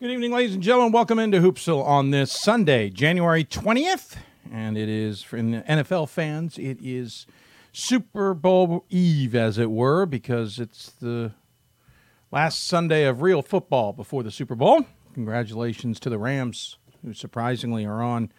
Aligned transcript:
Good 0.00 0.12
evening, 0.12 0.30
ladies 0.30 0.54
and 0.54 0.62
gentlemen. 0.62 0.92
Welcome 0.92 1.18
into 1.18 1.40
Hoopsville 1.40 1.84
on 1.84 2.12
this 2.12 2.30
Sunday, 2.30 2.88
January 2.88 3.42
20th. 3.44 4.14
And 4.48 4.78
it 4.78 4.88
is, 4.88 5.24
for 5.24 5.36
NFL 5.36 6.08
fans, 6.08 6.56
it 6.56 6.78
is 6.80 7.26
Super 7.72 8.32
Bowl 8.32 8.84
Eve, 8.90 9.34
as 9.34 9.58
it 9.58 9.72
were, 9.72 10.06
because 10.06 10.60
it's 10.60 10.90
the 11.00 11.32
last 12.30 12.64
Sunday 12.64 13.06
of 13.06 13.22
real 13.22 13.42
football 13.42 13.92
before 13.92 14.22
the 14.22 14.30
Super 14.30 14.54
Bowl. 14.54 14.86
Congratulations 15.14 15.98
to 15.98 16.08
the 16.08 16.18
Rams, 16.18 16.78
who 17.04 17.12
surprisingly 17.12 17.84
are 17.84 18.00
on 18.00 18.30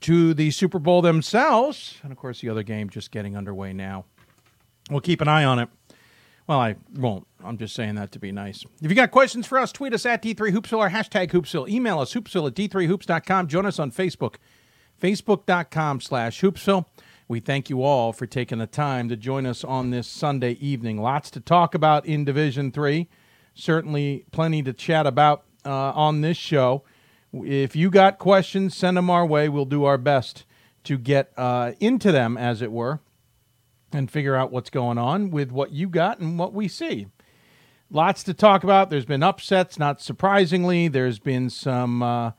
to 0.00 0.34
the 0.34 0.50
Super 0.50 0.80
Bowl 0.80 1.00
themselves. 1.00 1.98
And 2.02 2.10
of 2.10 2.18
course, 2.18 2.40
the 2.40 2.48
other 2.48 2.64
game 2.64 2.90
just 2.90 3.12
getting 3.12 3.36
underway 3.36 3.72
now. 3.72 4.04
We'll 4.90 5.00
keep 5.00 5.20
an 5.20 5.28
eye 5.28 5.44
on 5.44 5.60
it. 5.60 5.68
Well, 6.48 6.60
I 6.60 6.76
won't. 6.94 7.26
I'm 7.44 7.58
just 7.58 7.74
saying 7.74 7.96
that 7.96 8.10
to 8.12 8.18
be 8.18 8.32
nice. 8.32 8.64
If 8.82 8.90
you 8.90 8.96
got 8.96 9.10
questions 9.10 9.46
for 9.46 9.58
us, 9.58 9.70
tweet 9.70 9.92
us 9.92 10.06
at 10.06 10.22
D3Hoopsville 10.22 10.78
or 10.78 10.88
hashtag 10.88 11.30
Hoopsville. 11.30 11.68
Email 11.68 12.00
us, 12.00 12.14
hoopsville 12.14 12.48
at 12.48 12.54
D3Hoops.com. 12.54 13.48
Join 13.48 13.66
us 13.66 13.78
on 13.78 13.92
Facebook, 13.92 14.36
Facebook.com 15.00 16.00
slash 16.00 16.40
Hoopsville. 16.40 16.86
We 17.28 17.40
thank 17.40 17.68
you 17.68 17.82
all 17.82 18.14
for 18.14 18.24
taking 18.24 18.58
the 18.58 18.66
time 18.66 19.10
to 19.10 19.16
join 19.16 19.44
us 19.44 19.62
on 19.62 19.90
this 19.90 20.08
Sunday 20.08 20.52
evening. 20.52 21.02
Lots 21.02 21.30
to 21.32 21.40
talk 21.40 21.74
about 21.74 22.06
in 22.06 22.24
Division 22.24 22.72
Three. 22.72 23.08
Certainly 23.54 24.24
plenty 24.32 24.62
to 24.62 24.72
chat 24.72 25.06
about 25.06 25.44
uh, 25.66 25.92
on 25.92 26.22
this 26.22 26.38
show. 26.38 26.82
If 27.34 27.76
you 27.76 27.90
got 27.90 28.18
questions, 28.18 28.74
send 28.74 28.96
them 28.96 29.10
our 29.10 29.26
way. 29.26 29.50
We'll 29.50 29.66
do 29.66 29.84
our 29.84 29.98
best 29.98 30.46
to 30.84 30.96
get 30.96 31.30
uh, 31.36 31.72
into 31.78 32.10
them, 32.10 32.38
as 32.38 32.62
it 32.62 32.72
were 32.72 33.00
and 33.92 34.10
figure 34.10 34.36
out 34.36 34.52
what's 34.52 34.70
going 34.70 34.98
on 34.98 35.30
with 35.30 35.50
what 35.50 35.72
you 35.72 35.88
got 35.88 36.18
and 36.18 36.38
what 36.38 36.52
we 36.52 36.68
see. 36.68 37.06
Lots 37.90 38.22
to 38.24 38.34
talk 38.34 38.64
about. 38.64 38.90
There's 38.90 39.06
been 39.06 39.22
upsets, 39.22 39.78
not 39.78 40.00
surprisingly. 40.02 40.88
There's 40.88 41.18
been 41.18 41.48
some 41.48 42.02
uh, 42.02 42.32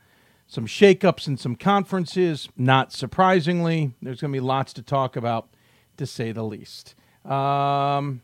some 0.46 0.66
shakeups 0.66 1.26
in 1.26 1.36
some 1.36 1.56
conferences, 1.56 2.48
not 2.56 2.92
surprisingly. 2.92 3.92
There's 4.02 4.20
going 4.20 4.32
to 4.32 4.36
be 4.36 4.40
lots 4.40 4.72
to 4.74 4.82
talk 4.82 5.16
about, 5.16 5.48
to 5.96 6.06
say 6.06 6.32
the 6.32 6.42
least. 6.42 6.94
Um, 7.24 8.22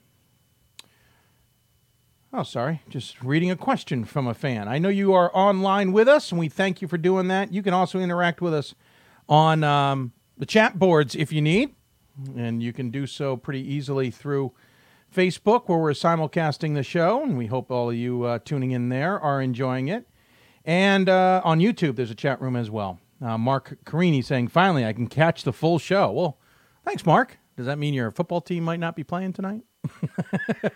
oh, 2.32 2.42
sorry, 2.42 2.82
just 2.88 3.22
reading 3.22 3.50
a 3.50 3.56
question 3.56 4.04
from 4.04 4.26
a 4.26 4.34
fan. 4.34 4.66
I 4.66 4.78
know 4.78 4.88
you 4.88 5.12
are 5.12 5.30
online 5.36 5.92
with 5.92 6.08
us, 6.08 6.32
and 6.32 6.38
we 6.40 6.48
thank 6.48 6.82
you 6.82 6.88
for 6.88 6.98
doing 6.98 7.28
that. 7.28 7.52
You 7.52 7.62
can 7.62 7.74
also 7.74 8.00
interact 8.00 8.40
with 8.40 8.54
us 8.54 8.74
on 9.28 9.62
um, 9.62 10.12
the 10.36 10.46
chat 10.46 10.78
boards 10.78 11.14
if 11.14 11.32
you 11.32 11.40
need 11.40 11.75
and 12.36 12.62
you 12.62 12.72
can 12.72 12.90
do 12.90 13.06
so 13.06 13.36
pretty 13.36 13.60
easily 13.60 14.10
through 14.10 14.52
Facebook, 15.14 15.68
where 15.68 15.78
we're 15.78 15.92
simulcasting 15.92 16.74
the 16.74 16.82
show, 16.82 17.22
and 17.22 17.38
we 17.38 17.46
hope 17.46 17.70
all 17.70 17.90
of 17.90 17.96
you 17.96 18.24
uh, 18.24 18.38
tuning 18.44 18.72
in 18.72 18.88
there 18.88 19.18
are 19.18 19.40
enjoying 19.40 19.88
it. 19.88 20.06
And 20.64 21.08
uh, 21.08 21.40
on 21.44 21.60
YouTube, 21.60 21.96
there's 21.96 22.10
a 22.10 22.14
chat 22.14 22.40
room 22.40 22.56
as 22.56 22.70
well. 22.70 22.98
Uh, 23.22 23.38
Mark 23.38 23.78
Carini 23.84 24.20
saying, 24.20 24.48
"Finally, 24.48 24.84
I 24.84 24.92
can 24.92 25.06
catch 25.06 25.44
the 25.44 25.52
full 25.52 25.78
show." 25.78 26.10
Well, 26.10 26.38
thanks, 26.84 27.06
Mark. 27.06 27.38
Does 27.56 27.66
that 27.66 27.78
mean 27.78 27.94
your 27.94 28.10
football 28.10 28.40
team 28.40 28.64
might 28.64 28.80
not 28.80 28.96
be 28.96 29.04
playing 29.04 29.32
tonight? 29.32 29.62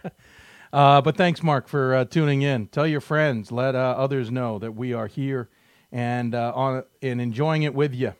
Uh, 0.73 1.01
but 1.01 1.17
thanks, 1.17 1.43
Mark, 1.43 1.67
for 1.67 1.95
uh, 1.95 2.05
tuning 2.05 2.43
in. 2.43 2.69
Tell 2.69 2.87
your 2.87 3.01
friends, 3.01 3.51
let 3.51 3.75
uh, 3.75 3.95
others 3.99 4.31
know 4.31 4.61
that 4.61 4.73
we 4.73 4.93
are 4.93 5.09
here 5.09 5.49
and 5.91 6.33
on 6.33 6.85
and 7.03 7.21
enjoying 7.21 7.65
it 7.65 7.75
with 7.75 7.93
you. 7.93 8.15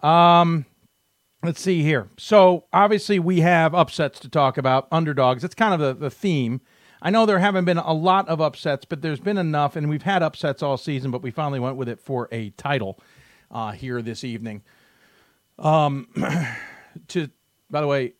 Um, 0.00 0.64
Let's 1.44 1.60
see 1.60 1.82
here. 1.82 2.08
So 2.16 2.64
obviously 2.72 3.18
we 3.18 3.40
have 3.40 3.74
upsets 3.74 4.18
to 4.20 4.30
talk 4.30 4.56
about, 4.56 4.88
underdogs. 4.90 5.42
That's 5.42 5.54
kind 5.54 5.74
of 5.74 5.80
the, 5.80 5.92
the 5.92 6.10
theme. 6.10 6.62
I 7.02 7.10
know 7.10 7.26
there 7.26 7.38
haven't 7.38 7.66
been 7.66 7.76
a 7.76 7.92
lot 7.92 8.26
of 8.28 8.40
upsets, 8.40 8.86
but 8.86 9.02
there's 9.02 9.20
been 9.20 9.36
enough, 9.36 9.76
and 9.76 9.90
we've 9.90 10.04
had 10.04 10.22
upsets 10.22 10.62
all 10.62 10.78
season, 10.78 11.10
but 11.10 11.20
we 11.22 11.30
finally 11.30 11.60
went 11.60 11.76
with 11.76 11.90
it 11.90 12.00
for 12.00 12.28
a 12.32 12.48
title 12.50 12.98
uh, 13.50 13.72
here 13.72 14.00
this 14.00 14.24
evening. 14.24 14.62
Um, 15.58 16.08
to 17.08 17.28
by 17.70 17.82
the 17.82 17.86
way, 17.86 18.14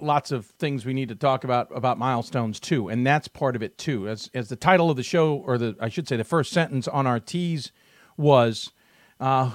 lots 0.00 0.32
of 0.32 0.46
things 0.46 0.86
we 0.86 0.94
need 0.94 1.10
to 1.10 1.14
talk 1.14 1.44
about 1.44 1.68
about 1.74 1.98
milestones 1.98 2.58
too, 2.58 2.88
and 2.88 3.06
that's 3.06 3.28
part 3.28 3.56
of 3.56 3.62
it 3.62 3.76
too. 3.76 4.08
As 4.08 4.30
as 4.32 4.48
the 4.48 4.56
title 4.56 4.90
of 4.90 4.96
the 4.96 5.02
show, 5.02 5.34
or 5.34 5.58
the 5.58 5.76
I 5.78 5.90
should 5.90 6.08
say, 6.08 6.16
the 6.16 6.24
first 6.24 6.50
sentence 6.50 6.88
on 6.88 7.06
our 7.06 7.20
tease 7.20 7.72
was. 8.16 8.72
Uh, 9.20 9.50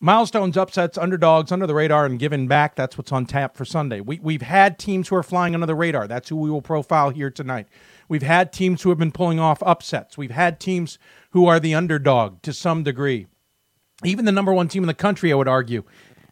Milestones, 0.00 0.56
upsets, 0.56 0.96
underdogs, 0.96 1.50
under 1.50 1.66
the 1.66 1.74
radar, 1.74 2.06
and 2.06 2.20
giving 2.20 2.46
back. 2.46 2.76
That's 2.76 2.96
what's 2.96 3.10
on 3.10 3.26
tap 3.26 3.56
for 3.56 3.64
Sunday. 3.64 4.00
We, 4.00 4.20
we've 4.20 4.42
had 4.42 4.78
teams 4.78 5.08
who 5.08 5.16
are 5.16 5.24
flying 5.24 5.54
under 5.54 5.66
the 5.66 5.74
radar. 5.74 6.06
That's 6.06 6.28
who 6.28 6.36
we 6.36 6.50
will 6.50 6.62
profile 6.62 7.10
here 7.10 7.30
tonight. 7.30 7.66
We've 8.08 8.22
had 8.22 8.52
teams 8.52 8.82
who 8.82 8.90
have 8.90 8.98
been 8.98 9.10
pulling 9.10 9.40
off 9.40 9.60
upsets. 9.64 10.16
We've 10.16 10.30
had 10.30 10.60
teams 10.60 11.00
who 11.30 11.46
are 11.46 11.58
the 11.58 11.74
underdog 11.74 12.42
to 12.42 12.52
some 12.52 12.84
degree. 12.84 13.26
Even 14.04 14.24
the 14.24 14.30
number 14.30 14.52
one 14.52 14.68
team 14.68 14.84
in 14.84 14.86
the 14.86 14.94
country, 14.94 15.32
I 15.32 15.34
would 15.34 15.48
argue, 15.48 15.82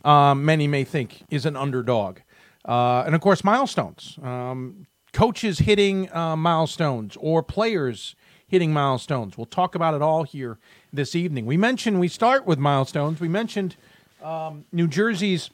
um, 0.04 0.44
many 0.44 0.68
may 0.68 0.84
think 0.84 1.24
is 1.28 1.44
an 1.44 1.56
underdog. 1.56 2.18
Uh, 2.64 3.02
and 3.04 3.16
of 3.16 3.20
course, 3.20 3.42
milestones. 3.42 4.16
Um, 4.22 4.86
coaches 5.12 5.58
hitting 5.58 6.14
uh, 6.14 6.36
milestones 6.36 7.16
or 7.18 7.42
players 7.42 8.14
hitting 8.46 8.72
milestones. 8.72 9.36
We'll 9.36 9.46
talk 9.46 9.74
about 9.74 9.94
it 9.94 10.02
all 10.02 10.22
here 10.22 10.58
this 10.92 11.14
evening. 11.14 11.46
We 11.46 11.56
mentioned 11.56 12.00
we 12.00 12.08
start 12.08 12.46
with 12.46 12.58
milestones. 12.58 13.20
We 13.20 13.28
mentioned 13.28 13.76
um, 14.22 14.64
New 14.72 14.86
Jersey's 14.86 15.50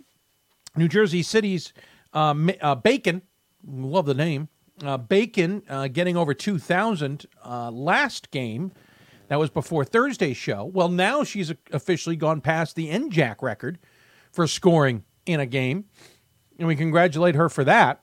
New 0.76 0.88
Jersey 0.88 1.22
City's 1.22 1.72
uh, 2.14 2.34
uh, 2.60 2.75
Bacon. 2.75 3.22
Love 3.66 4.06
the 4.06 4.14
name. 4.14 4.48
Uh, 4.82 4.97
Bacon 4.97 5.62
uh, 5.69 5.88
getting 5.88 6.16
over 6.16 6.34
2,000 6.34 7.26
uh, 7.44 7.70
last 7.70 8.31
game. 8.31 8.72
That 9.28 9.38
was 9.38 9.50
before 9.50 9.84
Thursday's 9.84 10.36
show. 10.36 10.64
Well, 10.64 10.88
now 10.88 11.25
she's 11.25 11.52
officially 11.72 12.16
gone 12.16 12.41
past 12.41 12.75
the 12.75 12.91
NJAC 12.91 13.41
record 13.42 13.78
for 14.31 14.47
scoring 14.47 15.04
in 15.26 15.41
a 15.41 15.47
game. 15.47 15.84
And 16.58 16.69
we 16.69 16.76
congratulate 16.76 17.34
her 17.34 17.48
for 17.48 17.64
that. 17.64 18.02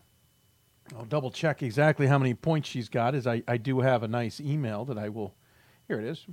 I'll 0.97 1.05
double 1.05 1.31
check 1.31 1.61
exactly 1.61 2.07
how 2.07 2.17
many 2.17 2.33
points 2.33 2.69
she's 2.69 2.89
got, 2.89 3.15
as 3.15 3.27
I, 3.27 3.43
I 3.47 3.57
do 3.57 3.81
have 3.81 4.03
a 4.03 4.07
nice 4.07 4.39
email 4.39 4.85
that 4.85 4.97
I 4.97 5.09
will. 5.09 5.35
Here 5.87 5.99
it 5.99 6.05
is. 6.05 6.25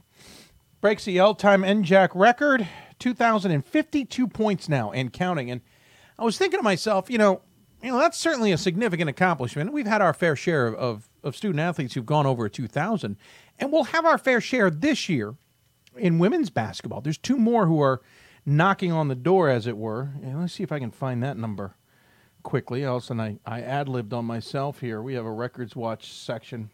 Breaks 0.81 1.05
the 1.05 1.19
all 1.21 1.35
time 1.35 1.63
NJAC 1.63 2.11
record, 2.15 2.67
2,052 2.99 4.29
points 4.29 4.69
now 4.69 4.93
and 4.93 5.13
counting. 5.13 5.51
And 5.51 5.61
I 6.19 6.25
was 6.25 6.39
thinking 6.39 6.59
to 6.59 6.65
myself, 6.65 7.11
you 7.11 7.19
know, 7.19 7.43
you 7.83 7.91
know 7.91 7.99
that's 7.99 8.19
certainly 8.19 8.53
a 8.53 8.59
significant 8.59 9.11
accomplishment. 9.11 9.73
We've 9.73 9.87
had 9.87 10.03
our 10.03 10.15
fair 10.15 10.37
share 10.37 10.67
of, 10.67 10.75
of, 10.75 11.09
of 11.23 11.37
student 11.37 11.61
athletes 11.61 11.95
who've 11.95 12.07
gone 12.07 12.27
over 12.27 12.49
2,000, 12.49 13.17
and 13.59 13.73
we'll 13.73 13.85
have 13.85 14.05
our 14.05 14.19
fair 14.19 14.41
share 14.41 14.71
this 14.71 15.09
year 15.09 15.35
in 15.97 16.19
women's 16.19 16.51
basketball. 16.51 17.01
There's 17.01 17.19
two 17.19 17.39
more 17.39 17.67
who 17.67 17.81
are 17.81 18.03
knocking 18.45 18.93
on 18.93 19.09
the 19.09 19.15
door, 19.15 19.49
as 19.49 19.67
it 19.67 19.77
were. 19.77 20.11
And 20.23 20.41
let's 20.41 20.55
see 20.55 20.63
if 20.63 20.73
I 20.73 20.79
can 20.79 20.91
find 20.91 21.23
that 21.23 21.37
number 21.37 21.75
quickly. 22.47 22.85
Also, 22.85 23.13
I, 23.17 23.39
I 23.45 23.61
ad 23.61 23.89
libbed 23.89 24.13
on 24.13 24.25
myself 24.25 24.79
here. 24.79 25.03
We 25.03 25.15
have 25.15 25.27
a 25.27 25.33
records 25.33 25.75
watch 25.75 26.13
section. 26.13 26.71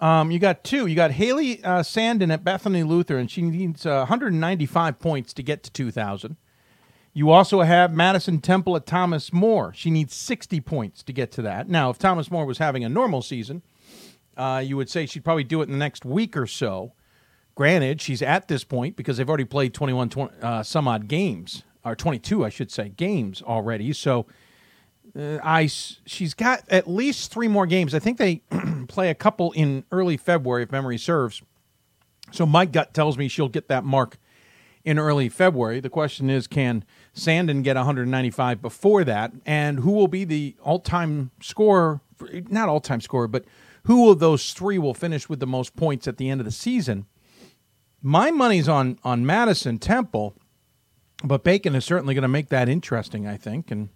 Um, 0.00 0.30
you 0.30 0.38
got 0.38 0.64
two. 0.64 0.86
You 0.86 0.96
got 0.96 1.10
Haley 1.10 1.62
uh, 1.62 1.82
Sandin 1.82 2.32
at 2.32 2.42
Bethany 2.42 2.84
Lutheran. 2.84 3.28
She 3.28 3.42
needs 3.42 3.84
uh, 3.84 3.98
195 3.98 4.98
points 4.98 5.34
to 5.34 5.42
get 5.42 5.62
to 5.64 5.70
2,000. 5.70 6.38
You 7.12 7.30
also 7.30 7.60
have 7.60 7.92
Madison 7.92 8.40
Temple 8.40 8.74
at 8.76 8.86
Thomas 8.86 9.30
More. 9.30 9.74
She 9.74 9.90
needs 9.90 10.14
60 10.14 10.58
points 10.62 11.02
to 11.02 11.12
get 11.12 11.30
to 11.32 11.42
that. 11.42 11.68
Now, 11.68 11.90
if 11.90 11.98
Thomas 11.98 12.30
More 12.30 12.46
was 12.46 12.56
having 12.56 12.82
a 12.82 12.88
normal 12.88 13.20
season, 13.20 13.60
uh, 14.38 14.62
you 14.64 14.78
would 14.78 14.88
say 14.88 15.04
she'd 15.04 15.24
probably 15.24 15.44
do 15.44 15.60
it 15.60 15.64
in 15.64 15.72
the 15.72 15.78
next 15.78 16.06
week 16.06 16.34
or 16.34 16.46
so. 16.46 16.94
Granted, 17.54 18.00
she's 18.00 18.22
at 18.22 18.48
this 18.48 18.64
point 18.64 18.96
because 18.96 19.18
they've 19.18 19.28
already 19.28 19.44
played 19.44 19.74
21 19.74 20.08
20, 20.08 20.34
uh, 20.40 20.62
some 20.62 20.88
odd 20.88 21.08
games 21.08 21.62
or 21.84 21.94
22, 21.94 22.44
I 22.44 22.48
should 22.48 22.70
say, 22.70 22.88
games 22.90 23.42
already. 23.42 23.92
So 23.92 24.26
uh, 25.16 25.38
I 25.42 25.66
she's 25.66 26.34
got 26.34 26.64
at 26.68 26.88
least 26.88 27.32
three 27.32 27.48
more 27.48 27.66
games. 27.66 27.94
I 27.94 27.98
think 27.98 28.18
they 28.18 28.42
play 28.88 29.10
a 29.10 29.14
couple 29.14 29.52
in 29.52 29.84
early 29.92 30.16
February, 30.16 30.62
if 30.62 30.72
memory 30.72 30.98
serves. 30.98 31.42
So 32.32 32.46
my 32.46 32.66
gut 32.66 32.94
tells 32.94 33.16
me 33.16 33.28
she'll 33.28 33.48
get 33.48 33.68
that 33.68 33.84
mark 33.84 34.18
in 34.84 34.98
early 34.98 35.28
February. 35.28 35.80
The 35.80 35.90
question 35.90 36.28
is, 36.28 36.46
can 36.46 36.84
Sandin 37.14 37.62
get 37.62 37.76
195 37.76 38.60
before 38.60 39.04
that? 39.04 39.32
And 39.46 39.80
who 39.80 39.92
will 39.92 40.08
be 40.08 40.24
the 40.24 40.56
all-time 40.62 41.30
scorer? 41.40 42.00
Not 42.48 42.68
all-time 42.68 43.00
scorer, 43.00 43.28
but 43.28 43.44
who 43.84 44.10
of 44.10 44.18
those 44.18 44.52
three 44.52 44.78
will 44.78 44.94
finish 44.94 45.28
with 45.28 45.40
the 45.40 45.46
most 45.46 45.76
points 45.76 46.08
at 46.08 46.16
the 46.16 46.28
end 46.28 46.40
of 46.40 46.44
the 46.44 46.50
season? 46.50 47.06
My 48.02 48.30
money's 48.30 48.68
on 48.68 48.98
on 49.02 49.24
Madison 49.24 49.78
Temple 49.78 50.34
but 51.24 51.42
Bacon 51.42 51.74
is 51.74 51.84
certainly 51.84 52.14
going 52.14 52.22
to 52.22 52.28
make 52.28 52.48
that 52.50 52.68
interesting, 52.68 53.26
I 53.26 53.36
think, 53.36 53.70
and 53.70 53.88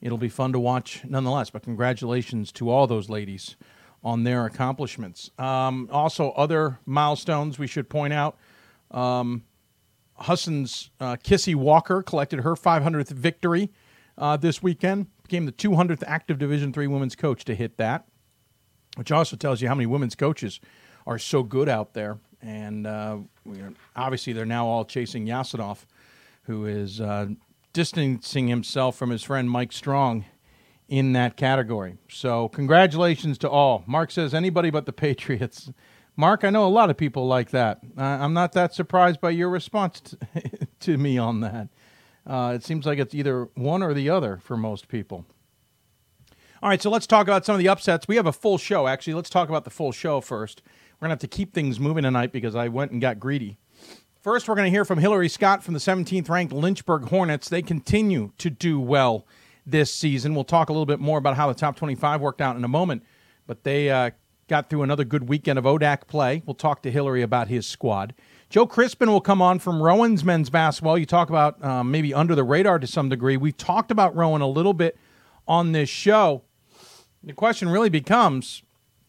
it'll 0.00 0.18
be 0.18 0.28
fun 0.28 0.52
to 0.52 0.58
watch 0.58 1.02
nonetheless. 1.04 1.50
But 1.50 1.62
congratulations 1.62 2.52
to 2.52 2.68
all 2.68 2.86
those 2.86 3.08
ladies 3.08 3.56
on 4.02 4.24
their 4.24 4.44
accomplishments. 4.44 5.30
Um, 5.38 5.88
also, 5.90 6.30
other 6.32 6.80
milestones 6.84 7.58
we 7.58 7.66
should 7.66 7.88
point 7.88 8.12
out. 8.12 8.36
Um, 8.90 9.44
Husson's 10.16 10.90
uh, 11.00 11.16
Kissy 11.16 11.54
Walker 11.54 12.02
collected 12.02 12.40
her 12.40 12.54
500th 12.54 13.10
victory 13.10 13.70
uh, 14.18 14.36
this 14.36 14.62
weekend. 14.62 15.06
Became 15.22 15.46
the 15.46 15.52
200th 15.52 16.02
active 16.06 16.38
Division 16.38 16.72
three 16.72 16.86
women's 16.86 17.16
coach 17.16 17.44
to 17.46 17.54
hit 17.54 17.78
that, 17.78 18.06
which 18.96 19.10
also 19.10 19.36
tells 19.36 19.62
you 19.62 19.68
how 19.68 19.74
many 19.74 19.86
women's 19.86 20.14
coaches 20.14 20.60
are 21.06 21.18
so 21.18 21.42
good 21.42 21.68
out 21.68 21.94
there 21.94 22.18
and 22.44 22.86
uh, 22.86 23.16
obviously 23.96 24.32
they're 24.32 24.44
now 24.44 24.66
all 24.66 24.84
chasing 24.84 25.26
Yasinov, 25.26 25.84
who 26.44 26.66
is 26.66 27.00
uh, 27.00 27.26
distancing 27.72 28.48
himself 28.48 28.96
from 28.96 29.10
his 29.10 29.22
friend 29.22 29.50
Mike 29.50 29.72
Strong 29.72 30.24
in 30.88 31.12
that 31.12 31.36
category. 31.36 31.96
So 32.08 32.48
congratulations 32.48 33.38
to 33.38 33.50
all. 33.50 33.84
Mark 33.86 34.10
says 34.10 34.34
anybody 34.34 34.70
but 34.70 34.86
the 34.86 34.92
Patriots. 34.92 35.70
Mark, 36.16 36.44
I 36.44 36.50
know 36.50 36.66
a 36.66 36.68
lot 36.68 36.90
of 36.90 36.96
people 36.96 37.26
like 37.26 37.50
that. 37.50 37.80
I'm 37.96 38.34
not 38.34 38.52
that 38.52 38.72
surprised 38.72 39.20
by 39.20 39.30
your 39.30 39.48
response 39.48 40.00
to, 40.00 40.18
to 40.80 40.96
me 40.96 41.18
on 41.18 41.40
that. 41.40 41.68
Uh, 42.26 42.52
it 42.54 42.64
seems 42.64 42.86
like 42.86 42.98
it's 42.98 43.14
either 43.14 43.48
one 43.54 43.82
or 43.82 43.92
the 43.92 44.08
other 44.08 44.38
for 44.38 44.56
most 44.56 44.88
people. 44.88 45.26
All 46.62 46.68
right, 46.70 46.80
so 46.80 46.88
let's 46.88 47.06
talk 47.06 47.26
about 47.26 47.44
some 47.44 47.54
of 47.54 47.58
the 47.58 47.68
upsets. 47.68 48.08
We 48.08 48.16
have 48.16 48.26
a 48.26 48.32
full 48.32 48.56
show, 48.56 48.86
actually. 48.86 49.14
Let's 49.14 49.28
talk 49.28 49.48
about 49.48 49.64
the 49.64 49.70
full 49.70 49.92
show 49.92 50.20
first. 50.20 50.62
We're 50.98 51.08
going 51.08 51.18
to 51.18 51.22
have 51.24 51.30
to 51.30 51.36
keep 51.36 51.52
things 51.52 51.78
moving 51.78 52.04
tonight 52.04 52.32
because 52.32 52.54
I 52.54 52.68
went 52.68 52.92
and 52.92 53.00
got 53.00 53.20
greedy. 53.20 53.58
First, 54.24 54.48
we're 54.48 54.54
going 54.54 54.64
to 54.64 54.70
hear 54.70 54.86
from 54.86 55.00
Hillary 55.00 55.28
Scott 55.28 55.62
from 55.62 55.74
the 55.74 55.80
17th 55.80 56.30
ranked 56.30 56.50
Lynchburg 56.50 57.10
Hornets. 57.10 57.50
They 57.50 57.60
continue 57.60 58.32
to 58.38 58.48
do 58.48 58.80
well 58.80 59.26
this 59.66 59.92
season. 59.92 60.34
We'll 60.34 60.44
talk 60.44 60.70
a 60.70 60.72
little 60.72 60.86
bit 60.86 60.98
more 60.98 61.18
about 61.18 61.36
how 61.36 61.46
the 61.46 61.52
top 61.52 61.76
25 61.76 62.22
worked 62.22 62.40
out 62.40 62.56
in 62.56 62.64
a 62.64 62.68
moment, 62.68 63.02
but 63.46 63.64
they 63.64 63.90
uh, 63.90 64.12
got 64.48 64.70
through 64.70 64.82
another 64.82 65.04
good 65.04 65.28
weekend 65.28 65.58
of 65.58 65.66
ODAC 65.66 66.06
play. 66.06 66.42
We'll 66.46 66.54
talk 66.54 66.80
to 66.84 66.90
Hillary 66.90 67.20
about 67.20 67.48
his 67.48 67.66
squad. 67.66 68.14
Joe 68.48 68.66
Crispin 68.66 69.10
will 69.10 69.20
come 69.20 69.42
on 69.42 69.58
from 69.58 69.82
Rowan's 69.82 70.24
men's 70.24 70.48
basketball. 70.48 70.96
You 70.96 71.04
talk 71.04 71.28
about 71.28 71.62
um, 71.62 71.90
maybe 71.90 72.14
under 72.14 72.34
the 72.34 72.44
radar 72.44 72.78
to 72.78 72.86
some 72.86 73.10
degree. 73.10 73.36
We've 73.36 73.54
talked 73.54 73.90
about 73.90 74.16
Rowan 74.16 74.40
a 74.40 74.48
little 74.48 74.72
bit 74.72 74.96
on 75.46 75.72
this 75.72 75.90
show. 75.90 76.44
The 77.22 77.34
question 77.34 77.68
really 77.68 77.90
becomes 77.90 78.62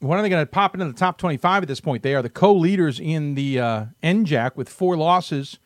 when 0.06 0.20
are 0.20 0.22
they 0.22 0.30
going 0.30 0.46
to 0.46 0.50
pop 0.50 0.74
into 0.74 0.86
the 0.86 0.94
top 0.94 1.18
25 1.18 1.64
at 1.64 1.68
this 1.68 1.80
point? 1.80 2.04
They 2.04 2.16
are 2.16 2.22
the 2.22 2.30
co 2.30 2.54
leaders 2.54 3.00
in 3.00 3.36
the 3.36 3.60
uh, 3.60 3.86
NJAC 4.04 4.56
with 4.56 4.70
four 4.70 4.96
losses, 4.96 5.60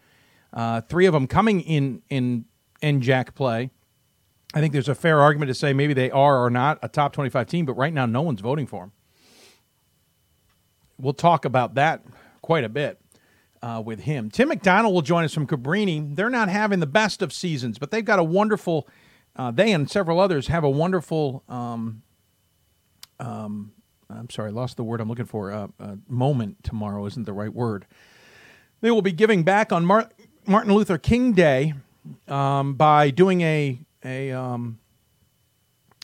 uh, 0.53 0.81
three 0.81 1.05
of 1.05 1.13
them 1.13 1.27
coming 1.27 1.61
in, 1.61 2.01
in 2.09 2.45
NJAC 2.81 3.35
play. 3.35 3.71
I 4.53 4.61
think 4.61 4.73
there's 4.73 4.89
a 4.89 4.95
fair 4.95 5.19
argument 5.19 5.49
to 5.49 5.53
say 5.53 5.73
maybe 5.73 5.93
they 5.93 6.09
are 6.09 6.43
or 6.43 6.49
not 6.49 6.79
a 6.81 6.87
top 6.87 7.13
25 7.13 7.47
team, 7.47 7.65
but 7.65 7.73
right 7.73 7.93
now 7.93 8.05
no 8.05 8.21
one's 8.21 8.41
voting 8.41 8.65
for 8.65 8.83
them. 8.83 8.91
We'll 10.97 11.13
talk 11.13 11.45
about 11.45 11.75
that 11.75 12.03
quite 12.41 12.63
a 12.63 12.69
bit 12.69 12.99
uh, 13.61 13.81
with 13.85 14.01
him. 14.01 14.31
Tim 14.31 14.49
McDonald 14.49 14.93
will 14.93 15.01
join 15.01 15.23
us 15.23 15.33
from 15.33 15.45
Cabrini. 15.45 16.15
They're 16.15 16.29
not 16.29 16.49
having 16.49 16.79
the 16.79 16.87
best 16.87 17.21
of 17.21 17.31
seasons, 17.31 17.77
but 17.77 17.91
they've 17.91 18.03
got 18.03 18.19
a 18.19 18.23
wonderful, 18.23 18.87
uh, 19.35 19.51
they 19.51 19.71
and 19.71 19.89
several 19.89 20.19
others 20.19 20.47
have 20.47 20.63
a 20.63 20.69
wonderful, 20.69 21.43
um, 21.47 22.01
um, 23.19 23.71
I'm 24.09 24.29
sorry, 24.29 24.49
I 24.49 24.51
lost 24.51 24.77
the 24.77 24.83
word 24.83 25.01
I'm 25.01 25.09
looking 25.09 25.25
for. 25.25 25.51
Uh, 25.51 25.67
uh 25.79 25.95
moment 26.07 26.63
tomorrow 26.63 27.05
isn't 27.05 27.25
the 27.25 27.33
right 27.33 27.53
word. 27.53 27.85
They 28.81 28.91
will 28.91 29.01
be 29.01 29.11
giving 29.11 29.43
back 29.43 29.71
on 29.71 29.85
Mar- 29.85 30.09
Martin 30.45 30.73
Luther 30.73 30.97
King 30.97 31.33
Day 31.33 31.73
um, 32.27 32.73
by 32.73 33.11
doing 33.11 33.41
a 33.41 33.79
a 34.03 34.31
um, 34.31 34.79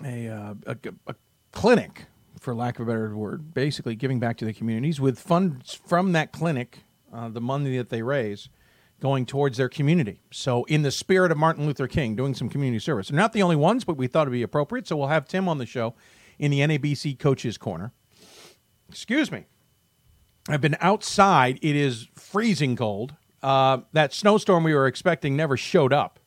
a, 0.03 0.27
uh, 0.27 0.53
a, 0.67 0.77
a 1.07 1.15
clinic, 1.51 2.05
for 2.39 2.53
lack 2.53 2.79
of 2.79 2.87
a 2.87 2.91
better 2.91 3.15
word, 3.15 3.53
basically 3.53 3.95
giving 3.95 4.19
back 4.19 4.37
to 4.37 4.45
the 4.45 4.53
communities 4.53 4.99
with 4.99 5.17
funds 5.17 5.73
from 5.73 6.11
that 6.11 6.31
clinic, 6.31 6.79
uh, 7.13 7.29
the 7.29 7.41
money 7.41 7.77
that 7.77 7.89
they 7.89 8.01
raise, 8.01 8.49
going 8.99 9.25
towards 9.25 9.57
their 9.57 9.69
community. 9.69 10.19
So, 10.31 10.65
in 10.65 10.81
the 10.81 10.91
spirit 10.91 11.31
of 11.31 11.37
Martin 11.37 11.65
Luther 11.65 11.87
King, 11.87 12.15
doing 12.15 12.33
some 12.35 12.49
community 12.49 12.79
service. 12.79 13.07
They're 13.07 13.17
not 13.17 13.33
the 13.33 13.41
only 13.41 13.55
ones, 13.55 13.83
but 13.83 13.97
we 13.97 14.07
thought 14.07 14.23
it'd 14.23 14.33
be 14.33 14.43
appropriate. 14.43 14.87
So, 14.87 14.97
we'll 14.97 15.07
have 15.07 15.27
Tim 15.27 15.47
on 15.47 15.57
the 15.57 15.65
show 15.65 15.95
in 16.39 16.51
the 16.51 16.59
NABC 16.59 17.17
Coaches 17.19 17.57
Corner. 17.57 17.91
Excuse 18.89 19.31
me. 19.31 19.45
I've 20.47 20.61
been 20.61 20.77
outside. 20.79 21.59
It 21.61 21.75
is 21.75 22.07
freezing 22.13 22.75
cold. 22.75 23.15
Uh, 23.41 23.79
that 23.93 24.13
snowstorm 24.13 24.63
we 24.63 24.73
were 24.73 24.87
expecting 24.87 25.35
never 25.35 25.57
showed 25.57 25.93
up 25.93 26.19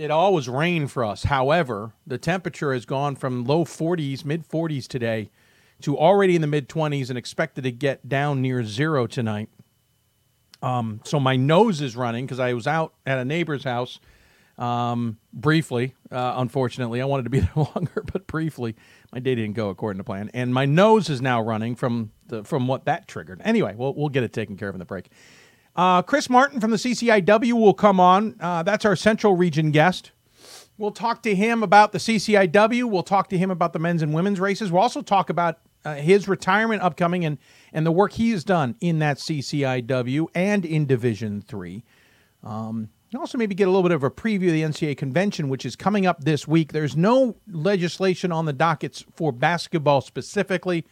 it 0.00 0.10
always 0.10 0.48
rained 0.48 0.90
for 0.90 1.04
us. 1.04 1.24
However, 1.24 1.92
the 2.06 2.16
temperature 2.16 2.72
has 2.72 2.86
gone 2.86 3.16
from 3.16 3.44
low 3.44 3.66
40s, 3.66 4.24
mid 4.24 4.48
40s 4.48 4.86
today 4.86 5.30
to 5.82 5.98
already 5.98 6.34
in 6.34 6.40
the 6.40 6.46
mid 6.46 6.70
20s 6.70 7.10
and 7.10 7.18
expected 7.18 7.64
to 7.64 7.70
get 7.70 8.08
down 8.08 8.40
near 8.40 8.64
zero 8.64 9.06
tonight. 9.06 9.50
Um, 10.62 11.00
so 11.04 11.20
my 11.20 11.36
nose 11.36 11.82
is 11.82 11.96
running 11.96 12.24
because 12.24 12.40
I 12.40 12.54
was 12.54 12.66
out 12.66 12.94
at 13.04 13.18
a 13.18 13.24
neighbor's 13.26 13.64
house 13.64 14.00
um, 14.56 15.18
briefly. 15.34 15.94
Uh, 16.10 16.34
unfortunately, 16.36 17.02
I 17.02 17.04
wanted 17.04 17.24
to 17.24 17.30
be 17.30 17.40
there 17.40 17.52
longer, 17.56 18.02
but 18.10 18.26
briefly, 18.26 18.76
my 19.12 19.18
day 19.18 19.34
didn't 19.34 19.54
go 19.54 19.70
according 19.70 19.98
to 19.98 20.04
plan, 20.04 20.30
and 20.34 20.54
my 20.54 20.66
nose 20.66 21.08
is 21.08 21.20
now 21.20 21.40
running 21.40 21.74
from 21.74 22.12
the 22.28 22.44
from 22.44 22.66
what 22.66 22.84
that 22.84 23.08
triggered. 23.08 23.40
Anyway, 23.44 23.74
we'll 23.76 23.94
we'll 23.94 24.08
get 24.08 24.22
it 24.22 24.32
taken 24.32 24.56
care 24.56 24.68
of 24.68 24.74
in 24.74 24.78
the 24.78 24.84
break. 24.84 25.08
Uh, 25.76 26.02
Chris 26.02 26.28
Martin 26.28 26.60
from 26.60 26.70
the 26.70 26.76
CCIW 26.76 27.52
will 27.52 27.74
come 27.74 28.00
on. 28.00 28.36
Uh, 28.40 28.62
that's 28.62 28.84
our 28.84 28.96
Central 28.96 29.36
Region 29.36 29.70
guest. 29.70 30.12
We'll 30.78 30.90
talk 30.90 31.22
to 31.24 31.34
him 31.34 31.62
about 31.62 31.92
the 31.92 31.98
CCIW. 31.98 32.84
We'll 32.84 33.02
talk 33.02 33.28
to 33.28 33.38
him 33.38 33.50
about 33.50 33.72
the 33.72 33.78
men's 33.78 34.02
and 34.02 34.14
women's 34.14 34.40
races. 34.40 34.72
We'll 34.72 34.82
also 34.82 35.02
talk 35.02 35.28
about 35.28 35.58
uh, 35.84 35.94
his 35.94 36.26
retirement 36.26 36.82
upcoming 36.82 37.24
and, 37.24 37.38
and 37.72 37.86
the 37.86 37.92
work 37.92 38.12
he 38.12 38.30
has 38.30 38.44
done 38.44 38.76
in 38.80 38.98
that 39.00 39.18
CCIW 39.18 40.26
and 40.34 40.64
in 40.64 40.86
Division 40.86 41.42
Three. 41.42 41.84
Um, 42.42 42.88
also, 43.18 43.38
maybe 43.38 43.56
get 43.56 43.66
a 43.66 43.70
little 43.70 43.82
bit 43.82 43.92
of 43.92 44.04
a 44.04 44.10
preview 44.10 44.46
of 44.46 44.52
the 44.52 44.62
NCAA 44.62 44.96
convention, 44.96 45.48
which 45.48 45.66
is 45.66 45.74
coming 45.74 46.06
up 46.06 46.22
this 46.22 46.46
week. 46.46 46.72
There's 46.72 46.96
no 46.96 47.36
legislation 47.50 48.30
on 48.30 48.44
the 48.44 48.52
dockets 48.52 49.04
for 49.14 49.32
basketball 49.32 50.00
specifically. 50.00 50.86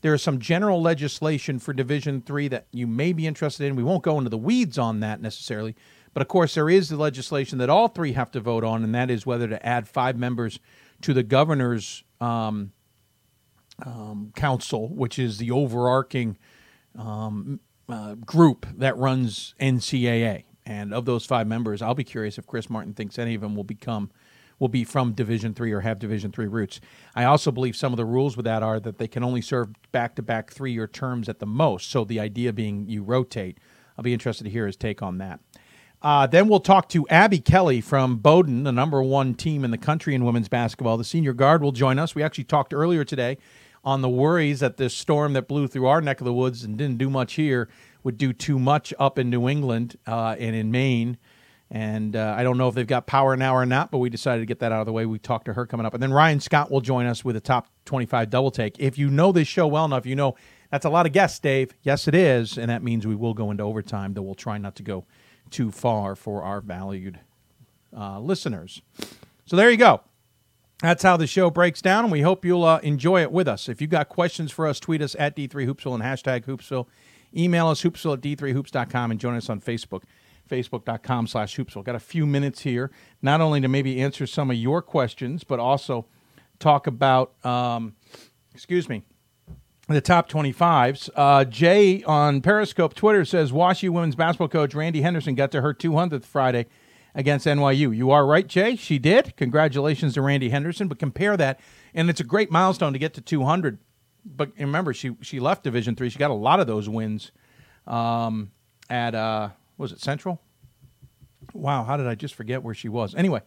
There 0.00 0.14
is 0.14 0.22
some 0.22 0.38
general 0.38 0.80
legislation 0.80 1.58
for 1.58 1.74
Division 1.74 2.22
Three 2.22 2.48
that 2.48 2.68
you 2.72 2.86
may 2.86 3.12
be 3.12 3.26
interested 3.26 3.66
in. 3.66 3.76
We 3.76 3.82
won't 3.82 4.02
go 4.02 4.16
into 4.16 4.30
the 4.30 4.38
weeds 4.38 4.78
on 4.78 5.00
that 5.00 5.20
necessarily, 5.20 5.76
but 6.14 6.22
of 6.22 6.28
course 6.28 6.54
there 6.54 6.70
is 6.70 6.88
the 6.88 6.96
legislation 6.96 7.58
that 7.58 7.68
all 7.68 7.88
three 7.88 8.12
have 8.12 8.30
to 8.30 8.40
vote 8.40 8.64
on, 8.64 8.82
and 8.82 8.94
that 8.94 9.10
is 9.10 9.26
whether 9.26 9.48
to 9.48 9.66
add 9.66 9.88
five 9.88 10.16
members 10.16 10.60
to 11.02 11.12
the 11.12 11.22
governor's 11.22 12.02
um, 12.20 12.72
um, 13.84 14.32
council, 14.34 14.88
which 14.88 15.18
is 15.18 15.38
the 15.38 15.50
overarching 15.50 16.38
um, 16.96 17.60
uh, 17.88 18.14
group 18.14 18.66
that 18.76 18.96
runs 18.96 19.54
NCAA. 19.60 20.44
And 20.68 20.92
of 20.92 21.06
those 21.06 21.24
five 21.24 21.46
members, 21.46 21.80
I'll 21.80 21.94
be 21.94 22.04
curious 22.04 22.36
if 22.36 22.46
Chris 22.46 22.68
Martin 22.68 22.92
thinks 22.92 23.18
any 23.18 23.34
of 23.34 23.40
them 23.40 23.56
will 23.56 23.64
become 23.64 24.10
will 24.58 24.68
be 24.68 24.84
from 24.84 25.12
Division 25.12 25.54
three 25.54 25.72
or 25.72 25.80
have 25.80 25.98
Division 25.98 26.32
three 26.32 26.46
roots. 26.46 26.80
I 27.14 27.24
also 27.24 27.50
believe 27.50 27.76
some 27.76 27.92
of 27.92 27.96
the 27.96 28.04
rules 28.04 28.36
with 28.36 28.44
that 28.44 28.62
are 28.62 28.78
that 28.80 28.98
they 28.98 29.08
can 29.08 29.22
only 29.22 29.40
serve 29.40 29.68
back 29.92 30.14
to 30.16 30.22
back 30.22 30.50
three 30.50 30.72
year 30.72 30.86
terms 30.86 31.28
at 31.28 31.38
the 31.38 31.46
most. 31.46 31.90
So 31.90 32.04
the 32.04 32.20
idea 32.20 32.52
being 32.52 32.86
you 32.86 33.02
rotate. 33.02 33.58
I'll 33.96 34.02
be 34.04 34.12
interested 34.12 34.44
to 34.44 34.50
hear 34.50 34.66
his 34.66 34.76
take 34.76 35.00
on 35.00 35.18
that. 35.18 35.40
Uh, 36.02 36.26
then 36.26 36.48
we'll 36.48 36.60
talk 36.60 36.88
to 36.90 37.08
Abby 37.08 37.38
Kelly 37.38 37.80
from 37.80 38.18
Bowdoin, 38.18 38.64
the 38.64 38.72
number 38.72 39.02
one 39.02 39.34
team 39.34 39.64
in 39.64 39.70
the 39.70 39.78
country 39.78 40.14
in 40.14 40.24
women's 40.24 40.48
basketball. 40.48 40.96
The 40.96 41.04
senior 41.04 41.32
guard 41.32 41.62
will 41.62 41.72
join 41.72 41.98
us. 41.98 42.14
We 42.14 42.22
actually 42.22 42.44
talked 42.44 42.74
earlier 42.74 43.04
today 43.04 43.38
on 43.84 44.02
the 44.02 44.08
worries 44.08 44.60
that 44.60 44.76
this 44.76 44.94
storm 44.94 45.32
that 45.32 45.48
blew 45.48 45.66
through 45.66 45.86
our 45.86 46.00
neck 46.00 46.20
of 46.20 46.24
the 46.24 46.32
woods 46.32 46.62
and 46.62 46.76
didn't 46.76 46.98
do 46.98 47.08
much 47.08 47.34
here 47.34 47.68
would 48.08 48.16
do 48.16 48.32
too 48.32 48.58
much 48.58 48.94
up 48.98 49.18
in 49.18 49.28
New 49.28 49.50
England 49.50 49.98
uh, 50.06 50.34
and 50.38 50.56
in 50.56 50.70
Maine. 50.70 51.18
And 51.70 52.16
uh, 52.16 52.34
I 52.38 52.42
don't 52.42 52.56
know 52.56 52.66
if 52.66 52.74
they've 52.74 52.86
got 52.86 53.06
power 53.06 53.36
now 53.36 53.54
or 53.54 53.66
not, 53.66 53.90
but 53.90 53.98
we 53.98 54.08
decided 54.08 54.40
to 54.40 54.46
get 54.46 54.60
that 54.60 54.72
out 54.72 54.80
of 54.80 54.86
the 54.86 54.94
way. 54.94 55.04
We 55.04 55.18
talked 55.18 55.44
to 55.44 55.52
her 55.52 55.66
coming 55.66 55.84
up. 55.84 55.92
And 55.92 56.02
then 56.02 56.10
Ryan 56.10 56.40
Scott 56.40 56.70
will 56.70 56.80
join 56.80 57.04
us 57.04 57.22
with 57.22 57.36
a 57.36 57.40
top 57.40 57.68
25 57.84 58.30
double 58.30 58.50
take. 58.50 58.78
If 58.78 58.96
you 58.96 59.10
know 59.10 59.30
this 59.30 59.46
show 59.46 59.66
well 59.66 59.84
enough, 59.84 60.06
you 60.06 60.16
know 60.16 60.36
that's 60.70 60.86
a 60.86 60.88
lot 60.88 61.04
of 61.04 61.12
guests, 61.12 61.38
Dave. 61.38 61.74
Yes, 61.82 62.08
it 62.08 62.14
is. 62.14 62.56
And 62.56 62.70
that 62.70 62.82
means 62.82 63.06
we 63.06 63.14
will 63.14 63.34
go 63.34 63.50
into 63.50 63.62
overtime, 63.62 64.14
though 64.14 64.22
we'll 64.22 64.34
try 64.34 64.56
not 64.56 64.74
to 64.76 64.82
go 64.82 65.04
too 65.50 65.70
far 65.70 66.16
for 66.16 66.42
our 66.42 66.62
valued 66.62 67.20
uh, 67.94 68.20
listeners. 68.20 68.80
So 69.44 69.54
there 69.54 69.70
you 69.70 69.76
go. 69.76 70.00
That's 70.80 71.02
how 71.02 71.18
the 71.18 71.26
show 71.26 71.50
breaks 71.50 71.82
down, 71.82 72.04
and 72.04 72.12
we 72.12 72.22
hope 72.22 72.42
you'll 72.42 72.64
uh, 72.64 72.78
enjoy 72.78 73.20
it 73.20 73.32
with 73.32 73.48
us. 73.48 73.68
If 73.68 73.82
you've 73.82 73.90
got 73.90 74.08
questions 74.08 74.50
for 74.50 74.66
us, 74.66 74.80
tweet 74.80 75.02
us 75.02 75.14
at 75.18 75.36
D3Hoopsville 75.36 75.92
and 75.92 76.02
hashtag 76.02 76.46
Hoopsville. 76.46 76.86
Email 77.36 77.68
us 77.68 77.82
hoopsville 77.82 78.14
at 78.14 78.20
D3Hoops.com 78.20 79.10
and 79.10 79.20
join 79.20 79.34
us 79.34 79.48
on 79.48 79.60
Facebook 79.60 80.02
facebook.com 80.48 81.26
slash 81.26 81.56
hoopsville. 81.56 81.84
Got 81.84 81.94
a 81.94 82.00
few 82.00 82.26
minutes 82.26 82.60
here, 82.60 82.90
not 83.22 83.40
only 83.40 83.60
to 83.60 83.68
maybe 83.68 84.00
answer 84.00 84.26
some 84.26 84.50
of 84.50 84.56
your 84.56 84.82
questions, 84.82 85.44
but 85.44 85.60
also 85.60 86.06
talk 86.58 86.86
about, 86.86 87.32
um, 87.44 87.94
excuse 88.54 88.88
me, 88.88 89.02
the 89.88 90.00
top 90.00 90.28
25s. 90.28 91.08
Uh, 91.14 91.44
Jay 91.44 92.02
on 92.04 92.40
Periscope 92.40 92.94
Twitter 92.94 93.24
says 93.24 93.52
Washi 93.52 93.88
women's 93.88 94.16
basketball 94.16 94.48
coach 94.48 94.74
Randi 94.74 95.00
Henderson 95.00 95.34
got 95.34 95.50
to 95.52 95.60
her 95.60 95.72
200th 95.72 96.24
Friday 96.24 96.66
against 97.14 97.46
NYU. 97.46 97.96
You 97.96 98.10
are 98.10 98.26
right, 98.26 98.46
Jay. 98.46 98.76
She 98.76 98.98
did. 98.98 99.36
Congratulations 99.36 100.14
to 100.14 100.22
Randi 100.22 100.50
Henderson. 100.50 100.88
But 100.88 100.98
compare 100.98 101.36
that, 101.36 101.58
and 101.94 102.10
it's 102.10 102.20
a 102.20 102.24
great 102.24 102.50
milestone 102.50 102.92
to 102.92 102.98
get 102.98 103.14
to 103.14 103.20
200. 103.20 103.78
But 104.36 104.52
remember, 104.58 104.92
she 104.92 105.16
she 105.22 105.40
left 105.40 105.64
Division 105.64 105.96
three. 105.96 106.10
She 106.10 106.18
got 106.18 106.30
a 106.30 106.34
lot 106.34 106.60
of 106.60 106.66
those 106.66 106.88
wins 106.88 107.32
um, 107.86 108.50
at 108.90 109.14
uh, 109.14 109.50
was 109.76 109.92
it 109.92 110.00
Central? 110.00 110.40
Wow, 111.54 111.84
how 111.84 111.96
did 111.96 112.06
I 112.06 112.14
just 112.14 112.34
forget 112.34 112.62
where 112.62 112.74
she 112.74 112.88
was? 112.88 113.14
Anyway, 113.14 113.40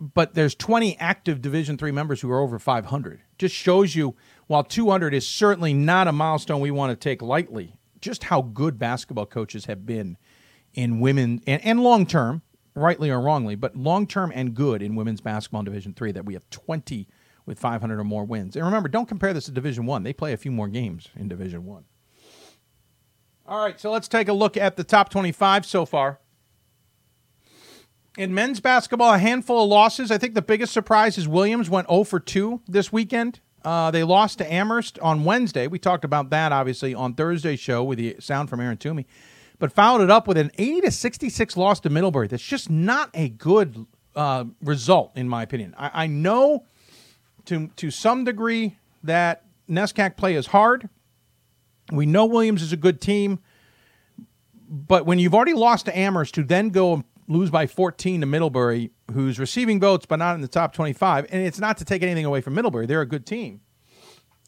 but 0.00 0.34
there's 0.34 0.54
20 0.54 0.98
active 0.98 1.40
Division 1.40 1.78
three 1.78 1.92
members 1.92 2.20
who 2.20 2.30
are 2.30 2.40
over 2.40 2.58
500. 2.58 3.20
Just 3.38 3.54
shows 3.54 3.94
you 3.94 4.16
while 4.48 4.64
200 4.64 5.14
is 5.14 5.26
certainly 5.26 5.72
not 5.72 6.08
a 6.08 6.12
milestone 6.12 6.60
we 6.60 6.70
want 6.70 6.90
to 6.90 6.96
take 6.96 7.22
lightly. 7.22 7.78
just 8.00 8.24
how 8.24 8.42
good 8.42 8.78
basketball 8.78 9.24
coaches 9.24 9.64
have 9.64 9.86
been 9.86 10.18
in 10.74 11.00
women 11.00 11.40
and, 11.46 11.64
and 11.64 11.80
long 11.82 12.04
term, 12.06 12.42
rightly 12.74 13.08
or 13.10 13.20
wrongly, 13.20 13.54
but 13.54 13.76
long 13.76 14.06
term 14.06 14.30
and 14.34 14.54
good 14.54 14.82
in 14.82 14.94
women's 14.94 15.20
basketball 15.20 15.60
in 15.60 15.64
Division 15.64 15.94
Three. 15.94 16.12
That 16.12 16.26
we 16.26 16.34
have 16.34 16.48
20 16.50 17.08
with 17.46 17.58
500 17.58 17.98
or 17.98 18.04
more 18.04 18.24
wins. 18.24 18.56
And 18.56 18.64
remember, 18.64 18.88
don't 18.88 19.08
compare 19.08 19.32
this 19.32 19.46
to 19.46 19.50
Division 19.50 19.86
One. 19.86 20.02
They 20.02 20.12
play 20.12 20.32
a 20.32 20.36
few 20.36 20.50
more 20.50 20.68
games 20.68 21.08
in 21.16 21.28
Division 21.28 21.64
One. 21.64 21.84
All 23.46 23.62
right, 23.62 23.78
so 23.78 23.90
let's 23.90 24.08
take 24.08 24.28
a 24.28 24.32
look 24.32 24.56
at 24.56 24.76
the 24.76 24.84
top 24.84 25.10
25 25.10 25.66
so 25.66 25.84
far. 25.84 26.18
In 28.16 28.32
men's 28.32 28.60
basketball, 28.60 29.12
a 29.12 29.18
handful 29.18 29.62
of 29.62 29.68
losses. 29.68 30.10
I 30.10 30.18
think 30.18 30.34
the 30.34 30.42
biggest 30.42 30.72
surprise 30.72 31.18
is 31.18 31.28
Williams 31.28 31.68
went 31.68 31.88
0 31.88 32.04
for 32.04 32.20
2 32.20 32.62
this 32.68 32.92
weekend. 32.92 33.40
Uh, 33.64 33.90
they 33.90 34.02
lost 34.02 34.38
to 34.38 34.52
Amherst 34.52 34.98
on 35.00 35.24
Wednesday. 35.24 35.66
We 35.66 35.78
talked 35.78 36.04
about 36.04 36.30
that 36.30 36.52
obviously 36.52 36.94
on 36.94 37.14
Thursday's 37.14 37.60
show 37.60 37.82
with 37.82 37.98
the 37.98 38.16
sound 38.20 38.50
from 38.50 38.60
Aaron 38.60 38.76
Toomey, 38.76 39.06
but 39.58 39.72
followed 39.72 40.02
it 40.02 40.10
up 40.10 40.28
with 40.28 40.36
an 40.36 40.50
80 40.56 40.82
to 40.82 40.90
66 40.90 41.56
loss 41.56 41.80
to 41.80 41.90
Middlebury. 41.90 42.28
That's 42.28 42.42
just 42.42 42.70
not 42.70 43.10
a 43.14 43.30
good 43.30 43.86
uh, 44.14 44.44
result, 44.62 45.16
in 45.16 45.28
my 45.28 45.42
opinion. 45.42 45.74
I, 45.76 46.04
I 46.04 46.06
know 46.06 46.66
to 47.46 47.68
to 47.76 47.90
some 47.90 48.24
degree 48.24 48.78
that 49.02 49.44
NESCAC 49.68 50.16
play 50.16 50.34
is 50.34 50.46
hard. 50.48 50.88
We 51.92 52.06
know 52.06 52.24
Williams 52.24 52.62
is 52.62 52.72
a 52.72 52.76
good 52.76 53.00
team, 53.00 53.40
but 54.68 55.06
when 55.06 55.18
you've 55.18 55.34
already 55.34 55.52
lost 55.52 55.86
to 55.86 55.96
Amherst, 55.96 56.34
to 56.34 56.42
then 56.42 56.70
go 56.70 56.94
and 56.94 57.04
lose 57.28 57.50
by 57.50 57.66
14 57.66 58.20
to 58.20 58.26
Middlebury, 58.26 58.90
who's 59.12 59.38
receiving 59.38 59.80
votes 59.80 60.06
but 60.06 60.16
not 60.16 60.34
in 60.34 60.40
the 60.40 60.48
top 60.48 60.72
25. 60.72 61.26
And 61.30 61.46
it's 61.46 61.58
not 61.58 61.76
to 61.78 61.84
take 61.84 62.02
anything 62.02 62.24
away 62.24 62.40
from 62.40 62.54
Middlebury; 62.54 62.86
they're 62.86 63.02
a 63.02 63.06
good 63.06 63.26
team. 63.26 63.60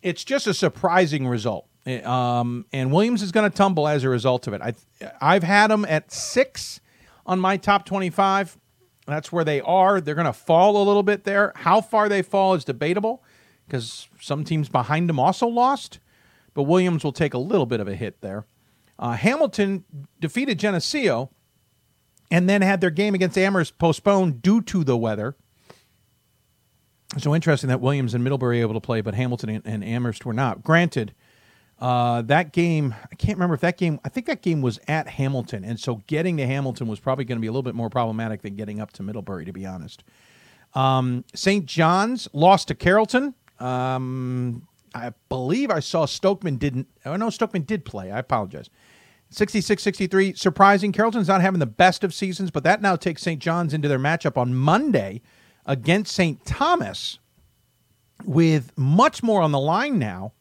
It's 0.02 0.24
just 0.24 0.46
a 0.46 0.54
surprising 0.54 1.26
result, 1.26 1.68
um, 2.04 2.66
and 2.72 2.92
Williams 2.92 3.22
is 3.22 3.32
going 3.32 3.50
to 3.50 3.54
tumble 3.56 3.88
as 3.88 4.04
a 4.04 4.08
result 4.08 4.46
of 4.46 4.54
it. 4.54 4.62
I, 4.62 4.74
I've 5.20 5.42
had 5.42 5.70
them 5.70 5.84
at 5.86 6.12
six 6.12 6.80
on 7.24 7.40
my 7.40 7.56
top 7.56 7.84
25. 7.86 8.56
That's 9.06 9.30
where 9.30 9.44
they 9.44 9.60
are. 9.60 10.00
They're 10.00 10.14
going 10.14 10.26
to 10.26 10.32
fall 10.32 10.82
a 10.82 10.84
little 10.84 11.02
bit 11.02 11.24
there. 11.24 11.52
How 11.54 11.80
far 11.80 12.08
they 12.08 12.22
fall 12.22 12.54
is 12.54 12.64
debatable 12.64 13.22
because 13.66 14.08
some 14.20 14.44
teams 14.44 14.68
behind 14.68 15.08
them 15.08 15.18
also 15.18 15.46
lost, 15.46 16.00
but 16.54 16.64
Williams 16.64 17.04
will 17.04 17.12
take 17.12 17.34
a 17.34 17.38
little 17.38 17.66
bit 17.66 17.80
of 17.80 17.88
a 17.88 17.94
hit 17.94 18.20
there. 18.20 18.46
Uh, 18.98 19.12
Hamilton 19.12 19.84
defeated 20.20 20.58
Geneseo 20.58 21.30
and 22.30 22.48
then 22.48 22.62
had 22.62 22.80
their 22.80 22.90
game 22.90 23.14
against 23.14 23.38
Amherst 23.38 23.78
postponed 23.78 24.42
due 24.42 24.60
to 24.62 24.82
the 24.82 24.96
weather. 24.96 25.36
So 27.18 27.34
interesting 27.34 27.68
that 27.68 27.80
Williams 27.80 28.14
and 28.14 28.24
Middlebury 28.24 28.58
were 28.58 28.62
able 28.62 28.74
to 28.74 28.84
play, 28.84 29.00
but 29.00 29.14
Hamilton 29.14 29.62
and, 29.64 29.84
Amherst 29.84 30.26
were 30.26 30.32
not. 30.32 30.62
Granted, 30.62 31.14
uh, 31.78 32.22
that 32.22 32.52
game, 32.52 32.94
I 33.10 33.14
can't 33.16 33.36
remember 33.36 33.54
if 33.54 33.60
that 33.60 33.76
game, 33.76 34.00
I 34.04 34.08
think 34.08 34.26
that 34.26 34.42
game 34.42 34.62
was 34.62 34.78
at 34.88 35.08
Hamilton. 35.08 35.64
And 35.64 35.78
so 35.78 36.02
getting 36.06 36.36
to 36.38 36.46
Hamilton 36.46 36.86
was 36.88 37.00
probably 37.00 37.24
going 37.24 37.36
to 37.36 37.40
be 37.40 37.48
a 37.48 37.50
little 37.50 37.62
bit 37.62 37.74
more 37.74 37.90
problematic 37.90 38.42
than 38.42 38.56
getting 38.56 38.80
up 38.80 38.92
to 38.92 39.02
Middlebury, 39.02 39.44
to 39.44 39.52
be 39.52 39.66
honest. 39.66 40.02
Um, 40.74 41.24
St. 41.34 41.66
John's 41.66 42.28
lost 42.32 42.68
to 42.68 42.74
Carleton. 42.74 43.34
Um, 43.58 44.66
I 44.94 45.12
believe 45.28 45.70
I 45.70 45.80
saw 45.80 46.06
Stokeman 46.06 46.58
didn't. 46.58 46.88
Oh, 47.04 47.16
no, 47.16 47.28
Stokeman 47.28 47.66
did 47.66 47.84
play. 47.84 48.10
I 48.10 48.18
apologize. 48.18 48.70
66 49.30 49.82
63. 49.82 50.34
Surprising. 50.34 50.92
Carleton's 50.92 51.28
not 51.28 51.40
having 51.42 51.60
the 51.60 51.66
best 51.66 52.04
of 52.04 52.14
seasons, 52.14 52.50
but 52.50 52.64
that 52.64 52.80
now 52.80 52.96
takes 52.96 53.22
St. 53.22 53.40
John's 53.40 53.74
into 53.74 53.88
their 53.88 53.98
matchup 53.98 54.36
on 54.36 54.54
Monday 54.54 55.20
against 55.66 56.14
St. 56.14 56.44
Thomas 56.46 57.18
with 58.24 58.72
much 58.76 59.22
more 59.22 59.42
on 59.42 59.52
the 59.52 59.58
line 59.58 59.98
now, 59.98 60.32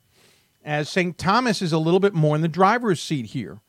as 0.65 0.89
St. 0.89 1.17
Thomas 1.17 1.62
is 1.62 1.72
a 1.72 1.77
little 1.77 2.00
bit 2.00 2.13
more 2.13 2.36
in 2.36 2.41
the 2.41 2.48
driver's 2.48 3.00
seat 3.00 3.27
here. 3.27 3.62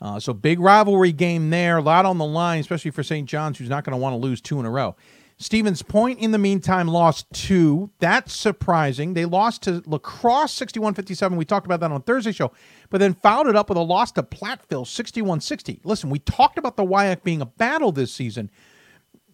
Uh, 0.00 0.18
so 0.18 0.32
big 0.32 0.58
rivalry 0.58 1.12
game 1.12 1.50
there, 1.50 1.78
a 1.78 1.82
lot 1.82 2.04
on 2.04 2.18
the 2.18 2.24
line, 2.24 2.58
especially 2.58 2.90
for 2.90 3.02
St. 3.02 3.28
John's, 3.28 3.58
who's 3.58 3.68
not 3.68 3.84
going 3.84 3.92
to 3.92 3.98
want 3.98 4.14
to 4.14 4.18
lose 4.18 4.40
two 4.40 4.58
in 4.58 4.66
a 4.66 4.70
row. 4.70 4.96
Stevens 5.36 5.80
Point, 5.80 6.18
in 6.18 6.32
the 6.32 6.38
meantime, 6.38 6.86
lost 6.86 7.26
two. 7.32 7.90
That's 7.98 8.34
surprising. 8.34 9.14
They 9.14 9.24
lost 9.24 9.62
to 9.62 9.82
La 9.86 9.96
Crosse 9.96 10.52
61 10.52 10.94
57. 10.94 11.36
We 11.36 11.46
talked 11.46 11.64
about 11.64 11.80
that 11.80 11.90
on 11.90 12.02
Thursday 12.02 12.32
show, 12.32 12.52
but 12.90 12.98
then 12.98 13.14
followed 13.14 13.48
it 13.48 13.56
up 13.56 13.70
with 13.70 13.78
a 13.78 13.82
loss 13.82 14.12
to 14.12 14.22
Platteville 14.22 14.86
61 14.86 15.40
60. 15.40 15.80
Listen, 15.82 16.10
we 16.10 16.18
talked 16.18 16.58
about 16.58 16.76
the 16.76 16.84
WIAC 16.84 17.22
being 17.22 17.40
a 17.40 17.46
battle 17.46 17.90
this 17.90 18.12
season, 18.12 18.50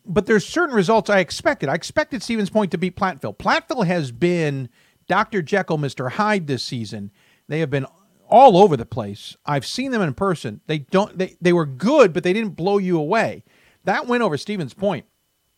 but 0.04 0.26
there's 0.26 0.46
certain 0.46 0.76
results 0.76 1.10
I 1.10 1.18
expected. 1.18 1.68
I 1.68 1.74
expected 1.74 2.22
Stevens 2.22 2.50
Point 2.50 2.70
to 2.70 2.78
beat 2.78 2.94
Platteville. 2.94 3.36
Platteville 3.36 3.86
has 3.86 4.12
been 4.12 4.68
Dr. 5.08 5.42
Jekyll, 5.42 5.78
Mr. 5.78 6.12
Hyde 6.12 6.46
this 6.46 6.64
season. 6.64 7.10
They 7.48 7.60
have 7.60 7.70
been 7.70 7.86
all 8.28 8.56
over 8.56 8.76
the 8.76 8.86
place. 8.86 9.36
I've 9.46 9.66
seen 9.66 9.92
them 9.92 10.02
in 10.02 10.14
person. 10.14 10.60
They 10.66 10.78
don't 10.78 11.16
they, 11.16 11.36
they 11.40 11.52
were 11.52 11.66
good, 11.66 12.12
but 12.12 12.24
they 12.24 12.32
didn't 12.32 12.56
blow 12.56 12.78
you 12.78 12.98
away. 12.98 13.44
That 13.84 14.06
win 14.06 14.22
over 14.22 14.36
Stevens 14.36 14.74
Point 14.74 15.06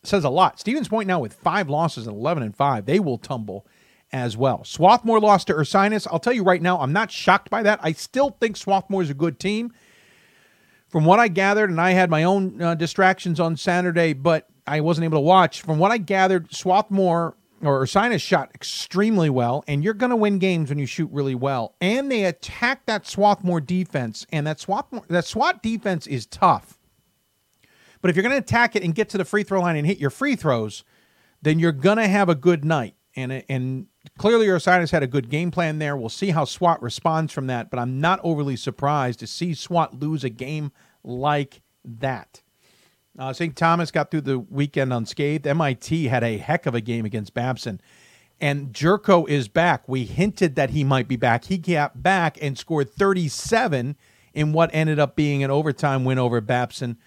says 0.03 0.23
a 0.23 0.29
lot. 0.29 0.59
Stevens 0.59 0.87
Point 0.87 1.07
now 1.07 1.19
with 1.19 1.33
five 1.33 1.69
losses 1.69 2.07
and 2.07 2.15
11 2.15 2.43
and 2.43 2.55
5. 2.55 2.85
They 2.85 2.99
will 2.99 3.17
tumble 3.17 3.65
as 4.11 4.37
well. 4.37 4.63
Swarthmore 4.63 5.19
lost 5.19 5.47
to 5.47 5.53
Ursinus. 5.53 6.07
I'll 6.09 6.19
tell 6.19 6.33
you 6.33 6.43
right 6.43 6.61
now, 6.61 6.79
I'm 6.79 6.93
not 6.93 7.11
shocked 7.11 7.49
by 7.49 7.63
that. 7.63 7.79
I 7.81 7.91
still 7.91 8.31
think 8.39 8.55
Swarthmore 8.57 9.01
is 9.01 9.09
a 9.09 9.15
good 9.15 9.39
team. 9.39 9.73
From 10.87 11.05
what 11.05 11.19
I 11.19 11.27
gathered, 11.27 11.69
and 11.69 11.79
I 11.79 11.91
had 11.91 12.09
my 12.09 12.23
own 12.23 12.59
uh, 12.59 12.73
distractions 12.73 13.39
on 13.39 13.55
Saturday, 13.55 14.13
but 14.13 14.47
I 14.65 14.81
wasn't 14.81 15.05
able 15.05 15.17
to 15.17 15.21
watch. 15.21 15.61
From 15.61 15.77
what 15.77 15.91
I 15.91 15.99
gathered, 15.99 16.51
Swarthmore 16.51 17.35
or 17.61 17.83
Ursinus 17.83 18.21
shot 18.21 18.51
extremely 18.53 19.29
well, 19.29 19.63
and 19.67 19.83
you're 19.83 19.93
going 19.93 20.09
to 20.09 20.15
win 20.15 20.39
games 20.39 20.69
when 20.69 20.79
you 20.79 20.85
shoot 20.85 21.09
really 21.11 21.35
well. 21.35 21.75
And 21.81 22.11
they 22.11 22.25
attack 22.25 22.85
that 22.85 23.05
Swarthmore 23.05 23.61
defense, 23.61 24.25
and 24.31 24.47
that 24.47 24.59
Swarthmore, 24.59 25.05
that 25.09 25.25
SWAT 25.25 25.61
defense 25.61 26.07
is 26.07 26.25
tough. 26.25 26.79
But 28.01 28.09
if 28.09 28.15
you're 28.15 28.23
going 28.23 28.35
to 28.35 28.39
attack 28.39 28.75
it 28.75 28.83
and 28.83 28.95
get 28.95 29.09
to 29.09 29.17
the 29.17 29.25
free 29.25 29.43
throw 29.43 29.61
line 29.61 29.75
and 29.75 29.85
hit 29.85 29.97
your 29.97 30.09
free 30.09 30.35
throws, 30.35 30.83
then 31.41 31.59
you're 31.59 31.71
going 31.71 31.97
to 31.97 32.07
have 32.07 32.29
a 32.29 32.35
good 32.35 32.63
night. 32.63 32.95
And 33.15 33.43
and 33.49 33.87
clearly, 34.17 34.47
Ursinus 34.47 34.91
had 34.91 35.03
a 35.03 35.07
good 35.07 35.29
game 35.29 35.51
plan 35.51 35.79
there. 35.79 35.97
We'll 35.97 36.09
see 36.09 36.29
how 36.29 36.45
SWAT 36.45 36.81
responds 36.81 37.33
from 37.33 37.47
that. 37.47 37.69
But 37.69 37.79
I'm 37.79 37.99
not 37.99 38.19
overly 38.23 38.55
surprised 38.55 39.19
to 39.19 39.27
see 39.27 39.53
SWAT 39.53 39.99
lose 39.99 40.23
a 40.23 40.29
game 40.29 40.71
like 41.03 41.61
that. 41.83 42.43
Uh, 43.17 43.33
St. 43.33 43.55
Thomas 43.55 43.91
got 43.91 44.11
through 44.11 44.21
the 44.21 44.39
weekend 44.39 44.93
unscathed. 44.93 45.47
MIT 45.47 46.05
had 46.05 46.23
a 46.23 46.37
heck 46.37 46.65
of 46.65 46.75
a 46.75 46.81
game 46.81 47.05
against 47.05 47.33
Babson. 47.33 47.81
And 48.41 48.73
Jerko 48.73 49.27
is 49.27 49.47
back. 49.47 49.87
We 49.87 50.05
hinted 50.05 50.55
that 50.55 50.69
he 50.69 50.83
might 50.83 51.07
be 51.07 51.17
back. 51.17 51.45
He 51.45 51.57
got 51.57 52.01
back 52.01 52.37
and 52.41 52.57
scored 52.57 52.89
37 52.89 53.97
in 54.33 54.53
what 54.53 54.69
ended 54.73 54.99
up 54.99 55.15
being 55.15 55.43
an 55.43 55.51
overtime 55.51 56.05
win 56.05 56.19
over 56.19 56.39
Babson. 56.39 56.97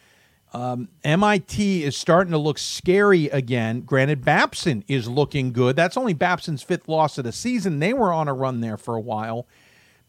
Um, 0.52 0.88
MIT 1.02 1.82
is 1.82 1.96
starting 1.96 2.32
to 2.32 2.38
look 2.38 2.58
scary 2.58 3.26
again. 3.26 3.80
Granted, 3.80 4.22
Babson 4.22 4.84
is 4.86 5.08
looking 5.08 5.52
good. 5.52 5.76
That's 5.76 5.96
only 5.96 6.12
Babson's 6.12 6.62
fifth 6.62 6.88
loss 6.88 7.16
of 7.16 7.24
the 7.24 7.32
season. 7.32 7.78
They 7.78 7.94
were 7.94 8.12
on 8.12 8.28
a 8.28 8.34
run 8.34 8.60
there 8.60 8.76
for 8.76 8.94
a 8.94 9.00
while. 9.00 9.46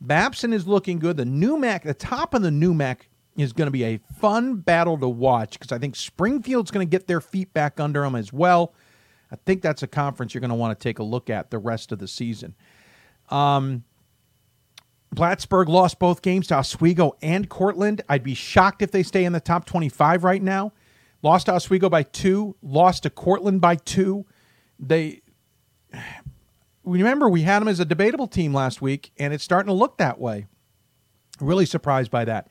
Babson 0.02 0.52
is 0.52 0.68
looking 0.68 1.00
good. 1.00 1.16
The 1.16 1.24
NEWMAC, 1.24 1.84
the 1.84 1.94
top 1.94 2.34
of 2.34 2.42
the 2.42 2.50
NEWMAC 2.50 2.98
is 3.38 3.54
going 3.54 3.68
to 3.68 3.72
be 3.72 3.84
a 3.84 4.00
fun 4.20 4.56
battle 4.56 4.98
to 4.98 5.10
watch 5.10 5.54
because 5.54 5.72
I 5.72 5.80
think 5.80 5.96
Springfield's 5.96 6.72
going 6.72 6.88
to 6.88 6.90
get 6.90 7.08
their 7.08 7.22
feet 7.22 7.54
back 7.54 7.80
under 7.80 8.02
them 8.02 8.16
as 8.16 8.32
well. 8.32 8.74
I 9.32 9.36
think 9.46 9.62
that's 9.62 9.82
a 9.82 9.88
conference 9.88 10.34
you're 10.34 10.42
going 10.42 10.50
to 10.50 10.56
want 10.56 10.78
to 10.78 10.84
take 10.84 11.00
a 11.00 11.04
look 11.04 11.30
at 11.30 11.50
the 11.50 11.58
rest 11.58 11.92
of 11.92 12.00
the 12.00 12.08
season. 12.08 12.54
Um, 13.30 13.84
Plattsburgh 15.16 15.70
lost 15.70 16.00
both 16.00 16.22
games 16.22 16.48
to 16.48 16.56
Oswego 16.56 17.16
and 17.22 17.50
Cortland. 17.50 18.02
I'd 18.10 18.24
be 18.24 18.36
shocked 18.36 18.82
if 18.82 18.92
they 18.92 19.04
stay 19.04 19.26
in 19.26 19.34
the 19.34 19.40
top 19.40 19.66
25 19.66 20.24
right 20.24 20.42
now. 20.42 20.74
Lost 21.22 21.46
to 21.46 21.54
Oswego 21.54 21.90
by 21.90 22.04
two, 22.04 22.56
lost 22.62 23.04
to 23.04 23.10
Cortland 23.10 23.62
by 23.62 23.76
two. 23.76 24.26
They 24.78 25.22
remember 26.84 27.30
we 27.30 27.44
had 27.44 27.60
them 27.60 27.68
as 27.68 27.80
a 27.80 27.86
debatable 27.86 28.28
team 28.28 28.54
last 28.54 28.82
week, 28.82 29.12
and 29.18 29.34
it's 29.34 29.44
starting 29.44 29.68
to 29.68 29.74
look 29.74 29.98
that 29.98 30.20
way. 30.20 30.48
Really 31.40 31.66
surprised 31.66 32.12
by 32.12 32.26
that. 32.26 32.48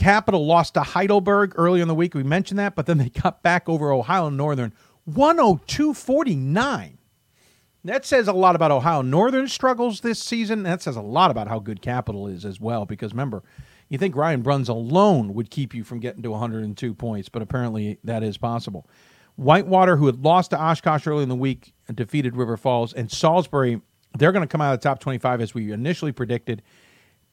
Capital 0.00 0.46
lost 0.46 0.72
to 0.74 0.80
Heidelberg 0.80 1.52
earlier 1.56 1.82
in 1.82 1.88
the 1.88 1.94
week. 1.94 2.14
We 2.14 2.22
mentioned 2.22 2.58
that, 2.58 2.74
but 2.74 2.86
then 2.86 2.96
they 2.96 3.10
got 3.10 3.42
back 3.42 3.68
over 3.68 3.92
Ohio 3.92 4.30
Northern 4.30 4.72
102 5.04 5.92
49. 5.92 6.98
That 7.84 8.06
says 8.06 8.26
a 8.26 8.32
lot 8.32 8.56
about 8.56 8.70
Ohio 8.70 9.02
Northern 9.02 9.46
struggles 9.46 10.00
this 10.00 10.18
season. 10.18 10.62
That 10.62 10.80
says 10.80 10.96
a 10.96 11.02
lot 11.02 11.30
about 11.30 11.48
how 11.48 11.58
good 11.58 11.82
Capital 11.82 12.26
is 12.28 12.46
as 12.46 12.58
well. 12.58 12.86
Because 12.86 13.12
remember, 13.12 13.42
you 13.90 13.98
think 13.98 14.16
Ryan 14.16 14.40
Bruns 14.40 14.70
alone 14.70 15.34
would 15.34 15.50
keep 15.50 15.74
you 15.74 15.84
from 15.84 16.00
getting 16.00 16.22
to 16.22 16.30
102 16.30 16.94
points, 16.94 17.28
but 17.28 17.42
apparently 17.42 17.98
that 18.02 18.22
is 18.22 18.38
possible. 18.38 18.88
Whitewater, 19.36 19.98
who 19.98 20.06
had 20.06 20.24
lost 20.24 20.52
to 20.52 20.58
Oshkosh 20.58 21.06
early 21.06 21.24
in 21.24 21.28
the 21.28 21.36
week, 21.36 21.74
defeated 21.94 22.36
River 22.36 22.56
Falls, 22.56 22.94
and 22.94 23.10
Salisbury. 23.10 23.82
They're 24.16 24.32
going 24.32 24.48
to 24.48 24.50
come 24.50 24.62
out 24.62 24.72
of 24.72 24.80
the 24.80 24.82
top 24.82 24.98
25 24.98 25.42
as 25.42 25.52
we 25.52 25.72
initially 25.72 26.12
predicted. 26.12 26.62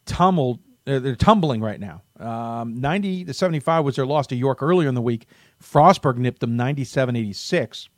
Tumbled, 0.05 0.59
uh, 0.87 0.99
they're 0.99 1.15
tumbling 1.15 1.61
right 1.61 1.79
now. 1.79 2.01
Um, 2.19 2.79
90 2.79 3.25
to 3.25 3.33
75 3.33 3.85
was 3.85 3.95
their 3.97 4.05
loss 4.05 4.27
to 4.27 4.35
York 4.35 4.63
earlier 4.63 4.89
in 4.89 4.95
the 4.95 5.01
week. 5.01 5.27
Frostburg 5.61 6.17
nipped 6.17 6.39
them 6.39 6.55
97 6.55 7.15
86 7.15 7.89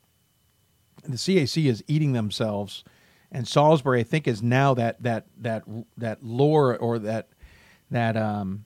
the 1.04 1.18
CAC 1.18 1.66
is 1.66 1.84
eating 1.88 2.14
themselves, 2.14 2.84
and 3.32 3.48
Salisbury, 3.48 4.00
I 4.00 4.04
think, 4.04 4.28
is 4.28 4.42
now 4.42 4.74
that 4.74 5.02
that 5.04 5.28
that 5.40 5.64
that 5.98 6.24
lore 6.24 6.78
or 6.78 7.00
that 7.00 7.30
that 7.92 8.18
um, 8.18 8.66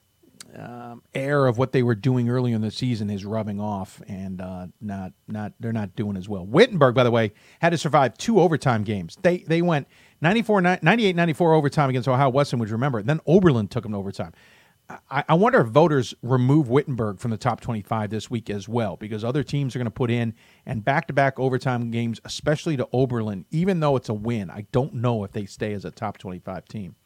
um, 0.56 1.02
air 1.14 1.46
of 1.46 1.58
what 1.58 1.72
they 1.72 1.82
were 1.82 1.94
doing 1.94 2.28
earlier 2.28 2.54
in 2.54 2.62
the 2.62 2.70
season 2.70 3.10
is 3.10 3.24
rubbing 3.24 3.60
off, 3.60 4.02
and 4.08 4.40
uh, 4.40 4.66
not 4.80 5.12
not 5.28 5.52
they're 5.60 5.72
not 5.72 5.94
doing 5.96 6.16
as 6.16 6.28
well. 6.28 6.46
Wittenberg, 6.46 6.94
by 6.94 7.04
the 7.04 7.10
way, 7.10 7.32
had 7.60 7.70
to 7.70 7.78
survive 7.78 8.16
two 8.18 8.40
overtime 8.40 8.84
games. 8.84 9.16
They 9.22 9.38
they 9.38 9.62
went 9.62 9.86
94, 10.20 10.60
98, 10.82 11.16
94 11.16 11.54
overtime 11.54 11.90
against 11.90 12.08
Ohio 12.08 12.30
Wesleyan, 12.30 12.60
which 12.60 12.70
remember. 12.70 13.02
Then 13.02 13.20
Oberlin 13.26 13.68
took 13.68 13.82
them 13.82 13.92
to 13.92 13.98
overtime. 13.98 14.32
I, 15.10 15.24
I 15.30 15.34
wonder 15.34 15.60
if 15.60 15.68
voters 15.68 16.14
remove 16.22 16.68
Wittenberg 16.68 17.18
from 17.18 17.30
the 17.30 17.38
top 17.38 17.60
25 17.60 18.10
this 18.10 18.30
week 18.30 18.50
as 18.50 18.68
well, 18.68 18.96
because 18.96 19.24
other 19.24 19.42
teams 19.42 19.74
are 19.74 19.78
going 19.78 19.86
to 19.86 19.90
put 19.90 20.10
in 20.10 20.34
and 20.66 20.84
back 20.84 21.06
to 21.06 21.12
back 21.12 21.38
overtime 21.38 21.90
games, 21.90 22.20
especially 22.24 22.76
to 22.76 22.88
Oberlin, 22.92 23.46
even 23.50 23.80
though 23.80 23.96
it's 23.96 24.10
a 24.10 24.14
win. 24.14 24.50
I 24.50 24.66
don't 24.72 24.94
know 24.94 25.24
if 25.24 25.32
they 25.32 25.46
stay 25.46 25.72
as 25.72 25.84
a 25.84 25.90
top 25.90 26.18
25 26.18 26.66
team. 26.66 26.96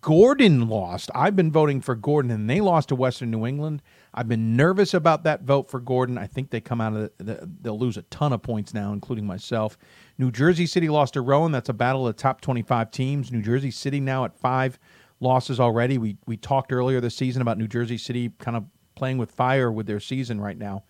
Gordon 0.00 0.68
lost. 0.68 1.10
I've 1.14 1.36
been 1.36 1.52
voting 1.52 1.80
for 1.80 1.94
Gordon, 1.94 2.30
and 2.30 2.48
they 2.48 2.60
lost 2.60 2.88
to 2.88 2.96
Western 2.96 3.30
New 3.30 3.46
England. 3.46 3.82
I've 4.16 4.28
been 4.28 4.56
nervous 4.56 4.94
about 4.94 5.24
that 5.24 5.42
vote 5.42 5.70
for 5.70 5.78
Gordon. 5.78 6.16
I 6.16 6.26
think 6.26 6.50
they 6.50 6.60
come 6.60 6.80
out 6.80 6.96
of 6.96 7.10
the, 7.18 7.48
they'll 7.60 7.78
lose 7.78 7.98
a 7.98 8.02
ton 8.02 8.32
of 8.32 8.42
points 8.42 8.72
now, 8.72 8.92
including 8.92 9.26
myself. 9.26 9.76
New 10.16 10.30
Jersey 10.30 10.64
City 10.66 10.88
lost 10.88 11.14
to 11.14 11.20
Rowan. 11.20 11.52
That's 11.52 11.68
a 11.68 11.74
battle 11.74 12.08
of 12.08 12.16
top 12.16 12.40
25 12.40 12.90
teams. 12.90 13.30
New 13.30 13.42
Jersey 13.42 13.70
City 13.70 14.00
now 14.00 14.24
at 14.24 14.34
five 14.34 14.78
losses 15.20 15.60
already. 15.60 15.98
We 15.98 16.16
we 16.26 16.36
talked 16.38 16.72
earlier 16.72 17.00
this 17.00 17.14
season 17.14 17.42
about 17.42 17.58
New 17.58 17.68
Jersey 17.68 17.98
City 17.98 18.32
kind 18.38 18.56
of 18.56 18.64
playing 18.94 19.18
with 19.18 19.30
fire 19.30 19.70
with 19.70 19.86
their 19.86 20.00
season 20.00 20.40
right 20.40 20.56
now. 20.56 20.84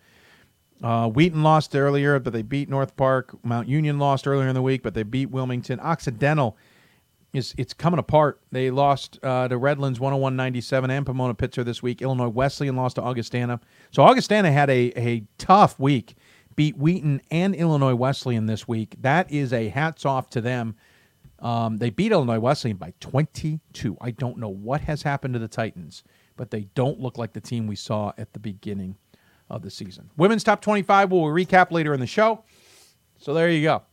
Uh, 0.81 1.09
Wheaton 1.09 1.43
lost 1.43 1.75
earlier, 1.75 2.19
but 2.19 2.33
they 2.33 2.43
beat 2.43 2.69
North 2.69 2.95
Park. 2.95 3.35
Mount 3.43 3.67
Union 3.67 3.99
lost 3.99 4.27
earlier 4.27 4.47
in 4.47 4.53
the 4.53 4.61
week, 4.61 4.83
but 4.83 4.93
they 4.93 5.03
beat 5.03 5.31
Wilmington. 5.31 5.79
Occidental 5.79 6.55
is 7.33 7.53
it's 7.57 7.73
coming 7.73 7.99
apart. 7.99 8.41
They 8.51 8.71
lost 8.71 9.19
uh, 9.23 9.47
to 9.47 9.57
Redlands 9.57 9.99
101-97 9.99 10.89
and 10.89 11.05
Pomona 11.05 11.33
Pitzer 11.33 11.63
this 11.63 11.83
week. 11.83 12.01
Illinois 12.01 12.29
Wesleyan 12.29 12.75
lost 12.75 12.95
to 12.95 13.01
Augustana. 13.01 13.59
So 13.91 14.03
Augustana 14.03 14.51
had 14.51 14.69
a, 14.69 14.91
a 14.97 15.23
tough 15.37 15.79
week. 15.79 16.15
Beat 16.55 16.77
Wheaton 16.77 17.21
and 17.29 17.53
Illinois 17.53 17.93
Wesleyan 17.93 18.47
this 18.47 18.67
week. 18.67 18.95
That 19.01 19.31
is 19.31 19.53
a 19.53 19.69
hats 19.69 20.05
off 20.05 20.29
to 20.31 20.41
them. 20.41 20.75
Um, 21.39 21.77
they 21.77 21.91
beat 21.91 22.11
Illinois 22.11 22.39
Wesleyan 22.39 22.77
by 22.77 22.93
22. 22.99 23.97
I 24.01 24.11
don't 24.11 24.39
know 24.39 24.49
what 24.49 24.81
has 24.81 25.03
happened 25.03 25.35
to 25.35 25.39
the 25.39 25.47
Titans, 25.47 26.03
but 26.35 26.49
they 26.49 26.61
don't 26.73 26.99
look 26.99 27.17
like 27.19 27.33
the 27.33 27.41
team 27.41 27.67
we 27.67 27.75
saw 27.75 28.11
at 28.17 28.33
the 28.33 28.39
beginning 28.39 28.95
of 29.49 29.61
the 29.61 29.69
season. 29.69 30.09
Women's 30.17 30.43
top 30.43 30.61
25 30.61 31.11
we'll 31.11 31.23
recap 31.23 31.71
later 31.71 31.93
in 31.93 31.99
the 31.99 32.07
show. 32.07 32.43
So 33.19 33.33
there 33.33 33.49
you 33.49 33.61
go. 33.61 33.83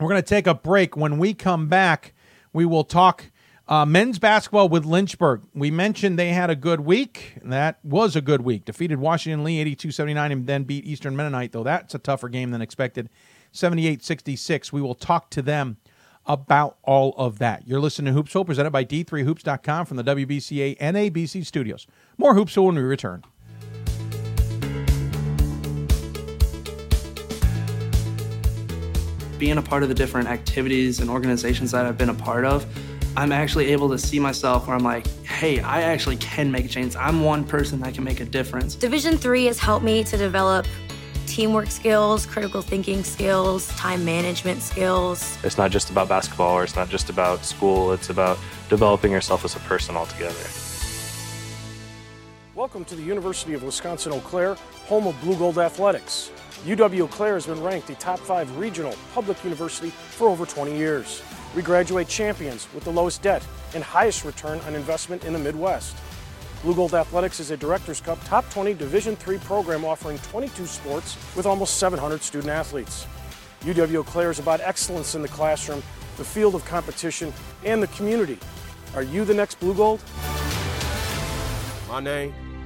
We're 0.00 0.08
going 0.08 0.22
to 0.22 0.28
take 0.28 0.46
a 0.46 0.54
break. 0.54 0.96
When 0.96 1.18
we 1.18 1.34
come 1.34 1.68
back, 1.68 2.13
we 2.54 2.64
will 2.64 2.84
talk 2.84 3.30
uh, 3.68 3.84
men's 3.84 4.18
basketball 4.18 4.68
with 4.68 4.84
Lynchburg. 4.84 5.42
We 5.54 5.70
mentioned 5.70 6.18
they 6.18 6.30
had 6.30 6.48
a 6.48 6.56
good 6.56 6.80
week. 6.80 7.38
That 7.42 7.78
was 7.82 8.14
a 8.16 8.20
good 8.20 8.42
week. 8.42 8.64
Defeated 8.64 8.98
Washington 8.98 9.44
Lee 9.44 9.58
82 9.60 9.90
79 9.90 10.32
and 10.32 10.46
then 10.46 10.64
beat 10.64 10.86
Eastern 10.86 11.16
Mennonite, 11.16 11.52
though 11.52 11.64
that's 11.64 11.94
a 11.94 11.98
tougher 11.98 12.28
game 12.28 12.50
than 12.50 12.62
expected 12.62 13.10
78 13.52 14.02
66. 14.02 14.72
We 14.72 14.80
will 14.80 14.94
talk 14.94 15.30
to 15.30 15.42
them 15.42 15.78
about 16.26 16.78
all 16.82 17.14
of 17.16 17.38
that. 17.38 17.66
You're 17.66 17.80
listening 17.80 18.12
to 18.12 18.16
Hoops 18.16 18.32
Hoopsville, 18.32 18.46
presented 18.46 18.70
by 18.70 18.84
D3Hoops.com 18.84 19.86
from 19.86 19.96
the 19.98 20.04
WBCA 20.04 20.78
NABC 20.78 21.44
studios. 21.44 21.86
More 22.16 22.34
Hoops 22.34 22.54
Hoopsville 22.54 22.66
when 22.66 22.76
we 22.76 22.82
return. 22.82 23.24
Being 29.38 29.58
a 29.58 29.62
part 29.62 29.82
of 29.82 29.88
the 29.88 29.94
different 29.94 30.28
activities 30.28 31.00
and 31.00 31.10
organizations 31.10 31.72
that 31.72 31.86
I've 31.86 31.98
been 31.98 32.10
a 32.10 32.14
part 32.14 32.44
of, 32.44 32.64
I'm 33.16 33.32
actually 33.32 33.66
able 33.66 33.88
to 33.90 33.98
see 33.98 34.18
myself 34.18 34.66
where 34.66 34.76
I'm 34.76 34.82
like, 34.84 35.06
hey, 35.24 35.60
I 35.60 35.82
actually 35.82 36.16
can 36.16 36.50
make 36.50 36.64
a 36.64 36.68
change. 36.68 36.96
I'm 36.96 37.22
one 37.22 37.44
person 37.44 37.80
that 37.80 37.94
can 37.94 38.04
make 38.04 38.20
a 38.20 38.24
difference. 38.24 38.74
Division 38.74 39.16
three 39.16 39.44
has 39.46 39.58
helped 39.58 39.84
me 39.84 40.04
to 40.04 40.16
develop 40.16 40.66
teamwork 41.26 41.70
skills, 41.70 42.26
critical 42.26 42.62
thinking 42.62 43.02
skills, 43.02 43.68
time 43.68 44.04
management 44.04 44.62
skills. 44.62 45.36
It's 45.42 45.58
not 45.58 45.70
just 45.70 45.90
about 45.90 46.08
basketball 46.08 46.54
or 46.54 46.64
it's 46.64 46.76
not 46.76 46.88
just 46.88 47.10
about 47.10 47.44
school, 47.44 47.92
it's 47.92 48.10
about 48.10 48.38
developing 48.68 49.10
yourself 49.10 49.44
as 49.44 49.56
a 49.56 49.60
person 49.60 49.96
altogether. 49.96 50.34
Welcome 52.56 52.84
to 52.84 52.94
the 52.94 53.02
University 53.02 53.54
of 53.54 53.64
Wisconsin 53.64 54.12
Eau 54.12 54.20
Claire, 54.20 54.54
home 54.86 55.08
of 55.08 55.20
Blue 55.22 55.36
Gold 55.36 55.58
Athletics. 55.58 56.30
UW 56.64 57.00
Eau 57.00 57.08
Claire 57.08 57.34
has 57.34 57.46
been 57.46 57.60
ranked 57.60 57.90
a 57.90 57.96
top 57.96 58.20
five 58.20 58.56
regional 58.56 58.94
public 59.12 59.42
university 59.42 59.90
for 59.90 60.28
over 60.28 60.46
20 60.46 60.76
years. 60.76 61.20
We 61.56 61.62
graduate 61.62 62.06
champions 62.06 62.68
with 62.72 62.84
the 62.84 62.92
lowest 62.92 63.22
debt 63.22 63.44
and 63.74 63.82
highest 63.82 64.24
return 64.24 64.60
on 64.60 64.76
investment 64.76 65.24
in 65.24 65.32
the 65.32 65.38
Midwest. 65.40 65.96
Blue 66.62 66.76
Gold 66.76 66.94
Athletics 66.94 67.40
is 67.40 67.50
a 67.50 67.56
Directors 67.56 68.00
Cup 68.00 68.22
Top 68.22 68.48
20 68.50 68.74
Division 68.74 69.16
III 69.26 69.38
program 69.38 69.84
offering 69.84 70.18
22 70.18 70.64
sports 70.66 71.16
with 71.34 71.46
almost 71.46 71.78
700 71.78 72.22
student 72.22 72.52
athletes. 72.52 73.08
UW 73.62 73.96
Eau 73.96 74.04
Claire 74.04 74.30
is 74.30 74.38
about 74.38 74.60
excellence 74.60 75.16
in 75.16 75.22
the 75.22 75.28
classroom, 75.28 75.82
the 76.18 76.24
field 76.24 76.54
of 76.54 76.64
competition, 76.66 77.32
and 77.64 77.82
the 77.82 77.88
community. 77.88 78.38
Are 78.94 79.02
you 79.02 79.24
the 79.24 79.34
next 79.34 79.58
Blue 79.58 79.74
Gold? 79.74 80.00
My 81.88 81.98
name 81.98 82.43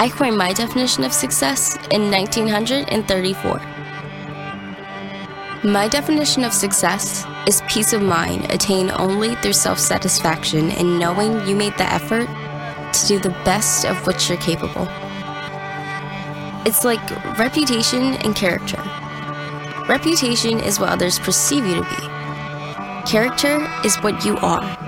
I 0.00 0.08
coined 0.08 0.38
my 0.38 0.52
definition 0.52 1.02
of 1.02 1.12
success 1.12 1.74
in 1.90 2.08
1934. 2.08 3.60
My 5.64 5.88
definition 5.88 6.44
of 6.44 6.52
success 6.52 7.26
is 7.48 7.62
peace 7.68 7.92
of 7.92 8.00
mind 8.00 8.44
attained 8.52 8.92
only 8.92 9.34
through 9.34 9.54
self 9.54 9.80
satisfaction 9.80 10.70
in 10.70 11.00
knowing 11.00 11.44
you 11.48 11.56
made 11.56 11.76
the 11.78 11.92
effort 11.92 12.28
to 12.92 13.06
do 13.08 13.18
the 13.18 13.34
best 13.44 13.86
of 13.86 14.06
which 14.06 14.28
you're 14.28 14.38
capable. 14.38 14.86
It's 16.64 16.84
like 16.84 17.02
reputation 17.36 18.14
and 18.22 18.36
character. 18.36 18.80
Reputation 19.88 20.60
is 20.60 20.78
what 20.78 20.90
others 20.90 21.18
perceive 21.18 21.66
you 21.66 21.74
to 21.74 21.82
be, 21.82 23.10
character 23.10 23.68
is 23.84 23.96
what 23.96 24.24
you 24.24 24.36
are. 24.36 24.87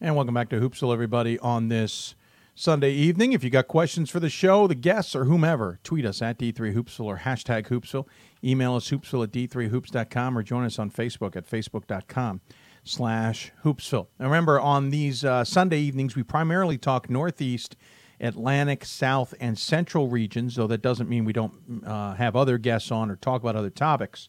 And 0.00 0.14
welcome 0.14 0.34
back 0.34 0.50
to 0.50 0.60
Hoopsville, 0.60 0.92
everybody, 0.92 1.36
on 1.40 1.66
this 1.66 2.14
Sunday 2.54 2.92
evening. 2.92 3.32
If 3.32 3.42
you 3.42 3.50
got 3.50 3.66
questions 3.66 4.08
for 4.08 4.20
the 4.20 4.30
show, 4.30 4.68
the 4.68 4.76
guests, 4.76 5.16
or 5.16 5.24
whomever, 5.24 5.80
tweet 5.82 6.06
us 6.06 6.22
at 6.22 6.38
D3Hoopsville 6.38 7.06
or 7.06 7.18
hashtag 7.18 7.66
Hoopsville. 7.66 8.06
Email 8.44 8.76
us 8.76 8.88
hoopsville 8.90 9.24
at 9.24 9.32
d3hoops.com 9.32 10.38
or 10.38 10.44
join 10.44 10.64
us 10.64 10.78
on 10.78 10.92
Facebook 10.92 11.34
at 11.34 11.44
facebook.com 11.44 12.40
slash 12.84 13.50
hoopsville. 13.64 14.06
Now 14.20 14.26
remember, 14.26 14.60
on 14.60 14.90
these 14.90 15.24
uh, 15.24 15.42
Sunday 15.42 15.80
evenings, 15.80 16.14
we 16.14 16.22
primarily 16.22 16.78
talk 16.78 17.10
Northeast, 17.10 17.74
Atlantic, 18.20 18.84
South, 18.84 19.34
and 19.40 19.58
Central 19.58 20.08
regions, 20.08 20.54
though 20.54 20.68
that 20.68 20.82
doesn't 20.82 21.08
mean 21.08 21.24
we 21.24 21.32
don't 21.32 21.82
uh, 21.84 22.14
have 22.14 22.36
other 22.36 22.58
guests 22.58 22.92
on 22.92 23.10
or 23.10 23.16
talk 23.16 23.42
about 23.42 23.56
other 23.56 23.70
topics. 23.70 24.28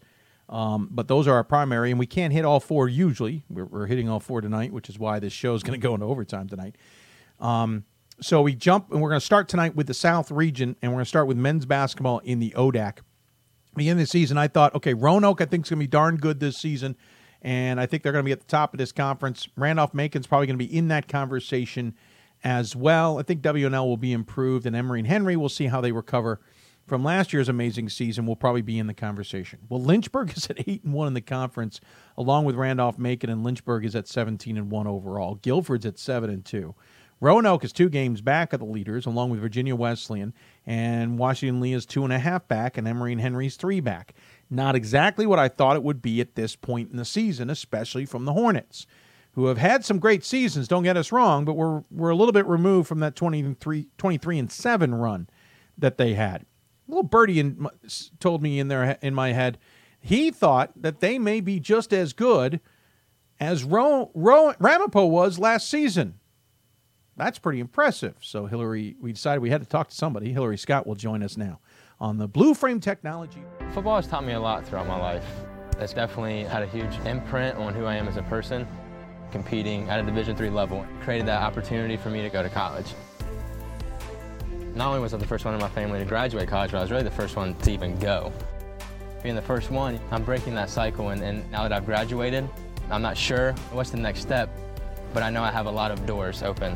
Um, 0.51 0.89
but 0.91 1.07
those 1.07 1.27
are 1.27 1.35
our 1.35 1.45
primary, 1.45 1.91
and 1.91 1.99
we 1.99 2.05
can't 2.05 2.33
hit 2.33 2.43
all 2.43 2.59
four 2.59 2.89
usually. 2.89 3.45
We're, 3.49 3.65
we're 3.65 3.85
hitting 3.87 4.09
all 4.09 4.19
four 4.19 4.41
tonight, 4.41 4.73
which 4.73 4.89
is 4.89 4.99
why 4.99 5.19
this 5.19 5.31
show 5.31 5.55
is 5.55 5.63
going 5.63 5.79
to 5.79 5.83
go 5.83 5.93
into 5.93 6.05
overtime 6.05 6.49
tonight. 6.49 6.75
Um, 7.39 7.85
so 8.19 8.41
we 8.41 8.53
jump, 8.53 8.91
and 8.91 9.01
we're 9.01 9.09
going 9.09 9.21
to 9.21 9.25
start 9.25 9.47
tonight 9.47 9.75
with 9.75 9.87
the 9.87 9.93
South 9.93 10.29
region, 10.29 10.75
and 10.81 10.91
we're 10.91 10.97
going 10.97 11.05
to 11.05 11.09
start 11.09 11.27
with 11.27 11.37
men's 11.37 11.65
basketball 11.65 12.19
in 12.19 12.39
the 12.39 12.51
ODAC. 12.51 12.97
Beginning 13.75 14.01
of 14.01 14.05
the 14.05 14.05
season, 14.07 14.37
I 14.37 14.49
thought, 14.49 14.75
okay, 14.75 14.93
Roanoke, 14.93 15.39
I 15.39 15.45
think 15.45 15.65
is 15.65 15.69
going 15.69 15.79
to 15.79 15.83
be 15.83 15.87
darn 15.87 16.17
good 16.17 16.41
this 16.41 16.57
season, 16.57 16.97
and 17.41 17.79
I 17.79 17.85
think 17.85 18.03
they're 18.03 18.11
going 18.11 18.25
to 18.25 18.27
be 18.27 18.33
at 18.33 18.41
the 18.41 18.47
top 18.47 18.73
of 18.73 18.77
this 18.77 18.91
conference. 18.91 19.47
Randolph 19.55 19.93
Macon's 19.93 20.27
probably 20.27 20.47
going 20.47 20.59
to 20.59 20.65
be 20.65 20.77
in 20.77 20.89
that 20.89 21.07
conversation 21.07 21.95
as 22.43 22.75
well. 22.75 23.17
I 23.17 23.23
think 23.23 23.41
WNL 23.41 23.85
will 23.85 23.95
be 23.95 24.11
improved, 24.11 24.65
and 24.65 24.75
Emory 24.75 24.99
and 24.99 25.07
Henry, 25.07 25.37
we'll 25.37 25.47
see 25.47 25.67
how 25.67 25.79
they 25.79 25.93
recover 25.93 26.41
from 26.87 27.03
last 27.03 27.33
year's 27.33 27.49
amazing 27.49 27.89
season. 27.89 28.25
Will 28.25 28.35
probably 28.35 28.61
be 28.61 28.79
in 28.79 28.87
the 28.87 28.93
conversation. 28.93 29.59
Well, 29.69 29.81
Lynchburg 29.81 30.33
is 30.37 30.49
at 30.49 30.67
eight 30.67 30.83
and 30.83 30.93
one 30.93 31.07
in 31.07 31.13
the 31.13 31.21
conference, 31.21 31.79
along 32.17 32.45
with 32.45 32.55
Randolph 32.55 32.97
Macon, 32.97 33.29
and 33.29 33.43
Lynchburg 33.43 33.85
is 33.85 33.95
at 33.95 34.07
seventeen 34.07 34.57
and 34.57 34.71
one 34.71 34.87
overall. 34.87 35.35
Guilford's 35.35 35.85
at 35.85 35.99
seven 35.99 36.29
and 36.29 36.45
two. 36.45 36.75
Roanoke 37.21 37.63
is 37.63 37.71
two 37.71 37.87
games 37.87 38.19
back 38.19 38.51
of 38.51 38.59
the 38.59 38.65
leaders, 38.65 39.05
along 39.05 39.29
with 39.29 39.39
Virginia 39.39 39.75
Wesleyan, 39.75 40.33
and 40.65 41.19
Washington 41.19 41.61
Lee 41.61 41.73
is 41.73 41.85
two 41.85 42.03
and 42.03 42.11
a 42.11 42.17
half 42.17 42.47
back, 42.47 42.77
and 42.77 42.87
Emory 42.87 43.11
and 43.11 43.21
Henry's 43.21 43.55
three 43.55 43.79
back. 43.79 44.15
Not 44.49 44.75
exactly 44.75 45.27
what 45.27 45.37
I 45.37 45.47
thought 45.47 45.75
it 45.75 45.83
would 45.83 46.01
be 46.01 46.19
at 46.19 46.33
this 46.33 46.55
point 46.55 46.89
in 46.89 46.97
the 46.97 47.05
season, 47.05 47.51
especially 47.51 48.07
from 48.07 48.25
the 48.25 48.33
Hornets, 48.33 48.87
who 49.33 49.45
have 49.45 49.59
had 49.59 49.85
some 49.85 49.99
great 49.99 50.25
seasons. 50.25 50.67
Don't 50.67 50.81
get 50.81 50.97
us 50.97 51.11
wrong, 51.11 51.45
but 51.45 51.53
we're 51.53 51.83
we're 51.91 52.09
a 52.09 52.15
little 52.15 52.33
bit 52.33 52.47
removed 52.47 52.87
from 52.87 52.99
that 53.01 53.15
23, 53.15 53.87
23 53.99 54.39
and 54.39 54.51
seven 54.51 54.95
run 54.95 55.29
that 55.77 55.99
they 55.99 56.15
had. 56.15 56.47
Little 56.91 57.04
birdie 57.04 57.39
in, 57.39 57.67
told 58.19 58.41
me 58.41 58.60
in 58.60 58.67
there 58.67 58.97
in 59.01 59.15
my 59.15 59.34
head, 59.34 59.58
he 59.99 60.32
thought 60.32 60.71
that 60.82 60.99
they 60.99 61.17
may 61.19 61.41
be 61.41 61.60
just 61.60 61.93
as 61.93 62.13
good 62.13 62.60
as 63.39 63.63
Ro, 63.63 64.12
Ro, 64.13 64.54
Ramapo 64.60 65.06
was 65.06 65.39
last 65.39 65.69
season 65.69 66.19
that's 67.17 67.38
pretty 67.39 67.60
impressive. 67.60 68.15
So 68.21 68.45
Hillary, 68.45 68.95
we 68.99 69.12
decided 69.12 69.41
we 69.41 69.49
had 69.49 69.62
to 69.62 69.67
talk 69.67 69.89
to 69.89 69.95
somebody. 69.95 70.32
Hillary 70.34 70.58
Scott 70.58 70.88
will 70.88 70.95
join 70.95 71.21
us 71.23 71.38
now 71.38 71.60
on 71.99 72.17
the 72.17 72.27
Blue 72.27 72.54
Frame 72.54 72.80
Technology. 72.80 73.43
Football 73.73 73.97
has 73.97 74.08
taught 74.08 74.25
me 74.25 74.34
a 74.34 74.39
lot 74.39 74.65
throughout 74.65 74.88
my 74.88 74.99
life. 74.99 75.25
It's 75.77 75.93
definitely 75.93 76.43
had 76.45 76.63
a 76.63 76.67
huge 76.67 76.95
imprint 77.06 77.58
on 77.58 77.73
who 77.73 77.86
I 77.86 77.95
am 77.95 78.08
as 78.08 78.17
a 78.17 78.23
person. 78.23 78.67
Competing 79.32 79.88
at 79.89 79.99
a 79.99 80.04
Division 80.04 80.36
three 80.36 80.49
level 80.49 80.86
created 81.01 81.27
that 81.27 81.41
opportunity 81.41 81.95
for 81.95 82.10
me 82.10 82.21
to 82.21 82.30
go 82.30 82.43
to 82.43 82.49
college. 82.49 82.88
Not 84.75 84.88
only 84.88 85.01
was 85.01 85.13
I 85.13 85.17
the 85.17 85.27
first 85.27 85.43
one 85.43 85.53
in 85.53 85.60
my 85.60 85.69
family 85.69 85.99
to 85.99 86.05
graduate 86.05 86.47
college, 86.47 86.71
but 86.71 86.77
I 86.77 86.81
was 86.81 86.91
really 86.91 87.03
the 87.03 87.12
first 87.12 87.36
one 87.36 87.55
to 87.55 87.71
even 87.71 87.97
go. 87.99 88.31
Being 89.21 89.36
the 89.36 89.41
first 89.41 89.69
one, 89.69 89.99
I'm 90.12 90.23
breaking 90.23 90.55
that 90.55 90.69
cycle, 90.69 91.10
and, 91.10 91.21
and 91.21 91.49
now 91.51 91.63
that 91.63 91.73
I've 91.73 91.86
graduated, 91.86 92.47
I'm 92.89 93.01
not 93.01 93.17
sure 93.17 93.51
what's 93.71 93.89
the 93.89 93.97
next 93.97 94.21
step, 94.21 94.49
but 95.13 95.23
I 95.23 95.29
know 95.29 95.43
I 95.43 95.51
have 95.51 95.65
a 95.65 95.71
lot 95.71 95.91
of 95.91 96.05
doors 96.05 96.41
open. 96.41 96.75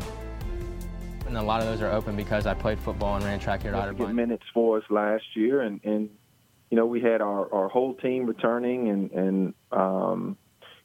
And 1.26 1.38
a 1.38 1.42
lot 1.42 1.62
of 1.62 1.68
those 1.68 1.82
are 1.82 1.92
open 1.92 2.16
because 2.16 2.46
I 2.46 2.54
played 2.54 2.80
football 2.80 3.16
and 3.16 3.24
ran 3.24 3.40
track 3.40 3.64
here 3.64 3.74
at 3.74 3.96
Otterbein. 3.96 4.14
minutes 4.14 4.44
for 4.54 4.78
us 4.78 4.84
last 4.90 5.24
year, 5.34 5.62
and, 5.62 5.80
and 5.84 6.10
you 6.70 6.78
know 6.78 6.86
we 6.86 7.02
had 7.02 7.22
our, 7.22 7.52
our 7.52 7.68
whole 7.68 7.96
team 7.96 8.26
returning, 8.26 8.90
and 8.90 9.12
and 9.12 9.54
um, 9.72 10.38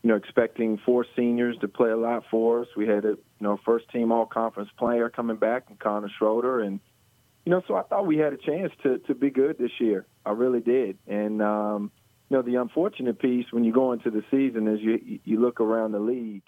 you 0.02 0.08
know 0.08 0.16
expecting 0.16 0.78
four 0.86 1.04
seniors 1.14 1.58
to 1.58 1.68
play 1.68 1.90
a 1.90 1.96
lot 1.96 2.24
for 2.30 2.62
us. 2.62 2.68
We 2.74 2.86
had 2.86 3.04
a 3.04 3.08
you 3.08 3.18
know 3.40 3.60
first 3.66 3.90
team 3.90 4.12
all 4.12 4.24
conference 4.24 4.70
player 4.78 5.10
coming 5.10 5.36
back, 5.36 5.64
and 5.68 5.78
Connor 5.78 6.10
Schroeder, 6.16 6.60
and 6.60 6.80
you 7.44 7.50
know 7.50 7.62
so 7.66 7.74
I 7.76 7.82
thought 7.82 8.06
we 8.06 8.18
had 8.18 8.32
a 8.32 8.36
chance 8.36 8.72
to 8.82 8.98
to 8.98 9.14
be 9.14 9.30
good 9.30 9.58
this 9.58 9.72
year. 9.78 10.06
I 10.24 10.30
really 10.30 10.60
did, 10.60 10.98
and 11.06 11.42
um, 11.42 11.90
you 12.28 12.36
know 12.36 12.42
the 12.42 12.56
unfortunate 12.56 13.18
piece 13.18 13.46
when 13.50 13.64
you 13.64 13.72
go 13.72 13.92
into 13.92 14.10
the 14.10 14.22
season 14.30 14.68
is 14.68 14.80
you 14.80 15.20
you 15.24 15.40
look 15.40 15.60
around 15.60 15.92
the 15.92 16.00
league 16.00 16.42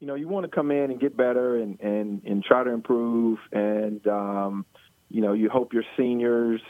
you 0.00 0.06
know, 0.06 0.14
you 0.14 0.28
want 0.28 0.44
to 0.44 0.54
come 0.54 0.70
in 0.70 0.90
and 0.90 1.00
get 1.00 1.16
better 1.16 1.56
and 1.56 1.80
and 1.80 2.22
and 2.24 2.44
try 2.44 2.62
to 2.62 2.70
improve, 2.70 3.38
and 3.52 4.06
um, 4.06 4.66
you 5.08 5.20
know, 5.20 5.32
you 5.32 5.48
hope 5.48 5.72
your 5.72 5.84
seniors, 5.96 6.60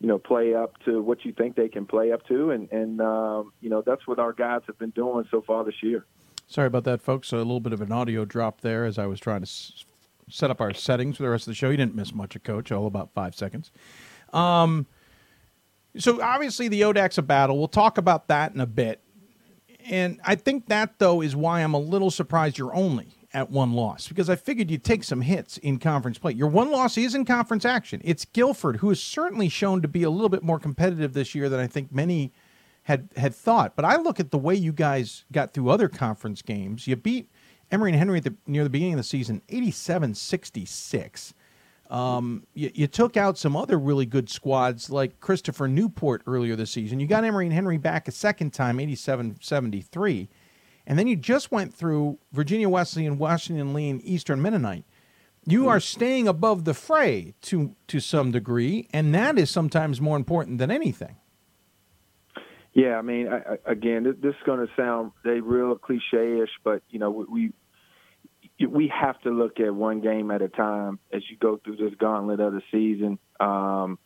you 0.00 0.08
know, 0.08 0.18
play 0.18 0.54
up 0.54 0.72
to 0.84 1.02
what 1.02 1.24
you 1.24 1.32
think 1.32 1.56
they 1.56 1.68
can 1.68 1.86
play 1.86 2.12
up 2.12 2.24
to, 2.28 2.50
and 2.50 2.70
and 2.70 3.00
um, 3.00 3.52
you 3.60 3.68
know, 3.68 3.82
that's 3.84 4.06
what 4.06 4.18
our 4.18 4.32
guys 4.32 4.62
have 4.66 4.78
been 4.78 4.90
doing 4.90 5.24
so 5.30 5.42
far 5.46 5.64
this 5.64 5.82
year. 5.82 6.06
Sorry 6.48 6.66
about 6.66 6.84
that, 6.84 7.02
folks. 7.02 7.30
A 7.32 7.36
little 7.36 7.60
bit 7.60 7.74
of 7.74 7.82
an 7.82 7.92
audio 7.92 8.24
drop 8.24 8.62
there 8.62 8.86
as 8.86 8.98
I 8.98 9.04
was 9.06 9.20
trying 9.20 9.40
to 9.42 9.46
s- 9.46 9.84
set 10.30 10.50
up 10.50 10.62
our 10.62 10.72
settings 10.72 11.18
for 11.18 11.22
the 11.24 11.28
rest 11.28 11.46
of 11.46 11.50
the 11.50 11.54
show. 11.54 11.68
You 11.68 11.76
didn't 11.76 11.94
miss 11.94 12.14
much 12.14 12.34
of 12.34 12.42
Coach, 12.42 12.72
all 12.72 12.86
about 12.86 13.12
five 13.12 13.34
seconds. 13.34 13.70
Um, 14.32 14.86
so 15.98 16.22
obviously 16.22 16.68
the 16.68 16.80
ODAC's 16.82 17.18
a 17.18 17.22
battle. 17.22 17.58
We'll 17.58 17.68
talk 17.68 17.98
about 17.98 18.28
that 18.28 18.54
in 18.54 18.60
a 18.60 18.66
bit. 18.66 19.02
And 19.90 20.20
I 20.24 20.36
think 20.36 20.66
that, 20.66 20.98
though, 20.98 21.20
is 21.20 21.36
why 21.36 21.62
I'm 21.62 21.74
a 21.74 21.78
little 21.78 22.10
surprised 22.10 22.56
you're 22.56 22.74
only 22.74 23.14
at 23.34 23.50
one 23.50 23.74
loss 23.74 24.08
because 24.08 24.30
I 24.30 24.36
figured 24.36 24.70
you'd 24.70 24.84
take 24.84 25.04
some 25.04 25.20
hits 25.20 25.58
in 25.58 25.78
conference 25.78 26.18
play. 26.18 26.32
Your 26.32 26.48
one 26.48 26.70
loss 26.70 26.96
is 26.96 27.14
in 27.14 27.26
conference 27.26 27.66
action. 27.66 28.00
It's 28.04 28.24
Guilford, 28.24 28.76
who 28.76 28.88
has 28.88 29.02
certainly 29.02 29.50
shown 29.50 29.82
to 29.82 29.88
be 29.88 30.02
a 30.02 30.10
little 30.10 30.30
bit 30.30 30.42
more 30.42 30.58
competitive 30.58 31.12
this 31.12 31.34
year 31.34 31.50
than 31.50 31.60
I 31.60 31.66
think 31.66 31.92
many 31.92 32.32
had 32.88 33.10
had 33.16 33.34
thought. 33.34 33.76
But 33.76 33.84
I 33.84 33.96
look 33.96 34.18
at 34.18 34.30
the 34.30 34.38
way 34.38 34.54
you 34.54 34.72
guys 34.72 35.26
got 35.30 35.52
through 35.52 35.68
other 35.68 35.90
conference 35.90 36.40
games. 36.40 36.86
You 36.86 36.96
beat 36.96 37.30
Emory 37.70 37.90
and 37.90 37.98
Henry 37.98 38.18
the, 38.18 38.34
near 38.46 38.64
the 38.64 38.70
beginning 38.70 38.94
of 38.94 38.98
the 38.98 39.04
season 39.04 39.42
87 39.50 40.14
66. 40.14 41.34
Um, 41.90 42.46
you, 42.54 42.70
you, 42.74 42.86
took 42.86 43.18
out 43.18 43.36
some 43.36 43.56
other 43.56 43.78
really 43.78 44.06
good 44.06 44.30
squads 44.30 44.88
like 44.88 45.20
Christopher 45.20 45.68
Newport 45.68 46.22
earlier 46.26 46.56
this 46.56 46.70
season. 46.70 46.98
You 46.98 47.06
got 47.06 47.24
Emory 47.24 47.44
and 47.46 47.52
Henry 47.52 47.76
back 47.76 48.08
a 48.08 48.12
second 48.12 48.52
time, 48.52 48.80
87 48.80 49.36
73. 49.40 50.28
And 50.86 50.98
then 50.98 51.06
you 51.06 51.16
just 51.16 51.52
went 51.52 51.74
through 51.74 52.18
Virginia 52.32 52.70
Wesleyan, 52.70 53.12
and 53.12 53.20
Washington 53.20 53.74
Lee, 53.74 53.90
and 53.90 54.02
Eastern 54.02 54.40
Mennonite. 54.40 54.84
You 55.46 55.68
are 55.68 55.80
staying 55.80 56.26
above 56.26 56.64
the 56.64 56.74
fray 56.74 57.34
to 57.42 57.76
to 57.88 58.00
some 58.00 58.32
degree, 58.32 58.88
and 58.94 59.14
that 59.14 59.38
is 59.38 59.50
sometimes 59.50 60.00
more 60.00 60.16
important 60.16 60.56
than 60.56 60.70
anything. 60.70 61.16
Yeah, 62.78 62.96
I 62.96 63.02
mean, 63.02 63.26
I, 63.26 63.56
again, 63.68 64.04
this 64.04 64.36
is 64.36 64.42
going 64.46 64.64
to 64.64 64.72
sound 64.76 65.10
a 65.26 65.40
real 65.40 65.74
cliche-ish, 65.74 66.50
but 66.62 66.80
you 66.90 67.00
know, 67.00 67.10
we 67.28 67.52
we 68.64 68.86
have 68.94 69.20
to 69.22 69.30
look 69.30 69.58
at 69.58 69.74
one 69.74 70.00
game 70.00 70.30
at 70.30 70.42
a 70.42 70.48
time 70.48 71.00
as 71.12 71.22
you 71.28 71.36
go 71.36 71.56
through 71.56 71.74
this 71.74 71.94
gauntlet 71.98 72.38
of 72.38 72.52
the 72.52 72.62
season. 72.70 73.18
Because 73.36 73.84
um, 73.84 73.98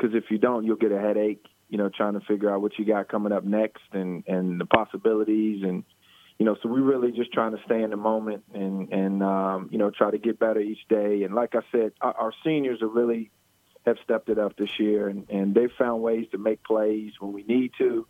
if 0.00 0.24
you 0.30 0.38
don't, 0.38 0.64
you'll 0.64 0.76
get 0.76 0.90
a 0.90 0.98
headache. 0.98 1.44
You 1.68 1.76
know, 1.76 1.90
trying 1.94 2.14
to 2.14 2.20
figure 2.20 2.50
out 2.50 2.62
what 2.62 2.78
you 2.78 2.86
got 2.86 3.10
coming 3.10 3.30
up 3.30 3.44
next 3.44 3.82
and 3.92 4.24
and 4.26 4.58
the 4.58 4.64
possibilities 4.64 5.62
and 5.62 5.84
you 6.38 6.46
know, 6.46 6.56
so 6.62 6.68
we're 6.70 6.80
really 6.80 7.12
just 7.12 7.30
trying 7.30 7.52
to 7.52 7.62
stay 7.66 7.82
in 7.82 7.90
the 7.90 7.98
moment 7.98 8.44
and 8.54 8.90
and 8.90 9.22
um, 9.22 9.68
you 9.70 9.76
know 9.76 9.90
try 9.90 10.10
to 10.10 10.18
get 10.18 10.38
better 10.38 10.60
each 10.60 10.88
day. 10.88 11.24
And 11.24 11.34
like 11.34 11.54
I 11.54 11.60
said, 11.70 11.92
our, 12.00 12.14
our 12.14 12.32
seniors 12.42 12.80
are 12.80 12.88
really 12.88 13.30
have 13.84 13.98
stepped 14.02 14.30
it 14.30 14.38
up 14.38 14.56
this 14.56 14.70
year 14.78 15.08
and 15.08 15.28
and 15.28 15.54
they've 15.54 15.72
found 15.78 16.02
ways 16.02 16.26
to 16.32 16.38
make 16.38 16.64
plays 16.64 17.12
when 17.20 17.34
we 17.34 17.42
need 17.42 17.72
to. 17.76 18.06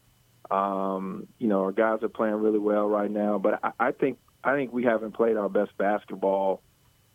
Um, 0.50 1.26
you 1.38 1.48
know, 1.48 1.62
our 1.62 1.72
guys 1.72 2.02
are 2.02 2.08
playing 2.08 2.34
really 2.34 2.58
well 2.58 2.86
right 2.86 3.10
now, 3.10 3.38
but 3.38 3.60
I, 3.62 3.88
I 3.88 3.92
think 3.92 4.18
I 4.42 4.54
think 4.54 4.72
we 4.72 4.84
haven't 4.84 5.12
played 5.12 5.36
our 5.36 5.48
best 5.48 5.76
basketball 5.78 6.62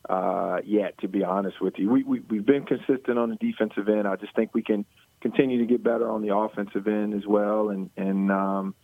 uh, 0.09 0.57
yet. 0.65 0.97
To 0.99 1.07
be 1.07 1.23
honest 1.23 1.61
with 1.61 1.75
you, 1.77 1.89
we, 1.89 2.03
we 2.03 2.19
we've 2.21 2.45
been 2.45 2.65
consistent 2.65 3.17
on 3.19 3.29
the 3.29 3.35
defensive 3.35 3.87
end. 3.87 4.07
I 4.07 4.15
just 4.15 4.35
think 4.35 4.51
we 4.53 4.63
can 4.63 4.85
continue 5.21 5.59
to 5.59 5.65
get 5.65 5.83
better 5.83 6.09
on 6.09 6.21
the 6.21 6.35
offensive 6.35 6.87
end 6.87 7.13
as 7.13 7.25
well. 7.27 7.69
And 7.69 7.89
and 7.97 8.31
um, 8.31 8.75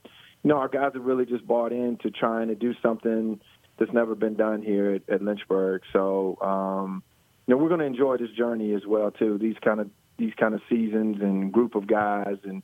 you 0.43 0.49
know, 0.49 0.58
our 0.58 0.67
guys 0.69 0.91
have 0.93 1.03
really 1.03 1.25
just 1.25 1.45
bought 1.47 1.71
into 1.71 2.12
trying 2.12 2.49
to 2.49 2.55
do 2.55 2.73
something 2.81 3.39
that's 3.77 3.91
never 3.91 4.15
been 4.15 4.36
done 4.36 4.62
here 4.62 4.93
at, 4.93 5.10
at 5.10 5.21
Lynchburg. 5.21 5.81
So 5.91 6.38
um, 6.41 7.03
you 7.47 7.55
know, 7.55 7.62
we're 7.62 7.69
going 7.69 7.79
to 7.81 7.86
enjoy 7.86 8.17
this 8.17 8.31
journey 8.38 8.73
as 8.73 8.86
well 8.86 9.12
too. 9.12 9.38
These 9.38 9.58
kind 9.63 9.79
of 9.79 9.89
these 10.17 10.34
kind 10.39 10.53
of 10.53 10.62
seasons 10.69 11.17
and 11.21 11.51
group 11.51 11.75
of 11.75 11.88
guys 11.88 12.38
and 12.43 12.63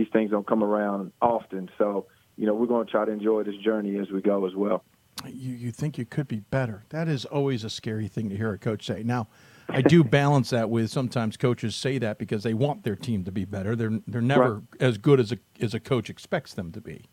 these 0.00 0.12
things 0.12 0.30
don't 0.30 0.46
come 0.46 0.64
around 0.64 1.12
often. 1.20 1.70
So 1.78 2.06
you 2.36 2.46
know, 2.46 2.54
we're 2.54 2.66
going 2.66 2.86
to 2.86 2.90
try 2.90 3.04
to 3.04 3.12
enjoy 3.12 3.42
this 3.42 3.56
journey 3.56 3.98
as 3.98 4.10
we 4.10 4.22
go 4.22 4.46
as 4.46 4.54
well 4.54 4.82
you, 5.26 5.54
you 5.54 5.70
think 5.72 5.98
you 5.98 6.04
could 6.04 6.28
be 6.28 6.40
better. 6.40 6.84
That 6.90 7.08
is 7.08 7.24
always 7.24 7.64
a 7.64 7.70
scary 7.70 8.08
thing 8.08 8.30
to 8.30 8.36
hear 8.36 8.52
a 8.52 8.58
coach 8.58 8.86
say. 8.86 9.02
Now, 9.02 9.28
I 9.68 9.82
do 9.82 10.02
balance 10.18 10.50
that 10.50 10.70
with 10.70 10.90
sometimes 10.90 11.36
coaches 11.36 11.74
say 11.74 11.98
that 11.98 12.18
because 12.18 12.42
they 12.42 12.54
want 12.54 12.84
their 12.84 12.96
team 12.96 13.24
to 13.24 13.32
be 13.32 13.44
better. 13.44 13.76
They're 13.76 13.98
they're 14.06 14.20
never 14.20 14.54
right. 14.54 14.62
as 14.80 14.98
good 14.98 15.20
as 15.20 15.32
a 15.32 15.38
as 15.60 15.74
a 15.74 15.80
coach 15.80 16.10
expects 16.10 16.54
them 16.54 16.72
to 16.72 16.80
be. 16.80 17.04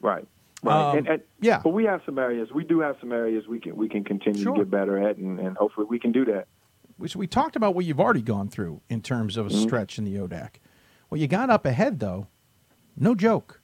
Right. 0.00 0.26
Right. 0.62 0.90
Um, 0.90 0.98
and, 0.98 1.08
and, 1.08 1.22
yeah. 1.40 1.60
But 1.64 1.70
we 1.70 1.84
have 1.84 2.02
some 2.04 2.18
areas. 2.18 2.50
We 2.52 2.64
do 2.64 2.80
have 2.80 2.96
some 3.00 3.12
areas 3.12 3.46
we 3.48 3.60
can 3.60 3.76
we 3.76 3.88
can 3.88 4.04
continue 4.04 4.42
Sure. 4.42 4.54
to 4.54 4.60
get 4.60 4.70
better 4.70 4.98
at, 5.08 5.16
and, 5.16 5.38
and 5.40 5.56
hopefully 5.56 5.86
we 5.88 5.98
can 5.98 6.12
do 6.12 6.24
that. 6.26 6.46
which 6.98 7.16
we 7.16 7.26
talked 7.26 7.56
about 7.56 7.74
what 7.74 7.86
you've 7.86 8.00
already 8.00 8.22
gone 8.22 8.48
through 8.48 8.80
in 8.90 9.00
terms 9.00 9.36
of 9.38 9.46
a 9.46 9.48
Mhm. 9.48 9.62
stretch 9.62 9.98
in 9.98 10.04
the 10.04 10.16
ODAC. 10.16 10.60
What 11.10 11.20
you 11.20 11.26
got 11.26 11.50
up 11.50 11.66
ahead, 11.66 11.98
though, 11.98 12.28
no 12.96 13.14
joke. 13.14 13.60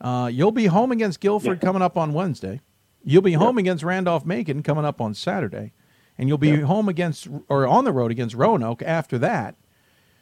Uh, 0.00 0.30
you'll 0.32 0.52
be 0.52 0.66
home 0.66 0.92
against 0.92 1.20
Guilford 1.20 1.60
coming 1.60 1.82
up 1.82 1.96
on 1.98 2.12
Wednesday. 2.12 2.60
You'll 3.02 3.22
be 3.22 3.32
home 3.32 3.58
against 3.58 3.84
Randolph 3.84 4.24
Macon 4.24 4.62
coming 4.62 4.84
up 4.84 5.00
on 5.00 5.12
Saturday, 5.12 5.72
and 6.16 6.28
you'll 6.28 6.38
be 6.38 6.60
home 6.60 6.88
against 6.88 7.28
or 7.48 7.66
on 7.66 7.84
the 7.84 7.92
road 7.92 8.10
against 8.10 8.34
Roanoke 8.34 8.82
after 8.82 9.18
that. 9.18 9.56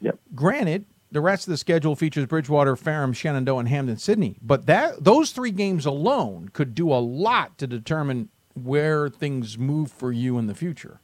Yep. 0.01 0.19
Granted, 0.33 0.85
the 1.11 1.21
rest 1.21 1.47
of 1.47 1.51
the 1.51 1.57
schedule 1.57 1.95
features 1.95 2.25
Bridgewater, 2.25 2.75
Ferrum, 2.75 3.13
Shenandoah, 3.13 3.59
and 3.59 3.69
Hampden, 3.69 3.97
Sydney. 3.97 4.37
But 4.41 4.65
that 4.65 5.03
those 5.03 5.31
three 5.31 5.51
games 5.51 5.85
alone 5.85 6.49
could 6.49 6.73
do 6.73 6.91
a 6.91 6.97
lot 6.97 7.57
to 7.59 7.67
determine 7.67 8.29
where 8.55 9.07
things 9.09 9.57
move 9.57 9.91
for 9.91 10.11
you 10.11 10.39
in 10.39 10.47
the 10.47 10.55
future. 10.55 10.99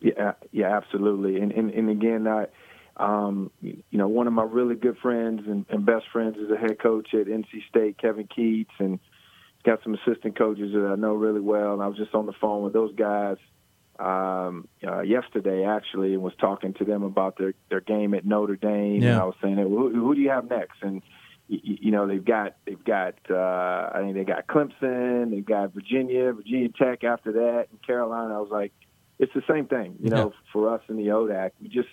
Yeah, 0.00 0.32
yeah, 0.50 0.76
absolutely. 0.76 1.40
And 1.40 1.52
and, 1.52 1.70
and 1.70 1.88
again, 1.88 2.26
I, 2.26 2.46
um, 2.96 3.50
you 3.60 3.82
know, 3.92 4.08
one 4.08 4.26
of 4.26 4.32
my 4.32 4.44
really 4.44 4.74
good 4.74 4.98
friends 4.98 5.42
and, 5.46 5.64
and 5.70 5.86
best 5.86 6.04
friends 6.12 6.36
is 6.36 6.50
a 6.50 6.56
head 6.56 6.78
coach 6.78 7.14
at 7.14 7.26
NC 7.26 7.66
State, 7.68 7.98
Kevin 7.98 8.26
Keatts, 8.28 8.66
and 8.78 8.98
got 9.64 9.82
some 9.82 9.94
assistant 9.94 10.36
coaches 10.36 10.72
that 10.74 10.86
I 10.86 10.96
know 10.96 11.14
really 11.14 11.40
well. 11.40 11.72
And 11.72 11.82
I 11.82 11.86
was 11.88 11.96
just 11.96 12.14
on 12.14 12.26
the 12.26 12.32
phone 12.40 12.62
with 12.62 12.72
those 12.72 12.94
guys 12.94 13.36
um, 13.98 14.68
uh, 14.86 15.00
yesterday, 15.02 15.64
actually, 15.64 16.14
and 16.14 16.22
was 16.22 16.34
talking 16.40 16.74
to 16.74 16.84
them 16.84 17.02
about 17.02 17.38
their 17.38 17.54
their 17.70 17.80
game 17.80 18.14
at 18.14 18.24
Notre 18.26 18.56
Dame. 18.56 19.02
Yeah. 19.02 19.12
And 19.12 19.20
I 19.20 19.24
was 19.24 19.34
saying, 19.42 19.56
who, 19.56 19.90
who 19.90 20.14
do 20.14 20.20
you 20.20 20.30
have 20.30 20.48
next? 20.50 20.82
And 20.82 21.02
y- 21.48 21.60
y- 21.64 21.78
you 21.80 21.90
know 21.92 22.06
they've 22.06 22.24
got 22.24 22.56
they've 22.66 22.82
got 22.84 23.14
uh, 23.30 23.90
I 23.94 24.00
think 24.00 24.14
they 24.14 24.24
got 24.24 24.46
Clemson, 24.46 25.30
they've 25.30 25.44
got 25.44 25.72
Virginia, 25.72 26.32
Virginia 26.32 26.68
Tech 26.70 27.04
after 27.04 27.32
that, 27.32 27.68
and 27.70 27.82
Carolina. 27.86 28.34
I 28.34 28.40
was 28.40 28.50
like, 28.50 28.72
it's 29.18 29.32
the 29.34 29.42
same 29.48 29.66
thing, 29.66 29.96
you 30.02 30.10
know, 30.10 30.32
for 30.52 30.74
us 30.74 30.80
in 30.88 30.96
the 30.96 31.06
ODAC. 31.08 31.52
We 31.60 31.68
just 31.68 31.88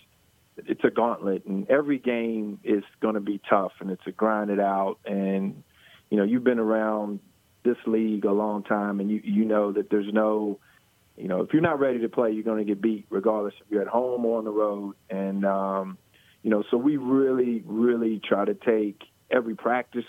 it's 0.68 0.84
a 0.84 0.90
gauntlet, 0.90 1.46
and 1.46 1.70
every 1.70 1.98
game 1.98 2.60
is 2.64 2.84
going 3.02 3.16
to 3.16 3.22
be 3.22 3.40
tough, 3.50 3.74
and 3.80 3.92
it's 3.92 4.06
a 4.08 4.12
grind 4.12 4.50
it 4.50 4.60
out. 4.60 4.98
And 5.06 5.64
you 6.10 6.18
know, 6.18 6.24
you've 6.24 6.44
been 6.44 6.60
around 6.60 7.20
this 7.64 7.78
league 7.86 8.26
a 8.26 8.32
long 8.32 8.64
time, 8.64 9.00
and 9.00 9.10
you 9.10 9.22
you 9.24 9.46
know 9.46 9.72
that 9.72 9.90
there's 9.90 10.12
no 10.12 10.60
you 11.20 11.28
know, 11.28 11.42
if 11.42 11.52
you're 11.52 11.62
not 11.62 11.80
ready 11.80 12.00
to 12.00 12.10
play, 12.10 12.32
you're 12.32 12.44
going 12.44 12.60
to 12.60 12.64
get 12.64 12.82
beat 12.82 13.06
regardless 13.10 13.54
if 13.60 13.70
you're 13.70 13.82
at 13.82 13.90
home 13.90 14.26
or 14.26 14.38
on 14.38 14.46
the 14.46 14.52
road. 14.52 14.96
And, 15.10 15.46
um, 15.46 15.98
you 16.44 16.50
know, 16.50 16.64
so 16.72 16.78
we 16.78 16.96
really, 16.96 17.62
really 17.66 18.22
try 18.26 18.46
to 18.46 18.54
take 18.54 19.02
every 19.30 19.54
practice, 19.54 20.06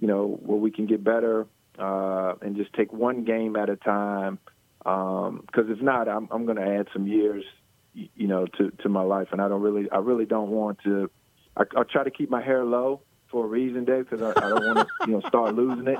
you 0.00 0.06
know, 0.06 0.38
where 0.42 0.56
we 0.56 0.70
can 0.70 0.86
get 0.86 1.02
better 1.02 1.48
uh, 1.80 2.34
and 2.42 2.56
just 2.56 2.72
take 2.74 2.92
one 2.92 3.24
game 3.24 3.56
at 3.56 3.68
a 3.68 3.76
time. 3.76 4.38
Because 4.78 5.68
if 5.68 5.82
not, 5.82 6.08
I'm, 6.08 6.28
I'm 6.30 6.44
going 6.46 6.58
to 6.58 6.78
add 6.78 6.86
some 6.92 7.08
years, 7.08 7.44
you 7.94 8.28
know, 8.28 8.46
to, 8.46 8.70
to 8.82 8.88
my 8.88 9.02
life. 9.02 9.28
And 9.32 9.40
I 9.40 9.48
don't 9.48 9.62
really, 9.62 9.90
I 9.90 9.98
really 9.98 10.26
don't 10.26 10.50
want 10.50 10.78
to, 10.84 11.10
I, 11.56 11.62
I 11.76 11.82
try 11.82 12.04
to 12.04 12.10
keep 12.10 12.30
my 12.30 12.42
hair 12.42 12.64
low 12.64 13.00
for 13.30 13.44
a 13.44 13.48
reason, 13.48 13.84
Dave, 13.84 14.08
because 14.08 14.22
I, 14.22 14.30
I 14.44 14.48
don't 14.48 14.66
want 14.74 14.78
to, 14.78 14.86
you 15.06 15.12
know, 15.14 15.20
start 15.28 15.54
losing 15.54 15.88
it. 15.88 15.98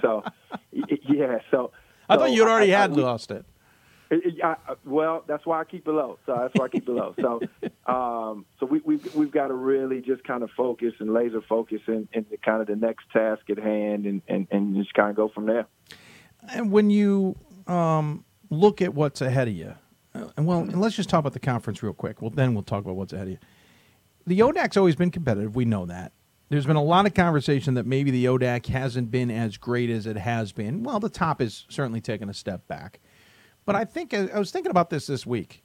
So, 0.00 0.22
yeah, 0.72 1.38
so. 1.50 1.72
I 2.08 2.16
thought 2.16 2.28
so 2.28 2.34
you'd 2.34 2.48
already 2.48 2.74
I- 2.74 2.78
I- 2.78 2.82
had 2.82 2.92
we- 2.92 3.02
lost 3.02 3.30
it. 3.30 3.44
it- 4.10 4.42
I, 4.42 4.56
I- 4.68 4.74
well, 4.84 5.24
that's 5.26 5.46
why 5.46 5.60
I 5.60 5.64
keep 5.64 5.86
it 5.86 5.92
low. 5.92 6.18
So 6.26 6.36
that's 6.38 6.54
why 6.54 6.64
I 6.64 6.68
keep 6.68 6.88
it 6.88 6.92
low. 6.92 7.14
So, 7.20 7.40
um, 7.92 8.44
so 8.58 8.66
we, 8.66 8.80
we've 8.84 9.14
we've 9.14 9.30
got 9.30 9.48
to 9.48 9.54
really 9.54 10.00
just 10.00 10.24
kind 10.24 10.42
of 10.42 10.50
focus 10.56 10.94
and 11.00 11.12
laser 11.12 11.40
focus 11.42 11.80
in, 11.86 12.08
in 12.12 12.26
the 12.30 12.36
kind 12.38 12.60
of 12.60 12.66
the 12.66 12.76
next 12.76 13.10
task 13.12 13.48
at 13.50 13.58
hand, 13.58 14.06
and, 14.06 14.22
and, 14.28 14.46
and 14.50 14.74
just 14.76 14.92
kind 14.94 15.10
of 15.10 15.16
go 15.16 15.28
from 15.28 15.46
there. 15.46 15.66
And 16.52 16.70
when 16.72 16.90
you 16.90 17.36
um, 17.66 18.24
look 18.48 18.80
at 18.82 18.94
what's 18.94 19.20
ahead 19.20 19.46
of 19.48 19.54
you, 19.54 19.74
uh, 20.14 20.28
and 20.36 20.46
well, 20.46 20.60
and 20.60 20.80
let's 20.80 20.96
just 20.96 21.08
talk 21.08 21.20
about 21.20 21.32
the 21.32 21.40
conference 21.40 21.82
real 21.82 21.92
quick. 21.92 22.20
Well, 22.20 22.30
then 22.30 22.54
we'll 22.54 22.62
talk 22.62 22.84
about 22.84 22.96
what's 22.96 23.12
ahead 23.12 23.26
of 23.26 23.32
you. 23.32 23.38
The 24.26 24.40
ODAC's 24.40 24.76
always 24.76 24.96
been 24.96 25.10
competitive. 25.10 25.56
We 25.56 25.64
know 25.64 25.86
that. 25.86 26.12
There's 26.48 26.66
been 26.66 26.76
a 26.76 26.82
lot 26.82 27.06
of 27.06 27.14
conversation 27.14 27.74
that 27.74 27.86
maybe 27.86 28.10
the 28.10 28.24
ODAC 28.24 28.66
hasn't 28.66 29.10
been 29.10 29.30
as 29.30 29.56
great 29.56 29.88
as 29.88 30.06
it 30.06 30.16
has 30.16 30.50
been. 30.50 30.82
Well, 30.82 30.98
the 30.98 31.08
top 31.08 31.40
is 31.40 31.64
certainly 31.68 32.00
taken 32.00 32.28
a 32.28 32.34
step 32.34 32.66
back. 32.66 32.98
But 33.64 33.76
I 33.76 33.84
think 33.84 34.12
I 34.12 34.36
was 34.38 34.50
thinking 34.50 34.70
about 34.70 34.90
this 34.90 35.06
this 35.06 35.24
week. 35.24 35.62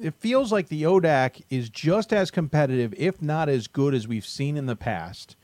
It 0.00 0.14
feels 0.14 0.52
like 0.52 0.68
the 0.68 0.84
ODAC 0.84 1.42
is 1.50 1.68
just 1.70 2.12
as 2.12 2.30
competitive, 2.30 2.94
if 2.96 3.20
not 3.20 3.48
as 3.48 3.66
good 3.66 3.94
as 3.94 4.06
we've 4.06 4.24
seen 4.24 4.56
in 4.56 4.66
the 4.66 4.76
past, 4.76 5.34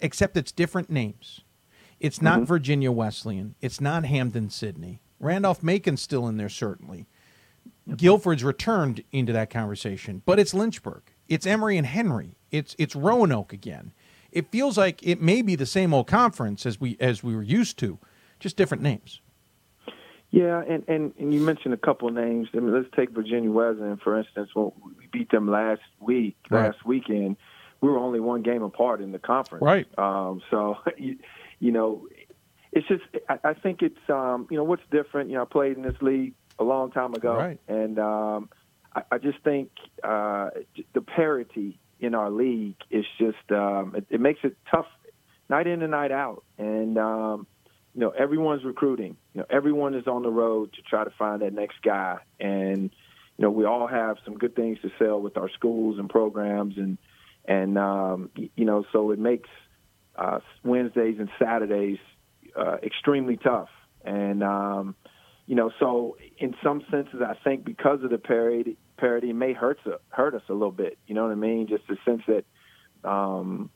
except 0.00 0.36
it's 0.36 0.50
different 0.50 0.90
names. 0.90 1.42
It's 2.00 2.20
not 2.20 2.42
Virginia 2.42 2.90
Wesleyan. 2.90 3.54
It's 3.60 3.80
not 3.80 4.04
Hampden 4.04 4.50
Sydney. 4.50 5.00
Randolph 5.20 5.62
Macon's 5.62 6.02
still 6.02 6.26
in 6.26 6.38
there, 6.38 6.48
certainly. 6.48 7.06
Guilford's 7.96 8.44
returned 8.44 9.02
into 9.12 9.32
that 9.32 9.50
conversation, 9.50 10.22
but 10.24 10.38
it's 10.38 10.54
Lynchburg. 10.54 11.02
It's 11.28 11.46
Emory 11.46 11.76
and 11.76 11.86
Henry. 11.86 12.36
It's 12.50 12.74
it's 12.78 12.96
Roanoke 12.96 13.52
again. 13.52 13.92
It 14.32 14.50
feels 14.50 14.78
like 14.78 15.00
it 15.02 15.20
may 15.20 15.42
be 15.42 15.56
the 15.56 15.66
same 15.66 15.92
old 15.94 16.06
conference 16.06 16.66
as 16.66 16.80
we 16.80 16.96
as 17.00 17.22
we 17.22 17.34
were 17.34 17.42
used 17.42 17.78
to, 17.78 17.98
just 18.38 18.56
different 18.56 18.82
names. 18.82 19.20
Yeah, 20.32 20.62
and, 20.62 20.84
and, 20.86 21.12
and 21.18 21.34
you 21.34 21.40
mentioned 21.40 21.74
a 21.74 21.76
couple 21.76 22.06
of 22.06 22.14
names. 22.14 22.46
I 22.54 22.58
mean, 22.58 22.72
let's 22.72 22.86
take 22.94 23.10
Virginia 23.10 23.50
Wesleyan 23.50 23.96
for 23.96 24.16
instance. 24.16 24.50
When 24.54 24.70
we 24.96 25.06
beat 25.12 25.30
them 25.32 25.50
last 25.50 25.80
week, 25.98 26.36
Right. 26.50 26.66
last 26.66 26.84
weekend, 26.86 27.36
we 27.80 27.88
were 27.88 27.98
only 27.98 28.20
one 28.20 28.42
game 28.42 28.62
apart 28.62 29.00
in 29.00 29.10
the 29.10 29.18
conference. 29.18 29.62
Right. 29.62 29.86
Um, 29.98 30.40
so, 30.50 30.76
you, 30.96 31.16
you 31.58 31.72
know, 31.72 32.06
it's 32.72 32.86
just 32.86 33.02
I, 33.28 33.38
I 33.42 33.54
think 33.54 33.82
it's 33.82 33.98
um, 34.08 34.46
you 34.50 34.56
know 34.56 34.62
what's 34.64 34.84
different. 34.92 35.30
You 35.30 35.36
know, 35.36 35.42
I 35.42 35.46
played 35.46 35.76
in 35.76 35.82
this 35.82 36.00
league 36.00 36.34
a 36.60 36.64
long 36.64 36.92
time 36.92 37.14
ago, 37.14 37.34
Right. 37.34 37.58
and 37.66 37.98
um, 37.98 38.50
I, 38.94 39.02
I 39.12 39.18
just 39.18 39.38
think 39.42 39.70
uh, 40.04 40.50
the 40.92 41.00
parity 41.00 41.80
in 41.98 42.14
our 42.14 42.30
league 42.30 42.76
is 42.90 43.04
just 43.18 43.50
um, 43.50 43.94
it, 43.96 44.06
it 44.10 44.20
makes 44.20 44.40
it 44.44 44.56
tough 44.70 44.86
night 45.48 45.66
in 45.66 45.82
and 45.82 45.90
night 45.90 46.12
out, 46.12 46.44
and 46.58 46.96
um, 46.98 47.46
you 47.94 48.00
know 48.02 48.10
everyone's 48.10 48.64
recruiting. 48.64 49.16
You 49.34 49.40
know 49.40 49.46
everyone 49.50 49.94
is 49.94 50.06
on 50.06 50.22
the 50.22 50.30
road 50.30 50.72
to 50.74 50.82
try 50.82 51.02
to 51.04 51.10
find 51.18 51.42
that 51.42 51.52
next 51.52 51.82
guy, 51.82 52.18
and 52.38 52.82
you 52.84 53.42
know 53.42 53.50
we 53.50 53.64
all 53.64 53.86
have 53.86 54.18
some 54.24 54.36
good 54.36 54.54
things 54.54 54.78
to 54.82 54.90
sell 54.98 55.20
with 55.20 55.36
our 55.36 55.48
schools 55.50 55.98
and 55.98 56.08
programs, 56.08 56.76
and 56.76 56.98
and 57.46 57.78
um, 57.78 58.30
you 58.36 58.64
know 58.64 58.84
so 58.92 59.10
it 59.10 59.18
makes 59.18 59.48
uh, 60.16 60.40
Wednesdays 60.62 61.16
and 61.18 61.30
Saturdays 61.38 61.98
uh, 62.54 62.76
extremely 62.82 63.36
tough, 63.36 63.70
and 64.04 64.42
um, 64.42 64.94
you 65.50 65.56
know 65.56 65.72
so 65.80 66.16
in 66.38 66.54
some 66.62 66.80
senses 66.92 67.20
I 67.20 67.34
think 67.42 67.64
because 67.64 68.04
of 68.04 68.10
the 68.10 68.18
parody, 68.18 68.76
parity 68.96 69.30
it 69.30 69.34
may 69.34 69.52
hurt 69.52 69.80
hurt 70.10 70.32
us 70.36 70.42
a 70.48 70.52
little 70.52 70.70
bit. 70.70 70.96
You 71.08 71.16
know 71.16 71.24
what 71.24 71.32
I 71.32 71.34
mean? 71.34 71.66
Just 71.66 71.88
the 71.88 71.96
sense 72.04 72.22
that 72.28 72.44
um, 73.02 73.68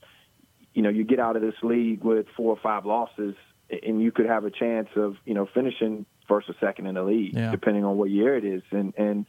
you 0.72 0.82
know, 0.82 0.88
you 0.88 1.02
get 1.02 1.18
out 1.18 1.34
of 1.34 1.42
this 1.42 1.54
league 1.64 2.04
with 2.04 2.26
four 2.36 2.50
or 2.52 2.58
five 2.62 2.86
losses, 2.86 3.34
and 3.70 4.00
you 4.00 4.12
could 4.12 4.26
have 4.26 4.44
a 4.44 4.50
chance 4.50 4.88
of, 4.94 5.16
you 5.24 5.34
know, 5.34 5.48
finishing 5.52 6.06
first 6.28 6.48
or 6.48 6.54
second 6.60 6.86
in 6.86 6.94
the 6.94 7.02
league, 7.02 7.34
Yeah. 7.34 7.50
depending 7.50 7.84
on 7.84 7.96
what 7.96 8.08
year 8.08 8.36
it 8.36 8.44
is. 8.44 8.62
And 8.70 8.94
and 8.96 9.26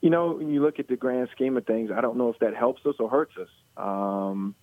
you 0.00 0.10
know, 0.10 0.34
when 0.34 0.50
you 0.52 0.62
look 0.62 0.78
at 0.78 0.86
the 0.86 0.96
grand 0.96 1.30
scheme 1.32 1.56
of 1.56 1.66
things, 1.66 1.90
I 1.90 2.00
don't 2.00 2.16
know 2.16 2.28
if 2.28 2.38
that 2.38 2.54
helps 2.54 2.86
us 2.86 2.94
or 3.00 3.10
hurts 3.10 3.36
us. 3.36 3.48
Um, 3.76 4.54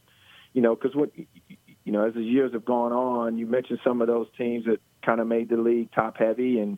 you 0.54 0.62
know, 0.62 0.74
because 0.74 0.95
what 0.95 1.12
you 1.17 1.91
know, 1.91 2.06
as 2.08 2.13
the 2.13 2.24
years 2.24 2.54
have 2.54 2.63
gone 2.63 2.93
on, 2.93 3.38
you 3.38 3.45
mentioned 3.45 3.80
some 3.84 4.00
of 4.00 4.08
those 4.08 4.28
teams 4.38 4.63
that 4.67 4.80
kind 5.06 5.19
of 5.19 5.28
made 5.28 5.50
the 5.50 5.58
league 5.58 5.91
top 5.91 6.15
heavy, 6.17 6.60
and 6.60 6.78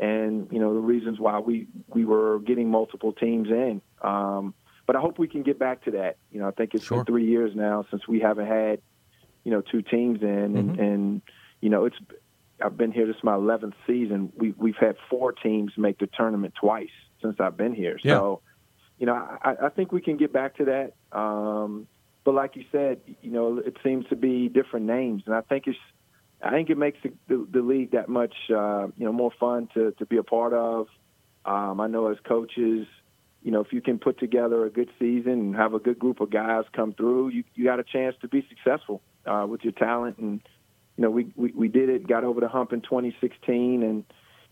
and 0.00 0.48
you 0.50 0.58
know 0.58 0.74
the 0.74 0.80
reasons 0.80 1.20
why 1.20 1.38
we 1.38 1.66
we 1.88 2.04
were 2.04 2.40
getting 2.40 2.70
multiple 2.70 3.12
teams 3.12 3.48
in. 3.48 3.80
Um, 4.02 4.54
but 4.86 4.96
I 4.96 5.00
hope 5.00 5.18
we 5.18 5.28
can 5.28 5.42
get 5.42 5.58
back 5.58 5.84
to 5.84 5.92
that. 5.92 6.16
You 6.30 6.40
know, 6.40 6.48
I 6.48 6.50
think 6.50 6.74
it's 6.74 6.88
been 6.88 7.04
three 7.04 7.26
years 7.26 7.54
now 7.54 7.84
since 7.90 8.08
we 8.08 8.20
haven't 8.20 8.46
had 8.46 8.80
you 9.44 9.50
know 9.50 9.60
two 9.60 9.82
teams 9.82 10.22
in, 10.22 10.56
and, 10.56 10.78
and 10.78 11.22
you 11.60 11.70
know 11.70 11.84
it's 11.84 11.96
I've 12.62 12.76
been 12.76 12.92
here. 12.92 13.06
This 13.06 13.16
is 13.16 13.24
my 13.24 13.34
11th 13.34 13.74
season. 13.86 14.32
We 14.36 14.54
we've 14.56 14.76
had 14.76 14.96
four 15.10 15.32
teams 15.32 15.72
make 15.76 15.98
the 15.98 16.08
tournament 16.08 16.54
twice 16.60 16.90
since 17.20 17.36
I've 17.40 17.56
been 17.56 17.74
here. 17.74 17.98
Yeah. 18.02 18.14
So 18.14 18.40
you 18.98 19.06
know 19.06 19.14
I, 19.14 19.54
I 19.64 19.68
think 19.68 19.92
we 19.92 20.00
can 20.00 20.16
get 20.16 20.32
back 20.32 20.56
to 20.56 20.64
that. 20.66 21.18
Um, 21.18 21.86
but 22.24 22.34
like 22.34 22.56
you 22.56 22.64
said, 22.70 23.00
you 23.20 23.30
know 23.30 23.58
it 23.58 23.76
seems 23.82 24.06
to 24.08 24.16
be 24.16 24.48
different 24.48 24.86
names, 24.86 25.22
and 25.26 25.34
I 25.34 25.40
think 25.42 25.66
it's 25.66 25.78
I 26.42 26.50
think 26.50 26.70
it 26.70 26.78
makes 26.78 26.98
the, 27.02 27.12
the, 27.28 27.46
the 27.50 27.62
league 27.62 27.92
that 27.92 28.08
much 28.08 28.34
uh, 28.50 28.88
you 28.96 29.06
know 29.06 29.12
more 29.12 29.32
fun 29.38 29.68
to 29.74 29.92
to 29.92 30.06
be 30.06 30.16
a 30.16 30.22
part 30.22 30.52
of. 30.52 30.88
Um, 31.44 31.80
I 31.80 31.88
know 31.88 32.08
as 32.08 32.18
coaches, 32.24 32.86
you 33.42 33.50
know, 33.50 33.60
if 33.60 33.72
you 33.72 33.80
can 33.80 33.98
put 33.98 34.18
together 34.18 34.64
a 34.64 34.70
good 34.70 34.90
season 34.98 35.32
and 35.32 35.56
have 35.56 35.74
a 35.74 35.78
good 35.78 35.98
group 35.98 36.20
of 36.20 36.30
guys 36.30 36.64
come 36.72 36.92
through, 36.92 37.28
you 37.30 37.44
you 37.54 37.64
got 37.64 37.80
a 37.80 37.84
chance 37.84 38.16
to 38.22 38.28
be 38.28 38.46
successful 38.48 39.02
uh, 39.26 39.46
with 39.48 39.62
your 39.62 39.72
talent. 39.72 40.18
And 40.18 40.40
you 40.96 41.02
know, 41.02 41.10
we, 41.10 41.32
we 41.36 41.52
we 41.52 41.68
did 41.68 41.88
it, 41.88 42.06
got 42.06 42.24
over 42.24 42.40
the 42.40 42.48
hump 42.48 42.72
in 42.72 42.80
2016, 42.80 43.82
and 43.82 44.04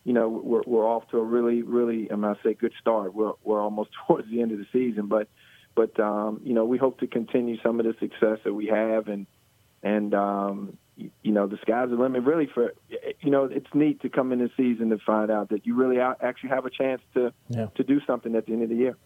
you 0.04 0.12
know, 0.12 0.28
we're 0.28 0.62
we're 0.66 0.86
off 0.86 1.08
to 1.10 1.18
a 1.18 1.24
really 1.24 1.62
really, 1.62 2.08
I'm 2.10 2.24
say 2.42 2.54
good 2.54 2.72
start. 2.80 3.14
We're 3.14 3.32
we're 3.44 3.60
almost 3.60 3.90
towards 4.06 4.28
the 4.30 4.42
end 4.42 4.52
of 4.52 4.58
the 4.58 4.66
season, 4.72 5.06
but 5.06 5.28
but 5.74 5.98
um, 6.00 6.40
you 6.44 6.54
know, 6.54 6.64
we 6.64 6.78
hope 6.78 6.98
to 7.00 7.06
continue 7.06 7.56
some 7.62 7.78
of 7.80 7.86
the 7.86 7.94
success 8.00 8.38
that 8.44 8.54
we 8.54 8.66
have, 8.66 9.08
and 9.08 9.26
and 9.82 10.14
um, 10.14 10.76
you 11.22 11.32
know, 11.32 11.46
the 11.46 11.58
sky's 11.62 11.90
the 11.90 11.96
limit. 11.96 12.24
Really, 12.24 12.48
for 12.52 12.72
you 13.20 13.30
know, 13.30 13.44
it's 13.44 13.66
neat 13.74 14.00
to 14.02 14.08
come 14.08 14.32
in 14.32 14.38
the 14.38 14.50
season 14.56 14.90
to 14.90 14.98
find 14.98 15.30
out 15.30 15.48
that 15.50 15.66
you 15.66 15.74
really 15.74 15.98
actually 15.98 16.50
have 16.50 16.66
a 16.66 16.70
chance 16.70 17.02
to 17.14 17.32
yeah. 17.48 17.66
to 17.74 17.84
do 17.84 18.00
something 18.06 18.34
at 18.34 18.46
the 18.46 18.52
end 18.52 18.62
of 18.62 18.68
the 18.68 18.76
year. 18.76 18.96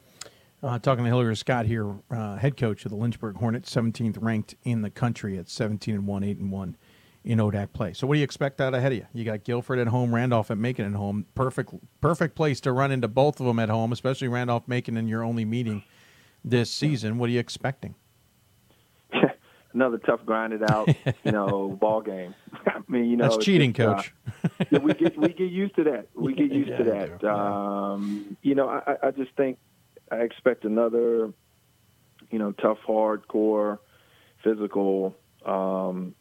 Uh, 0.63 0.79
talking 0.79 1.05
to 1.05 1.11
Hillary 1.11 1.37
Scott 1.37 1.67
here, 1.67 1.95
uh, 2.11 2.37
head 2.37 2.57
coach 2.57 2.87
of 2.87 2.91
the 2.91 2.97
Lynchburg 2.97 3.37
Hornets, 3.37 3.75
17th 3.75 4.17
ranked 4.23 4.55
in 4.65 4.81
the 4.81 4.89
country 4.89 5.37
at 5.37 5.51
17 5.51 5.95
and 5.95 6.07
one, 6.07 6.25
eight 6.25 6.39
and 6.39 6.51
one 6.51 6.79
in 7.23 7.39
ODAC 7.39 7.75
play. 7.75 7.93
So, 7.93 8.07
what 8.07 8.15
do 8.15 8.21
you 8.21 8.25
expect 8.25 8.61
out 8.61 8.75
ahead 8.75 8.93
of 8.93 8.99
you? 8.99 9.07
You 9.13 9.25
got 9.25 9.45
Guilford 9.45 9.79
at 9.79 9.89
home, 9.89 10.15
Randolph 10.15 10.51
at 10.51 10.59
Macon 10.59 10.87
at 10.87 10.93
home. 10.93 11.27
Perfect, 11.35 11.75
perfect 12.01 12.35
place 12.35 12.61
to 12.63 12.73
run 12.73 12.93
into 12.93 13.09
both 13.09 13.41
of 13.41 13.47
them 13.47 13.59
at 13.59 13.69
home, 13.69 13.93
especially 13.93 14.29
Randolph 14.29 14.67
Macon 14.67 14.97
in 14.97 15.07
your 15.07 15.23
only 15.23 15.45
meeting 15.45 15.85
this 16.45 16.71
season. 16.71 17.19
What 17.19 17.29
are 17.29 17.33
you 17.33 17.41
expecting? 17.41 17.95
Another 19.75 19.99
tough, 19.99 20.21
grinded 20.25 20.63
out, 20.71 20.89
you 21.25 21.33
know, 21.33 21.69
ball 21.81 22.01
game. 22.01 22.35
I 22.67 22.81
mean, 22.87 23.07
you 23.07 23.17
know, 23.17 23.29
that's 23.29 23.45
cheating, 23.45 23.73
just, 23.73 23.87
coach. 23.87 24.15
Uh, 24.45 24.65
yeah, 24.71 24.79
we 24.79 24.95
get 24.95 25.19
we 25.19 25.29
get 25.29 25.51
used 25.51 25.75
to 25.77 25.85
that. 25.85 26.09
We 26.15 26.33
get 26.33 26.53
used 26.53 26.71
yeah, 26.71 26.77
to 26.79 26.85
that. 26.85 27.25
Um, 27.29 28.37
you 28.43 28.55
know, 28.55 28.69
I, 28.69 29.09
I 29.09 29.11
just 29.11 29.33
think 29.37 29.59
I 30.13 30.19
expect 30.19 30.65
another, 30.65 31.33
you 32.31 32.39
know, 32.39 32.53
tough, 32.53 32.79
hardcore, 32.87 33.79
physical, 34.45 35.17
um, 35.45 36.15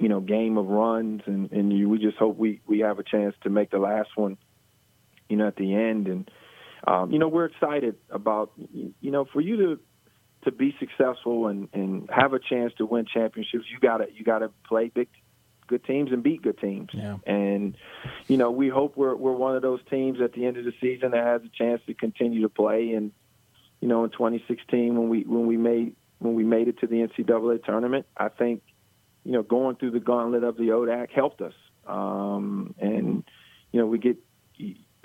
you 0.00 0.08
know, 0.08 0.18
game 0.18 0.58
of 0.58 0.66
runs, 0.66 1.22
and 1.26 1.52
and 1.52 1.72
you, 1.72 1.88
we 1.88 1.98
just 1.98 2.16
hope 2.16 2.36
we 2.36 2.60
we 2.66 2.80
have 2.80 2.98
a 2.98 3.04
chance 3.04 3.36
to 3.44 3.50
make 3.50 3.70
the 3.70 3.78
last 3.78 4.10
one, 4.16 4.36
you 5.28 5.36
know, 5.36 5.46
at 5.46 5.54
the 5.54 5.74
end, 5.74 6.08
and 6.08 6.30
um, 6.86 7.12
you 7.12 7.18
know, 7.18 7.28
we're 7.28 7.46
excited 7.46 7.96
about, 8.10 8.52
you 8.56 9.10
know, 9.10 9.24
for 9.32 9.40
you 9.40 9.56
to 9.56 9.80
to 10.44 10.52
be 10.52 10.74
successful 10.78 11.48
and 11.48 11.68
and 11.72 12.08
have 12.10 12.32
a 12.32 12.38
chance 12.38 12.72
to 12.78 12.86
win 12.86 13.06
championships, 13.06 13.64
you 13.70 13.78
gotta 13.80 14.06
you 14.14 14.24
gotta 14.24 14.50
play 14.66 14.88
big 14.88 15.08
good 15.66 15.84
teams 15.84 16.12
and 16.12 16.22
beat 16.22 16.42
good 16.42 16.58
teams. 16.58 16.90
Yeah. 16.92 17.16
And 17.26 17.76
you 18.28 18.36
know, 18.36 18.50
we 18.50 18.68
hope 18.68 18.96
we're 18.96 19.14
we're 19.14 19.32
one 19.32 19.56
of 19.56 19.62
those 19.62 19.80
teams 19.90 20.20
at 20.20 20.32
the 20.32 20.46
end 20.46 20.56
of 20.56 20.64
the 20.64 20.74
season 20.80 21.12
that 21.12 21.24
has 21.24 21.42
a 21.42 21.48
chance 21.48 21.82
to 21.86 21.94
continue 21.94 22.42
to 22.42 22.48
play. 22.48 22.92
And 22.92 23.12
you 23.80 23.88
know, 23.88 24.04
in 24.04 24.10
2016 24.10 24.96
when 24.96 25.08
we 25.08 25.22
when 25.22 25.46
we 25.46 25.56
made 25.56 25.94
when 26.18 26.34
we 26.34 26.44
made 26.44 26.68
it 26.68 26.78
to 26.80 26.86
the 26.86 26.96
NCAA 26.96 27.64
tournament, 27.64 28.06
I 28.16 28.28
think 28.28 28.62
you 29.24 29.32
know 29.32 29.42
going 29.42 29.76
through 29.76 29.92
the 29.92 30.00
gauntlet 30.00 30.44
of 30.44 30.56
the 30.56 30.68
ODAC 30.68 31.10
helped 31.10 31.40
us. 31.40 31.54
Um, 31.86 32.74
and 32.78 33.24
you 33.72 33.80
know, 33.80 33.86
we 33.86 33.98
get. 33.98 34.16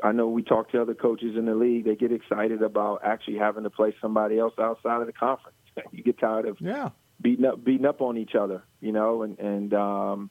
I 0.04 0.12
know 0.12 0.28
we 0.28 0.44
talk 0.44 0.72
to 0.72 0.82
other 0.82 0.94
coaches 0.94 1.36
in 1.38 1.46
the 1.46 1.56
league. 1.56 1.86
They 1.86 1.96
get 1.96 2.12
excited 2.12 2.62
about 2.62 3.02
actually 3.04 3.38
having 3.38 3.64
to 3.64 3.70
play 3.70 3.96
somebody 4.02 4.40
else 4.40 4.54
outside 4.60 5.02
of 5.02 5.08
the 5.08 5.14
conference. 5.14 5.56
You 5.94 6.04
get 6.04 6.20
tired 6.20 6.46
of 6.46 6.58
yeah 6.60 6.90
beating 7.22 7.46
up 7.46 7.64
beating 7.64 7.86
up 7.86 8.02
on 8.02 8.18
each 8.18 8.36
other, 8.36 8.64
you 8.82 8.92
know, 8.92 9.24
and 9.24 9.40
and 9.40 9.74
um, 9.74 10.30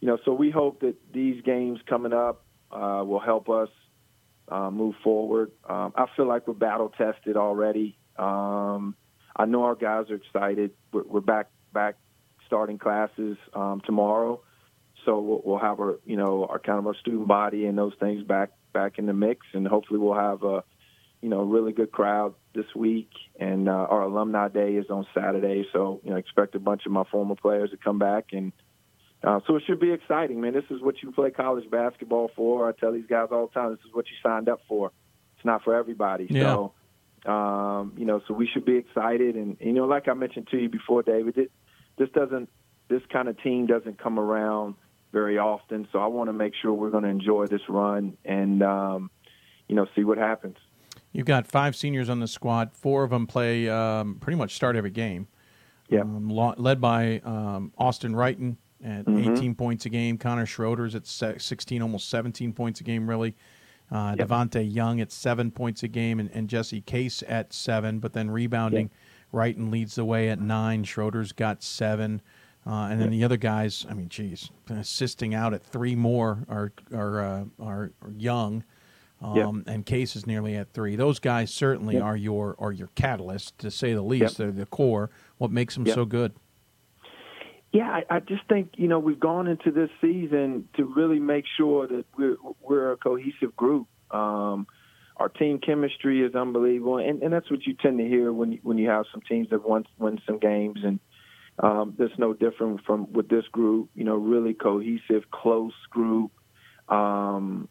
you 0.00 0.08
know, 0.08 0.18
so 0.24 0.32
we 0.32 0.50
hope 0.50 0.80
that 0.80 0.96
these 1.12 1.42
games 1.42 1.80
coming 1.88 2.12
up 2.12 2.44
uh, 2.70 3.02
will 3.04 3.20
help 3.20 3.48
us 3.48 3.70
uh, 4.48 4.70
move 4.70 4.94
forward. 5.02 5.52
Um, 5.68 5.92
I 5.96 6.06
feel 6.16 6.26
like 6.26 6.46
we're 6.46 6.54
battle 6.54 6.90
tested 6.90 7.36
already. 7.36 7.96
Um, 8.16 8.94
I 9.36 9.46
know 9.46 9.64
our 9.64 9.74
guys 9.74 10.10
are 10.10 10.16
excited. 10.16 10.72
We're, 10.92 11.04
we're 11.04 11.20
back 11.20 11.48
back 11.72 11.96
starting 12.46 12.78
classes 12.78 13.36
um, 13.54 13.80
tomorrow, 13.84 14.40
so 15.04 15.18
we'll, 15.20 15.42
we'll 15.44 15.58
have 15.58 15.80
our 15.80 15.98
you 16.04 16.16
know 16.16 16.46
our 16.46 16.58
kind 16.58 16.78
of 16.78 16.86
our 16.86 16.94
student 16.96 17.28
body 17.28 17.66
and 17.66 17.76
those 17.78 17.94
things 17.98 18.22
back 18.22 18.50
back 18.74 18.98
in 18.98 19.06
the 19.06 19.14
mix, 19.14 19.46
and 19.54 19.66
hopefully 19.66 19.98
we'll 19.98 20.12
have 20.12 20.42
a 20.42 20.62
you 21.22 21.30
know 21.30 21.42
really 21.42 21.72
good 21.72 21.90
crowd 21.90 22.34
this 22.54 22.66
week. 22.76 23.08
And 23.40 23.70
uh, 23.70 23.72
our 23.72 24.02
alumni 24.02 24.48
day 24.48 24.74
is 24.74 24.90
on 24.90 25.06
Saturday, 25.14 25.66
so 25.72 26.00
you 26.04 26.10
know 26.10 26.16
expect 26.16 26.54
a 26.54 26.60
bunch 26.60 26.84
of 26.84 26.92
my 26.92 27.04
former 27.10 27.36
players 27.36 27.70
to 27.70 27.78
come 27.78 27.98
back 27.98 28.26
and 28.32 28.52
uh, 29.24 29.40
so 29.46 29.56
it 29.56 29.62
should 29.66 29.80
be 29.80 29.90
exciting, 29.90 30.40
man. 30.40 30.52
This 30.52 30.64
is 30.70 30.82
what 30.82 31.02
you 31.02 31.10
play 31.10 31.30
college 31.30 31.68
basketball 31.70 32.30
for. 32.36 32.68
I 32.68 32.72
tell 32.72 32.92
these 32.92 33.06
guys 33.08 33.28
all 33.30 33.46
the 33.46 33.52
time, 33.54 33.70
this 33.70 33.80
is 33.86 33.94
what 33.94 34.04
you 34.06 34.16
signed 34.22 34.48
up 34.48 34.60
for. 34.68 34.92
It's 35.36 35.44
not 35.44 35.64
for 35.64 35.74
everybody. 35.74 36.26
Yeah. 36.28 36.68
So, 37.24 37.30
um, 37.30 37.94
you 37.96 38.04
know, 38.04 38.20
so 38.28 38.34
we 38.34 38.46
should 38.46 38.66
be 38.66 38.76
excited. 38.76 39.34
And, 39.34 39.56
you 39.60 39.72
know, 39.72 39.86
like 39.86 40.08
I 40.08 40.14
mentioned 40.14 40.48
to 40.50 40.58
you 40.58 40.68
before, 40.68 41.02
David, 41.02 41.38
it, 41.38 41.52
this 41.96 42.10
doesn't, 42.10 42.50
this 42.88 43.00
kind 43.10 43.28
of 43.28 43.40
team 43.42 43.66
doesn't 43.66 43.98
come 43.98 44.18
around 44.18 44.74
very 45.14 45.38
often. 45.38 45.88
So 45.92 46.00
I 46.00 46.06
want 46.08 46.28
to 46.28 46.34
make 46.34 46.52
sure 46.60 46.74
we're 46.74 46.90
going 46.90 47.04
to 47.04 47.08
enjoy 47.08 47.46
this 47.46 47.62
run 47.70 48.18
and, 48.26 48.62
um, 48.62 49.10
you 49.68 49.76
know, 49.76 49.86
see 49.96 50.04
what 50.04 50.18
happens. 50.18 50.56
You've 51.12 51.24
got 51.26 51.46
five 51.46 51.74
seniors 51.76 52.10
on 52.10 52.20
the 52.20 52.26
squad. 52.28 52.72
Four 52.74 53.04
of 53.04 53.10
them 53.10 53.26
play 53.26 53.68
um, 53.70 54.16
pretty 54.20 54.36
much 54.36 54.54
start 54.56 54.76
every 54.76 54.90
game. 54.90 55.28
Yeah. 55.88 56.00
Um, 56.00 56.28
led 56.28 56.80
by 56.80 57.20
um, 57.24 57.72
Austin 57.78 58.14
Wrighton 58.14 58.56
at 58.84 59.06
Mhm. 59.06 59.36
18 59.38 59.54
points 59.54 59.86
a 59.86 59.88
game. 59.88 60.18
Connor 60.18 60.44
Schroeder's 60.44 60.94
at 60.94 61.06
16, 61.06 61.80
almost 61.80 62.08
17 62.10 62.52
points 62.52 62.80
a 62.80 62.84
game, 62.84 63.08
really. 63.08 63.36
Uh, 63.92 64.16
Yep. 64.18 64.28
Devontae 64.28 64.74
Young 64.74 65.00
at 65.00 65.12
seven 65.12 65.50
points 65.52 65.82
a 65.84 65.88
game, 65.88 66.18
and, 66.18 66.30
and 66.32 66.48
Jesse 66.48 66.80
Case 66.80 67.22
at 67.28 67.52
seven. 67.52 68.00
But 68.00 68.12
then 68.12 68.30
rebounding, 68.30 68.90
Wrighton 69.32 69.70
leads 69.70 69.94
the 69.94 70.04
way 70.04 70.28
at 70.30 70.40
nine. 70.40 70.82
Schroeder's 70.84 71.32
got 71.32 71.62
seven. 71.62 72.20
Uh, 72.66 72.88
and 72.90 73.00
then 73.00 73.10
the 73.10 73.24
other 73.24 73.36
guys, 73.36 73.84
I 73.90 73.94
mean, 73.94 74.08
geez, 74.08 74.50
assisting 74.70 75.34
out 75.34 75.52
at 75.52 75.62
three 75.62 75.94
more 75.94 76.44
are 76.48 76.72
are 76.94 77.20
uh, 77.20 77.44
are, 77.60 77.92
are 78.00 78.10
young, 78.16 78.64
um, 79.20 79.64
and 79.66 79.84
Case 79.84 80.16
is 80.16 80.26
nearly 80.26 80.56
at 80.56 80.72
three. 80.72 80.96
Those 80.96 81.18
guys 81.18 81.52
certainly 81.52 82.00
are 82.00 82.16
your 82.16 82.56
are 82.58 82.72
your 82.72 82.88
catalyst, 82.94 83.58
to 83.58 83.70
say 83.70 83.92
the 83.92 84.02
least. 84.02 84.38
They're 84.38 84.50
the 84.50 84.64
core. 84.64 85.10
What 85.36 85.50
makes 85.50 85.74
them 85.74 85.86
so 85.86 86.06
good? 86.06 86.32
Yeah, 87.70 87.90
I, 87.90 88.16
I 88.16 88.20
just 88.20 88.46
think 88.48 88.74
you 88.76 88.88
know 88.88 88.98
we've 88.98 89.20
gone 89.20 89.46
into 89.46 89.70
this 89.70 89.90
season 90.00 90.68
to 90.76 90.84
really 90.84 91.18
make 91.18 91.44
sure 91.58 91.86
that 91.86 92.06
we're 92.16 92.36
we're 92.62 92.92
a 92.92 92.96
cohesive 92.96 93.54
group. 93.56 93.88
Um, 94.10 94.66
our 95.16 95.28
team 95.28 95.58
chemistry 95.58 96.22
is 96.22 96.34
unbelievable, 96.34 96.98
and, 96.98 97.22
and 97.22 97.32
that's 97.32 97.50
what 97.50 97.66
you 97.66 97.74
tend 97.74 97.98
to 97.98 98.04
hear 98.04 98.32
when 98.32 98.52
you, 98.52 98.58
when 98.62 98.78
you 98.78 98.88
have 98.88 99.04
some 99.12 99.20
teams 99.20 99.50
that 99.50 99.68
won 99.68 99.84
win 99.98 100.18
some 100.26 100.38
games, 100.38 100.80
and 100.82 100.98
um, 101.58 101.94
that's 101.98 102.18
no 102.18 102.32
different 102.32 102.84
from 102.84 103.12
with 103.12 103.28
this 103.28 103.46
group. 103.48 103.90
You 103.94 104.04
know, 104.04 104.16
really 104.16 104.54
cohesive, 104.54 105.30
close 105.30 105.74
group. 105.90 106.32
Um, 106.88 107.68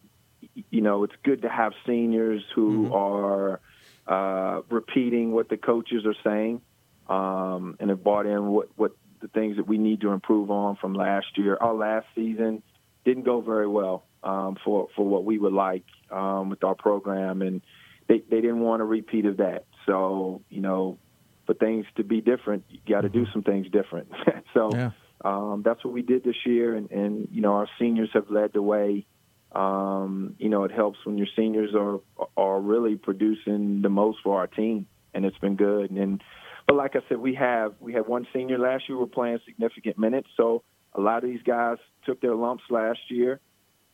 you 0.70 0.82
know, 0.82 1.04
it's 1.04 1.16
good 1.24 1.42
to 1.44 1.50
have 1.50 1.74
seniors 1.86 2.44
who 2.56 2.94
are 2.94 3.60
uh, 4.08 4.62
repeating 4.70 5.32
what 5.32 5.50
the 5.50 5.58
coaches 5.58 6.06
are 6.06 6.16
saying 6.24 6.62
um, 7.08 7.78
and 7.80 7.90
have 7.90 8.04
bought 8.04 8.26
in 8.26 8.48
what 8.48 8.70
what 8.76 8.92
the 9.22 9.28
things 9.30 9.58
that 9.58 9.68
we 9.68 9.78
need 9.78 10.02
to 10.02 10.12
improve 10.12 10.52
on 10.52 10.76
from 10.76 10.94
last 10.94 11.38
year. 11.38 11.58
Our 11.60 11.74
last 11.74 12.08
season 12.16 12.62
didn't 13.06 13.24
go 13.24 13.42
very 13.42 13.68
well 13.68 14.04
um, 14.24 14.58
for 14.64 14.88
for 14.96 15.06
what 15.06 15.26
we 15.26 15.38
would 15.38 15.54
like 15.54 15.86
um, 16.12 16.50
with 16.50 16.64
our 16.64 16.76
program, 16.76 17.42
and 17.42 17.62
they 18.08 18.20
they 18.20 18.42
didn't 18.42 18.60
want 18.60 18.82
a 18.82 18.86
repeat 18.86 19.26
of 19.26 19.38
that. 19.38 19.66
So 19.86 20.42
you 20.50 20.62
know, 20.62 20.98
for 21.46 21.54
things 21.54 21.86
to 21.96 22.04
be 22.04 22.22
different, 22.22 22.64
you 22.70 22.80
got 22.88 23.02
to 23.02 23.10
do 23.10 23.26
some 23.34 23.44
things 23.44 23.68
different. 23.70 24.10
so 24.54 24.70
Yeah. 24.74 24.92
um, 25.24 25.62
that's 25.64 25.84
what 25.84 25.94
we 25.94 26.02
did 26.02 26.24
this 26.24 26.46
year, 26.46 26.76
and 26.76 26.90
and 26.92 27.28
you 27.32 27.42
know 27.42 27.54
our 27.54 27.68
seniors 27.80 28.10
have 28.14 28.30
led 28.30 28.54
the 28.54 28.62
way. 28.62 29.06
Um, 29.54 30.36
you 30.40 30.50
know, 30.50 30.64
it 30.64 30.72
helps 30.72 30.98
when 31.06 31.18
your 31.18 31.28
seniors 31.36 31.76
are 31.76 32.00
are 32.36 32.60
really 32.60 32.96
producing 32.96 33.82
the 33.82 33.90
most 33.90 34.20
for 34.24 34.40
our 34.40 34.48
team, 34.48 34.88
and 35.14 35.26
it's 35.26 35.38
been 35.38 35.56
good. 35.56 35.92
And 35.92 36.22
but 36.68 36.76
like 36.76 36.96
I 36.96 37.00
said, 37.10 37.18
we 37.18 37.36
have 37.36 37.74
we 37.80 37.94
had 37.94 38.08
one 38.08 38.26
senior 38.34 38.58
last 38.58 38.88
year. 38.88 38.98
We're 38.98 39.06
playing 39.06 39.40
significant 39.46 39.98
minutes, 39.98 40.30
so 40.38 40.64
a 40.94 41.02
lot 41.02 41.24
of 41.24 41.30
these 41.30 41.44
guys 41.44 41.78
took 42.06 42.22
their 42.22 42.36
lumps 42.36 42.64
last 42.70 43.00
year. 43.10 43.40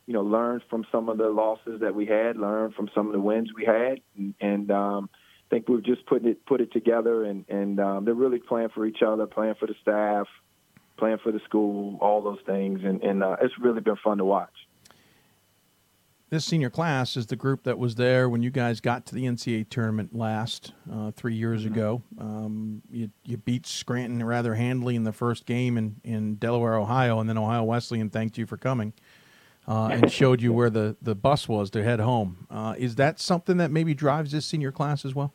You 0.06 0.14
know, 0.14 0.22
learned 0.22 0.62
from 0.70 0.86
some 0.90 1.08
of 1.08 1.18
the 1.18 1.28
losses 1.28 1.80
that 1.80 1.94
we 1.94 2.06
had, 2.06 2.36
learned 2.36 2.74
from 2.74 2.88
some 2.94 3.06
of 3.06 3.12
the 3.12 3.20
wins 3.20 3.50
we 3.54 3.64
had, 3.64 4.00
and, 4.16 4.34
and 4.40 4.70
um, 4.70 5.10
think 5.50 5.68
we've 5.68 5.84
just 5.84 6.06
put 6.06 6.24
it 6.24 6.44
put 6.46 6.60
it 6.60 6.72
together. 6.72 7.24
And 7.24 7.44
and 7.48 7.78
um, 7.80 8.04
they're 8.04 8.14
really 8.14 8.38
playing 8.38 8.70
for 8.70 8.86
each 8.86 9.02
other, 9.06 9.26
playing 9.26 9.54
for 9.60 9.66
the 9.66 9.74
staff, 9.82 10.26
playing 10.96 11.18
for 11.22 11.32
the 11.32 11.40
school, 11.40 11.98
all 12.00 12.22
those 12.22 12.40
things, 12.46 12.80
and 12.82 13.02
and 13.02 13.22
uh, 13.22 13.36
it's 13.42 13.54
really 13.58 13.80
been 13.80 13.96
fun 13.96 14.18
to 14.18 14.24
watch. 14.24 14.54
This 16.30 16.44
senior 16.44 16.70
class 16.70 17.16
is 17.16 17.26
the 17.26 17.34
group 17.34 17.64
that 17.64 17.76
was 17.76 17.96
there 17.96 18.28
when 18.28 18.40
you 18.40 18.50
guys 18.50 18.80
got 18.80 19.04
to 19.06 19.16
the 19.16 19.24
NCAA 19.24 19.68
tournament 19.68 20.14
last 20.14 20.72
uh, 20.90 21.10
three 21.10 21.34
years 21.34 21.64
ago. 21.64 22.02
Um, 22.20 22.82
you, 22.88 23.10
you 23.24 23.36
beat 23.36 23.66
Scranton 23.66 24.22
rather 24.24 24.54
handily 24.54 24.94
in 24.94 25.02
the 25.02 25.12
first 25.12 25.44
game 25.44 25.76
in, 25.76 25.96
in 26.04 26.36
Delaware, 26.36 26.76
Ohio, 26.76 27.18
and 27.18 27.28
then 27.28 27.36
Ohio 27.36 27.64
Wesleyan 27.64 28.10
thanked 28.10 28.38
you 28.38 28.46
for 28.46 28.56
coming 28.56 28.92
uh, 29.66 29.88
and 29.88 30.12
showed 30.12 30.40
you 30.40 30.52
where 30.52 30.70
the, 30.70 30.96
the 31.02 31.16
bus 31.16 31.48
was 31.48 31.68
to 31.70 31.82
head 31.82 31.98
home. 31.98 32.46
Uh, 32.48 32.76
is 32.78 32.94
that 32.94 33.18
something 33.18 33.56
that 33.56 33.72
maybe 33.72 33.92
drives 33.92 34.30
this 34.30 34.46
senior 34.46 34.70
class 34.70 35.04
as 35.04 35.16
well? 35.16 35.34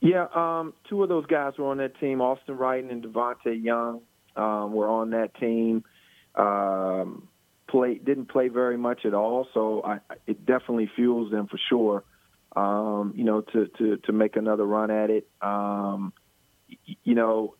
Yeah, 0.00 0.26
um, 0.34 0.72
two 0.88 1.02
of 1.02 1.08
those 1.08 1.26
guys 1.26 1.54
were 1.58 1.66
on 1.66 1.78
that 1.78 1.98
team. 2.00 2.20
Austin 2.20 2.56
Wrighton 2.56 2.90
and 2.90 3.04
Devontae 3.04 3.62
Young 3.62 4.00
um, 4.34 4.72
were 4.72 4.88
on 4.88 5.10
that 5.10 5.34
team. 5.34 5.84
Um, 6.34 7.28
play 7.68 7.94
didn't 7.94 8.30
play 8.30 8.48
very 8.48 8.78
much 8.78 9.04
at 9.04 9.14
all, 9.14 9.46
so 9.52 9.82
I, 9.84 9.98
it 10.26 10.46
definitely 10.46 10.90
fuels 10.96 11.30
them 11.30 11.48
for 11.48 11.58
sure. 11.68 12.04
Um, 12.56 13.12
you 13.14 13.24
know, 13.24 13.42
to, 13.42 13.68
to 13.78 13.96
to 13.98 14.12
make 14.12 14.36
another 14.36 14.64
run 14.64 14.90
at 14.90 15.10
it. 15.10 15.28
Um, 15.40 16.12
you 17.04 17.14
know, 17.14 17.54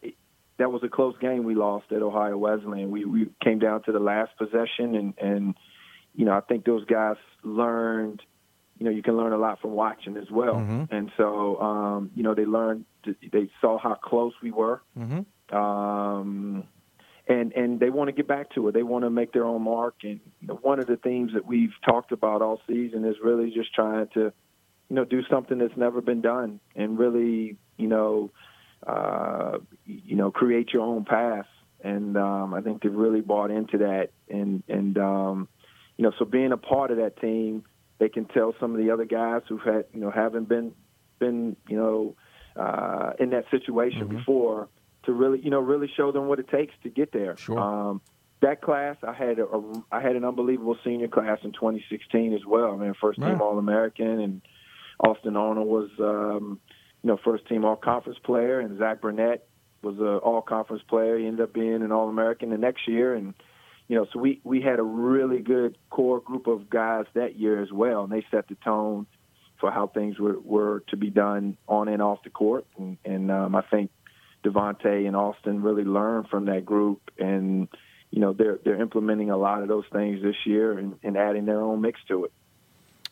that 0.59 0.70
was 0.70 0.82
a 0.82 0.88
close 0.88 1.14
game 1.20 1.45
we 1.45 1.55
lost 1.55 1.93
at 1.93 2.03
Ohio 2.03 2.36
Wesleyan. 2.38 2.91
We 2.91 3.05
we 3.05 3.28
came 3.43 3.59
down 3.59 3.82
to 3.84 3.93
the 3.93 4.01
last 4.01 4.30
possession, 4.36 4.95
and 4.95 5.14
and 5.18 5.55
you 6.14 6.24
know 6.24 6.32
I 6.32 6.41
think 6.41 6.64
those 6.64 6.84
guys 6.86 7.16
learned. 7.45 8.22
You 8.81 8.87
know, 8.87 8.91
you 8.91 9.03
can 9.03 9.16
learn 9.16 9.33
a 9.35 9.39
lot 9.39 9.61
from 9.61 9.72
watching 9.72 10.16
as 10.16 10.31
well, 10.31 10.55
Mhm. 10.57 10.89
and 10.91 11.12
so 11.18 11.61
um, 11.61 12.11
you 12.16 12.22
know 12.24 12.35
they 12.35 12.47
learned. 12.47 12.87
To, 13.05 13.14
they 13.31 13.49
saw 13.61 13.78
how 13.78 13.95
close 13.95 14.33
we 14.43 14.51
were, 14.51 14.81
Mm-hmm. 14.99 15.57
um, 15.57 16.64
and 17.28 17.53
and 17.53 17.78
they 17.78 17.91
want 17.91 18.09
to 18.09 18.12
get 18.12 18.26
back 18.26 18.51
to 18.55 18.68
it. 18.68 18.72
They 18.72 18.83
want 18.83 19.05
to 19.05 19.11
make 19.11 19.33
their 19.33 19.45
own 19.45 19.62
mark. 19.62 19.97
And 20.03 20.18
you 20.41 20.49
know, 20.49 20.59
one 20.62 20.81
of 20.81 20.87
the 20.87 20.97
themes 20.97 21.33
that 21.35 21.47
we've 21.47 21.72
talked 21.85 22.11
about 22.12 22.43
all 22.43 22.61
season 22.66 23.05
is 23.05 23.16
really 23.22 23.51
just 23.51 23.72
trying 23.74 24.09
to, 24.14 24.33
you 24.89 24.97
know, 24.97 25.05
do 25.05 25.22
something 25.31 25.59
that's 25.59 25.76
never 25.76 26.01
been 26.01 26.22
done, 26.22 26.61
and 26.74 26.99
really, 26.99 27.57
you 27.76 27.87
know, 27.89 28.31
uh, 28.87 29.59
you 29.87 30.16
know, 30.16 30.31
create 30.31 30.72
your 30.72 30.83
own 30.83 31.05
path. 31.05 31.47
And 31.83 32.16
um, 32.16 32.53
I 32.55 32.61
think 32.61 32.83
they've 32.83 32.93
really 32.93 33.20
bought 33.22 33.51
into 33.51 33.78
that. 33.78 34.11
And 34.28 34.62
and 34.68 34.99
um, 34.99 35.49
you 35.97 36.03
know, 36.05 36.12
so 36.18 36.24
being 36.24 36.53
a 36.53 36.57
part 36.59 36.91
of 36.91 36.99
that 36.99 37.18
team, 37.20 37.64
they 38.01 38.09
can 38.09 38.24
tell 38.24 38.55
some 38.59 38.72
of 38.72 38.78
the 38.78 38.90
other 38.90 39.05
guys 39.05 39.42
who've 39.48 39.62
had, 39.62 39.84
you 39.92 40.01
know, 40.01 40.11
haven't 40.11 40.48
been 40.48 40.72
been, 41.20 41.55
you 41.68 41.76
know, 41.76 42.16
uh, 42.57 43.12
in 43.20 43.30
that 43.30 43.44
situation 43.51 44.09
before 44.09 44.68
to 45.05 45.12
really, 45.12 45.38
you 45.40 45.51
know, 45.51 45.61
really 45.61 45.88
show 45.96 46.11
them 46.11 46.26
what 46.26 46.40
it 46.40 46.48
takes 46.48 46.74
to 46.82 46.88
get 46.88 47.12
there. 47.12 47.36
Sure. 47.36 47.59
Um, 47.59 48.01
that 48.40 48.62
class, 48.62 48.96
I 49.07 49.12
had 49.12 49.38
a, 49.38 49.44
a 49.44 49.82
I 49.92 50.01
had 50.01 50.16
an 50.16 50.24
unbelievable 50.24 50.76
senior 50.82 51.09
class 51.09 51.38
in 51.44 51.53
2016 51.53 52.32
as 52.32 52.40
well. 52.46 52.72
I 52.72 52.76
mean, 52.76 52.94
first 52.98 53.20
team. 53.20 53.40
All 53.42 53.59
American, 53.59 54.18
and 54.18 54.42
Austin 54.98 55.36
Arnold 55.36 55.68
was, 55.68 55.90
um, 56.01 56.59
you 57.03 57.09
know, 57.09 57.18
first 57.22 57.46
team 57.48 57.66
All 57.66 57.76
Conference 57.76 58.18
player, 58.24 58.61
and 58.61 58.78
Zach 58.78 59.03
Burnett 59.03 59.46
was 59.82 59.98
an 59.98 60.07
All 60.07 60.40
Conference 60.40 60.82
player. 60.88 61.18
He 61.18 61.26
ended 61.26 61.42
up 61.42 61.53
being 61.53 61.82
an 61.82 61.92
All 61.92 62.09
American 62.09 62.48
the 62.48 62.57
next 62.57 62.88
year, 62.88 63.14
and 63.14 63.34
you 63.91 63.97
know, 63.97 64.07
so 64.12 64.20
we 64.20 64.41
we 64.45 64.61
had 64.61 64.78
a 64.78 64.84
really 64.84 65.41
good 65.41 65.76
core 65.91 66.20
group 66.20 66.47
of 66.47 66.70
guys 66.70 67.07
that 67.14 67.36
year 67.36 67.61
as 67.61 67.72
well, 67.72 68.05
and 68.05 68.12
they 68.12 68.24
set 68.30 68.47
the 68.47 68.55
tone 68.55 69.05
for 69.59 69.72
how 69.72 69.88
things 69.88 70.16
were, 70.16 70.38
were 70.38 70.84
to 70.91 70.97
be 70.97 71.11
done 71.11 71.57
on 71.66 71.88
and 71.88 72.01
off 72.01 72.22
the 72.22 72.30
court. 72.30 72.66
And, 72.78 72.99
and 73.05 73.32
um, 73.32 73.57
I 73.57 73.62
think 73.62 73.91
Devonte 74.45 75.09
and 75.09 75.16
Austin 75.16 75.61
really 75.61 75.82
learned 75.82 76.28
from 76.28 76.45
that 76.45 76.64
group, 76.64 77.11
and 77.18 77.66
you 78.12 78.20
know 78.20 78.32
they're 78.32 78.61
they're 78.64 78.80
implementing 78.80 79.32
a 79.32 79.36
lot 79.36 79.61
of 79.61 79.66
those 79.66 79.86
things 79.93 80.22
this 80.22 80.36
year 80.47 80.78
and, 80.78 80.95
and 81.03 81.16
adding 81.16 81.45
their 81.45 81.61
own 81.61 81.80
mix 81.80 81.99
to 82.07 82.26
it. 82.26 82.32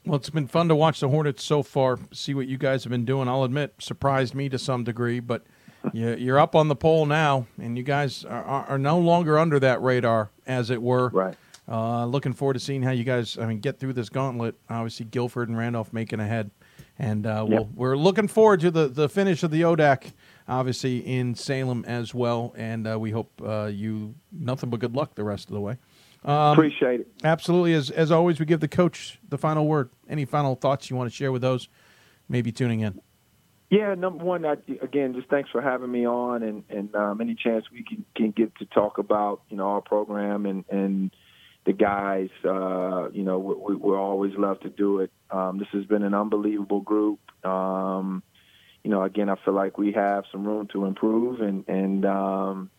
Well, 0.07 0.15
it's 0.15 0.31
been 0.31 0.47
fun 0.47 0.69
to 0.69 0.77
watch 0.77 1.01
the 1.01 1.09
Hornets 1.09 1.43
so 1.43 1.65
far. 1.65 1.99
See 2.13 2.35
what 2.35 2.47
you 2.47 2.57
guys 2.57 2.85
have 2.85 2.93
been 2.93 3.05
doing. 3.05 3.27
I'll 3.27 3.43
admit, 3.43 3.75
surprised 3.81 4.33
me 4.33 4.49
to 4.49 4.61
some 4.61 4.85
degree, 4.85 5.19
but 5.19 5.45
you, 5.93 6.15
you're 6.17 6.39
up 6.39 6.55
on 6.55 6.69
the 6.69 6.77
pole 6.77 7.07
now, 7.07 7.47
and 7.61 7.77
you 7.77 7.83
guys 7.85 8.25
are, 8.25 8.43
are 8.45 8.67
are 8.71 8.79
no 8.79 8.99
longer 8.99 9.39
under 9.39 9.59
that 9.61 9.83
radar, 9.83 10.31
as 10.47 10.71
it 10.71 10.83
were. 10.83 11.09
Right. 11.11 11.37
Uh, 11.71 12.07
looking 12.07 12.33
forward 12.33 12.55
to 12.55 12.61
seeing 12.61 12.83
how 12.83 12.93
you 12.93 13.05
guys, 13.05 13.37
I 13.37 13.45
mean, 13.45 13.61
get 13.61 13.79
through 13.79 13.93
this 13.93 14.09
gauntlet. 14.09 14.55
Obviously, 14.71 15.05
Guilford 15.05 15.49
and 15.51 15.59
Randolph 15.59 15.93
making 15.93 16.19
ahead, 16.19 16.51
and 16.99 17.27
uh, 17.27 17.45
we'll, 17.47 17.59
Yep. 17.61 17.69
we're 17.75 17.97
looking 17.97 18.27
forward 18.27 18.61
to 18.61 18.71
the, 18.71 18.89
the 18.89 19.07
finish 19.07 19.43
of 19.43 19.51
the 19.51 19.61
ODAC, 19.63 20.13
obviously 20.49 20.99
in 21.01 21.35
Salem 21.35 21.85
as 21.87 22.15
well. 22.15 22.55
And 22.57 22.87
uh, 22.87 22.99
we 22.99 23.11
hope 23.11 23.31
uh, 23.45 23.67
you 23.67 24.15
nothing 24.33 24.71
but 24.71 24.81
good 24.81 24.97
luck 24.97 25.15
the 25.15 25.25
rest 25.25 25.49
of 25.49 25.55
the 25.55 25.61
way. 25.61 25.77
Um, 26.25 26.53
Appreciate 26.55 27.01
it. 27.01 27.09
Absolutely. 27.23 27.75
As 27.75 27.91
as 27.91 28.11
always, 28.11 28.41
we 28.41 28.47
give 28.47 28.61
the 28.61 28.67
coach 28.69 29.19
the 29.29 29.37
final 29.39 29.67
word. 29.67 29.91
Any 30.09 30.25
final 30.25 30.55
thoughts 30.55 30.89
you 30.89 30.97
want 30.97 31.11
to 31.11 31.15
share 31.15 31.31
with 31.33 31.43
those? 31.43 31.69
Maybe 32.31 32.51
tuning 32.51 32.81
in. 32.81 32.99
Yeah, 33.71 33.95
number 33.95 34.25
one, 34.25 34.47
I, 34.47 34.57
again, 34.81 35.15
just 35.15 35.29
thanks 35.29 35.51
for 35.51 35.61
having 35.61 35.91
me 35.91 36.07
on, 36.07 36.43
and 36.43 36.65
and 36.71 36.95
um, 36.95 37.21
any 37.21 37.35
chance 37.35 37.67
we 37.71 37.85
can 37.85 38.05
can 38.15 38.31
get 38.31 38.55
to 38.57 38.65
talk 38.67 38.97
about 38.97 39.43
you 39.51 39.59
know 39.59 39.67
our 39.67 39.83
program 39.83 40.47
and 40.47 40.65
and 40.71 41.11
the 41.67 41.75
guys. 41.75 42.31
Uh, 42.45 43.11
you 43.11 43.23
know, 43.23 43.39
we, 43.39 43.75
we 43.75 43.95
always 43.95 44.33
love 44.37 44.59
to 44.61 44.71
do 44.71 45.01
it. 45.01 45.11
Um, 45.31 45.59
this 45.59 45.69
has 45.73 45.85
been 45.85 46.03
an 46.03 46.15
unbelievable 46.15 46.81
group. 46.81 47.21
Um, 47.45 48.23
you 48.83 48.91
know, 48.91 49.03
again, 49.03 49.29
I 49.29 49.37
feel 49.45 49.53
like 49.53 49.77
we 49.77 49.93
have 49.93 50.25
some 50.33 50.47
room 50.47 50.69
to 50.73 50.87
improve, 50.87 51.43
and 51.43 51.69
and 51.69 52.07
um, 52.07 52.71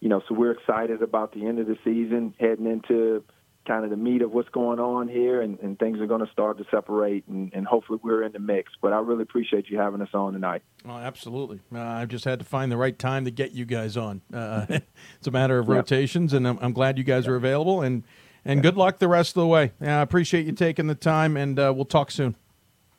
you 0.00 0.08
know, 0.08 0.22
so 0.28 0.34
we're 0.34 0.52
excited 0.52 1.02
about 1.02 1.34
the 1.34 1.44
end 1.44 1.58
of 1.58 1.66
the 1.66 1.76
season, 1.84 2.34
heading 2.40 2.66
into 2.66 3.22
kind 3.66 3.84
of 3.84 3.90
the 3.90 3.96
meat 3.96 4.22
of 4.22 4.32
what's 4.32 4.48
going 4.48 4.78
on 4.80 5.08
here, 5.08 5.40
and, 5.42 5.58
and 5.60 5.78
things 5.78 6.00
are 6.00 6.06
going 6.06 6.24
to 6.24 6.30
start 6.32 6.58
to 6.58 6.64
separate, 6.70 7.26
and, 7.28 7.52
and 7.54 7.66
hopefully 7.66 7.98
we're 8.02 8.22
in 8.24 8.32
the 8.32 8.38
mix. 8.38 8.72
But 8.82 8.92
I 8.92 8.98
really 8.98 9.22
appreciate 9.22 9.70
you 9.70 9.78
having 9.78 10.00
us 10.02 10.08
on 10.14 10.32
tonight. 10.32 10.62
Oh, 10.86 10.90
absolutely. 10.96 11.60
Uh, 11.72 11.80
I've 11.80 12.08
just 12.08 12.24
had 12.24 12.38
to 12.40 12.44
find 12.44 12.72
the 12.72 12.76
right 12.76 12.98
time 12.98 13.24
to 13.24 13.30
get 13.30 13.52
you 13.52 13.64
guys 13.64 13.96
on. 13.96 14.20
Uh, 14.32 14.66
it's 15.18 15.26
a 15.26 15.30
matter 15.30 15.58
of 15.58 15.68
Yeah. 15.68 15.74
rotations, 15.76 16.32
and 16.32 16.46
I'm, 16.48 16.58
I'm 16.60 16.72
glad 16.72 16.98
you 16.98 17.04
guys 17.04 17.26
are 17.28 17.36
available. 17.36 17.82
And 17.82 18.02
and 18.44 18.60
good 18.60 18.76
luck 18.76 18.98
the 18.98 19.06
rest 19.06 19.36
of 19.36 19.40
the 19.42 19.46
way. 19.46 19.70
Yeah, 19.80 20.00
I 20.00 20.02
appreciate 20.02 20.46
you 20.46 20.52
taking 20.52 20.88
the 20.88 20.96
time, 20.96 21.36
and 21.36 21.56
uh, 21.58 21.72
we'll 21.74 21.84
talk 21.84 22.10
soon. 22.10 22.34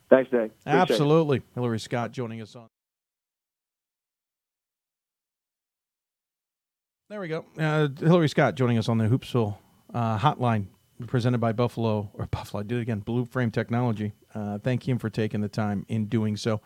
Thanks, 0.08 0.30
Dave. 0.30 0.40
Appreciate 0.44 0.54
it. 0.66 0.90
Absolutely. 0.90 1.42
Hillary 1.54 1.78
Scott 1.80 2.12
joining 2.12 2.40
us 2.40 2.56
on. 2.56 2.68
There 7.10 7.20
we 7.20 7.28
go. 7.28 7.44
Uh, 7.58 7.88
Hillary 7.98 8.28
Scott 8.28 8.54
joining 8.54 8.78
us 8.78 8.88
on 8.88 8.96
the 8.98 9.04
Hoopsville 9.04 9.56
uh, 9.94 10.18
hotline, 10.18 10.66
presented 11.06 11.38
by 11.38 11.52
Buffalo 11.52 12.10
or 12.14 12.26
Buffalo. 12.26 12.60
I 12.60 12.64
did 12.64 12.78
it 12.78 12.82
again. 12.82 13.00
Blue 13.00 13.24
Frame 13.24 13.50
Technology. 13.50 14.12
Uh, 14.34 14.58
thank 14.58 14.86
him 14.86 14.98
for 14.98 15.08
taking 15.08 15.40
the 15.40 15.48
time 15.48 15.86
in 15.88 16.06
doing 16.06 16.36
so. 16.36 16.60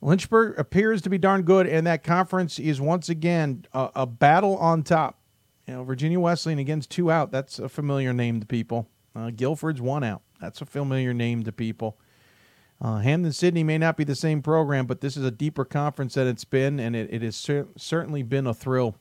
Lynchburg 0.00 0.58
appears 0.58 1.00
to 1.02 1.10
be 1.10 1.18
darn 1.18 1.42
good, 1.42 1.66
and 1.66 1.86
that 1.86 2.02
conference 2.02 2.58
is 2.58 2.80
once 2.80 3.08
again 3.08 3.66
a, 3.72 3.90
a 3.94 4.06
battle 4.06 4.56
on 4.56 4.82
top. 4.82 5.18
You 5.66 5.74
know, 5.74 5.84
Virginia 5.84 6.20
Wesleyan 6.20 6.58
against 6.58 6.90
two 6.90 7.10
out. 7.10 7.30
That's 7.30 7.58
a 7.58 7.68
familiar 7.68 8.12
name 8.12 8.40
to 8.40 8.46
people. 8.46 8.88
Uh, 9.16 9.30
Guilford's 9.30 9.80
one 9.80 10.04
out. 10.04 10.22
That's 10.40 10.60
a 10.60 10.66
familiar 10.66 11.14
name 11.14 11.42
to 11.44 11.52
people. 11.52 11.98
Uh, 12.82 12.98
Hampden 12.98 13.32
Sydney 13.32 13.62
may 13.64 13.78
not 13.78 13.96
be 13.96 14.04
the 14.04 14.14
same 14.14 14.42
program, 14.42 14.84
but 14.86 15.00
this 15.00 15.16
is 15.16 15.24
a 15.24 15.30
deeper 15.30 15.64
conference 15.64 16.14
than 16.14 16.26
it's 16.26 16.44
been, 16.44 16.78
and 16.80 16.94
it, 16.94 17.08
it 17.10 17.22
has 17.22 17.36
cer- 17.36 17.68
certainly 17.76 18.22
been 18.22 18.46
a 18.46 18.52
thrill. 18.52 18.96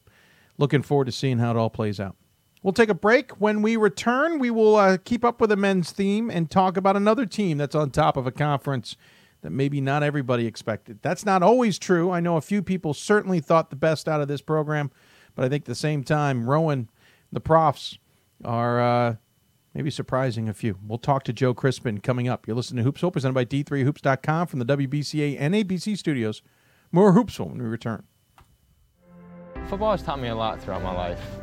Looking 0.57 0.83
forward 0.83 1.05
to 1.05 1.11
seeing 1.11 1.39
how 1.39 1.51
it 1.51 1.57
all 1.57 1.71
plays 1.71 1.99
out. 1.99 2.15
We'll 2.63 2.73
take 2.73 2.89
a 2.89 2.95
break. 2.95 3.31
When 3.41 3.61
we 3.61 3.75
return, 3.75 4.39
we 4.39 4.49
will 4.49 4.77
uh, 4.77 4.97
keep 5.03 5.25
up 5.25 5.41
with 5.41 5.49
the 5.49 5.57
men's 5.57 5.91
theme 5.91 6.31
and 6.31 6.49
talk 6.49 6.77
about 6.77 6.95
another 6.95 7.25
team 7.25 7.57
that's 7.57 7.75
on 7.75 7.91
top 7.91 8.15
of 8.15 8.25
a 8.25 8.31
conference 8.31 8.95
that 9.41 9.51
maybe 9.51 9.81
not 9.81 10.01
everybody 10.01 10.47
expected. 10.47 10.99
That's 11.01 11.25
not 11.25 11.43
always 11.43 11.77
true. 11.77 12.09
I 12.11 12.21
know 12.21 12.37
a 12.37 12.41
few 12.41 12.63
people 12.63 12.93
certainly 12.93 13.41
thought 13.41 13.69
the 13.69 13.75
best 13.75 14.07
out 14.07 14.21
of 14.21 14.29
this 14.29 14.41
program, 14.41 14.91
but 15.35 15.43
I 15.43 15.49
think 15.49 15.63
at 15.63 15.65
the 15.65 15.75
same 15.75 16.05
time, 16.05 16.49
Rowan, 16.49 16.89
the 17.33 17.41
profs, 17.41 17.99
are 18.45 18.81
uh, 18.81 19.15
maybe 19.73 19.89
surprising 19.89 20.47
a 20.47 20.53
few. 20.53 20.77
We'll 20.87 20.97
talk 20.97 21.23
to 21.25 21.33
Joe 21.33 21.53
Crispin 21.53 21.99
coming 21.99 22.29
up. 22.29 22.47
You're 22.47 22.55
listening 22.55 22.85
to 22.85 22.91
Hoopsville, 22.91 23.11
presented 23.11 23.33
by 23.33 23.43
D3Hoops.com 23.43 24.47
from 24.47 24.59
the 24.59 24.65
WBCA 24.65 25.35
and 25.37 25.53
ABC 25.53 25.97
studios. 25.97 26.41
More 26.93 27.11
Hoops 27.11 27.37
Hoopsville 27.37 27.49
when 27.49 27.57
we 27.61 27.65
return. 27.65 28.03
Football 29.67 29.91
has 29.91 30.03
taught 30.03 30.21
me 30.21 30.29
a 30.29 30.35
lot 30.35 30.61
throughout 30.61 30.83
my 30.83 30.93
life. 30.93 31.42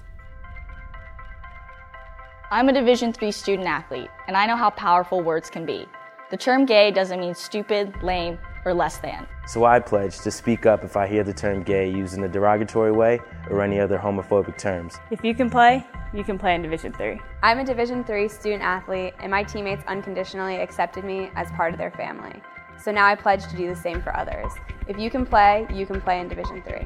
I'm 2.53 2.67
a 2.67 2.73
Division 2.73 3.13
III 3.21 3.31
student 3.31 3.65
athlete, 3.65 4.09
and 4.27 4.35
I 4.35 4.45
know 4.45 4.57
how 4.57 4.71
powerful 4.71 5.21
words 5.21 5.49
can 5.49 5.65
be. 5.65 5.85
The 6.31 6.35
term 6.35 6.65
gay 6.65 6.91
doesn't 6.91 7.17
mean 7.17 7.33
stupid, 7.33 8.03
lame, 8.03 8.37
or 8.65 8.73
less 8.73 8.97
than. 8.97 9.25
So 9.47 9.63
I 9.63 9.79
pledge 9.79 10.19
to 10.19 10.31
speak 10.31 10.65
up 10.65 10.83
if 10.83 10.97
I 10.97 11.07
hear 11.07 11.23
the 11.23 11.33
term 11.33 11.63
gay 11.63 11.89
used 11.89 12.13
in 12.13 12.25
a 12.25 12.27
derogatory 12.27 12.91
way 12.91 13.21
or 13.49 13.61
any 13.61 13.79
other 13.79 13.97
homophobic 13.97 14.57
terms. 14.57 14.99
If 15.11 15.23
you 15.23 15.33
can 15.33 15.49
play, 15.49 15.87
you 16.13 16.25
can 16.25 16.37
play 16.37 16.53
in 16.53 16.61
Division 16.61 16.91
3. 16.91 17.21
I'm 17.41 17.59
a 17.59 17.63
Division 17.63 18.03
3 18.03 18.27
student 18.27 18.63
athlete, 18.63 19.13
and 19.21 19.31
my 19.31 19.43
teammates 19.43 19.85
unconditionally 19.87 20.57
accepted 20.57 21.05
me 21.05 21.31
as 21.35 21.49
part 21.51 21.71
of 21.71 21.77
their 21.77 21.91
family. 21.91 22.41
So 22.77 22.91
now 22.91 23.05
I 23.05 23.15
pledge 23.15 23.47
to 23.47 23.55
do 23.55 23.69
the 23.69 23.77
same 23.77 24.01
for 24.01 24.13
others. 24.13 24.51
If 24.89 24.99
you 24.99 25.09
can 25.09 25.25
play, 25.25 25.67
you 25.71 25.85
can 25.85 26.01
play 26.01 26.19
in 26.19 26.27
Division 26.27 26.61
3. 26.63 26.85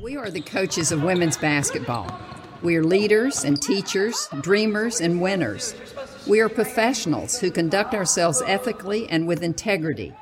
We 0.00 0.16
are 0.16 0.30
the 0.30 0.42
coaches 0.42 0.92
of 0.92 1.02
women's 1.02 1.36
basketball. 1.36 2.06
We 2.62 2.76
are 2.76 2.84
leaders 2.84 3.42
and 3.42 3.60
teachers, 3.60 4.28
dreamers 4.42 5.00
and 5.00 5.20
winners. 5.20 5.74
We 6.28 6.38
are 6.38 6.48
professionals 6.48 7.40
who 7.40 7.50
conduct 7.50 7.94
ourselves 7.94 8.40
ethically 8.46 9.08
and 9.08 9.26
with 9.26 9.42
integrity. 9.42 10.14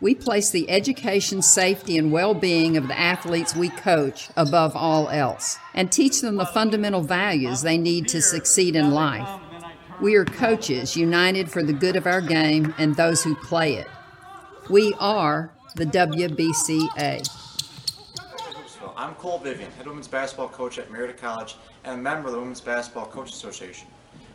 We 0.00 0.14
place 0.14 0.50
the 0.50 0.70
education, 0.70 1.42
safety, 1.42 1.98
and 1.98 2.12
well 2.12 2.32
being 2.32 2.76
of 2.76 2.86
the 2.86 2.96
athletes 2.96 3.56
we 3.56 3.70
coach 3.70 4.28
above 4.36 4.76
all 4.76 5.08
else 5.08 5.58
and 5.74 5.90
teach 5.90 6.20
them 6.20 6.36
the 6.36 6.46
fundamental 6.46 7.02
values 7.02 7.62
they 7.62 7.76
need 7.76 8.06
to 8.08 8.22
succeed 8.22 8.76
in 8.76 8.92
life. 8.92 9.40
We 10.00 10.14
are 10.14 10.24
coaches 10.24 10.96
united 10.96 11.50
for 11.50 11.64
the 11.64 11.72
good 11.72 11.96
of 11.96 12.06
our 12.06 12.20
game 12.20 12.72
and 12.78 12.94
those 12.94 13.24
who 13.24 13.34
play 13.34 13.74
it. 13.74 13.88
We 14.70 14.94
are 15.00 15.52
the 15.74 15.86
WBCA. 15.86 17.28
I'm 18.94 19.14
Cole 19.14 19.38
Vivian, 19.38 19.70
head 19.72 19.86
women's 19.86 20.08
basketball 20.08 20.48
coach 20.48 20.78
at 20.78 20.90
Meredith 20.90 21.20
College 21.20 21.56
and 21.84 21.98
a 21.98 22.02
member 22.02 22.28
of 22.28 22.34
the 22.34 22.40
Women's 22.40 22.60
Basketball 22.60 23.06
Coach 23.06 23.30
Association. 23.30 23.88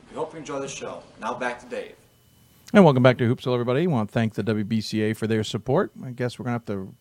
We 0.09 0.17
hope 0.17 0.33
you 0.33 0.39
enjoy 0.39 0.59
the 0.59 0.67
show. 0.67 1.03
Now 1.21 1.35
back 1.35 1.59
to 1.59 1.65
Dave. 1.67 1.95
And 2.73 2.83
welcome 2.83 3.03
back 3.03 3.17
to 3.19 3.23
Hoopsville, 3.23 3.53
everybody. 3.53 3.83
I 3.83 3.85
want 3.85 4.09
to 4.09 4.13
thank 4.13 4.33
the 4.33 4.43
WBCA 4.43 5.15
for 5.15 5.27
their 5.27 5.43
support. 5.43 5.91
I 6.03 6.11
guess 6.11 6.37
we're 6.39 6.45
going 6.45 6.59
to 6.59 6.73
have 6.73 6.77
to 6.77 6.93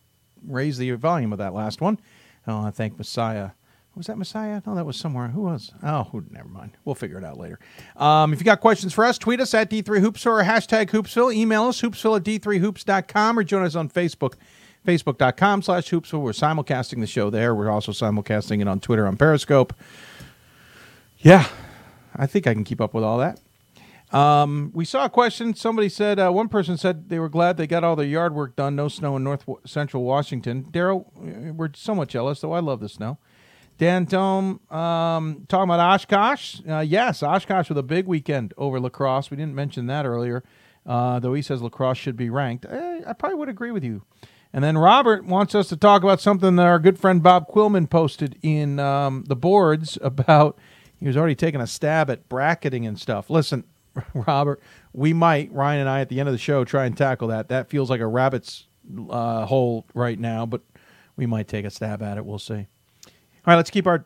raise 0.46 0.78
the 0.78 0.90
volume 0.92 1.32
of 1.32 1.38
that 1.38 1.54
last 1.54 1.80
one. 1.80 1.98
I 2.46 2.52
want 2.52 2.66
to 2.66 2.76
thank 2.76 2.98
Messiah. 2.98 3.50
Was 3.96 4.08
that 4.08 4.18
Messiah? 4.18 4.60
No, 4.66 4.74
that 4.74 4.84
was 4.84 4.98
somewhere. 4.98 5.28
Who 5.28 5.40
was? 5.40 5.72
Oh, 5.82 6.22
never 6.30 6.48
mind. 6.48 6.72
We'll 6.84 6.94
figure 6.94 7.16
it 7.16 7.24
out 7.24 7.38
later. 7.38 7.58
Um, 7.96 8.34
if 8.34 8.38
you 8.38 8.44
got 8.44 8.60
questions 8.60 8.92
for 8.92 9.06
us, 9.06 9.16
tweet 9.16 9.40
us 9.40 9.54
at 9.54 9.70
D3Hoops 9.70 10.26
or 10.26 10.42
hashtag 10.42 10.90
Hoopsville. 10.90 11.34
Email 11.34 11.64
us, 11.64 11.80
hoopsville 11.80 12.18
at 12.18 12.22
D3Hoops.com 12.24 13.38
or 13.38 13.42
join 13.42 13.64
us 13.64 13.74
on 13.74 13.88
Facebook, 13.88 14.34
facebook.com 14.86 15.62
slash 15.62 15.88
Hoopsville. 15.88 16.20
We're 16.20 16.32
simulcasting 16.32 17.00
the 17.00 17.06
show 17.06 17.30
there. 17.30 17.54
We're 17.54 17.70
also 17.70 17.92
simulcasting 17.92 18.60
it 18.60 18.68
on 18.68 18.80
Twitter 18.80 19.06
on 19.06 19.16
Periscope. 19.16 19.72
Yeah, 21.18 21.48
I 22.14 22.26
think 22.26 22.46
I 22.46 22.52
can 22.52 22.64
keep 22.64 22.82
up 22.82 22.92
with 22.92 23.02
all 23.02 23.16
that. 23.18 23.40
Um, 24.12 24.70
we 24.74 24.84
saw 24.84 25.06
a 25.06 25.10
question. 25.10 25.54
Somebody 25.54 25.88
said, 25.88 26.18
uh, 26.18 26.30
one 26.30 26.48
person 26.48 26.76
said 26.76 27.08
they 27.08 27.18
were 27.18 27.30
glad 27.30 27.56
they 27.56 27.66
got 27.66 27.82
all 27.82 27.96
their 27.96 28.06
yard 28.06 28.34
work 28.34 28.56
done. 28.56 28.76
No 28.76 28.88
snow 28.88 29.16
in 29.16 29.24
north 29.24 29.44
central 29.64 30.04
Washington. 30.04 30.64
Daryl, 30.70 31.06
we're 31.54 31.70
somewhat 31.74 32.08
jealous, 32.08 32.40
though. 32.40 32.52
I 32.52 32.60
love 32.60 32.80
the 32.80 32.88
snow. 32.90 33.18
Dan 33.78 34.04
Dome, 34.04 34.60
um, 34.70 35.44
talking 35.48 35.64
about 35.70 35.80
Oshkosh. 35.80 36.60
Uh, 36.68 36.78
yes, 36.80 37.22
Oshkosh 37.22 37.68
with 37.68 37.76
a 37.76 37.82
big 37.82 38.06
weekend 38.06 38.54
over 38.56 38.80
La 38.80 38.88
Crosse. 38.88 39.30
We 39.30 39.36
didn't 39.36 39.54
mention 39.54 39.86
that 39.86 40.06
earlier, 40.06 40.42
uh, 40.86 41.18
though 41.20 41.34
he 41.34 41.42
says 41.42 41.60
La 41.60 41.68
Crosse 41.68 41.98
should 41.98 42.16
be 42.16 42.30
ranked. 42.30 42.64
Eh, 42.64 43.02
I 43.06 43.12
probably 43.12 43.36
would 43.36 43.48
agree 43.50 43.70
with 43.70 43.84
you. 43.84 44.02
And 44.52 44.64
then 44.64 44.78
Robert 44.78 45.26
wants 45.26 45.54
us 45.54 45.68
to 45.68 45.76
talk 45.76 46.02
about 46.02 46.20
something 46.20 46.56
that 46.56 46.66
our 46.66 46.78
good 46.78 46.98
friend 46.98 47.22
Bob 47.22 47.48
Quillman 47.48 47.90
posted 47.90 48.38
in 48.42 48.78
um, 48.78 49.24
the 49.28 49.36
boards 49.36 49.98
about. 50.02 50.58
He 50.98 51.06
was 51.06 51.16
already 51.16 51.34
taking 51.34 51.60
a 51.60 51.66
stab 51.66 52.08
at 52.08 52.26
bracketing 52.30 52.86
and 52.86 52.98
stuff. 52.98 53.28
Listen, 53.28 53.64
Robert, 54.14 54.62
we 54.94 55.12
might 55.12 55.52
Ryan 55.52 55.80
and 55.80 55.88
I 55.90 56.00
at 56.00 56.08
the 56.08 56.18
end 56.20 56.30
of 56.30 56.32
the 56.32 56.38
show 56.38 56.64
try 56.64 56.86
and 56.86 56.96
tackle 56.96 57.28
that. 57.28 57.48
That 57.48 57.68
feels 57.68 57.90
like 57.90 58.00
a 58.00 58.06
rabbit's 58.06 58.66
uh, 59.10 59.44
hole 59.44 59.84
right 59.92 60.18
now, 60.18 60.46
but 60.46 60.62
we 61.16 61.26
might 61.26 61.48
take 61.48 61.66
a 61.66 61.70
stab 61.70 62.02
at 62.02 62.16
it. 62.16 62.24
We'll 62.24 62.38
see. 62.38 62.68
All 63.46 63.52
right, 63.52 63.58
let's 63.58 63.70
keep 63.70 63.86
our 63.86 64.04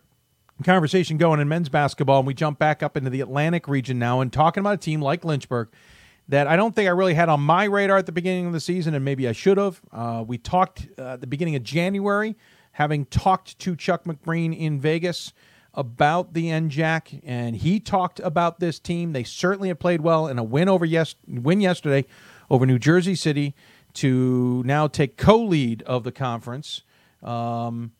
conversation 0.64 1.16
going 1.16 1.40
in 1.40 1.48
men's 1.48 1.70
basketball, 1.70 2.18
and 2.18 2.26
we 2.26 2.34
jump 2.34 2.58
back 2.58 2.82
up 2.82 2.94
into 2.94 3.08
the 3.08 3.22
Atlantic 3.22 3.68
region 3.68 3.98
now 3.98 4.20
and 4.20 4.30
talking 4.30 4.60
about 4.60 4.74
a 4.74 4.76
team 4.76 5.00
like 5.00 5.24
Lynchburg 5.24 5.68
that 6.28 6.46
I 6.46 6.56
don't 6.56 6.74
think 6.74 6.88
I 6.88 6.90
really 6.90 7.14
had 7.14 7.30
on 7.30 7.40
my 7.40 7.64
radar 7.64 7.96
at 7.96 8.04
the 8.04 8.12
beginning 8.12 8.44
of 8.48 8.52
the 8.52 8.60
season, 8.60 8.94
and 8.94 9.02
maybe 9.02 9.26
I 9.26 9.32
should 9.32 9.56
have. 9.56 9.80
Uh, 9.90 10.24
we 10.28 10.36
talked 10.36 10.88
uh, 10.98 11.14
at 11.14 11.22
the 11.22 11.26
beginning 11.26 11.56
of 11.56 11.62
January, 11.62 12.36
having 12.72 13.06
talked 13.06 13.58
to 13.60 13.74
Chuck 13.74 14.04
McBreen 14.04 14.54
in 14.54 14.78
Vegas 14.78 15.32
about 15.72 16.34
the 16.34 16.48
NJAC, 16.48 17.22
and 17.24 17.56
he 17.56 17.80
talked 17.80 18.20
about 18.20 18.60
this 18.60 18.78
team. 18.78 19.14
They 19.14 19.24
certainly 19.24 19.68
have 19.68 19.78
played 19.78 20.02
well, 20.02 20.26
and 20.26 20.38
a 20.38 20.42
win 20.42 20.68
over 20.68 20.84
yes 20.84 21.14
win 21.26 21.62
yesterday 21.62 22.04
over 22.50 22.66
New 22.66 22.78
Jersey 22.78 23.14
City 23.14 23.54
to 23.94 24.62
now 24.66 24.86
take 24.86 25.16
co-lead 25.16 25.82
of 25.84 26.04
the 26.04 26.12
conference 26.12 26.82
um, 27.22 27.92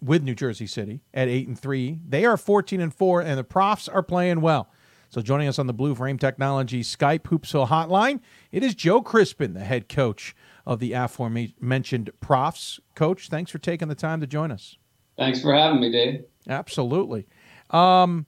with 0.00 0.22
New 0.22 0.34
Jersey 0.34 0.66
City 0.66 1.00
at 1.14 1.28
eight 1.28 1.48
and 1.48 1.58
three. 1.58 2.00
They 2.06 2.24
are 2.24 2.36
fourteen 2.36 2.80
and 2.80 2.94
four, 2.94 3.20
and 3.20 3.38
the 3.38 3.44
Profs 3.44 3.88
are 3.88 4.02
playing 4.02 4.40
well. 4.40 4.70
So 5.08 5.22
joining 5.22 5.48
us 5.48 5.58
on 5.58 5.66
the 5.66 5.72
Blue 5.72 5.94
Frame 5.94 6.18
Technology 6.18 6.82
Skype 6.82 7.20
Hoopsville 7.20 7.68
Hotline, 7.68 8.20
it 8.50 8.62
is 8.62 8.74
Joe 8.74 9.00
Crispin, 9.00 9.54
the 9.54 9.60
head 9.60 9.88
coach 9.88 10.34
of 10.66 10.80
the 10.80 10.92
aforementioned 10.92 12.10
Profs. 12.20 12.80
Coach, 12.94 13.28
thanks 13.28 13.50
for 13.50 13.58
taking 13.58 13.88
the 13.88 13.94
time 13.94 14.20
to 14.20 14.26
join 14.26 14.50
us. 14.50 14.76
Thanks 15.16 15.40
for 15.40 15.54
having 15.54 15.80
me, 15.80 15.90
Dave. 15.90 16.24
Absolutely. 16.48 17.26
Um, 17.70 18.26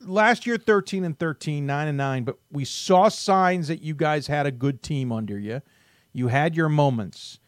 last 0.00 0.46
year, 0.46 0.56
13 0.56 1.04
and 1.04 1.18
13, 1.18 1.66
9 1.66 1.88
and 1.88 1.98
9, 1.98 2.24
but 2.24 2.38
we 2.50 2.64
saw 2.64 3.08
signs 3.08 3.68
that 3.68 3.82
you 3.82 3.94
guys 3.94 4.28
had 4.28 4.46
a 4.46 4.52
good 4.52 4.82
team 4.82 5.12
under 5.12 5.38
you. 5.38 5.60
You 6.12 6.28
had 6.28 6.56
your 6.56 6.68
moments. 6.68 7.40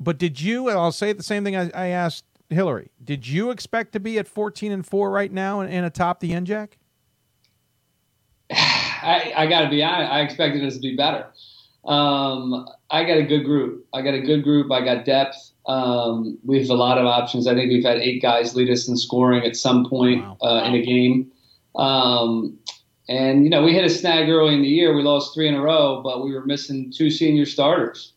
But 0.00 0.16
did 0.16 0.40
you, 0.40 0.68
and 0.68 0.78
I'll 0.78 0.92
say 0.92 1.12
the 1.12 1.22
same 1.22 1.44
thing 1.44 1.54
I, 1.54 1.70
I 1.74 1.86
asked 1.88 2.24
Hillary, 2.48 2.90
did 3.04 3.28
you 3.28 3.50
expect 3.50 3.92
to 3.92 4.00
be 4.00 4.18
at 4.18 4.26
14 4.26 4.72
and 4.72 4.84
4 4.84 5.10
right 5.10 5.30
now 5.30 5.60
and, 5.60 5.70
and 5.70 5.84
atop 5.84 6.20
the 6.20 6.32
NJAC? 6.32 6.70
I, 8.50 9.32
I 9.36 9.46
got 9.46 9.62
to 9.62 9.68
be 9.68 9.82
honest, 9.82 10.10
I 10.10 10.20
expected 10.22 10.64
us 10.64 10.74
to 10.74 10.80
be 10.80 10.96
better. 10.96 11.26
Um, 11.84 12.66
I 12.90 13.04
got 13.04 13.18
a 13.18 13.22
good 13.22 13.44
group. 13.44 13.86
I 13.92 14.02
got 14.02 14.14
a 14.14 14.20
good 14.20 14.42
group. 14.42 14.72
I 14.72 14.84
got 14.84 15.04
depth. 15.04 15.36
Um, 15.66 16.38
we 16.44 16.58
have 16.58 16.70
a 16.70 16.74
lot 16.74 16.98
of 16.98 17.06
options. 17.06 17.46
I 17.46 17.54
think 17.54 17.70
we've 17.70 17.84
had 17.84 17.98
eight 17.98 18.20
guys 18.20 18.54
lead 18.54 18.70
us 18.70 18.88
in 18.88 18.96
scoring 18.96 19.44
at 19.44 19.56
some 19.56 19.88
point 19.88 20.22
wow. 20.22 20.36
uh, 20.42 20.64
in 20.64 20.74
a 20.74 20.82
game. 20.82 21.30
Um, 21.76 22.58
and, 23.08 23.44
you 23.44 23.50
know, 23.50 23.62
we 23.62 23.72
hit 23.72 23.84
a 23.84 23.90
snag 23.90 24.28
early 24.28 24.54
in 24.54 24.62
the 24.62 24.68
year. 24.68 24.94
We 24.94 25.02
lost 25.02 25.34
three 25.34 25.48
in 25.48 25.54
a 25.54 25.60
row, 25.60 26.00
but 26.02 26.24
we 26.24 26.32
were 26.32 26.44
missing 26.44 26.92
two 26.92 27.10
senior 27.10 27.46
starters. 27.46 28.12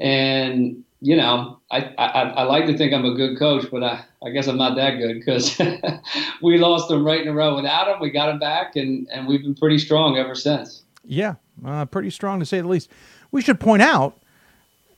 And, 0.00 0.84
you 1.02 1.16
know, 1.16 1.58
I, 1.68 1.92
I, 1.98 2.04
I 2.06 2.42
like 2.44 2.66
to 2.66 2.78
think 2.78 2.94
I'm 2.94 3.04
a 3.04 3.14
good 3.14 3.36
coach, 3.36 3.66
but 3.72 3.82
I, 3.82 4.04
I 4.24 4.30
guess 4.30 4.46
I'm 4.46 4.56
not 4.56 4.76
that 4.76 4.98
good 4.98 5.18
because 5.18 5.60
we 6.42 6.56
lost 6.58 6.88
them 6.88 7.04
right 7.04 7.20
in 7.20 7.26
a 7.26 7.32
row 7.32 7.56
without 7.56 7.86
them. 7.86 8.00
We 8.00 8.10
got 8.10 8.26
them 8.26 8.38
back, 8.38 8.76
and, 8.76 9.08
and 9.12 9.26
we've 9.26 9.42
been 9.42 9.56
pretty 9.56 9.78
strong 9.78 10.16
ever 10.16 10.36
since. 10.36 10.84
Yeah, 11.04 11.34
uh, 11.66 11.86
pretty 11.86 12.10
strong 12.10 12.38
to 12.38 12.46
say 12.46 12.60
the 12.60 12.68
least. 12.68 12.88
We 13.32 13.42
should 13.42 13.58
point 13.58 13.82
out, 13.82 14.22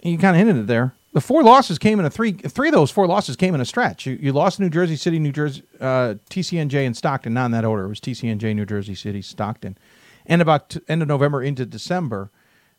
you 0.02 0.18
kind 0.18 0.36
of 0.36 0.46
hinted 0.46 0.64
it 0.64 0.66
there, 0.66 0.92
the 1.14 1.22
four 1.22 1.42
losses 1.42 1.78
came 1.78 1.98
in 1.98 2.04
a 2.04 2.10
three. 2.10 2.32
Three 2.32 2.68
of 2.68 2.74
those 2.74 2.90
four 2.90 3.06
losses 3.06 3.36
came 3.36 3.54
in 3.54 3.60
a 3.62 3.64
stretch. 3.64 4.04
You, 4.04 4.18
you 4.20 4.32
lost 4.32 4.60
New 4.60 4.68
Jersey 4.68 4.96
City, 4.96 5.18
New 5.18 5.32
Jersey, 5.32 5.62
uh, 5.80 6.16
TCNJ, 6.28 6.84
and 6.84 6.94
Stockton. 6.94 7.32
Not 7.32 7.46
in 7.46 7.50
that 7.52 7.64
order. 7.64 7.84
It 7.84 7.88
was 7.88 8.00
TCNJ, 8.00 8.54
New 8.54 8.66
Jersey 8.66 8.94
City, 8.94 9.22
Stockton, 9.22 9.78
and 10.26 10.42
about 10.42 10.68
t- 10.68 10.80
end 10.86 11.00
of 11.00 11.08
November 11.08 11.42
into 11.42 11.64
December. 11.64 12.30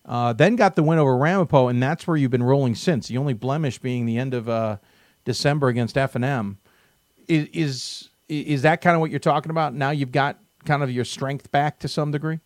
Uh, 0.05 0.33
then 0.33 0.55
got 0.55 0.75
the 0.75 0.83
win 0.83 0.99
over 0.99 1.17
Ramapo, 1.17 1.67
and 1.67 1.81
that's 1.81 2.05
where 2.05 2.15
you've 2.15 2.31
been 2.31 2.43
rolling 2.43 2.75
since. 2.75 3.07
The 3.07 3.17
only 3.17 3.33
blemish 3.33 3.79
being 3.79 4.05
the 4.05 4.17
end 4.17 4.33
of 4.33 4.47
uh, 4.47 4.77
December 5.23 5.67
against 5.67 5.97
F 5.97 6.15
and 6.15 6.23
M. 6.23 6.59
Is, 7.27 7.47
is 7.53 8.09
is 8.27 8.61
that 8.63 8.81
kind 8.81 8.95
of 8.95 9.01
what 9.01 9.09
you're 9.09 9.19
talking 9.19 9.49
about? 9.49 9.73
Now 9.73 9.89
you've 9.89 10.11
got 10.11 10.39
kind 10.63 10.83
of 10.83 10.91
your 10.91 11.05
strength 11.05 11.51
back 11.51 11.79
to 11.79 11.87
some 11.87 12.11
degree. 12.11 12.39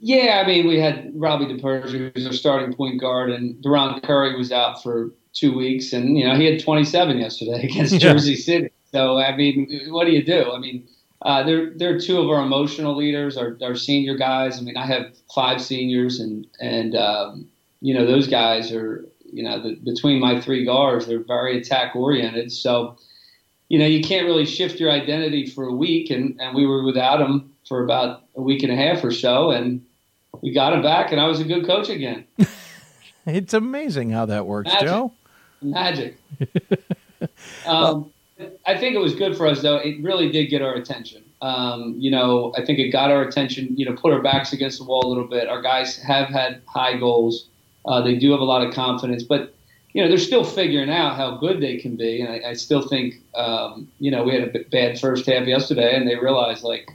Yeah, 0.00 0.42
I 0.44 0.46
mean, 0.46 0.66
we 0.66 0.78
had 0.78 1.10
Robbie 1.14 1.46
DePerge, 1.46 2.12
who's 2.14 2.26
our 2.26 2.32
starting 2.32 2.74
point 2.74 3.00
guard, 3.00 3.30
and 3.30 3.56
Deron 3.64 4.02
Curry 4.02 4.36
was 4.36 4.52
out 4.52 4.82
for 4.82 5.10
two 5.32 5.56
weeks, 5.56 5.92
and 5.92 6.16
you 6.16 6.26
know 6.26 6.36
he 6.36 6.44
had 6.44 6.60
27 6.62 7.18
yesterday 7.18 7.64
against 7.70 7.94
yeah. 7.94 7.98
Jersey 7.98 8.36
City. 8.36 8.70
So 8.92 9.18
I 9.18 9.34
mean, 9.34 9.88
what 9.88 10.04
do 10.04 10.12
you 10.12 10.22
do? 10.22 10.52
I 10.52 10.58
mean, 10.58 10.86
uh, 11.22 11.42
they're 11.42 11.70
they're 11.74 11.98
two 11.98 12.20
of 12.20 12.28
our 12.28 12.42
emotional 12.42 12.96
leaders, 12.96 13.36
our, 13.36 13.56
our 13.62 13.74
senior 13.74 14.16
guys. 14.16 14.58
I 14.58 14.62
mean, 14.62 14.76
I 14.76 14.86
have 14.86 15.16
five 15.34 15.60
seniors, 15.60 16.20
and 16.20 16.46
and 16.60 16.94
um, 16.94 17.48
you 17.80 17.92
know 17.92 18.06
those 18.06 18.28
guys 18.28 18.70
are 18.72 19.04
you 19.32 19.42
know 19.42 19.60
the, 19.60 19.74
between 19.76 20.20
my 20.20 20.40
three 20.40 20.64
guards, 20.64 21.06
they're 21.06 21.22
very 21.22 21.58
attack 21.58 21.96
oriented. 21.96 22.52
So 22.52 22.96
you 23.68 23.78
know 23.78 23.86
you 23.86 24.02
can't 24.02 24.26
really 24.26 24.46
shift 24.46 24.78
your 24.78 24.92
identity 24.92 25.46
for 25.46 25.64
a 25.64 25.74
week, 25.74 26.10
and 26.10 26.40
and 26.40 26.54
we 26.54 26.66
were 26.66 26.84
without 26.84 27.18
them 27.18 27.52
for 27.66 27.82
about 27.82 28.22
a 28.36 28.40
week 28.40 28.62
and 28.62 28.72
a 28.72 28.76
half 28.76 29.02
or 29.02 29.10
so, 29.10 29.50
and 29.50 29.84
we 30.40 30.52
got 30.52 30.72
him 30.72 30.82
back, 30.82 31.10
and 31.10 31.20
I 31.20 31.26
was 31.26 31.40
a 31.40 31.44
good 31.44 31.66
coach 31.66 31.88
again. 31.88 32.26
it's 33.26 33.54
amazing 33.54 34.10
how 34.10 34.26
that 34.26 34.46
works, 34.46 34.72
Magic. 34.72 34.88
Joe. 34.88 35.12
Magic. 35.60 36.16
um, 37.66 38.12
I 38.68 38.76
think 38.76 38.94
it 38.94 38.98
was 38.98 39.14
good 39.14 39.34
for 39.34 39.46
us, 39.46 39.62
though. 39.62 39.76
It 39.76 39.98
really 40.02 40.30
did 40.30 40.50
get 40.50 40.60
our 40.60 40.74
attention. 40.74 41.24
Um, 41.40 41.94
you 41.96 42.10
know, 42.10 42.52
I 42.54 42.62
think 42.62 42.78
it 42.78 42.90
got 42.90 43.10
our 43.10 43.22
attention. 43.22 43.74
You 43.78 43.86
know, 43.86 43.96
put 43.96 44.12
our 44.12 44.20
backs 44.20 44.52
against 44.52 44.76
the 44.76 44.84
wall 44.84 45.06
a 45.06 45.08
little 45.08 45.26
bit. 45.26 45.48
Our 45.48 45.62
guys 45.62 45.96
have 45.96 46.28
had 46.28 46.60
high 46.66 46.98
goals. 46.98 47.48
Uh, 47.86 48.02
they 48.02 48.16
do 48.16 48.30
have 48.30 48.40
a 48.40 48.44
lot 48.44 48.66
of 48.66 48.74
confidence, 48.74 49.22
but 49.22 49.54
you 49.94 50.02
know 50.02 50.08
they're 50.10 50.18
still 50.18 50.44
figuring 50.44 50.90
out 50.90 51.16
how 51.16 51.38
good 51.38 51.62
they 51.62 51.78
can 51.78 51.96
be. 51.96 52.20
And 52.20 52.30
I, 52.30 52.50
I 52.50 52.52
still 52.52 52.86
think, 52.86 53.14
um, 53.34 53.88
you 54.00 54.10
know, 54.10 54.22
we 54.22 54.34
had 54.34 54.54
a 54.54 54.64
bad 54.64 55.00
first 55.00 55.24
half 55.24 55.46
yesterday, 55.46 55.96
and 55.96 56.06
they 56.06 56.16
realized 56.16 56.62
like, 56.62 56.90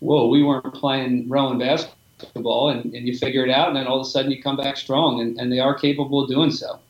whoa, 0.00 0.26
we 0.26 0.42
weren't 0.42 0.74
playing 0.74 1.28
Rowan 1.28 1.58
basketball, 1.58 2.70
and, 2.70 2.92
and 2.92 3.06
you 3.06 3.16
figure 3.16 3.44
it 3.44 3.50
out, 3.50 3.68
and 3.68 3.76
then 3.76 3.86
all 3.86 4.00
of 4.00 4.04
a 4.04 4.10
sudden 4.10 4.32
you 4.32 4.42
come 4.42 4.56
back 4.56 4.76
strong, 4.76 5.20
and, 5.20 5.38
and 5.38 5.52
they 5.52 5.60
are 5.60 5.78
capable 5.78 6.24
of 6.24 6.28
doing 6.28 6.50
so. 6.50 6.80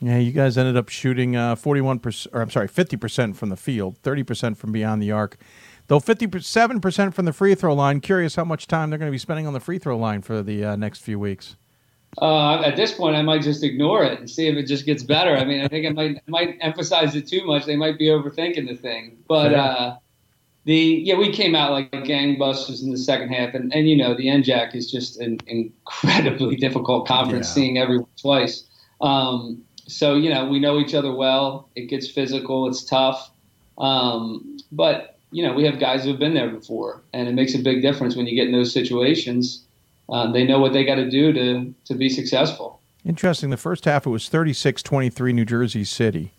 Yeah, 0.00 0.18
you 0.18 0.32
guys 0.32 0.58
ended 0.58 0.76
up 0.76 0.88
shooting 0.88 1.36
uh, 1.36 1.56
41%, 1.56 2.26
or 2.32 2.42
I'm 2.42 2.50
sorry, 2.50 2.68
50% 2.68 3.34
from 3.34 3.48
the 3.48 3.56
field, 3.56 3.96
30% 4.02 4.56
from 4.56 4.72
beyond 4.72 5.02
the 5.02 5.10
arc. 5.10 5.38
Though 5.88 6.00
57% 6.00 7.14
from 7.14 7.24
the 7.24 7.32
free 7.32 7.54
throw 7.54 7.74
line, 7.74 8.00
curious 8.00 8.34
how 8.34 8.44
much 8.44 8.66
time 8.66 8.90
they're 8.90 8.98
going 8.98 9.10
to 9.10 9.14
be 9.14 9.18
spending 9.18 9.46
on 9.46 9.52
the 9.52 9.60
free 9.60 9.78
throw 9.78 9.96
line 9.96 10.20
for 10.20 10.42
the 10.42 10.64
uh, 10.64 10.76
next 10.76 11.00
few 11.00 11.18
weeks. 11.18 11.56
Uh, 12.20 12.62
at 12.62 12.76
this 12.76 12.92
point, 12.92 13.14
I 13.14 13.22
might 13.22 13.42
just 13.42 13.62
ignore 13.62 14.02
it 14.04 14.18
and 14.18 14.28
see 14.28 14.48
if 14.48 14.56
it 14.56 14.64
just 14.64 14.86
gets 14.86 15.02
better. 15.02 15.36
I 15.36 15.44
mean, 15.44 15.60
I 15.60 15.68
think 15.68 15.86
I 15.86 15.90
might 15.90 16.28
might 16.28 16.56
emphasize 16.60 17.14
it 17.14 17.28
too 17.28 17.44
much. 17.44 17.66
They 17.66 17.76
might 17.76 17.98
be 17.98 18.06
overthinking 18.06 18.66
the 18.66 18.74
thing. 18.74 19.18
But 19.28 19.52
uh, 19.52 19.96
the 20.64 20.74
yeah, 20.74 21.16
we 21.16 21.30
came 21.30 21.54
out 21.54 21.72
like 21.72 21.90
gangbusters 21.92 22.82
in 22.82 22.90
the 22.90 22.98
second 22.98 23.28
half, 23.28 23.54
and, 23.54 23.72
and 23.74 23.86
you 23.88 23.96
know 23.96 24.14
the 24.14 24.28
NJAC 24.28 24.74
is 24.74 24.90
just 24.90 25.20
an 25.20 25.38
incredibly 25.46 26.56
difficult 26.66 27.06
conference, 27.06 27.48
yeah. 27.48 27.54
seeing 27.54 27.78
everyone 27.78 28.08
twice. 28.16 28.64
Um, 29.02 29.62
so 29.86 30.14
you 30.14 30.30
know 30.30 30.46
we 30.46 30.58
know 30.58 30.78
each 30.78 30.94
other 30.94 31.14
well. 31.14 31.68
It 31.76 31.88
gets 31.88 32.08
physical. 32.08 32.68
It's 32.68 32.84
tough, 32.84 33.30
um, 33.78 34.58
but 34.72 35.18
you 35.30 35.46
know 35.46 35.54
we 35.54 35.64
have 35.64 35.78
guys 35.78 36.04
who 36.04 36.10
have 36.10 36.18
been 36.18 36.34
there 36.34 36.50
before, 36.50 37.02
and 37.12 37.28
it 37.28 37.34
makes 37.34 37.54
a 37.54 37.58
big 37.58 37.82
difference 37.82 38.16
when 38.16 38.26
you 38.26 38.34
get 38.34 38.46
in 38.46 38.52
those 38.52 38.72
situations. 38.72 39.64
Uh, 40.08 40.30
they 40.30 40.44
know 40.44 40.60
what 40.60 40.72
they 40.72 40.84
got 40.84 40.94
to 40.96 41.10
do 41.10 41.32
to 41.32 41.74
to 41.84 41.94
be 41.94 42.08
successful. 42.08 42.80
Interesting. 43.04 43.50
The 43.50 43.56
first 43.56 43.84
half 43.84 44.04
it 44.04 44.10
was 44.10 44.28
36-23 44.28 45.32
New 45.32 45.44
Jersey 45.44 45.84
City. 45.84 46.32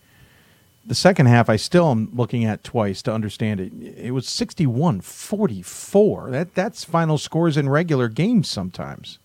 The 0.85 0.95
second 0.95 1.27
half 1.27 1.49
I 1.49 1.55
still 1.55 1.89
am 1.91 2.09
looking 2.13 2.43
at 2.43 2.65
twice 2.65 3.01
to 3.03 3.13
understand 3.13 3.61
it. 3.61 3.71
It 3.97 4.11
was 4.11 4.27
61-44. 4.27 6.31
That 6.31 6.55
that's 6.55 6.83
final 6.83 7.17
scores 7.17 7.55
in 7.55 7.69
regular 7.69 8.09
games 8.09 8.49
sometimes. 8.49 9.17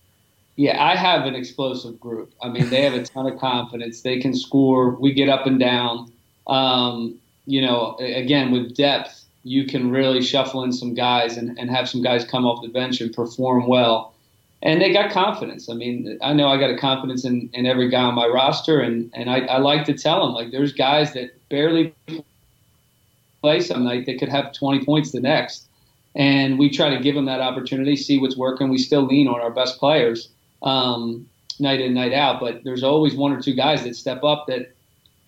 Yeah, 0.55 0.83
I 0.83 0.95
have 0.95 1.25
an 1.25 1.33
explosive 1.33 1.99
group. 1.99 2.31
I 2.41 2.49
mean, 2.49 2.69
they 2.69 2.83
have 2.83 2.93
a 2.93 3.03
ton 3.03 3.25
of 3.25 3.39
confidence. 3.39 4.01
They 4.01 4.19
can 4.19 4.35
score. 4.35 4.91
We 4.91 5.11
get 5.11 5.27
up 5.27 5.47
and 5.47 5.59
down. 5.59 6.11
Um, 6.45 7.19
you 7.45 7.61
know, 7.61 7.95
again, 7.99 8.51
with 8.51 8.75
depth, 8.75 9.25
you 9.43 9.65
can 9.65 9.89
really 9.89 10.21
shuffle 10.21 10.63
in 10.63 10.71
some 10.71 10.93
guys 10.93 11.37
and, 11.37 11.57
and 11.57 11.69
have 11.69 11.89
some 11.89 12.03
guys 12.03 12.23
come 12.23 12.45
off 12.45 12.61
the 12.61 12.67
bench 12.67 13.01
and 13.01 13.13
perform 13.13 13.67
well. 13.67 14.13
And 14.61 14.79
they 14.79 14.93
got 14.93 15.11
confidence. 15.11 15.69
I 15.69 15.73
mean, 15.73 16.17
I 16.21 16.33
know 16.33 16.47
I 16.47 16.57
got 16.57 16.69
a 16.69 16.77
confidence 16.77 17.25
in, 17.25 17.49
in 17.51 17.65
every 17.65 17.89
guy 17.89 18.03
on 18.03 18.15
my 18.15 18.27
roster, 18.27 18.79
and, 18.79 19.11
and 19.13 19.29
I, 19.29 19.39
I 19.39 19.57
like 19.57 19.85
to 19.85 19.93
tell 19.93 20.25
them, 20.25 20.33
like, 20.33 20.51
there's 20.51 20.71
guys 20.71 21.13
that 21.13 21.31
barely 21.49 21.93
play 23.41 23.59
some 23.59 23.83
night 23.83 24.05
that 24.05 24.19
could 24.19 24.29
have 24.29 24.53
20 24.53 24.85
points 24.85 25.11
the 25.11 25.19
next. 25.19 25.67
And 26.15 26.57
we 26.57 26.69
try 26.69 26.95
to 26.95 27.01
give 27.01 27.15
them 27.15 27.25
that 27.25 27.41
opportunity, 27.41 27.97
see 27.97 28.19
what's 28.19 28.37
working. 28.37 28.69
We 28.69 28.77
still 28.77 29.01
lean 29.01 29.27
on 29.27 29.41
our 29.41 29.51
best 29.51 29.79
players 29.79 30.29
um, 30.63 31.27
night 31.59 31.81
in, 31.81 31.93
night 31.93 32.13
out. 32.13 32.39
But 32.39 32.63
there's 32.63 32.83
always 32.83 33.15
one 33.15 33.31
or 33.31 33.41
two 33.41 33.53
guys 33.53 33.83
that 33.83 33.95
step 33.95 34.23
up 34.23 34.47
that 34.47 34.73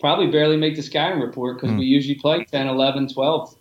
probably 0.00 0.26
barely 0.28 0.56
make 0.56 0.76
the 0.76 0.82
scouting 0.82 1.20
report 1.20 1.56
because 1.56 1.74
mm. 1.74 1.78
we 1.78 1.86
usually 1.86 2.16
play 2.16 2.44
10, 2.44 2.66
11, 2.66 3.08
12. 3.08 3.56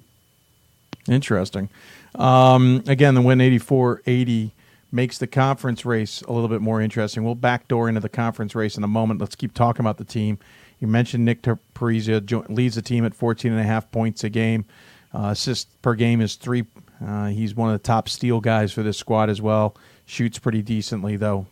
Interesting. 1.08 1.70
Um, 2.16 2.84
again, 2.88 3.14
the 3.16 3.22
win 3.22 3.42
84 3.42 4.02
80 4.06 4.52
makes 4.92 5.18
the 5.18 5.28
conference 5.28 5.86
race 5.86 6.22
a 6.22 6.32
little 6.32 6.48
bit 6.48 6.62
more 6.62 6.82
interesting. 6.82 7.24
We'll 7.24 7.36
backdoor 7.36 7.90
into 7.90 8.02
the 8.02 8.10
conference 8.10 8.56
race 8.56 8.78
in 8.78 8.84
a 8.84 8.88
moment. 8.88 9.20
Let's 9.20 9.36
keep 9.36 9.54
talking 9.54 9.82
about 9.82 9.98
the 9.98 10.06
team. 10.06 10.40
You 10.80 10.88
mentioned 10.88 11.26
Nick 11.26 11.42
Parisia 11.42 12.50
leads 12.50 12.76
the 12.76 12.82
team 12.82 13.06
at 13.06 13.16
14 13.16 13.52
and 13.52 13.60
a 13.60 13.64
half 13.64 13.92
points 13.92 14.24
a 14.24 14.30
game. 14.30 14.66
Uh, 15.14 15.30
assists 15.30 15.66
per 15.82 15.96
game 15.96 16.22
is 16.22 16.36
three. 16.36 16.66
Uh, 17.06 17.28
he's 17.28 17.56
one 17.56 17.70
of 17.70 17.74
the 17.74 17.86
top 17.86 18.10
steal 18.10 18.40
guys 18.40 18.74
for 18.74 18.84
this 18.84 18.98
squad 18.98 19.30
as 19.30 19.42
well. 19.42 19.76
Shoots 20.06 20.40
pretty 20.40 20.62
decently, 20.62 21.16
though 21.16 21.48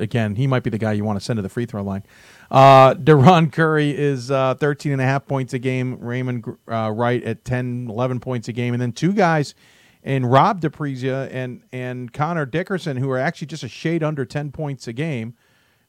again, 0.00 0.34
he 0.34 0.46
might 0.46 0.62
be 0.62 0.70
the 0.70 0.78
guy 0.78 0.92
you 0.92 1.04
want 1.04 1.18
to 1.18 1.24
send 1.24 1.36
to 1.38 1.42
the 1.42 1.48
free 1.48 1.66
throw 1.66 1.82
line. 1.82 2.02
Uh, 2.50 2.94
Deron 2.94 3.52
Curry 3.52 3.96
is 3.96 4.30
uh, 4.30 4.54
13 4.54 4.92
and 4.92 5.00
a 5.00 5.04
half 5.04 5.26
points 5.26 5.52
a 5.54 5.58
game. 5.58 5.98
Raymond 6.00 6.44
uh, 6.68 6.90
Wright 6.94 7.22
at 7.22 7.44
10, 7.44 7.86
11 7.88 8.20
points 8.20 8.48
a 8.48 8.52
game. 8.52 8.74
And 8.74 8.80
then 8.80 8.92
two 8.92 9.12
guys 9.12 9.54
in 10.02 10.26
Rob 10.26 10.60
DePrizia 10.60 11.28
and, 11.32 11.62
and 11.72 12.12
Connor 12.12 12.46
Dickerson 12.46 12.96
who 12.96 13.10
are 13.10 13.18
actually 13.18 13.46
just 13.46 13.62
a 13.62 13.68
shade 13.68 14.02
under 14.02 14.24
10 14.24 14.52
points 14.52 14.88
a 14.88 14.92
game. 14.92 15.34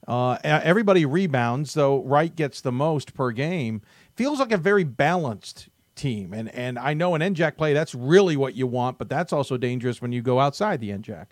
Uh, 0.06 0.36
everybody 0.42 1.06
rebounds, 1.06 1.74
though 1.74 2.02
Wright 2.02 2.34
gets 2.34 2.60
the 2.60 2.72
most 2.72 3.14
per 3.14 3.30
game. 3.30 3.82
Feels 4.16 4.40
like 4.40 4.52
a 4.52 4.56
very 4.56 4.84
balanced 4.84 5.68
team. 5.94 6.32
And, 6.32 6.48
and 6.54 6.78
I 6.78 6.94
know 6.94 7.14
an 7.14 7.22
NJAC 7.22 7.56
play, 7.56 7.72
that's 7.72 7.94
really 7.94 8.36
what 8.36 8.54
you 8.54 8.66
want, 8.66 8.98
but 8.98 9.08
that's 9.08 9.32
also 9.32 9.56
dangerous 9.56 10.02
when 10.02 10.12
you 10.12 10.20
go 10.20 10.40
outside 10.40 10.80
the 10.80 10.90
NJAC. 10.90 11.26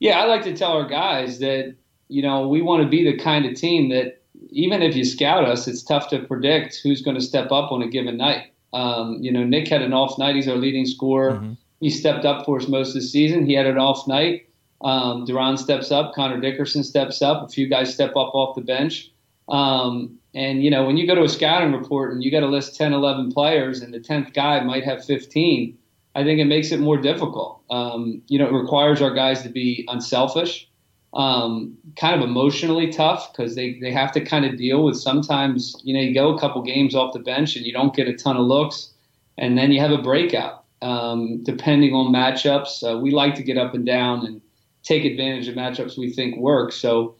Yeah, 0.00 0.20
I 0.20 0.26
like 0.26 0.42
to 0.44 0.56
tell 0.56 0.72
our 0.72 0.86
guys 0.86 1.38
that 1.40 1.74
you 2.08 2.22
know 2.22 2.48
we 2.48 2.62
want 2.62 2.82
to 2.82 2.88
be 2.88 3.04
the 3.04 3.18
kind 3.18 3.44
of 3.46 3.54
team 3.54 3.90
that 3.90 4.22
even 4.50 4.82
if 4.82 4.94
you 4.94 5.04
scout 5.04 5.44
us, 5.44 5.66
it's 5.66 5.82
tough 5.82 6.08
to 6.10 6.20
predict 6.20 6.80
who's 6.82 7.02
going 7.02 7.16
to 7.16 7.22
step 7.22 7.50
up 7.50 7.72
on 7.72 7.82
a 7.82 7.88
given 7.88 8.16
night. 8.16 8.52
Um, 8.72 9.18
you 9.20 9.32
know, 9.32 9.44
Nick 9.44 9.68
had 9.68 9.82
an 9.82 9.92
off 9.92 10.18
night. 10.18 10.36
He's 10.36 10.48
our 10.48 10.56
leading 10.56 10.86
scorer. 10.86 11.32
Mm-hmm. 11.32 11.52
He 11.80 11.90
stepped 11.90 12.24
up 12.24 12.44
for 12.44 12.58
us 12.58 12.68
most 12.68 12.88
of 12.88 12.94
the 12.94 13.00
season. 13.02 13.46
He 13.46 13.54
had 13.54 13.66
an 13.66 13.78
off 13.78 14.06
night. 14.06 14.48
Um, 14.80 15.26
Deron 15.26 15.58
steps 15.58 15.90
up. 15.90 16.14
Connor 16.14 16.40
Dickerson 16.40 16.84
steps 16.84 17.22
up. 17.22 17.44
A 17.44 17.48
few 17.48 17.68
guys 17.68 17.92
step 17.92 18.10
up 18.10 18.34
off 18.34 18.54
the 18.54 18.60
bench. 18.60 19.10
Um, 19.48 20.18
and, 20.34 20.62
you 20.62 20.70
know, 20.70 20.84
when 20.84 20.96
you 20.96 21.06
go 21.06 21.14
to 21.14 21.22
a 21.22 21.28
scouting 21.28 21.72
report 21.72 22.12
and 22.12 22.22
you 22.22 22.30
got 22.30 22.40
to 22.40 22.46
list 22.46 22.76
10, 22.76 22.92
11 22.92 23.32
players 23.32 23.80
and 23.80 23.94
the 23.94 24.00
10th 24.00 24.34
guy 24.34 24.60
might 24.60 24.84
have 24.84 25.04
15, 25.04 25.77
I 26.14 26.24
think 26.24 26.40
it 26.40 26.46
makes 26.46 26.72
it 26.72 26.80
more 26.80 26.96
difficult. 26.96 27.62
Um, 27.70 28.22
you 28.28 28.38
know, 28.38 28.46
it 28.46 28.52
requires 28.52 29.00
our 29.00 29.12
guys 29.12 29.42
to 29.42 29.48
be 29.48 29.86
unselfish, 29.88 30.68
um, 31.14 31.76
kind 31.96 32.20
of 32.20 32.28
emotionally 32.28 32.90
tough 32.90 33.32
because 33.32 33.54
they, 33.54 33.78
they 33.80 33.92
have 33.92 34.12
to 34.12 34.20
kind 34.20 34.44
of 34.44 34.56
deal 34.56 34.84
with 34.84 34.96
sometimes, 34.96 35.76
you 35.84 35.94
know, 35.94 36.00
you 36.00 36.14
go 36.14 36.34
a 36.34 36.40
couple 36.40 36.62
games 36.62 36.94
off 36.94 37.12
the 37.12 37.20
bench 37.20 37.56
and 37.56 37.64
you 37.64 37.72
don't 37.72 37.94
get 37.94 38.08
a 38.08 38.14
ton 38.14 38.36
of 38.36 38.46
looks, 38.46 38.92
and 39.36 39.56
then 39.56 39.70
you 39.70 39.80
have 39.80 39.92
a 39.92 40.02
breakout. 40.02 40.64
Um, 40.80 41.42
depending 41.42 41.92
on 41.92 42.12
matchups, 42.12 42.84
uh, 42.84 42.98
we 42.98 43.10
like 43.10 43.34
to 43.34 43.42
get 43.42 43.58
up 43.58 43.74
and 43.74 43.84
down 43.84 44.24
and 44.24 44.40
take 44.82 45.04
advantage 45.04 45.48
of 45.48 45.54
matchups 45.56 45.98
we 45.98 46.12
think 46.12 46.36
work. 46.36 46.72
So 46.72 47.16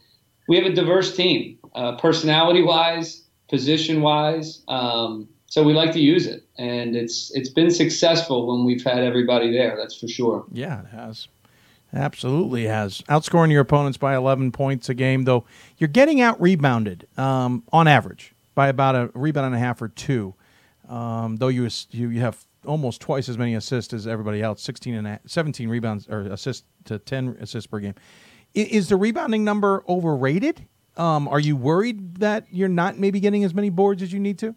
we 0.47 0.55
have 0.55 0.65
a 0.65 0.73
diverse 0.73 1.15
team, 1.15 1.57
uh, 1.75 1.97
personality 1.97 2.63
wise, 2.63 3.23
position 3.49 4.01
wise. 4.01 4.63
Um, 4.67 5.27
so 5.49 5.63
we 5.63 5.73
like 5.73 5.91
to 5.93 5.99
use 5.99 6.27
it, 6.27 6.43
and 6.57 6.95
it's 6.95 7.31
it's 7.35 7.49
been 7.49 7.71
successful 7.71 8.47
when 8.47 8.65
we've 8.65 8.83
had 8.83 8.99
everybody 8.99 9.51
there. 9.51 9.75
That's 9.75 9.95
for 9.95 10.07
sure. 10.07 10.45
Yeah, 10.51 10.81
it 10.81 10.87
has. 10.87 11.27
Absolutely 11.91 12.65
has. 12.65 13.01
Outscoring 13.09 13.51
your 13.51 13.61
opponents 13.61 13.97
by 13.97 14.15
11 14.15 14.51
points 14.51 14.89
a 14.89 14.93
game, 14.93 15.23
though 15.23 15.45
you're 15.79 15.87
getting 15.87 16.21
out 16.21 16.39
rebounded 16.39 17.07
um, 17.17 17.63
on 17.73 17.87
average 17.87 18.35
by 18.53 18.67
about 18.67 18.95
a 18.95 19.09
rebound 19.15 19.47
and 19.47 19.55
a 19.55 19.59
half 19.59 19.81
or 19.81 19.87
two. 19.87 20.35
Um, 20.87 21.37
though 21.37 21.47
you, 21.47 21.67
you 21.89 22.19
have 22.19 22.45
almost 22.63 23.01
twice 23.01 23.27
as 23.27 23.39
many 23.39 23.55
assists 23.55 23.91
as 23.91 24.05
everybody 24.05 24.43
else, 24.43 24.61
16 24.61 24.93
and 24.93 25.07
a, 25.07 25.19
17 25.25 25.67
rebounds 25.67 26.07
or 26.07 26.21
assists 26.21 26.63
to 26.85 26.99
10 26.99 27.37
assists 27.39 27.65
per 27.65 27.79
game. 27.79 27.95
Is, 28.53 28.67
is 28.67 28.89
the 28.89 28.95
rebounding 28.95 29.43
number 29.43 29.83
overrated? 29.89 30.67
Um, 30.95 31.27
are 31.27 31.39
you 31.39 31.55
worried 31.55 32.17
that 32.17 32.45
you're 32.51 32.69
not 32.69 32.99
maybe 32.99 33.19
getting 33.19 33.43
as 33.43 33.55
many 33.55 33.69
boards 33.71 34.03
as 34.03 34.13
you 34.13 34.19
need 34.19 34.37
to? 34.39 34.53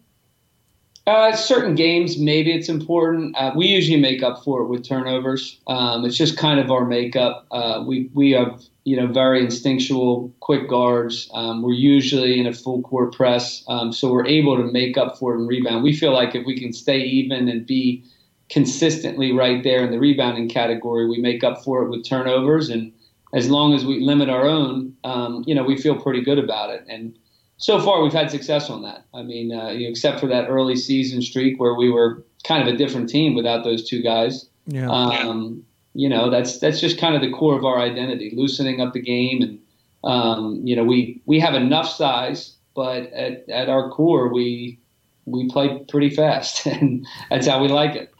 Uh, 1.05 1.35
certain 1.35 1.75
games, 1.75 2.17
maybe 2.17 2.53
it's 2.53 2.69
important. 2.69 3.35
Uh, 3.35 3.51
we 3.55 3.67
usually 3.67 3.99
make 3.99 4.23
up 4.23 4.41
for 4.41 4.61
it 4.61 4.67
with 4.67 4.87
turnovers. 4.87 5.59
Um, 5.67 6.05
it's 6.05 6.15
just 6.15 6.37
kind 6.37 6.61
of 6.61 6.71
our 6.71 6.85
makeup. 6.85 7.45
Uh, 7.51 7.83
we 7.85 8.09
we 8.13 8.31
have 8.31 8.61
you 8.85 8.95
know 8.95 9.07
very 9.07 9.41
instinctual, 9.41 10.33
quick 10.39 10.69
guards. 10.69 11.29
Um, 11.33 11.61
we're 11.61 11.73
usually 11.73 12.39
in 12.39 12.47
a 12.47 12.53
full 12.53 12.81
court 12.83 13.13
press, 13.13 13.65
um, 13.67 13.91
so 13.91 14.13
we're 14.13 14.25
able 14.25 14.55
to 14.55 14.63
make 14.63 14.97
up 14.97 15.17
for 15.17 15.33
it 15.33 15.39
and 15.39 15.47
rebound. 15.47 15.83
We 15.83 15.93
feel 15.93 16.13
like 16.13 16.35
if 16.35 16.45
we 16.45 16.57
can 16.57 16.71
stay 16.71 16.99
even 16.99 17.49
and 17.49 17.65
be 17.65 18.05
consistently 18.49 19.33
right 19.33 19.61
there 19.61 19.83
in 19.83 19.91
the 19.91 19.99
rebounding 19.99 20.47
category, 20.47 21.07
we 21.09 21.17
make 21.17 21.43
up 21.43 21.63
for 21.63 21.83
it 21.83 21.89
with 21.89 22.05
turnovers. 22.05 22.69
And 22.69 22.93
as 23.33 23.49
long 23.49 23.73
as 23.73 23.83
we 23.83 23.99
limit 23.99 24.29
our 24.29 24.45
own, 24.45 24.95
um, 25.03 25.43
you 25.47 25.55
know, 25.55 25.63
we 25.63 25.75
feel 25.75 25.99
pretty 25.99 26.21
good 26.21 26.37
about 26.37 26.69
it. 26.69 26.85
And 26.87 27.17
so 27.57 27.79
far 27.79 28.01
we've 28.01 28.13
had 28.13 28.31
success 28.31 28.69
on 28.69 28.81
that. 28.83 29.05
I 29.13 29.23
mean, 29.23 29.51
uh, 29.53 29.69
you 29.69 29.85
know, 29.85 29.91
except 29.91 30.19
for 30.19 30.27
that 30.27 30.47
early 30.49 30.75
season 30.75 31.21
streak 31.21 31.59
where 31.59 31.75
we 31.75 31.89
were 31.89 32.23
kind 32.43 32.67
of 32.67 32.73
a 32.73 32.77
different 32.77 33.09
team 33.09 33.35
without 33.35 33.63
those 33.63 33.87
two 33.87 34.01
guys. 34.01 34.47
Yeah. 34.67 34.89
Um, 34.89 35.63
you 35.93 36.09
know, 36.09 36.29
that's 36.29 36.59
that's 36.59 36.79
just 36.79 36.97
kind 36.97 37.15
of 37.15 37.21
the 37.21 37.31
core 37.31 37.55
of 37.55 37.65
our 37.65 37.79
identity, 37.79 38.33
loosening 38.35 38.81
up 38.81 38.93
the 38.93 39.01
game, 39.01 39.41
and 39.41 39.59
um, 40.03 40.61
you 40.63 40.75
know, 40.75 40.83
we 40.83 41.21
we 41.25 41.39
have 41.39 41.53
enough 41.53 41.87
size, 41.87 42.55
but 42.75 43.03
at, 43.13 43.47
at 43.49 43.69
our 43.69 43.89
core, 43.89 44.33
we 44.33 44.79
we 45.25 45.47
play 45.49 45.83
pretty 45.89 46.09
fast, 46.09 46.65
and 46.65 47.05
that's 47.29 47.47
how 47.47 47.61
we 47.61 47.67
like 47.67 47.95
it. 47.95 48.13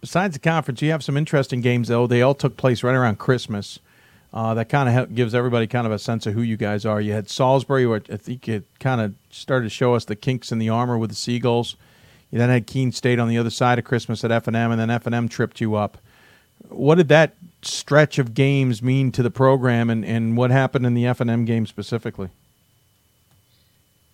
Besides 0.00 0.34
the 0.34 0.40
conference, 0.40 0.80
you 0.80 0.90
have 0.90 1.02
some 1.02 1.16
interesting 1.16 1.60
games 1.60 1.88
though. 1.88 2.06
They 2.06 2.22
all 2.22 2.34
took 2.34 2.56
place 2.56 2.82
right 2.82 2.94
around 2.94 3.18
Christmas. 3.18 3.80
Uh, 4.32 4.52
that 4.54 4.68
kind 4.68 4.88
of 4.88 5.14
gives 5.14 5.34
everybody 5.34 5.66
kind 5.66 5.86
of 5.86 5.92
a 5.92 5.98
sense 5.98 6.26
of 6.26 6.34
who 6.34 6.42
you 6.42 6.56
guys 6.56 6.84
are. 6.84 7.00
You 7.00 7.12
had 7.12 7.30
Salisbury, 7.30 7.86
where 7.86 8.02
I 8.12 8.16
think 8.16 8.46
it 8.46 8.64
kind 8.78 9.00
of 9.00 9.14
started 9.30 9.64
to 9.64 9.70
show 9.70 9.94
us 9.94 10.04
the 10.04 10.16
kinks 10.16 10.52
in 10.52 10.58
the 10.58 10.68
armor 10.68 10.98
with 10.98 11.10
the 11.10 11.16
Seagulls. 11.16 11.76
You 12.30 12.38
then 12.38 12.50
had 12.50 12.66
Keene 12.66 12.92
State 12.92 13.18
on 13.18 13.28
the 13.28 13.38
other 13.38 13.50
side 13.50 13.78
of 13.78 13.86
Christmas 13.86 14.22
at 14.24 14.30
F 14.30 14.46
and 14.46 14.54
then 14.54 14.90
F 14.90 15.06
and 15.06 15.14
M 15.14 15.28
tripped 15.28 15.60
you 15.62 15.76
up. 15.76 15.96
What 16.68 16.96
did 16.96 17.08
that 17.08 17.36
stretch 17.62 18.18
of 18.18 18.34
games 18.34 18.82
mean 18.82 19.12
to 19.12 19.22
the 19.22 19.30
program, 19.30 19.88
and, 19.88 20.04
and 20.04 20.36
what 20.36 20.50
happened 20.50 20.84
in 20.84 20.92
the 20.92 21.06
F 21.06 21.20
and 21.20 21.30
M 21.30 21.46
game 21.46 21.66
specifically? 21.66 22.28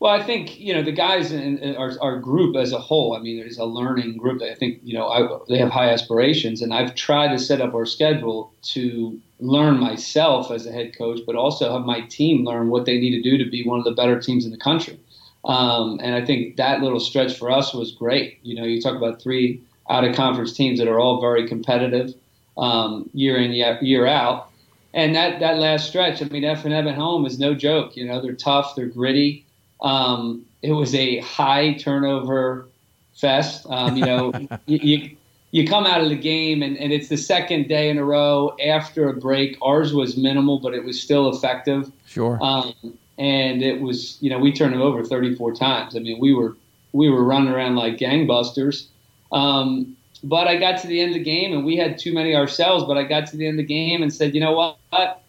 Well, 0.00 0.12
I 0.12 0.22
think 0.22 0.58
you 0.58 0.74
know 0.74 0.82
the 0.82 0.92
guys 0.92 1.32
in, 1.32 1.58
in 1.58 1.76
our, 1.76 1.92
our 2.00 2.18
group 2.18 2.56
as 2.56 2.72
a 2.72 2.78
whole. 2.78 3.16
I 3.16 3.20
mean, 3.20 3.38
there's 3.38 3.58
a 3.58 3.64
learning 3.64 4.18
group. 4.18 4.42
I 4.42 4.54
think 4.54 4.80
you 4.82 4.94
know 4.94 5.08
I, 5.08 5.38
they 5.48 5.58
have 5.58 5.70
high 5.70 5.88
aspirations, 5.90 6.60
and 6.60 6.74
I've 6.74 6.94
tried 6.94 7.28
to 7.28 7.38
set 7.38 7.60
up 7.60 7.74
our 7.74 7.86
schedule 7.86 8.52
to 8.74 9.18
learn 9.40 9.78
myself 9.78 10.50
as 10.50 10.66
a 10.66 10.72
head 10.72 10.96
coach, 10.96 11.20
but 11.26 11.36
also 11.36 11.72
have 11.72 11.86
my 11.86 12.00
team 12.02 12.44
learn 12.44 12.68
what 12.70 12.86
they 12.86 12.98
need 12.98 13.10
to 13.10 13.22
do 13.22 13.42
to 13.42 13.48
be 13.48 13.64
one 13.64 13.78
of 13.78 13.84
the 13.84 13.92
better 13.92 14.20
teams 14.20 14.44
in 14.44 14.50
the 14.50 14.58
country. 14.58 14.98
Um, 15.44 16.00
and 16.02 16.14
I 16.14 16.24
think 16.24 16.56
that 16.56 16.80
little 16.80 17.00
stretch 17.00 17.36
for 17.36 17.50
us 17.50 17.74
was 17.74 17.92
great. 17.92 18.38
You 18.42 18.54
know, 18.54 18.64
you 18.64 18.80
talk 18.80 18.96
about 18.96 19.20
three 19.20 19.62
out 19.90 20.04
of 20.04 20.14
conference 20.16 20.54
teams 20.54 20.78
that 20.78 20.88
are 20.88 20.98
all 20.98 21.20
very 21.20 21.46
competitive 21.46 22.14
um, 22.56 23.10
year 23.12 23.36
in 23.36 23.52
year 23.52 24.06
out, 24.06 24.50
and 24.94 25.14
that 25.14 25.40
that 25.40 25.58
last 25.58 25.88
stretch. 25.88 26.22
I 26.22 26.26
mean, 26.26 26.44
F 26.44 26.64
and 26.64 26.74
M 26.74 26.88
at 26.88 26.94
home 26.94 27.26
is 27.26 27.38
no 27.38 27.54
joke. 27.54 27.96
You 27.96 28.06
know, 28.06 28.20
they're 28.20 28.34
tough, 28.34 28.74
they're 28.74 28.86
gritty. 28.86 29.43
Um, 29.80 30.44
it 30.62 30.72
was 30.72 30.94
a 30.94 31.18
high 31.18 31.74
turnover 31.74 32.68
fest. 33.14 33.66
Um, 33.68 33.96
you 33.96 34.04
know, 34.04 34.32
you, 34.66 34.78
you, 34.82 35.16
you 35.50 35.66
come 35.66 35.86
out 35.86 36.00
of 36.00 36.08
the 36.08 36.16
game 36.16 36.62
and, 36.62 36.76
and 36.78 36.92
it's 36.92 37.08
the 37.08 37.16
second 37.16 37.68
day 37.68 37.88
in 37.88 37.98
a 37.98 38.04
row 38.04 38.56
after 38.64 39.08
a 39.08 39.14
break. 39.14 39.56
Ours 39.62 39.94
was 39.94 40.16
minimal, 40.16 40.58
but 40.58 40.74
it 40.74 40.84
was 40.84 41.00
still 41.00 41.28
effective. 41.28 41.92
Sure. 42.06 42.38
Um, 42.42 42.74
and 43.18 43.62
it 43.62 43.80
was, 43.80 44.18
you 44.20 44.30
know, 44.30 44.38
we 44.38 44.52
turned 44.52 44.74
them 44.74 44.82
over 44.82 45.04
34 45.04 45.54
times. 45.54 45.94
I 45.94 46.00
mean, 46.00 46.18
we 46.18 46.34
were 46.34 46.56
we 46.92 47.10
were 47.10 47.24
running 47.24 47.52
around 47.52 47.76
like 47.76 47.98
gangbusters. 47.98 48.86
Um, 49.32 49.96
but 50.22 50.48
I 50.48 50.56
got 50.56 50.80
to 50.80 50.86
the 50.86 51.00
end 51.00 51.10
of 51.10 51.14
the 51.14 51.24
game 51.24 51.52
and 51.52 51.64
we 51.64 51.76
had 51.76 51.98
too 51.98 52.14
many 52.14 52.34
ourselves. 52.34 52.84
But 52.84 52.96
I 52.96 53.04
got 53.04 53.26
to 53.28 53.36
the 53.36 53.46
end 53.46 53.60
of 53.60 53.66
the 53.66 53.74
game 53.74 54.02
and 54.02 54.12
said, 54.12 54.34
you 54.34 54.40
know 54.40 54.52
what? 54.52 55.22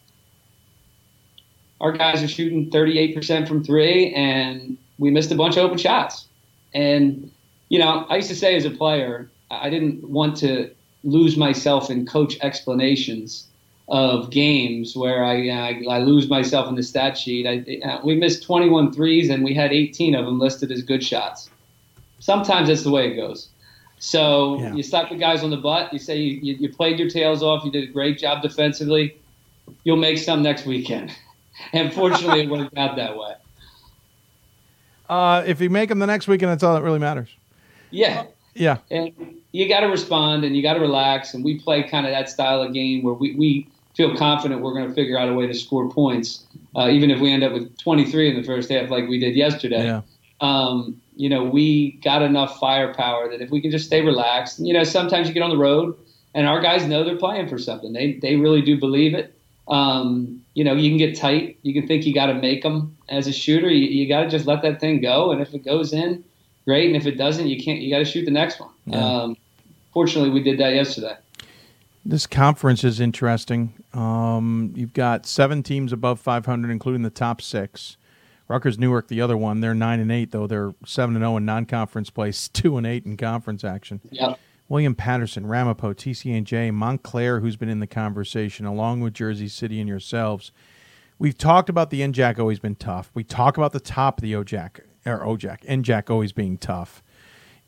Our 1.81 1.91
guys 1.91 2.23
are 2.23 2.27
shooting 2.27 2.69
38% 2.69 3.47
from 3.47 3.63
three, 3.63 4.13
and 4.13 4.77
we 4.97 5.11
missed 5.11 5.31
a 5.31 5.35
bunch 5.35 5.57
of 5.57 5.65
open 5.65 5.77
shots. 5.77 6.27
And 6.73 7.31
you 7.69 7.79
know, 7.79 8.05
I 8.09 8.17
used 8.17 8.29
to 8.29 8.35
say 8.35 8.55
as 8.55 8.65
a 8.65 8.71
player, 8.71 9.29
I 9.49 9.69
didn't 9.69 10.09
want 10.09 10.37
to 10.37 10.71
lose 11.03 11.37
myself 11.37 11.89
in 11.89 12.05
coach 12.05 12.37
explanations 12.41 13.47
of 13.87 14.31
games 14.31 14.95
where 14.95 15.23
I, 15.23 15.49
I, 15.49 15.83
I 15.89 15.99
lose 15.99 16.27
myself 16.27 16.67
in 16.67 16.75
the 16.75 16.83
stat 16.83 17.17
sheet. 17.17 17.45
I, 17.45 17.99
we 18.03 18.15
missed 18.15 18.43
21 18.43 18.91
threes 18.91 19.29
and 19.29 19.43
we 19.43 19.53
had 19.53 19.71
18 19.71 20.15
of 20.15 20.25
them 20.25 20.39
listed 20.39 20.71
as 20.71 20.81
good 20.81 21.03
shots. 21.03 21.49
Sometimes 22.19 22.67
that's 22.67 22.83
the 22.83 22.89
way 22.89 23.11
it 23.11 23.15
goes. 23.15 23.49
So 23.99 24.59
yeah. 24.59 24.73
you 24.73 24.83
slap 24.83 25.09
the 25.09 25.15
guys 25.15 25.43
on 25.43 25.51
the 25.51 25.57
butt. 25.57 25.93
You 25.93 25.99
say 25.99 26.17
you, 26.17 26.39
you, 26.41 26.55
you, 26.55 26.69
played 26.69 26.99
your 26.99 27.09
tails 27.09 27.43
off. 27.43 27.63
You 27.63 27.71
did 27.71 27.89
a 27.89 27.91
great 27.91 28.17
job 28.17 28.41
defensively. 28.41 29.15
You'll 29.83 29.97
make 29.97 30.17
some 30.17 30.41
next 30.41 30.65
weekend. 30.65 31.15
And 31.73 31.93
fortunately, 31.93 32.41
it 32.41 32.49
worked 32.49 32.77
out 32.77 32.95
that 32.95 33.17
way. 33.17 33.35
Uh, 35.09 35.43
if 35.45 35.61
you 35.61 35.69
make 35.69 35.89
them 35.89 35.99
the 35.99 36.07
next 36.07 36.27
weekend, 36.27 36.51
that's 36.51 36.63
all 36.63 36.75
that 36.75 36.83
really 36.83 36.99
matters. 36.99 37.29
Yeah. 37.91 38.25
Yeah. 38.53 38.77
And 38.89 39.13
you 39.51 39.67
got 39.67 39.81
to 39.81 39.87
respond 39.87 40.43
and 40.43 40.55
you 40.55 40.61
got 40.61 40.73
to 40.73 40.79
relax. 40.79 41.33
And 41.33 41.43
we 41.43 41.59
play 41.59 41.83
kind 41.83 42.05
of 42.05 42.11
that 42.11 42.29
style 42.29 42.61
of 42.61 42.73
game 42.73 43.03
where 43.03 43.13
we, 43.13 43.35
we 43.35 43.67
feel 43.95 44.15
confident 44.15 44.61
we're 44.61 44.73
going 44.73 44.87
to 44.87 44.93
figure 44.93 45.17
out 45.17 45.29
a 45.29 45.33
way 45.33 45.47
to 45.47 45.53
score 45.53 45.89
points, 45.89 46.45
uh, 46.75 46.89
even 46.89 47.11
if 47.11 47.19
we 47.19 47.31
end 47.31 47.43
up 47.43 47.53
with 47.53 47.77
23 47.77 48.31
in 48.31 48.35
the 48.35 48.43
first 48.43 48.69
half 48.69 48.89
like 48.89 49.07
we 49.07 49.19
did 49.19 49.35
yesterday. 49.35 49.85
Yeah. 49.85 50.01
Um, 50.41 51.01
you 51.15 51.29
know, 51.29 51.43
we 51.43 51.93
got 52.03 52.21
enough 52.21 52.59
firepower 52.59 53.29
that 53.29 53.41
if 53.41 53.49
we 53.49 53.61
can 53.61 53.71
just 53.71 53.85
stay 53.85 54.01
relaxed, 54.01 54.59
you 54.59 54.73
know, 54.73 54.83
sometimes 54.83 55.27
you 55.27 55.33
get 55.33 55.43
on 55.43 55.49
the 55.49 55.57
road 55.57 55.97
and 56.33 56.45
our 56.47 56.59
guys 56.61 56.85
know 56.85 57.03
they're 57.03 57.17
playing 57.17 57.47
for 57.47 57.57
something. 57.57 57.93
They, 57.93 58.13
they 58.13 58.35
really 58.35 58.61
do 58.61 58.77
believe 58.77 59.13
it. 59.13 59.33
Um, 59.69 60.44
you 60.55 60.63
know, 60.63 60.73
you 60.73 60.89
can 60.89 60.97
get 60.97 61.15
tight. 61.15 61.59
You 61.61 61.73
can 61.73 61.85
think 61.85 62.05
you 62.05 62.13
got 62.13 62.27
to 62.27 62.33
make 62.33 62.63
them 62.63 62.97
as 63.09 63.27
a 63.27 63.33
shooter. 63.33 63.69
You, 63.69 63.87
you 63.87 64.07
got 64.07 64.23
to 64.23 64.29
just 64.29 64.47
let 64.47 64.61
that 64.63 64.79
thing 64.79 65.01
go. 65.01 65.31
And 65.31 65.41
if 65.41 65.53
it 65.53 65.63
goes 65.63 65.93
in, 65.93 66.23
great. 66.65 66.87
And 66.87 66.95
if 66.95 67.05
it 67.05 67.17
doesn't, 67.17 67.47
you 67.47 67.61
can't. 67.61 67.81
You 67.81 67.91
got 67.91 67.99
to 67.99 68.05
shoot 68.05 68.25
the 68.25 68.31
next 68.31 68.59
one. 68.59 68.71
Yeah. 68.85 69.05
Um, 69.05 69.37
fortunately, 69.93 70.31
we 70.31 70.41
did 70.41 70.57
that 70.59 70.73
yesterday. 70.73 71.17
This 72.05 72.25
conference 72.25 72.83
is 72.83 72.99
interesting. 72.99 73.73
Um, 73.93 74.71
you've 74.75 74.93
got 74.93 75.25
seven 75.25 75.61
teams 75.61 75.91
above 75.91 76.19
500, 76.19 76.71
including 76.71 77.01
the 77.01 77.09
top 77.09 77.41
six. 77.41 77.97
Rutgers 78.47 78.77
Newark, 78.77 79.07
the 79.07 79.21
other 79.21 79.35
one, 79.35 79.59
they're 79.59 79.73
nine 79.73 79.99
and 79.99 80.11
eight, 80.11 80.31
though 80.31 80.45
they're 80.45 80.75
seven 80.85 81.15
and 81.15 81.23
zero 81.23 81.35
in 81.37 81.45
non-conference 81.45 82.11
play, 82.11 82.31
two 82.53 82.77
and 82.77 82.85
eight 82.85 83.05
in 83.05 83.17
conference 83.17 83.63
action. 83.63 84.01
Yep. 84.11 84.39
William 84.67 84.95
Paterson, 84.95 85.45
Ramapo, 85.45 85.93
TCNJ, 85.93 86.73
Montclair, 86.73 87.39
who's 87.39 87.55
been 87.55 87.69
in 87.69 87.79
the 87.79 87.87
conversation, 87.87 88.65
along 88.65 89.01
with 89.01 89.13
Jersey 89.13 89.47
City 89.47 89.79
and 89.79 89.87
yourselves. 89.87 90.51
We've 91.19 91.37
talked 91.37 91.69
about 91.69 91.91
the 91.91 92.01
NJAC 92.01 92.39
always 92.39 92.59
been 92.59 92.75
tough. 92.75 93.11
We 93.13 93.23
talk 93.23 93.57
about 93.57 93.73
the 93.73 93.79
top 93.79 94.17
of 94.17 94.21
the 94.23 94.33
OJAC 94.33 94.79
or 95.05 95.19
OJAC, 95.19 95.65
NJAC 95.65 96.09
always 96.09 96.31
being 96.31 96.57
tough. 96.57 97.03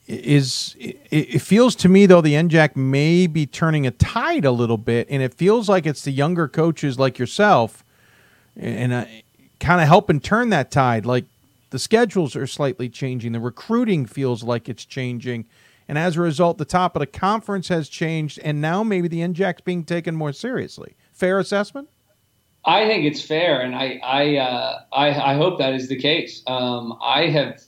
Is 0.08 0.76
it, 0.80 1.00
it 1.12 1.40
feels 1.40 1.76
to 1.78 1.90
me 1.90 2.06
though 2.06 2.22
the 2.22 2.34
NJAC 2.34 2.76
may 2.76 3.28
be 3.28 3.46
turning 3.46 3.86
a 3.86 3.92
tide 3.92 4.46
a 4.46 4.52
little 4.52 4.78
bit, 4.78 5.08
and 5.10 5.22
it 5.22 5.34
feels 5.34 5.70
like 5.70 5.86
it's 5.86 6.02
the 6.02 6.12
younger 6.12 6.48
coaches 6.48 6.98
like 6.98 7.20
yourself, 7.20 7.84
and 8.56 8.92
uh, 8.92 9.06
kind 9.60 9.82
of 9.82 9.88
helping 9.88 10.20
turn 10.20 10.50
that 10.50 10.72
tide. 10.72 11.06
Like 11.06 11.26
the 11.70 11.80
schedules 11.80 12.36
are 12.36 12.48
slightly 12.48 12.90
changing, 12.90 13.34
the 13.34 13.40
recruiting 13.40 14.06
feels 14.06 14.44
like 14.44 14.68
it's 14.68 14.86
changing 14.86 15.46
and 15.88 15.98
as 15.98 16.18
a 16.18 16.22
result, 16.22 16.58
the 16.58 16.66
top 16.66 16.96
of 16.96 17.00
the 17.00 17.08
conference 17.08 17.70
has 17.70 17.88
changed, 17.90 18.40
and 18.44 18.60
now 18.60 18.84
maybe 18.84 19.08
the 19.08 19.20
NJAC's 19.22 19.62
being 19.62 19.84
taken 19.84 20.16
more 20.16 20.34
seriously. 20.34 20.96
Fair 21.14 21.40
assessment? 21.40 21.90
I 22.66 22.86
think 22.86 23.06
it's 23.06 23.22
fair, 23.22 23.62
and 23.62 23.74
I 23.74 24.00
I 24.04 24.36
uh, 24.38 24.80
I, 24.92 25.32
I, 25.32 25.36
hope 25.36 25.58
that 25.60 25.74
is 25.74 25.88
the 25.88 25.96
case. 25.96 26.44
Um, 26.48 26.98
I 27.02 27.28
have 27.28 27.62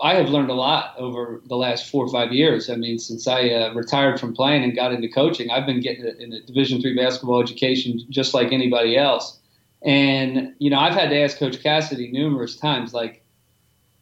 I 0.00 0.14
have 0.14 0.30
learned 0.30 0.48
a 0.48 0.54
lot 0.54 0.94
over 0.96 1.42
the 1.46 1.56
last 1.56 1.90
four 1.90 2.06
or 2.06 2.08
five 2.10 2.32
years. 2.32 2.70
I 2.70 2.76
mean, 2.76 2.98
since 2.98 3.26
I 3.26 3.48
uh, 3.50 3.74
retired 3.74 4.18
from 4.18 4.34
playing 4.34 4.64
and 4.64 4.74
got 4.74 4.92
into 4.92 5.08
coaching, 5.08 5.50
I've 5.50 5.66
been 5.66 5.80
getting 5.80 6.06
in 6.18 6.32
a 6.32 6.40
Division 6.40 6.80
three 6.80 6.96
basketball 6.96 7.42
education 7.42 8.00
just 8.08 8.32
like 8.32 8.50
anybody 8.50 8.96
else. 8.96 9.38
And 9.82 10.54
you 10.58 10.70
know, 10.70 10.78
I've 10.78 10.94
had 10.94 11.10
to 11.10 11.20
ask 11.20 11.36
Coach 11.36 11.62
Cassidy 11.62 12.10
numerous 12.10 12.56
times, 12.56 12.94
like, 12.94 13.22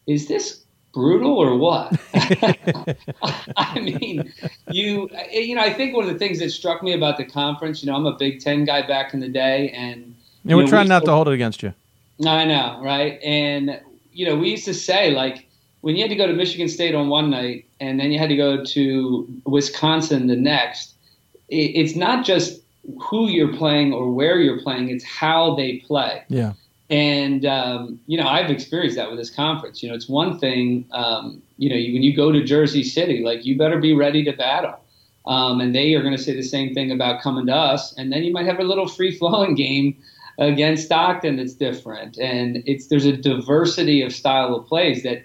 is 0.07 0.29
this 0.29 0.66
brutal 0.97 1.37
or 1.39 1.57
what? 1.57 1.93
I 3.57 3.79
mean, 3.79 4.33
you 4.71 5.11
eh, 5.13 5.41
you 5.41 5.55
know, 5.55 5.61
I 5.61 5.73
think 5.73 5.95
one 5.95 6.07
of 6.07 6.13
the 6.13 6.19
things 6.19 6.39
that 6.39 6.51
struck 6.51 6.83
me 6.83 6.95
about 6.95 7.19
the 7.19 7.25
conference, 7.25 7.83
you 7.83 7.91
know, 7.91 7.97
I'm 7.97 8.07
a 8.07 8.17
Big 8.17 8.41
Ten 8.41 8.65
guy 8.65 8.87
back 8.87 9.13
in 9.13 9.21
the 9.21 9.29
day, 9.29 9.69
and 9.71 10.15
yeah, 10.45 10.57
we're 10.57 10.63
know, 10.63 10.69
trying 10.69 10.87
we 10.87 10.89
not 10.89 11.05
to 11.05 11.11
hold 11.13 11.29
it 11.29 11.35
against 11.35 11.63
you. 11.63 11.75
No, 12.19 12.31
I 12.31 12.47
know, 12.47 12.81
right? 12.83 13.21
And 13.23 13.79
you 14.13 14.25
know, 14.25 14.37
we 14.37 14.51
used 14.51 14.65
to 14.65 14.75
say 14.75 15.11
like 15.11 15.47
when 15.83 15.97
you 15.97 16.03
had 16.03 16.09
to 16.09 16.17
go 16.17 16.27
to 16.27 16.33
Michigan 16.33 16.69
State 16.69 16.95
on 16.95 17.09
one 17.09 17.31
night, 17.31 17.67
and 17.79 18.01
then 18.01 18.11
you 18.11 18.19
had 18.19 18.31
to 18.31 18.37
go 18.37 18.65
to 18.65 19.43
Wisconsin 19.45 20.29
the 20.29 20.37
next. 20.37 20.95
It's 21.49 21.95
not 21.95 22.25
just 22.25 22.61
who 23.01 23.29
you're 23.29 23.55
playing 23.55 23.93
or 23.93 24.11
where 24.11 24.41
you're 24.41 24.61
playing; 24.63 24.89
it's 24.89 25.05
how 25.05 25.55
they 25.57 25.79
play. 25.81 26.25
Yeah. 26.29 26.55
And 26.89 27.45
um, 27.45 28.01
you 28.07 28.17
know, 28.17 28.29
I've 28.29 28.51
experienced 28.51 28.97
that 28.97 29.09
with 29.11 29.19
this 29.19 29.31
conference. 29.31 29.83
You 29.83 29.89
know, 29.89 29.95
it's 29.95 30.09
one 30.09 30.39
thing. 30.39 30.87
Um, 30.93 31.43
you 31.59 31.69
know, 31.69 31.75
when 31.75 32.03
you 32.03 32.15
go 32.15 32.31
to 32.31 32.45
Jersey 32.45 32.85
City, 32.85 33.25
like 33.25 33.45
you 33.45 33.59
better 33.59 33.79
be 33.79 33.95
ready 33.95 34.23
to 34.25 34.33
battle. 34.33 34.79
Um, 35.27 35.61
and 35.61 35.75
they 35.75 35.95
are 35.95 36.03
going 36.03 36.17
to 36.17 36.23
say 36.23 36.35
the 36.37 36.43
same 36.43 36.73
thing 36.73 36.93
about 36.93 37.21
coming 37.21 37.47
to 37.47 37.55
us. 37.55 37.93
And 37.97 38.13
then 38.13 38.23
you 38.23 38.33
might 38.33 38.47
have 38.47 38.61
a 38.61 38.65
little 38.65 38.87
free 38.87 39.17
flowing 39.17 39.57
game 39.57 39.97
against 40.39 40.85
Stockton 40.85 41.37
that's 41.37 41.55
different. 41.55 42.19
And 42.19 42.63
it's 42.67 42.87
there's 42.87 43.07
a 43.07 43.17
diversity 43.17 44.03
of 44.03 44.13
style 44.13 44.55
of 44.55 44.67
plays 44.67 45.03
that 45.03 45.25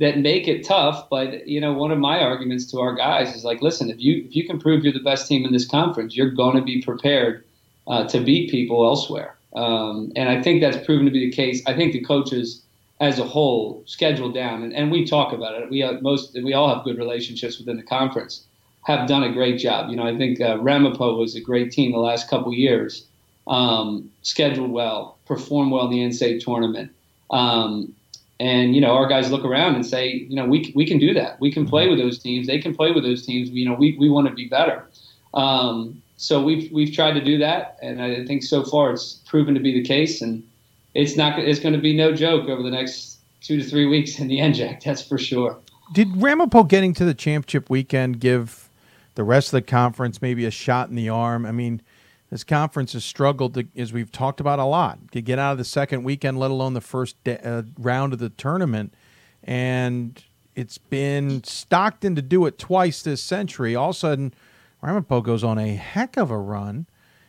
that 0.00 0.18
make 0.18 0.46
it 0.46 0.64
tough. 0.64 1.08
But 1.08 1.46
you 1.46 1.60
know, 1.60 1.72
one 1.72 1.90
of 1.90 1.98
my 1.98 2.20
arguments 2.20 2.70
to 2.72 2.80
our 2.80 2.94
guys 2.94 3.34
is 3.34 3.44
like, 3.44 3.62
listen, 3.62 3.88
if 3.88 3.98
you 3.98 4.24
if 4.26 4.36
you 4.36 4.46
can 4.46 4.60
prove 4.60 4.84
you're 4.84 4.92
the 4.92 5.00
best 5.00 5.26
team 5.26 5.46
in 5.46 5.52
this 5.52 5.66
conference, 5.66 6.14
you're 6.14 6.30
going 6.30 6.56
to 6.56 6.62
be 6.62 6.82
prepared 6.82 7.44
uh, 7.86 8.06
to 8.08 8.20
beat 8.20 8.50
people 8.50 8.84
elsewhere. 8.84 9.37
Um, 9.54 10.12
and 10.16 10.28
I 10.28 10.42
think 10.42 10.60
that's 10.60 10.84
proven 10.84 11.06
to 11.06 11.10
be 11.10 11.20
the 11.20 11.32
case. 11.32 11.62
I 11.66 11.74
think 11.74 11.92
the 11.92 12.04
coaches 12.04 12.62
as 13.00 13.18
a 13.18 13.24
whole 13.24 13.82
schedule 13.86 14.30
down, 14.30 14.62
and, 14.62 14.74
and 14.74 14.90
we 14.90 15.06
talk 15.06 15.32
about 15.32 15.60
it. 15.60 15.70
We 15.70 15.80
have 15.80 16.02
most 16.02 16.34
we 16.34 16.52
all 16.52 16.74
have 16.74 16.84
good 16.84 16.98
relationships 16.98 17.58
within 17.58 17.76
the 17.76 17.82
conference. 17.82 18.44
Have 18.84 19.06
done 19.06 19.22
a 19.22 19.32
great 19.32 19.58
job. 19.58 19.90
You 19.90 19.96
know, 19.96 20.04
I 20.04 20.16
think 20.16 20.40
uh, 20.40 20.58
Ramapo 20.58 21.16
was 21.16 21.34
a 21.34 21.40
great 21.40 21.70
team 21.70 21.92
the 21.92 21.98
last 21.98 22.28
couple 22.28 22.52
years. 22.52 23.06
Um, 23.46 24.10
scheduled 24.22 24.70
well, 24.70 25.18
performed 25.26 25.72
well 25.72 25.86
in 25.86 25.90
the 25.90 25.98
NCAA 25.98 26.40
tournament. 26.42 26.90
Um, 27.30 27.94
and 28.40 28.74
you 28.74 28.80
know, 28.80 28.92
our 28.92 29.06
guys 29.06 29.30
look 29.30 29.44
around 29.44 29.74
and 29.74 29.86
say, 29.86 30.26
you 30.28 30.36
know, 30.36 30.46
we 30.46 30.72
we 30.74 30.86
can 30.86 30.98
do 30.98 31.12
that. 31.14 31.40
We 31.40 31.52
can 31.52 31.66
play 31.66 31.88
with 31.88 31.98
those 31.98 32.18
teams. 32.18 32.46
They 32.46 32.58
can 32.58 32.74
play 32.74 32.92
with 32.92 33.04
those 33.04 33.24
teams. 33.24 33.50
You 33.50 33.68
know, 33.68 33.74
we 33.74 33.96
we 33.98 34.08
want 34.08 34.28
to 34.28 34.34
be 34.34 34.48
better. 34.48 34.86
Um, 35.34 36.02
so 36.18 36.42
we've 36.42 36.70
we've 36.72 36.92
tried 36.92 37.12
to 37.12 37.24
do 37.24 37.38
that, 37.38 37.78
and 37.80 38.02
I 38.02 38.24
think 38.26 38.42
so 38.42 38.64
far 38.64 38.90
it's 38.90 39.14
proven 39.26 39.54
to 39.54 39.60
be 39.60 39.72
the 39.72 39.86
case. 39.86 40.20
And 40.20 40.46
it's 40.94 41.16
not 41.16 41.38
it's 41.38 41.60
going 41.60 41.74
to 41.74 41.80
be 41.80 41.96
no 41.96 42.12
joke 42.12 42.48
over 42.48 42.62
the 42.62 42.70
next 42.70 43.18
two 43.40 43.56
to 43.56 43.64
three 43.64 43.86
weeks 43.86 44.18
in 44.18 44.26
the 44.26 44.38
NJAC. 44.38 44.82
That's 44.82 45.00
for 45.00 45.16
sure. 45.16 45.56
Did 45.94 46.08
Ramapo 46.16 46.64
getting 46.64 46.92
to 46.94 47.04
the 47.04 47.14
championship 47.14 47.70
weekend 47.70 48.18
give 48.18 48.68
the 49.14 49.22
rest 49.22 49.48
of 49.48 49.52
the 49.52 49.62
conference 49.62 50.20
maybe 50.20 50.44
a 50.44 50.50
shot 50.50 50.88
in 50.90 50.96
the 50.96 51.08
arm? 51.08 51.46
I 51.46 51.52
mean, 51.52 51.80
this 52.30 52.42
conference 52.42 52.92
has 52.94 53.04
struggled, 53.04 53.54
to, 53.54 53.66
as 53.76 53.92
we've 53.92 54.12
talked 54.12 54.40
about 54.40 54.58
a 54.58 54.64
lot, 54.64 55.12
to 55.12 55.22
get 55.22 55.38
out 55.38 55.52
of 55.52 55.58
the 55.58 55.64
second 55.64 56.02
weekend, 56.02 56.38
let 56.38 56.50
alone 56.50 56.74
the 56.74 56.80
first 56.80 57.22
de- 57.22 57.42
uh, 57.48 57.62
round 57.78 58.12
of 58.12 58.18
the 58.18 58.28
tournament. 58.28 58.92
And 59.44 60.22
it's 60.56 60.78
been 60.78 61.44
Stockton 61.44 62.16
to 62.16 62.22
do 62.22 62.44
it 62.46 62.58
twice 62.58 63.02
this 63.02 63.22
century. 63.22 63.76
All 63.76 63.90
of 63.90 63.96
a 63.96 63.98
sudden, 63.98 64.34
Ramapo 64.82 65.20
goes 65.20 65.42
on 65.42 65.58
a 65.58 65.74
heck 65.74 66.16
of 66.16 66.30
a 66.30 66.38
run 66.38 66.86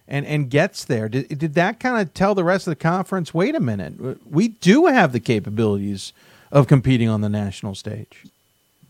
and, 0.07 0.25
and 0.25 0.49
gets 0.49 0.85
there. 0.85 1.09
Did, 1.09 1.37
did 1.37 1.53
that 1.53 1.79
kind 1.79 2.01
of 2.01 2.13
tell 2.13 2.35
the 2.35 2.43
rest 2.43 2.67
of 2.67 2.71
the 2.71 2.75
conference, 2.75 3.33
wait 3.33 3.55
a 3.55 3.59
minute, 3.59 4.19
we 4.29 4.49
do 4.49 4.87
have 4.87 5.11
the 5.11 5.19
capabilities 5.19 6.13
of 6.51 6.67
competing 6.67 7.07
on 7.07 7.21
the 7.21 7.29
national 7.29 7.75
stage? 7.75 8.25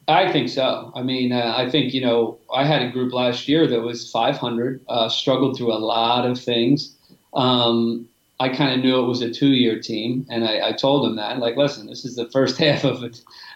I 0.07 0.32
think 0.32 0.49
so. 0.49 0.91
I 0.95 1.03
mean, 1.03 1.32
uh, 1.32 1.53
I 1.55 1.70
think 1.70 1.93
you 1.93 2.01
know, 2.01 2.39
I 2.53 2.66
had 2.66 2.82
a 2.82 2.89
group 2.89 3.14
last 3.14 3.47
year 3.47 3.68
that 3.68 3.82
was 3.82 4.10
500, 4.10 4.82
uh, 4.89 5.07
struggled 5.07 5.55
through 5.55 5.72
a 5.72 5.78
lot 5.78 6.26
of 6.26 6.39
things. 6.39 6.95
Um, 7.34 8.10
I 8.39 8.49
kind 8.49 8.74
of 8.74 8.84
knew 8.84 8.99
it 8.99 9.05
was 9.05 9.22
a 9.22 9.32
two-year 9.32 9.80
team, 9.80 10.26
and 10.30 10.45
I, 10.45 10.70
I, 10.70 10.72
told 10.72 11.05
them 11.05 11.18
that, 11.18 11.39
like, 11.39 11.57
listen, 11.57 11.88
this 11.88 12.05
is 12.05 12.16
the 12.16 12.30
first 12.32 12.57
half 12.64 12.86
of 12.86 13.03
a, 13.03 13.12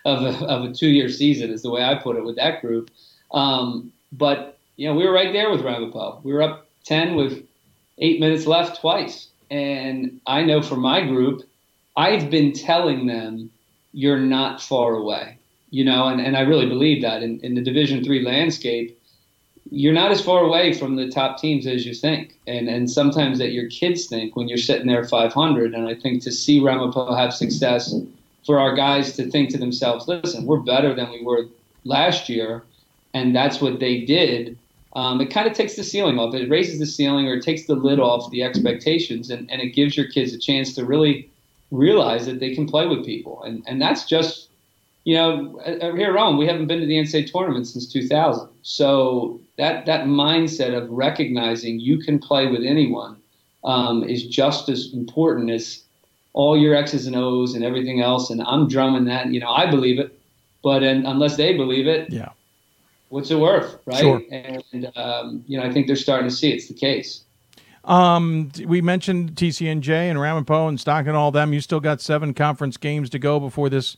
of 0.05 0.21
a, 0.21 0.45
of 0.45 0.63
a 0.65 0.73
two-year 0.73 1.09
season, 1.09 1.49
is 1.49 1.63
the 1.63 1.71
way 1.71 1.83
I 1.83 1.95
put 1.95 2.17
it 2.17 2.23
with 2.23 2.35
that 2.35 2.61
group. 2.61 2.91
Um, 3.31 3.91
but 4.11 4.52
you 4.75 4.87
know, 4.87 4.95
we 4.95 5.05
were 5.05 5.13
right 5.13 5.33
there 5.33 5.49
with 5.49 5.61
Ramapo. 5.61 6.19
We 6.23 6.33
were 6.33 6.41
up 6.41 6.67
10 6.85 7.15
with 7.15 7.45
eight 7.99 8.19
minutes 8.19 8.45
left 8.45 8.81
twice, 8.81 9.29
and 9.51 10.19
I 10.25 10.43
know 10.43 10.61
for 10.61 10.75
my 10.75 11.05
group, 11.05 11.43
I've 11.95 12.29
been 12.29 12.53
telling 12.53 13.05
them, 13.05 13.51
you're 13.95 14.19
not 14.19 14.59
far 14.59 14.95
away 14.95 15.37
you 15.73 15.83
know, 15.83 16.07
and, 16.07 16.21
and 16.21 16.37
I 16.37 16.41
really 16.41 16.67
believe 16.67 17.01
that 17.01 17.23
in, 17.23 17.39
in 17.39 17.55
the 17.55 17.61
Division 17.61 18.03
three 18.03 18.23
landscape, 18.23 18.95
you're 19.71 19.91
not 19.91 20.11
as 20.11 20.21
far 20.21 20.43
away 20.43 20.71
from 20.71 20.97
the 20.97 21.09
top 21.09 21.39
teams 21.39 21.65
as 21.65 21.83
you 21.83 21.95
think, 21.95 22.37
and 22.45 22.69
and 22.69 22.91
sometimes 22.91 23.39
that 23.39 23.53
your 23.53 23.67
kids 23.69 24.05
think 24.05 24.35
when 24.35 24.47
you're 24.47 24.59
sitting 24.59 24.85
there 24.85 25.03
500. 25.03 25.73
And 25.73 25.87
I 25.87 25.95
think 25.95 26.21
to 26.23 26.31
see 26.31 26.59
Ramapo 26.59 27.15
have 27.15 27.33
success, 27.33 27.91
for 28.45 28.59
our 28.59 28.75
guys 28.75 29.15
to 29.15 29.31
think 29.31 29.49
to 29.49 29.57
themselves, 29.57 30.07
listen, 30.07 30.45
we're 30.45 30.59
better 30.59 30.93
than 30.93 31.09
we 31.09 31.23
were 31.23 31.47
last 31.85 32.29
year, 32.29 32.61
and 33.15 33.35
that's 33.35 33.59
what 33.59 33.79
they 33.79 34.01
did. 34.01 34.55
Um, 34.95 35.21
it 35.21 35.27
kind 35.27 35.47
of 35.47 35.53
takes 35.53 35.75
the 35.75 35.83
ceiling 35.83 36.19
off. 36.19 36.35
It 36.35 36.49
raises 36.49 36.79
the 36.79 36.85
ceiling 36.85 37.27
or 37.27 37.35
it 37.35 37.43
takes 37.43 37.65
the 37.65 37.75
lid 37.75 37.99
off 37.99 38.29
the 38.31 38.43
expectations, 38.43 39.29
and, 39.29 39.49
and 39.51 39.61
it 39.61 39.69
gives 39.69 39.97
your 39.97 40.07
kids 40.07 40.33
a 40.33 40.39
chance 40.39 40.75
to 40.75 40.85
really 40.85 41.29
realize 41.71 42.27
that 42.27 42.39
they 42.39 42.53
can 42.53 42.67
play 42.67 42.85
with 42.87 43.05
people, 43.05 43.43
and 43.43 43.63
and 43.67 43.81
that's 43.81 44.05
just 44.05 44.49
you 45.03 45.15
know, 45.15 45.59
here 45.65 46.09
at 46.09 46.13
Rowan, 46.13 46.37
we 46.37 46.47
haven't 46.47 46.67
been 46.67 46.79
to 46.79 46.85
the 46.85 46.95
NCAA 46.95 47.29
tournament 47.29 47.67
since 47.67 47.91
2000. 47.91 48.47
So 48.61 49.41
that 49.57 49.85
that 49.85 50.05
mindset 50.05 50.75
of 50.75 50.89
recognizing 50.89 51.79
you 51.79 51.99
can 51.99 52.19
play 52.19 52.47
with 52.47 52.63
anyone 52.63 53.17
um, 53.63 54.03
is 54.03 54.25
just 54.25 54.69
as 54.69 54.93
important 54.93 55.51
as 55.51 55.83
all 56.31 56.57
your 56.57 56.75
X's 56.75 57.05
and 57.05 57.15
O's 57.15 57.53
and 57.53 57.63
everything 57.63 58.01
else. 58.01 58.29
And 58.29 58.41
I'm 58.41 58.67
drumming 58.67 59.05
that. 59.05 59.27
You 59.27 59.41
know, 59.41 59.49
I 59.49 59.69
believe 59.69 59.99
it, 59.99 60.17
but 60.63 60.83
unless 60.83 61.35
they 61.35 61.55
believe 61.55 61.87
it, 61.87 62.09
yeah, 62.09 62.29
what's 63.13 63.29
it 63.29 63.39
worth, 63.39 63.77
right? 63.85 63.99
Sure. 63.99 64.21
And 64.31 64.91
um, 64.95 65.43
you 65.47 65.59
know, 65.59 65.65
I 65.65 65.71
think 65.71 65.85
they're 65.85 65.95
starting 65.95 66.27
to 66.27 66.35
see 66.35 66.51
it's 66.51 66.67
the 66.67 66.73
case. 66.73 67.23
Um, 67.83 68.51
we 68.65 68.81
mentioned 68.81 69.35
TCNJ 69.35 69.89
and 69.89 70.19
Ramapo 70.19 70.67
and 70.67 70.79
Stockton, 70.79 71.15
all 71.15 71.31
them. 71.31 71.53
You 71.53 71.61
still 71.61 71.79
got 71.79 72.01
seven 72.01 72.33
conference 72.33 72.77
games 72.77 73.09
to 73.11 73.19
go 73.19 73.39
before 73.39 73.69
this 73.69 73.97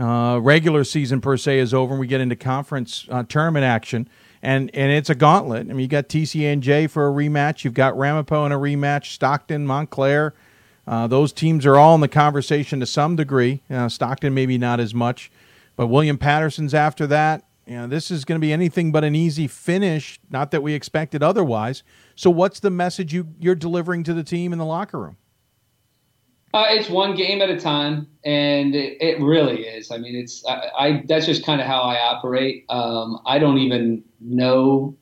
uh, 0.00 0.38
regular 0.40 0.82
season 0.84 1.20
per 1.20 1.36
se 1.36 1.58
is 1.58 1.74
over, 1.74 1.92
and 1.92 2.00
we 2.00 2.06
get 2.06 2.20
into 2.20 2.36
conference 2.36 3.06
uh, 3.10 3.22
tournament 3.24 3.64
action, 3.64 4.08
and 4.40 4.70
and 4.74 4.90
it's 4.90 5.10
a 5.10 5.14
gauntlet. 5.14 5.68
I 5.68 5.72
mean, 5.74 5.80
you 5.80 5.88
got 5.88 6.08
TCNJ 6.08 6.88
for 6.88 7.06
a 7.06 7.12
rematch, 7.12 7.64
you've 7.64 7.74
got 7.74 7.98
Ramapo 7.98 8.46
in 8.46 8.52
a 8.52 8.58
rematch, 8.58 9.12
Stockton, 9.12 9.66
Montclair. 9.66 10.32
Uh, 10.86 11.06
those 11.06 11.32
teams 11.32 11.66
are 11.66 11.76
all 11.76 11.94
in 11.94 12.00
the 12.00 12.08
conversation 12.08 12.80
to 12.80 12.86
some 12.86 13.14
degree. 13.14 13.60
Uh, 13.70 13.88
Stockton 13.88 14.32
maybe 14.32 14.56
not 14.56 14.80
as 14.80 14.94
much, 14.94 15.30
but 15.76 15.88
William 15.88 16.16
Paterson's 16.16 16.72
after 16.72 17.06
that. 17.08 17.44
You 17.72 17.78
know, 17.78 17.86
this 17.86 18.10
is 18.10 18.26
going 18.26 18.38
to 18.38 18.44
be 18.44 18.52
anything 18.52 18.92
but 18.92 19.02
an 19.02 19.14
easy 19.14 19.46
finish. 19.46 20.20
Not 20.28 20.50
that 20.50 20.62
we 20.62 20.74
expected 20.74 21.22
otherwise. 21.22 21.82
So, 22.16 22.28
what's 22.28 22.60
the 22.60 22.68
message 22.68 23.14
you 23.14 23.28
you're 23.40 23.54
delivering 23.54 24.04
to 24.04 24.12
the 24.12 24.22
team 24.22 24.52
in 24.52 24.58
the 24.58 24.66
locker 24.66 25.00
room? 25.00 25.16
Uh, 26.52 26.66
it's 26.68 26.90
one 26.90 27.14
game 27.14 27.40
at 27.40 27.48
a 27.48 27.58
time, 27.58 28.08
and 28.26 28.74
it, 28.74 28.98
it 29.00 29.18
really 29.22 29.62
is. 29.62 29.90
I 29.90 29.96
mean, 29.96 30.14
it's 30.14 30.44
I, 30.46 30.68
I 30.78 31.02
that's 31.08 31.24
just 31.24 31.46
kind 31.46 31.62
of 31.62 31.66
how 31.66 31.80
I 31.80 31.94
operate. 31.94 32.66
Um, 32.68 33.18
I 33.24 33.38
don't 33.38 33.56
even 33.56 34.04
know 34.20 34.94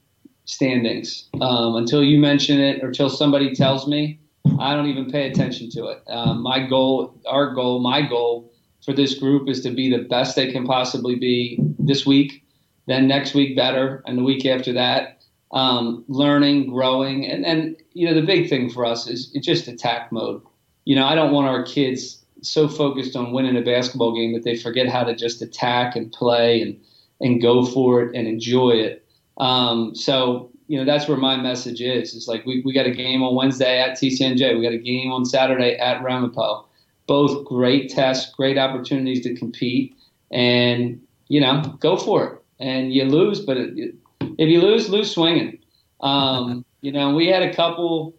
standings 0.45 1.29
um, 1.41 1.75
until 1.75 2.05
you 2.05 2.21
mention 2.21 2.61
it 2.61 2.85
or 2.85 2.89
until 2.89 3.11
somebody 3.11 3.53
tells 3.53 3.89
me. 3.89 4.21
I 4.61 4.75
don't 4.75 4.87
even 4.87 5.11
pay 5.11 5.29
attention 5.29 5.71
to 5.71 5.87
it. 5.89 6.03
Um, 6.07 6.43
my 6.43 6.65
goal, 6.69 7.21
our 7.27 7.53
goal, 7.53 7.81
my 7.81 8.03
goal 8.03 8.53
for 8.85 8.93
this 8.93 9.19
group 9.19 9.49
is 9.49 9.61
to 9.63 9.71
be 9.71 9.91
the 9.91 10.05
best 10.05 10.37
they 10.37 10.53
can 10.53 10.67
possibly 10.67 11.17
be 11.17 11.59
this 11.79 12.07
week, 12.07 12.45
then 12.91 13.07
next 13.07 13.35
week 13.35 13.57
better, 13.57 14.03
and 14.07 14.19
the 14.19 14.25
week 14.25 14.45
after 14.47 14.73
that. 14.75 15.17
Um, 15.53 16.05
learning, 16.07 16.71
growing, 16.71 17.27
and 17.27 17.45
and 17.45 17.77
you 17.93 18.07
know 18.07 18.15
the 18.15 18.25
big 18.25 18.49
thing 18.49 18.71
for 18.71 18.85
us 18.85 19.09
is 19.09 19.33
it's 19.35 19.45
just 19.45 19.67
attack 19.67 20.13
mode 20.13 20.43
you 20.85 20.97
know, 20.97 21.07
I 21.07 21.15
don't 21.15 21.33
want 21.33 21.47
our 21.47 21.63
kids 21.63 22.25
so 22.43 22.69
focused 22.69 23.15
on 23.15 23.33
winning 23.33 23.57
a 23.57 23.61
basketball 23.61 24.15
game 24.15 24.33
that 24.33 24.45
they 24.45 24.57
forget 24.57 24.89
how 24.89 25.05
to 25.05 25.15
just 25.15 25.43
attack 25.43 25.95
and 25.95 26.11
play 26.11 26.61
and 26.63 26.81
and 27.21 27.41
go 27.41 27.67
for 27.67 28.03
it 28.03 28.17
and 28.17 28.27
enjoy 28.27 28.71
it. 28.71 29.07
Um, 29.37 29.95
so 29.95 30.51
you 30.67 30.79
know 30.79 30.85
that's 30.85 31.07
where 31.07 31.19
my 31.19 31.37
message 31.37 31.81
is. 31.81 32.15
It's 32.15 32.29
like 32.29 32.47
we, 32.47 32.63
we 32.65 32.73
got 32.73 32.87
a 32.87 32.91
game 32.91 33.23
on 33.23 33.35
Wednesday 33.35 33.81
at 33.81 33.99
TCNJ. 33.99 34.57
We 34.57 34.63
got 34.63 34.73
a 34.73 34.79
game 34.79 35.13
on 35.13 35.25
Saturday 35.25 35.77
at 35.77 36.03
Ramapo. 36.03 36.67
Both 37.07 37.45
great 37.45 37.91
tests, 37.91 38.35
great 38.35 38.57
opportunities 38.57 39.23
to 39.25 39.35
compete, 39.35 39.95
and 40.31 41.01
you 41.29 41.41
know 41.41 41.77
go 41.79 41.97
for 41.97 42.25
it. 42.27 42.40
And 42.61 42.93
you 42.93 43.05
lose, 43.05 43.41
but 43.41 43.57
it, 43.57 43.95
if 44.21 44.49
you 44.49 44.61
lose, 44.61 44.89
lose 44.89 45.11
swinging. 45.11 45.59
Um, 46.01 46.65
you 46.81 46.93
know, 46.93 47.15
we 47.15 47.27
had 47.27 47.43
a 47.43 47.55
couple 47.55 48.15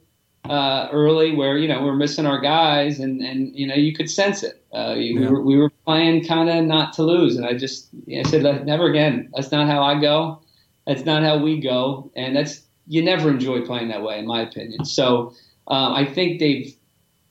uh, 0.50 0.90
early 0.92 1.36
where 1.36 1.58
you 1.58 1.68
know 1.68 1.84
we're 1.84 1.96
missing 1.96 2.26
our 2.26 2.40
guys 2.40 3.00
and 3.00 3.22
and 3.22 3.56
you 3.56 3.68
know 3.68 3.76
you 3.76 3.94
could 3.94 4.10
sense 4.10 4.44
it. 4.44 4.64
Uh, 4.74 4.96
yeah. 4.98 5.20
we, 5.20 5.28
were, 5.28 5.42
we 5.42 5.58
were 5.58 5.70
playing 5.86 6.26
kind 6.26 6.50
of 6.50 6.66
not 6.66 6.94
to 6.94 7.04
lose, 7.04 7.36
and 7.36 7.46
I 7.46 7.54
just 7.54 7.90
I 8.16 8.24
said 8.24 8.66
never 8.66 8.90
again. 8.90 9.30
That's 9.36 9.52
not 9.52 9.68
how 9.68 9.84
I 9.84 10.00
go. 10.00 10.42
That's 10.88 11.06
not 11.06 11.24
how 11.24 11.38
we 11.38 11.60
go, 11.60 12.12
and 12.16 12.36
that's 12.36 12.62
you 12.88 13.04
never 13.04 13.30
enjoy 13.30 13.62
playing 13.62 13.90
that 13.90 14.02
way, 14.02 14.18
in 14.20 14.26
my 14.26 14.42
opinion. 14.42 14.84
So 14.86 15.34
um, 15.68 15.94
I 15.94 16.06
think 16.06 16.40
they've 16.40 16.76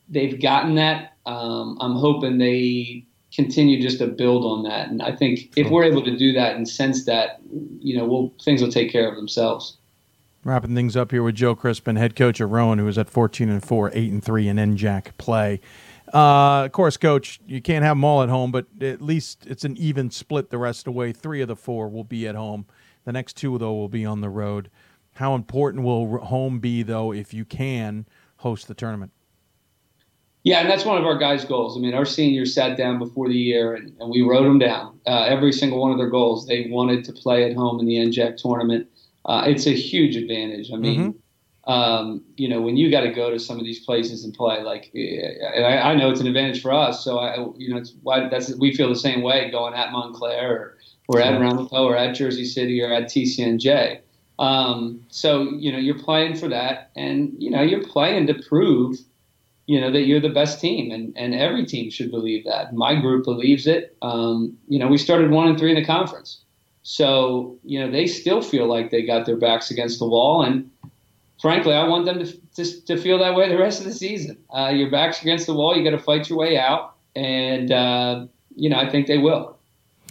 they've 0.08 0.40
gotten 0.40 0.76
that. 0.76 1.16
Um, 1.26 1.76
I'm 1.80 1.96
hoping 1.96 2.38
they 2.38 3.04
continue 3.34 3.80
just 3.80 3.98
to 3.98 4.06
build 4.06 4.44
on 4.44 4.62
that, 4.64 4.88
and 4.88 5.02
I 5.02 5.14
think 5.14 5.52
if 5.56 5.70
we're 5.70 5.84
able 5.84 6.02
to 6.04 6.16
do 6.16 6.32
that 6.32 6.56
and 6.56 6.68
sense 6.68 7.04
that, 7.04 7.40
you 7.80 7.96
know, 7.96 8.04
we'll, 8.04 8.32
things 8.42 8.62
will 8.62 8.72
take 8.72 8.90
care 8.90 9.08
of 9.08 9.16
themselves. 9.16 9.76
Wrapping 10.42 10.74
things 10.74 10.96
up 10.96 11.10
here 11.10 11.22
with 11.22 11.34
Joe 11.34 11.54
Crispin, 11.54 11.96
head 11.96 12.16
coach 12.16 12.40
of 12.40 12.50
Rowan, 12.50 12.78
who 12.78 12.88
is 12.88 12.96
at 12.96 13.10
14 13.10 13.50
and 13.50 13.62
4, 13.62 13.90
8 13.92 14.12
and 14.12 14.24
3 14.24 14.48
in 14.48 14.56
NJAC 14.56 15.16
play. 15.18 15.60
Uh, 16.12 16.64
of 16.64 16.72
course, 16.72 16.96
coach, 16.96 17.40
you 17.46 17.60
can't 17.60 17.84
have 17.84 17.96
them 17.96 18.04
all 18.04 18.22
at 18.22 18.28
home, 18.28 18.50
but 18.50 18.66
at 18.80 19.00
least 19.00 19.46
it's 19.46 19.64
an 19.64 19.76
even 19.76 20.10
split 20.10 20.50
the 20.50 20.58
rest 20.58 20.80
of 20.80 20.84
the 20.86 20.92
way. 20.92 21.12
Three 21.12 21.40
of 21.40 21.48
the 21.48 21.56
four 21.56 21.88
will 21.88 22.04
be 22.04 22.26
at 22.26 22.34
home. 22.34 22.66
The 23.04 23.12
next 23.12 23.36
two, 23.36 23.56
though, 23.58 23.74
will 23.74 23.88
be 23.88 24.04
on 24.04 24.20
the 24.20 24.28
road. 24.28 24.70
How 25.14 25.34
important 25.34 25.84
will 25.84 26.18
home 26.18 26.58
be, 26.58 26.82
though, 26.82 27.12
if 27.12 27.32
you 27.32 27.44
can 27.44 28.06
host 28.38 28.66
the 28.66 28.74
tournament? 28.74 29.12
Yeah, 30.42 30.60
and 30.60 30.70
that's 30.70 30.84
one 30.84 30.96
of 30.96 31.04
our 31.04 31.18
guys' 31.18 31.44
goals. 31.44 31.76
I 31.76 31.80
mean, 31.80 31.94
our 31.94 32.06
seniors 32.06 32.54
sat 32.54 32.76
down 32.76 32.98
before 32.98 33.28
the 33.28 33.36
year 33.36 33.74
and, 33.74 33.94
and 34.00 34.10
we 34.10 34.22
wrote 34.22 34.44
them 34.44 34.58
down. 34.58 34.98
Uh, 35.06 35.24
every 35.24 35.52
single 35.52 35.78
one 35.78 35.90
of 35.90 35.98
their 35.98 36.08
goals, 36.08 36.46
they 36.46 36.66
wanted 36.70 37.04
to 37.04 37.12
play 37.12 37.48
at 37.48 37.54
home 37.54 37.78
in 37.78 37.86
the 37.86 37.96
NJAC 37.96 38.38
tournament. 38.38 38.88
Uh, 39.26 39.44
it's 39.46 39.66
a 39.66 39.74
huge 39.74 40.16
advantage. 40.16 40.72
I 40.72 40.76
mean, 40.76 41.12
mm-hmm. 41.12 41.70
um, 41.70 42.24
you 42.36 42.48
know, 42.48 42.62
when 42.62 42.78
you 42.78 42.90
got 42.90 43.02
to 43.02 43.10
go 43.10 43.30
to 43.30 43.38
some 43.38 43.58
of 43.58 43.64
these 43.64 43.84
places 43.84 44.24
and 44.24 44.32
play, 44.32 44.62
like, 44.62 44.90
I, 44.94 45.90
I, 45.90 45.94
know 45.94 46.10
it's 46.10 46.20
an 46.20 46.26
advantage 46.26 46.62
for 46.62 46.72
us. 46.72 47.04
So 47.04 47.18
I, 47.18 47.36
you 47.58 47.68
know, 47.68 47.76
it's 47.76 47.92
why 48.02 48.26
that's 48.30 48.54
we 48.56 48.74
feel 48.74 48.88
the 48.88 48.96
same 48.96 49.20
way 49.20 49.50
going 49.50 49.74
at 49.74 49.92
Montclair 49.92 50.50
or, 50.50 50.78
or 51.08 51.20
at 51.20 51.38
Ramapo 51.38 51.84
or 51.84 51.96
at 51.96 52.14
Jersey 52.14 52.46
City 52.46 52.80
or 52.80 52.90
at 52.90 53.04
TCNJ. 53.04 54.00
Um, 54.38 55.04
so 55.10 55.50
you 55.50 55.70
know, 55.70 55.78
you're 55.78 55.98
playing 55.98 56.36
for 56.36 56.48
that, 56.48 56.92
and 56.96 57.34
you 57.38 57.50
know, 57.50 57.60
you're 57.60 57.84
playing 57.84 58.26
to 58.28 58.34
prove 58.48 58.96
you 59.70 59.80
know 59.80 59.92
that 59.92 60.02
you're 60.02 60.18
the 60.18 60.28
best 60.28 60.60
team, 60.60 60.90
and 60.90 61.16
and 61.16 61.32
every 61.32 61.64
team 61.64 61.90
should 61.90 62.10
believe 62.10 62.44
that. 62.44 62.74
My 62.74 63.00
group 63.00 63.22
believes 63.22 63.68
it. 63.68 63.96
Um, 64.02 64.58
you 64.66 64.80
know, 64.80 64.88
we 64.88 64.98
started 64.98 65.30
one 65.30 65.46
and 65.46 65.56
three 65.56 65.70
in 65.70 65.76
the 65.76 65.84
conference, 65.84 66.40
so 66.82 67.56
you 67.62 67.78
know 67.78 67.88
they 67.88 68.08
still 68.08 68.42
feel 68.42 68.66
like 68.66 68.90
they 68.90 69.02
got 69.02 69.26
their 69.26 69.36
backs 69.36 69.70
against 69.70 70.00
the 70.00 70.08
wall, 70.08 70.42
and 70.42 70.68
frankly, 71.40 71.72
I 71.72 71.86
want 71.86 72.04
them 72.04 72.18
to 72.18 72.26
to, 72.56 72.80
to 72.86 72.96
feel 72.96 73.16
that 73.18 73.36
way 73.36 73.48
the 73.48 73.58
rest 73.58 73.78
of 73.78 73.86
the 73.86 73.92
season. 73.92 74.38
Uh, 74.52 74.72
your 74.74 74.90
back's 74.90 75.22
against 75.22 75.46
the 75.46 75.54
wall, 75.54 75.76
you 75.76 75.84
got 75.84 75.96
to 75.96 76.02
fight 76.02 76.28
your 76.28 76.38
way 76.38 76.58
out, 76.58 76.96
and 77.14 77.70
uh, 77.70 78.26
you 78.56 78.68
know 78.70 78.76
I 78.76 78.90
think 78.90 79.06
they 79.06 79.18
will. 79.18 79.56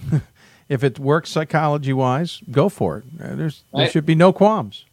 if 0.70 0.86
it 0.86 0.99
works 0.99 1.32
psychology 1.32 1.91
wise, 1.91 2.41
go 2.49 2.70
for 2.70 2.99
it. 2.99 3.03
Uh, 3.22 3.36
there's 3.36 3.66
right? 3.74 3.82
there 3.82 3.89
should 3.89 4.05
be 4.05 4.16
no 4.16 4.32
qualms. 4.32 4.86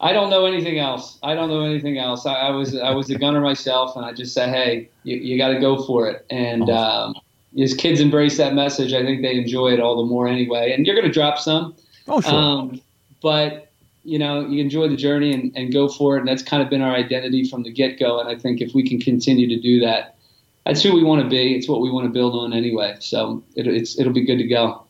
I 0.00 0.12
don't 0.12 0.30
know 0.30 0.46
anything 0.46 0.78
else. 0.78 1.18
I 1.22 1.34
don't 1.34 1.48
know 1.48 1.62
anything 1.62 1.98
else. 1.98 2.24
I, 2.24 2.34
I 2.34 2.50
was 2.50 2.76
I 2.76 2.90
was 2.90 3.10
a 3.10 3.18
gunner 3.18 3.40
myself, 3.40 3.96
and 3.96 4.04
I 4.04 4.12
just 4.12 4.32
said, 4.32 4.50
hey, 4.50 4.88
you, 5.02 5.16
you 5.16 5.38
got 5.38 5.48
to 5.48 5.58
go 5.58 5.82
for 5.84 6.08
it. 6.08 6.24
And 6.30 6.70
um, 6.70 7.14
as 7.60 7.74
kids 7.74 8.00
embrace 8.00 8.36
that 8.36 8.54
message, 8.54 8.92
I 8.92 9.02
think 9.02 9.22
they 9.22 9.36
enjoy 9.36 9.72
it 9.72 9.80
all 9.80 9.96
the 9.96 10.08
more 10.08 10.28
anyway. 10.28 10.72
And 10.72 10.86
you're 10.86 10.94
going 10.94 11.06
to 11.06 11.12
drop 11.12 11.38
some. 11.38 11.74
Oh 12.06 12.20
sure. 12.20 12.32
Um, 12.32 12.80
but 13.20 13.70
you 14.04 14.18
know, 14.18 14.46
you 14.46 14.62
enjoy 14.62 14.88
the 14.88 14.96
journey 14.96 15.34
and, 15.34 15.52
and 15.56 15.72
go 15.72 15.88
for 15.88 16.16
it. 16.16 16.20
And 16.20 16.28
that's 16.28 16.42
kind 16.42 16.62
of 16.62 16.70
been 16.70 16.80
our 16.80 16.94
identity 16.94 17.46
from 17.46 17.62
the 17.62 17.70
get 17.70 17.98
go. 17.98 18.20
And 18.20 18.28
I 18.28 18.36
think 18.36 18.60
if 18.60 18.74
we 18.74 18.88
can 18.88 19.00
continue 19.00 19.46
to 19.48 19.60
do 19.60 19.80
that, 19.80 20.16
that's 20.64 20.82
who 20.82 20.94
we 20.94 21.02
want 21.02 21.22
to 21.22 21.28
be. 21.28 21.54
It's 21.54 21.68
what 21.68 21.80
we 21.80 21.90
want 21.90 22.06
to 22.06 22.12
build 22.12 22.34
on 22.34 22.52
anyway. 22.52 22.96
So 23.00 23.42
it, 23.56 23.66
it's 23.66 23.98
it'll 23.98 24.12
be 24.12 24.24
good 24.24 24.38
to 24.38 24.46
go. 24.46 24.84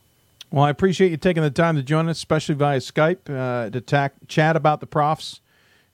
Well, 0.51 0.63
I 0.63 0.69
appreciate 0.71 1.11
you 1.11 1.17
taking 1.17 1.43
the 1.43 1.51
time 1.51 1.75
to 1.75 1.83
join 1.83 2.09
us, 2.09 2.17
especially 2.17 2.55
via 2.55 2.79
Skype, 2.79 3.29
uh, 3.29 3.69
to 3.69 3.81
tack, 3.81 4.13
chat 4.27 4.55
about 4.55 4.79
the 4.79 4.87
profs 4.87 5.41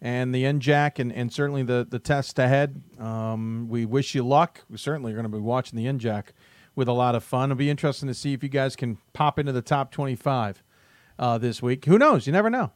and 0.01 0.33
the 0.33 0.43
NJAC 0.43 0.99
and, 0.99 1.11
and 1.11 1.31
certainly 1.31 1.63
the, 1.63 1.85
the 1.89 1.99
test 1.99 2.39
ahead. 2.39 2.81
Um, 2.99 3.67
we 3.69 3.85
wish 3.85 4.15
you 4.15 4.23
luck. 4.25 4.63
We 4.69 4.77
certainly 4.77 5.11
are 5.11 5.15
going 5.15 5.29
to 5.29 5.29
be 5.29 5.39
watching 5.39 5.77
the 5.77 5.85
NJAC 5.85 6.27
with 6.75 6.87
a 6.87 6.93
lot 6.93 7.15
of 7.15 7.23
fun. 7.23 7.51
It'll 7.51 7.57
be 7.57 7.69
interesting 7.69 8.07
to 8.07 8.13
see 8.13 8.33
if 8.33 8.43
you 8.43 8.49
guys 8.49 8.75
can 8.75 8.97
pop 9.13 9.39
into 9.39 9.51
the 9.51 9.61
top 9.61 9.91
25 9.91 10.63
uh, 11.19 11.37
this 11.37 11.61
week. 11.61 11.85
Who 11.85 11.97
knows? 11.97 12.25
You 12.25 12.33
never 12.33 12.49
know. 12.49 12.71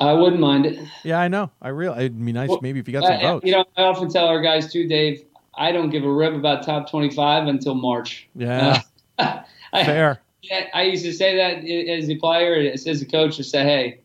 I 0.00 0.14
wouldn't 0.14 0.40
mind 0.40 0.66
it. 0.66 0.78
Yeah, 1.04 1.20
I 1.20 1.28
know. 1.28 1.50
I 1.60 1.68
really. 1.68 1.98
It'd 1.98 2.24
be 2.24 2.32
nice 2.32 2.48
well, 2.48 2.60
maybe 2.62 2.80
if 2.80 2.88
you 2.88 2.92
got 2.92 3.04
some 3.04 3.16
uh, 3.16 3.20
votes. 3.20 3.46
You 3.46 3.52
know, 3.52 3.64
I 3.76 3.82
often 3.82 4.08
tell 4.08 4.26
our 4.26 4.40
guys 4.40 4.72
too, 4.72 4.88
Dave. 4.88 5.24
I 5.54 5.72
don't 5.72 5.90
give 5.90 6.04
a 6.04 6.10
rip 6.10 6.32
about 6.32 6.64
top 6.64 6.90
twenty-five 6.90 7.48
until 7.48 7.74
March. 7.74 8.26
Yeah, 8.34 8.80
uh, 9.18 9.42
fair. 9.74 10.22
Yeah, 10.42 10.66
I 10.72 10.82
used 10.84 11.04
to 11.04 11.12
say 11.12 11.36
that 11.36 11.68
as 11.68 12.08
a 12.08 12.16
player, 12.16 12.72
as 12.72 12.86
a 12.86 13.06
coach, 13.06 13.36
to 13.36 13.44
say, 13.44 13.62
hey, 13.62 14.00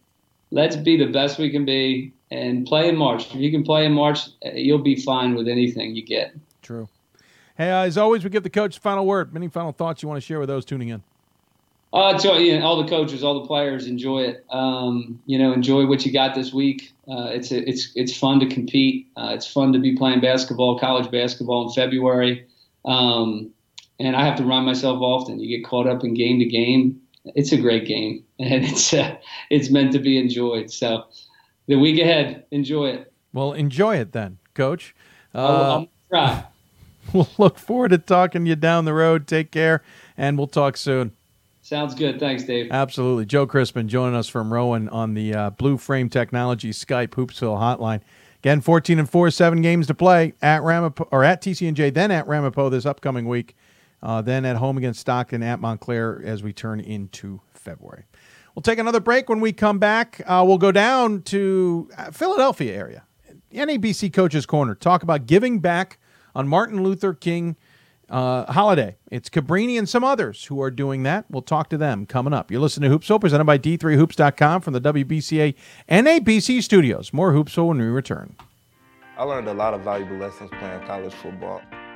let's 0.51 0.75
be 0.75 0.97
the 0.97 1.07
best 1.07 1.39
we 1.39 1.49
can 1.49 1.65
be 1.65 2.13
and 2.31 2.65
play 2.65 2.89
in 2.89 2.97
March. 2.97 3.27
If 3.33 3.35
you 3.35 3.51
can 3.51 3.63
play 3.63 3.85
in 3.85 3.93
March, 3.93 4.19
you'll 4.53 4.79
be 4.79 4.95
fine 4.95 5.35
with 5.35 5.47
anything 5.47 5.95
you 5.95 6.03
get. 6.03 6.35
True. 6.61 6.89
Hey, 7.57 7.71
uh, 7.71 7.85
as 7.85 7.97
always, 7.97 8.23
we 8.23 8.29
give 8.29 8.43
the 8.43 8.49
coach 8.49 8.75
the 8.75 8.81
final 8.81 9.05
word. 9.05 9.35
Any 9.35 9.47
final 9.47 9.71
thoughts 9.71 10.03
you 10.03 10.09
want 10.09 10.17
to 10.17 10.25
share 10.25 10.39
with 10.39 10.49
those 10.49 10.65
tuning 10.65 10.89
in? 10.89 11.03
Uh, 11.93 12.17
so, 12.17 12.35
you 12.37 12.59
know, 12.59 12.65
all 12.65 12.83
the 12.83 12.89
coaches, 12.89 13.23
all 13.23 13.39
the 13.39 13.47
players, 13.47 13.87
enjoy 13.87 14.23
it. 14.23 14.45
Um, 14.49 15.21
you 15.25 15.39
know, 15.39 15.53
enjoy 15.53 15.85
what 15.85 16.05
you 16.05 16.11
got 16.11 16.35
this 16.35 16.51
week. 16.51 16.91
Uh, 17.07 17.29
it's 17.31 17.51
a, 17.51 17.69
it's 17.69 17.93
it's 17.95 18.17
fun 18.17 18.41
to 18.41 18.47
compete. 18.47 19.07
Uh, 19.15 19.31
it's 19.33 19.47
fun 19.47 19.71
to 19.71 19.79
be 19.79 19.95
playing 19.95 20.19
basketball, 20.19 20.77
college 20.77 21.09
basketball 21.09 21.69
in 21.69 21.73
February. 21.73 22.45
Um, 22.83 23.51
and 23.99 24.15
I 24.15 24.25
have 24.25 24.35
to 24.37 24.43
remind 24.43 24.65
myself 24.65 24.99
often. 25.01 25.39
You 25.39 25.57
get 25.57 25.65
caught 25.65 25.87
up 25.87 26.03
in 26.03 26.13
game 26.13 26.39
to 26.39 26.45
game. 26.45 27.01
It's 27.25 27.51
a 27.51 27.57
great 27.57 27.85
game, 27.85 28.23
and 28.39 28.63
it's 28.65 28.93
uh, 28.93 29.15
it's 29.49 29.69
meant 29.69 29.93
to 29.93 29.99
be 29.99 30.17
enjoyed. 30.17 30.71
So 30.71 31.05
the 31.67 31.75
week 31.75 31.99
ahead, 31.99 32.45
enjoy 32.51 32.89
it. 32.89 33.11
Well, 33.33 33.53
enjoy 33.53 33.97
it 33.97 34.11
then, 34.11 34.37
Coach. 34.53 34.95
Uh, 35.33 35.37
I'll, 35.39 35.63
I'll 35.63 35.89
try. 36.09 36.43
We'll 37.13 37.29
look 37.37 37.59
forward 37.59 37.89
to 37.89 37.99
talking 37.99 38.45
to 38.45 38.49
you 38.49 38.55
down 38.55 38.85
the 38.85 38.93
road. 38.93 39.27
Take 39.27 39.51
care, 39.51 39.83
and 40.17 40.39
we'll 40.39 40.47
talk 40.47 40.75
soon. 40.75 41.11
Sounds 41.61 41.93
good. 41.93 42.19
Thanks, 42.19 42.43
Dave. 42.43 42.71
Absolutely. 42.71 43.25
Joe 43.25 43.45
Crispin 43.45 43.87
joining 43.87 44.15
us 44.15 44.27
from 44.27 44.51
Rowan 44.51 44.89
on 44.89 45.13
the 45.13 45.33
uh, 45.33 45.49
Blue 45.51 45.77
Frame 45.77 46.09
Technology 46.09 46.71
Skype 46.71 47.09
Hoopsville 47.09 47.59
hotline. 47.59 48.01
Again, 48.39 48.61
14 48.61 48.99
and 48.99 49.09
4, 49.09 49.31
seven 49.31 49.61
games 49.63 49.87
to 49.87 49.95
play 49.95 50.33
at 50.43 50.61
Ramapo, 50.61 51.07
or 51.11 51.23
at 51.23 51.41
TCNJ, 51.41 51.91
then 51.91 52.11
at 52.11 52.27
Ramapo 52.27 52.69
this 52.69 52.85
upcoming 52.85 53.27
week. 53.27 53.55
Uh, 54.05 54.21
then 54.21 54.45
at 54.45 54.57
home 54.57 54.77
against 54.77 54.99
Stockton 54.99 55.41
at 55.41 55.59
Montclair 55.59 56.21
as 56.23 56.43
we 56.43 56.53
turn 56.53 56.79
into 56.79 57.41
February. 57.55 58.05
We'll 58.53 58.61
take 58.61 58.77
another 58.77 58.99
break. 58.99 59.29
When 59.29 59.39
we 59.39 59.51
come 59.51 59.79
back, 59.79 60.21
uh, 60.27 60.43
we'll 60.45 60.59
go 60.59 60.71
down 60.71 61.23
to 61.23 61.89
uh, 61.97 62.11
Philadelphia 62.11 62.71
area, 62.75 63.03
NABC 63.51 64.13
Coaches 64.13 64.45
Corner. 64.45 64.75
Talk 64.75 65.01
about 65.01 65.25
giving 65.25 65.59
back 65.59 65.97
on 66.35 66.47
Martin 66.47 66.83
Luther 66.83 67.15
King 67.15 67.55
uh, 68.07 68.51
holiday. 68.53 68.95
It's 69.09 69.27
Cabrini 69.27 69.75
and 69.75 69.89
some 69.89 70.03
others 70.03 70.45
who 70.45 70.61
are 70.61 70.69
doing 70.69 71.01
that. 71.01 71.25
We'll 71.31 71.41
talk 71.41 71.69
to 71.69 71.77
them 71.77 72.05
coming 72.05 72.31
up. 72.31 72.51
You're 72.51 72.61
listening 72.61 72.91
to 72.91 72.99
Hoopsville, 72.99 73.19
presented 73.19 73.45
by 73.45 73.57
D3Hoops.com 73.57 74.61
from 74.61 74.73
the 74.73 74.81
WBCA 74.81 75.55
NABC 75.89 76.61
studios. 76.61 77.11
More 77.11 77.33
Hoopsville 77.33 77.69
when 77.69 77.79
we 77.79 77.85
return. 77.85 78.35
I 79.17 79.23
learned 79.23 79.47
a 79.47 79.53
lot 79.53 79.73
of 79.73 79.81
valuable 79.81 80.17
lessons 80.17 80.51
playing 80.59 80.85
college 80.85 81.13
football. 81.13 81.61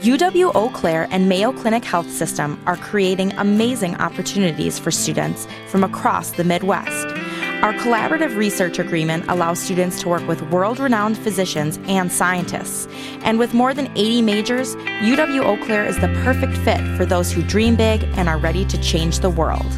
UW 0.00 0.54
Eau 0.54 0.70
Claire 0.70 1.06
and 1.10 1.28
Mayo 1.28 1.52
Clinic 1.52 1.84
Health 1.84 2.10
System 2.10 2.58
are 2.64 2.78
creating 2.78 3.34
amazing 3.34 3.96
opportunities 3.96 4.78
for 4.78 4.90
students 4.90 5.46
from 5.68 5.84
across 5.84 6.30
the 6.30 6.42
Midwest. 6.42 7.06
Our 7.62 7.74
collaborative 7.74 8.34
research 8.34 8.78
agreement 8.78 9.26
allows 9.28 9.58
students 9.58 10.00
to 10.00 10.08
work 10.08 10.26
with 10.26 10.40
world 10.50 10.78
renowned 10.78 11.18
physicians 11.18 11.78
and 11.86 12.10
scientists. 12.10 12.88
And 13.24 13.38
with 13.38 13.52
more 13.52 13.74
than 13.74 13.88
80 13.88 14.22
majors, 14.22 14.74
UW 14.74 15.44
Eau 15.44 15.62
Claire 15.66 15.84
is 15.84 15.96
the 15.96 16.08
perfect 16.24 16.56
fit 16.56 16.80
for 16.96 17.04
those 17.04 17.30
who 17.30 17.42
dream 17.42 17.76
big 17.76 18.02
and 18.16 18.26
are 18.26 18.38
ready 18.38 18.64
to 18.64 18.80
change 18.80 19.18
the 19.18 19.28
world. 19.28 19.70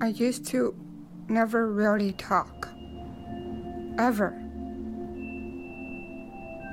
I 0.00 0.08
used 0.08 0.46
to 0.46 0.74
never 1.28 1.70
really 1.70 2.12
talk. 2.12 2.70
Ever. 3.98 4.41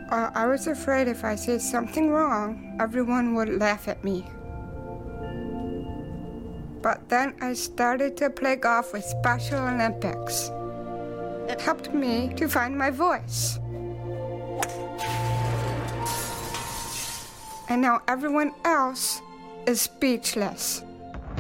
Uh, 0.10 0.32
I 0.34 0.48
was 0.48 0.66
afraid 0.66 1.08
if 1.08 1.24
I 1.24 1.36
said 1.36 1.62
something 1.62 2.10
wrong, 2.10 2.76
everyone 2.80 3.36
would 3.36 3.50
laugh 3.50 3.88
at 3.88 4.04
me. 4.04 4.26
But 6.82 7.08
then 7.10 7.36
I 7.42 7.54
started 7.54 8.18
to 8.18 8.32
play 8.32 8.56
golf 8.56 8.92
with 8.92 9.04
Special 9.04 9.60
Olympics. 9.60 10.50
It 11.48 11.62
helped 11.62 11.94
me 11.94 12.34
to 12.38 12.48
find 12.48 12.76
my 12.76 12.90
voice. 12.90 13.60
And 17.70 17.80
now 17.80 18.02
everyone 18.08 18.54
else 18.66 19.22
is 19.68 19.80
speechless. 19.80 20.84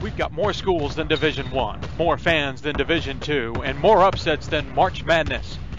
We've 0.03 0.15
got 0.15 0.32
more 0.32 0.53
schools 0.53 0.95
than 0.95 1.07
Division 1.07 1.49
1, 1.49 1.82
more 1.97 2.20
fans 2.20 2.61
than 2.61 2.76
Division 2.76 3.20
2, 3.20 3.63
and 3.65 3.80
more 3.80 4.03
upsets 4.03 4.45
than 4.47 4.72
March 4.76 5.03
Madness. 5.05 5.57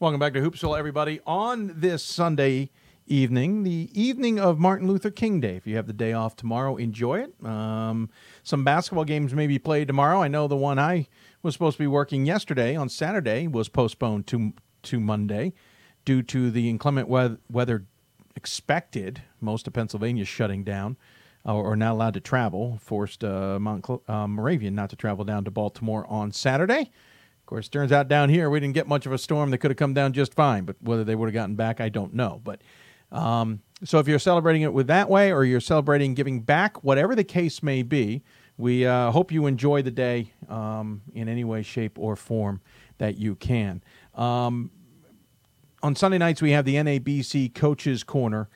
Welcome 0.00 0.20
back 0.20 0.32
to 0.34 0.40
Hoopsville, 0.40 0.78
everybody. 0.78 1.18
On 1.26 1.72
this 1.74 2.04
Sunday 2.04 2.70
evening, 3.08 3.64
the 3.64 3.90
evening 3.92 4.38
of 4.38 4.60
Martin 4.60 4.86
Luther 4.86 5.10
King 5.10 5.40
Day. 5.40 5.56
If 5.56 5.66
you 5.66 5.74
have 5.74 5.88
the 5.88 5.92
day 5.92 6.12
off 6.12 6.36
tomorrow, 6.36 6.76
enjoy 6.76 7.22
it. 7.22 7.44
Um, 7.44 8.08
some 8.44 8.62
basketball 8.62 9.04
games 9.04 9.34
may 9.34 9.48
be 9.48 9.58
played 9.58 9.88
tomorrow. 9.88 10.22
I 10.22 10.28
know 10.28 10.46
the 10.46 10.54
one 10.54 10.78
I 10.78 11.08
was 11.42 11.54
supposed 11.54 11.78
to 11.78 11.82
be 11.82 11.88
working 11.88 12.26
yesterday 12.26 12.76
on 12.76 12.88
Saturday 12.88 13.48
was 13.48 13.68
postponed 13.68 14.28
to 14.28 14.52
to 14.84 15.00
Monday 15.00 15.52
due 16.04 16.22
to 16.22 16.52
the 16.52 16.70
inclement 16.70 17.08
weather, 17.08 17.38
weather 17.50 17.84
expected. 18.36 19.22
Most 19.40 19.66
of 19.66 19.72
Pennsylvania 19.72 20.24
shutting 20.24 20.62
down 20.62 20.96
uh, 21.44 21.56
or 21.56 21.74
not 21.74 21.94
allowed 21.94 22.14
to 22.14 22.20
travel, 22.20 22.78
forced 22.80 23.24
uh, 23.24 23.58
Mount 23.58 23.84
Cl- 23.84 24.04
uh, 24.06 24.28
Moravian 24.28 24.76
not 24.76 24.90
to 24.90 24.96
travel 24.96 25.24
down 25.24 25.44
to 25.44 25.50
Baltimore 25.50 26.06
on 26.08 26.30
Saturday. 26.30 26.92
Of 27.48 27.50
course, 27.50 27.68
turns 27.70 27.92
out 27.92 28.08
down 28.08 28.28
here 28.28 28.50
we 28.50 28.60
didn't 28.60 28.74
get 28.74 28.86
much 28.86 29.06
of 29.06 29.12
a 29.12 29.16
storm 29.16 29.52
that 29.52 29.56
could 29.56 29.70
have 29.70 29.78
come 29.78 29.94
down 29.94 30.12
just 30.12 30.34
fine, 30.34 30.66
but 30.66 30.76
whether 30.82 31.02
they 31.02 31.14
would 31.14 31.28
have 31.28 31.32
gotten 31.32 31.54
back, 31.54 31.80
I 31.80 31.88
don't 31.88 32.12
know. 32.12 32.42
But 32.44 32.60
um, 33.10 33.62
so 33.82 33.98
if 33.98 34.06
you're 34.06 34.18
celebrating 34.18 34.60
it 34.60 34.74
with 34.74 34.86
that 34.88 35.08
way, 35.08 35.32
or 35.32 35.46
you're 35.46 35.58
celebrating 35.58 36.12
giving 36.12 36.42
back, 36.42 36.84
whatever 36.84 37.14
the 37.14 37.24
case 37.24 37.62
may 37.62 37.82
be, 37.82 38.22
we 38.58 38.84
uh, 38.84 39.12
hope 39.12 39.32
you 39.32 39.46
enjoy 39.46 39.80
the 39.80 39.90
day 39.90 40.34
um, 40.50 41.00
in 41.14 41.26
any 41.26 41.42
way, 41.42 41.62
shape, 41.62 41.98
or 41.98 42.16
form 42.16 42.60
that 42.98 43.16
you 43.16 43.34
can. 43.34 43.82
Um, 44.14 44.70
on 45.82 45.96
Sunday 45.96 46.18
nights, 46.18 46.42
we 46.42 46.50
have 46.50 46.66
the 46.66 46.74
NABC 46.74 47.54
Coaches 47.54 48.04
Corner, 48.04 48.50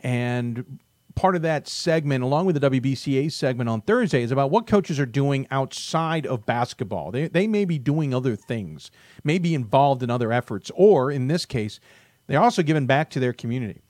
and 0.00 0.78
part 1.18 1.34
of 1.34 1.42
that 1.42 1.66
segment, 1.66 2.22
along 2.22 2.46
with 2.46 2.60
the 2.60 2.70
WBCA 2.70 3.32
segment 3.32 3.68
on 3.68 3.80
Thursday, 3.80 4.22
is 4.22 4.30
about 4.30 4.52
what 4.52 4.68
coaches 4.68 5.00
are 5.00 5.06
doing 5.06 5.48
outside 5.50 6.24
of 6.24 6.46
basketball. 6.46 7.10
They, 7.10 7.26
they 7.26 7.48
may 7.48 7.64
be 7.64 7.76
doing 7.76 8.14
other 8.14 8.36
things, 8.36 8.92
may 9.24 9.38
be 9.38 9.52
involved 9.52 10.04
in 10.04 10.10
other 10.10 10.32
efforts, 10.32 10.70
or 10.76 11.10
in 11.10 11.26
this 11.26 11.44
case, 11.44 11.80
they're 12.28 12.40
also 12.40 12.62
giving 12.62 12.86
back 12.86 13.10
to 13.10 13.20
their 13.20 13.32
community. 13.32 13.82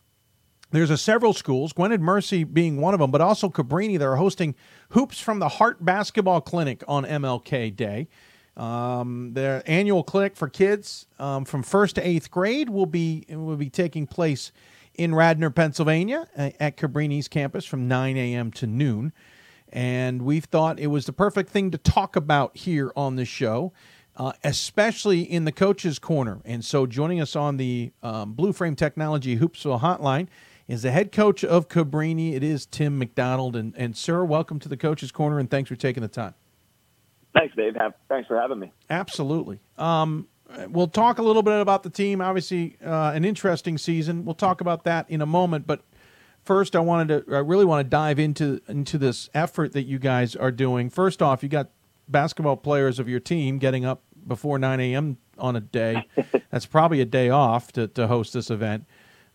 There's 0.71 0.89
a 0.89 0.97
several 0.97 1.35
schools, 1.35 1.75
Gwynedd 1.75 2.01
Mercy 2.01 2.45
being 2.45 2.81
one 2.81 2.95
of 2.95 3.01
them, 3.01 3.11
but 3.11 3.21
also 3.21 3.51
Cabrini. 3.51 3.99
They're 3.99 4.17
hosting 4.17 4.55
Hoops 4.91 5.21
from 5.21 5.39
the 5.39 5.49
Heart 5.49 5.85
Basketball 5.85 6.41
Clinic 6.41 6.83
on 6.89 7.05
MLK 7.05 7.77
Day. 7.77 8.09
Um, 8.57 9.35
their 9.35 9.63
annual 9.67 10.03
clinic 10.03 10.35
for 10.35 10.49
kids 10.49 11.07
um, 11.19 11.45
from 11.45 11.63
first 11.63 11.95
to 11.95 12.07
eighth 12.07 12.31
grade 12.31 12.71
will 12.71 12.87
be 12.87 13.25
will 13.29 13.57
be 13.57 13.71
taking 13.71 14.07
place 14.07 14.51
in 14.99 15.15
Radnor, 15.15 15.49
Pennsylvania, 15.49 16.29
at 16.37 16.77
Cabrini's 16.77 17.29
campus 17.29 17.65
from 17.65 17.89
9 17.89 18.17
a.m. 18.17 18.51
to 18.53 18.67
noon. 18.67 19.13
And 19.73 20.23
we've 20.23 20.45
thought 20.45 20.79
it 20.81 20.89
was 20.89 21.07
the 21.07 21.13
perfect 21.13 21.51
thing 21.51 21.71
to 21.71 21.79
talk 21.79 22.17
about 22.17 22.57
here 22.57 22.93
on 22.97 23.17
the 23.17 23.25
show, 23.25 23.73
uh, 24.17 24.33
especially 24.43 25.21
in 25.21 25.45
the 25.45 25.53
coaches' 25.53 25.99
corner. 25.99 26.41
And 26.45 26.65
so, 26.65 26.87
joining 26.87 27.21
us 27.21 27.37
on 27.37 27.59
the 27.59 27.93
um, 28.03 28.33
Blue 28.33 28.53
Frame 28.53 28.75
Technology 28.75 29.39
Hoopsville 29.39 29.81
Hotline 29.81 30.29
is 30.67 30.83
the 30.83 30.91
head 30.91 31.13
coach 31.13 31.45
of 31.45 31.69
Cabrini. 31.69 32.35
It 32.35 32.43
is 32.43 32.67
Tim 32.67 32.99
McDonald. 32.99 33.57
And, 33.57 33.75
and 33.77 33.97
sir, 33.97 34.25
welcome 34.25 34.59
to 34.61 34.69
the 34.69 34.77
coaches' 34.77 35.13
corner, 35.13 35.39
and 35.39 35.51
thanks 35.51 35.69
for 35.69 35.77
taking 35.77 36.03
the 36.03 36.09
time. 36.09 36.35
Thanks, 37.35 37.55
Dave. 37.55 37.77
Have, 37.77 37.93
thanks 38.09 38.27
for 38.27 38.41
having 38.41 38.59
me. 38.59 38.73
Absolutely. 38.91 39.61
Um, 39.77 40.27
we'll 40.69 40.89
talk 40.89 41.19
a 41.19 41.23
little 41.23 41.43
bit 41.43 41.61
about 41.61 41.83
the 41.83 41.91
team. 41.91 42.21
Obviously, 42.21 42.77
uh, 42.85 43.13
an 43.15 43.25
interesting 43.25 43.79
season. 43.79 44.25
We'll 44.25 44.35
talk 44.35 44.61
about 44.61 44.85
that 44.85 45.09
in 45.11 45.21
a 45.21 45.27
moment. 45.27 45.67
But 45.67 45.83
first, 46.45 46.75
I 46.75 46.81
wanted 46.81 47.27
to, 47.27 47.35
I 47.35 47.41
really 47.41 47.65
want 47.65 47.85
to 47.85 47.89
dive 47.89 48.19
into 48.19 48.61
into 48.69 48.99
this 48.99 49.29
effort 49.35 49.73
that 49.73 49.85
you 49.85 49.99
guys 49.99 50.35
are 50.37 50.51
doing. 50.51 50.91
First 50.91 51.23
off, 51.23 51.43
you 51.43 51.49
got 51.49 51.71
basketball 52.09 52.57
players 52.57 52.99
of 52.99 53.09
your 53.09 53.21
team 53.21 53.59
getting 53.59 53.85
up 53.85 54.03
before 54.27 54.59
9 54.59 54.81
a.m. 54.81 55.19
on 55.39 55.57
a 55.57 55.61
day. 55.61 56.07
That's 56.51 56.67
probably 56.67 57.01
a 57.01 57.07
day 57.07 57.31
off 57.31 57.73
to, 57.73 57.89
to 57.89 58.07
host 58.07 58.33
this 58.33 58.51
event. 58.51 58.87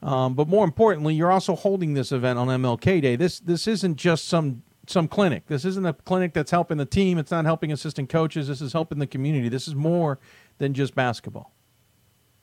Um, 0.01 0.33
but 0.33 0.47
more 0.47 0.65
importantly, 0.65 1.15
you're 1.15 1.31
also 1.31 1.55
holding 1.55 1.93
this 1.93 2.11
event 2.11 2.37
on 2.37 2.47
MLK 2.47 3.01
Day. 3.01 3.15
This 3.15 3.39
this 3.39 3.67
isn't 3.67 3.95
just 3.95 4.27
some 4.27 4.63
some 4.87 5.07
clinic. 5.07 5.47
This 5.47 5.63
isn't 5.63 5.85
a 5.85 5.93
clinic 5.93 6.33
that's 6.33 6.51
helping 6.51 6.77
the 6.77 6.85
team. 6.85 7.17
It's 7.17 7.31
not 7.31 7.45
helping 7.45 7.71
assistant 7.71 8.09
coaches. 8.09 8.49
This 8.49 8.61
is 8.61 8.73
helping 8.73 8.99
the 8.99 9.07
community. 9.07 9.47
This 9.47 9.67
is 9.67 9.75
more 9.75 10.19
than 10.63 10.73
just 10.73 10.95
basketball. 10.95 11.51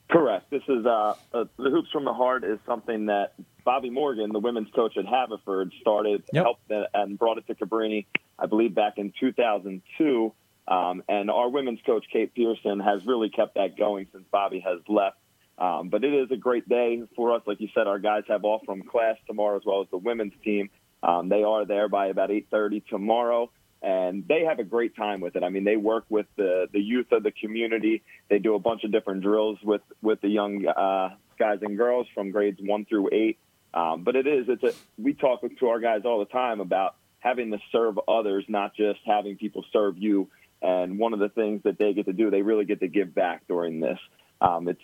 Correct. 0.09 0.49
This 0.51 0.61
is 0.67 0.85
uh, 0.85 1.15
uh, 1.33 1.45
the 1.57 1.69
hoops 1.71 1.89
from 1.91 2.05
the 2.05 2.13
heart 2.13 2.43
is 2.43 2.59
something 2.67 3.07
that 3.07 3.33
Bobby 3.63 3.89
Morgan, 3.89 4.31
the 4.31 4.39
women's 4.39 4.69
coach 4.75 4.95
at 4.97 5.05
Haverford, 5.05 5.71
started, 5.81 6.23
yep. 6.31 6.43
helped, 6.43 6.71
and 6.93 7.17
brought 7.17 7.39
it 7.39 7.47
to 7.47 7.55
Cabrini, 7.55 8.05
I 8.37 8.45
believe, 8.45 8.75
back 8.75 8.97
in 8.97 9.11
2002. 9.19 10.33
Um, 10.67 11.03
and 11.09 11.31
our 11.31 11.49
women's 11.49 11.79
coach, 11.83 12.05
Kate 12.13 12.33
Pearson, 12.35 12.79
has 12.79 13.05
really 13.05 13.29
kept 13.29 13.55
that 13.55 13.75
going 13.75 14.07
since 14.11 14.25
Bobby 14.31 14.59
has 14.59 14.79
left. 14.87 15.17
Um, 15.57 15.89
but 15.89 16.03
it 16.03 16.13
is 16.13 16.29
a 16.29 16.37
great 16.37 16.69
day 16.69 17.01
for 17.15 17.33
us. 17.33 17.41
Like 17.47 17.59
you 17.59 17.69
said, 17.73 17.87
our 17.87 17.99
guys 17.99 18.23
have 18.27 18.43
off 18.45 18.61
from 18.65 18.83
class 18.83 19.15
tomorrow 19.25 19.57
as 19.57 19.63
well 19.65 19.81
as 19.81 19.87
the 19.89 19.97
women's 19.97 20.33
team. 20.43 20.69
Um, 21.01 21.29
they 21.29 21.43
are 21.43 21.65
there 21.65 21.89
by 21.89 22.07
about 22.07 22.29
8:30 22.29 22.85
tomorrow, 22.87 23.49
and 23.81 24.27
they 24.27 24.43
have 24.45 24.59
a 24.59 24.63
great 24.63 24.95
time 24.95 25.21
with 25.21 25.35
it. 25.35 25.43
I 25.43 25.49
mean, 25.49 25.63
they 25.63 25.77
work 25.77 26.05
with 26.09 26.27
the 26.35 26.67
the 26.71 26.79
youth 26.79 27.11
of 27.11 27.23
the 27.23 27.31
community. 27.31 28.03
They 28.29 28.39
do 28.39 28.55
a 28.55 28.59
bunch 28.59 28.83
of 28.83 28.91
different 28.91 29.21
drills 29.21 29.57
with 29.63 29.81
with 30.01 30.21
the 30.21 30.29
young 30.29 30.67
uh, 30.67 31.15
guys 31.39 31.59
and 31.61 31.77
girls 31.77 32.07
from 32.13 32.31
grades 32.31 32.59
one 32.61 32.85
through 32.85 33.09
eight. 33.11 33.39
Um, 33.73 34.03
but 34.03 34.15
it 34.15 34.27
is 34.27 34.45
it's 34.49 34.63
a 34.63 34.73
we 35.01 35.13
talk 35.13 35.41
to 35.41 35.67
our 35.67 35.79
guys 35.79 36.01
all 36.05 36.19
the 36.19 36.25
time 36.25 36.59
about 36.59 36.95
having 37.19 37.51
to 37.51 37.59
serve 37.71 37.99
others, 38.07 38.45
not 38.47 38.75
just 38.75 38.99
having 39.05 39.37
people 39.37 39.63
serve 39.71 39.97
you. 39.97 40.27
And 40.61 40.99
one 40.99 41.13
of 41.13 41.19
the 41.19 41.29
things 41.29 41.61
that 41.63 41.79
they 41.79 41.93
get 41.93 42.05
to 42.05 42.13
do, 42.13 42.29
they 42.29 42.43
really 42.43 42.65
get 42.65 42.81
to 42.81 42.87
give 42.87 43.15
back 43.15 43.47
during 43.47 43.79
this. 43.79 43.97
Um, 44.41 44.67
it's 44.67 44.81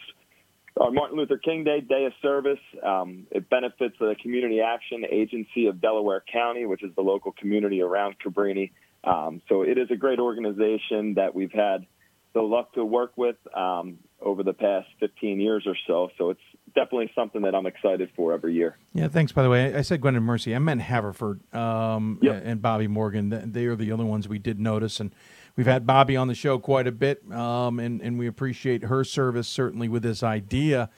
our 0.79 0.91
Martin 0.91 1.17
Luther 1.17 1.37
King 1.37 1.63
Day, 1.63 1.81
Day 1.81 2.05
of 2.05 2.13
Service. 2.21 2.59
Um, 2.83 3.27
it 3.31 3.49
benefits 3.49 3.95
the 3.99 4.15
Community 4.21 4.61
Action 4.61 5.05
Agency 5.09 5.67
of 5.67 5.81
Delaware 5.81 6.23
County, 6.31 6.65
which 6.65 6.83
is 6.83 6.93
the 6.95 7.01
local 7.01 7.31
community 7.31 7.81
around 7.81 8.15
Cabrini. 8.19 8.71
Um, 9.07 9.41
so 9.47 9.61
it 9.61 9.77
is 9.77 9.89
a 9.91 9.95
great 9.95 10.19
organization 10.19 11.13
that 11.15 11.33
we've 11.33 11.51
had 11.51 11.85
the 12.33 12.41
luck 12.41 12.73
to 12.73 12.85
work 12.85 13.13
with 13.15 13.35
um, 13.55 13.97
over 14.21 14.43
the 14.43 14.53
past 14.53 14.87
15 14.99 15.39
years 15.39 15.63
or 15.65 15.75
so. 15.87 16.09
So 16.17 16.29
it's 16.29 16.41
definitely 16.75 17.11
something 17.15 17.41
that 17.41 17.55
I'm 17.55 17.65
excited 17.65 18.09
for 18.15 18.33
every 18.33 18.53
year. 18.53 18.77
Yeah, 18.93 19.07
thanks. 19.07 19.31
By 19.31 19.43
the 19.43 19.49
way, 19.49 19.73
I 19.73 19.81
said 19.81 20.01
Gwynedd 20.01 20.21
Mercy. 20.21 20.55
I 20.55 20.59
meant 20.59 20.81
Haverford 20.81 21.41
um, 21.53 22.19
yep. 22.21 22.43
and 22.45 22.61
Bobby 22.61 22.87
Morgan. 22.87 23.51
They 23.51 23.65
are 23.65 23.75
the 23.75 23.91
only 23.91 24.05
ones 24.05 24.27
we 24.27 24.37
did 24.37 24.59
notice, 24.59 24.99
and 24.99 25.13
we've 25.55 25.65
had 25.65 25.87
Bobby 25.87 26.15
on 26.15 26.27
the 26.27 26.35
show 26.35 26.59
quite 26.59 26.85
a 26.85 26.91
bit, 26.91 27.23
um, 27.31 27.79
and 27.79 28.01
and 28.01 28.19
we 28.19 28.27
appreciate 28.27 28.83
her 28.83 29.03
service 29.03 29.47
certainly 29.47 29.87
with 29.87 30.03
this 30.03 30.21
idea. 30.21 30.89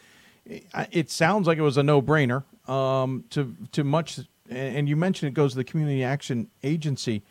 It, 0.45 0.65
it 0.91 1.11
sounds 1.11 1.47
like 1.47 1.57
it 1.57 1.61
was 1.61 1.77
a 1.77 1.83
no 1.83 2.01
brainer. 2.01 2.43
Um, 2.67 3.23
to 3.29 3.55
to 3.71 3.83
much, 3.83 4.19
and 4.49 4.89
you 4.89 4.95
mentioned 4.95 5.29
it 5.29 5.33
goes 5.33 5.51
to 5.51 5.57
the 5.57 5.63
community 5.63 6.03
action 6.03 6.49
agency. 6.63 7.23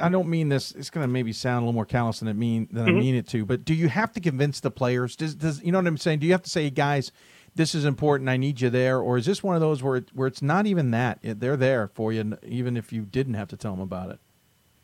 I 0.00 0.08
don't 0.08 0.28
mean 0.28 0.48
this. 0.48 0.72
It's 0.72 0.90
going 0.90 1.04
to 1.04 1.08
maybe 1.08 1.32
sound 1.32 1.58
a 1.58 1.60
little 1.60 1.72
more 1.72 1.84
callous 1.84 2.18
than 2.18 2.28
it 2.28 2.34
mean 2.34 2.68
than 2.72 2.86
Mhm. 2.86 2.88
I 2.88 2.92
mean 2.92 3.14
it 3.14 3.28
to. 3.28 3.44
But 3.44 3.64
do 3.64 3.74
you 3.74 3.88
have 3.88 4.12
to 4.12 4.20
convince 4.20 4.60
the 4.60 4.70
players? 4.70 5.14
Does 5.14 5.34
does 5.34 5.62
you 5.62 5.70
know 5.72 5.78
what 5.78 5.86
I'm 5.86 5.96
saying? 5.96 6.18
Do 6.18 6.26
you 6.26 6.32
have 6.32 6.42
to 6.42 6.50
say, 6.50 6.68
guys, 6.70 7.12
this 7.54 7.74
is 7.74 7.84
important. 7.84 8.28
I 8.28 8.36
need 8.36 8.60
you 8.60 8.70
there, 8.70 8.98
or 9.00 9.18
is 9.18 9.26
this 9.26 9.42
one 9.42 9.54
of 9.54 9.60
those 9.60 9.82
where 9.82 9.96
it, 9.96 10.08
where 10.14 10.26
it's 10.26 10.42
not 10.42 10.66
even 10.66 10.90
that? 10.90 11.20
They're 11.22 11.56
there 11.56 11.88
for 11.94 12.12
you, 12.12 12.36
even 12.46 12.76
if 12.76 12.92
you 12.92 13.02
didn't 13.02 13.34
have 13.34 13.48
to 13.48 13.56
tell 13.56 13.72
them 13.72 13.80
about 13.80 14.10
it. 14.10 14.18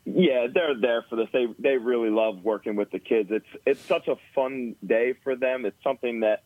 Yeah, 0.05 0.47
they're 0.53 0.79
there 0.79 1.01
for 1.09 1.15
this. 1.17 1.27
They 1.33 1.47
they 1.59 1.77
really 1.77 2.09
love 2.09 2.43
working 2.43 2.75
with 2.75 2.91
the 2.91 2.99
kids. 2.99 3.29
It's 3.31 3.45
it's 3.65 3.81
such 3.81 4.07
a 4.07 4.15
fun 4.33 4.75
day 4.85 5.13
for 5.23 5.35
them. 5.35 5.65
It's 5.65 5.81
something 5.83 6.21
that 6.21 6.43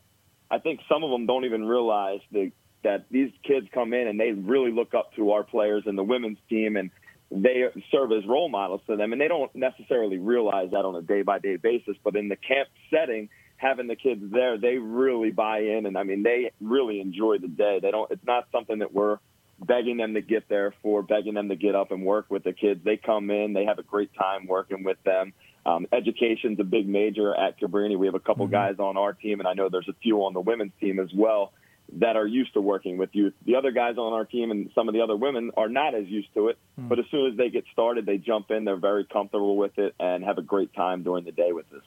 I 0.50 0.58
think 0.58 0.80
some 0.88 1.04
of 1.04 1.10
them 1.10 1.26
don't 1.26 1.44
even 1.44 1.64
realize 1.64 2.20
that 2.32 2.50
that 2.82 3.04
these 3.10 3.30
kids 3.44 3.66
come 3.72 3.92
in 3.92 4.08
and 4.08 4.18
they 4.18 4.32
really 4.32 4.72
look 4.72 4.94
up 4.94 5.14
to 5.14 5.32
our 5.32 5.44
players 5.44 5.82
and 5.84 5.98
the 5.98 6.02
women's 6.02 6.38
team 6.48 6.76
and 6.76 6.90
they 7.30 7.64
serve 7.92 8.12
as 8.12 8.26
role 8.26 8.48
models 8.48 8.80
to 8.88 8.96
them 8.96 9.12
and 9.12 9.20
they 9.20 9.28
don't 9.28 9.54
necessarily 9.54 10.18
realize 10.18 10.70
that 10.72 10.84
on 10.84 10.96
a 10.96 11.02
day 11.02 11.22
by 11.22 11.38
day 11.38 11.56
basis. 11.56 11.96
But 12.02 12.16
in 12.16 12.28
the 12.28 12.36
camp 12.36 12.68
setting, 12.90 13.28
having 13.56 13.86
the 13.86 13.96
kids 13.96 14.22
there, 14.32 14.58
they 14.58 14.78
really 14.78 15.30
buy 15.30 15.60
in 15.60 15.86
and 15.86 15.96
I 15.96 16.02
mean 16.02 16.22
they 16.22 16.50
really 16.60 17.00
enjoy 17.00 17.38
the 17.38 17.48
day. 17.48 17.78
They 17.80 17.90
don't 17.90 18.10
it's 18.10 18.26
not 18.26 18.48
something 18.50 18.80
that 18.80 18.92
we're 18.92 19.18
begging 19.60 19.98
them 19.98 20.14
to 20.14 20.22
get 20.22 20.48
there 20.48 20.74
for, 20.82 21.02
begging 21.02 21.34
them 21.34 21.48
to 21.50 21.56
get 21.56 21.74
up 21.74 21.92
and 21.92 22.04
work 22.04 22.26
with 22.30 22.44
the 22.44 22.52
kids. 22.52 22.80
They 22.84 22.96
come 22.96 23.30
in, 23.30 23.52
they 23.52 23.66
have 23.66 23.78
a 23.78 23.82
great 23.82 24.12
time 24.14 24.46
working 24.46 24.82
with 24.82 25.02
them. 25.04 25.32
Um, 25.66 25.86
education's 25.92 26.58
a 26.58 26.64
big 26.64 26.88
major 26.88 27.34
at 27.34 27.60
Cabrini. 27.60 27.98
We 27.98 28.06
have 28.06 28.14
a 28.14 28.20
couple 28.20 28.46
guys 28.46 28.76
on 28.78 28.96
our 28.96 29.12
team, 29.12 29.40
and 29.40 29.46
I 29.46 29.52
know 29.52 29.68
there's 29.68 29.90
a 29.90 29.96
few 30.02 30.24
on 30.24 30.32
the 30.32 30.40
women's 30.40 30.72
team 30.80 30.98
as 30.98 31.10
well 31.14 31.52
that 31.94 32.16
are 32.16 32.26
used 32.26 32.54
to 32.54 32.60
working 32.60 32.98
with 32.98 33.10
youth. 33.12 33.34
The 33.44 33.56
other 33.56 33.70
guys 33.70 33.96
on 33.98 34.12
our 34.12 34.24
team 34.24 34.50
and 34.50 34.70
some 34.74 34.88
of 34.88 34.94
the 34.94 35.00
other 35.00 35.16
women 35.16 35.50
are 35.56 35.68
not 35.68 35.94
as 35.94 36.06
used 36.06 36.32
to 36.34 36.48
it, 36.48 36.58
but 36.76 36.98
as 36.98 37.04
soon 37.10 37.30
as 37.30 37.36
they 37.36 37.50
get 37.50 37.64
started, 37.72 38.06
they 38.06 38.18
jump 38.18 38.50
in. 38.50 38.64
They're 38.64 38.76
very 38.76 39.04
comfortable 39.04 39.56
with 39.56 39.78
it 39.78 39.94
and 39.98 40.24
have 40.24 40.38
a 40.38 40.42
great 40.42 40.72
time 40.74 41.02
during 41.02 41.24
the 41.24 41.32
day 41.32 41.52
with 41.52 41.68
this. 41.70 41.82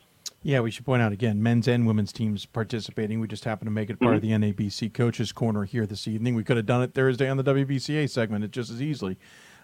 Yeah, 0.45 0.59
we 0.59 0.71
should 0.71 0.85
point 0.85 1.01
out 1.01 1.13
again, 1.13 1.41
men's 1.41 1.69
and 1.69 1.87
women's 1.87 2.11
teams 2.11 2.45
participating. 2.45 3.21
We 3.21 3.27
just 3.27 3.45
happen 3.45 3.65
to 3.65 3.71
make 3.71 3.89
it 3.89 3.99
part 3.99 4.15
of 4.15 4.21
the 4.21 4.31
NABC 4.31 4.93
Coaches 4.93 5.31
Corner 5.31 5.63
here 5.63 5.85
this 5.85 6.05
evening. 6.05 6.35
We 6.35 6.43
could 6.43 6.57
have 6.57 6.65
done 6.65 6.81
it 6.81 6.93
Thursday 6.93 7.29
on 7.29 7.37
the 7.37 7.43
WBCA 7.43 8.09
segment, 8.09 8.43
it 8.43 8.51
just 8.51 8.69
as 8.69 8.81
easily. 8.81 9.17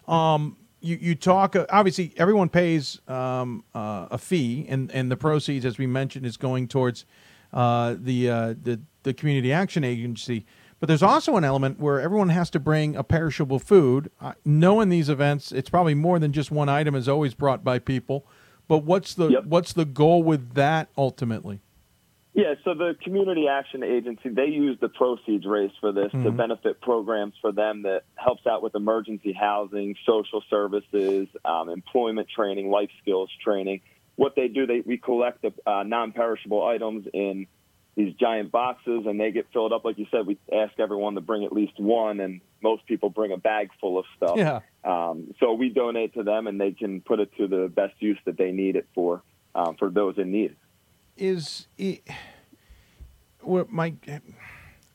Um, 0.07 0.55
you, 0.79 0.97
you 1.01 1.15
talk 1.15 1.57
uh, 1.57 1.65
obviously 1.69 2.13
everyone 2.15 2.47
pays 2.47 3.01
um, 3.09 3.65
uh, 3.75 4.07
a 4.09 4.17
fee, 4.17 4.65
and, 4.69 4.89
and 4.91 5.11
the 5.11 5.17
proceeds, 5.17 5.65
as 5.65 5.77
we 5.77 5.85
mentioned, 5.85 6.25
is 6.25 6.37
going 6.37 6.69
towards 6.69 7.05
uh, 7.53 7.95
the, 7.99 8.29
uh, 8.29 8.53
the 8.61 8.79
the 9.03 9.13
community 9.13 9.51
action 9.53 9.83
agency. 9.83 10.45
But 10.79 10.87
there's 10.87 11.03
also 11.03 11.35
an 11.37 11.43
element 11.43 11.79
where 11.79 11.99
everyone 11.99 12.29
has 12.29 12.49
to 12.51 12.59
bring 12.59 12.95
a 12.95 13.03
perishable 13.03 13.59
food. 13.59 14.11
Uh, 14.21 14.33
knowing 14.45 14.89
these 14.89 15.09
events, 15.09 15.51
it's 15.51 15.69
probably 15.69 15.93
more 15.93 16.19
than 16.19 16.31
just 16.31 16.51
one 16.51 16.69
item 16.69 16.95
is 16.95 17.07
always 17.09 17.33
brought 17.33 17.63
by 17.63 17.79
people. 17.79 18.25
But 18.67 18.79
what's 18.79 19.13
the 19.13 19.29
what's 19.45 19.73
the 19.73 19.85
goal 19.85 20.21
with 20.23 20.53
that 20.53 20.89
ultimately? 20.97 21.61
Yeah, 22.35 22.53
so 22.63 22.73
the 22.75 22.95
Community 23.03 23.47
Action 23.49 23.83
Agency, 23.83 24.29
they 24.29 24.45
use 24.45 24.77
the 24.79 24.87
proceeds 24.87 25.45
raised 25.45 25.73
for 25.81 25.91
this 25.91 26.11
to 26.11 26.17
Mhm. 26.17 26.37
benefit 26.37 26.79
programs 26.79 27.33
for 27.41 27.51
them 27.51 27.81
that 27.81 28.03
helps 28.15 28.45
out 28.45 28.61
with 28.61 28.75
emergency 28.75 29.33
housing, 29.33 29.95
social 30.05 30.41
services, 30.49 31.27
um, 31.43 31.69
employment 31.69 32.29
training, 32.29 32.69
life 32.69 32.91
skills 33.01 33.29
training. 33.43 33.81
What 34.19 34.35
they 34.35 34.49
do, 34.49 34.67
they 34.67 34.81
we 34.81 34.97
collect 34.97 35.37
the 35.43 35.53
uh, 35.65 35.83
non-perishable 35.83 36.61
items 36.75 37.07
in 37.13 37.47
these 37.95 38.13
giant 38.15 38.51
boxes, 38.51 39.05
and 39.07 39.17
they 39.17 39.31
get 39.31 39.47
filled 39.53 39.71
up. 39.71 39.85
Like 39.85 39.97
you 39.97 40.07
said, 40.11 40.27
we 40.27 40.37
ask 40.53 40.73
everyone 40.77 41.15
to 41.15 41.21
bring 41.21 41.45
at 41.45 41.53
least 41.53 41.79
one, 41.79 42.19
and 42.19 42.41
most 42.61 42.85
people 42.85 43.09
bring 43.09 43.31
a 43.31 43.37
bag 43.37 43.69
full 43.79 43.97
of 43.97 44.05
stuff. 44.17 44.37
Yeah. 44.37 44.59
Um, 44.83 45.33
so 45.39 45.53
we 45.53 45.69
donate 45.69 46.13
to 46.15 46.23
them, 46.23 46.47
and 46.47 46.59
they 46.59 46.73
can 46.73 46.99
put 46.99 47.21
it 47.21 47.29
to 47.37 47.47
the 47.47 47.71
best 47.73 47.93
use 47.99 48.19
that 48.25 48.37
they 48.37 48.51
need 48.51 48.75
it 48.75 48.87
for, 48.93 49.21
um, 49.55 49.75
for 49.79 49.89
those 49.89 50.17
in 50.17 50.31
need. 50.31 50.55
is 51.15 51.67
it, 51.77 52.01
what 53.41 53.71
my 53.71 53.93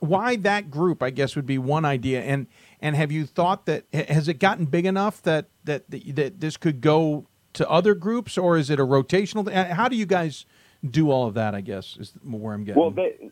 why 0.01 0.37
that 0.37 0.71
group 0.71 1.03
i 1.03 1.11
guess 1.11 1.35
would 1.37 1.47
be 1.47 1.59
one 1.59 1.85
idea 1.85 2.21
and 2.23 2.47
and 2.81 2.95
have 2.95 3.11
you 3.11 3.25
thought 3.25 3.65
that 3.67 3.85
has 3.93 4.29
it 4.29 4.39
gotten 4.39 4.67
big 4.67 4.87
enough 4.87 5.23
that 5.23 5.49
that 5.65 5.91
that, 5.91 6.17
that 6.17 6.41
this 6.41 6.57
could 6.57 6.81
go 6.81 7.27
to 7.55 7.69
other 7.71 7.95
groups 7.95 8.37
or 8.39 8.57
is 8.57 8.69
it 8.71 8.79
a 8.79 8.85
rotational 8.87 9.45
thing? 9.45 9.55
how 9.55 9.89
do 9.89 9.97
you 9.97 10.07
guys 10.07 10.45
do 10.89 11.11
all 11.11 11.27
of 11.27 11.35
that 11.35 11.55
i 11.55 11.61
guess 11.61 11.97
is 11.99 12.13
where 12.23 12.53
i'm 12.55 12.65
getting 12.65 12.81
Well, 12.81 12.91
they, 12.91 13.31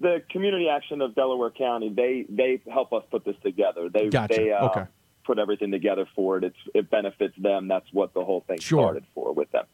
the 0.00 0.22
Community 0.30 0.68
Action 0.68 1.00
of 1.02 1.14
Delaware 1.16 1.50
County, 1.50 1.88
they 1.88 2.24
they 2.28 2.60
help 2.72 2.92
us 2.92 3.02
put 3.10 3.24
this 3.24 3.34
together. 3.42 3.88
They 3.92 4.08
Gotcha. 4.08 4.34
they 4.36 4.52
uh, 4.52 4.66
Okay. 4.66 4.84
put 5.26 5.40
everything 5.40 5.72
together 5.72 6.06
for 6.14 6.38
it. 6.38 6.44
It's 6.44 6.56
it 6.72 6.88
benefits 6.88 7.34
them. 7.36 7.66
That's 7.66 7.86
what 7.92 8.14
the 8.14 8.24
whole 8.24 8.44
thing 8.46 8.60
Sure. 8.60 8.80
started 8.84 9.04
for 9.12 9.32
with 9.32 9.50
them. 9.50 9.64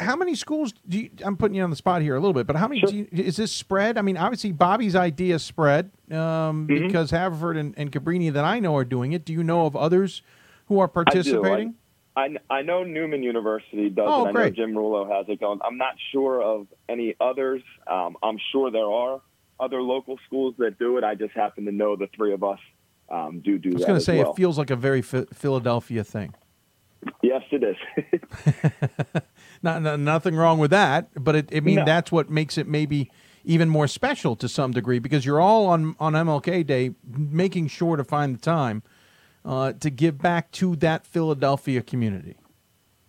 how 0.00 0.16
many 0.16 0.34
schools 0.34 0.72
do 0.88 1.00
you, 1.00 1.10
i'm 1.24 1.36
putting 1.36 1.54
you 1.54 1.62
on 1.62 1.68
the 1.70 1.76
spot 1.76 2.00
here 2.02 2.16
a 2.16 2.20
little 2.20 2.32
bit 2.34 2.46
but 2.46 2.56
how 2.56 2.66
many 2.68 2.80
do 2.82 2.96
you, 2.96 3.06
is 3.12 3.36
this 3.36 3.52
spread 3.52 3.96
i 3.98 4.02
mean 4.02 4.16
obviously 4.16 4.52
bobby's 4.52 4.94
idea 4.96 5.38
spread 5.38 5.90
um, 6.10 6.66
Mm-hmm. 6.66 6.86
because 6.86 7.10
haverford 7.10 7.56
and, 7.58 7.74
and 7.78 7.92
cabrini 7.92 8.30
that 8.32 8.44
i 8.44 8.58
know 8.58 8.74
are 8.76 8.84
doing 8.84 9.12
it 9.12 9.24
do 9.26 9.32
you 9.34 9.42
know 9.42 9.64
of 9.66 9.74
others 9.76 10.20
who 10.66 10.78
are 10.80 10.88
participating 10.88 11.74
I, 12.16 12.28
I, 12.48 12.62
know 12.62 12.82
Neumann 12.82 13.22
University 13.22 13.90
does 13.90 14.06
Oh, 14.08 14.24
it. 14.26 14.28
I 14.30 14.32
know. 14.32 14.50
Jim 14.50 14.72
Rullo 14.72 15.06
has 15.14 15.26
it 15.28 15.38
going. 15.40 15.58
I'm 15.62 15.76
not 15.76 15.94
sure 16.12 16.42
of 16.42 16.66
any 16.88 17.14
others. 17.20 17.62
Um, 17.86 18.16
I'm 18.22 18.38
sure 18.52 18.70
there 18.70 18.86
are 18.90 19.20
other 19.60 19.82
local 19.82 20.18
schools 20.26 20.54
that 20.58 20.78
do 20.78 20.96
it. 20.96 21.04
I 21.04 21.14
just 21.14 21.34
happen 21.34 21.66
to 21.66 21.72
know 21.72 21.94
the 21.96 22.08
three 22.16 22.32
of 22.32 22.42
us 22.42 22.58
um, 23.10 23.40
do 23.44 23.58
do 23.58 23.70
I 23.70 23.74
was 23.74 23.84
going 23.84 23.98
to 23.98 24.04
say 24.04 24.18
well. 24.18 24.30
it 24.32 24.36
feels 24.36 24.56
like 24.58 24.70
a 24.70 24.76
very 24.76 25.02
Phi- 25.02 25.26
Philadelphia 25.32 26.02
thing. 26.04 26.34
Yes, 27.22 27.42
it 27.52 27.62
is. 27.62 29.22
Not, 29.62 29.82
not- 29.82 30.00
nothing 30.00 30.34
wrong 30.34 30.58
with 30.58 30.70
that, 30.70 31.08
but 31.22 31.34
it, 31.36 31.48
I 31.54 31.60
mean 31.60 31.76
No. 31.76 31.84
that's 31.84 32.10
what 32.12 32.28
makes 32.30 32.58
it 32.58 32.66
maybe 32.66 33.10
even 33.44 33.68
more 33.68 33.86
special 33.86 34.34
to 34.36 34.48
some 34.48 34.72
degree 34.72 34.98
because 34.98 35.24
you're 35.24 35.40
all 35.40 35.66
on 35.66 35.94
on 36.00 36.14
MLK 36.14 36.66
Day 36.66 36.92
making 37.06 37.68
sure 37.68 37.96
to 37.96 38.04
find 38.04 38.34
the 38.34 38.40
time 38.40 38.82
uh, 39.46 39.72
to 39.74 39.90
give 39.90 40.18
back 40.18 40.50
to 40.50 40.76
that 40.76 41.06
Philadelphia 41.06 41.80
community. 41.80 42.36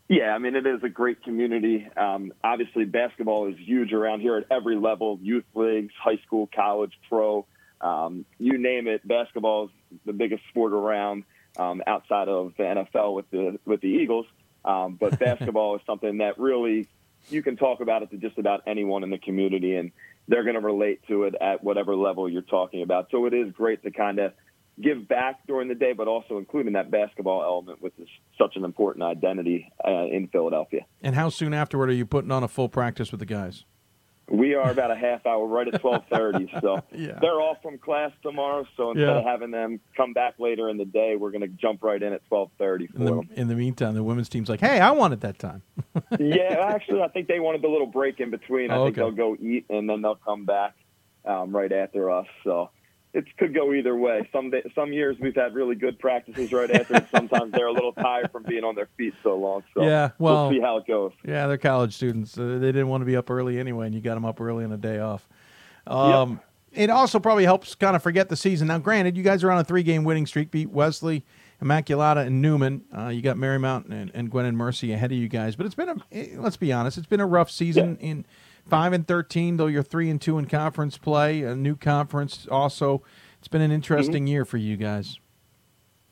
Yeah, 0.08 0.34
I 0.34 0.38
mean, 0.38 0.56
it 0.56 0.66
is 0.66 0.82
a 0.84 0.90
great 0.90 1.22
community. 1.24 1.86
Um, 1.98 2.32
obviously, 2.42 2.86
basketball 2.86 3.48
is 3.48 3.56
huge 3.58 3.92
around 3.92 4.22
here 4.22 4.38
at 4.38 4.46
every 4.50 4.78
level 4.78 5.20
youth 5.22 5.44
leagues, 5.54 5.94
high 6.02 6.20
school, 6.26 6.48
college, 6.56 6.94
pro. 7.10 7.46
Um, 7.82 8.26
you 8.38 8.58
name 8.58 8.88
it, 8.88 9.06
basketball 9.06 9.66
is 9.66 9.72
the 10.06 10.14
biggest 10.14 10.44
sport 10.50 10.72
around 10.72 11.24
um, 11.58 11.82
outside 11.86 12.30
of 12.30 12.54
the 12.58 12.64
NFL 12.64 13.16
with 13.16 13.30
the, 13.32 13.60
with 13.66 13.82
the 13.82 13.90
Eagles. 13.90 14.28
Um, 14.64 14.96
but 14.96 15.20
basketball 15.20 15.76
is 15.76 15.82
something 15.86 16.20
that 16.20 16.40
really 16.40 16.88
you 17.30 17.44
can 17.44 17.58
talk 17.58 17.82
about 17.82 18.04
it 18.04 18.12
to 18.12 18.18
just 18.18 18.38
about 18.38 18.64
anyone 18.66 19.04
in 19.04 19.10
the 19.10 19.18
community, 19.18 19.76
and 19.76 19.92
they're 20.30 20.44
going 20.44 20.56
to 20.56 20.62
relate 20.62 21.02
to 21.08 21.24
it 21.24 21.36
at 21.42 21.64
whatever 21.64 21.96
level 21.96 22.30
you're 22.30 22.42
talking 22.44 22.82
about. 22.82 23.10
So 23.12 23.26
it 23.26 23.34
is 23.34 23.52
great 23.52 23.84
to 23.84 23.92
kind 23.92 24.20
of 24.20 24.34
give 24.82 25.08
back 25.08 25.40
during 25.48 25.68
the 25.68 25.76
day, 25.76 25.94
but 25.94 26.08
also 26.08 26.38
including 26.38 26.74
that 26.74 26.92
basketball 26.92 27.42
element, 27.44 27.82
which 27.82 27.94
is 28.00 28.08
such 28.38 28.56
an 28.56 28.64
important 28.64 29.04
identity 29.04 29.72
uh, 29.86 30.06
in 30.06 30.28
Philadelphia. 30.32 30.82
And 31.02 31.16
how 31.16 31.30
soon 31.30 31.54
afterward 31.54 31.90
are 31.90 31.94
you 31.94 32.06
putting 32.06 32.32
on 32.32 32.44
a 32.44 32.48
full 32.48 32.70
practice 32.70 33.12
with 33.12 33.20
the 33.20 33.26
guys? 33.26 33.66
We 34.30 34.56
are 34.56 34.70
about 34.70 34.92
a 34.92 34.96
half 34.98 35.26
hour 35.26 35.48
right 35.48 35.74
at 35.74 35.80
twelve 35.80 36.04
thirty, 36.12 36.52
so 36.62 36.82
Yeah. 36.94 37.18
they're 37.22 37.40
off 37.40 37.62
from 37.64 37.78
class 37.78 38.12
tomorrow. 38.22 38.66
So 38.76 38.92
instead 38.92 39.04
Yeah. 39.08 39.20
of 39.20 39.24
having 39.24 39.52
them 39.52 39.80
come 39.96 40.12
back 40.12 40.34
later 40.38 40.68
in 40.70 40.76
the 40.78 40.84
day, 40.84 41.16
we're 41.16 41.32
going 41.32 41.42
to 41.44 41.48
jump 41.48 41.82
right 41.82 42.04
in 42.04 42.12
at 42.12 42.26
twelve 42.28 42.52
thirty 42.60 42.88
for 42.88 42.98
In 42.98 43.06
the, 43.06 43.12
them. 43.16 43.30
in 43.36 43.48
the 43.48 43.56
meantime, 43.56 43.96
the 43.96 44.04
women's 44.04 44.28
team's 44.28 44.50
like, 44.50 44.60
"Hey, 44.60 44.82
I 44.82 44.92
wanted 44.92 45.22
that 45.22 45.40
time." 45.40 45.62
yeah, 46.20 46.58
actually, 46.68 47.02
I 47.04 47.08
think 47.08 47.30
they 47.30 47.40
wanted 47.40 47.62
the 47.62 47.70
little 47.70 47.88
break 47.88 48.20
in 48.20 48.30
between. 48.30 48.70
I 48.70 48.76
Oh, 48.76 48.86
think 48.88 48.98
okay. 48.98 49.02
they'll 49.10 49.16
go 49.16 49.38
eat 49.42 49.66
and 49.70 49.90
then 49.90 50.02
they'll 50.02 50.16
come 50.16 50.44
back 50.44 50.76
um, 51.24 51.56
right 51.56 51.72
after 51.72 52.12
us. 52.12 52.28
So 52.44 52.70
it 53.14 53.26
could 53.38 53.54
go 53.54 53.74
either 53.74 53.96
way. 53.96 54.28
Some 54.32 54.50
day, 54.52 54.64
some 54.76 54.94
years 54.94 55.18
we've 55.20 55.36
had 55.36 55.56
really 55.56 55.76
good 55.76 55.98
practices 55.98 56.52
right 56.52 56.70
after. 56.70 56.96
and 56.96 57.08
Sometimes 57.10 57.52
they're 57.54 57.68
a 57.68 57.72
little 57.72 57.94
tired 57.94 58.32
from 58.32 58.44
being 58.44 58.64
on 58.64 58.76
their 58.76 58.90
feet 58.98 59.14
so 59.24 59.36
long. 59.38 59.64
So 59.74 59.84
Yeah, 59.84 60.10
well- 60.20 60.50
we'll 60.50 60.58
see 60.58 60.62
how 60.62 60.78
it 60.78 60.86
goes. 60.88 61.14
Yeah, 61.26 61.48
they're 61.48 61.58
college 61.58 61.96
students. 61.96 62.38
Uh, 62.38 62.58
they 62.60 62.68
didn't 62.68 62.90
want 62.90 63.02
to 63.02 63.06
be 63.06 63.16
up 63.16 63.30
early 63.32 63.60
anyway, 63.60 63.86
and 63.88 63.96
you 63.96 64.02
got 64.02 64.16
them 64.16 64.26
up 64.26 64.40
early 64.42 64.64
on 64.66 64.72
a 64.72 64.78
day 64.78 65.00
off. 65.00 65.28
Um, 65.88 66.40
It 66.74 66.90
also 66.92 67.20
probably 67.20 67.46
helps 67.46 67.74
kind 67.76 67.96
of 67.96 68.04
forget 68.04 68.30
the 68.30 68.36
season. 68.36 68.68
Now, 68.68 68.78
granted, 68.78 69.18
you 69.18 69.24
guys 69.24 69.44
are 69.44 69.50
on 69.50 69.58
a 69.58 69.64
three-game 69.64 70.04
winning 70.04 70.28
streak. 70.28 70.52
Beat 70.52 70.70
Wesley, 70.70 71.24
Immaculata, 71.64 72.28
and 72.28 72.40
Neumann. 72.42 72.84
Uh, 72.96 73.08
you 73.08 73.22
got 73.24 73.36
Marymount 73.38 73.90
and, 73.90 74.12
and 74.14 74.30
Gwynedd 74.30 74.54
Mercy 74.54 74.92
ahead 74.94 75.12
of 75.12 75.18
you 75.18 75.28
guys. 75.28 75.56
But 75.56 75.66
it's 75.66 75.74
been 75.76 75.90
a 75.90 75.96
eh, 76.12 76.28
let's 76.36 76.58
be 76.58 76.72
honest, 76.72 76.98
it's 76.98 77.08
been 77.08 77.22
a 77.22 77.26
rough 77.26 77.50
season 77.50 77.98
in 78.00 78.26
five 78.70 78.94
and 78.94 79.08
thirteen. 79.08 79.58
Though 79.58 79.68
you're 79.68 79.84
three 79.84 80.10
and 80.10 80.22
two 80.22 80.38
in 80.38 80.46
conference 80.46 80.98
play, 80.98 81.44
a 81.44 81.56
new 81.56 81.76
conference. 81.76 82.48
Also, 82.50 83.04
it's 83.40 83.48
been 83.48 83.62
an 83.62 83.72
interesting 83.72 84.28
year 84.28 84.46
for 84.46 84.58
you 84.58 84.78
guys. 84.78 85.20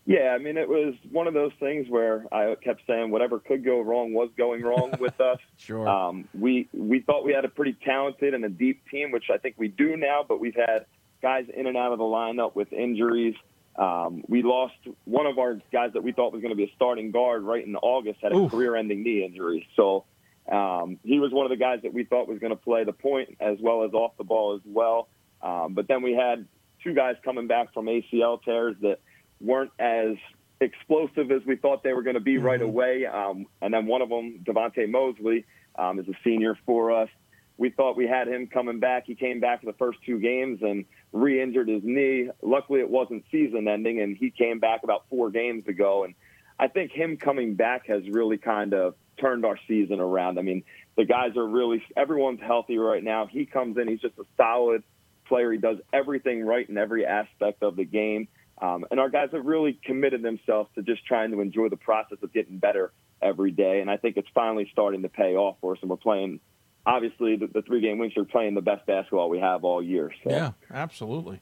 Yeah, 0.07 0.36
I 0.36 0.38
mean, 0.38 0.56
it 0.56 0.69
was 0.69 0.94
one 1.11 1.26
of 1.26 1.34
those 1.34 1.52
things 1.60 1.88
where 1.90 2.26
I 2.32 2.53
kept 2.64 2.84
saying 2.86 3.10
whatever 3.10 3.40
could 3.40 3.65
go 3.65 3.82
wrong 3.82 4.14
was 4.14 4.30
going 4.38 4.61
wrong 4.61 4.94
with 4.99 5.19
us. 5.19 5.40
sure. 5.57 5.88
Um, 5.88 6.27
we 6.38 6.69
we 6.73 6.99
thought 6.99 7.26
we 7.26 7.34
had 7.34 7.44
a 7.45 7.49
pretty 7.49 7.73
talented 7.84 8.34
and 8.34 8.45
a 8.45 8.49
deep 8.49 8.84
team, 8.90 9.11
which 9.11 9.26
I 9.34 9.38
think 9.38 9.56
we 9.57 9.68
do 9.68 9.98
now. 9.98 10.23
But 10.27 10.40
we've 10.40 10.56
had 10.56 10.86
guys 11.22 11.45
in 11.56 11.65
and 11.65 11.76
out 11.76 11.91
of 11.91 11.98
the 11.98 12.03
lineup 12.03 12.56
with 12.56 12.72
injuries. 12.72 13.36
Um, 13.77 14.23
we 14.27 14.41
lost 14.41 14.76
one 15.03 15.26
of 15.26 15.38
our 15.38 15.60
guys 15.73 15.91
that 15.94 16.03
we 16.03 16.14
thought 16.14 16.32
was 16.32 16.41
going 16.41 16.52
to 16.52 16.56
be 16.56 16.64
a 16.65 16.72
starting 16.76 17.11
guard 17.11 17.44
right 17.44 17.65
in 17.65 17.76
August 17.76 18.19
had 18.22 18.32
a 18.32 18.36
Oof. 18.36 18.52
career-ending 18.52 19.03
knee 19.03 19.26
injury. 19.26 19.68
So 19.76 20.06
um, 20.51 20.99
he 21.03 21.19
was 21.19 21.31
one 21.31 21.45
of 21.45 21.49
the 21.49 21.57
guys 21.57 21.80
that 21.84 21.93
we 21.93 22.03
thought 22.03 22.27
was 22.27 22.39
going 22.39 22.51
to 22.51 22.55
play 22.55 22.84
the 22.84 22.93
point 22.93 23.38
as 23.39 23.57
well 23.59 23.84
as 23.84 23.93
off 23.93 24.17
the 24.17 24.23
ball 24.23 24.55
as 24.55 24.61
well. 24.65 25.07
Um, 25.41 25.73
but 25.73 25.88
then 25.88 26.01
we 26.01 26.13
had 26.13 26.47
two 26.84 26.93
guys 26.93 27.15
coming 27.23 27.47
back 27.47 27.73
from 27.73 27.85
ACL 27.85 28.41
tears 28.43 28.76
that 28.81 28.99
weren't 29.41 29.72
as 29.80 30.15
explosive 30.61 31.31
as 31.31 31.41
we 31.45 31.55
thought 31.55 31.84
they 31.84 31.93
were 31.93 32.03
going 32.03 32.15
to 32.15 32.19
be 32.19 32.38
right 32.38 32.61
away. 32.61 33.05
Um, 33.05 33.47
and 33.61 33.73
then 33.73 33.88
one 33.88 34.01
of 34.01 34.09
them, 34.09 34.39
Devontae 34.43 34.89
Mosley, 34.89 35.45
um, 35.77 35.99
is 35.99 36.07
a 36.07 36.13
senior 36.23 36.57
for 36.65 36.91
us. 36.91 37.09
We 37.57 37.69
thought 37.69 37.95
we 37.95 38.07
had 38.07 38.27
him 38.27 38.47
coming 38.47 38.80
back. 38.80 39.05
He 39.05 39.15
came 39.15 39.39
back 39.39 39.61
for 39.61 39.67
the 39.67 39.77
first 39.77 39.99
two 40.05 40.19
games 40.19 40.59
and 40.61 40.85
re-injured 41.13 41.69
his 41.69 41.81
knee. 41.84 42.30
Luckily, 42.41 42.81
it 42.81 42.89
wasn't 42.89 43.23
season-ending, 43.31 44.01
and 44.01 44.17
he 44.17 44.30
came 44.30 44.59
back 44.59 44.84
about 44.84 45.05
four 45.09 45.31
games 45.31 45.65
ago. 45.67 46.03
And 46.03 46.15
I 46.60 46.68
think 46.68 46.91
him 46.91 47.18
coming 47.18 47.56
back 47.56 47.88
has 47.88 48.07
really 48.10 48.38
kind 48.38 48.73
of 48.73 48.95
turned 49.19 49.45
our 49.45 49.57
season 49.68 49.99
around. 49.99 50.40
I 50.40 50.41
mean, 50.41 50.64
the 50.95 51.06
guys 51.06 51.36
are 51.38 51.48
really 51.48 51.84
everyone's 51.95 52.41
healthy 52.41 52.77
right 52.77 53.03
now. 53.03 53.27
He 53.27 53.45
comes 53.45 53.77
in, 53.77 53.88
he's 53.88 54.02
just 54.02 54.18
a 54.18 54.26
solid 54.38 54.84
player. 55.27 55.52
He 55.52 55.57
does 55.57 55.77
everything 55.91 56.45
right 56.45 56.68
in 56.68 56.77
every 56.77 57.06
aspect 57.06 57.64
of 57.64 57.76
the 57.76 57.86
game. 57.86 58.27
Um, 58.61 58.86
and 58.90 58.99
our 58.99 59.10
guys 59.10 59.30
have 59.34 59.45
really 59.45 59.80
committed 59.84 60.22
themselves 60.22 60.69
to 60.76 60.82
just 60.82 61.06
trying 61.06 61.32
to 61.32 61.41
enjoy 61.41 61.68
the 61.69 61.77
process 61.77 62.19
of 62.22 62.32
getting 62.32 62.57
better 62.57 62.94
every 63.22 63.52
day. 63.52 63.82
And 63.82 63.91
I 63.91 63.98
think 63.98 64.15
it's 64.15 64.30
finally 64.34 64.69
starting 64.72 65.02
to 65.02 65.10
pay 65.10 65.36
off 65.36 65.57
for 65.60 65.73
us. 65.73 65.80
And 65.82 65.90
we're 65.90 65.98
playing, 65.98 66.40
obviously, 66.86 67.36
the, 67.36 67.48
the 67.48 67.64
three 67.64 67.82
game 67.82 67.98
wings 67.98 68.14
are 68.15 68.23
playing 68.23 68.53
the 68.53 68.61
best 68.61 68.86
basketball 68.86 69.30
we 69.30 69.40
have 69.40 69.65
all 69.65 69.84
year. 69.84 70.11
So. 70.23 70.30
Yeah, 70.30 70.52
absolutely. 70.72 71.41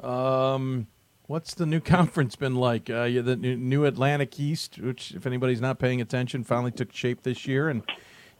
Um, 0.00 0.86
what's 1.26 1.54
the 1.54 1.66
new 1.66 1.80
conference 1.96 2.36
been 2.36 2.54
like? 2.56 2.88
Uh, 2.90 3.04
the 3.04 3.36
new- 3.36 3.84
Atlantic 3.84 4.38
East, 4.38 4.78
which, 4.78 5.12
if 5.12 5.26
anybody's 5.26 5.60
not 5.60 5.78
paying 5.78 6.00
attention, 6.00 6.44
finally 6.44 6.70
took 6.70 6.92
shape 6.92 7.22
this 7.22 7.46
year, 7.46 7.68
and 7.68 7.82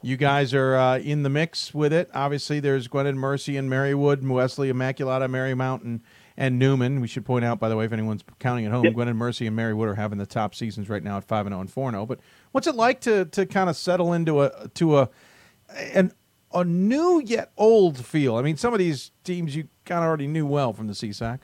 you 0.01 0.17
guys 0.17 0.53
are 0.53 0.75
uh, 0.75 0.97
in 0.99 1.23
the 1.23 1.29
mix 1.29 1.73
with 1.73 1.91
it. 1.91 2.09
Obviously, 2.13 2.59
there's 2.59 2.87
Gwynedd 2.87 3.15
Mercy 3.15 3.57
and 3.57 3.69
Marywood, 3.71 4.19
and 4.21 4.29
Wesley, 4.31 4.71
Immaculata, 4.71 5.27
Marymount, 5.27 5.83
and, 5.83 6.01
and 6.37 6.59
Neumann. 6.59 7.01
We 7.01 7.07
should 7.07 7.25
point 7.25 7.43
out, 7.43 7.59
by 7.59 7.69
the 7.69 7.75
way, 7.75 7.85
if 7.85 7.91
anyone's 7.93 8.23
counting 8.39 8.65
at 8.65 8.71
home, 8.71 8.85
Yep. 8.85 8.93
Gwynedd 8.93 9.15
Mercy 9.15 9.47
and 9.47 9.57
Marywood 9.57 9.87
are 9.87 9.95
having 9.95 10.19
the 10.19 10.25
top 10.27 10.53
seasons 10.53 10.89
right 10.89 11.03
now 11.03 11.17
at 11.17 11.23
five 11.23 11.45
and 11.47 11.53
zero 11.53 11.61
and 11.61 11.71
four 11.71 11.87
and 11.89 11.95
zero. 11.95 12.05
But 12.05 12.19
what's 12.51 12.67
it 12.67 12.75
like 12.75 13.01
to 13.01 13.25
to 13.25 13.45
kind 13.45 13.69
of 13.69 13.75
settle 13.75 14.13
into 14.13 14.41
a 14.43 14.67
to 14.75 14.99
a 14.99 15.09
an 15.93 16.11
a 16.53 16.63
new 16.63 17.19
yet 17.25 17.51
old 17.57 18.05
feel? 18.05 18.35
I 18.35 18.43
mean, 18.43 18.57
some 18.57 18.73
of 18.73 18.79
these 18.79 19.11
teams 19.23 19.55
you 19.55 19.69
kind 19.85 19.99
of 20.03 20.07
already 20.07 20.27
knew 20.27 20.45
well 20.45 20.71
from 20.73 20.85
the 20.87 20.93
CSAC. 20.93 21.39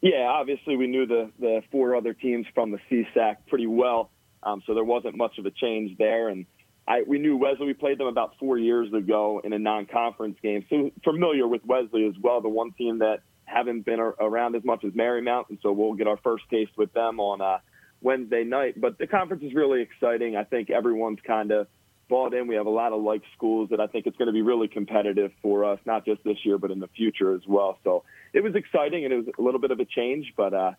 Yeah, 0.00 0.28
obviously 0.28 0.76
we 0.76 0.86
knew 0.86 1.06
the 1.06 1.30
the 1.38 1.62
four 1.70 1.94
other 1.94 2.14
teams 2.14 2.46
from 2.54 2.70
the 2.70 2.78
CSAC 2.90 3.36
pretty 3.48 3.66
well, 3.66 4.10
um, 4.42 4.62
so 4.66 4.74
there 4.74 4.84
wasn't 4.84 5.16
much 5.16 5.38
of 5.38 5.46
a 5.46 5.50
change 5.50 5.98
there. 5.98 6.28
And 6.28 6.46
I 6.88 7.02
we 7.06 7.18
knew 7.18 7.36
Wesley. 7.36 7.66
We 7.66 7.74
played 7.74 7.98
them 7.98 8.06
about 8.06 8.34
four 8.38 8.56
years 8.58 8.92
ago 8.94 9.42
in 9.44 9.52
a 9.52 9.58
non-conference 9.58 10.38
game, 10.42 10.64
so 10.70 10.90
familiar 11.04 11.46
with 11.46 11.64
Wesley 11.66 12.06
as 12.06 12.14
well. 12.20 12.40
The 12.40 12.48
one 12.48 12.72
team 12.72 13.00
that 13.00 13.20
haven't 13.44 13.84
been 13.84 14.00
ar- 14.00 14.14
around 14.20 14.54
as 14.56 14.64
much 14.64 14.84
as 14.84 14.92
Marymount, 14.92 15.50
and 15.50 15.58
so 15.62 15.72
we'll 15.72 15.94
get 15.94 16.06
our 16.06 16.18
first 16.18 16.44
taste 16.50 16.72
with 16.78 16.92
them 16.94 17.20
on 17.20 17.42
uh, 17.42 17.58
Wednesday 18.00 18.44
night. 18.44 18.80
But 18.80 18.96
the 18.96 19.06
conference 19.06 19.42
is 19.42 19.52
really 19.54 19.82
exciting. 19.82 20.36
I 20.36 20.44
think 20.44 20.70
everyone's 20.70 21.18
kind 21.26 21.50
of 21.50 21.66
bought 22.08 22.32
in. 22.32 22.46
We 22.46 22.54
have 22.54 22.66
a 22.66 22.70
lot 22.70 22.92
of 22.92 23.02
like 23.02 23.22
schools 23.36 23.68
that 23.70 23.80
I 23.80 23.86
think 23.86 24.06
it's 24.06 24.16
going 24.16 24.26
to 24.28 24.32
be 24.32 24.42
really 24.42 24.68
competitive 24.68 25.32
for 25.42 25.64
us, 25.64 25.78
not 25.84 26.06
just 26.06 26.24
this 26.24 26.38
year, 26.44 26.58
but 26.58 26.70
in 26.70 26.80
the 26.80 26.88
future 26.88 27.34
as 27.34 27.42
well. 27.46 27.78
So 27.84 28.04
it 28.32 28.42
was 28.42 28.54
exciting 28.54 29.04
and 29.04 29.12
it 29.12 29.16
was 29.16 29.26
a 29.38 29.42
little 29.42 29.60
bit 29.60 29.70
of 29.70 29.80
a 29.80 29.84
change, 29.84 30.32
but 30.36 30.54
uh, 30.54 30.72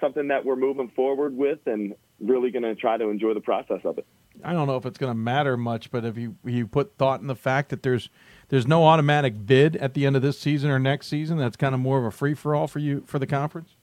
something 0.00 0.28
that 0.28 0.44
we're 0.44 0.56
moving 0.56 0.90
forward 0.94 1.36
with 1.36 1.60
and 1.66 1.94
really 2.20 2.50
going 2.50 2.62
to 2.62 2.74
try 2.74 2.96
to 2.96 3.08
enjoy 3.08 3.34
the 3.34 3.40
process 3.40 3.80
of 3.84 3.98
it. 3.98 4.06
I 4.42 4.52
don't 4.52 4.66
know 4.66 4.76
if 4.76 4.84
it's 4.84 4.98
going 4.98 5.10
to 5.10 5.18
matter 5.18 5.56
much, 5.56 5.90
but 5.90 6.04
if 6.04 6.18
you 6.18 6.36
you 6.44 6.66
put 6.66 6.96
thought 6.98 7.20
in 7.20 7.28
the 7.28 7.36
fact 7.36 7.68
that 7.68 7.82
there's 7.82 8.10
there's 8.48 8.66
no 8.66 8.84
automatic 8.84 9.46
bid 9.46 9.76
at 9.76 9.94
the 9.94 10.06
end 10.06 10.16
of 10.16 10.22
this 10.22 10.38
season 10.38 10.70
or 10.70 10.78
next 10.78 11.06
season, 11.06 11.38
that's 11.38 11.56
kind 11.56 11.74
of 11.74 11.80
more 11.80 11.98
of 11.98 12.04
a 12.04 12.10
free 12.10 12.34
for 12.34 12.54
all 12.54 12.66
for 12.66 12.80
you 12.80 13.04
for 13.06 13.18
the 13.18 13.26
conference. 13.26 13.76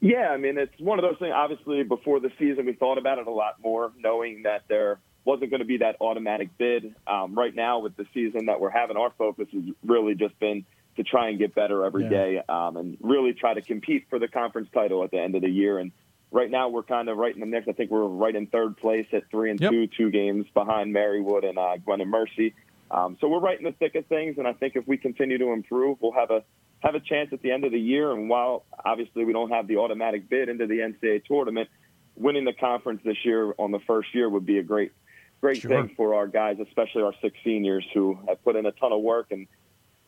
Yeah, 0.00 0.28
I 0.30 0.36
mean, 0.36 0.58
it's 0.58 0.78
one 0.78 0.98
of 0.98 1.02
those 1.02 1.18
things. 1.18 1.32
Obviously, 1.34 1.82
before 1.82 2.20
the 2.20 2.30
season, 2.38 2.66
we 2.66 2.72
thought 2.72 2.98
about 2.98 3.18
it 3.18 3.26
a 3.26 3.30
lot 3.30 3.54
more, 3.62 3.92
knowing 3.98 4.42
that 4.42 4.64
there 4.68 4.98
wasn't 5.24 5.50
going 5.50 5.60
to 5.60 5.66
be 5.66 5.78
that 5.78 5.96
automatic 6.00 6.50
bid. 6.58 6.94
Um, 7.06 7.34
right 7.34 7.54
now, 7.54 7.78
with 7.78 7.96
the 7.96 8.04
season 8.12 8.46
that 8.46 8.60
we're 8.60 8.70
having, 8.70 8.96
our 8.96 9.12
focus 9.16 9.48
has 9.52 9.62
really 9.84 10.14
just 10.14 10.38
been 10.38 10.64
to 10.96 11.02
try 11.02 11.28
and 11.28 11.38
get 11.38 11.54
better 11.54 11.84
every 11.84 12.04
Yeah. 12.04 12.08
day 12.10 12.42
um, 12.48 12.76
and 12.76 12.96
really 13.00 13.32
try 13.32 13.54
to 13.54 13.62
compete 13.62 14.06
for 14.08 14.18
the 14.18 14.28
conference 14.28 14.68
title 14.72 15.02
at 15.04 15.10
the 15.10 15.20
end 15.20 15.34
of 15.34 15.42
the 15.42 15.50
year. 15.50 15.78
And 15.78 15.92
right 16.30 16.50
now, 16.50 16.68
we're 16.68 16.82
kind 16.82 17.08
of 17.08 17.16
right 17.16 17.34
in 17.34 17.40
the 17.40 17.46
mix. 17.46 17.66
I 17.68 17.72
think 17.72 17.90
we're 17.90 18.04
right 18.06 18.34
in 18.34 18.46
third 18.46 18.76
place 18.76 19.06
at 19.12 19.28
three 19.30 19.50
and 19.50 19.60
Yep. 19.60 19.70
two, 19.70 19.86
two 19.88 20.10
games 20.10 20.46
behind 20.54 20.94
Marywood 20.94 21.44
and 21.48 21.58
uh, 21.58 21.76
Gwynedd 21.78 22.08
Mercy. 22.08 22.54
Um, 22.90 23.16
so 23.20 23.28
we're 23.28 23.40
right 23.40 23.58
in 23.58 23.64
the 23.64 23.72
thick 23.72 23.94
of 23.96 24.06
things, 24.06 24.38
and 24.38 24.46
I 24.46 24.52
think 24.52 24.76
if 24.76 24.86
we 24.86 24.96
continue 24.96 25.38
to 25.38 25.50
improve, 25.52 25.98
we'll 26.00 26.12
have 26.12 26.30
a 26.30 26.44
have 26.80 26.94
a 26.94 27.00
chance 27.00 27.32
at 27.32 27.40
the 27.40 27.50
end 27.50 27.64
of 27.64 27.72
the 27.72 27.80
year. 27.80 28.12
And 28.12 28.28
while 28.28 28.66
obviously 28.84 29.24
we 29.24 29.32
don't 29.32 29.48
have 29.50 29.66
the 29.66 29.78
automatic 29.78 30.28
bid 30.28 30.50
into 30.50 30.66
the 30.66 30.80
NCAA 30.80 31.24
tournament, 31.24 31.70
winning 32.14 32.44
the 32.44 32.52
conference 32.52 33.00
this 33.04 33.16
year 33.24 33.54
on 33.58 33.70
the 33.70 33.78
first 33.86 34.14
year 34.14 34.28
would 34.28 34.44
be 34.44 34.58
a 34.58 34.62
great 34.62 34.92
great 35.40 35.62
Sure. 35.62 35.70
thing 35.70 35.94
for 35.96 36.14
our 36.14 36.26
guys, 36.26 36.58
especially 36.60 37.02
our 37.02 37.14
six 37.22 37.36
seniors 37.42 37.86
who 37.94 38.18
have 38.28 38.42
put 38.44 38.54
in 38.54 38.66
a 38.66 38.72
ton 38.72 38.92
of 38.92 39.00
work 39.00 39.28
and 39.30 39.46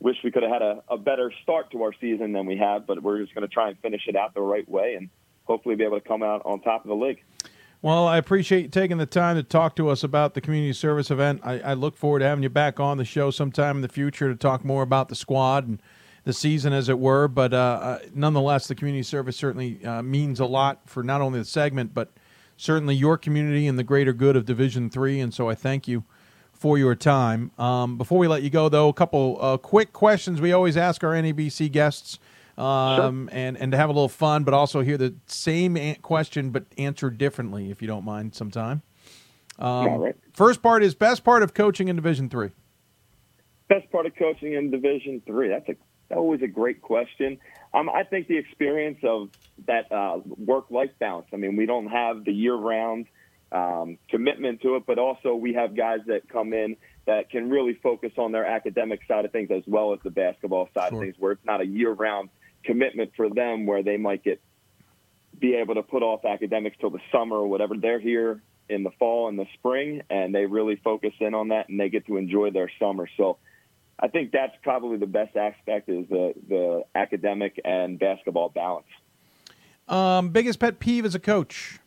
wish 0.06 0.18
we 0.22 0.30
could 0.30 0.44
have 0.44 0.52
had 0.52 0.62
a, 0.62 0.84
a 0.88 0.96
better 0.96 1.32
start 1.42 1.68
to 1.72 1.82
our 1.82 1.92
season 2.00 2.32
than 2.32 2.46
we 2.46 2.56
have. 2.56 2.86
But 2.86 3.02
we're 3.02 3.20
just 3.20 3.34
going 3.34 3.42
to 3.46 3.52
try 3.52 3.68
and 3.68 3.78
finish 3.80 4.02
it 4.06 4.14
out 4.14 4.34
the 4.34 4.40
right 4.40 4.66
way 4.68 4.94
and 4.94 5.10
hopefully 5.46 5.74
be 5.74 5.82
able 5.82 6.00
to 6.00 6.08
come 6.08 6.22
out 6.22 6.42
on 6.44 6.60
top 6.60 6.84
of 6.84 6.88
the 6.88 6.94
league. 6.94 7.24
Well, 7.82 8.06
I 8.06 8.16
appreciate 8.16 8.62
you 8.62 8.68
taking 8.68 8.98
the 8.98 9.06
time 9.06 9.34
to 9.34 9.42
talk 9.42 9.74
to 9.76 9.88
us 9.88 10.04
about 10.04 10.34
the 10.34 10.40
community 10.40 10.72
service 10.74 11.10
event. 11.10 11.40
I, 11.42 11.58
I 11.58 11.74
look 11.74 11.96
forward 11.96 12.20
to 12.20 12.24
having 12.26 12.44
you 12.44 12.48
back 12.48 12.78
on 12.78 12.98
the 12.98 13.04
show 13.04 13.32
sometime 13.32 13.76
in 13.76 13.82
the 13.82 13.88
future 13.88 14.28
to 14.28 14.36
talk 14.36 14.64
more 14.64 14.84
about 14.84 15.08
the 15.08 15.16
squad 15.16 15.66
and 15.66 15.82
the 16.22 16.32
season, 16.32 16.72
as 16.72 16.88
it 16.88 17.00
were. 17.00 17.26
But 17.26 17.52
uh, 17.52 17.56
uh, 17.56 17.98
nonetheless, 18.14 18.68
the 18.68 18.76
community 18.76 19.02
service 19.02 19.36
certainly 19.36 19.84
uh, 19.84 20.02
means 20.02 20.38
a 20.38 20.46
lot 20.46 20.88
for 20.88 21.02
not 21.02 21.20
only 21.20 21.40
the 21.40 21.44
segment, 21.44 21.94
but 21.94 22.12
certainly 22.56 22.94
your 22.94 23.18
community 23.18 23.66
and 23.66 23.76
the 23.76 23.84
greater 23.84 24.12
good 24.12 24.36
of 24.36 24.44
Division 24.44 24.88
Three. 24.88 25.18
And 25.18 25.34
so 25.34 25.50
I 25.50 25.56
thank 25.56 25.88
you 25.88 26.04
for 26.58 26.78
your 26.78 26.94
time. 26.94 27.50
Um, 27.58 27.98
before 27.98 28.18
we 28.18 28.28
let 28.28 28.42
you 28.42 28.50
go, 28.50 28.68
though, 28.68 28.88
a 28.88 28.92
couple 28.92 29.38
uh, 29.40 29.56
quick 29.56 29.92
questions 29.92 30.40
we 30.40 30.52
always 30.52 30.76
ask 30.76 31.04
our 31.04 31.12
NABC 31.12 31.70
guests, 31.70 32.18
um, 32.58 33.28
and 33.32 33.56
and 33.56 33.72
to 33.72 33.78
have 33.78 33.88
a 33.88 33.92
little 33.92 34.08
fun, 34.08 34.44
but 34.44 34.54
also 34.54 34.80
hear 34.80 34.96
the 34.96 35.14
same 35.26 35.76
an- 35.76 35.96
question 35.96 36.50
but 36.50 36.64
answered 36.78 37.18
differently, 37.18 37.70
if 37.70 37.82
you 37.82 37.88
don't 37.88 38.04
mind, 38.04 38.34
sometime. 38.34 38.82
Um, 39.58 39.98
right. 39.98 40.16
First 40.32 40.62
part 40.62 40.82
is 40.82 40.94
best 40.94 41.24
part 41.24 41.42
of 41.42 41.54
coaching 41.54 41.88
in 41.88 41.96
Division 41.96 42.28
Three. 42.28 42.50
Best 43.68 43.90
part 43.90 44.06
of 44.06 44.14
coaching 44.16 44.54
in 44.54 44.70
Division 44.70 45.22
Three. 45.26 45.48
That's 45.48 45.68
a 45.68 45.76
always 46.14 46.42
a 46.42 46.46
great 46.46 46.82
question. 46.82 47.38
Um, 47.74 47.90
I 47.90 48.04
think 48.04 48.28
the 48.28 48.38
experience 48.38 48.98
of 49.02 49.30
that 49.66 49.90
uh, 49.90 50.20
work-life 50.24 50.92
balance. 50.98 51.26
I 51.32 51.36
mean, 51.36 51.56
we 51.56 51.66
don't 51.66 51.88
have 51.88 52.24
the 52.24 52.32
year-round 52.32 53.06
um, 53.56 53.98
commitment 54.08 54.60
to 54.62 54.76
it, 54.76 54.84
but 54.86 54.98
also 54.98 55.34
we 55.34 55.54
have 55.54 55.70
guys 55.76 56.00
that 56.06 56.28
come 56.28 56.52
in 56.52 56.76
that 57.06 57.30
can 57.30 57.48
really 57.48 57.74
focus 57.74 58.12
on 58.18 58.32
their 58.32 58.44
academic 58.44 59.00
side 59.08 59.24
of 59.24 59.32
things 59.32 59.50
as 59.50 59.62
well 59.66 59.92
as 59.94 60.00
the 60.02 60.10
basketball 60.10 60.68
side 60.74 60.90
Sure. 60.90 60.98
of 60.98 61.04
things, 61.04 61.16
where 61.18 61.32
it's 61.32 61.44
not 61.44 61.60
a 61.60 61.66
year-round 61.66 62.28
commitment 62.64 63.12
for 63.16 63.28
them, 63.30 63.66
where 63.66 63.82
they 63.82 63.96
might 63.96 64.22
get 64.24 64.40
be 65.38 65.54
able 65.54 65.74
to 65.74 65.82
put 65.82 66.02
off 66.02 66.24
academics 66.24 66.76
till 66.80 66.90
the 66.90 67.00
summer 67.12 67.36
or 67.36 67.46
whatever. 67.46 67.74
They're 67.76 68.00
here 68.00 68.40
in 68.68 68.82
the 68.82 68.90
fall 68.98 69.28
and 69.28 69.38
the 69.38 69.46
spring, 69.54 70.02
and 70.10 70.34
they 70.34 70.46
really 70.46 70.76
focus 70.76 71.12
in 71.20 71.34
on 71.34 71.48
that, 71.48 71.68
and 71.68 71.78
they 71.78 71.88
get 71.90 72.06
to 72.06 72.16
enjoy 72.16 72.50
their 72.50 72.70
summer. 72.80 73.06
So 73.16 73.36
I 74.00 74.08
think 74.08 74.32
that's 74.32 74.56
probably 74.62 74.96
the 74.96 75.06
best 75.06 75.36
aspect 75.36 75.88
is 75.88 76.08
the 76.08 76.34
the 76.48 76.84
academic 76.94 77.60
and 77.64 77.98
basketball 77.98 78.48
balance 78.48 78.86
Um, 79.88 80.30
biggest 80.30 80.58
pet 80.58 80.80
peeve 80.80 81.04
as 81.04 81.14
a 81.14 81.20
coach. 81.20 81.78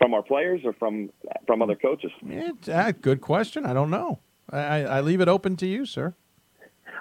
From 0.00 0.14
our 0.14 0.22
players 0.22 0.62
or 0.64 0.72
from 0.72 1.10
from 1.46 1.60
other 1.62 1.76
coaches. 1.76 2.10
It's, 2.26 2.68
uh, 2.68 2.92
good 3.00 3.20
question. 3.20 3.66
I 3.66 3.74
don't 3.74 3.90
know. 3.90 4.18
I, 4.50 4.82
I, 4.82 5.00
leave 5.00 5.20
it 5.20 5.28
open 5.28 5.56
to 5.58 5.66
you, 5.66 5.86
sir. 5.86 6.14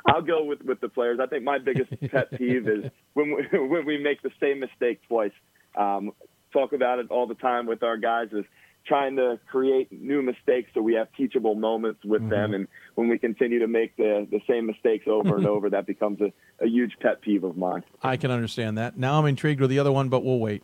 I'll 0.05 0.21
go 0.21 0.43
with 0.43 0.61
with 0.63 0.81
the 0.81 0.89
players. 0.89 1.19
I 1.21 1.26
think 1.26 1.43
my 1.43 1.57
biggest 1.57 1.91
pet 2.11 2.30
peeve 2.38 2.67
is 2.67 2.91
when 3.13 3.35
we, 3.35 3.59
when 3.67 3.85
we 3.85 3.97
make 3.97 4.21
the 4.21 4.31
same 4.39 4.59
mistake 4.59 4.99
twice. 5.07 5.31
Um, 5.76 6.11
talk 6.51 6.73
about 6.73 6.99
it 6.99 7.09
all 7.09 7.26
the 7.26 7.35
time 7.35 7.67
with 7.67 7.84
our 7.84 7.95
guys 7.95 8.27
is 8.34 8.43
trying 8.85 9.15
to 9.15 9.39
create 9.51 9.91
new 9.91 10.21
mistakes 10.21 10.71
so 10.73 10.81
we 10.81 10.95
have 10.95 11.07
teachable 11.15 11.53
moments 11.53 12.03
with 12.03 12.27
them 12.27 12.55
and 12.55 12.67
when 12.95 13.07
we 13.07 13.19
continue 13.19 13.59
to 13.59 13.67
make 13.67 13.95
the 13.97 14.26
the 14.31 14.39
same 14.49 14.65
mistakes 14.65 15.05
over 15.07 15.38
and 15.38 15.45
over 15.55 15.69
that 15.69 15.85
becomes 15.85 16.19
a, 16.21 16.34
a 16.63 16.67
huge 16.67 16.93
pet 16.99 17.21
peeve 17.21 17.43
of 17.43 17.55
mine 17.55 17.84
I 18.01 18.17
can 18.17 18.31
understand 18.31 18.80
that. 18.80 18.97
Now 18.97 19.19
I'm 19.19 19.27
intrigued 19.27 19.61
with 19.61 19.69
the 19.69 19.77
other 19.77 19.91
one, 19.91 20.09
but 20.09 20.23
we'll 20.23 20.39
wait. 20.39 20.63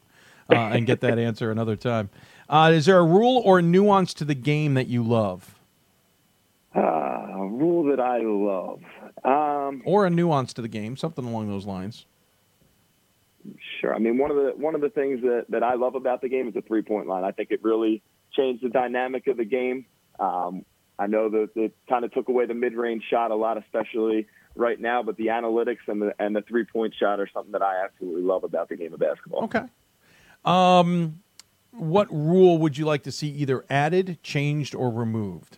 Uh, 0.50 0.56
and 0.56 0.86
get 0.86 1.02
that 1.02 1.18
answer 1.20 1.52
another 1.52 1.76
time. 1.76 2.10
Uh, 2.50 2.72
is 2.74 2.86
there 2.86 3.00
a 3.00 3.06
rule 3.06 3.42
or 3.46 3.62
nuance 3.62 4.14
to 4.16 4.26
the 4.26 4.36
game 4.36 4.76
that 4.76 4.88
you 4.88 5.04
love? 5.04 5.56
Uh, 6.76 6.82
a 6.82 7.48
rule 7.48 7.86
that 7.86 8.00
I 8.00 8.20
love. 8.20 8.82
Um, 9.24 9.82
or 9.86 10.06
a 10.06 10.10
nuance 10.10 10.54
to 10.54 10.62
the 10.62 10.68
game, 10.68 10.98
something 10.98 11.26
along 11.26 11.48
those 11.48 11.66
lines. 11.66 12.06
Sure. 13.80 13.94
I 13.94 14.00
mean, 14.00 14.18
one 14.18 14.32
of 14.32 14.38
the 14.38 14.54
one 14.58 14.76
of 14.76 14.82
the 14.82 14.90
things 14.90 15.22
that, 15.22 15.46
that 15.50 15.64
I 15.64 15.76
love 15.76 15.96
about 15.96 16.22
the 16.22 16.30
game 16.30 16.48
is 16.48 16.54
the 16.54 16.62
three 16.62 16.82
point 16.82 17.08
line. 17.08 17.24
I 17.24 17.32
think 17.32 17.52
it 17.52 17.64
really 17.64 18.02
changed 18.36 18.64
the 18.64 18.70
dynamic 18.70 19.28
of 19.28 19.38
the 19.38 19.46
game. 19.46 19.86
Um, 20.20 20.66
I 20.98 21.08
know 21.08 21.30
that 21.30 21.50
it 21.56 21.76
kind 21.88 22.06
of 22.06 22.14
took 22.14 22.28
away 22.28 22.46
the 22.46 22.54
mid 22.54 22.74
range 22.74 23.04
shot 23.10 23.32
a 23.32 23.36
lot, 23.36 23.58
especially 23.58 24.28
right 24.56 24.80
now. 24.80 25.04
But 25.04 25.18
the 25.18 25.28
analytics 25.28 25.88
and 25.88 26.02
the 26.02 26.14
and 26.20 26.36
the 26.36 26.42
three 26.42 26.66
point 26.66 26.94
shot 27.00 27.20
are 27.20 27.30
something 27.34 27.52
that 27.52 27.62
I 27.62 27.84
absolutely 27.84 28.24
love 28.24 28.44
about 28.44 28.70
the 28.70 28.78
game 28.78 28.94
of 28.94 29.00
basketball. 29.00 29.44
Okay. 29.46 29.64
Um, 30.46 31.22
what 31.72 32.12
rule 32.12 32.58
would 32.60 32.78
you 32.78 32.86
like 32.86 33.04
to 33.04 33.12
see 33.12 33.28
either 33.30 33.66
added, 33.70 34.20
changed, 34.24 34.76
or 34.76 34.90
removed? 34.90 35.58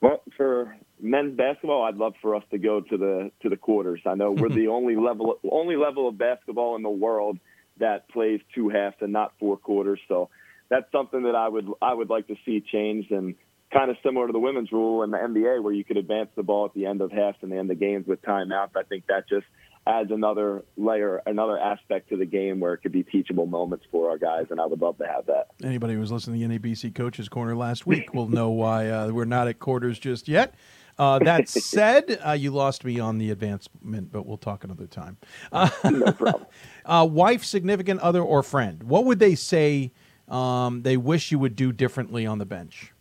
Well, 0.00 0.22
for 0.36 0.76
men's 1.00 1.36
basketball, 1.36 1.84
I'd 1.84 1.96
love 1.96 2.14
for 2.22 2.34
us 2.34 2.44
to 2.50 2.58
go 2.58 2.80
to 2.80 2.96
the 2.96 3.30
to 3.42 3.48
the 3.48 3.56
quarters. 3.56 4.00
I 4.06 4.14
know 4.14 4.32
we're 4.32 4.48
the 4.54 4.68
only 4.68 4.96
level 4.96 5.38
only 5.50 5.76
level 5.76 6.08
of 6.08 6.16
basketball 6.16 6.76
in 6.76 6.82
the 6.82 6.90
world 6.90 7.38
that 7.78 8.08
plays 8.08 8.40
two 8.54 8.68
halves 8.68 8.96
and 9.00 9.12
not 9.12 9.32
four 9.38 9.56
quarters. 9.56 10.00
So 10.08 10.30
that's 10.68 10.90
something 10.92 11.24
that 11.24 11.34
I 11.34 11.48
would 11.48 11.68
I 11.82 11.94
would 11.94 12.10
like 12.10 12.26
to 12.28 12.36
see 12.44 12.60
changed 12.60 13.10
and 13.10 13.34
kind 13.72 13.90
of 13.90 13.96
similar 14.02 14.26
to 14.26 14.32
the 14.32 14.38
women's 14.38 14.72
rule 14.72 15.02
in 15.02 15.10
the 15.10 15.18
NBA 15.18 15.62
where 15.62 15.72
you 15.72 15.84
could 15.84 15.98
advance 15.98 16.30
the 16.36 16.42
ball 16.42 16.64
at 16.64 16.74
the 16.74 16.86
end 16.86 17.00
of 17.02 17.12
halves 17.12 17.36
and 17.42 17.52
the 17.52 17.56
end 17.56 17.70
of 17.70 17.78
games 17.78 18.06
with 18.06 18.22
timeouts. 18.22 18.70
I 18.76 18.82
think 18.82 19.06
that 19.08 19.28
just 19.28 19.46
adds 19.88 20.10
another 20.10 20.64
layer, 20.76 21.22
another 21.24 21.58
aspect 21.58 22.10
to 22.10 22.16
the 22.16 22.26
game 22.26 22.60
where 22.60 22.74
it 22.74 22.78
could 22.78 22.92
be 22.92 23.02
teachable 23.02 23.46
moments 23.46 23.86
for 23.90 24.10
our 24.10 24.18
guys, 24.18 24.46
and 24.50 24.60
I 24.60 24.66
would 24.66 24.80
love 24.80 24.98
to 24.98 25.06
have 25.06 25.26
that. 25.26 25.48
Anybody 25.64 25.94
who 25.94 26.00
was 26.00 26.12
listening 26.12 26.40
to 26.40 26.48
the 26.48 26.58
NABC 26.58 26.94
Coaches 26.94 27.28
Corner 27.28 27.56
last 27.56 27.86
week 27.86 28.12
will 28.12 28.28
know 28.28 28.50
why 28.50 28.88
uh, 28.88 29.08
we're 29.08 29.24
not 29.24 29.48
at 29.48 29.58
quarters 29.58 29.98
just 29.98 30.28
yet. 30.28 30.54
Uh, 30.98 31.18
that 31.20 31.48
said, 31.48 32.20
uh, 32.26 32.32
you 32.32 32.50
lost 32.50 32.84
me 32.84 33.00
on 33.00 33.16
the 33.18 33.30
advancement, 33.30 34.12
but 34.12 34.26
we'll 34.26 34.36
talk 34.36 34.62
another 34.62 34.86
time. 34.86 35.16
Uh, 35.50 35.70
no 35.84 36.12
problem. 36.12 36.46
Uh, 36.84 37.04
wife, 37.04 37.44
significant 37.44 38.00
other, 38.00 38.22
or 38.22 38.42
friend. 38.42 38.82
What 38.82 39.04
would 39.04 39.18
they 39.18 39.34
say 39.34 39.92
um, 40.26 40.84
they 40.84 40.96
wish 40.96 41.30
you 41.30 41.38
would 41.38 41.54
do 41.54 41.70
differently 41.70 42.24
on 42.24 42.38
the 42.38 42.46
bench? 42.46 42.94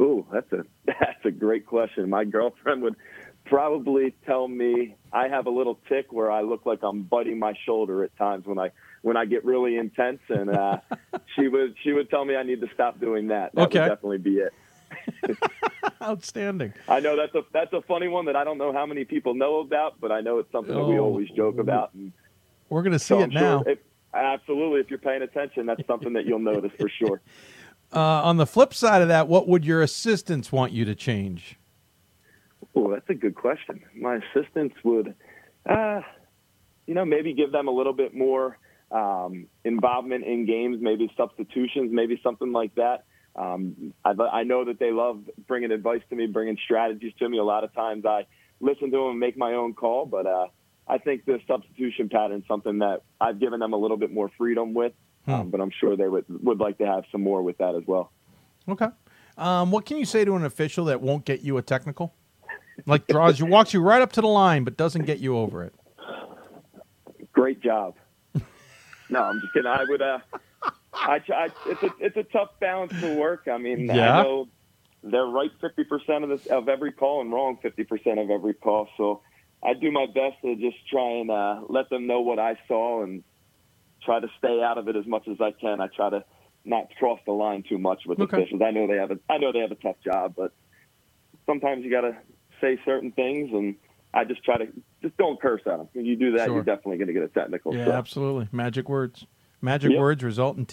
Ooh, 0.00 0.26
that's 0.32 0.50
a 0.52 0.64
that's 0.86 1.24
a 1.24 1.30
great 1.30 1.66
question. 1.66 2.10
My 2.10 2.24
girlfriend 2.24 2.82
would 2.82 2.96
probably 3.46 4.14
tell 4.26 4.46
me 4.48 4.96
I 5.12 5.28
have 5.28 5.46
a 5.46 5.50
little 5.50 5.78
tick 5.88 6.12
where 6.12 6.30
I 6.30 6.42
look 6.42 6.66
like 6.66 6.80
I'm 6.82 7.02
biting 7.02 7.38
my 7.38 7.54
shoulder 7.64 8.04
at 8.04 8.16
times 8.16 8.46
when 8.46 8.58
I 8.58 8.70
when 9.02 9.16
I 9.16 9.24
get 9.24 9.44
really 9.44 9.76
intense, 9.76 10.20
and 10.28 10.50
uh, 10.50 10.78
she 11.36 11.48
would 11.48 11.74
she 11.82 11.92
would 11.92 12.10
tell 12.10 12.24
me 12.24 12.36
I 12.36 12.42
need 12.42 12.60
to 12.60 12.68
stop 12.74 13.00
doing 13.00 13.28
that. 13.28 13.54
That 13.54 13.62
Okay. 13.66 13.80
would 13.80 13.88
definitely 13.88 14.18
be 14.18 14.38
it. 14.38 14.52
Outstanding. 16.02 16.72
I 16.88 17.00
know 17.00 17.16
that's 17.16 17.34
a 17.34 17.42
that's 17.52 17.72
a 17.72 17.82
funny 17.82 18.08
one 18.08 18.26
that 18.26 18.36
I 18.36 18.44
don't 18.44 18.58
know 18.58 18.72
how 18.72 18.86
many 18.86 19.04
people 19.04 19.34
know 19.34 19.60
about, 19.60 20.00
but 20.00 20.12
I 20.12 20.20
know 20.20 20.38
it's 20.38 20.50
something 20.52 20.74
that 20.74 20.84
we 20.84 20.98
Oh. 20.98 21.04
always 21.04 21.28
joke 21.30 21.58
about. 21.58 21.94
And 21.94 22.12
We're 22.68 22.82
going 22.82 22.92
to 22.92 22.98
see 22.98 23.06
so 23.14 23.20
it 23.20 23.24
I'm 23.24 23.30
sure 23.30 23.40
now. 23.40 23.64
if- 23.66 23.78
absolutely, 24.14 24.80
if 24.80 24.90
you're 24.90 24.98
paying 24.98 25.22
attention, 25.22 25.66
that's 25.66 25.86
something 25.86 26.12
that 26.14 26.26
you'll 26.26 26.38
notice 26.38 26.72
for 26.78 26.88
sure. 26.88 27.20
Uh, 27.92 28.00
on 28.00 28.36
the 28.36 28.46
flip 28.46 28.74
side 28.74 29.00
of 29.00 29.06
that, 29.06 29.28
what 29.28 29.46
would 29.46 29.64
your 29.64 29.80
assistants 29.80 30.50
want 30.50 30.72
you 30.72 30.84
to 30.84 30.92
change? 30.92 31.56
Oh, 32.74 32.90
that's 32.90 33.08
a 33.08 33.14
good 33.14 33.34
question. 33.34 33.82
My 33.98 34.16
assistants 34.16 34.76
would, 34.84 35.14
uh, 35.68 36.00
you 36.86 36.94
know, 36.94 37.04
maybe 37.04 37.32
give 37.34 37.52
them 37.52 37.68
a 37.68 37.70
little 37.70 37.92
bit 37.92 38.14
more 38.14 38.58
um, 38.90 39.46
involvement 39.64 40.24
in 40.24 40.46
games, 40.46 40.78
maybe 40.80 41.10
substitutions, 41.16 41.90
maybe 41.92 42.20
something 42.22 42.52
like 42.52 42.74
that. 42.76 43.04
Um, 43.34 43.92
I, 44.04 44.12
I 44.32 44.42
know 44.44 44.64
that 44.64 44.78
they 44.78 44.92
love 44.92 45.20
bringing 45.46 45.70
advice 45.70 46.02
to 46.10 46.16
me, 46.16 46.26
bringing 46.26 46.56
strategies 46.64 47.12
to 47.18 47.28
me. 47.28 47.38
A 47.38 47.44
lot 47.44 47.64
of 47.64 47.74
times 47.74 48.06
I 48.06 48.26
listen 48.60 48.90
to 48.90 48.96
them 48.96 49.10
and 49.10 49.20
make 49.20 49.36
my 49.36 49.52
own 49.52 49.74
call, 49.74 50.06
but 50.06 50.26
uh, 50.26 50.46
I 50.88 50.98
think 50.98 51.24
the 51.24 51.40
substitution 51.46 52.08
pattern 52.08 52.38
is 52.38 52.44
something 52.48 52.78
that 52.78 53.02
I've 53.20 53.38
given 53.38 53.60
them 53.60 53.72
a 53.72 53.76
little 53.76 53.98
bit 53.98 54.12
more 54.12 54.30
freedom 54.38 54.72
with. 54.72 54.92
Um, 55.28 55.50
but 55.50 55.60
I'm 55.60 55.72
sure 55.80 55.96
they 55.96 56.06
would 56.06 56.24
would 56.28 56.60
like 56.60 56.78
to 56.78 56.86
have 56.86 57.02
some 57.10 57.20
more 57.20 57.42
with 57.42 57.58
that 57.58 57.74
as 57.74 57.82
well. 57.84 58.12
Okay. 58.68 58.86
Um, 59.36 59.72
what 59.72 59.84
can 59.84 59.96
you 59.96 60.04
say 60.04 60.24
to 60.24 60.36
an 60.36 60.44
official 60.44 60.84
that 60.84 61.00
won't 61.00 61.24
get 61.24 61.40
you 61.40 61.58
a 61.58 61.62
technical? 61.62 62.14
Like 62.84 63.06
draws 63.06 63.38
you, 63.40 63.46
walks 63.46 63.72
you 63.72 63.80
right 63.80 64.02
up 64.02 64.12
to 64.12 64.20
the 64.20 64.26
line, 64.28 64.64
but 64.64 64.76
doesn't 64.76 65.06
get 65.06 65.18
you 65.18 65.36
over 65.36 65.64
it. 65.64 65.74
Great 67.32 67.62
job. 67.62 67.94
no, 69.08 69.22
I'm 69.22 69.40
just 69.40 69.52
kidding. 69.52 69.70
I 69.70 69.84
would. 69.88 70.02
Uh, 70.02 70.18
I, 70.92 71.20
I 71.34 71.48
it's 71.66 71.82
a 71.82 71.90
it's 72.00 72.16
a 72.16 72.22
tough 72.24 72.50
balance 72.60 72.92
to 73.00 73.08
work. 73.08 73.48
I 73.50 73.58
mean, 73.58 73.86
Yeah. 73.88 74.18
I 74.18 74.22
know 74.22 74.48
they're 75.02 75.26
right 75.26 75.50
50 75.60 75.84
percent 75.84 76.24
of 76.24 76.30
this 76.30 76.40
of 76.50 76.68
every 76.68 76.92
call 76.92 77.20
and 77.20 77.32
wrong 77.32 77.58
50 77.62 77.84
percent 77.84 78.18
of 78.18 78.30
every 78.30 78.54
call. 78.54 78.88
So 78.96 79.22
I 79.62 79.74
do 79.74 79.90
my 79.90 80.06
best 80.06 80.36
to 80.42 80.54
just 80.56 80.76
try 80.90 81.08
and 81.20 81.30
uh, 81.30 81.60
let 81.68 81.88
them 81.90 82.06
know 82.06 82.20
what 82.20 82.38
I 82.38 82.58
saw 82.68 83.02
and 83.02 83.22
try 84.04 84.20
to 84.20 84.28
stay 84.38 84.62
out 84.62 84.78
of 84.78 84.88
it 84.88 84.96
as 84.96 85.06
much 85.06 85.28
as 85.28 85.40
I 85.40 85.52
can. 85.52 85.80
I 85.80 85.88
try 85.88 86.10
to 86.10 86.24
not 86.64 86.86
cross 86.98 87.20
the 87.26 87.32
line 87.32 87.64
too 87.68 87.78
much 87.78 88.02
with 88.06 88.18
Okay. 88.20 88.38
officials. 88.42 88.62
I 88.64 88.70
know 88.70 88.86
they 88.86 88.96
have 88.96 89.10
a 89.10 89.18
I 89.28 89.38
know 89.38 89.52
they 89.52 89.60
have 89.60 89.72
a 89.72 89.76
tough 89.76 89.96
job, 90.04 90.34
but 90.36 90.52
sometimes 91.44 91.84
you 91.84 91.90
got 91.90 92.00
to 92.02 92.16
say 92.60 92.78
certain 92.84 93.12
things 93.12 93.50
and. 93.52 93.76
I 94.14 94.24
just 94.24 94.42
try 94.44 94.56
to 94.56 94.66
just 95.02 95.14
don't 95.18 95.38
curse 95.42 95.60
at 95.66 95.76
them. 95.76 95.88
When 95.92 96.06
you 96.06 96.16
do 96.16 96.32
that, 96.38 96.46
Sure. 96.46 96.54
you're 96.54 96.64
definitely 96.64 96.96
going 96.96 97.08
to 97.08 97.12
get 97.12 97.22
a 97.24 97.28
technical. 97.28 97.74
Yeah, 97.76 97.86
so. 97.86 97.92
absolutely. 97.92 98.48
Magic 98.50 98.88
words. 98.88 99.26
Magic 99.60 99.90
Yep. 99.90 100.00
words 100.00 100.24
result 100.24 100.56
in 100.56 100.64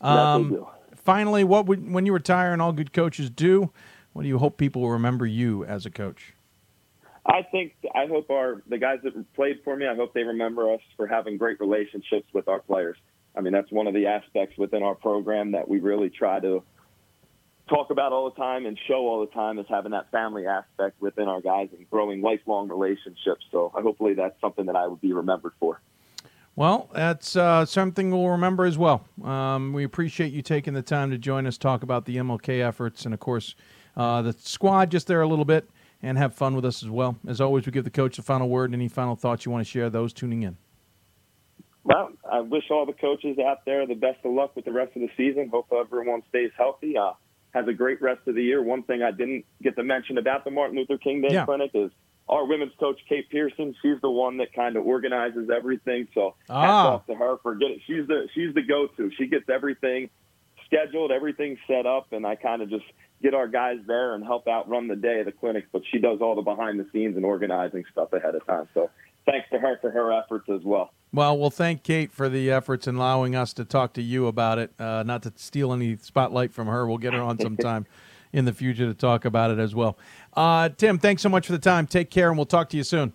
they 0.00 0.06
Um, 0.06 0.64
finally, 0.94 1.42
what 1.42 1.66
would 1.66 1.90
when 1.92 2.06
you 2.06 2.12
retire 2.12 2.52
and 2.52 2.62
all 2.62 2.72
good 2.72 2.92
coaches 2.92 3.28
do? 3.28 3.72
What 4.12 4.22
do 4.22 4.28
you 4.28 4.38
hope 4.38 4.56
people 4.56 4.82
will 4.82 4.92
remember 4.92 5.26
you 5.26 5.64
as 5.64 5.84
a 5.84 5.90
coach? 5.90 6.32
I 7.26 7.42
think 7.42 7.72
I 7.92 8.06
hope 8.06 8.30
our 8.30 8.62
the 8.68 8.78
guys 8.78 9.00
that 9.02 9.16
played 9.34 9.56
for 9.64 9.74
me. 9.74 9.88
I 9.88 9.96
hope 9.96 10.14
they 10.14 10.22
remember 10.22 10.72
us 10.72 10.80
for 10.96 11.08
having 11.08 11.38
great 11.38 11.58
relationships 11.58 12.28
with 12.32 12.46
our 12.46 12.60
players. 12.60 12.98
I 13.34 13.40
mean, 13.40 13.52
that's 13.52 13.72
one 13.72 13.88
of 13.88 13.94
the 13.94 14.06
aspects 14.06 14.56
within 14.58 14.84
our 14.84 14.94
program 14.94 15.52
that 15.52 15.68
we 15.68 15.80
really 15.80 16.10
try 16.10 16.38
to 16.38 16.62
talk 17.68 17.90
about 17.90 18.12
all 18.12 18.30
the 18.30 18.36
time 18.36 18.66
and 18.66 18.78
show 18.86 19.06
all 19.06 19.20
the 19.20 19.32
time 19.32 19.58
is 19.58 19.66
having 19.68 19.92
that 19.92 20.10
family 20.10 20.46
aspect 20.46 21.00
within 21.00 21.28
our 21.28 21.40
guys 21.40 21.68
and 21.76 21.88
growing 21.90 22.20
lifelong 22.22 22.68
relationships. 22.68 23.44
So, 23.50 23.72
hopefully 23.74 24.14
that's 24.14 24.38
something 24.40 24.66
that 24.66 24.76
I 24.76 24.86
would 24.86 25.00
be 25.00 25.12
remembered 25.12 25.52
for. 25.58 25.80
Well, 26.56 26.88
that's 26.92 27.34
uh, 27.34 27.64
something 27.64 28.12
we'll 28.12 28.28
remember 28.28 28.64
as 28.64 28.78
well. 28.78 29.04
Um, 29.24 29.72
we 29.72 29.82
appreciate 29.82 30.32
you 30.32 30.40
taking 30.40 30.72
the 30.72 30.82
time 30.82 31.10
to 31.10 31.18
join 31.18 31.46
us, 31.46 31.58
talk 31.58 31.82
about 31.82 32.04
the 32.04 32.16
MLK 32.18 32.60
efforts, 32.60 33.04
and 33.04 33.12
of 33.12 33.18
course, 33.18 33.56
uh, 33.96 34.22
the 34.22 34.32
squad 34.34 34.90
just 34.90 35.08
there 35.08 35.22
a 35.22 35.26
little 35.26 35.44
bit, 35.44 35.68
and 36.02 36.18
have 36.18 36.34
fun 36.34 36.54
with 36.54 36.64
us 36.64 36.82
as 36.82 36.90
well. 36.90 37.16
As 37.26 37.40
always, 37.40 37.66
we 37.66 37.72
give 37.72 37.84
the 37.84 37.90
coach 37.90 38.16
the 38.16 38.22
final 38.22 38.48
word. 38.48 38.66
And 38.66 38.74
any 38.74 38.88
final 38.88 39.16
thoughts 39.16 39.46
you 39.46 39.52
want 39.52 39.66
to 39.66 39.70
share? 39.70 39.88
Those 39.90 40.12
tuning 40.12 40.42
in. 40.42 40.56
Well, 41.82 42.12
I 42.30 42.40
wish 42.40 42.64
all 42.70 42.86
the 42.86 42.92
coaches 42.92 43.38
out 43.38 43.64
there 43.64 43.86
the 43.86 43.94
best 43.94 44.18
of 44.24 44.32
luck 44.32 44.54
with 44.54 44.64
the 44.64 44.72
rest 44.72 44.96
of 44.96 45.02
the 45.02 45.10
season. 45.16 45.48
Hope 45.48 45.66
everyone 45.72 46.22
stays 46.28 46.50
healthy, 46.56 46.96
uh, 46.96 47.12
has 47.54 47.66
a 47.68 47.72
great 47.72 48.02
rest 48.02 48.20
of 48.26 48.34
the 48.34 48.42
year. 48.42 48.62
One 48.62 48.82
thing 48.82 49.02
I 49.02 49.12
didn't 49.12 49.44
get 49.62 49.76
to 49.76 49.84
mention 49.84 50.18
about 50.18 50.44
the 50.44 50.50
Martin 50.50 50.76
Luther 50.76 50.98
King 50.98 51.22
Day 51.22 51.28
Yeah. 51.34 51.44
Clinic 51.44 51.70
is 51.72 51.90
our 52.28 52.44
women's 52.46 52.72
coach, 52.80 52.98
Kate 53.08 53.28
Pearson. 53.30 53.74
She's 53.80 54.00
the 54.00 54.10
one 54.10 54.38
that 54.38 54.52
kind 54.52 54.76
of 54.76 54.84
organizes 54.86 55.48
everything. 55.50 56.08
So 56.14 56.34
hats 56.48 56.50
Ah. 56.50 56.94
off 56.94 57.06
to 57.06 57.14
her 57.14 57.36
for 57.42 57.54
getting. 57.54 57.80
She's 57.86 58.06
the 58.08 58.28
she's 58.34 58.52
the 58.54 58.62
go-to. 58.62 59.10
She 59.16 59.26
gets 59.28 59.48
everything 59.48 60.10
scheduled, 60.66 61.12
everything 61.12 61.56
set 61.68 61.86
up, 61.86 62.12
and 62.12 62.26
I 62.26 62.34
kind 62.34 62.60
of 62.62 62.70
just 62.70 62.84
get 63.22 63.34
our 63.34 63.46
guys 63.46 63.78
there 63.86 64.14
and 64.14 64.24
help 64.24 64.48
out 64.48 64.68
run 64.68 64.88
the 64.88 64.96
day 64.96 65.20
of 65.20 65.26
the 65.26 65.32
clinic. 65.32 65.66
But 65.72 65.82
she 65.90 65.98
does 65.98 66.20
all 66.20 66.34
the 66.34 66.42
behind 66.42 66.80
the 66.80 66.86
scenes 66.92 67.16
and 67.16 67.24
organizing 67.24 67.84
stuff 67.92 68.12
ahead 68.12 68.34
of 68.34 68.44
time. 68.46 68.68
So 68.74 68.90
thanks 69.26 69.48
to 69.50 69.58
her 69.58 69.78
for 69.80 69.90
her 69.90 70.12
efforts 70.12 70.48
as 70.48 70.62
well. 70.64 70.92
Well, 71.12 71.38
we'll 71.38 71.50
thank 71.50 71.82
Kate 71.82 72.12
for 72.12 72.28
the 72.28 72.50
efforts 72.50 72.86
in 72.88 72.96
allowing 72.96 73.36
us 73.36 73.52
to 73.54 73.64
talk 73.64 73.92
to 73.94 74.02
you 74.02 74.26
about 74.26 74.58
it. 74.58 74.72
Uh, 74.78 75.04
not 75.04 75.22
to 75.22 75.32
steal 75.36 75.72
any 75.72 75.96
spotlight 75.96 76.52
from 76.52 76.66
her. 76.66 76.86
We'll 76.86 76.98
get 76.98 77.14
her 77.14 77.22
on 77.22 77.38
sometime 77.40 77.86
in 78.32 78.44
the 78.44 78.52
future 78.52 78.86
to 78.86 78.94
talk 78.94 79.24
about 79.24 79.52
it 79.52 79.58
as 79.58 79.74
well. 79.74 79.96
Uh, 80.34 80.68
Tim, 80.70 80.98
thanks 80.98 81.22
so 81.22 81.28
much 81.28 81.46
for 81.46 81.52
the 81.52 81.58
time. 81.58 81.86
Take 81.86 82.10
care, 82.10 82.28
and 82.28 82.36
we'll 82.36 82.46
talk 82.46 82.68
to 82.70 82.76
you 82.76 82.82
soon. 82.82 83.12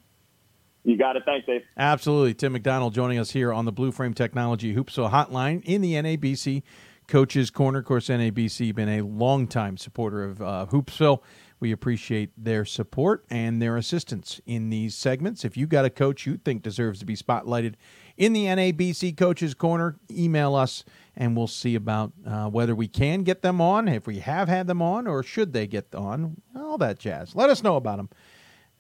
You 0.86 0.98
got 0.98 1.18
it. 1.18 1.24
Thanks, 1.26 1.46
Dave. 1.46 1.62
Absolutely. 1.78 2.34
Tim 2.34 2.54
McDonald 2.54 2.94
joining 2.94 3.20
us 3.20 3.32
here 3.32 3.52
on 3.52 3.66
the 3.66 3.72
Blue 3.72 3.92
Frame 3.92 4.14
Technology 4.14 4.74
Hoopsville 4.74 5.12
Hotline 5.12 5.62
in 5.66 5.82
the 5.82 5.94
NABC 5.94 6.64
Coaches 7.08 7.50
Corner. 7.52 7.80
Of 7.80 7.86
course, 7.86 8.08
NABC 8.08 8.74
been 8.74 8.88
a 8.88 9.02
longtime 9.02 9.76
supporter 9.76 10.24
of 10.24 10.42
uh, 10.42 10.68
Hoopsville. 10.72 11.22
We 11.60 11.72
appreciate 11.74 12.32
their 12.38 12.64
support 12.64 13.26
and 13.30 13.62
their 13.62 13.76
assistance 13.76 14.40
in 14.46 14.70
these 14.70 14.96
segments. 14.96 15.44
If 15.44 15.58
you 15.58 15.68
got 15.68 15.84
a 15.84 15.90
coach 15.90 16.26
you 16.26 16.38
think 16.38 16.64
deserves 16.64 17.00
to 17.00 17.06
be 17.06 17.18
spotlighted 17.18 17.74
in 18.16 18.32
the 18.34 18.46
NABC 18.46 19.18
Coaches 19.18 19.54
Corner, 19.54 19.98
email 20.10 20.56
us 20.56 20.86
and 21.18 21.36
we'll 21.36 21.48
see 21.48 21.76
about 21.76 22.14
uh, 22.26 22.50
whether 22.50 22.74
we 22.74 22.88
can 22.88 23.24
get 23.24 23.42
them 23.42 23.60
on, 23.60 23.90
if 23.90 24.08
we 24.08 24.20
have 24.20 24.48
had 24.48 24.68
them 24.68 24.82
on, 24.82 25.06
or 25.06 25.22
should 25.22 25.52
they 25.52 25.68
get 25.68 25.94
on, 25.94 26.42
all 26.56 26.78
that 26.78 26.98
jazz. 26.98 27.36
Let 27.36 27.50
us 27.50 27.62
know 27.62 27.76
about 27.76 27.98
them 27.98 28.10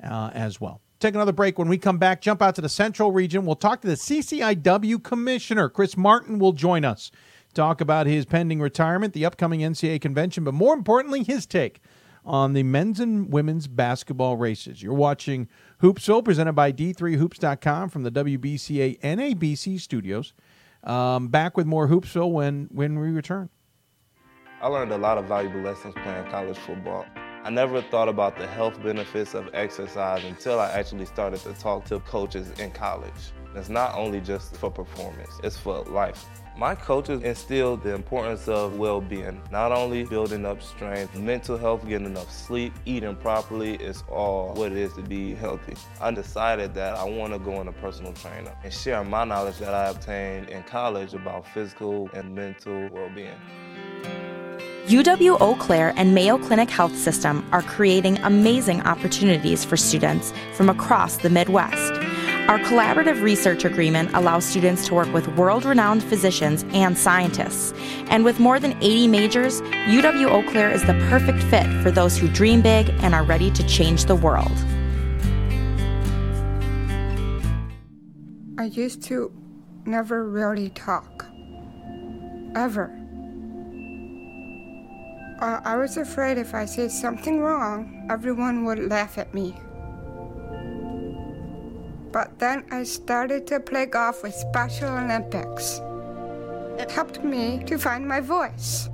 uh, 0.01 0.31
as 0.33 0.61
well. 0.61 0.79
take 0.99 1.15
another 1.15 1.33
break. 1.33 1.59
When 1.59 1.67
we 1.67 1.77
come 1.77 1.97
back, 1.97 2.21
jump 2.21 2.41
out 2.41 2.55
to 2.55 2.61
the 2.61 2.69
Central 2.69 3.11
region. 3.11 3.45
We'll 3.45 3.55
talk 3.55 3.81
to 3.81 3.87
the 3.87 3.95
CCIW 3.95 5.03
commissioner. 5.03 5.67
Chris 5.67 5.97
Martin 5.97 6.39
will 6.39 6.53
join 6.53 6.85
us. 6.85 7.11
Talk 7.53 7.81
about 7.81 8.05
his 8.07 8.25
pending 8.25 8.61
retirement, 8.61 9.13
the 9.13 9.25
upcoming 9.25 9.61
NCAA 9.61 9.99
convention, 9.99 10.43
but 10.43 10.53
more 10.53 10.73
importantly, 10.73 11.23
his 11.23 11.45
take 11.45 11.81
on 12.25 12.53
the 12.53 12.63
men's 12.63 12.99
and 12.99 13.31
women's 13.31 13.67
basketball 13.67 14.37
races. 14.37 14.83
You're 14.83 14.93
watching 14.93 15.47
Hoopsville, 15.81 16.23
presented 16.23 16.53
by 16.53 16.71
D3Hoops.com 16.71 17.89
from 17.89 18.03
the 18.03 18.11
WBCA 18.11 18.99
NABC 18.99 19.79
studios. 19.79 20.33
Um, 20.83 21.27
back 21.27 21.57
with 21.57 21.65
more 21.65 21.87
Hoopsville 21.87 22.31
when, 22.31 22.69
when 22.71 22.99
we 22.99 23.09
return. 23.09 23.49
I 24.61 24.67
learned 24.67 24.91
a 24.91 24.97
lot 24.97 25.17
of 25.17 25.25
valuable 25.25 25.61
lessons 25.61 25.93
playing 26.03 26.29
college 26.29 26.57
football. 26.57 27.05
I 27.43 27.49
never 27.49 27.81
thought 27.81 28.09
about 28.09 28.37
the 28.37 28.45
health 28.45 28.81
benefits 28.83 29.33
of 29.33 29.49
exercise 29.53 30.23
until 30.25 30.59
I 30.59 30.69
actually 30.71 31.05
started 31.05 31.39
to 31.41 31.53
talk 31.53 31.85
to 31.85 31.99
coaches 32.01 32.51
in 32.59 32.71
college. 32.71 33.31
It's 33.55 33.69
not 33.69 33.95
only 33.95 34.19
just 34.19 34.55
for 34.57 34.69
performance, 34.69 35.31
it's 35.43 35.57
for 35.57 35.83
life. 35.85 36.25
My 36.59 36.75
coaches 36.75 37.23
instilled 37.23 37.83
the 37.83 37.95
importance 37.95 38.49
of 38.49 38.77
well-being, 38.77 39.41
not 39.49 39.71
only 39.71 40.03
building 40.03 40.45
up 40.45 40.61
strength, 40.61 41.15
mental 41.15 41.57
health, 41.57 41.87
getting 41.87 42.07
enough 42.07 42.29
sleep, 42.29 42.73
eating 42.83 43.15
properly 43.15 43.75
is 43.75 44.03
all 44.09 44.53
what 44.55 44.73
it 44.73 44.77
is 44.77 44.91
to 44.95 45.01
be 45.01 45.33
healthy. 45.33 45.75
I 46.01 46.11
decided 46.11 46.73
that 46.73 46.95
I 46.97 47.05
want 47.05 47.31
to 47.31 47.39
go 47.39 47.61
in 47.61 47.69
a 47.69 47.71
personal 47.71 48.11
trainer 48.11 48.53
and 48.61 48.73
share 48.73 49.01
my 49.05 49.23
knowledge 49.23 49.57
that 49.59 49.73
I 49.73 49.87
obtained 49.87 50.49
in 50.49 50.63
college 50.63 51.13
about 51.13 51.47
physical 51.47 52.09
and 52.13 52.35
mental 52.35 52.89
well-being. 52.91 53.39
UW 54.87 55.39
Eau 55.39 55.55
Claire 55.55 55.93
and 55.95 56.13
Mayo 56.13 56.37
Clinic 56.37 56.69
Health 56.69 56.97
System 56.97 57.47
are 57.53 57.61
creating 57.61 58.17
amazing 58.17 58.81
opportunities 58.81 59.63
for 59.63 59.77
students 59.77 60.33
from 60.55 60.69
across 60.69 61.15
the 61.15 61.29
Midwest. 61.29 61.93
Our 62.49 62.57
collaborative 62.57 63.21
research 63.21 63.63
agreement 63.63 64.09
allows 64.15 64.43
students 64.43 64.87
to 64.87 64.95
work 64.95 65.13
with 65.13 65.27
world 65.37 65.65
renowned 65.65 66.03
physicians 66.03 66.65
and 66.73 66.97
scientists. 66.97 67.75
And 68.09 68.25
with 68.25 68.39
more 68.39 68.59
than 68.59 68.75
80 68.81 69.07
majors, 69.07 69.61
UW 69.61 70.31
Eau 70.31 70.41
Claire 70.49 70.71
is 70.71 70.81
the 70.81 70.95
perfect 71.11 71.43
fit 71.43 71.67
for 71.83 71.91
those 71.91 72.17
who 72.17 72.27
dream 72.27 72.63
big 72.63 72.89
and 73.03 73.13
are 73.13 73.23
ready 73.23 73.51
to 73.51 73.63
change 73.67 74.05
the 74.05 74.15
world. 74.15 74.51
I 78.57 78.63
used 78.63 79.03
to 79.03 79.31
never 79.85 80.27
really 80.27 80.69
talk. 80.71 81.27
Ever. 82.55 82.89
Uh, 85.39 85.61
I 85.63 85.75
was 85.77 85.97
afraid 85.97 86.39
if 86.39 86.55
I 86.55 86.65
said 86.65 86.89
something 86.89 87.41
wrong, 87.41 88.07
everyone 88.09 88.65
would 88.65 88.79
laugh 88.89 89.19
at 89.19 89.35
me. 89.35 89.53
But 92.11 92.39
then 92.39 92.65
I 92.71 92.83
started 92.83 93.45
to 93.47 93.59
play 93.59 93.85
golf 93.85 94.23
with 94.23 94.33
Special 94.33 94.89
Olympics. 94.89 95.79
It 96.79 96.89
helped 96.89 97.23
me 97.23 97.63
to 97.65 97.77
find 97.77 98.07
my 98.07 98.19
voice. 98.19 98.89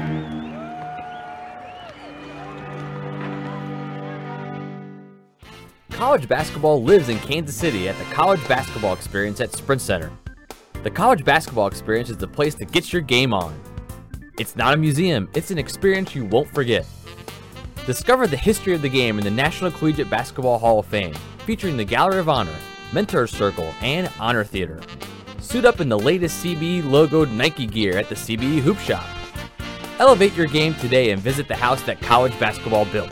College 5.90 6.30
basketball 6.30 6.84
lives 6.84 7.10
in 7.10 7.18
Kansas 7.20 7.56
City 7.56 7.90
at 7.90 7.98
the 7.98 8.06
College 8.14 8.48
Basketball 8.48 8.94
Experience 8.94 9.42
at 9.42 9.52
Sprint 9.54 9.82
Center. 9.82 10.12
The 10.84 10.92
College 10.92 11.26
Basketball 11.26 11.68
Experience 11.68 12.10
is 12.10 12.18
the 12.18 12.28
place 12.28 12.56
to 12.56 12.66
get 12.66 12.94
your 12.94 13.02
game 13.02 13.34
on. 13.34 13.60
It's 14.38 14.56
not 14.56 14.76
a 14.76 14.78
museum, 14.78 15.30
it's 15.34 15.52
an 15.52 15.58
experience 15.58 16.16
you 16.16 16.26
won't 16.26 16.50
forget. 16.54 16.86
Discover 17.90 18.28
the 18.28 18.38
history 18.38 18.76
of 18.76 18.84
the 18.84 18.88
game 18.88 19.18
in 19.18 19.24
the 19.24 19.32
National 19.32 19.72
Collegiate 19.72 20.12
Basketball 20.12 20.60
Hall 20.60 20.78
of 20.78 20.86
Fame, 20.86 21.16
featuring 21.48 21.76
the 21.76 21.84
Gallery 21.84 22.20
of 22.20 22.30
Honor, 22.30 22.54
Mentor 22.94 23.26
Circle, 23.26 23.74
and 23.82 24.08
Honor 24.20 24.44
Theater. 24.44 24.80
Suit 25.40 25.66
up 25.66 25.82
in 25.82 25.90
the 25.90 25.98
latest 25.98 26.46
CBE 26.46 26.84
logoed 26.84 27.32
Nike 27.32 27.66
gear 27.66 27.98
at 27.98 28.08
the 28.08 28.14
CBE 28.14 28.60
Hoop 28.60 28.78
Shop. 28.78 29.04
Elevate 29.98 30.36
your 30.36 30.46
game 30.46 30.76
today 30.76 31.10
and 31.10 31.20
visit 31.20 31.48
the 31.48 31.56
house 31.56 31.82
that 31.82 32.00
college 32.00 32.40
basketball 32.40 32.86
built. 32.86 33.12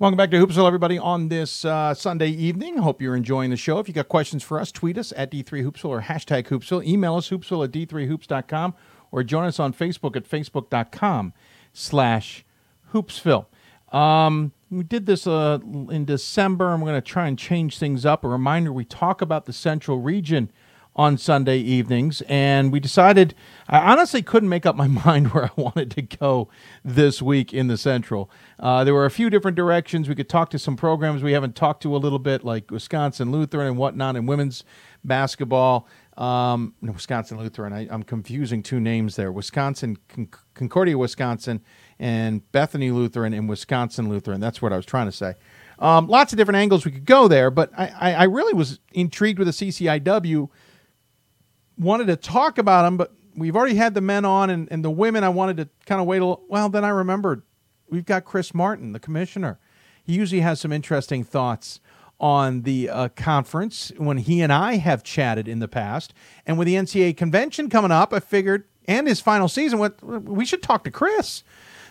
Welcome 0.00 0.16
back 0.16 0.32
to 0.32 0.44
Hoopsville, 0.44 0.66
everybody, 0.66 0.98
on 0.98 1.28
this 1.28 1.64
uh, 1.64 1.94
Sunday 1.94 2.30
evening. 2.30 2.78
Hope 2.78 3.00
you're 3.00 3.14
enjoying 3.14 3.50
the 3.50 3.56
show. 3.56 3.78
If 3.78 3.86
you 3.86 3.94
got 3.94 4.08
questions 4.08 4.42
for 4.42 4.58
us, 4.58 4.72
tweet 4.72 4.98
us 4.98 5.12
at 5.16 5.30
D3Hoopsville 5.30 5.84
or 5.84 6.02
hashtag 6.02 6.48
Hoopsville. 6.48 6.84
Email 6.84 7.14
us, 7.14 7.30
hoopsville 7.30 7.64
at 7.64 7.70
D3Hoops.com 7.70 8.74
or 9.12 9.22
join 9.22 9.44
us 9.44 9.60
on 9.60 9.72
Facebook 9.72 10.16
at 10.16 10.28
facebook.com 10.28 11.32
slash 11.72 12.44
hoopsville. 12.92 13.46
Um, 13.92 14.52
we 14.70 14.82
did 14.82 15.04
this 15.04 15.26
uh, 15.26 15.58
in 15.90 16.06
December, 16.06 16.72
and 16.72 16.82
we're 16.82 16.90
going 16.90 17.02
to 17.02 17.06
try 17.06 17.28
and 17.28 17.38
change 17.38 17.78
things 17.78 18.06
up. 18.06 18.24
A 18.24 18.28
reminder, 18.28 18.72
we 18.72 18.86
talk 18.86 19.20
about 19.20 19.44
the 19.44 19.52
Central 19.52 20.00
Region 20.00 20.50
on 20.94 21.16
Sunday 21.16 21.58
evenings, 21.58 22.22
and 22.22 22.70
we 22.70 22.78
decided 22.78 23.34
I 23.68 23.92
honestly 23.92 24.22
couldn't 24.22 24.48
make 24.48 24.66
up 24.66 24.76
my 24.76 24.86
mind 25.04 25.32
where 25.32 25.44
I 25.44 25.50
wanted 25.56 25.90
to 25.92 26.02
go 26.02 26.48
this 26.84 27.22
week 27.22 27.52
in 27.52 27.68
the 27.68 27.76
Central. 27.76 28.30
Uh, 28.58 28.84
there 28.84 28.94
were 28.94 29.06
a 29.06 29.10
few 29.10 29.30
different 29.30 29.56
directions. 29.56 30.08
We 30.08 30.14
could 30.14 30.28
talk 30.28 30.50
to 30.50 30.58
some 30.58 30.76
programs 30.76 31.22
we 31.22 31.32
haven't 31.32 31.56
talked 31.56 31.82
to 31.82 31.94
a 31.94 31.98
little 31.98 32.18
bit, 32.18 32.44
like 32.44 32.70
Wisconsin 32.70 33.30
Lutheran 33.30 33.68
and 33.68 33.76
whatnot, 33.76 34.16
and 34.16 34.28
women's 34.28 34.64
basketball. 35.04 35.86
Um, 36.16 36.74
no, 36.82 36.92
Wisconsin 36.92 37.38
Lutheran. 37.38 37.72
I, 37.72 37.86
am 37.86 38.02
confusing 38.02 38.62
two 38.62 38.80
names 38.80 39.16
there. 39.16 39.32
Wisconsin, 39.32 39.96
Con- 40.08 40.28
Concordia, 40.54 40.98
Wisconsin, 40.98 41.62
and 41.98 42.50
Bethany 42.52 42.90
Lutheran 42.90 43.32
and 43.32 43.48
Wisconsin 43.48 44.08
Lutheran. 44.08 44.40
That's 44.40 44.60
what 44.60 44.72
I 44.72 44.76
was 44.76 44.84
trying 44.84 45.06
to 45.06 45.12
say. 45.12 45.34
Um, 45.78 46.08
lots 46.08 46.32
of 46.32 46.36
different 46.36 46.56
angles 46.56 46.84
we 46.84 46.92
could 46.92 47.06
go 47.06 47.28
there, 47.28 47.50
but 47.50 47.70
I, 47.76 47.86
I, 47.86 48.14
I 48.14 48.24
really 48.24 48.52
was 48.52 48.78
intrigued 48.92 49.38
with 49.38 49.46
the 49.46 49.52
CCIW. 49.52 50.48
Wanted 51.78 52.06
to 52.08 52.16
talk 52.16 52.58
about 52.58 52.82
them, 52.82 52.98
but 52.98 53.14
we've 53.34 53.56
already 53.56 53.76
had 53.76 53.94
the 53.94 54.02
men 54.02 54.26
on, 54.26 54.50
and, 54.50 54.68
and 54.70 54.84
the 54.84 54.90
women. 54.90 55.24
I 55.24 55.30
wanted 55.30 55.56
to 55.56 55.68
kind 55.86 56.00
of 56.00 56.06
wait 56.06 56.18
a 56.18 56.26
little. 56.26 56.44
Well, 56.48 56.68
then 56.68 56.84
I 56.84 56.90
remembered 56.90 57.42
we've 57.88 58.04
got 58.04 58.26
Chris 58.26 58.52
Martin, 58.52 58.92
the 58.92 59.00
commissioner. 59.00 59.58
He 60.04 60.12
usually 60.12 60.42
has 60.42 60.60
some 60.60 60.72
interesting 60.72 61.24
thoughts 61.24 61.80
on 62.22 62.62
the 62.62 62.88
uh, 62.88 63.08
conference 63.08 63.90
when 63.98 64.16
he 64.16 64.40
and 64.40 64.52
I 64.52 64.76
have 64.76 65.02
chatted 65.02 65.48
in 65.48 65.58
the 65.58 65.66
past. 65.66 66.14
And 66.46 66.56
with 66.56 66.66
the 66.66 66.76
NCAA 66.76 67.16
convention 67.16 67.68
coming 67.68 67.90
up, 67.90 68.12
I 68.12 68.20
figured, 68.20 68.64
and 68.86 69.08
his 69.08 69.20
final 69.20 69.48
season, 69.48 69.80
what 69.80 70.02
we 70.02 70.46
should 70.46 70.62
talk 70.62 70.84
to 70.84 70.90
Chris. 70.90 71.42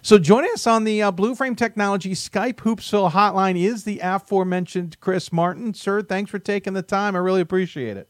So 0.02 0.18
join 0.18 0.46
us 0.46 0.66
on 0.66 0.86
the 0.86 1.04
uh, 1.04 1.12
Blue 1.12 1.36
Frame 1.36 1.56
Technology 1.56 2.14
Skype 2.14 2.56
Hoopsville 2.56 3.12
hotline 3.12 3.62
is 3.62 3.84
the 3.84 4.00
aforementioned 4.02 5.00
Chris 5.02 5.32
Martin. 5.32 5.74
Sir, 5.74 6.02
thanks 6.02 6.32
for 6.32 6.40
taking 6.40 6.74
the 6.74 6.82
time. 6.82 7.16
I 7.16 7.20
really 7.20 7.42
appreciate 7.42 7.98
it. 7.98 8.10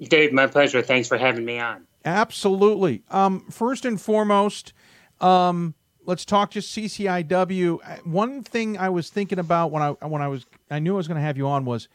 Dave, 0.00 0.32
my 0.32 0.46
pleasure. 0.46 0.80
Thanks 0.82 1.08
for 1.08 1.18
having 1.18 1.44
me 1.44 1.58
on. 1.58 1.86
Absolutely. 2.04 3.02
Um, 3.10 3.40
first 3.50 3.84
and 3.84 4.00
foremost, 4.00 4.72
um, 5.20 5.74
let's 6.06 6.24
talk 6.24 6.50
just 6.52 6.74
CCIW. 6.74 8.06
One 8.06 8.42
thing 8.42 8.78
I 8.78 8.88
was 8.88 9.10
thinking 9.10 9.38
about 9.38 9.70
when 9.70 9.82
I 9.82 9.90
when 10.06 10.22
I 10.22 10.28
was 10.28 10.46
I 10.70 10.78
knew 10.78 10.94
I 10.94 10.96
was 10.96 11.08
going 11.08 11.16
to 11.16 11.22
have 11.22 11.36
you 11.36 11.48
on 11.48 11.64
was 11.64 11.88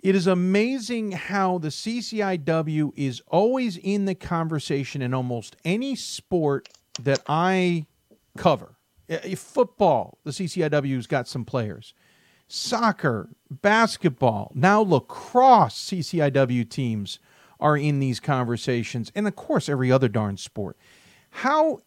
It 0.00 0.14
is 0.14 0.26
amazing 0.26 1.12
how 1.12 1.58
the 1.58 1.68
CCIW 1.68 2.92
is 2.96 3.22
always 3.28 3.76
in 3.78 4.04
the 4.04 4.14
conversation 4.14 5.02
in 5.02 5.14
almost 5.14 5.56
any 5.64 5.96
sport 5.96 6.68
that 7.00 7.20
I 7.28 7.86
cover. 8.36 8.76
Uh, 9.10 9.18
Football, 9.36 10.18
the 10.24 10.30
CCIW's 10.30 11.06
got 11.06 11.26
some 11.26 11.44
players. 11.44 11.94
Soccer, 12.46 13.30
basketball, 13.50 14.52
now 14.54 14.80
lacrosse 14.80 15.90
CCIW 15.90 16.68
teams 16.68 17.18
are 17.60 17.76
in 17.76 17.98
these 18.00 18.20
conversations, 18.20 19.10
and 19.14 19.26
of 19.26 19.36
course 19.36 19.68
every 19.68 19.90
other 19.90 20.08
darn 20.08 20.36
sport. 20.36 20.76
How 21.30 21.80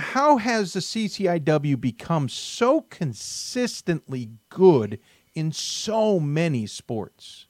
how 0.00 0.38
has 0.38 0.72
the 0.72 0.80
CCIW 0.80 1.80
become 1.80 2.28
so 2.28 2.82
consistently 2.82 4.30
good 4.48 4.98
in 5.34 5.52
so 5.52 6.18
many 6.18 6.66
sports? 6.66 7.46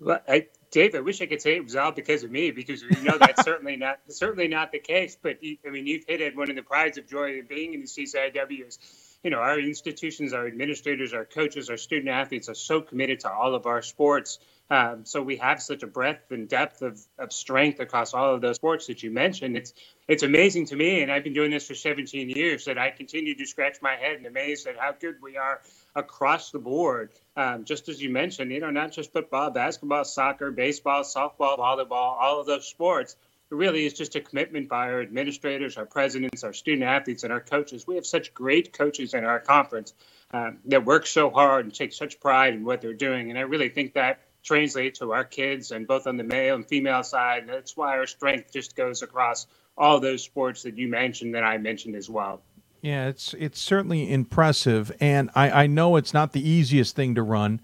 Well, 0.00 0.20
I, 0.28 0.46
Dave, 0.70 0.94
I 0.94 1.00
wish 1.00 1.20
I 1.20 1.26
could 1.26 1.42
say 1.42 1.56
it 1.56 1.64
was 1.64 1.74
all 1.74 1.92
because 1.92 2.22
of 2.22 2.30
me, 2.30 2.50
because 2.50 2.82
you 2.82 3.02
know 3.02 3.18
that's 3.18 3.42
certainly 3.44 3.76
not 3.76 3.98
certainly 4.08 4.48
not 4.48 4.70
the 4.70 4.78
case. 4.78 5.16
But 5.20 5.38
I 5.66 5.70
mean, 5.70 5.86
you've 5.86 6.04
hit 6.06 6.20
at 6.20 6.36
one 6.36 6.50
of 6.50 6.56
the 6.56 6.62
prides 6.62 6.98
of 6.98 7.08
joy 7.08 7.38
of 7.40 7.48
being 7.48 7.74
in 7.74 7.80
the 7.80 7.86
CCIW 7.86 8.68
is, 8.68 8.78
you 9.24 9.30
know, 9.30 9.38
our 9.38 9.58
institutions, 9.58 10.32
our 10.32 10.46
administrators, 10.46 11.14
our 11.14 11.24
coaches, 11.24 11.70
our 11.70 11.76
student 11.76 12.10
athletes 12.10 12.48
are 12.48 12.54
so 12.54 12.80
committed 12.80 13.20
to 13.20 13.32
all 13.32 13.54
of 13.54 13.66
our 13.66 13.82
sports. 13.82 14.38
Um, 14.70 15.06
so 15.06 15.22
we 15.22 15.36
have 15.38 15.62
such 15.62 15.82
a 15.82 15.86
breadth 15.86 16.30
and 16.30 16.48
depth 16.48 16.82
of, 16.82 17.00
of 17.18 17.32
strength 17.32 17.80
across 17.80 18.12
all 18.12 18.34
of 18.34 18.42
those 18.42 18.56
sports 18.56 18.86
that 18.88 19.02
you 19.02 19.10
mentioned. 19.10 19.56
It's 19.56 19.72
it's 20.08 20.22
amazing 20.22 20.64
to 20.66 20.76
me, 20.76 21.02
and 21.02 21.12
I've 21.12 21.22
been 21.22 21.34
doing 21.34 21.50
this 21.50 21.66
for 21.66 21.74
17 21.74 22.30
years, 22.30 22.64
that 22.64 22.78
I 22.78 22.90
continue 22.90 23.34
to 23.34 23.46
scratch 23.46 23.76
my 23.82 23.94
head 23.94 24.16
and 24.16 24.24
amazed 24.24 24.66
at 24.66 24.78
how 24.78 24.92
good 24.92 25.16
we 25.22 25.36
are 25.36 25.60
across 25.94 26.50
the 26.50 26.58
board. 26.58 27.10
Um, 27.36 27.64
just 27.64 27.90
as 27.90 28.00
you 28.02 28.08
mentioned, 28.08 28.50
you 28.50 28.60
know, 28.60 28.70
not 28.70 28.90
just 28.90 29.12
football, 29.12 29.50
basketball, 29.50 30.04
soccer, 30.04 30.50
baseball, 30.50 31.02
softball, 31.02 31.58
volleyball, 31.58 32.16
all 32.18 32.40
of 32.40 32.46
those 32.46 32.66
sports. 32.66 33.16
It 33.50 33.54
really 33.54 33.84
is 33.84 33.92
just 33.92 34.14
a 34.14 34.20
commitment 34.20 34.68
by 34.68 34.90
our 34.90 35.02
administrators, 35.02 35.76
our 35.76 35.86
presidents, 35.86 36.42
our 36.42 36.54
student 36.54 36.84
athletes, 36.84 37.24
and 37.24 37.32
our 37.32 37.40
coaches. 37.40 37.86
We 37.86 37.96
have 37.96 38.06
such 38.06 38.32
great 38.32 38.72
coaches 38.72 39.12
in 39.12 39.24
our 39.24 39.40
conference 39.40 39.92
um, 40.32 40.58
that 40.66 40.86
work 40.86 41.06
so 41.06 41.30
hard 41.30 41.66
and 41.66 41.74
take 41.74 41.92
such 41.92 42.18
pride 42.18 42.54
in 42.54 42.64
what 42.64 42.80
they're 42.80 42.94
doing. 42.94 43.28
And 43.28 43.38
I 43.38 43.42
really 43.42 43.68
think 43.68 43.94
that 43.94 44.20
translates 44.42 45.00
to 45.00 45.12
our 45.12 45.24
kids 45.24 45.70
and 45.70 45.86
both 45.86 46.06
on 46.06 46.16
the 46.16 46.24
male 46.24 46.54
and 46.54 46.66
female 46.66 47.02
side. 47.02 47.42
And 47.42 47.50
that's 47.50 47.76
why 47.76 47.98
our 47.98 48.06
strength 48.06 48.52
just 48.52 48.76
goes 48.76 49.02
across 49.02 49.46
all 49.78 50.00
those 50.00 50.22
sports 50.22 50.62
that 50.64 50.76
you 50.76 50.88
mentioned 50.88 51.34
that 51.34 51.44
I 51.44 51.56
mentioned 51.56 51.94
as 51.96 52.10
well. 52.10 52.42
Yeah, 52.82 53.08
it's 53.08 53.34
it's 53.34 53.60
certainly 53.60 54.10
impressive, 54.10 54.92
and 55.00 55.30
I, 55.34 55.64
I 55.64 55.66
know 55.66 55.96
it's 55.96 56.14
not 56.14 56.32
the 56.32 56.46
easiest 56.46 56.94
thing 56.94 57.14
to 57.16 57.22
run 57.22 57.60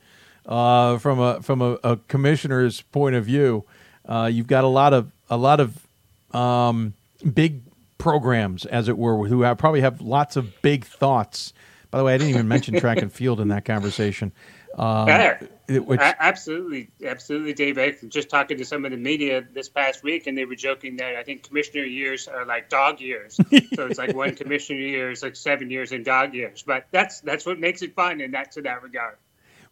uh, 0.47 0.99
from 0.99 1.21
a 1.21 1.41
from 1.43 1.63
a, 1.63 1.79
a, 1.85 1.97
commissioner's 2.09 2.81
point 2.81 3.15
of 3.15 3.25
view. 3.25 3.65
Uh, 4.07 4.29
you've 4.33 4.49
got 4.49 4.65
a 4.65 4.69
lot 4.69 4.93
of 4.93 5.13
a 5.31 5.37
lot 5.37 5.61
of 5.61 5.87
um, 6.35 6.95
big 7.33 7.63
programs, 7.99 8.67
as 8.67 8.89
it 8.89 8.99
were, 8.99 9.29
who 9.29 9.43
have, 9.43 9.57
probably 9.57 9.83
have 9.83 10.01
lots 10.01 10.37
of 10.37 10.61
big 10.63 10.85
thoughts. 10.85 11.53
By 11.93 11.99
the 11.99 12.05
way, 12.05 12.15
I 12.15 12.19
didn't 12.19 12.31
even 12.31 12.49
mention 12.49 12.79
track 12.81 12.99
and 12.99 13.13
field 13.13 13.41
in 13.41 13.49
that 13.49 13.65
conversation. 13.65 14.33
Yeah, 14.77 15.39
which, 15.69 16.01
absolutely, 16.01 16.91
absolutely, 17.05 17.55
Dave. 17.55 17.79
I 17.79 17.95
was 18.03 18.13
just 18.13 18.29
talking 18.29 18.59
to 18.59 18.65
some 18.65 18.85
of 18.85 18.91
the 18.91 18.97
media 18.97 19.47
this 19.53 19.69
past 19.69 20.03
week, 20.03 20.27
and 20.27 20.37
they 20.37 20.45
were 20.45 20.55
joking 20.55 20.97
that 20.99 21.17
I 21.17 21.23
think 21.23 21.43
commissioner 21.43 21.85
years 21.85 22.29
are 22.29 22.45
like 22.45 22.69
dog 22.69 23.01
years. 23.01 23.37
so 23.37 23.87
it's 23.87 23.99
like 23.99 24.15
one 24.15 24.35
commissioner 24.37 24.79
year 24.79 25.11
is 25.11 25.23
like 25.23 25.37
seven 25.37 25.71
years 25.71 25.93
in 25.93 26.03
dog 26.03 26.35
years. 26.35 26.63
But 26.67 26.87
that's 26.91 27.21
that's 27.21 27.47
what 27.47 27.59
makes 27.59 27.83
it 27.83 27.95
fun, 27.95 28.21
and 28.21 28.35
that's 28.35 28.57
in 28.57 28.65
that 28.65 28.83
regard. 28.83 29.17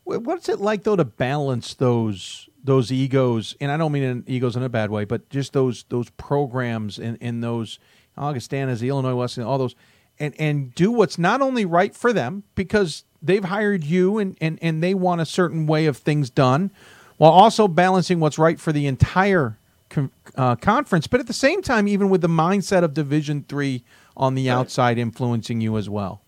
What's 0.04 0.48
it 0.48 0.60
like 0.60 0.82
though 0.82 0.96
to 0.96 1.04
balance 1.04 1.74
those 1.74 2.48
those 2.64 2.90
egos? 2.90 3.54
And 3.60 3.70
I 3.70 3.76
don't 3.76 3.92
mean 3.92 4.24
egos 4.26 4.56
in 4.56 4.62
a 4.62 4.68
bad 4.68 4.90
way, 4.90 5.04
but 5.04 5.28
just 5.28 5.52
those 5.52 5.84
those 5.90 6.08
programs 6.10 6.98
and, 6.98 7.18
and 7.20 7.42
those 7.42 7.78
Augustanas, 8.16 8.80
the 8.80 8.88
Illinois 8.88 9.14
Wesleyan, 9.14 9.48
all 9.48 9.58
those, 9.58 9.74
and 10.22 10.34
and 10.40 10.74
do 10.74 10.92
what's 10.92 11.18
not 11.18 11.42
only 11.42 11.64
right 11.64 11.94
for 11.94 12.12
them 12.12 12.44
because 12.54 13.04
they've 13.20 13.44
hired 13.44 13.84
you 13.84 14.18
and, 14.18 14.36
and, 14.40 14.58
and 14.62 14.82
they 14.82 14.94
want 14.94 15.20
a 15.20 15.26
certain 15.26 15.66
way 15.66 15.86
of 15.86 15.96
things 15.96 16.30
done 16.30 16.70
while 17.18 17.32
also 17.32 17.68
balancing 17.68 18.20
what's 18.20 18.38
right 18.38 18.58
for 18.58 18.72
the 18.72 18.86
entire 18.86 19.58
uh, 20.36 20.56
conference 20.56 21.06
but 21.06 21.20
at 21.20 21.26
the 21.26 21.32
same 21.32 21.60
time 21.60 21.86
even 21.86 22.08
with 22.08 22.20
the 22.20 22.28
mindset 22.28 22.82
of 22.82 22.94
division 22.94 23.44
three 23.48 23.84
on 24.16 24.34
the 24.34 24.48
outside 24.48 24.96
influencing 24.96 25.60
you 25.60 25.76
as 25.76 25.90
well 25.90 26.22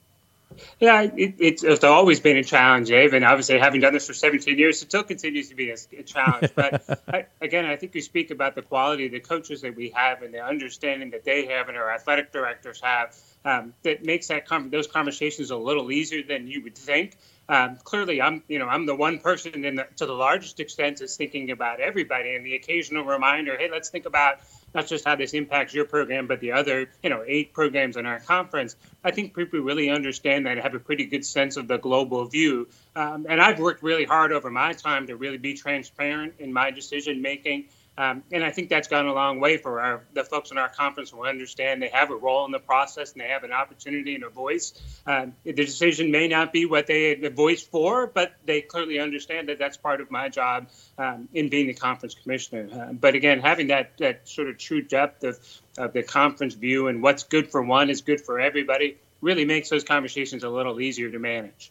yeah, 0.78 1.02
it, 1.02 1.34
it's, 1.38 1.64
it's, 1.64 1.82
always 1.82 2.20
been 2.20 2.36
a 2.36 2.44
challenge, 2.44 2.86
Dave, 2.86 3.12
and 3.12 3.24
obviously 3.24 3.58
having 3.58 3.80
done 3.80 3.92
this 3.92 4.06
for 4.06 4.14
17 4.14 4.56
years, 4.56 4.80
it 4.80 4.88
still 4.88 5.02
continues 5.02 5.48
to 5.48 5.56
be 5.56 5.70
a, 5.70 5.76
a 5.98 6.04
challenge. 6.04 6.52
But 6.54 7.02
I, 7.08 7.26
again, 7.40 7.64
I 7.64 7.74
think 7.74 7.92
you 7.92 8.00
speak 8.00 8.30
about 8.30 8.54
the 8.54 8.62
quality 8.62 9.06
of 9.06 9.12
the 9.12 9.18
coaches 9.18 9.62
that 9.62 9.74
we 9.74 9.88
have 9.96 10.22
and 10.22 10.32
the 10.32 10.44
understanding 10.44 11.10
that 11.10 11.24
they 11.24 11.46
have 11.46 11.68
and 11.68 11.76
our 11.76 11.90
athletic 11.90 12.30
directors 12.30 12.80
have 12.82 13.18
um, 13.44 13.74
that 13.82 14.04
makes 14.04 14.28
that 14.28 14.46
com- 14.46 14.70
those 14.70 14.86
conversations 14.86 15.50
a 15.50 15.56
little 15.56 15.90
easier 15.90 16.22
than 16.22 16.46
you 16.46 16.62
would 16.62 16.76
think. 16.76 17.16
Um, 17.46 17.76
clearly, 17.84 18.22
I'm 18.22 18.42
you 18.48 18.58
know 18.58 18.66
I'm 18.66 18.86
the 18.86 18.94
one 18.94 19.18
person 19.18 19.66
in 19.66 19.76
the, 19.76 19.86
to 19.96 20.06
the 20.06 20.14
largest 20.14 20.60
extent 20.60 21.02
is 21.02 21.16
thinking 21.16 21.50
about 21.50 21.78
everybody, 21.78 22.34
and 22.34 22.44
the 22.44 22.54
occasional 22.54 23.04
reminder, 23.04 23.56
hey, 23.58 23.68
let's 23.70 23.90
think 23.90 24.06
about 24.06 24.38
not 24.74 24.86
just 24.86 25.04
how 25.04 25.14
this 25.14 25.34
impacts 25.34 25.74
your 25.74 25.84
program, 25.84 26.26
but 26.26 26.40
the 26.40 26.52
other 26.52 26.88
you 27.02 27.10
know 27.10 27.22
eight 27.26 27.52
programs 27.52 27.98
in 27.98 28.06
our 28.06 28.18
conference. 28.18 28.76
I 29.04 29.10
think 29.10 29.36
people 29.36 29.60
really 29.60 29.90
understand 29.90 30.46
that 30.46 30.52
and 30.52 30.60
have 30.62 30.74
a 30.74 30.78
pretty 30.78 31.04
good 31.04 31.24
sense 31.24 31.58
of 31.58 31.68
the 31.68 31.76
global 31.76 32.24
view. 32.24 32.68
Um, 32.96 33.26
and 33.28 33.42
I've 33.42 33.58
worked 33.58 33.82
really 33.82 34.04
hard 34.04 34.32
over 34.32 34.50
my 34.50 34.72
time 34.72 35.08
to 35.08 35.16
really 35.16 35.38
be 35.38 35.52
transparent 35.52 36.34
in 36.38 36.50
my 36.50 36.70
decision 36.70 37.20
making. 37.20 37.66
Um, 37.96 38.24
and 38.32 38.42
I 38.42 38.50
think 38.50 38.70
that's 38.70 38.88
gone 38.88 39.06
a 39.06 39.14
long 39.14 39.38
way 39.38 39.56
for 39.56 39.80
our, 39.80 40.04
the 40.14 40.24
folks 40.24 40.50
in 40.50 40.58
our 40.58 40.68
conference 40.68 41.10
who 41.10 41.24
understand 41.24 41.80
they 41.80 41.88
have 41.88 42.10
a 42.10 42.16
role 42.16 42.44
in 42.44 42.50
the 42.50 42.58
process 42.58 43.12
and 43.12 43.20
they 43.20 43.28
have 43.28 43.44
an 43.44 43.52
opportunity 43.52 44.14
and 44.16 44.24
a 44.24 44.28
voice. 44.28 44.74
Um, 45.06 45.34
the 45.44 45.52
decision 45.52 46.10
may 46.10 46.26
not 46.26 46.52
be 46.52 46.66
what 46.66 46.86
they 46.86 47.12
a 47.12 47.30
voice 47.30 47.62
for, 47.62 48.08
but 48.08 48.34
they 48.44 48.60
clearly 48.60 48.98
understand 48.98 49.48
that 49.48 49.58
that's 49.58 49.76
part 49.76 50.00
of 50.00 50.10
my 50.10 50.28
job 50.28 50.68
um, 50.98 51.28
in 51.34 51.48
being 51.48 51.68
the 51.68 51.74
conference 51.74 52.14
commissioner. 52.14 52.68
Uh, 52.72 52.92
but 52.92 53.14
again, 53.14 53.40
having 53.40 53.68
that, 53.68 53.96
that 53.98 54.28
sort 54.28 54.48
of 54.48 54.58
true 54.58 54.82
depth 54.82 55.22
of, 55.22 55.38
of 55.78 55.92
the 55.92 56.02
conference 56.02 56.54
view 56.54 56.88
and 56.88 57.02
what's 57.02 57.22
good 57.22 57.50
for 57.50 57.62
one 57.62 57.90
is 57.90 58.00
good 58.00 58.20
for 58.20 58.40
everybody 58.40 58.96
really 59.20 59.44
makes 59.44 59.70
those 59.70 59.84
conversations 59.84 60.42
a 60.42 60.48
little 60.48 60.80
easier 60.80 61.10
to 61.10 61.18
manage. 61.18 61.70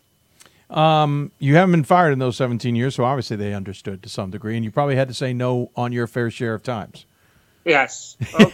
Um, 0.73 1.31
you 1.37 1.55
haven't 1.55 1.71
been 1.71 1.83
fired 1.83 2.13
in 2.13 2.19
those 2.19 2.35
17 2.37 2.75
years, 2.75 2.95
so 2.95 3.05
obviously 3.05 3.37
they 3.37 3.53
understood 3.53 4.01
to 4.03 4.09
some 4.09 4.31
degree, 4.31 4.55
and 4.55 4.65
you 4.65 4.71
probably 4.71 4.95
had 4.95 5.07
to 5.07 5.13
say 5.13 5.31
no 5.31 5.69
on 5.75 5.91
your 5.91 6.07
fair 6.07 6.31
share 6.31 6.55
of 6.55 6.63
times. 6.63 7.05
Yes, 7.63 8.17
oh, 8.33 8.51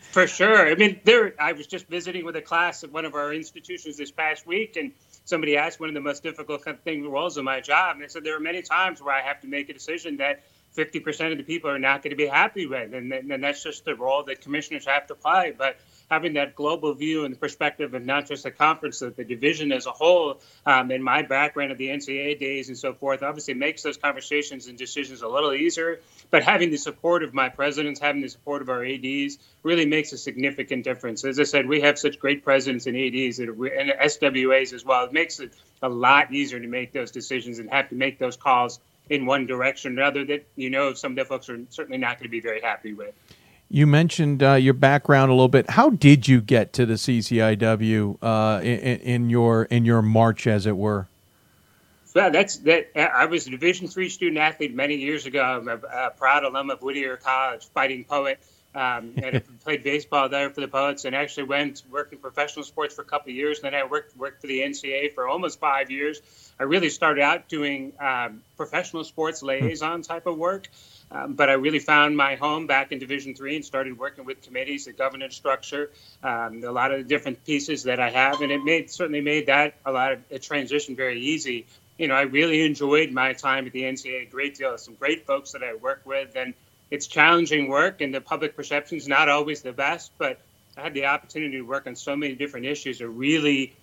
for 0.00 0.26
sure. 0.26 0.66
I 0.66 0.74
mean, 0.74 1.00
there. 1.04 1.34
I 1.38 1.52
was 1.52 1.66
just 1.66 1.86
visiting 1.86 2.24
with 2.24 2.34
a 2.36 2.42
class 2.42 2.82
at 2.82 2.90
one 2.90 3.04
of 3.04 3.14
our 3.14 3.32
institutions 3.32 3.98
this 3.98 4.10
past 4.10 4.46
week, 4.46 4.76
and 4.76 4.92
somebody 5.26 5.56
asked 5.58 5.78
one 5.78 5.90
of 5.90 5.94
the 5.94 6.00
most 6.00 6.22
difficult 6.22 6.64
things 6.82 7.06
roles 7.06 7.36
in 7.36 7.44
my 7.44 7.60
job, 7.60 7.96
and 7.96 8.02
they 8.02 8.08
said 8.08 8.24
there 8.24 8.36
are 8.36 8.40
many 8.40 8.62
times 8.62 9.02
where 9.02 9.14
I 9.14 9.20
have 9.20 9.42
to 9.42 9.46
make 9.46 9.68
a 9.68 9.74
decision 9.74 10.16
that 10.16 10.44
50% 10.76 11.30
of 11.30 11.38
the 11.38 11.44
people 11.44 11.70
are 11.70 11.78
not 11.78 12.02
going 12.02 12.10
to 12.10 12.16
be 12.16 12.26
happy 12.26 12.66
with, 12.66 12.94
and, 12.94 13.12
and 13.12 13.44
that's 13.44 13.62
just 13.62 13.84
the 13.84 13.94
role 13.94 14.24
that 14.24 14.40
commissioners 14.40 14.86
have 14.86 15.06
to 15.08 15.14
play. 15.14 15.54
But 15.56 15.76
having 16.10 16.34
that 16.34 16.54
global 16.54 16.94
view 16.94 17.24
and 17.24 17.34
the 17.34 17.38
perspective 17.38 17.94
of 17.94 18.04
not 18.04 18.28
just 18.28 18.42
the 18.42 18.50
conference, 18.50 19.00
but 19.00 19.16
the 19.16 19.24
division 19.24 19.72
as 19.72 19.86
a 19.86 19.90
whole, 19.90 20.40
um, 20.66 20.90
and 20.90 21.02
my 21.02 21.22
background 21.22 21.72
of 21.72 21.78
the 21.78 21.88
NCAA 21.88 22.38
days 22.38 22.68
and 22.68 22.78
so 22.78 22.92
forth, 22.92 23.22
obviously 23.22 23.54
makes 23.54 23.82
those 23.82 23.96
conversations 23.96 24.66
and 24.66 24.78
decisions 24.78 25.22
a 25.22 25.28
little 25.28 25.52
easier. 25.52 26.00
But 26.30 26.42
having 26.42 26.70
the 26.70 26.76
support 26.76 27.22
of 27.22 27.34
my 27.34 27.48
presidents, 27.48 28.00
having 28.00 28.22
the 28.22 28.28
support 28.28 28.62
of 28.62 28.68
our 28.68 28.84
ADs, 28.84 29.38
really 29.62 29.86
makes 29.86 30.12
a 30.12 30.18
significant 30.18 30.84
difference. 30.84 31.24
As 31.24 31.40
I 31.40 31.44
said, 31.44 31.66
we 31.66 31.80
have 31.80 31.98
such 31.98 32.18
great 32.18 32.44
presidents 32.44 32.86
and 32.86 32.96
ADs 32.96 33.38
and 33.38 33.56
SWAs 33.56 34.72
as 34.72 34.84
well. 34.84 35.04
It 35.04 35.12
makes 35.12 35.40
it 35.40 35.52
a 35.82 35.88
lot 35.88 36.32
easier 36.32 36.60
to 36.60 36.66
make 36.66 36.92
those 36.92 37.10
decisions 37.10 37.58
and 37.58 37.70
have 37.70 37.88
to 37.90 37.94
make 37.94 38.18
those 38.18 38.36
calls 38.36 38.80
in 39.10 39.26
one 39.26 39.46
direction 39.46 39.96
rather 39.96 40.24
that 40.24 40.46
you 40.56 40.70
know 40.70 40.94
some 40.94 41.12
of 41.12 41.16
the 41.16 41.24
folks 41.24 41.48
are 41.48 41.60
certainly 41.68 41.98
not 41.98 42.18
going 42.18 42.24
to 42.24 42.30
be 42.30 42.40
very 42.40 42.60
happy 42.60 42.94
with. 42.94 43.14
You 43.68 43.86
mentioned 43.86 44.42
uh, 44.42 44.54
your 44.54 44.74
background 44.74 45.30
a 45.30 45.34
little 45.34 45.48
bit. 45.48 45.70
How 45.70 45.90
did 45.90 46.28
you 46.28 46.40
get 46.40 46.72
to 46.74 46.86
the 46.86 46.94
CCIW 46.94 48.18
uh, 48.22 48.60
in, 48.62 49.00
in, 49.00 49.30
your 49.30 49.64
in 49.64 49.84
your 49.84 50.02
march, 50.02 50.46
as 50.46 50.66
it 50.66 50.76
were? 50.76 51.08
Well, 52.14 52.30
that's 52.30 52.58
that. 52.58 52.90
I 52.96 53.24
was 53.26 53.46
a 53.48 53.50
Division 53.50 53.88
three 53.88 54.08
student 54.08 54.38
athlete 54.38 54.74
many 54.74 54.94
years 54.94 55.26
ago. 55.26 55.42
I'm 55.42 55.66
a, 55.66 55.76
a 55.76 56.10
proud 56.10 56.44
alum 56.44 56.70
of 56.70 56.80
Whittier 56.82 57.16
College, 57.16 57.66
fighting 57.74 58.04
poet, 58.04 58.38
um, 58.74 59.14
and 59.16 59.36
I 59.36 59.42
played 59.64 59.82
baseball 59.82 60.28
there 60.28 60.48
for 60.50 60.60
the 60.60 60.68
Poets, 60.68 61.04
and 61.04 61.16
actually 61.16 61.44
went 61.44 61.82
worked 61.90 62.12
in 62.12 62.20
professional 62.20 62.64
sports 62.64 62.94
for 62.94 63.02
a 63.02 63.04
couple 63.04 63.30
of 63.30 63.36
years. 63.36 63.60
Then 63.60 63.74
I 63.74 63.82
worked 63.82 64.16
worked 64.16 64.40
for 64.40 64.46
the 64.46 64.60
NCAA 64.60 65.14
for 65.14 65.26
almost 65.26 65.58
five 65.58 65.90
years. 65.90 66.22
I 66.60 66.62
really 66.64 66.90
started 66.90 67.22
out 67.22 67.48
doing 67.48 67.92
um, 67.98 68.42
professional 68.56 69.02
sports 69.02 69.42
liaison 69.42 70.02
type 70.02 70.26
of 70.26 70.38
work. 70.38 70.68
Um, 71.10 71.34
but 71.34 71.48
I 71.48 71.52
really 71.52 71.78
found 71.78 72.16
my 72.16 72.34
home 72.34 72.66
back 72.66 72.90
in 72.90 72.98
Division 72.98 73.34
Three 73.34 73.56
and 73.56 73.64
started 73.64 73.98
working 73.98 74.24
with 74.24 74.42
committees, 74.42 74.86
the 74.86 74.92
governance 74.92 75.36
structure, 75.36 75.90
um, 76.22 76.62
a 76.64 76.72
lot 76.72 76.92
of 76.92 76.98
the 76.98 77.04
different 77.04 77.44
pieces 77.44 77.84
that 77.84 78.00
I 78.00 78.10
have, 78.10 78.40
and 78.40 78.50
it 78.50 78.64
made 78.64 78.90
certainly 78.90 79.20
made 79.20 79.46
that 79.46 79.74
a 79.84 79.92
lot 79.92 80.12
of 80.12 80.18
a 80.30 80.38
transition 80.38 80.96
very 80.96 81.20
easy. 81.20 81.66
you 81.98 82.08
know, 82.08 82.14
I 82.14 82.22
really 82.22 82.62
enjoyed 82.64 83.12
my 83.12 83.34
time 83.34 83.66
at 83.66 83.72
the 83.72 83.82
NCAA 83.82 84.22
a 84.22 84.26
great 84.26 84.56
deal. 84.56 84.76
Some 84.78 84.94
great 84.94 85.26
folks 85.26 85.52
that 85.52 85.62
I 85.62 85.74
work 85.74 86.02
with, 86.04 86.34
and 86.34 86.54
it's 86.90 87.06
challenging 87.06 87.68
work, 87.68 88.00
and 88.00 88.12
the 88.12 88.20
public 88.20 88.56
perception 88.56 88.98
is 88.98 89.06
not 89.06 89.28
always 89.28 89.62
the 89.62 89.72
best. 89.72 90.10
But 90.18 90.40
I 90.76 90.82
had 90.82 90.94
the 90.94 91.06
opportunity 91.06 91.58
to 91.58 91.62
work 91.62 91.86
on 91.86 91.94
so 91.94 92.16
many 92.16 92.34
different 92.34 92.66
issues 92.66 92.98
that 92.98 93.08
really 93.08 93.74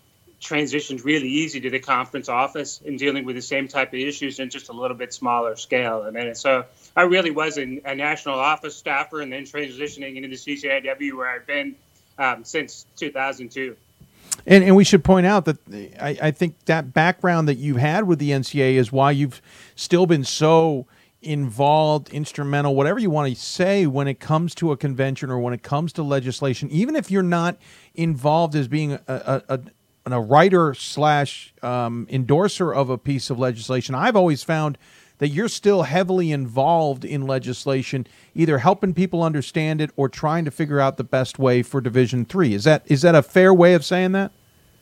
transitioned 0.41 1.03
really 1.05 1.29
easy 1.29 1.61
to 1.61 1.69
the 1.69 1.79
conference 1.79 2.27
office 2.27 2.81
in 2.83 2.97
dealing 2.97 3.25
with 3.25 3.35
the 3.35 3.41
same 3.41 3.67
type 3.67 3.89
of 3.89 3.99
issues 3.99 4.39
in 4.39 4.49
just 4.49 4.69
a 4.69 4.73
little 4.73 4.97
bit 4.97 5.13
smaller 5.13 5.55
scale. 5.55 6.03
I 6.05 6.09
mean, 6.09 6.33
so 6.33 6.65
I 6.95 7.03
really 7.03 7.31
was 7.31 7.57
a, 7.57 7.81
a 7.85 7.95
national 7.95 8.39
office 8.39 8.75
staffer 8.75 9.21
and 9.21 9.31
then 9.31 9.43
transitioning 9.43 10.15
into 10.15 10.29
the 10.29 10.35
CCIW 10.35 11.15
where 11.15 11.29
I've 11.29 11.45
been 11.45 11.75
um, 12.17 12.43
since 12.43 12.85
2002. 12.97 13.75
And, 14.47 14.63
and 14.63 14.75
we 14.75 14.83
should 14.83 15.03
point 15.03 15.27
out 15.27 15.45
that 15.45 15.57
I, 16.01 16.17
I 16.21 16.31
think 16.31 16.65
that 16.65 16.93
background 16.93 17.47
that 17.47 17.55
you've 17.55 17.77
had 17.77 18.07
with 18.07 18.17
the 18.17 18.31
NCAA 18.31 18.75
is 18.75 18.91
why 18.91 19.11
you've 19.11 19.41
still 19.75 20.07
been 20.07 20.23
so 20.23 20.87
involved, 21.21 22.09
instrumental, 22.09 22.75
whatever 22.75 22.97
you 22.97 23.11
want 23.11 23.31
to 23.31 23.39
say 23.39 23.85
when 23.85 24.07
it 24.07 24.19
comes 24.19 24.55
to 24.55 24.71
a 24.71 24.77
convention 24.77 25.29
or 25.29 25.37
when 25.37 25.53
it 25.53 25.61
comes 25.61 25.93
to 25.93 26.03
legislation, 26.03 26.69
even 26.71 26.95
if 26.95 27.11
you're 27.11 27.21
not 27.21 27.57
involved 27.93 28.55
as 28.55 28.67
being 28.67 28.93
a, 28.93 29.43
a, 29.47 29.59
a 30.07 30.21
writer 30.21 30.73
slash 30.73 31.53
um, 31.61 32.07
endorser 32.09 32.73
of 32.73 32.89
a 32.89 32.97
piece 32.97 33.29
of 33.29 33.39
legislation, 33.39 33.95
I've 33.95 34.15
always 34.15 34.43
found 34.43 34.77
that 35.19 35.29
you're 35.29 35.47
still 35.47 35.83
heavily 35.83 36.31
involved 36.31 37.05
in 37.05 37.27
legislation, 37.27 38.07
either 38.33 38.57
helping 38.57 38.93
people 38.93 39.21
understand 39.21 39.79
it 39.79 39.91
or 39.95 40.09
trying 40.09 40.45
to 40.45 40.51
figure 40.51 40.79
out 40.79 40.97
the 40.97 41.03
best 41.03 41.37
way 41.37 41.61
for 41.61 41.79
Division 41.79 42.25
Three. 42.25 42.55
Is 42.55 42.63
that 42.63 42.83
is 42.87 43.03
that 43.03 43.13
a 43.13 43.21
fair 43.21 43.53
way 43.53 43.75
of 43.75 43.85
saying 43.85 44.13
that? 44.13 44.31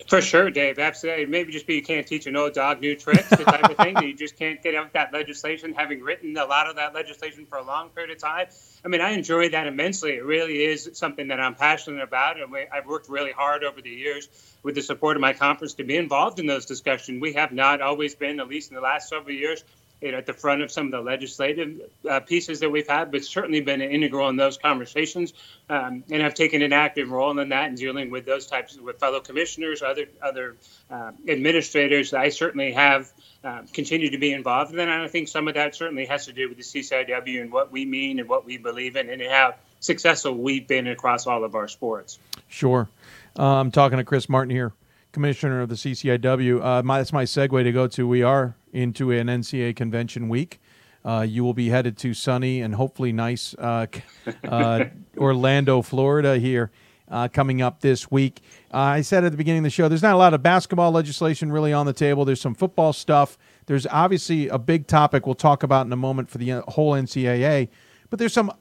For 0.07 0.21
sure, 0.21 0.49
Dave. 0.49 0.79
Absolutely. 0.79 1.25
Maybe 1.25 1.51
just 1.51 1.67
be 1.67 1.75
you 1.75 1.83
can't 1.83 2.07
teach 2.07 2.25
an 2.25 2.35
old 2.35 2.53
dog 2.53 2.79
new 2.79 2.95
tricks, 2.95 3.29
the 3.29 3.43
type 3.43 3.69
of 3.69 3.77
thing 3.77 4.01
you 4.01 4.15
just 4.15 4.37
can't 4.37 4.61
get 4.63 4.73
out 4.73 4.93
that 4.93 5.13
legislation, 5.13 5.73
having 5.73 6.01
written 6.01 6.35
a 6.37 6.45
lot 6.45 6.67
of 6.67 6.77
that 6.77 6.93
legislation 6.93 7.45
for 7.45 7.57
a 7.57 7.63
long 7.63 7.89
period 7.89 8.11
of 8.11 8.17
time. 8.17 8.47
I 8.83 8.87
mean, 8.87 9.01
I 9.01 9.11
enjoy 9.11 9.49
that 9.49 9.67
immensely. 9.67 10.13
It 10.13 10.23
really 10.23 10.63
is 10.63 10.89
something 10.93 11.27
that 11.27 11.39
I'm 11.39 11.53
passionate 11.53 12.01
about, 12.01 12.39
and 12.39 12.51
we, 12.51 12.65
I've 12.73 12.85
worked 12.85 13.09
really 13.09 13.31
hard 13.31 13.63
over 13.63 13.81
the 13.81 13.89
years 13.89 14.29
with 14.63 14.75
the 14.75 14.81
support 14.81 15.17
of 15.17 15.21
my 15.21 15.33
conference 15.33 15.73
to 15.75 15.83
be 15.83 15.97
involved 15.97 16.39
in 16.39 16.47
those 16.47 16.65
discussions. 16.65 17.21
We 17.21 17.33
have 17.33 17.51
not 17.51 17.81
always 17.81 18.15
been, 18.15 18.39
at 18.39 18.47
least 18.47 18.71
in 18.71 18.75
the 18.75 18.81
last 18.81 19.09
several 19.09 19.35
years, 19.35 19.63
you 20.01 20.11
know, 20.11 20.17
at 20.17 20.25
the 20.25 20.33
front 20.33 20.61
of 20.61 20.71
some 20.71 20.85
of 20.85 20.91
the 20.91 21.01
legislative 21.01 21.81
uh, 22.09 22.19
pieces 22.21 22.59
that 22.61 22.69
we've 22.69 22.87
had, 22.87 23.11
but 23.11 23.23
certainly 23.23 23.61
been 23.61 23.81
integral 23.81 24.29
in 24.29 24.35
those 24.35 24.57
conversations, 24.57 25.33
um, 25.69 26.03
and 26.09 26.21
have 26.21 26.33
taken 26.33 26.61
an 26.61 26.73
active 26.73 27.11
role 27.11 27.37
in 27.37 27.49
that 27.49 27.67
and 27.67 27.77
dealing 27.77 28.09
with 28.09 28.25
those 28.25 28.47
types 28.47 28.77
with 28.77 28.99
fellow 28.99 29.19
commissioners, 29.19 29.81
other 29.81 30.05
other 30.21 30.55
uh, 30.89 31.11
administrators. 31.27 32.13
I 32.13 32.29
certainly 32.29 32.71
have 32.73 33.11
uh, 33.43 33.63
continued 33.73 34.11
to 34.11 34.17
be 34.17 34.31
involved 34.31 34.73
in 34.73 34.79
and 34.79 34.89
I 34.91 35.07
think 35.07 35.27
some 35.27 35.47
of 35.47 35.55
that 35.55 35.75
certainly 35.75 36.05
has 36.05 36.25
to 36.25 36.33
do 36.33 36.47
with 36.47 36.57
the 36.57 36.63
CCIW 36.63 37.41
and 37.41 37.51
what 37.51 37.71
we 37.71 37.85
mean 37.85 38.19
and 38.19 38.29
what 38.29 38.45
we 38.45 38.57
believe 38.57 38.95
in, 38.95 39.09
and 39.09 39.21
how 39.21 39.55
successful 39.79 40.33
we've 40.33 40.67
been 40.67 40.87
across 40.87 41.27
all 41.27 41.43
of 41.43 41.55
our 41.55 41.67
sports. 41.67 42.19
Sure, 42.47 42.89
uh, 43.37 43.43
I'm 43.43 43.71
talking 43.71 43.97
to 43.97 44.03
Chris 44.03 44.29
Martin 44.29 44.51
here 44.51 44.73
commissioner 45.11 45.61
of 45.61 45.69
the 45.69 45.75
CCIW. 45.75 46.63
Uh, 46.63 46.83
my, 46.83 46.99
that's 46.99 47.13
my 47.13 47.23
segue 47.23 47.63
to 47.63 47.71
go 47.71 47.87
to. 47.87 48.07
We 48.07 48.23
are 48.23 48.55
into 48.73 49.11
an 49.11 49.27
NCAA 49.27 49.75
convention 49.75 50.29
week. 50.29 50.59
Uh, 51.03 51.25
you 51.27 51.43
will 51.43 51.53
be 51.53 51.69
headed 51.69 51.97
to 51.97 52.13
sunny 52.13 52.61
and 52.61 52.75
hopefully 52.75 53.13
nice 53.13 53.55
uh, 53.55 53.87
uh 54.47 54.85
Orlando, 55.17 55.81
Florida 55.81 56.37
here 56.37 56.71
uh, 57.09 57.27
coming 57.27 57.61
up 57.61 57.81
this 57.81 58.11
week. 58.11 58.41
Uh, 58.73 58.77
I 58.77 59.01
said 59.01 59.23
at 59.23 59.31
the 59.31 59.37
beginning 59.37 59.59
of 59.59 59.63
the 59.63 59.69
show, 59.69 59.87
there's 59.87 60.03
not 60.03 60.13
a 60.13 60.17
lot 60.17 60.33
of 60.33 60.43
basketball 60.43 60.91
legislation 60.91 61.51
really 61.51 61.73
on 61.73 61.85
the 61.85 61.93
table. 61.93 62.25
There's 62.25 62.41
some 62.41 62.53
football 62.53 62.93
stuff. 62.93 63.37
There's 63.65 63.87
obviously 63.87 64.47
a 64.49 64.59
big 64.59 64.87
topic 64.87 65.25
we'll 65.25 65.35
talk 65.35 65.63
about 65.63 65.85
in 65.85 65.93
a 65.93 65.97
moment 65.97 66.29
for 66.29 66.37
the 66.37 66.61
whole 66.67 66.93
NCAA. 66.93 67.69
But 68.09 68.19
there's 68.19 68.33
some 68.33 68.51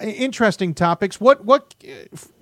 interesting 0.00 0.74
topics. 0.74 1.20
What 1.20 1.44
what 1.44 1.74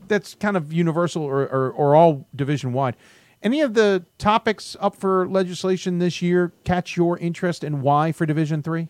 that's 0.08 0.34
kind 0.34 0.56
of 0.56 0.72
universal 0.72 1.22
or, 1.22 1.42
or, 1.42 1.70
or 1.70 1.96
all 1.96 2.26
division 2.34 2.72
wide. 2.72 2.96
Any 3.42 3.60
of 3.60 3.74
the 3.74 4.04
topics 4.18 4.76
up 4.80 4.94
for 4.94 5.28
legislation 5.28 5.98
this 5.98 6.22
year 6.22 6.52
catch 6.64 6.96
your 6.96 7.18
interest 7.18 7.64
and 7.64 7.82
why 7.82 8.12
for 8.12 8.24
Division 8.24 8.62
Three? 8.62 8.88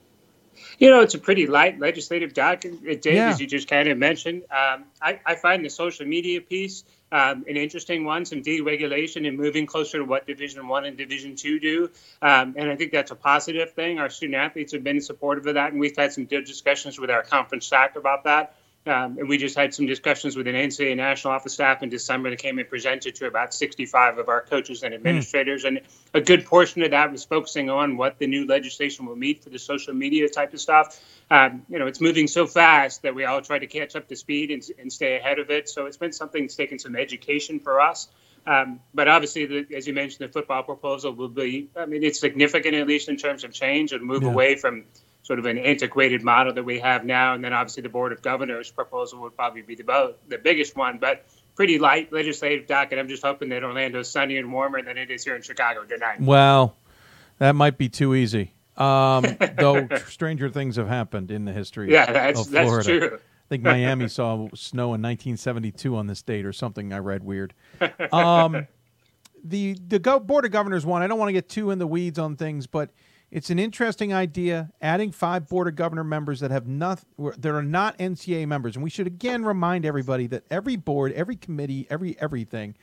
You 0.79 0.91
know, 0.91 1.01
it's 1.01 1.15
a 1.15 1.19
pretty 1.19 1.47
light 1.47 1.81
legislative 1.81 2.35
document, 2.35 2.83
uh, 2.83 2.95
Dave, 3.01 3.15
yeah. 3.15 3.29
as 3.31 3.41
you 3.41 3.47
just 3.47 3.69
kind 3.69 3.89
of 3.89 3.97
mentioned. 3.97 4.43
Um, 4.51 4.85
I, 5.01 5.19
I, 5.24 5.35
find 5.35 5.65
the 5.65 5.70
social 5.70 6.07
media 6.07 6.41
piece 6.41 6.85
um, 7.12 7.45
an 7.47 7.59
interesting 7.59 8.05
one, 8.05 8.24
some 8.24 8.43
deregulation 8.43 9.29
and 9.29 9.37
moving 9.37 9.66
closer 9.66 9.99
to 9.99 10.05
what 10.05 10.27
Division 10.27 10.66
One 10.66 10.87
and 10.87 10.97
Division 10.97 11.37
Two 11.37 11.61
do, 11.61 11.91
um, 12.23 12.55
and 12.57 12.70
I 12.70 12.77
think 12.77 12.91
that's 12.91 13.11
a 13.11 13.15
positive 13.15 13.73
thing. 13.74 13.99
Our 13.99 14.09
student 14.09 14.37
athletes 14.37 14.73
have 14.73 14.83
been 14.83 15.01
supportive 15.01 15.47
of 15.47 15.55
that, 15.55 15.73
and 15.73 15.81
we've 15.81 15.97
had 15.97 16.15
some 16.15 16.24
good 16.24 16.47
discussions 16.47 16.99
with 16.99 17.11
our 17.11 17.23
conference 17.23 17.66
staff 17.66 17.97
about 17.97 18.24
that. 18.24 18.57
Um, 18.84 19.16
and 19.18 19.28
we 19.28 19.38
just 19.38 19.56
had 19.56 19.72
some 19.72 19.86
discussions 19.86 20.36
with 20.36 20.48
an 20.48 20.56
NCAA 20.56 20.96
national 20.96 21.34
office 21.34 21.52
staff 21.52 21.84
in 21.84 21.88
December 21.88 22.30
that 22.30 22.40
came 22.40 22.59
and 22.59 22.68
presented 22.68 23.14
to 23.16 23.26
about 23.26 23.54
65 23.54 24.18
of 24.18 24.28
our 24.28 24.40
coaches 24.40 24.82
and 24.82 24.92
administrators. 24.92 25.62
Mm. 25.62 25.68
And 25.68 25.80
a 26.14 26.20
good 26.20 26.44
portion 26.44 26.82
of 26.82 26.90
that 26.90 27.12
was 27.12 27.24
focusing 27.24 27.70
on 27.70 27.96
what 27.96 28.18
the 28.18 28.26
new 28.26 28.44
legislation 28.44 29.06
will 29.06 29.14
mean 29.14 29.38
for 29.38 29.50
the 29.50 29.59
social 29.59 29.94
media 29.94 30.28
type 30.28 30.52
of 30.52 30.60
stuff. 30.60 31.00
Um, 31.30 31.64
you 31.68 31.78
know, 31.78 31.86
it's 31.86 32.00
moving 32.00 32.26
so 32.26 32.48
fast 32.48 33.02
that 33.02 33.14
we 33.14 33.24
all 33.24 33.40
try 33.40 33.60
to 33.60 33.68
catch 33.68 33.94
up 33.94 34.09
to 34.09 34.16
speed 34.16 34.50
and, 34.50 34.64
and 34.80 34.92
stay 34.92 35.16
ahead 35.16 35.38
of 35.38 35.50
it. 35.50 35.68
So 35.68 35.86
it's 35.86 35.96
been 35.96 36.12
something 36.12 36.42
that's 36.42 36.56
taken 36.56 36.80
some 36.80 36.96
education 36.96 37.60
for 37.60 37.80
us. 37.80 38.09
Um, 38.44 38.80
but 38.92 39.06
obviously, 39.06 39.46
the, 39.46 39.76
as 39.76 39.86
you 39.86 39.94
mentioned, 39.94 40.28
the 40.28 40.32
football 40.32 40.64
proposal 40.64 41.12
will 41.12 41.28
be, 41.28 41.68
I 41.76 41.86
mean, 41.86 42.02
it's 42.02 42.18
significant 42.18 42.74
at 42.74 42.88
least 42.88 43.09
in 43.09 43.16
terms 43.16 43.44
of 43.44 43.52
change 43.52 43.92
and 43.92 44.02
move 44.02 44.24
yeah. 44.24 44.30
away 44.30 44.56
from 44.56 44.86
sort 45.23 45.39
of 45.39 45.47
an 45.47 45.59
antiquated 45.59 46.23
model 46.23 46.53
that 46.55 46.65
we 46.65 46.81
have 46.81 47.05
now. 47.05 47.35
And 47.35 47.44
then 47.44 47.53
obviously 47.53 47.82
the 47.82 47.89
Board 47.89 48.12
of 48.12 48.23
Governors 48.23 48.70
proposal 48.70 49.20
would 49.23 49.36
probably 49.36 49.62
be 49.62 49.74
the, 49.74 49.85
bo- 49.85 50.15
the 50.28 50.39
biggest 50.39 50.77
one, 50.77 50.99
but 50.99 51.24
pretty 51.55 51.78
light 51.78 52.12
legislative 52.12 52.66
docket. 52.66 52.99
I'm 52.99 53.09
just 53.09 53.23
hoping 53.23 53.49
that 53.51 53.62
Orlando's 53.62 54.11
sunny 54.11 54.36
and 54.39 54.53
warmer 54.53 54.82
than 54.82 54.99
it 54.99 55.11
is 55.11 55.24
here 55.24 55.36
in 55.36 55.43
Chicago 55.43 55.85
tonight. 55.85 56.20
Well, 56.20 56.77
that 57.39 57.55
might 57.55 57.78
be 57.78 57.89
too 57.89 58.15
easy. 58.15 58.53
Um, 58.77 59.24
though 59.59 59.86
stranger 60.07 60.49
things 60.49 60.77
have 60.77 60.89
happened 60.89 61.31
in 61.31 61.44
the 61.44 61.53
history 61.53 61.93
yeah, 61.93 62.11
that's, 62.11 62.40
of 62.40 62.49
Florida. 62.49 62.74
That's 62.74 62.86
true. 62.86 63.19
I 63.47 63.49
think 63.53 63.65
Miami 63.65 64.09
saw 64.09 64.49
snow 64.55 64.94
in 64.94 65.03
1972 65.03 65.94
on 65.94 66.07
this 66.07 66.23
date 66.23 66.47
or 66.47 66.55
something 66.55 66.93
I 66.93 66.99
read 66.99 67.23
weird. 67.23 67.55
Um, 68.12 68.66
the 69.44 69.77
the 69.89 69.99
go- 69.99 70.20
board 70.20 70.44
of 70.44 70.53
governors 70.53 70.86
one. 70.86 71.03
I 71.03 71.09
don't 71.09 71.19
want 71.19 71.28
to 71.28 71.32
get 71.32 71.49
too 71.49 71.70
in 71.70 71.78
the 71.78 71.86
weeds 71.86 72.19
on 72.19 72.36
things, 72.36 72.66
but 72.66 72.90
it's 73.32 73.48
an 73.48 73.59
interesting 73.59 74.12
idea, 74.12 74.70
adding 74.82 75.10
five 75.10 75.48
board 75.48 75.66
of 75.66 75.74
governor 75.74 76.04
members 76.04 76.40
that 76.40 76.50
have 76.50 76.68
not 76.68 77.02
that 77.18 77.46
are 77.50 77.62
not 77.62 77.98
NCAA 77.98 78.46
members, 78.46 78.76
and 78.76 78.84
we 78.84 78.90
should 78.90 79.06
again 79.06 79.42
remind 79.42 79.86
everybody 79.86 80.26
that 80.26 80.44
every 80.50 80.76
board, 80.76 81.12
every 81.12 81.36
committee, 81.36 81.86
every 81.88 82.14
everything 82.20 82.76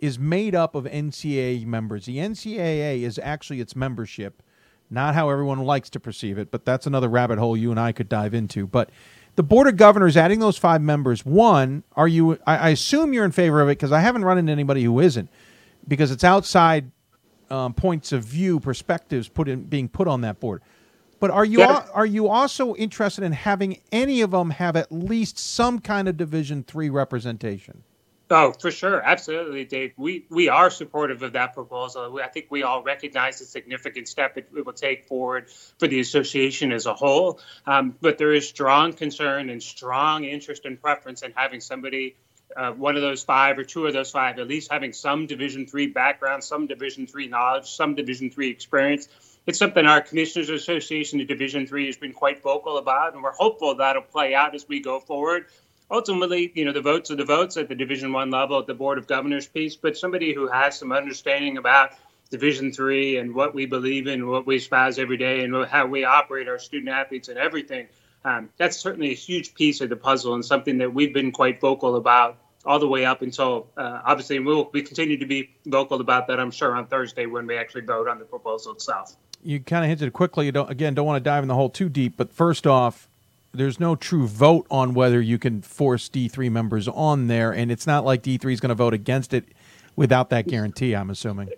is 0.00 0.18
made 0.18 0.56
up 0.56 0.74
of 0.74 0.86
NCAA 0.86 1.64
members. 1.66 2.06
The 2.06 2.16
NCAA 2.16 3.02
is 3.02 3.20
actually 3.22 3.60
its 3.60 3.76
membership, 3.76 4.42
not 4.90 5.14
how 5.14 5.30
everyone 5.30 5.60
likes 5.60 5.88
to 5.90 6.00
perceive 6.00 6.36
it, 6.36 6.50
but 6.50 6.64
that's 6.64 6.84
another 6.88 7.08
rabbit 7.08 7.38
hole 7.38 7.56
you 7.56 7.70
and 7.70 7.78
I 7.78 7.92
could 7.92 8.08
dive 8.08 8.34
into. 8.34 8.66
But 8.66 8.90
the 9.36 9.44
board 9.44 9.68
of 9.68 9.76
governors 9.76 10.16
adding 10.16 10.40
those 10.40 10.58
five 10.58 10.82
members. 10.82 11.24
One, 11.24 11.84
are 11.92 12.08
you? 12.08 12.40
I, 12.44 12.56
I 12.56 12.68
assume 12.70 13.12
you're 13.12 13.24
in 13.24 13.30
favor 13.30 13.60
of 13.60 13.68
it 13.68 13.78
because 13.78 13.92
I 13.92 14.00
haven't 14.00 14.24
run 14.24 14.36
into 14.36 14.50
anybody 14.50 14.82
who 14.82 14.98
isn't, 14.98 15.30
because 15.86 16.10
it's 16.10 16.24
outside 16.24 16.90
um, 17.52 17.74
points 17.74 18.12
of 18.12 18.24
view, 18.24 18.58
perspectives 18.58 19.28
put 19.28 19.48
in 19.48 19.64
being 19.64 19.88
put 19.88 20.08
on 20.08 20.22
that 20.22 20.40
board. 20.40 20.62
But 21.20 21.30
are 21.30 21.44
you 21.44 21.62
are 21.62 22.06
you 22.06 22.26
also 22.26 22.74
interested 22.74 23.22
in 23.22 23.30
having 23.30 23.80
any 23.92 24.22
of 24.22 24.32
them 24.32 24.50
have 24.50 24.74
at 24.74 24.90
least 24.90 25.38
some 25.38 25.78
kind 25.78 26.08
of 26.08 26.16
Division 26.16 26.64
three 26.64 26.90
representation? 26.90 27.84
Oh, 28.28 28.52
for 28.58 28.70
sure, 28.70 29.00
absolutely, 29.04 29.64
Dave. 29.66 29.92
We 29.96 30.24
we 30.30 30.48
are 30.48 30.70
supportive 30.70 31.22
of 31.22 31.34
that 31.34 31.54
proposal. 31.54 32.18
I 32.20 32.28
think 32.28 32.46
we 32.48 32.62
all 32.62 32.82
recognize 32.82 33.38
the 33.38 33.44
significant 33.44 34.08
step 34.08 34.38
it, 34.38 34.48
it 34.56 34.66
will 34.66 34.72
take 34.72 35.04
forward 35.04 35.50
for 35.78 35.86
the 35.86 36.00
association 36.00 36.72
as 36.72 36.86
a 36.86 36.94
whole. 36.94 37.38
Um, 37.66 37.94
but 38.00 38.18
there 38.18 38.32
is 38.32 38.48
strong 38.48 38.94
concern 38.94 39.50
and 39.50 39.62
strong 39.62 40.24
interest 40.24 40.64
and 40.64 40.80
preference 40.80 41.22
in 41.22 41.32
having 41.36 41.60
somebody 41.60 42.16
uh, 42.56 42.72
one 42.72 42.96
of 42.96 43.02
those 43.02 43.22
five 43.22 43.58
or 43.58 43.64
two 43.64 43.86
of 43.86 43.92
those 43.92 44.10
five 44.10 44.38
at 44.38 44.48
least 44.48 44.70
having 44.70 44.92
some 44.92 45.26
division 45.26 45.66
three 45.66 45.86
background 45.86 46.42
some 46.42 46.66
division 46.66 47.06
three 47.06 47.26
knowledge 47.26 47.66
some 47.70 47.94
division 47.94 48.30
three 48.30 48.50
experience. 48.50 49.08
It's 49.46 49.58
something 49.58 49.86
our 49.86 50.00
commissioners 50.00 50.50
association 50.50 51.20
of 51.20 51.26
division 51.26 51.66
three 51.66 51.86
has 51.86 51.96
been 51.96 52.12
quite 52.12 52.42
vocal 52.42 52.78
about 52.78 53.14
and 53.14 53.22
we're 53.22 53.32
hopeful 53.32 53.76
that'll 53.76 54.02
play 54.02 54.34
out 54.34 54.54
as 54.54 54.66
we 54.68 54.80
go 54.80 55.00
forward. 55.00 55.46
Ultimately 55.90 56.52
you 56.54 56.64
know 56.64 56.72
the 56.72 56.80
votes 56.80 57.10
are 57.10 57.16
the 57.16 57.24
votes 57.24 57.56
at 57.56 57.68
the 57.68 57.74
division 57.74 58.12
one 58.12 58.30
level 58.30 58.58
at 58.58 58.66
the 58.66 58.74
board 58.74 58.98
of 58.98 59.06
governors 59.06 59.46
piece 59.46 59.76
but 59.76 59.96
somebody 59.96 60.34
who 60.34 60.48
has 60.48 60.78
some 60.78 60.92
understanding 60.92 61.58
about 61.58 61.90
division 62.30 62.72
three 62.72 63.18
and 63.18 63.34
what 63.34 63.54
we 63.54 63.66
believe 63.66 64.06
in 64.06 64.26
what 64.26 64.46
we 64.46 64.56
espouse 64.56 64.98
every 64.98 65.18
day 65.18 65.44
and 65.44 65.66
how 65.66 65.86
we 65.86 66.04
operate 66.04 66.48
our 66.48 66.58
student 66.58 66.88
athletes 66.88 67.28
and 67.28 67.38
everything 67.38 67.86
um, 68.24 68.48
that's 68.56 68.76
certainly 68.76 69.10
a 69.10 69.14
huge 69.14 69.54
piece 69.54 69.80
of 69.80 69.88
the 69.88 69.96
puzzle 69.96 70.34
and 70.34 70.44
something 70.44 70.78
that 70.78 70.92
we've 70.92 71.12
been 71.12 71.32
quite 71.32 71.60
vocal 71.60 71.96
about 71.96 72.38
all 72.64 72.78
the 72.78 72.86
way 72.86 73.04
up 73.04 73.22
until 73.22 73.68
uh, 73.76 74.00
obviously 74.04 74.38
we'll 74.38 74.70
we 74.72 74.82
continue 74.82 75.16
to 75.18 75.26
be 75.26 75.50
vocal 75.66 76.00
about 76.00 76.26
that. 76.28 76.38
I'm 76.38 76.50
sure 76.50 76.76
on 76.76 76.86
Thursday 76.86 77.26
when 77.26 77.46
we 77.46 77.56
actually 77.56 77.82
vote 77.82 78.08
on 78.08 78.18
the 78.18 78.24
proposal 78.24 78.72
itself. 78.72 79.16
you 79.42 79.60
kind 79.60 79.84
of 79.84 79.88
hinted 79.88 80.12
quickly. 80.12 80.46
You 80.46 80.52
don't 80.52 80.70
again 80.70 80.94
don't 80.94 81.06
want 81.06 81.22
to 81.22 81.28
dive 81.28 81.42
in 81.42 81.48
the 81.48 81.54
hole 81.54 81.70
too 81.70 81.88
deep, 81.88 82.14
but 82.16 82.32
first 82.32 82.66
off, 82.66 83.08
there's 83.52 83.80
no 83.80 83.96
true 83.96 84.26
vote 84.26 84.66
on 84.70 84.94
whether 84.94 85.20
you 85.20 85.38
can 85.38 85.60
force 85.60 86.08
D3 86.08 86.50
members 86.50 86.88
on 86.88 87.26
there, 87.26 87.52
and 87.52 87.70
it's 87.70 87.86
not 87.86 88.04
like 88.04 88.22
D3 88.22 88.52
is 88.52 88.60
going 88.60 88.70
to 88.70 88.74
vote 88.74 88.94
against 88.94 89.34
it 89.34 89.44
without 89.96 90.30
that 90.30 90.46
guarantee. 90.46 90.94
I'm 90.94 91.10
assuming. 91.10 91.50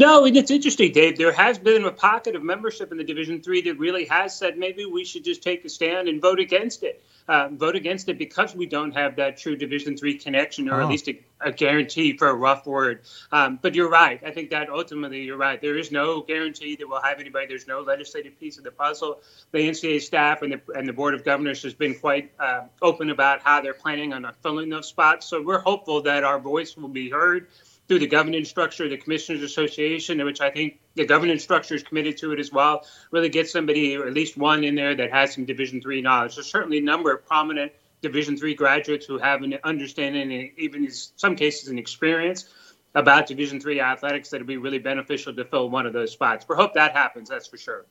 No, 0.00 0.24
and 0.24 0.34
it's 0.34 0.50
interesting, 0.50 0.92
Dave. 0.92 1.18
There 1.18 1.30
has 1.30 1.58
been 1.58 1.84
a 1.84 1.92
pocket 1.92 2.34
of 2.34 2.42
membership 2.42 2.90
in 2.90 2.96
the 2.96 3.04
Division 3.04 3.42
Three 3.42 3.60
that 3.60 3.78
really 3.78 4.06
has 4.06 4.34
said 4.34 4.56
maybe 4.56 4.86
we 4.86 5.04
should 5.04 5.24
just 5.24 5.42
take 5.42 5.62
a 5.66 5.68
stand 5.68 6.08
and 6.08 6.22
vote 6.22 6.40
against 6.40 6.82
it. 6.84 7.04
Uh, 7.28 7.48
vote 7.52 7.76
against 7.76 8.08
it 8.08 8.16
because 8.16 8.54
we 8.56 8.64
don't 8.64 8.92
have 8.92 9.16
that 9.16 9.36
true 9.36 9.56
Division 9.56 9.98
Three 9.98 10.16
connection, 10.16 10.70
or 10.70 10.80
Oh. 10.80 10.84
at 10.84 10.88
least 10.88 11.08
a, 11.08 11.20
a 11.42 11.52
guarantee 11.52 12.16
for 12.16 12.28
a 12.30 12.34
rough 12.34 12.66
word. 12.66 13.02
Um, 13.30 13.58
but 13.60 13.74
you're 13.74 13.90
right. 13.90 14.18
I 14.24 14.30
think 14.30 14.48
that 14.50 14.70
ultimately 14.70 15.20
you're 15.22 15.36
right. 15.36 15.60
There 15.60 15.76
is 15.76 15.92
no 15.92 16.22
guarantee 16.22 16.76
that 16.76 16.88
we'll 16.88 17.02
have 17.02 17.20
anybody. 17.20 17.46
There's 17.48 17.68
no 17.68 17.82
legislative 17.82 18.40
piece 18.40 18.56
of 18.56 18.64
the 18.64 18.70
puzzle. 18.70 19.20
The 19.52 19.58
NCAA 19.58 20.00
staff 20.00 20.40
and 20.40 20.54
the 20.54 20.60
and 20.78 20.88
the 20.88 20.94
Board 20.94 21.12
of 21.12 21.26
Governors 21.26 21.62
has 21.62 21.74
been 21.74 21.94
quite 21.94 22.32
uh, 22.40 22.62
open 22.80 23.10
about 23.10 23.42
how 23.42 23.60
they're 23.60 23.74
planning 23.74 24.14
on 24.14 24.26
filling 24.42 24.70
those 24.70 24.88
spots. 24.88 25.26
So 25.26 25.42
we're 25.42 25.60
hopeful 25.60 26.00
that 26.04 26.24
our 26.24 26.38
voice 26.38 26.74
will 26.74 26.88
be 26.88 27.10
heard 27.10 27.48
through 27.90 27.98
the 27.98 28.06
governance 28.06 28.48
structure 28.48 28.84
of 28.84 28.90
the 28.90 28.96
Commissioners 28.96 29.42
Association, 29.42 30.24
which 30.24 30.40
I 30.40 30.48
think 30.48 30.78
the 30.94 31.04
governance 31.04 31.42
structure 31.42 31.74
is 31.74 31.82
committed 31.82 32.16
to 32.18 32.30
it 32.30 32.38
as 32.38 32.52
well. 32.52 32.86
Really 33.10 33.28
get 33.28 33.50
somebody 33.50 33.96
or 33.96 34.06
at 34.06 34.14
least 34.14 34.36
one 34.36 34.62
in 34.62 34.76
there 34.76 34.94
that 34.94 35.10
has 35.10 35.34
some 35.34 35.44
Division 35.44 35.82
three 35.82 36.00
knowledge. 36.00 36.36
There's 36.36 36.46
certainly 36.46 36.78
a 36.78 36.82
number 36.82 37.12
of 37.12 37.26
prominent 37.26 37.72
Division 38.00 38.36
three 38.36 38.54
graduates 38.54 39.06
who 39.06 39.18
have 39.18 39.42
an 39.42 39.58
understanding 39.64 40.32
and 40.32 40.50
even 40.56 40.84
in 40.84 40.92
some 40.92 41.34
cases 41.34 41.68
an 41.68 41.78
experience 41.78 42.48
about 42.94 43.26
Division 43.26 43.58
three 43.58 43.80
athletics 43.80 44.30
that 44.30 44.38
would 44.38 44.46
be 44.46 44.56
really 44.56 44.78
beneficial 44.78 45.34
to 45.34 45.44
fill 45.44 45.68
one 45.68 45.84
of 45.84 45.92
those 45.92 46.12
spots. 46.12 46.46
We 46.48 46.54
hope 46.54 46.74
that 46.74 46.92
happens. 46.92 47.28
That's 47.28 47.48
for 47.48 47.56
sure. 47.56 47.86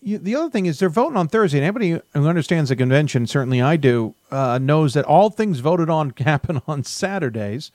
You, 0.00 0.16
the 0.16 0.34
other 0.34 0.48
thing 0.48 0.64
is 0.64 0.78
they're 0.78 0.88
voting 0.88 1.18
on 1.18 1.28
Thursday. 1.28 1.58
And 1.58 1.64
anybody 1.64 2.00
who 2.14 2.26
understands 2.26 2.70
the 2.70 2.76
convention, 2.76 3.26
certainly 3.26 3.60
I 3.60 3.76
do, 3.76 4.14
uh, 4.30 4.58
knows 4.58 4.94
that 4.94 5.04
all 5.04 5.28
things 5.28 5.58
voted 5.58 5.90
on 5.90 6.14
happen 6.18 6.62
on 6.66 6.84
Saturdays. 6.84 7.70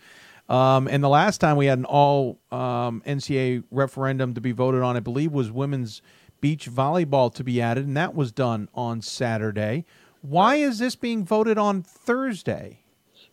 Um, 0.48 0.88
and 0.88 1.04
the 1.04 1.10
last 1.10 1.40
time 1.40 1.58
we 1.58 1.66
had 1.66 1.80
an 1.80 1.86
all 1.86 2.40
um, 2.52 3.02
NCAA 3.06 3.64
referendum 3.72 4.34
to 4.36 4.42
be 4.42 4.52
voted 4.52 4.82
on, 4.84 4.96
I 4.96 5.00
believe, 5.00 5.32
was 5.32 5.52
women's 5.52 6.02
beach 6.40 6.70
volleyball 6.70 7.34
to 7.34 7.44
be 7.44 7.62
added, 7.62 7.88
and 7.88 7.98
that 7.98 8.14
was 8.14 8.32
done 8.32 8.70
on 8.76 9.02
Saturday. 9.02 9.86
Why 10.22 10.56
is 10.56 10.80
this 10.80 10.96
being 10.96 11.26
voted 11.26 11.58
on 11.58 11.82
Thursday? 11.82 12.85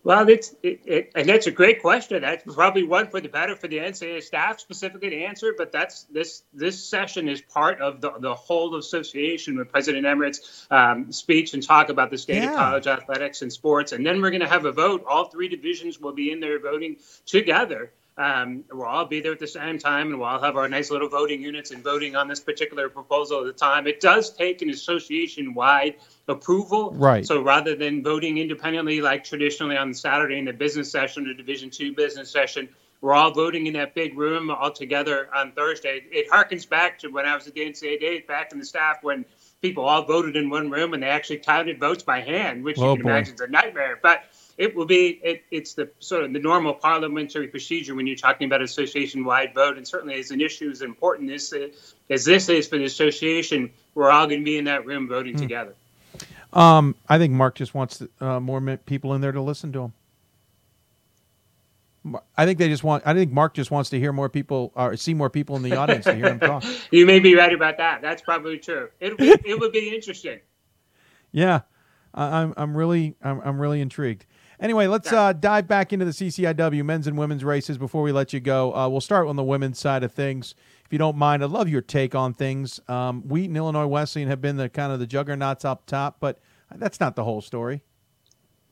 Well, 0.04 0.28
it's 0.28 0.54
it, 0.64 0.80
it, 0.84 1.12
and 1.14 1.28
that's 1.28 1.46
a 1.46 1.52
great 1.52 1.80
question. 1.80 2.22
That's 2.22 2.42
probably 2.52 2.82
one 2.82 3.08
for 3.08 3.20
the 3.20 3.28
better 3.28 3.54
for 3.54 3.68
the 3.68 3.78
NCAA 3.78 4.22
staff 4.22 4.58
specifically 4.58 5.10
to 5.10 5.22
answer. 5.22 5.54
But 5.56 5.70
that's 5.70 6.04
this 6.04 6.42
this 6.52 6.84
session 6.84 7.28
is 7.28 7.40
part 7.40 7.80
of 7.80 8.00
the 8.00 8.12
the 8.18 8.34
whole 8.34 8.74
association 8.76 9.56
with 9.56 9.70
President 9.70 10.04
Emmert's 10.04 10.66
um, 10.72 11.12
speech 11.12 11.54
and 11.54 11.62
talk 11.62 11.88
about 11.88 12.10
the 12.10 12.18
state 12.18 12.42
Yeah. 12.42 12.50
of 12.50 12.56
college 12.56 12.86
athletics 12.88 13.42
and 13.42 13.52
sports. 13.52 13.92
And 13.92 14.04
then 14.04 14.20
we're 14.20 14.30
going 14.30 14.40
to 14.40 14.48
have 14.48 14.64
a 14.64 14.72
vote. 14.72 15.04
All 15.06 15.26
three 15.26 15.48
divisions 15.48 16.00
will 16.00 16.12
be 16.12 16.32
in 16.32 16.40
there 16.40 16.58
voting 16.58 16.96
together. 17.24 17.92
Um, 18.18 18.64
we'll 18.72 18.86
all 18.86 19.06
be 19.06 19.20
there 19.20 19.32
at 19.32 19.38
the 19.38 19.46
same 19.46 19.78
time, 19.78 20.08
and 20.10 20.18
we'll 20.18 20.28
all 20.28 20.40
have 20.40 20.56
our 20.56 20.68
nice 20.68 20.90
little 20.90 21.08
voting 21.08 21.42
units 21.42 21.70
and 21.70 21.82
voting 21.82 22.14
on 22.16 22.28
this 22.28 22.40
particular 22.40 22.88
proposal 22.88 23.40
at 23.40 23.46
the 23.46 23.52
time. 23.52 23.86
It 23.86 24.00
does 24.00 24.30
take 24.30 24.62
an 24.62 24.70
association-wide 24.70 25.96
approval, 26.28 26.92
Right. 26.92 27.26
So 27.26 27.42
rather 27.42 27.74
than 27.76 28.02
voting 28.02 28.38
independently 28.38 29.00
like 29.00 29.24
traditionally 29.24 29.76
on 29.76 29.94
Saturday 29.94 30.38
in 30.38 30.44
the 30.44 30.52
business 30.52 30.90
session 30.90 31.26
or 31.28 31.34
Division 31.34 31.70
Two 31.70 31.94
business 31.94 32.30
session, 32.30 32.68
we're 33.00 33.14
all 33.14 33.32
voting 33.32 33.66
in 33.66 33.74
that 33.74 33.94
big 33.94 34.16
room 34.16 34.50
all 34.50 34.70
together 34.72 35.28
on 35.34 35.52
Thursday. 35.52 36.02
It 36.10 36.30
harkens 36.30 36.68
back 36.68 36.98
to 37.00 37.08
when 37.08 37.26
I 37.26 37.34
was 37.34 37.46
at 37.48 37.54
the 37.54 37.62
NCAA 37.62 38.00
days 38.00 38.22
back 38.28 38.52
in 38.52 38.58
the 38.58 38.64
staff 38.64 38.98
when 39.02 39.24
people 39.62 39.84
all 39.84 40.04
voted 40.04 40.36
in 40.36 40.50
one 40.50 40.70
room 40.70 40.94
and 40.94 41.02
they 41.02 41.08
actually 41.08 41.38
counted 41.38 41.80
votes 41.80 42.02
by 42.04 42.20
hand, 42.20 42.62
which 42.64 42.78
Oh, 42.78 42.92
you 42.92 42.98
can 42.98 43.02
boy. 43.02 43.10
imagine 43.10 43.34
is 43.34 43.40
a 43.40 43.48
nightmare. 43.48 43.98
But 44.02 44.24
it 44.58 44.74
will 44.74 44.86
be 44.86 45.20
it, 45.22 45.44
it's 45.50 45.74
the 45.74 45.90
sort 45.98 46.24
of 46.24 46.32
the 46.32 46.38
normal 46.38 46.74
parliamentary 46.74 47.48
procedure 47.48 47.94
when 47.94 48.06
you're 48.06 48.16
talking 48.16 48.46
about 48.46 48.62
association-wide 48.62 49.54
vote, 49.54 49.76
and 49.76 49.86
certainly 49.86 50.18
as 50.18 50.30
an 50.30 50.40
issue 50.40 50.70
as 50.70 50.82
important 50.82 51.30
as, 51.30 51.52
as 52.10 52.24
this 52.24 52.48
is 52.48 52.68
for 52.68 52.78
the 52.78 52.84
association, 52.84 53.70
we're 53.94 54.10
all 54.10 54.26
going 54.26 54.40
to 54.40 54.44
be 54.44 54.58
in 54.58 54.64
that 54.64 54.86
room 54.86 55.08
voting 55.08 55.34
Hmm. 55.34 55.40
together. 55.40 55.74
Um, 56.52 56.94
I 57.08 57.16
think 57.18 57.32
Mark 57.32 57.54
just 57.54 57.74
wants 57.74 58.02
uh, 58.20 58.38
more 58.40 58.60
people 58.76 59.14
in 59.14 59.22
there 59.22 59.32
to 59.32 59.40
listen 59.40 59.72
to 59.72 59.82
him. 59.84 59.92
I 62.36 62.46
think 62.46 62.58
they 62.58 62.68
just 62.68 62.82
want. 62.82 63.04
I 63.06 63.14
think 63.14 63.30
Mark 63.32 63.54
just 63.54 63.70
wants 63.70 63.90
to 63.90 63.98
hear 63.98 64.12
more 64.12 64.28
people 64.28 64.72
or 64.74 64.96
see 64.96 65.14
more 65.14 65.30
people 65.30 65.54
in 65.56 65.62
the 65.62 65.76
audience 65.76 66.04
to 66.04 66.14
hear 66.14 66.26
him 66.26 66.40
talk. 66.40 66.64
You 66.90 67.06
may 67.06 67.20
be 67.20 67.36
right 67.36 67.52
about 67.52 67.78
that. 67.78 68.02
That's 68.02 68.20
probably 68.22 68.58
true. 68.58 68.88
It 69.00 69.14
it, 69.20 69.40
it 69.46 69.60
would 69.60 69.72
be 69.72 69.94
interesting. 69.94 70.40
Yeah, 71.34 71.60
I'm. 72.12 72.52
I'm 72.58 72.76
really. 72.76 73.14
I'm, 73.22 73.40
I'm 73.40 73.58
really 73.58 73.80
intrigued. 73.80 74.26
Anyway, 74.62 74.86
let's 74.86 75.12
uh, 75.12 75.32
dive 75.32 75.66
back 75.66 75.92
into 75.92 76.04
the 76.04 76.12
CCIW 76.12 76.84
men's 76.84 77.08
and 77.08 77.18
women's 77.18 77.42
races 77.42 77.78
before 77.78 78.02
we 78.02 78.12
let 78.12 78.32
you 78.32 78.38
go. 78.38 78.72
Uh, 78.72 78.88
we'll 78.88 79.00
start 79.00 79.26
on 79.26 79.34
the 79.34 79.42
women's 79.42 79.80
side 79.80 80.04
of 80.04 80.12
things, 80.12 80.54
if 80.86 80.92
you 80.92 80.98
don't 80.98 81.16
mind. 81.16 81.42
I'd 81.42 81.50
love 81.50 81.68
your 81.68 81.82
take 81.82 82.14
on 82.14 82.32
things. 82.32 82.78
Um, 82.86 83.22
Wheaton, 83.22 83.56
Illinois 83.56 83.86
Wesleyan 83.86 84.28
have 84.28 84.40
been 84.40 84.56
the 84.56 84.68
kind 84.68 84.92
of 84.92 85.00
the 85.00 85.06
juggernauts 85.06 85.64
up 85.64 85.84
top, 85.86 86.18
but 86.20 86.38
that's 86.76 87.00
not 87.00 87.16
the 87.16 87.24
whole 87.24 87.40
story. 87.40 87.82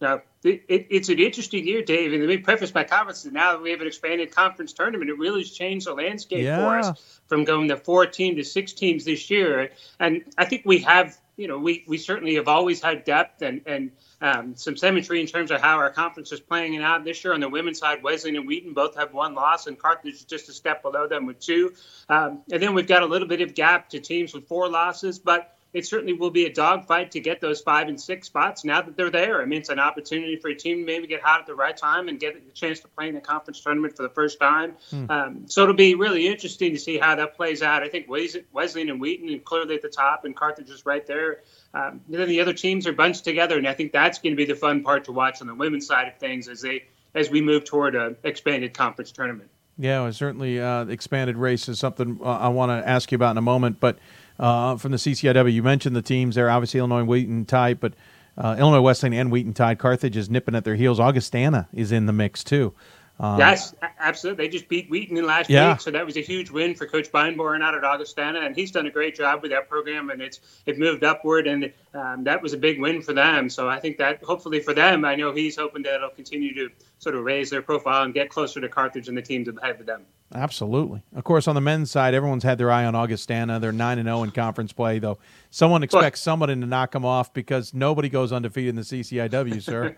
Now, 0.00 0.22
it, 0.44 0.62
it, 0.68 0.86
it's 0.90 1.08
an 1.08 1.18
interesting 1.18 1.66
year, 1.66 1.82
Dave. 1.82 2.12
And 2.12 2.22
let 2.22 2.28
me 2.28 2.38
preface 2.38 2.72
my 2.72 2.84
comments 2.84 3.24
that 3.24 3.32
now 3.32 3.52
that 3.52 3.60
we 3.60 3.72
have 3.72 3.80
an 3.80 3.88
expanded 3.88 4.30
conference 4.30 4.72
tournament, 4.72 5.10
it 5.10 5.18
really 5.18 5.40
has 5.40 5.50
changed 5.50 5.88
the 5.88 5.94
landscape 5.94 6.46
for 6.46 6.78
us 6.78 7.20
from 7.26 7.44
going 7.44 7.68
to 7.68 7.76
four 7.76 8.06
teams 8.06 8.36
to 8.36 8.44
six 8.44 8.72
teams 8.72 9.04
this 9.04 9.28
year. 9.28 9.72
And 9.98 10.22
I 10.38 10.44
think 10.44 10.62
we 10.64 10.78
have, 10.78 11.18
you 11.36 11.48
know, 11.48 11.58
we, 11.58 11.84
we 11.88 11.98
certainly 11.98 12.36
have 12.36 12.46
always 12.46 12.80
had 12.80 13.04
depth 13.04 13.42
and, 13.42 13.60
and 13.66 13.90
um, 14.20 14.54
some 14.56 14.76
symmetry 14.76 15.20
in 15.20 15.26
terms 15.26 15.50
of 15.50 15.60
how 15.60 15.76
our 15.78 15.90
conference 15.90 16.32
is 16.32 16.40
playing 16.40 16.74
it 16.74 16.82
out 16.82 17.04
this 17.04 17.24
year. 17.24 17.32
On 17.32 17.40
the 17.40 17.48
women's 17.48 17.78
side, 17.78 18.02
Wesleyan 18.02 18.36
and 18.36 18.46
Wheaton 18.46 18.74
both 18.74 18.96
have 18.96 19.12
one 19.12 19.34
loss, 19.34 19.66
and 19.66 19.78
Carthage 19.78 20.14
is 20.14 20.24
just 20.24 20.48
a 20.48 20.52
step 20.52 20.82
below 20.82 21.06
them 21.06 21.26
with 21.26 21.38
two. 21.40 21.72
Um, 22.08 22.42
and 22.52 22.62
then 22.62 22.74
we've 22.74 22.86
got 22.86 23.02
a 23.02 23.06
little 23.06 23.28
bit 23.28 23.40
of 23.40 23.54
gap 23.54 23.88
to 23.90 24.00
teams 24.00 24.34
with 24.34 24.46
four 24.46 24.68
losses, 24.68 25.18
but 25.18 25.56
it 25.72 25.86
certainly 25.86 26.12
will 26.12 26.30
be 26.30 26.46
a 26.46 26.52
dogfight 26.52 27.12
to 27.12 27.20
get 27.20 27.40
those 27.40 27.60
five 27.60 27.88
and 27.88 28.00
six 28.00 28.26
spots 28.26 28.64
now 28.64 28.82
that 28.82 28.96
they're 28.96 29.10
there. 29.10 29.40
I 29.40 29.44
mean, 29.44 29.60
it's 29.60 29.68
an 29.68 29.78
opportunity 29.78 30.36
for 30.36 30.48
a 30.48 30.54
team 30.54 30.78
to 30.78 30.84
maybe 30.84 31.06
get 31.06 31.22
hot 31.22 31.40
at 31.40 31.46
the 31.46 31.54
right 31.54 31.76
time 31.76 32.08
and 32.08 32.18
get 32.18 32.36
a 32.36 32.52
chance 32.52 32.80
to 32.80 32.88
play 32.88 33.08
in 33.08 33.14
the 33.14 33.20
conference 33.20 33.60
tournament 33.60 33.96
for 33.96 34.02
the 34.02 34.08
first 34.08 34.40
time. 34.40 34.74
Hmm. 34.90 35.10
Um, 35.10 35.42
so 35.46 35.62
it'll 35.62 35.74
be 35.74 35.94
really 35.94 36.26
interesting 36.26 36.72
to 36.72 36.78
see 36.78 36.98
how 36.98 37.14
that 37.14 37.36
plays 37.36 37.62
out. 37.62 37.82
I 37.82 37.88
think 37.88 38.08
Wesleyan 38.08 38.90
and 38.90 39.00
Wheaton 39.00 39.32
are 39.34 39.38
clearly 39.38 39.76
at 39.76 39.82
the 39.82 39.88
top, 39.88 40.24
and 40.24 40.34
Carthage 40.34 40.70
is 40.70 40.84
right 40.84 41.06
there. 41.06 41.42
Um, 41.72 42.00
then 42.08 42.28
the 42.28 42.40
other 42.40 42.52
teams 42.52 42.86
are 42.86 42.92
bunched 42.92 43.24
together, 43.24 43.56
and 43.56 43.68
I 43.68 43.74
think 43.74 43.92
that's 43.92 44.18
going 44.18 44.32
to 44.32 44.36
be 44.36 44.46
the 44.46 44.56
fun 44.56 44.82
part 44.82 45.04
to 45.04 45.12
watch 45.12 45.40
on 45.40 45.46
the 45.46 45.54
women's 45.54 45.86
side 45.86 46.08
of 46.08 46.18
things 46.18 46.48
as 46.48 46.62
they 46.62 46.84
as 47.14 47.28
we 47.28 47.40
move 47.40 47.64
toward 47.64 47.94
a 47.94 48.14
expanded 48.22 48.72
conference 48.72 49.10
tournament. 49.10 49.50
Yeah, 49.78 50.02
well, 50.02 50.12
certainly 50.12 50.60
uh, 50.60 50.84
expanded 50.86 51.36
race 51.36 51.68
is 51.68 51.78
something 51.78 52.20
uh, 52.22 52.26
I 52.26 52.48
want 52.48 52.70
to 52.70 52.86
ask 52.86 53.10
you 53.10 53.16
about 53.16 53.32
in 53.32 53.38
a 53.38 53.42
moment. 53.42 53.80
But 53.80 53.98
uh, 54.40 54.76
from 54.76 54.90
the 54.90 54.98
CCIW, 54.98 55.52
you 55.52 55.62
mentioned 55.62 55.94
the 55.94 56.02
teams 56.02 56.34
there. 56.34 56.50
Obviously, 56.50 56.78
Illinois 56.78 57.04
Wheaton 57.04 57.44
tied, 57.44 57.78
but 57.78 57.92
uh, 58.36 58.56
Illinois 58.58 58.80
Wesleyan 58.80 59.12
and 59.12 59.30
Wheaton 59.30 59.54
tied. 59.54 59.78
Carthage 59.78 60.16
is 60.16 60.28
nipping 60.28 60.54
at 60.56 60.64
their 60.64 60.74
heels. 60.76 60.98
Augustana 60.98 61.68
is 61.72 61.92
in 61.92 62.06
the 62.06 62.12
mix 62.12 62.42
too. 62.42 62.74
Um, 63.20 63.38
yes, 63.38 63.74
absolutely. 63.98 64.46
They 64.46 64.50
just 64.50 64.66
beat 64.66 64.88
Wheaton 64.88 65.14
in 65.18 65.26
last 65.26 65.50
Yeah. 65.50 65.72
week, 65.72 65.82
so 65.82 65.90
that 65.90 66.06
was 66.06 66.16
a 66.16 66.22
huge 66.22 66.50
win 66.50 66.74
for 66.74 66.86
Coach 66.86 67.12
Beinborn 67.12 67.60
out 67.62 67.74
at 67.74 67.84
Augustana, 67.84 68.40
and 68.40 68.56
he's 68.56 68.70
done 68.70 68.86
a 68.86 68.90
great 68.90 69.14
job 69.14 69.42
with 69.42 69.50
that 69.50 69.68
program, 69.68 70.08
and 70.08 70.22
it's 70.22 70.40
it 70.64 70.78
moved 70.78 71.04
upward, 71.04 71.46
and 71.46 71.70
um, 71.94 72.24
that 72.24 72.42
was 72.42 72.52
a 72.52 72.56
big 72.56 72.80
win 72.80 73.02
for 73.02 73.12
them. 73.12 73.48
So 73.48 73.68
I 73.68 73.80
think 73.80 73.98
that 73.98 74.22
hopefully 74.22 74.60
for 74.60 74.74
them, 74.74 75.04
I 75.04 75.16
know 75.16 75.32
he's 75.32 75.56
hoping 75.56 75.82
that 75.82 75.94
it'll 75.94 76.10
continue 76.10 76.54
to 76.54 76.70
sort 76.98 77.14
of 77.14 77.24
raise 77.24 77.50
their 77.50 77.62
profile 77.62 78.04
and 78.04 78.14
get 78.14 78.30
closer 78.30 78.60
to 78.60 78.68
Carthage 78.68 79.08
and 79.08 79.16
the 79.16 79.22
teams 79.22 79.48
ahead 79.48 79.80
of 79.80 79.86
them. 79.86 80.02
Absolutely. 80.32 81.02
Of 81.16 81.24
course, 81.24 81.48
on 81.48 81.56
the 81.56 81.60
men's 81.60 81.90
side, 81.90 82.14
everyone's 82.14 82.44
had 82.44 82.56
their 82.58 82.70
eye 82.70 82.84
on 82.84 82.94
Augustana. 82.94 83.58
They're 83.58 83.72
nine 83.72 83.98
and 83.98 84.06
zero 84.06 84.22
in 84.22 84.30
conference 84.30 84.72
play, 84.72 85.00
though. 85.00 85.18
Someone 85.50 85.82
expects 85.82 86.20
somebody 86.20 86.54
to 86.54 86.66
knock 86.66 86.92
them 86.92 87.04
off 87.04 87.34
because 87.34 87.74
nobody 87.74 88.08
goes 88.08 88.32
undefeated 88.32 88.68
in 88.68 88.76
the 88.76 88.82
CCIW, 88.82 89.60
sir. 89.60 89.96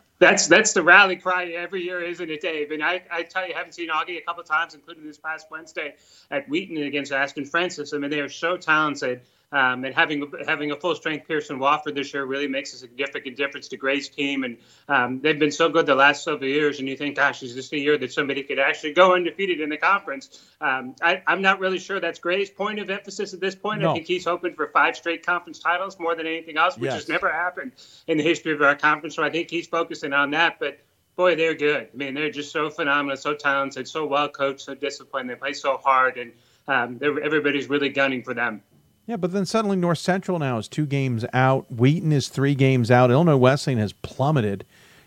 That's 0.20 0.48
that's 0.48 0.72
the 0.72 0.82
rally 0.82 1.14
cry 1.14 1.46
every 1.46 1.84
year, 1.84 2.00
isn't 2.00 2.28
it, 2.28 2.40
Dave? 2.40 2.72
And 2.72 2.82
I, 2.82 3.02
I 3.08 3.22
tell 3.22 3.46
you, 3.46 3.54
I 3.54 3.58
haven't 3.58 3.74
seen 3.74 3.88
Augie 3.88 4.18
a 4.18 4.20
couple 4.22 4.42
of 4.42 4.48
times, 4.48 4.74
including 4.74 5.06
this 5.06 5.16
past 5.16 5.46
Wednesday 5.48 5.94
at 6.32 6.48
Wheaton 6.48 6.76
against 6.78 7.12
Aston 7.12 7.44
Francis. 7.44 7.92
I 7.92 7.98
mean, 7.98 8.10
they 8.10 8.18
are 8.18 8.28
so 8.28 8.56
talented. 8.56 9.20
Um, 9.50 9.84
and 9.84 9.94
having 9.94 10.30
having 10.46 10.72
a 10.72 10.76
full 10.76 10.94
strength 10.94 11.26
Pearson 11.26 11.58
Wofford 11.58 11.94
this 11.94 12.12
year 12.12 12.26
really 12.26 12.48
makes 12.48 12.74
a 12.74 12.76
significant 12.76 13.36
difference 13.36 13.68
to 13.68 13.78
Grey's 13.78 14.08
team. 14.08 14.44
And 14.44 14.58
um, 14.88 15.20
they've 15.20 15.38
been 15.38 15.52
so 15.52 15.70
good 15.70 15.86
the 15.86 15.94
last 15.94 16.22
several 16.22 16.48
years. 16.48 16.80
And 16.80 16.88
you 16.88 16.96
think, 16.96 17.16
gosh, 17.16 17.42
is 17.42 17.54
this 17.54 17.70
the 17.70 17.78
year 17.78 17.96
that 17.96 18.12
somebody 18.12 18.42
could 18.42 18.58
actually 18.58 18.92
go 18.92 19.14
undefeated 19.14 19.60
in 19.60 19.70
the 19.70 19.78
conference? 19.78 20.42
Um, 20.60 20.94
I, 21.00 21.22
I'm 21.26 21.40
not 21.40 21.60
really 21.60 21.78
sure 21.78 21.98
that's 21.98 22.18
Grey's 22.18 22.50
point 22.50 22.78
of 22.78 22.90
emphasis 22.90 23.32
at 23.32 23.40
this 23.40 23.54
point. 23.54 23.80
No. 23.80 23.90
I 23.90 23.94
think 23.94 24.06
he's 24.06 24.26
hoping 24.26 24.54
for 24.54 24.66
five 24.68 24.96
straight 24.96 25.24
conference 25.24 25.60
titles 25.60 25.98
more 25.98 26.14
than 26.14 26.26
anything 26.26 26.58
else, 26.58 26.76
which 26.76 26.84
Yes. 26.90 26.94
has 26.94 27.08
never 27.08 27.30
happened 27.32 27.72
in 28.06 28.18
the 28.18 28.24
history 28.24 28.52
of 28.52 28.60
our 28.60 28.76
conference. 28.76 29.14
So 29.16 29.22
I 29.22 29.30
think 29.30 29.50
he's 29.50 29.66
focusing 29.66 30.12
on 30.12 30.32
that. 30.32 30.58
But 30.60 30.78
boy, 31.16 31.36
they're 31.36 31.54
good. 31.54 31.88
I 31.92 31.96
mean, 31.96 32.14
they're 32.14 32.30
just 32.30 32.52
so 32.52 32.68
phenomenal, 32.70 33.16
so 33.16 33.34
talented, 33.34 33.88
so 33.88 34.06
well 34.06 34.28
coached, 34.28 34.60
so 34.60 34.74
disciplined. 34.74 35.28
They 35.30 35.34
play 35.34 35.52
so 35.54 35.78
hard, 35.78 36.16
and 36.16 36.32
um, 36.68 37.00
everybody's 37.02 37.68
really 37.68 37.88
gunning 37.88 38.22
for 38.22 38.34
them. 38.34 38.62
Yeah, 39.08 39.16
but 39.16 39.32
then 39.32 39.46
suddenly 39.46 39.76
North 39.76 39.98
Central 39.98 40.38
now 40.38 40.58
is 40.58 40.68
two 40.68 40.84
games 40.84 41.24
out. 41.32 41.64
Wheaton 41.72 42.12
is 42.12 42.28
three 42.28 42.54
games 42.54 42.90
out. 42.90 43.10
Illinois 43.10 43.38
Wesleyan 43.38 43.78
has 43.78 43.94
plummeted. 43.94 44.66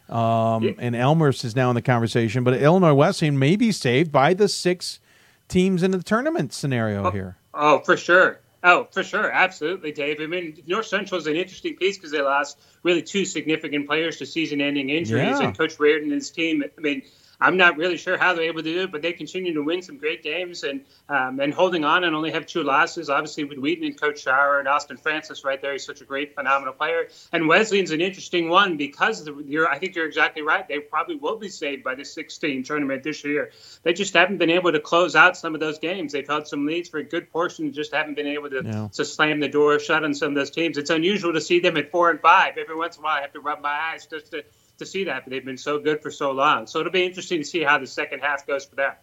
Um, 0.10 0.64
yeah. 0.64 0.72
And 0.80 0.96
Elmhurst 0.96 1.46
is 1.46 1.56
now 1.56 1.70
in 1.70 1.76
the 1.76 1.84
conversation, 1.84 2.44
but 2.44 2.56
Illinois 2.56 2.96
Wesleyan 2.96 3.38
may 3.38 3.56
be 3.56 3.72
saved 3.72 4.12
by 4.12 4.34
the 4.34 4.48
six 4.48 5.00
teams 5.48 5.84
in 5.84 5.92
the 5.92 6.02
tournament 6.02 6.52
scenario 6.52 7.06
oh, 7.06 7.12
here. 7.12 7.38
Oh, 7.54 7.80
for 7.80 7.96
sure. 7.96 8.40
Oh, 8.64 8.88
for 8.92 9.04
sure, 9.04 9.32
absolutely, 9.32 9.92
Dave. 9.92 10.20
I 10.20 10.26
mean, 10.26 10.62
North 10.68 10.88
Central 10.88 11.20
is 11.20 11.28
an 11.28 11.36
interesting 11.36 11.76
piece 11.76 11.98
because 11.98 12.12
they 12.12 12.22
lost 12.22 12.60
really 12.84 13.02
two 13.02 13.26
significant 13.26 13.88
players 13.88 14.18
to 14.18 14.26
season-ending 14.26 14.90
injuries, 14.90 15.40
yeah. 15.40 15.42
and 15.42 15.58
Coach 15.58 15.80
Reardon 15.80 16.06
and 16.06 16.14
his 16.14 16.30
team. 16.30 16.64
I 16.64 16.82
mean, 16.82 17.04
I'm 17.42 17.58
not 17.58 17.78
really 17.78 17.98
sure 17.98 18.18
how 18.18 18.36
they're 18.36 18.46
able 18.46 18.62
to 18.62 18.74
do 18.74 18.82
it, 18.84 18.92
but 18.92 19.02
they 19.02 19.14
continue 19.14 19.54
to 19.56 19.64
win 19.64 19.82
some 19.82 19.98
great 19.98 20.22
games 20.22 20.64
and 20.64 20.86
um, 21.10 21.40
and 21.40 21.54
holding 21.54 21.84
on 21.84 22.04
and 22.04 22.16
only 22.16 22.32
have 22.32 22.46
two 22.46 22.64
losses. 22.64 23.10
Obviously, 23.10 23.44
with 23.44 23.58
Wheaton 23.58 23.84
and 23.84 24.00
Coach 24.00 24.24
Schauer 24.24 24.60
and 24.60 24.68
Aston 24.68 24.98
Francis 24.98 25.44
right 25.44 25.62
there, 25.62 25.72
he's 25.72 25.86
such 25.86 26.02
a 26.02 26.06
great, 26.06 26.36
phenomenal 26.36 26.74
player. 26.74 27.08
And 27.34 27.48
Wesleyan's 27.48 27.92
an 27.92 28.00
interesting 28.00 28.50
one 28.50 28.78
because 28.78 29.26
the, 29.26 29.34
you're, 29.46 29.68
I 29.68 29.80
think 29.80 29.96
you're 29.96 30.06
exactly 30.06 30.44
right. 30.44 30.68
They 30.68 30.80
probably 30.80 31.16
will 31.16 31.38
be 31.38 31.50
saved 31.50 31.84
by 31.84 31.96
the 31.96 32.06
16 32.06 32.64
tournament 32.64 33.04
this 33.04 33.24
year. 33.24 33.52
They 33.84 33.94
just 33.94 34.14
haven't 34.14 34.38
been 34.38 34.52
able 34.52 34.72
to 34.72 34.80
close 34.80 35.16
out 35.16 35.36
some 35.36 35.56
of 35.56 35.60
those 35.60 35.80
games. 35.80 36.14
They've 36.14 36.28
held 36.28 36.48
some 36.48 36.66
leads 36.66 36.90
for 36.90 37.00
a 37.00 37.04
good 37.04 37.32
portion, 37.32 37.74
just 37.74 37.94
haven't 37.94 38.16
been 38.16 38.28
able 38.28 38.50
to, 38.52 38.62
yeah. 38.64 38.88
to 38.94 39.04
slam 39.04 39.40
the 39.40 39.50
door 39.50 39.80
shut 39.80 40.04
on 40.04 40.14
some 40.14 40.30
of 40.30 40.36
those 40.36 40.52
teams. 40.52 40.78
It's 40.78 40.92
unusual 40.92 41.34
to 41.34 41.42
see 41.42 41.60
them 41.60 41.78
at 41.78 41.90
four 41.90 42.12
and 42.12 42.20
five. 42.20 42.58
Every 42.58 42.76
once 42.76 42.98
in 42.98 43.02
a 43.02 43.04
while, 43.04 43.18
I 43.18 43.22
have 43.22 43.34
to 43.34 43.40
rub 43.40 43.62
my 43.62 43.92
eyes 43.94 44.06
just 44.06 44.32
to 44.32 44.44
to 44.78 44.86
see 44.86 45.04
that, 45.06 45.24
but 45.24 45.32
they've 45.32 45.46
been 45.46 45.58
so 45.58 45.80
good 45.80 46.02
for 46.02 46.12
so 46.12 46.32
long. 46.32 46.68
So 46.68 46.80
it'll 46.80 46.92
be 46.92 47.06
interesting 47.06 47.40
to 47.40 47.46
see 47.46 47.62
how 47.62 47.78
the 47.78 47.88
second 47.88 48.20
half 48.20 48.46
goes 48.48 48.66
for 48.66 48.76
them. 48.76 48.94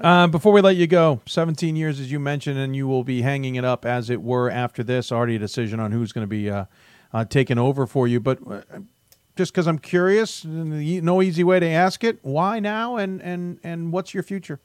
Uh, 0.00 0.26
before 0.26 0.52
we 0.52 0.60
let 0.60 0.76
you 0.76 0.86
go, 0.86 1.20
17 1.26 1.76
years 1.76 2.00
as 2.00 2.10
you 2.10 2.18
mentioned, 2.18 2.58
and 2.58 2.74
you 2.74 2.88
will 2.88 3.04
be 3.04 3.22
hanging 3.22 3.56
it 3.56 3.64
up 3.64 3.84
as 3.84 4.10
it 4.10 4.22
were 4.22 4.50
after 4.50 4.82
this. 4.82 5.12
Already 5.12 5.36
a 5.36 5.38
decision 5.38 5.78
on 5.80 5.92
who's 5.92 6.12
going 6.12 6.24
to 6.24 6.30
be 6.30 6.50
uh, 6.50 6.64
uh, 7.12 7.24
taken 7.24 7.58
over 7.58 7.86
for 7.86 8.08
you, 8.08 8.18
but 8.18 8.38
uh, 8.50 8.62
just 9.36 9.52
because 9.52 9.66
I'm 9.66 9.78
curious, 9.78 10.44
no 10.44 11.22
easy 11.22 11.44
way 11.44 11.60
to 11.60 11.66
ask 11.66 12.04
it. 12.04 12.18
Why 12.22 12.58
now, 12.58 12.96
and 12.96 13.22
and 13.22 13.58
and 13.62 13.92
what's 13.92 14.12
your 14.12 14.22
future? 14.22 14.60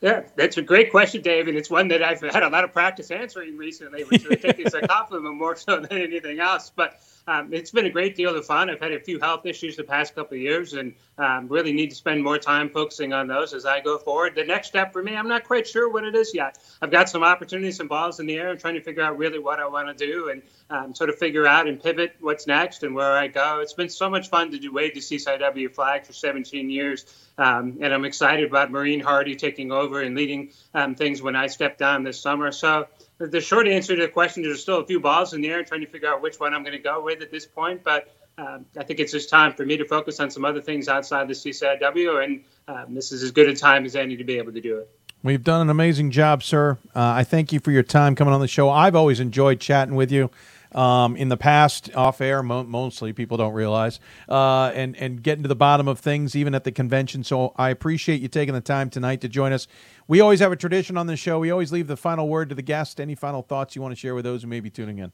Yeah, 0.00 0.22
that's 0.34 0.56
a 0.56 0.62
great 0.62 0.90
question, 0.90 1.22
Dave, 1.22 1.46
and 1.46 1.56
it's 1.56 1.70
one 1.70 1.86
that 1.88 2.02
I've 2.02 2.20
had 2.20 2.42
a 2.42 2.48
lot 2.48 2.64
of 2.64 2.72
practice 2.72 3.12
answering 3.12 3.56
recently, 3.56 4.02
which 4.02 4.26
I 4.28 4.34
think 4.34 4.58
is 4.58 4.74
a 4.74 4.80
compliment 4.88 5.36
more 5.36 5.54
so 5.54 5.78
than 5.78 5.92
anything 5.92 6.40
else. 6.40 6.72
But 6.74 7.00
um, 7.26 7.52
it's 7.52 7.70
been 7.70 7.86
a 7.86 7.90
great 7.90 8.16
deal 8.16 8.34
of 8.34 8.44
fun. 8.44 8.68
I've 8.68 8.80
had 8.80 8.92
a 8.92 9.00
few 9.00 9.20
health 9.20 9.46
issues 9.46 9.76
the 9.76 9.84
past 9.84 10.14
couple 10.14 10.36
of 10.36 10.42
years, 10.42 10.72
and 10.74 10.94
um, 11.18 11.46
really 11.48 11.72
need 11.72 11.90
to 11.90 11.96
spend 11.96 12.22
more 12.22 12.38
time 12.38 12.68
focusing 12.68 13.12
on 13.12 13.28
those 13.28 13.54
as 13.54 13.64
I 13.64 13.80
go 13.80 13.98
forward. 13.98 14.34
The 14.34 14.44
next 14.44 14.68
step 14.68 14.92
for 14.92 15.02
me, 15.02 15.14
I'm 15.14 15.28
not 15.28 15.44
quite 15.44 15.66
sure 15.66 15.88
what 15.88 16.04
it 16.04 16.14
is 16.16 16.34
yet. 16.34 16.58
I've 16.80 16.90
got 16.90 17.08
some 17.08 17.22
opportunities, 17.22 17.76
some 17.76 17.88
balls 17.88 18.18
in 18.18 18.26
the 18.26 18.36
air. 18.36 18.50
I'm 18.50 18.58
trying 18.58 18.74
to 18.74 18.82
figure 18.82 19.02
out 19.02 19.18
really 19.18 19.38
what 19.38 19.60
I 19.60 19.66
want 19.66 19.96
to 19.96 20.06
do 20.06 20.30
and 20.30 20.42
um, 20.70 20.94
sort 20.94 21.10
of 21.10 21.18
figure 21.18 21.46
out 21.46 21.68
and 21.68 21.80
pivot 21.80 22.16
what's 22.20 22.46
next 22.46 22.82
and 22.82 22.94
where 22.94 23.12
I 23.12 23.28
go. 23.28 23.60
It's 23.60 23.74
been 23.74 23.88
so 23.88 24.10
much 24.10 24.28
fun 24.28 24.50
to 24.50 24.58
do 24.58 24.72
wave 24.72 24.94
the 24.94 25.00
CCIW 25.00 25.74
flag 25.74 26.04
for 26.04 26.12
17 26.12 26.70
years, 26.70 27.04
um, 27.38 27.78
and 27.80 27.94
I'm 27.94 28.04
excited 28.04 28.48
about 28.48 28.72
Maureen 28.72 29.00
Harty 29.00 29.36
taking 29.36 29.70
over 29.70 30.02
and 30.02 30.16
leading 30.16 30.50
um, 30.74 30.94
things 30.94 31.22
when 31.22 31.36
I 31.36 31.46
step 31.46 31.78
down 31.78 32.02
this 32.02 32.20
summer. 32.20 32.50
So 32.50 32.88
the 33.26 33.40
short 33.40 33.68
answer 33.68 33.94
to 33.96 34.02
the 34.02 34.08
question 34.08 34.42
there's 34.42 34.62
still 34.62 34.80
a 34.80 34.86
few 34.86 35.00
balls 35.00 35.32
in 35.32 35.40
the 35.40 35.48
air, 35.48 35.62
trying 35.64 35.80
to 35.82 35.86
figure 35.86 36.08
out 36.08 36.22
which 36.22 36.40
one 36.40 36.54
I'm 36.54 36.62
going 36.62 36.76
to 36.76 36.82
go 36.82 37.02
with 37.02 37.22
at 37.22 37.30
this 37.30 37.46
point. 37.46 37.84
But 37.84 38.14
um, 38.38 38.66
I 38.78 38.84
think 38.84 39.00
it's 39.00 39.12
just 39.12 39.28
time 39.28 39.52
for 39.52 39.64
me 39.64 39.76
to 39.76 39.84
focus 39.84 40.20
on 40.20 40.30
some 40.30 40.44
other 40.44 40.60
things 40.60 40.88
outside 40.88 41.28
the 41.28 41.34
CCIW, 41.34 42.24
and 42.24 42.44
um, 42.68 42.94
this 42.94 43.12
is 43.12 43.22
as 43.22 43.30
good 43.30 43.48
a 43.48 43.54
time 43.54 43.84
as 43.84 43.96
any 43.96 44.16
to 44.16 44.24
be 44.24 44.38
able 44.38 44.52
to 44.52 44.60
do 44.60 44.78
it. 44.78 44.90
We've 45.22 45.42
done 45.42 45.60
an 45.60 45.70
amazing 45.70 46.10
job, 46.10 46.42
sir. 46.42 46.78
Uh, 46.96 47.12
I 47.16 47.24
thank 47.24 47.52
you 47.52 47.60
for 47.60 47.70
your 47.70 47.84
time 47.84 48.16
coming 48.16 48.34
on 48.34 48.40
the 48.40 48.48
show. 48.48 48.68
I've 48.68 48.96
always 48.96 49.20
enjoyed 49.20 49.60
chatting 49.60 49.94
with 49.94 50.10
you. 50.10 50.30
Um, 50.74 51.16
in 51.16 51.28
the 51.28 51.36
past, 51.36 51.94
off 51.94 52.20
air, 52.20 52.42
mo- 52.42 52.64
mostly 52.64 53.12
people 53.12 53.36
don't 53.36 53.52
realize, 53.52 54.00
uh, 54.28 54.72
and 54.74 54.96
and 54.96 55.22
getting 55.22 55.42
to 55.42 55.48
the 55.48 55.54
bottom 55.54 55.86
of 55.86 55.98
things, 55.98 56.34
even 56.34 56.54
at 56.54 56.64
the 56.64 56.72
convention. 56.72 57.24
So 57.24 57.52
I 57.56 57.68
appreciate 57.70 58.22
you 58.22 58.28
taking 58.28 58.54
the 58.54 58.60
time 58.62 58.88
tonight 58.88 59.20
to 59.20 59.28
join 59.28 59.52
us. 59.52 59.68
We 60.08 60.20
always 60.20 60.40
have 60.40 60.50
a 60.50 60.56
tradition 60.56 60.96
on 60.96 61.06
this 61.06 61.20
show. 61.20 61.38
We 61.38 61.50
always 61.50 61.72
leave 61.72 61.88
the 61.88 61.96
final 61.96 62.28
word 62.28 62.48
to 62.48 62.54
the 62.54 62.62
guest. 62.62 63.00
Any 63.00 63.14
final 63.14 63.42
thoughts 63.42 63.76
you 63.76 63.82
want 63.82 63.92
to 63.92 64.00
share 64.00 64.14
with 64.14 64.24
those 64.24 64.42
who 64.42 64.48
may 64.48 64.60
be 64.60 64.70
tuning 64.70 64.98
in? 64.98 65.12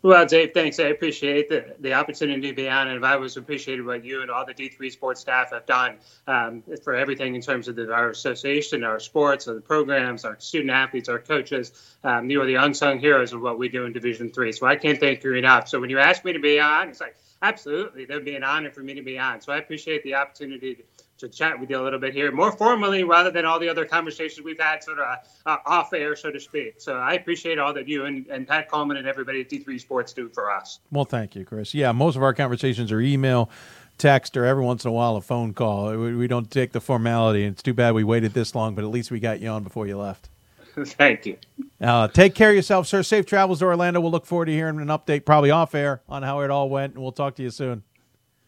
Well, 0.00 0.24
Dave, 0.26 0.54
thanks. 0.54 0.78
I 0.78 0.84
appreciate 0.84 1.48
the, 1.48 1.74
the 1.80 1.94
opportunity 1.94 2.50
to 2.50 2.54
be 2.54 2.68
on, 2.68 2.86
and 2.86 3.04
I've 3.04 3.16
always 3.16 3.36
appreciated 3.36 3.84
what 3.84 4.04
you 4.04 4.22
and 4.22 4.30
all 4.30 4.46
the 4.46 4.54
D3 4.54 4.92
sports 4.92 5.20
staff 5.20 5.50
have 5.50 5.66
done 5.66 5.96
um, 6.28 6.62
for 6.84 6.94
everything 6.94 7.34
in 7.34 7.40
terms 7.40 7.66
of 7.66 7.74
the, 7.74 7.92
our 7.92 8.10
association, 8.10 8.84
our 8.84 9.00
sports, 9.00 9.48
our 9.48 9.60
programs, 9.60 10.24
our 10.24 10.38
student 10.38 10.70
athletes, 10.70 11.08
our 11.08 11.18
coaches. 11.18 11.72
Um, 12.04 12.30
you 12.30 12.40
are 12.40 12.46
the 12.46 12.54
unsung 12.54 13.00
heroes 13.00 13.32
of 13.32 13.40
what 13.40 13.58
we 13.58 13.68
do 13.68 13.86
in 13.86 13.92
Division 13.92 14.30
Three. 14.30 14.52
So 14.52 14.66
I 14.66 14.76
can't 14.76 15.00
thank 15.00 15.24
you 15.24 15.34
enough. 15.34 15.66
So 15.66 15.80
when 15.80 15.90
you 15.90 15.98
ask 15.98 16.24
me 16.24 16.32
to 16.32 16.38
be 16.38 16.60
on, 16.60 16.90
it's 16.90 17.00
like 17.00 17.16
absolutely, 17.42 18.04
that 18.04 18.14
would 18.14 18.24
be 18.24 18.36
an 18.36 18.44
honor 18.44 18.70
for 18.70 18.80
me 18.80 18.94
to 18.94 19.02
be 19.02 19.18
on. 19.18 19.40
So 19.40 19.52
I 19.52 19.58
appreciate 19.58 20.04
the 20.04 20.14
opportunity. 20.14 20.76
To, 20.76 20.82
to 21.18 21.28
chat 21.28 21.58
with 21.58 21.70
you 21.70 21.80
a 21.80 21.82
little 21.82 21.98
bit 21.98 22.14
here, 22.14 22.30
more 22.32 22.52
formally 22.52 23.04
rather 23.04 23.30
than 23.30 23.44
all 23.44 23.58
the 23.58 23.68
other 23.68 23.84
conversations 23.84 24.44
we've 24.44 24.60
had 24.60 24.82
sort 24.82 24.98
of 24.98 25.18
uh, 25.46 25.56
off 25.66 25.92
air, 25.92 26.16
so 26.16 26.30
to 26.30 26.40
speak. 26.40 26.74
So 26.78 26.94
I 26.94 27.14
appreciate 27.14 27.58
all 27.58 27.72
that 27.74 27.88
you 27.88 28.06
and, 28.06 28.26
and 28.28 28.46
Pat 28.46 28.68
Coleman 28.70 28.96
and 28.96 29.06
everybody 29.06 29.40
at 29.40 29.48
D3 29.48 29.80
Sports 29.80 30.12
do 30.12 30.28
for 30.28 30.50
us. 30.50 30.80
Well, 30.90 31.04
thank 31.04 31.34
you, 31.34 31.44
Chris. 31.44 31.74
Yeah, 31.74 31.92
most 31.92 32.16
of 32.16 32.22
our 32.22 32.34
conversations 32.34 32.92
are 32.92 33.00
email, 33.00 33.50
text, 33.98 34.36
or 34.36 34.44
every 34.44 34.64
once 34.64 34.84
in 34.84 34.90
a 34.90 34.92
while 34.92 35.16
a 35.16 35.20
phone 35.20 35.52
call. 35.54 35.96
We, 35.96 36.14
we 36.14 36.28
don't 36.28 36.50
take 36.50 36.72
the 36.72 36.80
formality. 36.80 37.44
and 37.44 37.52
It's 37.52 37.62
too 37.62 37.74
bad 37.74 37.94
we 37.94 38.04
waited 38.04 38.34
this 38.34 38.54
long, 38.54 38.74
but 38.74 38.84
at 38.84 38.90
least 38.90 39.10
we 39.10 39.20
got 39.20 39.40
you 39.40 39.48
on 39.48 39.64
before 39.64 39.86
you 39.86 39.98
left. 39.98 40.28
Thank 40.84 41.26
you. 41.26 41.36
Uh, 41.80 42.06
take 42.08 42.34
care 42.34 42.50
of 42.50 42.56
yourself, 42.56 42.86
sir. 42.86 43.02
Safe 43.02 43.26
travels 43.26 43.58
to 43.58 43.64
Orlando. 43.64 44.00
We'll 44.00 44.12
look 44.12 44.26
forward 44.26 44.46
to 44.46 44.52
hearing 44.52 44.80
an 44.80 44.88
update, 44.88 45.24
probably 45.24 45.50
off 45.50 45.74
air, 45.74 46.02
on 46.08 46.22
how 46.22 46.40
it 46.40 46.50
all 46.50 46.68
went, 46.68 46.94
and 46.94 47.02
we'll 47.02 47.12
talk 47.12 47.34
to 47.36 47.42
you 47.42 47.50
soon. 47.50 47.82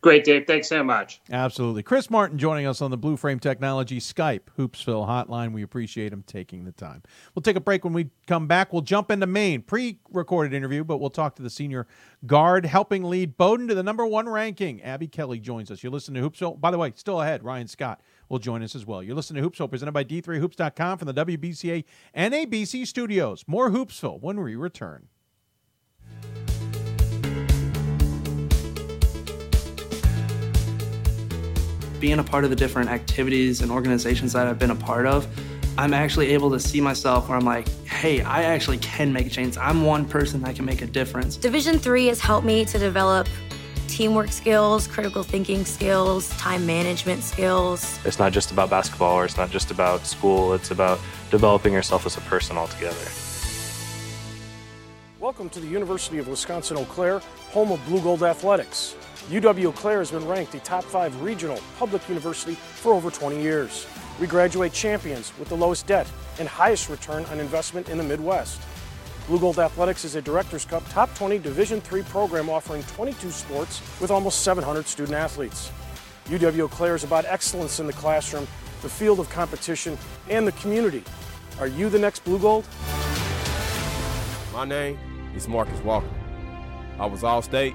Great, 0.02 0.24
Dave. 0.24 0.46
Thanks 0.46 0.66
so 0.66 0.82
much. 0.82 1.20
Absolutely. 1.30 1.82
Chris 1.82 2.08
Martin 2.08 2.38
joining 2.38 2.66
us 2.66 2.80
on 2.80 2.90
the 2.90 2.96
Blue 2.96 3.18
Frame 3.18 3.38
Technology 3.38 4.00
Skype 4.00 4.40
Hoopsville 4.56 5.06
hotline. 5.06 5.52
We 5.52 5.62
appreciate 5.62 6.10
him 6.10 6.24
taking 6.26 6.64
the 6.64 6.72
time. 6.72 7.02
We'll 7.34 7.42
take 7.42 7.56
a 7.56 7.60
break 7.60 7.84
when 7.84 7.92
we 7.92 8.08
come 8.26 8.46
back. 8.46 8.72
We'll 8.72 8.80
jump 8.80 9.10
into 9.10 9.26
Maine. 9.26 9.60
Pre 9.60 9.98
recorded 10.10 10.54
interview, 10.54 10.84
but 10.84 10.98
we'll 10.98 11.10
talk 11.10 11.36
to 11.36 11.42
the 11.42 11.50
senior 11.50 11.86
guard 12.24 12.64
helping 12.64 13.04
lead 13.04 13.36
Bowdoin 13.36 13.68
to 13.68 13.74
the 13.74 13.82
number 13.82 14.06
one 14.06 14.26
ranking. 14.26 14.80
Abby 14.82 15.06
Kelly 15.06 15.38
joins 15.38 15.70
us. 15.70 15.82
You're 15.82 15.92
listening 15.92 16.22
to 16.22 16.30
Hoopsville. 16.30 16.58
By 16.58 16.70
the 16.70 16.78
way, 16.78 16.92
still 16.96 17.20
ahead, 17.20 17.44
Ryan 17.44 17.68
Scott 17.68 18.00
will 18.30 18.38
join 18.38 18.62
us 18.62 18.74
as 18.74 18.86
well. 18.86 19.02
You're 19.02 19.16
listening 19.16 19.42
to 19.42 19.50
Hoopsville 19.50 19.68
presented 19.68 19.92
by 19.92 20.04
D3Hoops.com 20.04 20.96
from 20.96 21.06
the 21.06 21.26
WBCA 21.26 21.84
and 22.14 22.32
ABC 22.32 22.86
studios. 22.86 23.44
More 23.46 23.70
Hoopsville 23.70 24.22
when 24.22 24.40
we 24.40 24.54
return. 24.56 25.08
Being 32.00 32.18
a 32.18 32.24
part 32.24 32.44
of 32.44 32.50
the 32.50 32.56
different 32.56 32.88
activities 32.88 33.60
and 33.60 33.70
organizations 33.70 34.32
that 34.32 34.46
I've 34.46 34.58
been 34.58 34.70
a 34.70 34.74
part 34.74 35.04
of, 35.04 35.26
I'm 35.76 35.92
actually 35.92 36.28
able 36.28 36.50
to 36.52 36.58
see 36.58 36.80
myself 36.80 37.28
where 37.28 37.36
I'm 37.36 37.44
like, 37.44 37.68
hey, 37.84 38.22
I 38.22 38.44
actually 38.44 38.78
can 38.78 39.12
make 39.12 39.26
a 39.26 39.28
change. 39.28 39.58
I'm 39.58 39.84
one 39.84 40.06
person 40.06 40.40
that 40.40 40.56
can 40.56 40.64
make 40.64 40.80
a 40.80 40.86
difference. 40.86 41.36
Division 41.36 41.78
three 41.78 42.06
has 42.06 42.18
helped 42.18 42.46
me 42.46 42.64
to 42.64 42.78
develop 42.78 43.28
teamwork 43.86 44.32
skills, 44.32 44.86
critical 44.86 45.22
thinking 45.22 45.62
skills, 45.66 46.30
time 46.38 46.64
management 46.64 47.22
skills. 47.22 47.98
It's 48.06 48.18
not 48.18 48.32
just 48.32 48.50
about 48.50 48.70
basketball 48.70 49.16
or 49.16 49.26
it's 49.26 49.36
not 49.36 49.50
just 49.50 49.70
about 49.70 50.06
school, 50.06 50.54
it's 50.54 50.70
about 50.70 51.00
developing 51.30 51.74
yourself 51.74 52.06
as 52.06 52.16
a 52.16 52.22
person 52.22 52.56
altogether. 52.56 52.96
Welcome 55.20 55.50
to 55.50 55.60
the 55.60 55.66
University 55.66 56.16
of 56.16 56.28
Wisconsin 56.28 56.78
Eau 56.78 56.86
Claire, 56.86 57.18
home 57.50 57.72
of 57.72 57.80
Blugold 57.80 58.22
Athletics. 58.22 58.96
UW 59.28 59.66
Eau 59.66 59.72
Claire 59.72 59.98
has 59.98 60.10
been 60.10 60.26
ranked 60.26 60.54
a 60.54 60.60
top 60.60 60.82
five 60.82 61.20
regional 61.22 61.60
public 61.78 62.08
university 62.08 62.54
for 62.54 62.94
over 62.94 63.10
20 63.10 63.40
years. 63.40 63.86
We 64.18 64.26
graduate 64.26 64.72
champions 64.72 65.32
with 65.38 65.48
the 65.48 65.56
lowest 65.56 65.86
debt 65.86 66.10
and 66.38 66.48
highest 66.48 66.88
return 66.88 67.24
on 67.26 67.38
investment 67.38 67.88
in 67.88 67.98
the 67.98 68.02
Midwest. 68.02 68.60
Blugold 69.28 69.58
Athletics 69.58 70.04
is 70.04 70.16
a 70.16 70.22
Directors 70.22 70.64
Cup 70.64 70.82
Top 70.88 71.14
20 71.14 71.38
Division 71.38 71.82
III 71.92 72.02
program 72.04 72.48
offering 72.48 72.82
22 72.84 73.30
sports 73.30 73.80
with 74.00 74.10
almost 74.10 74.40
700 74.42 74.86
student 74.86 75.16
athletes. 75.16 75.70
UW 76.26 76.60
Eau 76.60 76.68
Claire 76.68 76.94
is 76.96 77.04
about 77.04 77.24
excellence 77.26 77.78
in 77.78 77.86
the 77.86 77.92
classroom, 77.92 78.48
the 78.82 78.88
field 78.88 79.20
of 79.20 79.28
competition, 79.30 79.96
and 80.28 80.46
the 80.46 80.52
community. 80.52 81.04
Are 81.60 81.68
you 81.68 81.88
the 81.90 81.98
next 81.98 82.24
Blugold? 82.24 82.64
My 84.52 84.64
name 84.64 84.98
is 85.36 85.46
Marcus 85.46 85.78
Walker. 85.80 86.10
I 86.98 87.06
was 87.06 87.22
All-State 87.22 87.74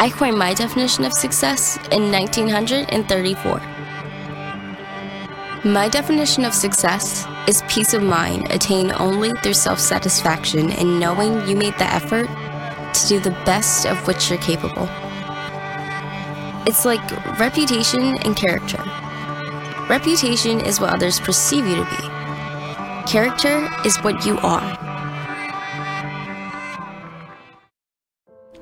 I 0.00 0.08
coined 0.08 0.38
my 0.38 0.54
definition 0.54 1.04
of 1.04 1.12
success 1.12 1.76
in 1.92 2.10
1934. 2.10 3.60
My 5.70 5.90
definition 5.90 6.46
of 6.46 6.54
success 6.54 7.26
is 7.46 7.62
peace 7.68 7.92
of 7.92 8.02
mind 8.02 8.50
attained 8.50 8.92
only 8.92 9.32
through 9.42 9.52
self 9.52 9.78
satisfaction 9.78 10.70
in 10.70 10.98
knowing 10.98 11.46
you 11.46 11.54
made 11.54 11.74
the 11.74 11.84
effort 11.84 12.28
to 12.94 13.08
do 13.08 13.20
the 13.20 13.36
best 13.44 13.84
of 13.84 14.06
which 14.06 14.30
you're 14.30 14.38
capable. 14.38 14.88
It's 16.66 16.86
like 16.86 17.02
reputation 17.38 18.16
and 18.24 18.34
character. 18.34 18.82
Reputation 19.86 20.60
is 20.60 20.80
what 20.80 20.94
others 20.94 21.20
perceive 21.20 21.66
you 21.66 21.76
to 21.76 21.84
be, 21.84 23.06
character 23.06 23.68
is 23.84 23.98
what 23.98 24.24
you 24.24 24.38
are. 24.38 24.89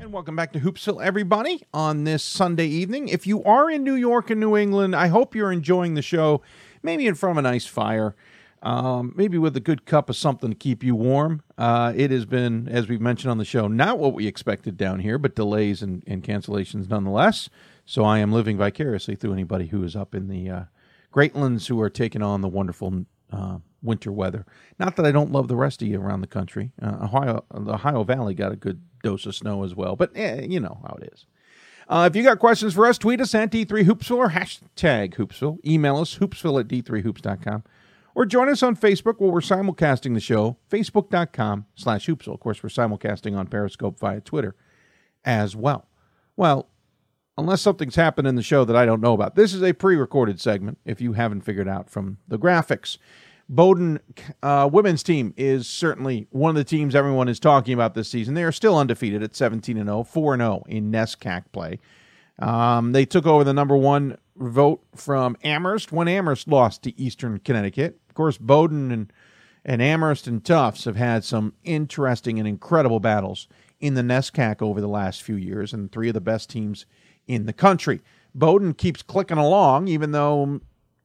And 0.00 0.12
welcome 0.12 0.36
back 0.36 0.52
to 0.52 0.60
Hoopsville, 0.60 1.04
everybody, 1.04 1.62
on 1.74 2.04
this 2.04 2.22
Sunday 2.22 2.66
evening. 2.66 3.08
If 3.08 3.26
you 3.26 3.42
are 3.44 3.70
in 3.70 3.84
New 3.84 3.94
York 3.94 4.30
and 4.30 4.40
New 4.40 4.56
England, 4.56 4.94
I 4.94 5.08
hope 5.08 5.34
you're 5.34 5.52
enjoying 5.52 5.94
the 5.94 6.02
show, 6.02 6.42
maybe 6.82 7.06
in 7.06 7.14
front 7.14 7.38
of 7.38 7.44
a 7.44 7.48
nice 7.48 7.66
fire 7.66 8.14
um, 8.62 9.14
maybe 9.16 9.38
with 9.38 9.56
a 9.56 9.60
good 9.60 9.86
cup 9.86 10.10
of 10.10 10.16
something 10.16 10.50
to 10.50 10.56
keep 10.56 10.82
you 10.82 10.94
warm. 10.94 11.42
Uh, 11.56 11.92
it 11.96 12.10
has 12.10 12.26
been, 12.26 12.68
as 12.68 12.88
we've 12.88 13.00
mentioned 13.00 13.30
on 13.30 13.38
the 13.38 13.44
show, 13.44 13.68
not 13.68 13.98
what 13.98 14.12
we 14.12 14.26
expected 14.26 14.76
down 14.76 15.00
here, 15.00 15.18
but 15.18 15.34
delays 15.34 15.82
and, 15.82 16.02
and 16.06 16.22
cancellations 16.22 16.88
nonetheless. 16.88 17.48
So 17.86 18.04
I 18.04 18.18
am 18.18 18.32
living 18.32 18.58
vicariously 18.58 19.16
through 19.16 19.32
anybody 19.32 19.68
who 19.68 19.82
is 19.82 19.96
up 19.96 20.14
in 20.14 20.28
the 20.28 20.50
uh, 20.50 20.62
Greatlands 21.12 21.68
who 21.68 21.80
are 21.80 21.90
taking 21.90 22.22
on 22.22 22.40
the 22.40 22.48
wonderful 22.48 23.06
uh, 23.32 23.58
winter 23.82 24.12
weather. 24.12 24.46
Not 24.78 24.96
that 24.96 25.06
I 25.06 25.12
don't 25.12 25.32
love 25.32 25.48
the 25.48 25.56
rest 25.56 25.82
of 25.82 25.88
you 25.88 26.00
around 26.00 26.20
the 26.20 26.26
country. 26.26 26.72
Uh, 26.80 26.98
Ohio, 27.02 27.44
the 27.52 27.74
Ohio 27.74 28.04
Valley 28.04 28.34
got 28.34 28.52
a 28.52 28.56
good 28.56 28.82
dose 29.02 29.26
of 29.26 29.34
snow 29.34 29.64
as 29.64 29.74
well, 29.74 29.96
but 29.96 30.10
eh, 30.14 30.46
you 30.48 30.60
know 30.60 30.80
how 30.82 30.96
it 31.00 31.10
is. 31.12 31.26
Uh, 31.88 32.08
if 32.10 32.14
you 32.14 32.22
got 32.22 32.38
questions 32.38 32.74
for 32.74 32.86
us, 32.86 32.98
tweet 32.98 33.20
us 33.20 33.34
at 33.34 33.50
D3Hoopsville 33.50 34.16
or 34.16 34.30
hashtag 34.30 35.14
Hoopsville. 35.14 35.58
Email 35.66 35.96
us, 35.96 36.18
hoopsville 36.18 36.60
at 36.60 36.68
D3Hoops.com 36.68 37.64
or 38.14 38.26
join 38.26 38.48
us 38.48 38.62
on 38.62 38.76
Facebook 38.76 39.18
where 39.18 39.30
we're 39.30 39.40
simulcasting 39.40 40.14
the 40.14 40.20
show, 40.20 40.56
facebook.com 40.70 41.66
slash 41.74 42.06
hoopsville. 42.06 42.34
Of 42.34 42.40
course, 42.40 42.62
we're 42.62 42.68
simulcasting 42.68 43.36
on 43.36 43.46
Periscope 43.46 43.98
via 43.98 44.20
Twitter 44.20 44.54
as 45.24 45.54
well. 45.54 45.88
Well, 46.36 46.68
unless 47.36 47.62
something's 47.62 47.96
happened 47.96 48.28
in 48.28 48.34
the 48.34 48.42
show 48.42 48.64
that 48.64 48.76
I 48.76 48.86
don't 48.86 49.00
know 49.00 49.14
about, 49.14 49.34
this 49.34 49.54
is 49.54 49.62
a 49.62 49.72
pre 49.72 49.96
recorded 49.96 50.40
segment, 50.40 50.78
if 50.84 51.00
you 51.00 51.14
haven't 51.14 51.42
figured 51.42 51.68
out 51.68 51.90
from 51.90 52.18
the 52.28 52.38
graphics. 52.38 52.98
Bowdoin 53.50 53.98
uh, 54.44 54.70
women's 54.72 55.02
team 55.02 55.34
is 55.36 55.66
certainly 55.66 56.28
one 56.30 56.50
of 56.50 56.54
the 56.54 56.62
teams 56.62 56.94
everyone 56.94 57.28
is 57.28 57.40
talking 57.40 57.74
about 57.74 57.94
this 57.94 58.08
season. 58.08 58.34
They 58.34 58.44
are 58.44 58.52
still 58.52 58.78
undefeated 58.78 59.24
at 59.24 59.34
17 59.34 59.76
and 59.76 59.88
0, 59.88 60.04
4 60.04 60.34
and 60.34 60.40
0 60.40 60.64
in 60.68 60.92
NESCAC 60.92 61.46
play. 61.50 61.80
Um, 62.38 62.92
they 62.92 63.04
took 63.04 63.26
over 63.26 63.42
the 63.42 63.52
number 63.52 63.76
one 63.76 64.16
vote 64.36 64.84
from 64.94 65.36
Amherst 65.42 65.90
when 65.90 66.06
Amherst 66.06 66.46
lost 66.46 66.84
to 66.84 66.98
Eastern 66.98 67.40
Connecticut. 67.40 67.98
Of 68.08 68.14
course, 68.14 68.38
Bowdoin 68.38 68.92
and, 68.92 69.12
and 69.64 69.82
Amherst 69.82 70.28
and 70.28 70.44
Tufts 70.44 70.84
have 70.84 70.96
had 70.96 71.24
some 71.24 71.54
interesting 71.64 72.38
and 72.38 72.46
incredible 72.46 73.00
battles 73.00 73.48
in 73.80 73.94
the 73.94 74.02
NESCAC 74.02 74.62
over 74.62 74.80
the 74.80 74.86
last 74.86 75.24
few 75.24 75.34
years, 75.34 75.72
and 75.72 75.90
three 75.90 76.06
of 76.06 76.14
the 76.14 76.20
best 76.20 76.50
teams 76.50 76.86
in 77.26 77.46
the 77.46 77.52
country. 77.52 78.00
Bowdoin 78.32 78.74
keeps 78.74 79.02
clicking 79.02 79.38
along, 79.38 79.88
even 79.88 80.12
though 80.12 80.60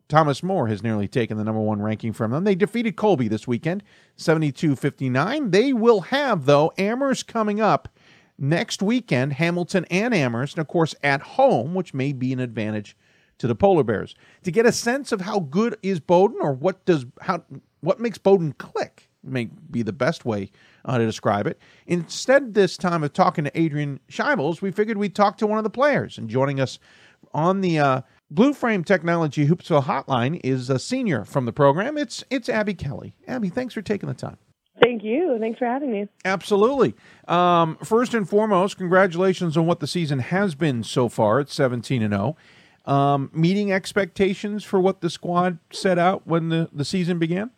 Thomas 0.07 0.43
More 0.43 0.67
has 0.67 0.83
nearly 0.83 1.07
taken 1.07 1.37
the 1.37 1.43
number 1.43 1.61
one 1.61 1.81
ranking 1.81 2.13
from 2.13 2.31
them. 2.31 2.43
They 2.43 2.55
defeated 2.55 2.95
Colby 2.95 3.27
this 3.27 3.47
weekend, 3.47 3.83
72 4.17 4.75
59. 4.75 5.51
They 5.51 5.73
will 5.73 6.01
have, 6.01 6.45
though, 6.45 6.71
Amherst 6.77 7.27
coming 7.27 7.59
up 7.59 7.89
next 8.37 8.81
weekend, 8.81 9.33
Hamilton 9.33 9.85
and 9.89 10.13
Amherst, 10.13 10.55
and 10.55 10.61
of 10.61 10.67
course 10.67 10.93
at 11.03 11.21
home, 11.21 11.73
which 11.73 11.93
may 11.93 12.13
be 12.13 12.33
an 12.33 12.39
advantage 12.39 12.95
to 13.37 13.47
the 13.47 13.55
Polar 13.55 13.83
Bears. 13.83 14.15
To 14.43 14.51
get 14.51 14.65
a 14.65 14.71
sense 14.71 15.11
of 15.11 15.21
how 15.21 15.39
good 15.39 15.77
is 15.81 15.99
Bowdoin 15.99 16.41
or 16.41 16.53
what 16.53 16.85
does 16.85 17.05
how 17.21 17.43
what 17.81 17.99
makes 17.99 18.17
Bowdoin 18.17 18.53
click, 18.53 19.09
may 19.23 19.45
be 19.69 19.81
the 19.81 19.93
best 19.93 20.25
way 20.25 20.51
uh, 20.85 20.97
to 20.97 21.05
describe 21.05 21.47
it. 21.47 21.59
Instead, 21.87 22.53
this 22.53 22.77
time 22.77 23.03
of 23.03 23.13
talking 23.13 23.43
to 23.43 23.59
Adrienne 23.59 23.99
Shibles, 24.09 24.61
we 24.61 24.71
figured 24.71 24.97
we'd 24.97 25.15
talk 25.15 25.37
to 25.37 25.47
one 25.47 25.57
of 25.57 25.63
the 25.63 25.69
players. 25.69 26.17
And 26.17 26.29
joining 26.29 26.59
us 26.59 26.79
on 27.33 27.61
the 27.61 27.79
uh, 27.79 28.01
Blue 28.31 28.53
Frame 28.53 28.83
Technology 28.83 29.47
Hoopsville 29.47 29.83
Hotline 29.83 30.41
is 30.43 30.69
a 30.69 30.79
senior 30.79 31.25
from 31.25 31.45
the 31.45 31.53
program. 31.53 31.97
It's 31.97 32.23
it's 32.31 32.49
Abby 32.49 32.73
Kelly. 32.73 33.13
Abby, 33.27 33.49
thanks 33.49 33.73
for 33.73 33.83
taking 33.83 34.09
the 34.09 34.15
time. 34.15 34.37
Thank 34.81 35.03
you. 35.03 35.37
Thanks 35.39 35.59
for 35.59 35.65
having 35.65 35.91
me. 35.91 36.07
Absolutely. 36.25 36.95
Um, 37.27 37.77
first 37.83 38.13
and 38.13 38.27
foremost, 38.27 38.77
congratulations 38.77 39.55
on 39.55 39.67
what 39.67 39.79
the 39.79 39.87
season 39.87 40.19
has 40.19 40.53
been 40.53 40.83
so 40.83 41.07
far 41.07 41.39
It's 41.39 41.53
17 41.53 42.01
and 42.01 42.13
0. 42.13 42.35
Um, 42.85 43.31
meeting 43.33 43.71
expectations 43.71 44.63
for 44.63 44.79
what 44.79 45.01
the 45.01 45.09
squad 45.09 45.59
set 45.71 45.97
out 45.97 46.27
when 46.27 46.49
the, 46.49 46.69
the 46.73 46.83
season 46.83 47.19
began? 47.19 47.51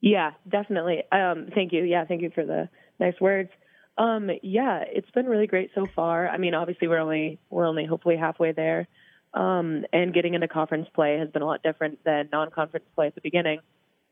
Yeah, 0.00 0.32
definitely. 0.48 1.02
Um, 1.10 1.48
thank 1.54 1.72
you. 1.72 1.82
Yeah, 1.82 2.04
thank 2.04 2.22
you 2.22 2.30
for 2.34 2.44
the 2.44 2.68
nice 3.00 3.20
words. 3.20 3.50
Um, 3.98 4.30
yeah, 4.42 4.84
it's 4.86 5.10
been 5.10 5.26
really 5.26 5.46
great 5.46 5.70
so 5.74 5.86
far. 5.96 6.28
I 6.28 6.38
mean, 6.38 6.54
obviously 6.54 6.88
we're 6.88 7.00
only 7.00 7.38
we're 7.50 7.66
only 7.66 7.86
hopefully 7.86 8.16
halfway 8.16 8.52
there. 8.52 8.86
Um, 9.34 9.84
and 9.92 10.14
getting 10.14 10.34
into 10.34 10.46
conference 10.46 10.88
play 10.94 11.18
has 11.18 11.28
been 11.28 11.42
a 11.42 11.46
lot 11.46 11.62
different 11.62 11.98
than 12.04 12.28
non-conference 12.32 12.86
play 12.94 13.08
at 13.08 13.16
the 13.16 13.20
beginning. 13.20 13.58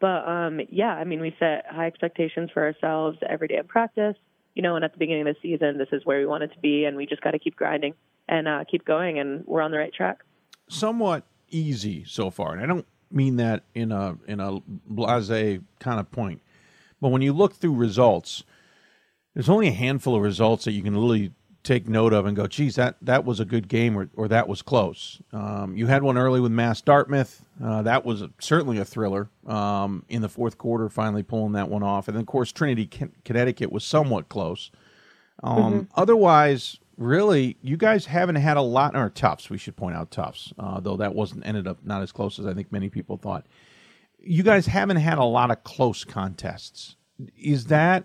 But 0.00 0.28
um, 0.28 0.60
yeah, 0.68 0.92
I 0.92 1.04
mean, 1.04 1.20
we 1.20 1.34
set 1.38 1.64
high 1.70 1.86
expectations 1.86 2.50
for 2.52 2.64
ourselves 2.64 3.18
every 3.26 3.46
day 3.46 3.56
in 3.56 3.68
practice. 3.68 4.16
You 4.54 4.62
know, 4.62 4.74
and 4.74 4.84
at 4.84 4.92
the 4.92 4.98
beginning 4.98 5.26
of 5.26 5.34
the 5.34 5.40
season, 5.40 5.78
this 5.78 5.88
is 5.92 6.04
where 6.04 6.18
we 6.18 6.26
wanted 6.26 6.52
to 6.52 6.58
be, 6.58 6.84
and 6.84 6.96
we 6.96 7.06
just 7.06 7.22
got 7.22 7.30
to 7.30 7.38
keep 7.38 7.56
grinding 7.56 7.94
and 8.28 8.46
uh, 8.46 8.64
keep 8.70 8.84
going, 8.84 9.18
and 9.18 9.44
we're 9.46 9.62
on 9.62 9.70
the 9.70 9.78
right 9.78 9.94
track. 9.94 10.18
Somewhat 10.68 11.24
easy 11.48 12.04
so 12.04 12.28
far, 12.30 12.52
and 12.52 12.60
I 12.60 12.66
don't 12.66 12.86
mean 13.10 13.36
that 13.36 13.62
in 13.74 13.92
a 13.92 14.18
in 14.26 14.40
a 14.40 14.60
blase 14.66 15.60
kind 15.78 16.00
of 16.00 16.10
point, 16.10 16.42
but 17.00 17.08
when 17.08 17.22
you 17.22 17.32
look 17.32 17.54
through 17.54 17.74
results, 17.74 18.42
there's 19.34 19.48
only 19.48 19.68
a 19.68 19.72
handful 19.72 20.16
of 20.16 20.22
results 20.22 20.64
that 20.64 20.72
you 20.72 20.82
can 20.82 20.94
really 20.94 21.32
take 21.62 21.88
note 21.88 22.12
of 22.12 22.26
and 22.26 22.36
go, 22.36 22.46
geez, 22.46 22.74
that, 22.74 22.96
that 23.02 23.24
was 23.24 23.38
a 23.38 23.44
good 23.44 23.68
game 23.68 23.96
or, 23.96 24.10
or 24.14 24.28
that 24.28 24.48
was 24.48 24.62
close. 24.62 25.20
Um, 25.32 25.76
you 25.76 25.86
had 25.86 26.02
one 26.02 26.18
early 26.18 26.40
with 26.40 26.52
Mass 26.52 26.80
Dartmouth. 26.80 27.44
Uh, 27.62 27.82
that 27.82 28.04
was 28.04 28.22
a, 28.22 28.30
certainly 28.40 28.78
a 28.78 28.84
thriller 28.84 29.30
um, 29.46 30.04
in 30.08 30.22
the 30.22 30.28
fourth 30.28 30.58
quarter, 30.58 30.88
finally 30.88 31.22
pulling 31.22 31.52
that 31.52 31.68
one 31.68 31.82
off. 31.82 32.08
And 32.08 32.16
then, 32.16 32.22
of 32.22 32.26
course, 32.26 32.50
Trinity, 32.50 32.88
Connecticut 33.24 33.70
was 33.70 33.84
somewhat 33.84 34.28
close. 34.28 34.70
Um, 35.42 35.56
mm-hmm. 35.56 35.80
Otherwise, 35.94 36.78
really, 36.96 37.56
you 37.62 37.76
guys 37.76 38.06
haven't 38.06 38.36
had 38.36 38.56
a 38.56 38.62
lot, 38.62 38.96
or 38.96 39.08
Tufts, 39.10 39.48
we 39.48 39.58
should 39.58 39.76
point 39.76 39.96
out 39.96 40.10
Tufts, 40.10 40.52
uh, 40.58 40.80
though 40.80 40.96
that 40.96 41.14
wasn't 41.14 41.46
ended 41.46 41.66
up 41.66 41.78
not 41.84 42.02
as 42.02 42.12
close 42.12 42.38
as 42.38 42.46
I 42.46 42.54
think 42.54 42.72
many 42.72 42.88
people 42.88 43.16
thought. 43.16 43.46
You 44.18 44.42
guys 44.42 44.66
haven't 44.66 44.98
had 44.98 45.18
a 45.18 45.24
lot 45.24 45.50
of 45.50 45.62
close 45.64 46.04
contests. 46.04 46.96
Is 47.36 47.66
that 47.66 48.04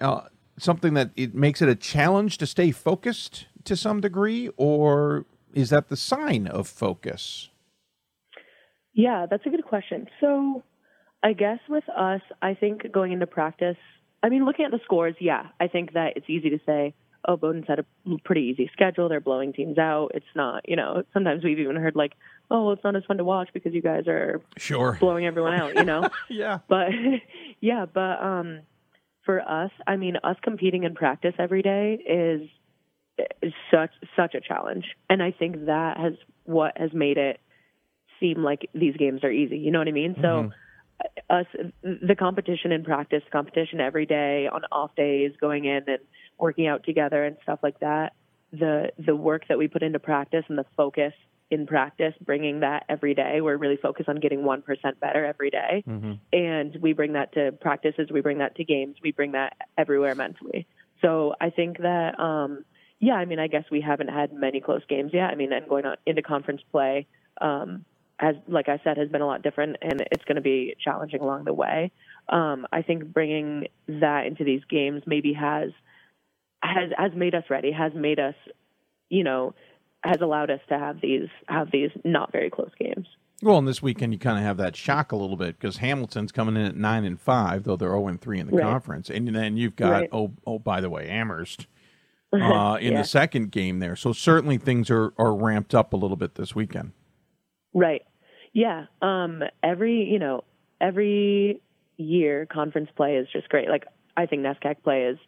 uh, 0.00 0.22
something 0.58 0.94
that 0.94 1.10
it 1.16 1.34
makes 1.34 1.60
it 1.62 1.68
a 1.68 1.74
challenge 1.74 2.38
to 2.38 2.46
stay 2.46 2.70
focused 2.70 3.46
to 3.64 3.76
some 3.76 4.00
degree, 4.00 4.50
or 4.56 5.24
is 5.52 5.70
that 5.70 5.88
the 5.88 5.96
sign 5.96 6.46
of 6.46 6.68
focus? 6.68 7.50
Yeah, 8.92 9.26
that's 9.28 9.44
a 9.46 9.50
good 9.50 9.64
question. 9.64 10.06
So, 10.20 10.62
I 11.22 11.32
guess 11.32 11.58
with 11.68 11.88
us, 11.88 12.20
I 12.42 12.54
think 12.54 12.90
going 12.92 13.12
into 13.12 13.26
practice, 13.26 13.76
I 14.22 14.28
mean, 14.28 14.44
looking 14.44 14.64
at 14.64 14.70
the 14.70 14.80
scores, 14.84 15.14
yeah, 15.20 15.48
I 15.60 15.68
think 15.68 15.94
that 15.94 16.16
it's 16.16 16.28
easy 16.28 16.50
to 16.50 16.58
say, 16.64 16.94
oh, 17.26 17.36
Bowdoin's 17.36 17.64
had 17.66 17.78
a 17.80 17.84
pretty 18.24 18.42
easy 18.42 18.70
schedule. 18.72 19.08
They're 19.08 19.20
blowing 19.20 19.52
teams 19.52 19.78
out. 19.78 20.10
It's 20.14 20.26
not, 20.36 20.68
you 20.68 20.76
know, 20.76 21.02
sometimes 21.12 21.42
we've 21.42 21.58
even 21.58 21.76
heard 21.76 21.96
like, 21.96 22.12
oh, 22.50 22.64
well, 22.66 22.72
it's 22.74 22.84
not 22.84 22.94
as 22.96 23.04
fun 23.06 23.16
to 23.16 23.24
watch 23.24 23.48
because 23.54 23.72
you 23.72 23.80
guys 23.82 24.06
are 24.06 24.42
Sure. 24.58 24.96
blowing 25.00 25.26
everyone 25.26 25.54
out, 25.54 25.74
you 25.74 25.84
know? 25.84 26.08
yeah. 26.28 26.58
But 26.68 26.88
yeah, 27.60 27.86
but 27.86 28.22
um 28.22 28.60
for 29.24 29.40
us, 29.40 29.70
I 29.86 29.96
mean, 29.96 30.16
us 30.22 30.36
competing 30.42 30.84
in 30.84 30.94
practice 30.94 31.34
every 31.38 31.62
day 31.62 31.94
is 31.94 32.48
is 33.42 33.52
such 33.70 33.90
such 34.16 34.34
a 34.34 34.40
challenge. 34.40 34.84
And 35.08 35.22
I 35.22 35.30
think 35.30 35.66
that 35.66 35.96
has 35.98 36.14
what 36.44 36.76
has 36.76 36.90
made 36.92 37.16
it 37.16 37.40
seem 38.20 38.42
like 38.42 38.68
these 38.74 38.96
games 38.96 39.24
are 39.24 39.30
easy. 39.30 39.58
You 39.58 39.70
know 39.70 39.78
what 39.78 39.88
I 39.88 39.92
mean? 39.92 40.14
So 40.20 40.50
mm-hmm. 41.02 41.24
uh, 41.30 41.40
us 41.40 41.46
the 41.82 42.14
competition 42.16 42.72
in 42.72 42.84
practice, 42.84 43.22
competition 43.32 43.80
every 43.80 44.06
day 44.06 44.48
on 44.52 44.62
off 44.72 44.94
days, 44.96 45.32
going 45.40 45.64
in 45.64 45.82
and 45.86 45.98
working 46.38 46.66
out 46.66 46.84
together 46.84 47.24
and 47.24 47.36
stuff 47.42 47.60
like 47.62 47.80
that. 47.80 48.12
The 48.58 48.92
the 48.98 49.16
work 49.16 49.42
that 49.48 49.58
we 49.58 49.68
put 49.68 49.82
into 49.82 49.98
practice 49.98 50.44
and 50.48 50.58
the 50.58 50.66
focus 50.76 51.12
in 51.50 51.66
practice, 51.66 52.14
bringing 52.24 52.60
that 52.60 52.84
every 52.88 53.14
day. 53.14 53.40
We're 53.40 53.56
really 53.56 53.76
focused 53.76 54.08
on 54.08 54.16
getting 54.16 54.44
one 54.44 54.62
percent 54.62 55.00
better 55.00 55.24
every 55.24 55.50
day, 55.50 55.82
and 56.32 56.76
we 56.80 56.92
bring 56.92 57.14
that 57.14 57.32
to 57.34 57.52
practices. 57.52 58.08
We 58.10 58.20
bring 58.20 58.38
that 58.38 58.56
to 58.56 58.64
games. 58.64 58.96
We 59.02 59.12
bring 59.12 59.32
that 59.32 59.56
everywhere 59.76 60.14
mentally. 60.14 60.66
So 61.00 61.34
I 61.40 61.50
think 61.50 61.78
that 61.78 62.18
um, 62.18 62.64
yeah, 63.00 63.14
I 63.14 63.24
mean, 63.24 63.38
I 63.38 63.48
guess 63.48 63.64
we 63.70 63.80
haven't 63.80 64.08
had 64.08 64.32
many 64.32 64.60
close 64.60 64.82
games 64.88 65.10
yet. 65.12 65.30
I 65.30 65.34
mean, 65.34 65.52
and 65.52 65.68
going 65.68 65.84
on 65.84 65.96
into 66.06 66.22
conference 66.22 66.62
play. 66.70 67.06
Um, 67.40 67.84
has, 68.16 68.36
like 68.46 68.68
I 68.68 68.80
said, 68.84 68.96
has 68.96 69.08
been 69.08 69.22
a 69.22 69.26
lot 69.26 69.42
different, 69.42 69.76
and 69.82 70.00
it's 70.12 70.24
going 70.24 70.36
to 70.36 70.42
be 70.42 70.76
challenging 70.82 71.20
along 71.20 71.44
the 71.44 71.52
way. 71.52 71.90
Um, 72.28 72.66
I 72.72 72.82
think 72.82 73.12
bringing 73.12 73.66
that 73.88 74.26
into 74.26 74.44
these 74.44 74.62
games 74.70 75.02
maybe 75.04 75.32
has 75.32 75.70
has 76.64 76.90
has 76.96 77.12
made 77.14 77.34
us 77.34 77.44
ready, 77.50 77.70
has 77.72 77.92
made 77.94 78.18
us, 78.18 78.34
you 79.10 79.22
know, 79.24 79.54
has 80.02 80.20
allowed 80.20 80.50
us 80.50 80.60
to 80.68 80.78
have 80.78 81.00
these 81.00 81.28
have 81.48 81.70
these 81.70 81.90
not 82.04 82.32
very 82.32 82.50
close 82.50 82.70
games. 82.78 83.06
Well, 83.42 83.58
and 83.58 83.68
this 83.68 83.82
weekend 83.82 84.12
you 84.12 84.18
kind 84.18 84.38
of 84.38 84.44
have 84.44 84.56
that 84.58 84.74
shock 84.76 85.12
a 85.12 85.16
little 85.16 85.36
bit 85.36 85.58
because 85.58 85.78
Hamilton's 85.78 86.32
coming 86.32 86.56
in 86.56 86.62
at 86.62 86.76
nine 86.76 87.04
and 87.04 87.20
five, 87.20 87.64
though 87.64 87.76
they're 87.76 87.88
zero 87.90 88.06
and 88.08 88.20
three 88.20 88.38
in 88.40 88.46
the 88.46 88.52
Right. 88.54 88.62
conference, 88.62 89.10
and 89.10 89.28
then 89.34 89.56
you've 89.56 89.76
got 89.76 89.90
Right. 89.92 90.08
oh 90.12 90.32
oh 90.46 90.58
by 90.58 90.80
the 90.80 90.88
way 90.90 91.08
Amherst 91.08 91.66
uh, 92.32 92.78
in 92.80 92.92
Yeah. 92.92 92.98
the 92.98 93.04
second 93.04 93.50
game 93.52 93.78
there. 93.80 93.96
So 93.96 94.12
certainly 94.12 94.56
things 94.58 94.90
are 94.90 95.12
are 95.18 95.34
ramped 95.34 95.74
up 95.74 95.92
a 95.92 95.96
little 95.96 96.16
bit 96.16 96.34
this 96.36 96.54
weekend. 96.54 96.92
Right. 97.74 98.02
Yeah. 98.52 98.86
Um, 99.02 99.42
every, 99.62 100.04
you 100.04 100.18
know, 100.20 100.44
every 100.80 101.60
year 101.96 102.46
conference 102.46 102.88
play 102.96 103.16
is 103.16 103.26
just 103.32 103.48
great. 103.48 103.68
Like 103.68 103.84
I 104.16 104.26
think 104.26 104.42
NESCAC 104.42 104.82
play 104.84 105.04
is 105.04 105.18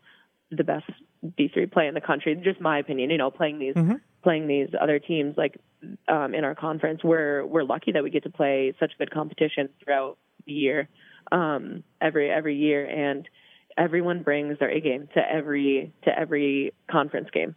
the 0.51 0.63
best 0.65 0.89
D3 1.25 1.71
play 1.73 1.87
in 1.87 1.95
the 1.95 2.01
country. 2.01 2.35
Just 2.43 2.61
my 2.61 2.79
opinion, 2.79 3.11
you 3.11 3.19
know, 3.19 3.31
playing 3.31 3.59
these 3.59 3.75
playing 4.23 4.49
these 4.49 4.69
other 4.81 4.99
teams 4.99 5.37
like 5.37 5.61
um, 6.09 6.35
in 6.35 6.45
our 6.45 6.55
conference, 6.55 7.03
we're 7.05 7.45
we're 7.47 7.65
lucky 7.65 7.93
that 7.93 8.03
we 8.03 8.11
get 8.11 8.25
to 8.25 8.31
play 8.31 8.75
such 8.81 8.93
good 8.99 9.11
competition 9.11 9.69
throughout 9.83 10.19
the 10.47 10.53
year, 10.53 10.89
um, 11.33 11.85
every 12.01 12.31
every 12.31 12.57
year, 12.57 12.85
and 12.85 13.29
everyone 13.77 14.23
brings 14.23 14.59
their 14.59 14.71
A 14.71 14.81
game 14.81 15.09
to 15.15 15.21
every 15.21 15.93
to 16.05 16.19
every 16.19 16.73
conference 16.91 17.29
game. 17.33 17.55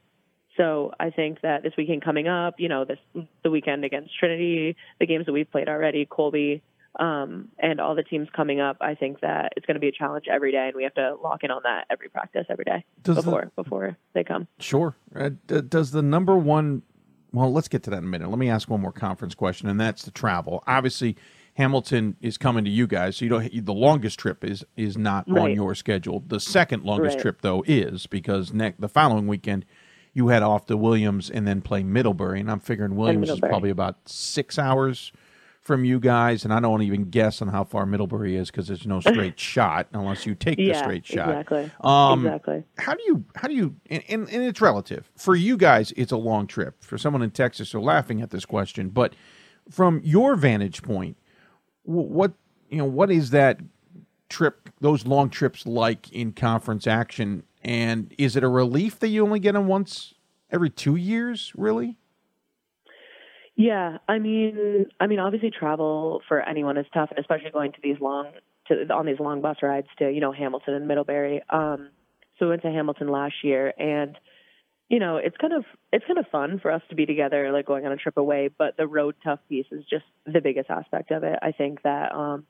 So 0.57 0.91
I 0.99 1.09
think 1.09 1.41
that 1.41 1.63
this 1.63 1.73
weekend 1.77 2.03
coming 2.03 2.27
up, 2.27 2.55
you 2.57 2.67
know, 2.67 2.85
this 2.85 2.99
the 3.43 3.49
weekend 3.49 3.85
against 3.85 4.17
Trinity, 4.19 4.75
the 4.99 5.05
games 5.05 5.25
that 5.25 5.31
we've 5.31 5.49
played 5.49 5.69
already, 5.69 6.05
Colby, 6.05 6.61
um, 6.97 7.49
and 7.59 7.79
all 7.79 7.95
the 7.95 8.03
teams 8.03 8.27
coming 8.35 8.59
up, 8.59 8.77
I 8.81 8.95
think 8.95 9.21
that 9.21 9.53
it's 9.55 9.65
going 9.65 9.75
to 9.75 9.79
be 9.79 9.87
a 9.89 9.91
challenge 9.91 10.25
every 10.31 10.51
day, 10.51 10.67
and 10.67 10.75
we 10.75 10.83
have 10.83 10.93
to 10.95 11.15
lock 11.21 11.43
in 11.43 11.51
on 11.51 11.61
that 11.63 11.85
every 11.89 12.09
practice 12.09 12.45
every 12.49 12.65
day 12.65 12.83
Does 13.03 13.17
the- 13.17 13.21
before 13.23 13.51
before 13.55 13.97
they 14.13 14.23
come. 14.23 14.47
Sure. 14.59 14.95
Uh, 15.15 15.29
d- 15.47 15.61
does 15.61 15.91
the 15.91 16.01
number 16.01 16.37
one? 16.37 16.81
Well, 17.31 17.51
let's 17.53 17.67
get 17.67 17.83
to 17.83 17.89
that 17.91 17.97
in 17.99 18.05
a 18.05 18.07
minute. 18.07 18.29
Let 18.29 18.39
me 18.39 18.49
ask 18.49 18.67
one 18.69 18.81
more 18.81 18.91
conference 18.91 19.35
question, 19.35 19.69
and 19.69 19.79
that's 19.79 20.03
the 20.03 20.09
travel. 20.11 20.63
Obviously, 20.65 21.15
Hamilton 21.53 22.15
is 22.21 22.37
coming 22.39 22.63
to 22.65 22.71
you 22.71 22.87
guys, 22.87 23.17
so 23.17 23.25
you 23.25 23.29
don't. 23.29 23.65
The 23.65 23.73
longest 23.73 24.17
trip 24.17 24.43
is 24.43 24.65
is 24.75 24.97
not 24.97 25.29
on 25.29 25.51
your 25.53 25.75
schedule. 25.75 26.23
The 26.25 26.39
second 26.39 26.83
longest 26.83 27.15
Right. 27.17 27.21
trip 27.21 27.41
though 27.41 27.63
is 27.67 28.07
because 28.07 28.51
next 28.51 28.81
the 28.81 28.89
following 28.89 29.27
weekend 29.27 29.65
you 30.11 30.29
head 30.29 30.41
off 30.41 30.65
to 30.65 30.75
Williams 30.75 31.29
and 31.29 31.47
then 31.47 31.61
play 31.61 31.83
Middlebury, 31.83 32.39
and 32.39 32.49
I'm 32.49 32.59
figuring 32.59 32.95
Williams 32.95 33.29
is 33.29 33.39
probably 33.39 33.69
about 33.69 34.09
six 34.09 34.57
hours 34.57 35.11
from 35.61 35.85
you 35.85 35.99
guys, 35.99 36.45
and 36.45 36.53
I 36.53 36.59
don't 36.59 36.71
want 36.71 36.81
to 36.81 36.87
even 36.87 37.09
guess 37.09 37.41
on 37.41 37.49
how 37.49 37.63
far 37.63 37.85
Middlebury 37.85 38.35
is 38.35 38.49
because 38.49 38.67
there's 38.67 38.87
no 38.87 38.99
straight 39.01 39.39
shot 39.39 39.87
unless 39.93 40.25
you 40.25 40.33
take 40.33 40.57
the 40.57 40.73
straight 40.73 41.05
shot. 41.05 41.29
exactly. 41.29 41.71
Um, 41.81 42.25
Exactly. 42.25 42.63
How 42.77 42.93
do 42.93 43.03
you 43.05 43.25
how 43.35 43.47
do 43.47 43.53
you 43.53 43.75
and, 43.89 44.03
and, 44.09 44.29
and 44.29 44.43
it's 44.43 44.61
relative 44.61 45.11
for 45.15 45.35
you 45.35 45.57
guys? 45.57 45.93
It's 45.95 46.11
a 46.11 46.17
long 46.17 46.47
trip. 46.47 46.83
For 46.83 46.97
someone 46.97 47.21
in 47.21 47.31
Texas, 47.31 47.71
they're 47.71 47.81
laughing 47.81 48.21
at 48.21 48.31
this 48.31 48.45
question, 48.45 48.89
but 48.89 49.13
from 49.69 50.01
your 50.03 50.35
vantage 50.35 50.81
point, 50.81 51.17
what 51.83 52.33
you 52.69 52.77
know, 52.77 52.85
what 52.85 53.11
is 53.11 53.29
that 53.31 53.59
trip? 54.29 54.69
Those 54.79 55.05
long 55.05 55.29
trips 55.29 55.65
like 55.65 56.11
in 56.11 56.31
conference 56.31 56.87
action, 56.87 57.43
and 57.63 58.13
is 58.17 58.35
it 58.35 58.43
a 58.43 58.47
relief 58.47 58.97
that 58.99 59.09
you 59.09 59.23
only 59.23 59.39
get 59.39 59.53
them 59.53 59.67
once 59.67 60.13
every 60.51 60.69
two 60.69 60.95
years? 60.95 61.51
Really? 61.55 61.97
Yeah, 63.59 63.97
I 64.07 64.19
mean, 64.19 64.85
I 65.01 65.07
mean, 65.07 65.19
obviously 65.19 65.51
travel 65.51 66.21
for 66.29 66.39
anyone 66.39 66.77
is 66.77 66.85
tough, 66.93 67.09
and 67.09 67.19
especially 67.19 67.51
going 67.51 67.73
to 67.73 67.79
these 67.83 67.97
long 67.99 68.27
to 68.69 68.87
on 68.93 69.05
these 69.05 69.19
long 69.19 69.41
bus 69.41 69.57
rides 69.61 69.87
to 69.97 70.09
you 70.09 70.21
know 70.21 70.31
Hamilton 70.31 70.75
and 70.75 70.87
Middlebury. 70.87 71.41
Um, 71.49 71.89
so 72.37 72.45
we 72.45 72.51
went 72.51 72.61
to 72.61 72.69
Hamilton 72.71 73.09
last 73.09 73.33
year, 73.43 73.73
and 73.77 74.17
you 74.87 74.99
know 74.99 75.17
it's 75.17 75.35
kind 75.35 75.51
of 75.51 75.65
it's 75.91 76.05
kind 76.07 76.17
of 76.17 76.27
fun 76.31 76.59
for 76.61 76.71
us 76.71 76.81
to 76.87 76.95
be 76.95 77.05
together, 77.05 77.51
like 77.51 77.65
going 77.65 77.85
on 77.85 77.91
a 77.91 77.97
trip 77.97 78.15
away. 78.15 78.47
But 78.57 78.77
the 78.77 78.87
road 78.87 79.15
tough 79.25 79.39
piece 79.49 79.67
is 79.73 79.83
just 79.89 80.05
the 80.25 80.39
biggest 80.39 80.69
aspect 80.69 81.11
of 81.11 81.25
it. 81.25 81.37
I 81.41 81.51
think 81.51 81.81
that 81.81 82.15
um, 82.15 82.45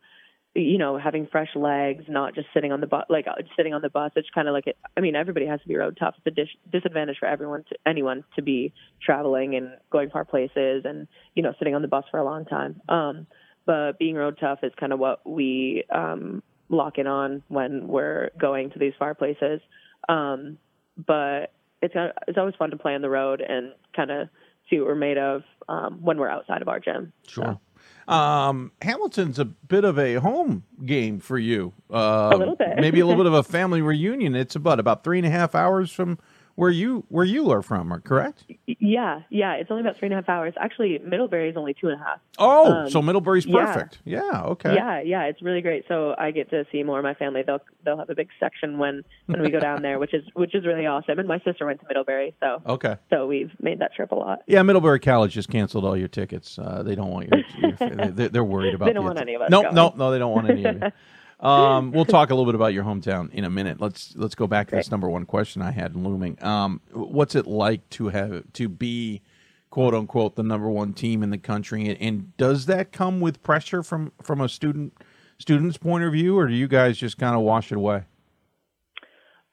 you 0.56 0.78
know 0.78 0.98
having 0.98 1.28
fresh 1.28 1.50
legs, 1.56 2.06
not 2.08 2.36
just 2.36 2.48
sitting 2.54 2.72
on 2.72 2.82
the 2.82 2.88
bus, 2.88 3.06
like 3.10 3.28
uh, 3.28 3.36
sitting 3.56 3.74
on 3.74 3.82
the 3.82 3.90
bus. 3.90 4.12
It's 4.16 4.30
kind 4.34 4.48
of 4.48 4.54
like 4.54 4.68
it, 4.68 4.78
I 4.98 5.02
mean, 5.02 5.16
everybody 5.16 5.46
has 5.46 5.62
to 5.62 5.68
be 5.68 5.76
road 5.76 5.98
tough. 6.00 6.16
It's 6.18 6.28
a 6.28 6.32
dis- 6.32 6.72
disadvantage 6.72 7.18
for 7.20 7.28
everyone, 7.28 7.64
to 7.70 7.76
anyone, 7.86 8.24
to 8.36 8.42
be 8.42 8.74
traveling 9.02 9.56
and 9.56 9.72
going 9.92 10.10
far 10.10 10.26
places, 10.26 10.84
and 10.86 11.08
you 11.36 11.44
know, 11.44 11.54
sitting 11.60 11.76
on 11.76 11.82
the 11.82 11.88
bus 11.88 12.06
for 12.10 12.20
a 12.20 12.26
long 12.26 12.46
time. 12.46 12.82
Um, 12.90 13.28
but 13.66 14.00
being 14.00 14.16
road 14.16 14.38
tough 14.40 14.60
is 14.64 14.72
kind 14.80 14.92
of 14.92 15.00
what 15.00 15.28
we 15.28 15.84
um, 15.94 16.42
lock 16.70 16.98
in 16.98 17.08
on 17.08 17.44
when 17.48 17.88
we're 17.88 18.30
going 18.40 18.72
to 18.72 18.80
these 18.80 18.94
far 18.98 19.14
places. 19.14 19.62
Um, 20.08 20.58
but 20.98 21.54
it's 21.82 21.96
of- 21.96 22.12
it's 22.28 22.38
always 22.38 22.56
fun 22.56 22.72
to 22.72 22.78
play 22.78 22.96
on 22.96 23.02
the 23.02 23.10
road 23.10 23.42
and 23.42 23.74
kind 23.96 24.12
of 24.12 24.30
see 24.70 24.80
what 24.80 24.88
we're 24.88 24.96
made 24.96 25.18
of 25.18 25.44
um, 25.68 26.00
when 26.02 26.18
we're 26.18 26.30
outside 26.30 26.62
of 26.62 26.68
our 26.68 26.80
gym. 26.80 27.14
Sure. 27.28 27.60
Um, 28.08 28.72
Hamilton's 28.82 29.38
a 29.38 29.46
bit 29.46 29.84
of 29.84 30.00
a 30.00 30.16
home 30.16 30.64
game 30.84 31.20
for 31.20 31.38
you. 31.38 31.74
Uh, 31.94 32.32
A 32.34 32.38
little 32.38 32.56
bit. 32.56 32.78
maybe 32.78 33.00
a 33.00 33.06
little 33.06 33.24
bit 33.24 33.32
of 33.32 33.36
a 33.38 33.44
family 33.44 33.82
reunion. 33.84 34.36
It's 34.36 34.56
about 34.56 34.80
about 34.80 35.04
three 35.04 35.20
and 35.20 35.28
a 35.28 35.30
half 35.30 35.54
hours 35.54 35.92
from 35.92 36.18
where 36.60 36.70
you 36.70 37.06
where 37.08 37.24
you 37.24 37.52
are 37.52 37.62
from, 37.62 37.94
are 37.94 38.02
correct? 38.02 38.44
Yeah, 38.68 39.22
yeah. 39.30 39.54
It's 39.54 39.72
only 39.72 39.80
about 39.82 39.96
three 39.98 40.08
and 40.08 40.14
a 40.14 40.18
half 40.18 40.28
hours. 40.28 40.54
Actually, 40.60 41.00
Middlebury 41.00 41.50
is 41.50 41.56
only 41.56 41.74
two 41.74 41.88
and 41.88 42.00
a 42.00 42.04
half. 42.04 42.20
Oh, 42.38 42.72
Um, 42.74 42.90
so 42.90 43.02
Middlebury's 43.02 43.46
yeah. 43.46 43.66
perfect. 43.66 44.00
Yeah. 44.04 44.42
okay. 44.54 44.76
Yeah, 44.76 45.00
yeah, 45.02 45.24
it's 45.24 45.42
really 45.42 45.62
great. 45.62 45.86
So 45.88 46.16
I 46.18 46.32
get 46.32 46.50
to 46.50 46.66
see 46.70 46.84
more 46.84 47.00
of 47.00 47.04
my 47.04 47.14
family. 47.14 47.44
They'll 47.48 47.62
they'll 47.86 47.98
have 47.98 48.10
a 48.10 48.16
big 48.16 48.28
section 48.42 48.78
when 48.78 49.04
when 49.28 49.42
we 49.42 49.50
go 49.52 49.60
down 49.62 49.82
there, 49.82 50.00
which 50.00 50.14
is 50.14 50.24
which 50.34 50.54
is 50.54 50.66
really 50.66 50.86
awesome. 50.86 51.18
And 51.18 51.28
my 51.30 51.40
sister 51.46 51.66
went 51.66 51.80
to 51.80 51.86
Middlebury, 51.88 52.36
so 52.42 52.62
Okay. 52.68 52.98
so 53.10 53.26
we've 53.26 53.52
made 53.62 53.80
that 53.80 53.94
trip 53.96 54.12
a 54.12 54.16
lot. 54.16 54.40
Yeah, 54.46 54.62
Middlebury 54.64 55.00
College 55.00 55.32
just 55.34 55.50
canceled 55.50 55.86
all 55.86 55.96
your 55.96 56.10
tickets. 56.10 56.60
Uh, 56.60 56.84
they 56.84 56.96
don't 56.96 57.10
want 57.12 57.30
your. 57.30 57.42
your 57.58 58.12
they're, 58.12 58.30
they're 58.30 58.44
worried 58.44 58.74
about. 58.76 58.88
They 58.88 58.94
don't 58.94 59.06
the 59.06 59.10
want 59.12 59.22
any 59.22 59.36
of 59.36 59.42
us 59.44 59.50
No, 59.50 59.62
going. 59.64 59.76
no, 59.76 59.94
no. 59.96 60.12
They 60.12 60.20
don't 60.20 60.34
want 60.34 60.50
any 60.50 60.66
of 60.66 60.76
you. 60.84 60.92
Um, 61.40 61.92
we'll 61.92 62.06
talk 62.06 62.32
a 62.32 62.36
little 62.36 62.46
bit 62.46 62.56
about 62.56 62.74
your 62.74 62.84
hometown 62.84 63.32
in 63.32 63.46
a 63.46 63.50
minute. 63.50 63.80
Let's 63.80 64.14
let's 64.16 64.36
go 64.36 64.46
back 64.46 64.70
to 64.70 64.76
this 64.76 64.92
number 64.92 65.10
one 65.10 65.26
question 65.26 65.62
I 65.62 65.72
had 65.72 65.96
looming. 65.96 66.38
Um, 66.44 66.82
what's 66.92 67.34
it 67.34 67.48
like 67.48 67.90
to 67.92 68.10
have 68.10 68.52
to 68.54 68.68
be, 68.68 69.22
quote 69.70 69.94
unquote, 69.94 70.36
the 70.36 70.44
number 70.44 70.70
one 70.70 70.94
team 70.94 71.24
in 71.24 71.30
the 71.30 71.38
country, 71.38 71.88
and, 71.88 72.02
and 72.02 72.38
does 72.38 72.66
that 72.66 72.92
come 72.92 73.22
with 73.22 73.42
pressure 73.42 73.84
from 73.84 74.12
from 74.22 74.42
a 74.42 74.50
student 74.50 74.94
student's 75.38 75.78
point 75.78 76.04
of 76.04 76.12
view, 76.12 76.38
or 76.38 76.48
do 76.48 76.54
you 76.54 76.68
guys 76.68 76.98
just 76.98 77.18
kind 77.18 77.36
of 77.36 77.42
wash 77.42 77.72
it 77.72 77.76
away? 77.76 78.04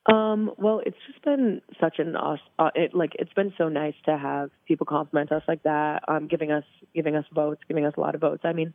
Um, 0.07 0.53
well, 0.57 0.81
it's 0.87 0.97
just 1.07 1.25
been 1.25 1.61
such 1.81 1.99
an 1.99 2.15
awesome, 2.15 2.45
uh, 2.61 2.71
it, 2.77 2.95
like 2.95 3.13
it's 3.19 3.33
been 3.33 3.53
so 3.59 3.69
nice 3.69 3.95
to 4.05 4.17
have 4.17 4.51
people 4.67 4.87
compliment 4.87 5.33
us 5.33 5.43
like 5.49 5.63
that, 5.65 6.03
um, 6.09 6.29
giving 6.29 6.53
us 6.53 6.65
giving 6.95 7.17
us 7.17 7.25
votes, 7.33 7.61
giving 7.67 7.85
us 7.85 7.95
a 7.97 8.01
lot 8.01 8.15
of 8.15 8.21
votes. 8.21 8.43
I 8.45 8.53
mean, 8.53 8.73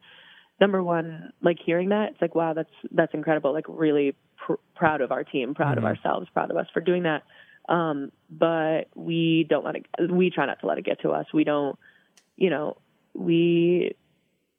number 0.61 0.81
one, 0.81 1.33
like 1.41 1.57
hearing 1.65 1.89
that, 1.89 2.11
it's 2.11 2.21
like 2.21 2.35
wow, 2.35 2.53
that's 2.53 2.69
that's 2.91 3.13
incredible. 3.13 3.51
Like 3.51 3.65
really 3.67 4.15
pr- 4.37 4.53
proud 4.75 5.01
of 5.01 5.11
our 5.11 5.23
team, 5.23 5.55
proud 5.55 5.77
of 5.77 5.83
Mhm. 5.83 5.87
ourselves, 5.87 6.29
proud 6.29 6.51
of 6.51 6.57
us 6.57 6.67
for 6.73 6.79
doing 6.79 7.03
that. 7.03 7.23
Um, 7.67 8.11
but 8.29 8.87
we 8.95 9.45
don't 9.49 9.65
let 9.65 9.75
it. 9.75 9.85
We 10.11 10.29
try 10.29 10.45
not 10.45 10.59
to 10.61 10.67
let 10.67 10.77
it 10.77 10.85
get 10.85 11.01
to 11.01 11.11
us. 11.11 11.25
We 11.33 11.43
don't, 11.43 11.77
you 12.37 12.49
know, 12.49 12.77
we 13.13 13.95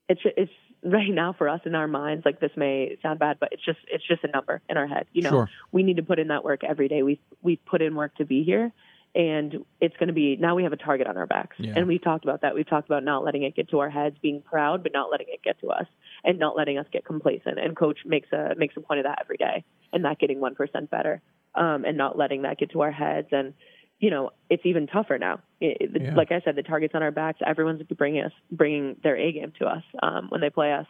it's 0.09 0.21
it's 0.37 0.53
right 0.85 1.11
now 1.13 1.33
for 1.33 1.49
us 1.49 1.61
in 1.65 1.75
our 1.77 1.87
minds 1.87 2.25
like 2.27 2.41
this 2.41 2.51
may 2.57 2.99
sound 3.03 3.19
bad 3.21 3.37
but 3.39 3.51
it's 3.53 3.65
just 3.65 3.79
it's 3.87 4.05
just 4.07 4.25
a 4.25 4.29
number 4.29 4.61
in 4.69 4.77
our 4.77 4.87
head 4.89 5.07
you 5.13 5.23
know 5.23 5.31
Sure. 5.31 5.49
we 5.71 5.85
need 5.85 5.97
to 5.99 6.03
put 6.03 6.19
in 6.19 6.29
that 6.29 6.43
work 6.43 6.65
every 6.65 6.89
day 6.89 7.05
we've 7.05 7.21
we've 7.41 7.65
put 7.65 7.81
in 7.81 7.95
work 7.95 8.13
to 8.17 8.25
be 8.25 8.43
here 8.43 8.73
and 9.15 9.65
it's 9.81 9.97
going 9.99 10.07
to 10.07 10.13
be 10.15 10.37
now 10.37 10.55
we 10.55 10.63
have 10.63 10.73
a 10.73 10.77
target 10.77 11.07
on 11.07 11.17
our 11.17 11.27
backs. 11.27 11.57
Yeah. 11.59 11.75
and 11.77 11.87
we've 11.87 12.03
talked 12.03 12.25
about 12.25 12.41
that. 12.43 12.55
We've 12.55 12.69
talked 12.69 12.89
about 12.89 13.05
not 13.05 13.25
letting 13.25 13.43
it 13.43 13.55
get 13.55 13.69
to 13.71 13.81
our 13.81 13.91
heads 13.91 14.17
being 14.23 14.41
proud 14.43 14.83
but 14.83 14.93
not 14.93 15.11
letting 15.11 15.27
it 15.31 15.43
get 15.43 15.61
to 15.61 15.69
us 15.71 15.87
and 16.25 16.39
not 16.39 16.57
letting 16.57 16.79
us 16.79 16.87
get 16.93 17.05
complacent. 17.05 17.59
And 17.59 17.77
coach 17.77 17.99
makes 18.07 18.33
a 18.33 18.55
makes 18.57 18.77
a 18.77 18.81
point 18.81 19.01
of 19.01 19.05
that 19.05 19.19
every 19.21 19.37
day 19.37 19.65
and 19.93 20.03
not 20.03 20.19
getting 20.19 20.39
1% 20.39 20.91
better 20.91 21.21
um 21.55 21.85
and 21.85 21.97
not 21.99 22.17
letting 22.17 22.43
that 22.43 22.59
get 22.59 22.71
to 22.73 22.81
our 22.83 22.91
heads. 22.93 23.29
And 23.33 23.53
you 23.99 24.11
know 24.11 24.31
it's 24.49 24.65
even 24.65 24.87
tougher 24.87 25.19
now. 25.19 25.41
It, 25.61 25.91
Yeah. 26.01 26.15
like 26.15 26.33
i 26.33 26.41
said 26.45 26.57
the 26.57 26.63
target's 26.63 26.95
on 26.95 27.03
our 27.03 27.11
backs. 27.13 27.41
Everyone's 27.47 27.83
bringing 27.83 28.25
us 28.25 28.33
bringing 28.51 28.97
their 29.03 29.17
a 29.17 29.33
game 29.33 29.53
to 29.59 29.67
us 29.67 29.83
um 30.03 30.27
when 30.31 30.41
they 30.41 30.51
play 30.51 30.73
us 30.73 30.87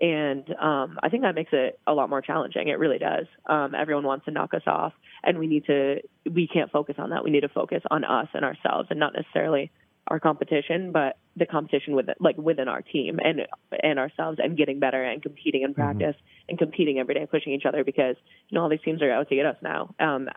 and 0.00 0.48
um, 0.58 0.98
I 1.02 1.08
think 1.10 1.22
that 1.24 1.34
makes 1.34 1.50
it 1.52 1.78
a 1.86 1.92
lot 1.92 2.08
more 2.08 2.22
challenging. 2.22 2.68
It 2.68 2.78
really 2.78 2.98
does. 2.98 3.26
Um, 3.46 3.74
everyone 3.74 4.04
wants 4.04 4.24
to 4.24 4.30
knock 4.30 4.54
us 4.54 4.62
off, 4.66 4.92
and 5.22 5.38
we 5.38 5.46
need 5.46 5.66
to. 5.66 6.00
We 6.30 6.48
can't 6.48 6.70
focus 6.70 6.96
on 6.98 7.10
that. 7.10 7.24
We 7.24 7.30
need 7.30 7.40
to 7.42 7.48
focus 7.48 7.82
on 7.90 8.04
us 8.04 8.28
and 8.34 8.44
ourselves, 8.44 8.88
and 8.90 8.98
not 8.98 9.12
necessarily 9.14 9.70
our 10.08 10.18
competition, 10.18 10.90
but 10.92 11.18
the 11.36 11.46
competition 11.46 11.94
with 11.94 12.06
like 12.18 12.36
within 12.38 12.66
our 12.68 12.82
team 12.82 13.20
and 13.22 13.42
and 13.82 13.98
ourselves, 13.98 14.38
and 14.42 14.56
getting 14.56 14.80
better 14.80 15.02
and 15.02 15.22
competing 15.22 15.62
in 15.62 15.74
practice 15.74 16.16
and 16.48 16.58
competing 16.58 16.98
every 16.98 17.14
day, 17.14 17.26
pushing 17.30 17.52
each 17.52 17.66
other 17.66 17.84
because 17.84 18.16
you 18.48 18.56
know 18.56 18.62
all 18.62 18.68
these 18.70 18.80
teams 18.84 19.02
are 19.02 19.12
out 19.12 19.28
to 19.28 19.36
get 19.36 19.46
us 19.46 19.56
now. 19.62 19.94
Um, 20.00 20.28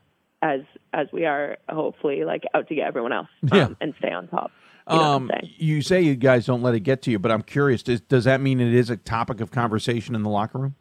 as 0.42 0.60
as 0.92 1.08
we 1.14 1.26
are 1.26 1.58
hopefully 1.70 2.26
like 2.26 2.44
out 2.54 2.68
to 2.68 2.76
get 2.76 2.86
everyone 2.86 3.14
else 3.14 3.30
um, 3.52 3.58
Yeah. 3.58 3.68
and 3.80 3.94
stay 3.98 4.12
on 4.12 4.28
top. 4.28 4.52
You 4.90 4.98
know 4.98 5.02
Um, 5.02 5.32
you 5.44 5.82
say 5.82 6.02
you 6.02 6.16
guys 6.16 6.46
don't 6.46 6.62
let 6.62 6.76
it 6.76 6.82
get 6.82 7.02
to 7.04 7.12
you, 7.12 7.20
but 7.20 7.32
I'm 7.32 7.42
curious. 7.42 7.84
Does, 7.84 8.02
does 8.02 8.26
that 8.26 8.42
mean 8.42 8.60
it 8.60 8.74
is 8.74 8.90
a 8.90 8.98
topic 8.98 9.40
of 9.40 9.50
conversation 9.52 10.14
in 10.16 10.24
the 10.24 10.30
locker 10.30 10.58
room? 10.58 10.76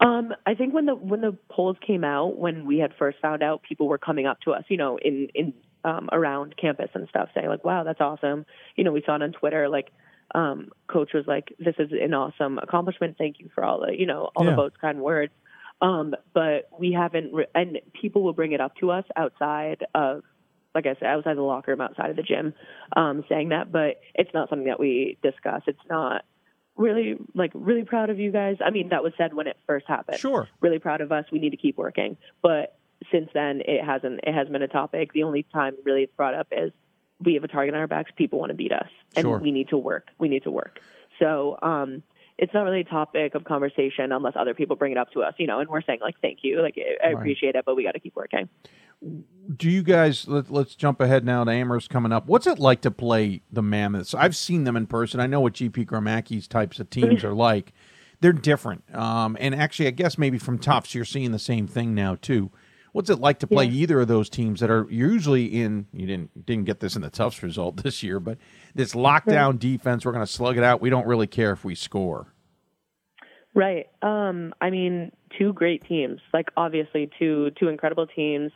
Um, 0.00 0.32
I 0.46 0.54
think 0.54 0.72
when 0.72 0.86
the 0.86 0.94
when 0.94 1.20
the 1.20 1.36
polls 1.50 1.76
came 1.86 2.04
out, 2.04 2.38
when 2.38 2.64
we 2.66 2.78
had 2.78 2.92
first 2.98 3.18
found 3.20 3.42
out, 3.42 3.62
people 3.62 3.86
were 3.88 3.98
coming 3.98 4.26
up 4.26 4.40
to 4.42 4.52
us, 4.52 4.64
you 4.68 4.76
know, 4.76 4.98
in 4.98 5.28
in 5.34 5.52
um, 5.84 6.08
around 6.12 6.54
campus 6.56 6.90
and 6.94 7.08
stuff, 7.08 7.28
saying 7.34 7.48
like, 7.48 7.64
"Wow, 7.64 7.84
that's 7.84 8.00
awesome." 8.00 8.46
You 8.76 8.84
know, 8.84 8.92
we 8.92 9.02
saw 9.04 9.16
it 9.16 9.22
on 9.22 9.32
Twitter. 9.32 9.68
Like, 9.68 9.90
um, 10.34 10.70
coach 10.88 11.10
was 11.12 11.26
like, 11.26 11.52
"This 11.58 11.74
is 11.78 11.90
an 11.92 12.14
awesome 12.14 12.58
accomplishment. 12.58 13.16
Thank 13.18 13.40
you 13.40 13.50
for 13.54 13.62
all 13.62 13.80
the, 13.86 13.98
you 13.98 14.06
know, 14.06 14.30
all 14.34 14.44
Yeah. 14.44 14.50
the 14.52 14.56
votes, 14.56 14.76
kind 14.80 15.00
words." 15.00 15.32
Um, 15.82 16.14
but 16.34 16.68
we 16.78 16.92
haven't, 16.92 17.32
re- 17.32 17.46
and 17.54 17.78
people 17.98 18.22
will 18.22 18.34
bring 18.34 18.52
it 18.52 18.60
up 18.60 18.76
to 18.76 18.90
us 18.90 19.04
outside 19.16 19.86
of, 19.94 20.22
like 20.74 20.86
I 20.86 20.94
said, 20.94 21.06
outside 21.06 21.36
the 21.36 21.42
locker 21.42 21.72
room, 21.72 21.80
outside 21.80 22.10
of 22.10 22.16
the 22.16 22.22
gym, 22.22 22.54
um, 22.96 23.24
saying 23.28 23.48
that. 23.50 23.72
But 23.72 24.00
it's 24.14 24.32
not 24.32 24.48
something 24.48 24.68
that 24.68 24.80
we 24.80 25.18
discuss. 25.22 25.62
It's 25.66 25.78
not 25.88 26.24
really 26.76 27.16
like 27.34 27.50
really 27.54 27.84
proud 27.84 28.10
of 28.10 28.18
you 28.18 28.30
guys. 28.32 28.56
I 28.64 28.70
mean, 28.70 28.88
that 28.90 29.02
was 29.02 29.12
said 29.18 29.34
when 29.34 29.46
it 29.46 29.56
first 29.66 29.86
happened. 29.86 30.18
Sure. 30.18 30.48
Really 30.60 30.78
proud 30.78 31.00
of 31.00 31.12
us. 31.12 31.24
We 31.32 31.38
need 31.38 31.50
to 31.50 31.56
keep 31.56 31.76
working. 31.76 32.16
But 32.42 32.76
since 33.10 33.30
then, 33.34 33.62
it 33.64 33.84
hasn't. 33.84 34.20
It 34.24 34.34
hasn't 34.34 34.52
been 34.52 34.62
a 34.62 34.68
topic. 34.68 35.12
The 35.12 35.22
only 35.24 35.44
time 35.52 35.74
really 35.84 36.02
it's 36.02 36.14
brought 36.14 36.34
up 36.34 36.48
is 36.52 36.70
we 37.22 37.34
have 37.34 37.44
a 37.44 37.48
target 37.48 37.74
on 37.74 37.80
our 37.80 37.86
backs. 37.86 38.10
People 38.16 38.38
want 38.38 38.50
to 38.50 38.54
beat 38.56 38.72
us, 38.72 38.88
and 39.16 39.24
Sure. 39.24 39.38
we 39.38 39.52
need 39.52 39.68
to 39.68 39.78
work. 39.78 40.08
We 40.18 40.28
need 40.28 40.44
to 40.44 40.50
work. 40.50 40.80
So 41.18 41.58
um, 41.62 42.02
it's 42.40 42.54
not 42.54 42.62
really 42.62 42.80
a 42.80 42.84
topic 42.84 43.34
of 43.34 43.44
conversation 43.44 44.12
unless 44.12 44.32
other 44.34 44.54
people 44.54 44.74
bring 44.74 44.92
it 44.92 44.98
up 44.98 45.12
to 45.12 45.22
us. 45.22 45.34
You 45.36 45.46
know, 45.46 45.60
and 45.60 45.68
we're 45.68 45.82
saying 45.82 45.98
like, 46.00 46.16
thank 46.22 46.38
you, 46.42 46.62
like 46.62 46.74
I 46.78 47.08
Right. 47.08 47.12
appreciate 47.16 47.54
it, 47.54 47.64
but 47.64 47.76
we 47.76 47.84
got 47.84 47.92
to 47.92 48.00
keep 48.00 48.16
working. 48.16 48.48
Do 49.56 49.70
you 49.70 49.82
guys? 49.82 50.26
Let, 50.26 50.50
let's 50.50 50.74
jump 50.74 51.00
ahead 51.00 51.24
now 51.24 51.44
to 51.44 51.50
Amherst 51.50 51.90
coming 51.90 52.12
up. 52.12 52.26
What's 52.26 52.46
it 52.46 52.58
like 52.58 52.80
to 52.82 52.90
play 52.90 53.42
the 53.52 53.62
Mammoths? 53.62 54.14
I've 54.14 54.34
seen 54.36 54.64
them 54.64 54.76
in 54.76 54.86
person. 54.86 55.20
I 55.20 55.26
know 55.26 55.40
what 55.40 55.54
GP 55.54 55.86
Gromacki's 55.86 56.48
types 56.48 56.80
of 56.80 56.90
teams 56.90 57.24
are 57.24 57.34
like. 57.34 57.72
They're 58.20 58.32
different. 58.32 58.84
Um, 58.94 59.36
and 59.40 59.54
actually, 59.54 59.86
I 59.88 59.92
guess 59.92 60.18
maybe 60.18 60.38
from 60.38 60.58
Tufts, 60.58 60.94
you're 60.94 61.06
seeing 61.06 61.32
the 61.32 61.38
same 61.38 61.66
thing 61.66 61.94
now 61.94 62.16
too. 62.20 62.50
What's 62.92 63.08
it 63.10 63.20
like 63.20 63.38
to 63.40 63.46
play 63.46 63.64
Yeah. 63.66 63.82
either 63.82 64.00
of 64.00 64.08
those 64.08 64.28
teams 64.28 64.60
that 64.60 64.70
are 64.70 64.86
usually 64.90 65.46
in? 65.46 65.86
You 65.92 66.06
didn't 66.06 66.46
didn't 66.46 66.64
get 66.64 66.80
this 66.80 66.96
in 66.96 67.02
the 67.02 67.10
Tufts 67.10 67.42
result 67.42 67.82
this 67.82 68.02
year, 68.02 68.18
but 68.20 68.38
this 68.74 68.94
lockdown 68.94 69.58
defense. 69.58 70.04
We're 70.04 70.12
going 70.12 70.26
to 70.26 70.30
slug 70.32 70.56
it 70.58 70.64
out. 70.64 70.80
We 70.80 70.90
don't 70.90 71.06
really 71.06 71.26
care 71.26 71.52
if 71.52 71.64
we 71.64 71.74
score. 71.74 72.34
Right. 73.54 73.86
Um, 74.02 74.54
I 74.60 74.70
mean, 74.70 75.12
two 75.38 75.52
great 75.52 75.84
teams. 75.86 76.20
Like 76.32 76.50
obviously 76.56 77.10
two 77.18 77.50
two 77.58 77.68
incredible 77.68 78.06
teams 78.06 78.52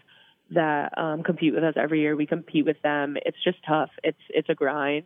that 0.51 0.97
um, 0.97 1.23
compete 1.23 1.55
with 1.55 1.65
us 1.65 1.75
every 1.77 2.01
year. 2.01 2.15
We 2.17 2.27
compete 2.27 2.65
with 2.65 2.81
them. 2.83 3.17
It's 3.25 3.37
just 3.43 3.59
tough. 3.67 3.91
It's 4.03 4.19
it's 4.29 4.49
a 4.49 4.55
grind. 4.55 5.05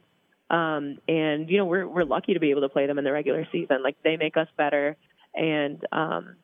Um, 0.51 0.99
and 1.09 1.49
you 1.51 1.59
know, 1.59 1.65
we're 1.65 1.87
we're 1.87 2.05
lucky 2.05 2.35
to 2.35 2.41
be 2.41 2.51
able 2.51 2.63
to 2.63 2.69
play 2.69 2.87
them 2.87 2.99
in 2.99 3.05
the 3.05 3.13
regular 3.13 3.47
season. 3.53 3.83
Like 3.83 3.97
they 4.03 4.17
make 4.17 4.37
us 4.37 4.49
better 4.57 4.97
and 5.35 5.85
um 5.93 6.37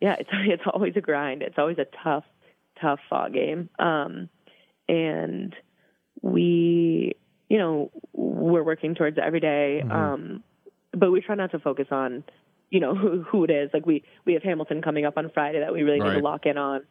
yeah, 0.00 0.16
it's 0.18 0.30
it's 0.32 0.62
always 0.72 0.94
a 0.96 1.00
grind. 1.00 1.42
It's 1.42 1.58
always 1.58 1.78
a 1.78 1.86
tough 2.02 2.24
tough 2.80 3.00
fought 3.08 3.32
game. 3.32 3.68
Um 3.78 4.28
and 4.88 5.54
we 6.22 7.14
you 7.48 7.58
know, 7.58 7.90
we're 8.12 8.62
working 8.62 8.94
towards 8.94 9.16
it 9.16 9.24
every 9.24 9.40
day. 9.40 9.82
Um 9.90 10.42
but 10.92 11.10
we 11.10 11.20
try 11.20 11.34
not 11.34 11.50
to 11.52 11.58
focus 11.58 11.86
on 11.90 12.24
you 12.70 12.80
know 12.80 12.94
who, 12.96 13.22
who 13.22 13.44
it 13.44 13.50
is. 13.50 13.70
Like 13.72 13.86
we 13.86 14.04
we 14.24 14.34
have 14.34 14.42
Hamilton 14.42 14.82
coming 14.82 15.04
up 15.04 15.16
on 15.16 15.30
Friday 15.32 15.60
that 15.60 15.72
we 15.72 15.82
really 15.82 16.00
need 16.00 16.14
to 16.14 16.20
lock 16.20 16.46
in 16.46 16.58
on, 16.58 16.82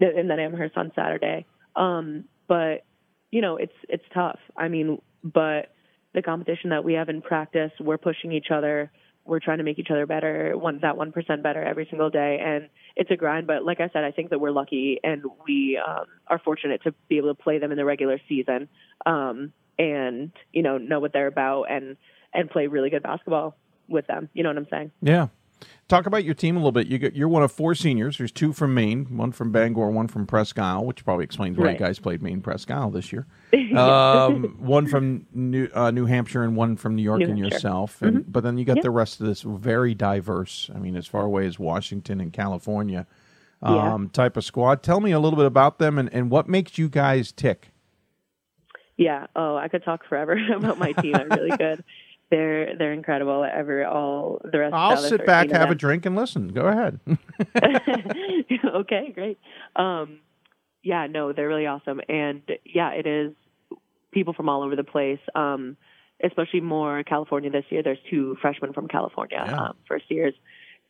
and 0.00 0.30
then 0.30 0.38
Amherst 0.38 0.76
on 0.76 0.92
Saturday. 0.94 1.46
Um, 1.76 2.24
but 2.48 2.84
you 3.30 3.40
know 3.40 3.56
it's 3.56 3.72
it's 3.88 4.04
tough. 4.14 4.38
I 4.56 4.68
mean, 4.68 5.00
but 5.22 5.74
the 6.14 6.22
competition 6.22 6.70
that 6.70 6.84
we 6.84 6.94
have 6.94 7.08
in 7.08 7.22
practice, 7.22 7.72
we're 7.80 7.98
pushing 7.98 8.32
each 8.32 8.48
other. 8.52 8.90
We're 9.24 9.40
trying 9.40 9.58
to 9.58 9.64
make 9.64 9.78
each 9.78 9.90
other 9.90 10.06
better, 10.06 10.56
one 10.56 10.80
that 10.82 10.96
one 10.96 11.12
percent 11.12 11.42
better 11.42 11.62
every 11.62 11.86
single 11.88 12.10
day, 12.10 12.40
and 12.44 12.68
it's 12.96 13.10
a 13.10 13.16
grind. 13.16 13.46
But 13.46 13.64
like 13.64 13.80
I 13.80 13.88
said, 13.92 14.04
I 14.04 14.10
think 14.10 14.30
that 14.30 14.40
we're 14.40 14.50
lucky 14.50 14.98
and 15.02 15.22
we 15.46 15.78
um, 15.78 16.06
are 16.26 16.38
fortunate 16.38 16.82
to 16.84 16.94
be 17.08 17.18
able 17.18 17.34
to 17.34 17.40
play 17.40 17.58
them 17.58 17.70
in 17.70 17.76
the 17.76 17.84
regular 17.84 18.20
season, 18.28 18.68
um, 19.06 19.52
and 19.78 20.32
you 20.52 20.62
know 20.62 20.78
know 20.78 21.00
what 21.00 21.12
they're 21.12 21.28
about 21.28 21.64
and 21.64 21.96
and 22.34 22.50
play 22.50 22.66
really 22.66 22.90
good 22.90 23.02
basketball 23.02 23.56
with 23.88 24.06
them. 24.06 24.28
You 24.32 24.42
know 24.42 24.50
what 24.50 24.58
I'm 24.58 24.68
saying? 24.70 24.90
Yeah. 25.02 25.28
Talk 25.88 26.06
about 26.06 26.24
your 26.24 26.34
team 26.34 26.56
a 26.56 26.58
little 26.58 26.72
bit. 26.72 26.86
You 26.86 27.10
you're 27.14 27.28
one 27.28 27.42
of 27.42 27.52
four 27.52 27.74
seniors. 27.74 28.16
There's 28.18 28.32
two 28.32 28.52
from 28.52 28.72
Maine, 28.74 29.16
one 29.16 29.30
from 29.32 29.52
Bangor, 29.52 29.90
one 29.90 30.08
from 30.08 30.26
Presque 30.26 30.58
Isle, 30.58 30.84
which 30.86 31.04
probably 31.04 31.24
explains 31.24 31.58
why 31.58 31.66
Right. 31.66 31.78
you 31.78 31.84
guys 31.86 31.98
played 31.98 32.22
Maine 32.22 32.40
Presque 32.40 32.70
Isle 32.70 32.90
this 32.90 33.12
year. 33.12 33.26
Um, 33.76 34.56
one 34.58 34.86
from 34.86 35.26
New, 35.34 35.68
uh, 35.74 35.90
New 35.90 36.06
Hampshire 36.06 36.42
and 36.44 36.56
one 36.56 36.76
from 36.76 36.94
New 36.94 37.02
York 37.02 37.20
New 37.20 37.26
and 37.26 37.38
Hampshire. 37.38 37.54
yourself. 37.56 38.00
And, 38.02 38.18
Mhm. 38.18 38.24
But 38.28 38.42
then 38.42 38.58
you 38.58 38.64
got 38.64 38.76
Yep. 38.76 38.82
the 38.82 38.90
rest 38.90 39.20
of 39.20 39.26
this 39.26 39.42
very 39.42 39.94
diverse, 39.94 40.70
I 40.74 40.78
mean, 40.78 40.94
as 40.96 41.06
far 41.06 41.22
away 41.24 41.46
as 41.46 41.58
Washington 41.58 42.20
and 42.20 42.32
California 42.32 43.06
Yeah. 43.62 43.94
um, 43.94 44.08
type 44.10 44.36
of 44.36 44.44
squad. 44.44 44.82
Tell 44.82 45.00
me 45.00 45.10
a 45.12 45.18
little 45.20 45.36
bit 45.36 45.46
about 45.46 45.78
them 45.78 45.98
and, 45.98 46.12
and 46.12 46.30
what 46.30 46.48
makes 46.48 46.76
you 46.78 46.88
guys 46.88 47.32
tick. 47.32 47.70
Yeah. 48.96 49.26
Oh, 49.34 49.56
I 49.56 49.68
could 49.68 49.84
talk 49.84 50.04
forever 50.04 50.38
about 50.56 50.78
my 50.78 50.92
team. 50.92 51.12
They're 51.12 51.26
really 51.28 51.56
good. 51.56 51.82
They're 52.32 52.78
they're 52.78 52.94
incredible. 52.94 53.44
Every 53.44 53.84
all 53.84 54.40
the 54.42 54.58
rest. 54.58 54.72
I'll 54.72 54.92
of 54.92 55.00
the 55.00 55.06
other 55.06 55.18
sit 55.18 55.26
back, 55.26 55.48
13 55.48 55.54
of 55.54 55.60
have 55.60 55.70
a 55.70 55.74
drink, 55.74 56.06
and 56.06 56.16
listen. 56.16 56.48
Go 56.48 56.62
ahead. 56.62 56.98
okay, 58.74 59.12
great. 59.14 59.38
Um, 59.76 60.20
yeah, 60.82 61.06
no, 61.08 61.34
they're 61.34 61.46
really 61.46 61.66
awesome, 61.66 62.00
and 62.08 62.40
yeah, 62.64 62.92
it 62.92 63.06
is 63.06 63.34
people 64.12 64.32
from 64.32 64.48
all 64.48 64.62
over 64.62 64.74
the 64.74 64.82
place. 64.82 65.20
Um, 65.34 65.76
especially 66.24 66.60
more 66.60 67.02
California 67.02 67.50
this 67.50 67.64
year. 67.68 67.82
There's 67.82 67.98
two 68.08 68.36
freshmen 68.40 68.72
from 68.72 68.88
California, 68.88 69.42
Yeah. 69.44 69.60
um, 69.60 69.76
first 69.86 70.10
years, 70.10 70.34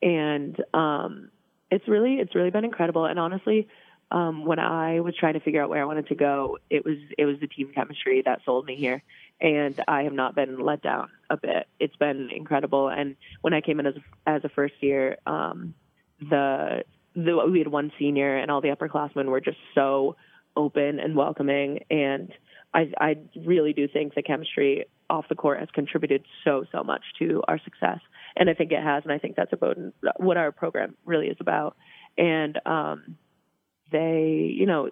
and 0.00 0.54
um, 0.72 1.30
it's 1.72 1.88
really 1.88 2.20
it's 2.20 2.36
really 2.36 2.50
been 2.50 2.64
incredible. 2.64 3.04
And 3.06 3.18
honestly, 3.18 3.66
um, 4.12 4.44
when 4.44 4.58
I 4.60 5.00
was 5.00 5.16
trying 5.16 5.34
to 5.34 5.40
figure 5.40 5.62
out 5.62 5.70
where 5.70 5.82
I 5.82 5.86
wanted 5.86 6.06
to 6.08 6.14
go, 6.14 6.58
it 6.70 6.84
was 6.84 6.98
it 7.18 7.24
was 7.24 7.40
the 7.40 7.48
team 7.48 7.72
chemistry 7.74 8.22
that 8.26 8.42
sold 8.44 8.66
me 8.66 8.76
here, 8.76 9.02
and 9.40 9.80
I 9.88 10.02
have 10.02 10.12
not 10.12 10.34
been 10.34 10.60
let 10.60 10.82
down 10.82 11.08
a 11.32 11.36
bit. 11.36 11.66
It's 11.80 11.96
been 11.96 12.28
incredible. 12.30 12.88
And 12.88 13.16
when 13.40 13.54
I 13.54 13.60
came 13.60 13.80
in 13.80 13.86
as 13.86 13.94
as 14.26 14.44
a 14.44 14.48
first 14.50 14.74
year, 14.80 15.16
um, 15.26 15.74
the 16.20 16.84
the 17.16 17.48
we 17.50 17.58
had 17.58 17.68
one 17.68 17.90
senior, 17.98 18.36
and 18.36 18.50
all 18.50 18.60
the 18.60 18.68
upperclassmen 18.68 19.26
were 19.26 19.40
just 19.40 19.58
so 19.74 20.16
open 20.56 21.00
and 21.00 21.16
welcoming, 21.16 21.80
and 21.90 22.30
I 22.74 22.92
I 22.98 23.16
really 23.46 23.72
do 23.72 23.88
think 23.88 24.14
the 24.14 24.22
chemistry 24.22 24.84
off 25.08 25.24
the 25.28 25.34
court 25.34 25.58
has 25.60 25.68
contributed 25.74 26.24
so 26.44 26.64
so 26.70 26.84
much 26.84 27.02
to 27.18 27.42
our 27.48 27.58
success, 27.58 28.00
and 28.36 28.50
I 28.50 28.54
think 28.54 28.70
it 28.70 28.82
has, 28.82 29.02
and 29.02 29.12
I 29.12 29.18
think 29.18 29.34
that's 29.34 29.52
about 29.52 29.78
what 30.18 30.36
our 30.36 30.52
program 30.52 30.94
really 31.06 31.28
is 31.28 31.38
about, 31.40 31.76
and 32.18 32.60
um 32.66 33.16
they, 33.90 34.50
you 34.56 34.66
know, 34.66 34.88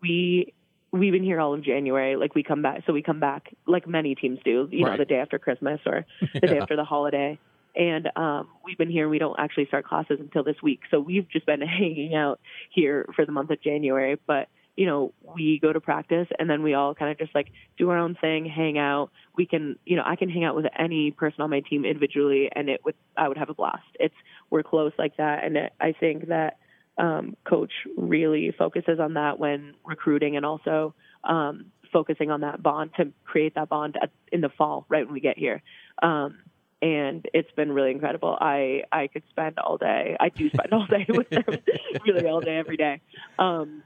we 0.00 0.54
we've 0.92 1.12
been 1.12 1.24
here 1.24 1.40
all 1.40 1.54
of 1.54 1.62
January. 1.62 2.16
Like 2.16 2.34
we 2.34 2.42
come 2.42 2.62
back, 2.62 2.82
so 2.86 2.92
we 2.92 3.02
come 3.02 3.20
back 3.20 3.54
like 3.66 3.86
many 3.86 4.14
teams 4.14 4.38
do. 4.44 4.68
You 4.70 4.84
know, 4.84 4.96
the 4.96 5.04
day 5.04 5.18
after 5.18 5.38
Christmas 5.38 5.80
or 5.86 6.04
the 6.34 6.40
day 6.40 6.58
after 6.58 6.76
the 6.76 6.84
holiday. 6.84 7.38
And 7.74 8.10
um, 8.16 8.48
we've 8.64 8.76
been 8.76 8.90
here. 8.90 9.04
And 9.04 9.10
we 9.10 9.18
don't 9.18 9.38
actually 9.38 9.66
start 9.66 9.86
classes 9.86 10.18
until 10.20 10.44
this 10.44 10.56
week, 10.62 10.80
so 10.90 11.00
we've 11.00 11.28
just 11.28 11.46
been 11.46 11.60
hanging 11.62 12.14
out 12.14 12.40
here 12.70 13.06
for 13.16 13.24
the 13.24 13.32
month 13.32 13.50
of 13.50 13.62
January. 13.62 14.18
But 14.26 14.48
you 14.76 14.82
you 14.82 14.86
know, 14.86 15.12
we 15.36 15.58
go 15.60 15.72
to 15.72 15.80
practice 15.80 16.28
and 16.38 16.48
then 16.48 16.62
we 16.62 16.74
all 16.74 16.94
kind 16.94 17.10
of 17.10 17.18
just 17.18 17.34
like 17.34 17.48
do 17.76 17.90
our 17.90 17.98
own 17.98 18.16
thing, 18.18 18.46
hang 18.46 18.78
out. 18.78 19.10
We 19.36 19.46
can, 19.46 19.78
you 19.84 19.96
know, 19.96 20.02
I 20.04 20.16
can 20.16 20.30
hang 20.30 20.44
out 20.44 20.56
with 20.56 20.66
any 20.78 21.10
person 21.10 21.42
on 21.42 21.50
my 21.50 21.60
team 21.60 21.84
individually 21.84 22.50
and 22.54 22.68
it 22.68 22.84
would, 22.84 22.94
I 23.16 23.28
would 23.28 23.36
have 23.36 23.50
a 23.50 23.54
blast. 23.54 23.84
It's, 24.00 24.14
we're 24.50 24.62
close 24.62 24.92
like 24.98 25.16
that. 25.18 25.44
And 25.44 25.56
it, 25.56 25.72
I 25.80 25.92
think 25.92 26.28
that, 26.28 26.56
um, 26.98 27.36
coach 27.44 27.72
really 27.96 28.54
focuses 28.56 29.00
on 29.00 29.14
that 29.14 29.38
when 29.38 29.74
recruiting 29.84 30.36
and 30.36 30.44
also, 30.44 30.94
um, 31.24 31.66
focusing 31.92 32.30
on 32.30 32.40
that 32.40 32.62
bond 32.62 32.90
to 32.96 33.12
create 33.24 33.54
that 33.54 33.68
bond 33.68 33.96
at, 34.02 34.10
in 34.32 34.40
the 34.40 34.48
fall, 34.48 34.86
right 34.88 35.04
when 35.04 35.12
we 35.12 35.20
get 35.20 35.38
here. 35.38 35.62
Um, 36.02 36.38
and 36.80 37.26
it's 37.32 37.50
been 37.52 37.70
really 37.70 37.92
incredible. 37.92 38.36
I 38.40 38.82
I 38.90 39.06
could 39.06 39.22
spend 39.30 39.58
all 39.58 39.76
day. 39.76 40.16
I 40.18 40.30
do 40.30 40.48
spend 40.48 40.72
all 40.72 40.86
day 40.86 41.06
with 41.08 41.30
them, 41.30 41.44
really 42.06 42.26
all 42.26 42.40
day 42.40 42.56
every 42.56 42.76
day. 42.76 43.00
Um, 43.38 43.84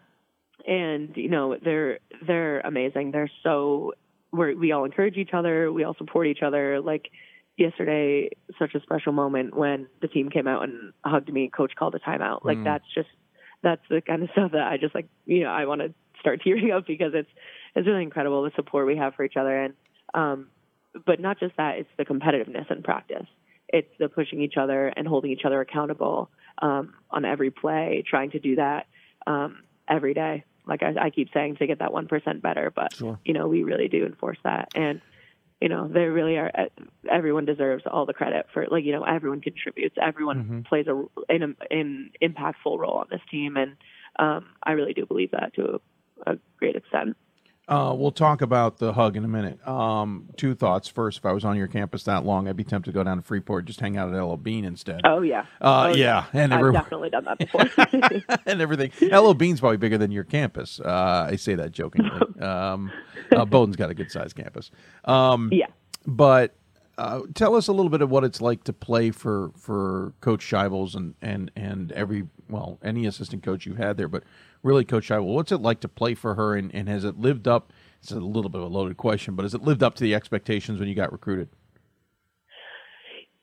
and 0.66 1.15
you 1.15 1.28
know 1.28 1.57
they're 1.62 1.99
they're 2.27 2.61
amazing. 2.61 3.11
They're 3.11 3.31
so 3.43 3.93
we 4.33 4.55
we 4.55 4.73
all 4.73 4.85
encourage 4.87 5.16
each 5.16 5.35
other. 5.35 5.70
We 5.70 5.85
all 5.85 5.95
support 5.99 6.27
each 6.27 6.43
other. 6.43 6.81
Like 6.81 7.11
yesterday, 7.57 8.31
such 8.59 8.74
a 8.74 8.81
special 8.81 9.12
moment 9.12 9.57
when 9.57 9.87
the 10.01 10.09
team 10.09 10.28
came 10.31 10.47
out 10.47 10.62
and 10.65 10.93
hugged 11.05 11.33
me. 11.33 11.49
Coach 11.49 11.73
called 11.77 11.95
a 11.95 11.99
timeout. 11.99 12.45
Like 12.45 12.59
Mm. 12.59 12.65
that's 12.65 12.85
just 12.95 13.09
that's 13.62 13.83
the 13.89 14.01
kind 14.01 14.23
of 14.23 14.31
stuff 14.33 14.53
that 14.53 14.66
I 14.66 14.77
just 14.77 14.95
like. 14.95 15.07
You 15.24 15.45
know, 15.45 15.51
I 15.51 15.66
want 15.66 15.81
to 15.81 15.95
start 16.20 16.41
tearing 16.45 16.70
up 16.70 16.87
because 16.87 17.12
it's 17.15 17.31
it's 17.74 17.87
really 17.87 18.03
incredible 18.03 18.43
the 18.43 18.51
support 18.57 18.87
we 18.87 18.97
have 18.97 19.15
for 19.15 19.24
each 19.24 19.37
other 19.37 19.55
and 19.65 19.74
um 20.15 20.47
but 21.05 21.20
not 21.20 21.39
just 21.39 21.55
that 21.59 21.77
it's 21.78 21.89
the 21.99 22.05
competitiveness 22.07 22.70
in 22.70 22.83
practice 22.83 23.27
it's 23.69 23.91
the 23.99 24.09
pushing 24.09 24.41
each 24.41 24.57
other 24.57 24.87
and 24.97 25.07
holding 25.07 25.31
each 25.31 25.45
other 25.45 25.61
accountable 25.61 26.31
um 26.62 26.95
on 27.11 27.27
every 27.27 27.51
play 27.51 28.03
trying 28.09 28.31
to 28.31 28.39
do 28.39 28.57
that 28.57 28.87
um 29.27 29.59
every 29.89 30.15
day 30.15 30.43
like 30.66 30.83
i, 30.83 30.95
I 30.99 31.11
keep 31.11 31.28
saying 31.35 31.57
to 31.57 31.66
get 31.66 31.81
that 31.81 31.91
1% 31.91 32.41
better 32.41 32.73
but 32.74 32.95
Sure. 32.95 33.19
you 33.27 33.35
know 33.35 33.47
we 33.47 33.62
really 33.62 33.89
do 33.89 34.07
enforce 34.07 34.39
that 34.43 34.70
and 34.74 35.03
you 35.61 35.69
know 35.69 35.89
they 35.89 36.05
really 36.05 36.37
are 36.37 36.51
everyone 37.11 37.45
deserves 37.45 37.85
all 37.91 38.07
the 38.07 38.12
credit 38.12 38.47
for 38.53 38.66
like 38.70 38.85
you 38.85 38.93
know 38.93 39.05
everyone 39.05 39.41
contributes. 39.41 39.97
Everyone 40.01 40.45
Mhm. 40.45 40.65
plays 40.66 40.87
a 40.87 41.05
an, 41.28 41.57
an 41.70 42.11
impactful 42.23 42.78
role 42.78 42.99
on 42.99 43.07
this 43.11 43.23
team. 43.31 43.57
And 43.57 43.77
um 44.19 44.47
i 44.62 44.73
really 44.73 44.95
do 44.95 45.05
believe 45.07 45.31
that 45.33 45.55
to 45.55 45.81
a, 46.27 46.33
a 46.33 46.39
great 46.59 46.77
extent 46.77 47.16
Uh, 47.69 47.93
we'll 47.97 48.13
talk 48.13 48.43
about 48.43 48.79
the 48.79 48.93
hug 48.93 49.17
in 49.17 49.25
a 49.25 49.29
minute. 49.29 49.67
Um, 49.67 50.29
two 50.37 50.55
thoughts. 50.55 50.87
First, 50.87 51.19
if 51.19 51.27
I 51.27 51.33
was 51.33 51.45
on 51.45 51.57
your 51.57 51.67
campus 51.67 52.05
that 52.05 52.25
long, 52.25 52.47
I'd 52.47 52.57
be 52.57 52.63
tempted 52.63 52.93
to 52.93 52.95
go 52.95 53.03
down 53.03 53.17
to 53.17 53.23
Freeport, 53.25 53.65
just 53.65 53.81
hang 53.81 53.97
out 53.97 54.09
at 54.09 54.15
L.L. 54.15 54.37
Bean 54.37 54.65
instead. 54.65 55.01
Oh 55.05 55.21
yeah. 55.23 55.47
Uh, 55.61 55.91
Oh, 55.93 55.95
yeah, 55.97 56.27
and 56.33 56.55
I've 56.55 56.61
every- 56.61 56.73
definitely 56.75 57.11
done 57.11 57.25
that 57.25 57.39
before. 58.29 58.39
and 58.47 58.61
everything. 58.63 58.93
L.L. 59.11 59.35
Bean's 59.35 59.59
probably 59.59 59.79
bigger 59.79 59.99
than 59.99 60.13
your 60.13 60.23
campus. 60.25 60.79
Uh, 60.79 61.27
I 61.31 61.35
say 61.37 61.57
that 61.57 61.73
jokingly. 61.73 62.41
um, 62.41 62.93
uh, 63.33 63.45
Bowdoin's 63.45 63.75
got 63.77 63.91
a 63.91 63.95
good 63.95 64.13
sized 64.13 64.37
campus. 64.37 64.71
Um, 65.05 65.49
yeah. 65.53 65.67
But 66.07 66.55
uh, 66.99 67.23
tell 67.35 67.57
us 67.57 67.67
a 67.67 67.73
little 67.73 67.91
bit 67.91 68.01
of 68.01 68.11
what 68.11 68.23
it's 68.23 68.41
like 68.41 68.63
to 68.65 68.73
play 68.73 69.11
for 69.11 69.51
for 69.59 70.13
Coach 70.21 70.41
Shibles 70.49 70.95
and 70.95 71.15
and 71.21 71.51
and 71.57 71.91
every 71.93 72.29
well 72.49 72.79
any 72.85 73.07
assistant 73.07 73.43
coach 73.43 73.67
you've 73.67 73.77
had 73.77 73.97
there, 73.97 74.07
but 74.09 74.23
really 74.67 74.85
Coach 74.85 75.09
Shibles. 75.09 75.33
What's 75.33 75.53
it 75.53 75.63
like 75.63 75.81
to 75.81 75.89
play 75.89 76.15
for 76.15 76.35
her, 76.35 76.55
and, 76.55 76.75
and 76.75 76.89
has 76.89 77.05
it 77.05 77.19
lived 77.19 77.49
up? 77.49 77.73
It's 78.03 78.11
a 78.11 78.21
little 78.21 78.51
bit 78.51 78.61
of 78.61 78.67
a 78.67 78.75
loaded 78.75 78.97
question, 78.97 79.35
but 79.35 79.45
has 79.45 79.55
it 79.55 79.63
lived 79.63 79.83
up 79.83 79.95
to 79.95 80.05
the 80.05 80.15
expectations 80.15 80.79
when 80.79 80.89
you 80.89 80.95
got 80.95 81.13
recruited? 81.13 81.49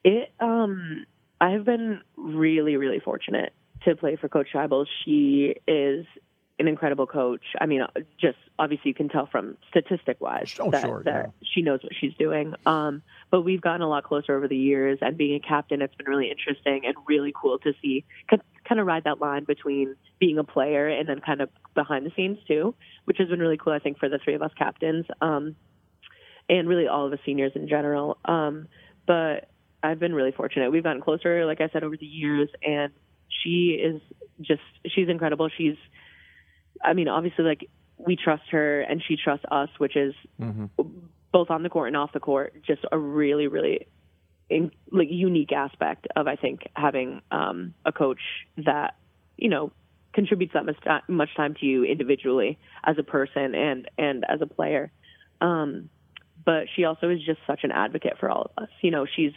It 0.03 0.31
um 0.39 1.05
I've 1.41 1.65
been 1.65 2.01
really, 2.15 2.77
really 2.77 2.99
fortunate 2.99 3.53
to 3.85 3.95
play 3.95 4.15
for 4.15 4.29
Coach 4.29 4.47
Shibles. 4.53 4.85
She 5.03 5.55
is 5.67 6.05
an 6.63 6.69
incredible 6.69 7.05
coach. 7.05 7.43
I 7.59 7.65
mean, 7.65 7.81
uh, 7.81 7.87
just 8.19 8.37
obviously 8.57 8.89
you 8.89 8.93
can 8.93 9.09
tell 9.09 9.27
from 9.27 9.57
statistic 9.69 10.19
wise 10.19 10.53
Oh, 10.59 10.71
that, 10.71 10.81
sure, 10.83 11.03
that 11.03 11.31
she 11.43 11.61
knows 11.61 11.81
what 11.83 11.93
she's 11.99 12.13
doing. 12.15 12.55
Um, 12.65 13.01
but 13.29 13.41
we've 13.41 13.61
gotten 13.61 13.81
a 13.81 13.89
lot 13.89 14.03
closer 14.03 14.35
over 14.35 14.47
the 14.47 14.57
years, 14.57 14.99
and 15.01 15.17
being 15.17 15.35
a 15.35 15.39
captain, 15.39 15.81
it's 15.81 15.95
been 15.95 16.07
really 16.07 16.31
interesting 16.31 16.85
and 16.85 16.95
really 17.07 17.33
cool 17.39 17.59
to 17.59 17.73
see 17.81 18.05
kind 18.29 18.79
of 18.79 18.87
ride 18.87 19.03
that 19.03 19.19
line 19.19 19.43
between 19.43 19.95
being 20.19 20.37
a 20.37 20.43
player 20.43 20.87
and 20.87 21.07
then 21.07 21.19
kind 21.19 21.41
of 21.41 21.49
behind 21.75 22.05
the 22.05 22.11
scenes 22.15 22.37
too, 22.47 22.73
which 23.05 23.17
has 23.17 23.27
been 23.27 23.39
really 23.39 23.57
cool. 23.57 23.73
I 23.73 23.79
think 23.79 23.99
for 23.99 24.09
the 24.09 24.19
three 24.23 24.35
of 24.35 24.41
us 24.41 24.51
captains, 24.57 25.05
um, 25.21 25.55
and 26.49 26.67
really 26.67 26.87
all 26.87 27.05
of 27.05 27.11
the 27.11 27.19
seniors 27.25 27.51
in 27.55 27.67
general. 27.67 28.17
Um, 28.25 28.67
but 29.05 29.49
I've 29.81 29.99
been 29.99 30.15
really 30.15 30.31
fortunate. 30.31 30.71
We've 30.71 30.83
gotten 30.83 31.01
closer, 31.01 31.45
like 31.45 31.59
I 31.59 31.69
said, 31.73 31.83
over 31.83 31.97
the 31.97 32.05
years, 32.05 32.49
and 32.65 32.93
she 33.43 33.79
is 33.83 34.01
just 34.41 34.61
she's 34.87 35.09
incredible. 35.09 35.49
She's, 35.57 35.75
I 36.81 36.93
mean, 36.93 37.07
obviously, 37.07 37.45
like 37.45 37.69
we 37.97 38.15
trust 38.15 38.43
her 38.51 38.81
and 38.81 39.01
she 39.05 39.17
trusts 39.17 39.45
us, 39.51 39.69
which 39.77 39.95
is 39.95 40.13
Mm-hmm. 40.41 40.65
both 41.31 41.49
on 41.49 41.63
the 41.63 41.69
court 41.69 41.87
and 41.87 41.97
off 41.97 42.13
the 42.13 42.19
court, 42.19 42.53
just 42.65 42.85
a 42.91 42.97
really, 42.97 43.47
really 43.47 43.87
in, 44.49 44.71
like 44.91 45.07
unique 45.09 45.51
aspect 45.51 46.07
of 46.15 46.27
I 46.27 46.35
think 46.35 46.61
having 46.75 47.21
um, 47.31 47.73
a 47.85 47.91
coach 47.91 48.21
that 48.57 48.95
you 49.37 49.49
know 49.49 49.71
contributes 50.13 50.53
that 50.53 50.65
much 50.65 50.79
time, 50.83 51.01
much 51.07 51.35
time 51.35 51.55
to 51.59 51.65
you 51.65 51.83
individually 51.83 52.59
as 52.83 52.97
a 52.97 53.03
person 53.03 53.55
and 53.55 53.89
and 53.97 54.25
as 54.27 54.41
a 54.41 54.47
player. 54.47 54.91
Um, 55.41 55.89
but 56.45 56.65
she 56.75 56.83
also 56.83 57.09
is 57.09 57.19
just 57.23 57.39
such 57.47 57.63
an 57.63 57.71
advocate 57.71 58.17
for 58.19 58.29
all 58.29 58.51
of 58.55 58.63
us. 58.63 58.69
You 58.81 58.91
know, 58.91 59.05
she's 59.05 59.31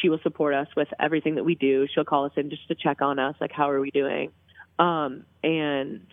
she 0.00 0.08
will 0.08 0.20
support 0.22 0.54
us 0.54 0.68
with 0.76 0.88
everything 0.98 1.36
that 1.36 1.44
we 1.44 1.54
do. 1.54 1.86
She'll 1.92 2.04
call 2.04 2.24
us 2.24 2.32
in 2.36 2.50
just 2.50 2.66
to 2.68 2.74
check 2.74 3.02
on 3.02 3.18
us, 3.18 3.34
like 3.40 3.52
how 3.52 3.70
are 3.70 3.80
we 3.80 3.90
doing, 3.90 4.30
um, 4.78 5.24
and 5.42 6.06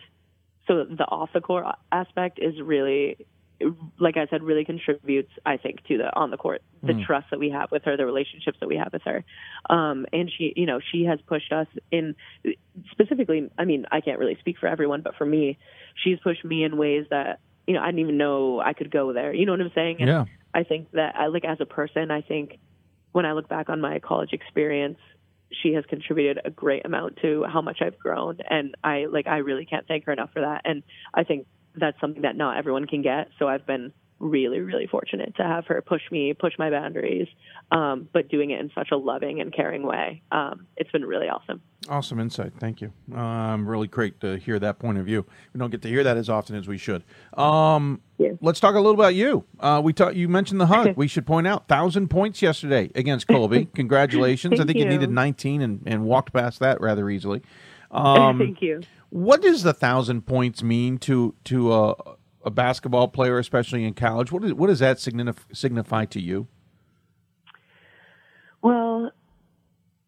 so 0.70 0.84
the 0.84 1.04
off 1.04 1.30
the 1.34 1.40
court 1.40 1.66
aspect 1.90 2.38
is 2.40 2.60
really 2.62 3.16
like 3.98 4.16
I 4.16 4.26
said, 4.30 4.42
really 4.42 4.64
contributes, 4.64 5.30
I 5.44 5.58
think, 5.58 5.84
to 5.88 5.98
the 5.98 6.16
on 6.16 6.30
the 6.30 6.36
court, 6.36 6.62
the 6.82 6.94
Mm. 6.94 7.04
trust 7.04 7.26
that 7.30 7.38
we 7.38 7.50
have 7.50 7.70
with 7.70 7.84
her, 7.84 7.96
the 7.96 8.06
relationships 8.06 8.56
that 8.60 8.68
we 8.68 8.76
have 8.76 8.92
with 8.92 9.02
her. 9.02 9.22
Um, 9.68 10.06
and 10.12 10.30
she, 10.30 10.54
you 10.56 10.64
know, 10.66 10.80
she 10.80 11.04
has 11.04 11.20
pushed 11.26 11.52
us 11.52 11.66
in 11.90 12.14
specifically, 12.90 13.50
I 13.58 13.64
mean, 13.66 13.84
I 13.92 14.00
can't 14.00 14.18
really 14.18 14.36
speak 14.40 14.56
for 14.58 14.66
everyone, 14.66 15.02
but 15.02 15.14
for 15.16 15.26
me, 15.26 15.58
she's 16.02 16.18
pushed 16.20 16.44
me 16.44 16.64
in 16.64 16.78
ways 16.78 17.04
that, 17.10 17.40
you 17.66 17.74
know, 17.74 17.82
I 17.82 17.86
didn't 17.86 18.00
even 18.00 18.16
know 18.16 18.60
I 18.60 18.72
could 18.72 18.90
go 18.90 19.12
there. 19.12 19.34
You 19.34 19.44
know 19.44 19.52
what 19.52 19.60
I'm 19.60 19.72
saying? 19.74 19.96
And 20.00 20.08
Yeah. 20.08 20.24
I 20.54 20.64
think 20.64 20.88
that 20.92 21.14
I 21.16 21.26
like 21.26 21.44
as 21.44 21.60
a 21.60 21.66
person, 21.66 22.10
I 22.10 22.22
think 22.22 22.58
when 23.12 23.26
I 23.26 23.32
look 23.32 23.48
back 23.48 23.68
on 23.68 23.80
my 23.80 23.98
college 23.98 24.32
experience, 24.32 24.98
she 25.62 25.74
has 25.74 25.84
contributed 25.86 26.40
a 26.44 26.50
great 26.50 26.84
amount 26.84 27.18
to 27.22 27.44
how 27.44 27.60
much 27.60 27.78
I've 27.80 27.98
grown 27.98 28.38
and 28.48 28.74
I 28.84 29.06
like 29.06 29.26
I 29.26 29.38
really 29.38 29.66
can't 29.66 29.86
thank 29.86 30.04
her 30.04 30.12
enough 30.12 30.30
for 30.32 30.40
that. 30.42 30.62
And 30.64 30.82
I 31.12 31.24
think 31.24 31.46
that's 31.74 32.00
something 32.00 32.22
that 32.22 32.36
not 32.36 32.56
everyone 32.56 32.86
can 32.86 33.02
get. 33.02 33.28
So 33.38 33.48
I've 33.48 33.66
been 33.66 33.92
really, 34.20 34.60
really 34.60 34.86
fortunate 34.86 35.34
to 35.36 35.42
have 35.42 35.66
her 35.66 35.82
push 35.82 36.02
me, 36.12 36.34
push 36.34 36.52
my 36.58 36.70
boundaries, 36.70 37.26
um, 37.72 38.08
but 38.12 38.28
doing 38.28 38.50
it 38.50 38.60
in 38.60 38.70
such 38.74 38.90
a 38.92 38.96
loving 38.96 39.40
and 39.40 39.52
caring 39.52 39.82
way. 39.82 40.22
Um, 40.30 40.66
it's 40.76 40.90
been 40.90 41.04
really 41.04 41.26
awesome. 41.26 41.60
Awesome 41.88 42.20
insight. 42.20 42.52
Thank 42.60 42.82
you. 42.82 42.92
Um, 43.16 43.66
really 43.66 43.88
great 43.88 44.20
to 44.20 44.36
hear 44.36 44.58
that 44.58 44.78
point 44.78 44.98
of 44.98 45.06
view. 45.06 45.24
We 45.52 45.58
don't 45.58 45.70
get 45.70 45.82
to 45.82 45.88
hear 45.88 46.04
that 46.04 46.16
as 46.18 46.28
often 46.28 46.54
as 46.54 46.68
we 46.68 46.78
should. 46.78 47.02
Um, 47.34 48.00
Let's 48.42 48.60
talk 48.60 48.74
a 48.74 48.78
little 48.78 48.92
about 48.92 49.14
you. 49.14 49.44
Uh, 49.58 49.80
we 49.82 49.94
talk, 49.94 50.14
You 50.14 50.28
mentioned 50.28 50.60
the 50.60 50.66
hug. 50.66 50.94
we 50.94 51.08
should 51.08 51.26
point 51.26 51.46
out 51.46 51.68
thousand 51.68 52.08
points 52.08 52.42
yesterday 52.42 52.90
against 52.94 53.26
Colby. 53.28 53.64
Congratulations. 53.74 54.60
I 54.60 54.64
think 54.66 54.76
you. 54.76 54.84
you. 54.84 54.90
needed 54.90 55.10
19 55.10 55.62
and, 55.62 55.82
and 55.86 56.04
walked 56.04 56.34
past 56.34 56.58
that 56.60 56.80
rather 56.82 57.08
easily. 57.08 57.40
Um, 57.90 58.38
Thank 58.38 58.60
you. 58.60 58.82
What 59.08 59.40
does 59.40 59.62
the 59.62 59.72
thousand 59.72 60.26
points 60.26 60.62
mean 60.62 60.98
to 60.98 61.34
to 61.44 61.72
a, 61.72 61.94
a 62.44 62.50
basketball 62.50 63.08
player, 63.08 63.38
especially 63.38 63.84
in 63.84 63.94
college? 63.94 64.32
What, 64.32 64.44
is, 64.44 64.54
what 64.54 64.68
does 64.68 64.78
that 64.78 64.96
signif- 64.98 65.44
signify 65.52 66.06
to 66.06 66.20
you? 66.20 66.48
Well, 68.62 69.10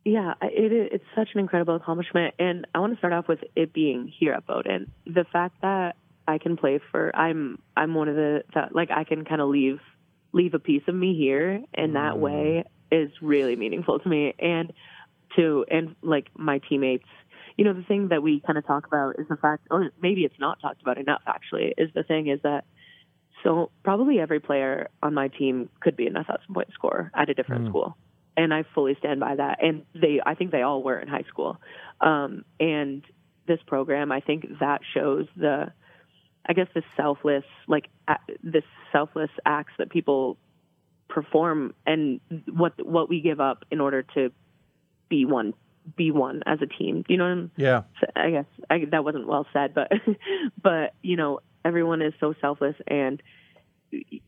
yeah, 0.05 0.35
it, 0.43 0.73
is- 0.73 1.01
such 1.15 1.29
an 1.35 1.41
incredible 1.41 1.77
accomplishment, 1.77 2.35
and 2.39 2.67
I 2.75 2.81
want 2.81 2.93
to 2.93 2.99
start 2.99 3.13
off 3.13 3.29
with 3.29 3.41
it 3.55 3.73
being 3.73 4.13
here 4.19 4.33
at 4.33 4.47
Bowdoin. 4.47 4.91
The 5.07 5.25
fact 5.33 5.61
that 5.63 5.97
I 6.27 6.39
can 6.39 6.57
play 6.57 6.81
for, 6.91 7.15
I'm, 7.15 7.59
I'm 7.77 7.95
one 7.95 8.09
of 8.09 8.17
the 8.17 8.45
that 8.55 8.75
like 8.75 8.91
I 8.91 9.05
can 9.05 9.25
kind 9.25 9.41
of 9.41 9.49
leave, 9.49 9.81
leave 10.33 10.55
a 10.55 10.59
piece 10.59 10.83
of 10.89 10.95
me 10.95 11.17
here 11.17 11.63
in 11.75 11.93
that 11.95 12.15
mm. 12.15 12.19
way 12.19 12.65
is 12.91 13.11
really 13.21 13.57
meaningful 13.57 13.99
to 13.99 14.09
me, 14.09 14.35
and 14.39 14.73
to 15.37 15.65
and 15.71 15.97
like 16.03 16.29
my 16.37 16.59
teammates. 16.69 17.09
You 17.57 17.65
know, 17.65 17.73
the 17.75 17.83
thing 17.83 18.09
that 18.09 18.23
we 18.23 18.41
kind 18.41 18.59
of 18.59 18.67
talk 18.67 18.87
about 18.87 19.19
is 19.19 19.27
the 19.29 19.37
fact, 19.37 19.67
or 19.71 19.91
maybe 20.01 20.25
it's 20.25 20.39
not 20.39 20.61
talked 20.61 20.81
about 20.83 20.99
enough. 20.99 21.23
Actually, 21.27 21.75
is 21.77 21.91
the 21.95 22.03
thing 22.03 22.29
is 22.29 22.41
that 22.43 22.65
so 23.43 23.71
probably 23.83 24.21
every 24.21 24.41
player 24.41 24.89
on 25.03 25.15
my 25.15 25.29
team 25.29 25.69
could 25.81 25.97
be 25.97 26.07
a 26.07 26.11
thousand 26.11 26.55
point 26.55 26.69
scorer 26.73 27.11
at 27.15 27.29
a 27.29 27.35
different 27.35 27.65
Mm. 27.65 27.69
school. 27.69 27.97
And 28.37 28.55
I 28.55 28.63
fully 28.75 28.95
stand 28.99 29.21
by 29.21 29.35
that. 29.37 29.63
And 29.63 29.85
they 29.95 30.21
I 30.25 30.35
think 30.35 30.53
they 30.53 30.63
all 30.63 30.83
were 30.83 30.99
in 30.99 31.09
high 31.09 31.25
school. 31.29 31.59
Um 32.01 32.45
and 32.61 33.05
this 33.47 33.61
program 33.67 34.13
I 34.13 34.21
think 34.21 34.47
that 34.61 34.83
shows 34.95 35.27
the 35.37 35.73
I 36.47 36.53
guess 36.55 36.69
the 36.75 36.83
selfless 36.97 37.45
like 37.67 37.89
this 38.43 38.65
selfless 38.91 39.31
acts 39.45 39.73
that 39.79 39.91
people 39.91 40.39
perform 41.09 41.75
and 41.87 42.21
what 42.51 42.75
what 42.85 43.09
we 43.09 43.21
give 43.21 43.41
up 43.41 43.65
in 43.71 43.81
order 43.81 44.03
to 44.15 44.33
be 45.09 45.25
one 45.25 45.53
be 45.97 46.11
one 46.11 46.43
as 46.47 46.61
a 46.63 46.67
team. 46.67 47.05
You 47.09 47.17
know 47.17 47.25
what 47.25 47.31
I'm 47.31 47.51
Yeah. 47.57 47.83
I 48.15 48.31
guess 48.31 48.45
I, 48.71 48.85
that 48.91 49.05
wasn't 49.05 49.27
well 49.27 49.47
said, 49.53 49.75
but 49.75 49.91
but 50.63 50.95
you 51.03 51.17
know 51.17 51.41
everyone 51.65 52.03
is 52.03 52.13
so 52.21 52.35
selfless, 52.41 52.77
and 52.87 53.23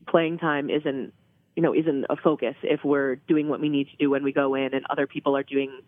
playing 0.07 0.37
time 0.37 0.69
isn't 0.69 1.13
you 1.55 1.63
know 1.63 1.73
isn't 1.73 2.05
a 2.09 2.15
focus 2.15 2.55
if 2.63 2.83
we're 2.83 3.15
doing 3.15 3.47
what 3.49 3.59
we 3.61 3.69
need 3.69 3.87
to 3.89 3.97
do 3.97 4.09
when 4.09 4.23
we 4.23 4.31
go 4.31 4.55
in, 4.55 4.73
and 4.73 4.85
other 4.89 5.07
people 5.07 5.35
are 5.37 5.43
doing 5.43 5.81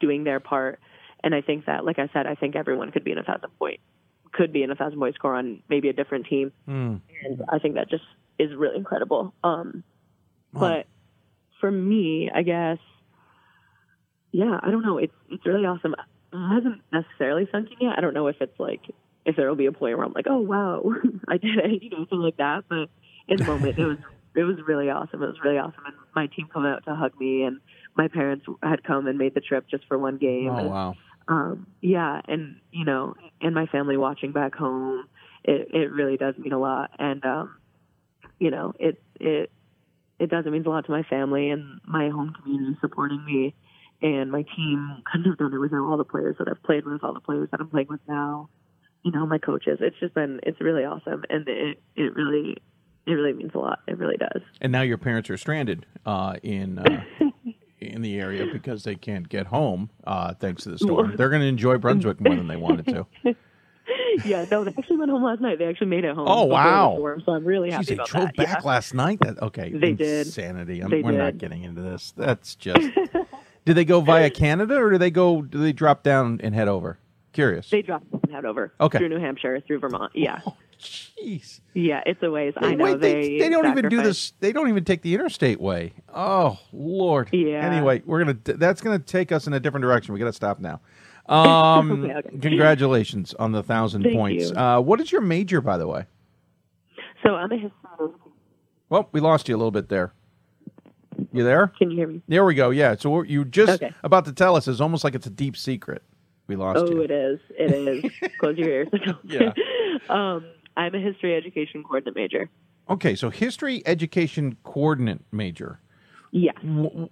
doing 0.00 0.24
their 0.24 0.40
part. 0.40 0.80
And 1.24 1.34
I 1.34 1.40
think 1.40 1.66
that, 1.66 1.84
like 1.84 1.98
I 1.98 2.08
said, 2.12 2.26
I 2.28 2.36
think 2.36 2.54
everyone 2.54 2.92
could 2.92 3.02
be 3.02 3.10
in 3.12 3.18
a 3.18 3.24
thousand 3.24 3.50
point 3.58 3.80
could 4.32 4.52
be 4.52 4.62
in 4.62 4.70
a 4.70 4.74
thousand 4.74 4.98
point 4.98 5.14
score 5.14 5.34
on 5.34 5.62
maybe 5.70 5.88
a 5.88 5.92
different 5.92 6.26
team, 6.26 6.52
Mm. 6.68 7.00
and 7.24 7.42
I 7.48 7.58
think 7.58 7.74
that 7.76 7.88
just 7.88 8.04
is 8.38 8.54
really 8.54 8.76
incredible. 8.76 9.32
Um, 9.42 9.82
but 10.52 10.86
for 11.60 11.70
me, 11.70 12.30
I 12.32 12.42
guess, 12.42 12.78
yeah, 14.32 14.58
I 14.62 14.70
don't 14.70 14.82
know. 14.82 14.98
It's 14.98 15.14
it's 15.30 15.46
really 15.46 15.64
awesome. 15.64 15.94
It 16.32 16.36
hasn't 16.36 16.82
necessarily 16.92 17.48
sunk 17.50 17.68
in 17.70 17.88
yet. 17.88 17.94
I 17.96 18.00
don't 18.00 18.14
know 18.14 18.26
if 18.26 18.36
it's 18.40 18.58
like 18.58 18.82
if 19.24 19.36
there 19.36 19.48
will 19.48 19.56
be 19.56 19.66
a 19.66 19.72
point 19.72 19.96
where 19.96 20.06
I'm 20.06 20.12
like, 20.12 20.26
oh 20.28 20.40
wow, 20.40 20.82
I 21.28 21.36
did 21.36 21.58
it, 21.58 21.82
you 21.82 21.90
know, 21.90 21.98
something 21.98 22.18
like 22.20 22.36
that. 22.38 22.64
But 22.68 22.88
in 23.28 23.38
the 23.38 23.44
moment, 23.44 23.78
it 23.78 23.84
was 23.84 23.98
it 24.34 24.44
was 24.44 24.56
really 24.66 24.90
awesome. 24.90 25.22
It 25.22 25.26
was 25.26 25.40
really 25.42 25.58
awesome, 25.58 25.84
and 25.86 25.94
my 26.14 26.26
team 26.26 26.48
coming 26.52 26.70
out 26.70 26.84
to 26.84 26.94
hug 26.94 27.18
me, 27.18 27.42
and 27.42 27.60
my 27.96 28.08
parents 28.08 28.46
had 28.62 28.84
come 28.84 29.06
and 29.06 29.18
made 29.18 29.34
the 29.34 29.40
trip 29.40 29.66
just 29.68 29.86
for 29.86 29.98
one 29.98 30.18
game. 30.18 30.50
Oh 30.50 30.56
and, 30.56 30.70
wow. 30.70 30.94
um, 31.28 31.66
yeah, 31.80 32.20
and 32.26 32.56
you 32.72 32.84
know, 32.84 33.14
and 33.40 33.54
my 33.54 33.66
family 33.66 33.96
watching 33.96 34.32
back 34.32 34.54
home, 34.54 35.06
it 35.44 35.68
it 35.72 35.92
really 35.92 36.16
does 36.16 36.36
mean 36.38 36.52
a 36.52 36.58
lot, 36.58 36.90
and 36.98 37.24
um, 37.24 37.56
you 38.38 38.50
know, 38.50 38.74
it 38.78 39.02
it 39.18 39.50
it 40.18 40.30
does. 40.30 40.46
It 40.46 40.50
means 40.50 40.66
a 40.66 40.70
lot 40.70 40.86
to 40.86 40.92
my 40.92 41.02
family 41.02 41.50
and 41.50 41.80
my 41.84 42.08
home 42.08 42.34
community 42.40 42.76
supporting 42.80 43.24
me, 43.24 43.54
and 44.02 44.30
my 44.30 44.44
team 44.56 45.02
couldn't 45.10 45.26
have 45.26 45.38
done 45.38 45.52
it 45.52 45.58
without 45.58 45.84
all 45.84 45.96
the 45.96 46.04
players 46.04 46.36
that 46.38 46.48
I've 46.48 46.62
played 46.62 46.84
with, 46.84 47.02
all 47.02 47.14
the 47.14 47.20
players 47.20 47.48
that 47.50 47.60
I'm 47.60 47.68
playing 47.68 47.88
with 47.88 48.00
now, 48.08 48.48
you 49.02 49.10
know, 49.10 49.26
my 49.26 49.38
coaches. 49.38 49.78
It's 49.80 49.98
just 50.00 50.14
been 50.14 50.40
it's 50.42 50.60
really 50.60 50.84
awesome, 50.84 51.24
and 51.30 51.48
it 51.48 51.82
it 51.96 52.14
really 52.14 52.58
it 53.06 53.12
really 53.12 53.32
means 53.32 53.52
a 53.54 53.58
lot. 53.58 53.80
It 53.86 53.98
really 53.98 54.16
does. 54.16 54.42
And 54.60 54.70
now 54.70 54.82
your 54.82 54.98
parents 54.98 55.30
are 55.30 55.36
stranded 55.36 55.86
uh, 56.06 56.36
in 56.42 56.78
uh, 56.78 57.04
in 57.80 58.02
the 58.02 58.18
area 58.18 58.46
because 58.52 58.84
they 58.84 58.94
can't 58.94 59.28
get 59.28 59.46
home 59.46 59.90
uh, 60.06 60.34
thanks 60.34 60.64
to 60.64 60.70
the 60.70 60.78
storm. 60.78 61.14
They're 61.16 61.30
going 61.30 61.42
to 61.42 61.48
enjoy 61.48 61.78
Brunswick 61.78 62.20
more 62.20 62.34
than 62.34 62.48
they 62.48 62.56
wanted 62.56 62.86
to. 62.86 63.06
yeah, 64.24 64.44
no, 64.50 64.64
they 64.64 64.74
actually 64.76 64.98
went 64.98 65.10
home 65.10 65.22
last 65.22 65.40
night. 65.40 65.58
They 65.58 65.66
actually 65.66 65.88
made 65.88 66.04
it 66.04 66.14
home. 66.14 66.26
Oh, 66.28 66.44
wow. 66.44 66.94
storm, 66.96 67.22
so 67.24 67.32
I'm 67.32 67.44
really 67.44 67.70
happy 67.70 67.84
Jeez, 67.84 67.88
they 67.88 67.94
about 67.94 68.08
drove 68.08 68.26
that. 68.26 68.36
back 68.36 68.62
yeah. 68.62 68.68
last 68.68 68.94
night. 68.94 69.20
That 69.20 69.40
okay? 69.42 69.72
They 69.72 69.92
did. 69.92 70.26
Insanity. 70.26 70.82
We're 70.84 71.12
not 71.12 71.38
getting 71.38 71.64
into 71.64 71.80
this. 71.80 72.12
That's 72.16 72.54
just. 72.54 72.88
did 73.68 73.76
they 73.76 73.84
go 73.84 74.00
via 74.00 74.30
Canada 74.30 74.76
or 74.78 74.90
do 74.92 74.96
they 74.96 75.10
go? 75.10 75.42
Do 75.42 75.58
they 75.58 75.74
drop 75.74 76.02
down 76.02 76.40
and 76.42 76.54
head 76.54 76.68
over? 76.68 76.98
Curious. 77.34 77.68
They 77.68 77.82
dropped 77.82 78.06
and 78.10 78.32
head 78.32 78.46
over 78.46 78.72
Okay. 78.80 78.96
through 78.96 79.10
New 79.10 79.20
Hampshire, 79.20 79.60
through 79.66 79.80
Vermont. 79.80 80.10
Yeah. 80.14 80.40
Jeez. 80.80 81.60
Yeah, 81.74 82.00
it's 82.06 82.22
a 82.22 82.30
ways. 82.30 82.54
I 82.56 82.68
They- 82.68 82.76
know 82.76 82.84
wait, 82.84 83.00
they, 83.00 83.12
they. 83.12 83.38
they 83.40 83.48
don't 83.50 83.66
even 83.66 83.90
do 83.90 84.02
this. 84.02 84.32
They 84.40 84.52
don't 84.52 84.68
even 84.70 84.84
take 84.84 85.02
the 85.02 85.12
interstate 85.14 85.60
way. 85.60 85.92
Oh 86.14 86.58
Lord. 86.72 87.28
Yeah. 87.32 87.58
Anyway, 87.70 88.02
we're 88.06 88.24
gonna. 88.24 88.38
That's 88.42 88.80
gonna 88.80 88.98
take 89.00 89.30
us 89.32 89.46
in 89.46 89.52
a 89.52 89.60
different 89.60 89.82
direction. 89.82 90.14
We 90.14 90.18
got 90.20 90.26
to 90.26 90.32
stop 90.32 90.60
now. 90.60 90.80
Um, 91.28 92.04
Okay, 92.04 92.14
okay. 92.14 92.38
Congratulations 92.38 93.34
on 93.34 93.52
the 93.52 93.62
thousand 93.62 94.04
Thank 94.04 94.16
points. 94.16 94.50
you. 94.50 94.56
Uh, 94.56 94.80
what 94.80 94.98
is 95.00 95.12
your 95.12 95.20
major, 95.20 95.60
by 95.60 95.76
the 95.76 95.86
way? 95.86 96.06
So 97.22 97.34
I'm 97.34 97.52
a 97.52 97.56
historian. 97.58 98.14
Well, 98.88 99.08
we 99.12 99.20
lost 99.20 99.48
you 99.50 99.54
a 99.56 99.58
little 99.58 99.70
bit 99.72 99.90
there. 99.90 100.12
You 101.32 101.44
there? 101.44 101.68
Can 101.78 101.90
you 101.90 101.96
hear 101.96 102.08
me? 102.08 102.22
There 102.28 102.44
we 102.44 102.54
go. 102.54 102.70
Yeah. 102.70 102.96
So 102.98 103.10
what 103.10 103.28
you 103.28 103.44
just 103.44 103.82
Okay. 103.82 103.92
about 104.02 104.24
to 104.26 104.32
tell 104.32 104.56
us 104.56 104.66
is 104.68 104.80
almost 104.80 105.04
like 105.04 105.14
it's 105.14 105.26
a 105.26 105.30
deep 105.30 105.56
secret. 105.56 106.02
We 106.46 106.56
lost 106.56 106.78
Oh, 106.80 106.88
you. 106.90 107.02
it 107.02 107.10
is. 107.10 107.38
It 107.50 107.70
is. 107.72 108.10
Close 108.40 108.56
your 108.56 108.68
ears. 108.68 108.88
Yeah. 109.24 109.52
um, 110.08 110.44
I'm 110.76 110.94
a 110.94 110.98
history 110.98 111.34
education 111.36 111.82
coordinate 111.84 112.16
major. 112.16 112.48
Okay, 112.88 113.14
so 113.14 113.28
history 113.28 113.82
education 113.84 114.56
coordinate 114.62 115.20
major. 115.32 115.80
Yeah. 116.30 116.52
Wh- 116.62 117.08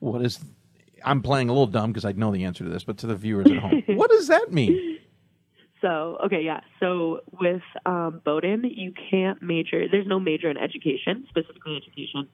What 0.00 0.22
is? 0.22 0.38
I'm 1.02 1.22
playing 1.22 1.48
a 1.48 1.52
little 1.52 1.66
dumb 1.66 1.92
because 1.92 2.04
I 2.04 2.12
know 2.12 2.30
the 2.30 2.44
answer 2.44 2.64
to 2.64 2.68
this, 2.70 2.84
but 2.84 2.98
to 2.98 3.06
the 3.06 3.14
viewers 3.16 3.46
at 3.50 3.56
home, 3.56 3.82
what 3.86 4.10
does 4.10 4.28
that 4.28 4.52
mean? 4.52 4.98
So, 5.80 6.18
okay, 6.26 6.42
yeah. 6.42 6.60
So 6.78 7.20
with 7.40 7.62
um, 7.86 8.20
Bowdoin, 8.22 8.64
you 8.64 8.92
can't 9.10 9.40
major. 9.40 9.88
There's 9.90 10.06
no 10.06 10.20
major 10.20 10.50
in 10.50 10.58
education, 10.58 11.24
specifically 11.30 11.76
education. 11.78 12.28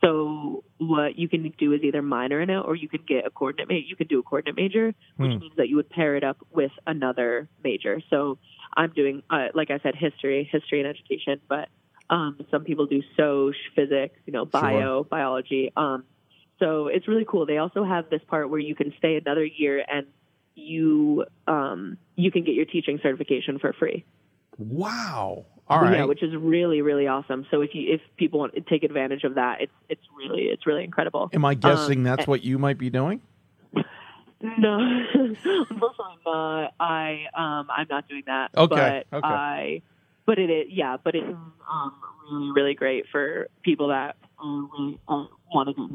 So 0.00 0.62
what 0.78 1.18
you 1.18 1.28
can 1.28 1.52
do 1.58 1.72
is 1.72 1.82
either 1.82 2.02
minor 2.02 2.40
in 2.40 2.50
it, 2.50 2.58
or 2.58 2.76
you 2.76 2.88
can 2.88 3.02
get 3.06 3.26
a 3.26 3.30
coordinate 3.30 3.68
major. 3.68 3.86
You 3.86 3.96
can 3.96 4.06
do 4.06 4.20
a 4.20 4.22
coordinate 4.22 4.56
major, 4.56 4.94
which 5.16 5.32
Hmm. 5.32 5.38
means 5.38 5.56
that 5.56 5.68
you 5.68 5.76
would 5.76 5.90
pair 5.90 6.14
it 6.16 6.22
up 6.22 6.38
with 6.52 6.70
another 6.86 7.48
major. 7.64 8.00
So 8.08 8.38
I'm 8.76 8.92
doing, 8.92 9.22
uh, 9.28 9.48
like 9.54 9.70
I 9.70 9.78
said, 9.80 9.96
history, 9.96 10.48
history 10.50 10.80
and 10.80 10.88
education. 10.88 11.40
But 11.48 11.68
um, 12.10 12.38
some 12.50 12.64
people 12.64 12.86
do 12.86 13.02
soc, 13.16 13.54
physics, 13.74 14.16
you 14.24 14.32
know, 14.32 14.44
bio, 14.44 15.02
biology. 15.04 15.72
Um, 15.76 16.04
so 16.58 16.86
it's 16.86 17.08
really 17.08 17.26
cool. 17.28 17.46
They 17.46 17.58
also 17.58 17.84
have 17.84 18.08
this 18.08 18.22
part 18.28 18.50
where 18.50 18.60
you 18.60 18.74
can 18.74 18.92
stay 18.98 19.16
another 19.16 19.44
year 19.44 19.84
and 19.86 20.06
you 20.54 21.24
um, 21.46 21.98
you 22.16 22.30
can 22.30 22.44
get 22.44 22.54
your 22.54 22.64
teaching 22.64 22.98
certification 23.02 23.58
for 23.58 23.72
free. 23.72 24.04
Wow. 24.58 25.44
All 25.70 25.82
right. 25.82 25.98
Yeah, 25.98 26.04
which 26.04 26.22
is 26.22 26.34
really 26.34 26.80
really 26.82 27.06
awesome. 27.06 27.46
So 27.50 27.60
if 27.60 27.70
you 27.74 27.92
if 27.94 28.00
people 28.16 28.40
want 28.40 28.54
to 28.54 28.60
take 28.62 28.82
advantage 28.82 29.24
of 29.24 29.34
that, 29.34 29.60
it's 29.60 29.72
it's 29.88 30.02
really 30.16 30.44
it's 30.44 30.66
really 30.66 30.84
incredible. 30.84 31.30
Am 31.32 31.44
I 31.44 31.54
guessing 31.54 31.98
Um, 31.98 32.04
that's 32.04 32.26
what 32.26 32.42
you 32.42 32.58
might 32.58 32.78
be 32.78 32.90
doing? 32.90 33.20
No, 34.40 34.78
unfortunately 35.14 36.18
not. 36.24 36.72
I 36.78 37.24
um 37.34 37.68
I'm 37.76 37.86
not 37.90 38.08
doing 38.08 38.22
that. 38.26 38.50
Okay, 38.56 39.04
But 39.10 39.16
okay. 39.16 39.26
I 39.34 39.82
but 40.26 40.38
it 40.38 40.48
is 40.50 40.66
yeah, 40.70 40.96
but 41.02 41.14
it 41.14 41.24
is 41.24 41.34
um 41.70 41.92
really 42.30 42.52
really 42.52 42.74
great 42.74 43.04
for 43.10 43.48
people 43.62 43.88
that 43.88 44.16
um, 44.42 44.70
really 44.78 44.98
uh, 45.08 45.24
want 45.52 45.68
to 45.76 45.88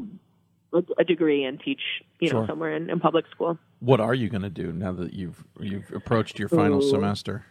get 0.74 0.92
a, 0.98 1.00
a 1.00 1.04
degree 1.04 1.44
and 1.44 1.58
teach 1.60 1.80
you 2.20 2.28
know 2.30 2.40
Sure. 2.40 2.46
somewhere 2.46 2.76
in, 2.76 2.90
in 2.90 3.00
public 3.00 3.24
school. 3.30 3.58
What 3.80 4.00
are 4.00 4.14
you 4.14 4.28
going 4.28 4.42
to 4.42 4.50
do 4.50 4.72
now 4.72 4.92
that 4.92 5.14
you've 5.14 5.42
you've 5.58 5.90
approached 5.94 6.38
your 6.38 6.48
final 6.48 6.78
Ooh. 6.82 6.90
semester? 6.90 7.46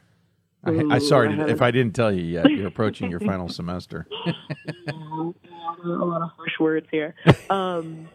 I, 0.66 0.84
I 0.90 0.98
sorry 1.00 1.30
I 1.30 1.50
if 1.50 1.62
I 1.62 1.72
didn't 1.72 1.96
tell 1.96 2.12
you 2.12 2.24
yet. 2.24 2.50
You're 2.52 2.68
approaching 2.68 3.12
your 3.12 3.20
final 3.20 3.50
semester. 3.50 4.08
a 4.88 5.88
lot 5.88 6.22
of 6.22 6.30
harsh 6.38 6.60
words 6.60 6.88
here. 6.92 7.16
Um, 7.50 8.10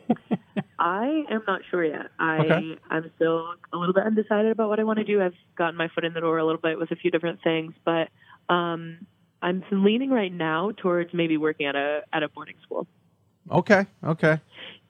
I 0.79 1.25
am 1.31 1.43
not 1.47 1.61
sure 1.70 1.85
yet. 1.85 2.07
I 2.19 2.39
Okay. 2.39 2.79
I'm 2.91 3.11
still 3.16 3.55
a 3.73 3.77
little 3.77 3.95
bit 3.95 4.05
undecided 4.05 4.53
about 4.53 4.69
what 4.69 4.81
I 4.81 4.85
want 4.85 4.99
to 4.99 5.05
do. 5.05 5.20
I've 5.20 5.35
gotten 5.57 5.77
my 5.77 5.89
foot 5.89 6.05
in 6.05 6.15
the 6.15 6.20
door 6.20 6.39
a 6.39 6.45
little 6.45 6.61
bit 6.61 6.79
with 6.79 6.91
a 6.91 6.97
few 6.97 7.11
different 7.11 7.41
things, 7.43 7.75
but 7.85 8.09
um, 8.49 9.07
I'm 9.43 9.62
leaning 9.70 10.11
right 10.11 10.33
now 10.33 10.73
towards 10.77 11.12
maybe 11.12 11.37
working 11.37 11.66
at 11.66 11.77
a 11.77 12.03
at 12.12 12.23
a 12.23 12.29
boarding 12.29 12.57
school. 12.62 12.87
Okay. 13.51 13.87
Okay. 14.03 14.41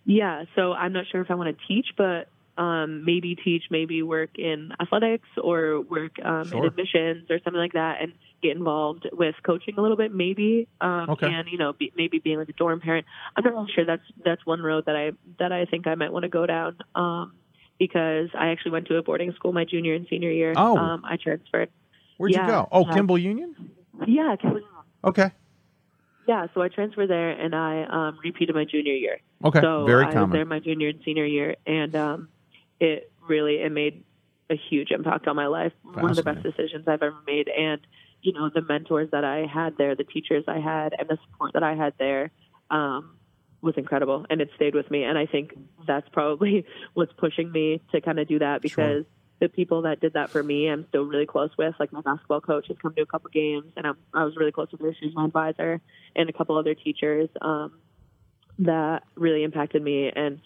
Yeah, 0.05 0.45
so 0.57 0.73
I'm 0.73 0.93
not 0.93 1.05
sure 1.11 1.21
if 1.21 1.31
I 1.31 1.35
want 1.35 1.57
to 1.57 1.67
teach, 1.67 1.89
but 1.97 2.29
um, 2.59 3.05
maybe 3.05 3.37
teach, 3.37 3.65
maybe 3.71 4.03
work 4.03 4.31
in 4.39 4.73
athletics 4.81 5.29
or 5.43 5.81
work 5.81 6.13
um, 6.25 6.45
Sure. 6.49 6.59
in 6.59 6.65
admissions 6.67 7.31
or 7.31 7.39
something 7.45 7.61
like 7.61 7.73
that, 7.73 8.03
and 8.03 8.13
get 8.43 8.57
involved 8.57 9.09
with 9.13 9.35
coaching 9.45 9.75
a 9.79 9.81
little 9.81 9.97
bit, 9.97 10.13
maybe. 10.13 10.69
Um, 10.81 11.09
Okay. 11.11 11.33
And 11.33 11.49
you 11.49 11.57
know, 11.59 11.73
be, 11.73 11.93
maybe 11.97 12.19
being 12.19 12.39
like 12.39 12.49
a 12.49 12.53
dorm 12.53 12.81
parent. 12.81 13.07
I'm 13.37 13.45
not 13.45 13.55
really 13.55 13.73
sure. 13.75 13.85
That's 13.87 14.03
that's 14.25 14.45
one 14.45 14.61
road 14.61 14.85
that 14.87 14.97
I 14.97 15.13
that 15.39 15.53
I 15.53 15.65
think 15.65 15.87
I 15.87 15.95
might 15.95 16.13
want 16.13 16.25
to 16.25 16.29
go 16.29 16.45
down. 16.47 16.77
Um, 16.95 17.33
because 17.79 18.29
I 18.37 18.49
actually 18.49 18.73
went 18.73 18.89
to 18.89 18.97
a 18.97 19.03
boarding 19.03 19.33
school 19.35 19.53
my 19.53 19.65
junior 19.65 19.95
and 19.95 20.07
senior 20.11 20.33
year. 20.33 20.53
Oh. 20.57 20.77
Um, 20.77 21.05
I 21.05 21.17
transferred. 21.17 21.71
Where'd 22.17 22.33
Yeah, 22.33 22.43
you 22.43 22.53
go? 22.53 22.69
Oh, 22.73 22.85
yeah. 22.85 22.95
Kimball 22.95 23.19
Union. 23.19 23.55
Yeah, 24.05 24.35
Kimball 24.35 24.59
Union. 24.59 24.75
Okay. 25.05 25.31
Yeah, 26.27 26.49
so 26.53 26.61
I 26.61 26.69
transferred 26.69 27.09
there 27.09 27.31
and 27.31 27.55
I 27.55 27.85
um, 27.85 28.19
repeated 28.23 28.55
my 28.55 28.65
junior 28.65 28.93
year. 28.95 29.19
Okay, 29.45 29.61
so 29.61 29.87
very 29.87 30.05
I 30.07 30.13
common. 30.13 30.31
was 30.31 30.37
there 30.37 30.45
my 30.45 30.59
junior 30.59 30.89
and 30.89 31.01
senior 31.05 31.25
year, 31.25 31.55
and 31.67 31.95
um, 31.95 32.29
it 32.81 33.11
really 33.27 33.57
it 33.57 33.73
made 33.73 34.05
a 34.51 34.57
huge 34.57 34.91
impact 34.91 35.29
on 35.29 35.37
my 35.37 35.47
life. 35.47 35.73
One 35.83 36.11
of 36.11 36.17
the 36.17 36.23
best 36.23 36.43
decisions 36.43 36.89
I've 36.89 37.03
ever 37.03 37.17
made, 37.27 37.49
and 37.49 37.81
you 38.23 38.33
know 38.33 38.51
the 38.53 38.63
mentors 38.63 39.11
that 39.11 39.25
I 39.25 39.47
had 39.47 39.77
there, 39.77 39.95
the 39.95 40.05
teachers 40.05 40.45
I 40.49 40.59
had, 40.59 40.95
and 40.99 41.09
the 41.09 41.19
support 41.25 41.53
that 41.55 41.63
I 41.63 41.75
had 41.75 41.95
there 41.99 42.31
um, 42.71 43.17
was 43.61 43.75
incredible, 43.77 44.27
and 44.31 44.41
it 44.41 44.51
stayed 44.57 44.75
with 44.75 44.91
me. 44.91 45.05
And 45.05 45.19
I 45.19 45.27
think 45.27 45.53
that's 45.87 46.09
probably 46.11 46.65
what's 46.95 47.13
pushing 47.13 47.51
me 47.53 47.83
to 47.93 48.01
kind 48.01 48.19
of 48.19 48.29
do 48.29 48.39
that 48.39 48.63
because. 48.63 49.05
The 49.41 49.49
people 49.49 49.83
that 49.83 50.01
did 50.01 50.15
that 50.15 50.31
for 50.31 50.43
me, 50.43 50.69
I'm 50.69 50.85
still 50.89 51.05
really 51.05 51.25
close 51.25 51.51
with. 51.57 51.73
Like 51.79 51.93
my 51.93 52.01
basketball 52.01 52.41
coach 52.41 52.67
has 52.67 52.77
come 52.83 52.93
to 52.97 53.03
a 53.03 53.07
couple 53.07 53.31
games, 53.31 53.73
and 53.77 53.87
I'm, 53.87 53.97
I 54.13 54.25
was 54.25 54.35
really 54.37 54.51
close 54.51 54.67
with 54.73 54.81
her. 54.81 54.93
She's 54.99 55.15
my 55.15 55.27
advisor, 55.27 55.81
and 56.17 56.29
a 56.29 56.33
couple 56.33 56.59
other 56.59 56.75
teachers. 56.75 57.29
Um, 57.41 57.79
that 58.59 59.05
really 59.15 59.45
impacted 59.45 59.83
me 59.83 60.11
and 60.15 60.41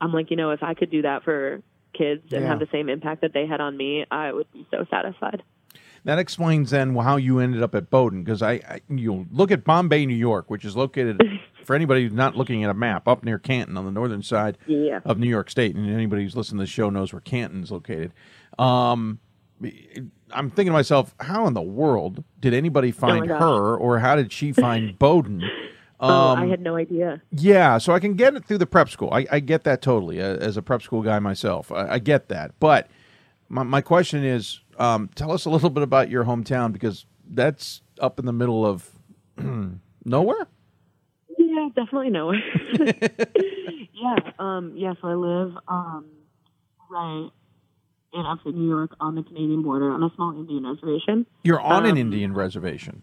i'm 0.00 0.12
like 0.12 0.30
you 0.30 0.36
know 0.36 0.50
if 0.50 0.62
i 0.62 0.74
could 0.74 0.90
do 0.90 1.02
that 1.02 1.24
for 1.24 1.62
kids 1.94 2.32
and 2.32 2.42
Yeah. 2.42 2.48
have 2.48 2.58
the 2.58 2.68
same 2.72 2.88
impact 2.88 3.20
that 3.22 3.32
they 3.32 3.46
had 3.46 3.60
on 3.60 3.76
me 3.76 4.04
i 4.10 4.32
would 4.32 4.50
be 4.52 4.66
so 4.70 4.84
satisfied 4.90 5.42
That 6.04 6.18
explains 6.18 6.70
then 6.70 6.94
how 6.96 7.16
you 7.16 7.38
ended 7.38 7.62
up 7.62 7.74
at 7.74 7.88
Bowdoin 7.88 8.24
because 8.24 8.42
I, 8.42 8.52
I 8.68 8.80
you 8.90 9.24
look 9.30 9.50
at 9.50 9.64
Bombay, 9.64 10.04
New 10.04 10.14
York, 10.30 10.50
which 10.50 10.62
is 10.66 10.76
located 10.76 11.18
for 11.64 11.74
anybody 11.74 12.02
who's 12.02 12.12
not 12.12 12.36
looking 12.36 12.62
at 12.62 12.68
a 12.68 12.74
map, 12.74 13.08
up 13.08 13.24
near 13.24 13.38
Canton 13.38 13.78
on 13.78 13.86
the 13.86 13.90
northern 13.90 14.22
side 14.22 14.58
Yeah. 14.66 15.00
of 15.06 15.18
New 15.18 15.30
York 15.30 15.48
State, 15.50 15.74
and 15.74 15.88
anybody 15.88 16.22
who's 16.22 16.36
listening 16.36 16.58
to 16.58 16.64
the 16.64 16.70
show 16.70 16.90
knows 16.90 17.14
where 17.14 17.20
Canton's 17.22 17.70
located. 17.72 18.12
Um, 18.58 19.18
I'm 20.30 20.50
thinking 20.50 20.66
to 20.66 20.72
myself, 20.72 21.14
how 21.20 21.46
in 21.46 21.54
the 21.54 21.62
world 21.62 22.22
did 22.38 22.52
anybody 22.52 22.90
find 22.90 23.26
gosh. 23.26 23.40
her, 23.40 23.74
or 23.76 23.98
how 24.00 24.14
did 24.14 24.30
she 24.30 24.52
find 24.52 24.98
Bowdoin? 25.98 26.16
oh, 26.16 26.28
Um, 26.32 26.38
I 26.42 26.46
had 26.46 26.60
no 26.60 26.76
idea. 26.76 27.22
yeah, 27.30 27.78
so 27.78 27.92
I 27.92 28.00
can 28.00 28.14
get 28.14 28.34
it 28.34 28.44
through 28.44 28.58
the 28.58 28.66
prep 28.66 28.88
school. 28.88 29.08
I, 29.12 29.26
I 29.30 29.40
get 29.40 29.64
that 29.64 29.80
totally 29.82 30.20
uh, 30.20 30.36
as 30.36 30.56
a 30.56 30.62
prep 30.62 30.82
school 30.82 31.02
guy 31.02 31.18
myself. 31.18 31.70
I, 31.72 31.94
I 31.94 31.98
get 31.98 32.28
that. 32.28 32.52
But 32.60 32.88
my, 33.48 33.62
my 33.62 33.80
question 33.80 34.24
is 34.24 34.60
um, 34.78 35.08
tell 35.14 35.30
us 35.32 35.44
a 35.44 35.50
little 35.50 35.70
bit 35.70 35.82
about 35.82 36.10
your 36.10 36.24
hometown 36.24 36.72
because 36.72 37.06
that's 37.28 37.80
up 38.00 38.18
in 38.18 38.26
the 38.26 38.32
middle 38.32 38.66
of 38.66 38.90
nowhere. 40.04 40.46
Yeah, 41.38 41.68
definitely 41.76 42.10
nowhere. 42.10 42.40
yeah, 43.94 44.16
um, 44.38 44.72
yeah. 44.76 44.94
So 45.00 45.08
I 45.08 45.14
live 45.14 45.52
um, 45.68 46.06
right 46.90 47.28
in 48.12 48.26
upstate 48.26 48.54
New 48.54 48.68
York 48.68 48.94
on 49.00 49.14
the 49.14 49.22
Canadian 49.22 49.62
border 49.62 49.90
on 49.90 50.02
a 50.02 50.10
small 50.14 50.32
Indian 50.38 50.64
reservation. 50.66 51.26
You're 51.42 51.60
on 51.60 51.84
an 51.84 51.92
Um, 51.92 51.96
Indian 51.98 52.32
reservation. 52.34 53.02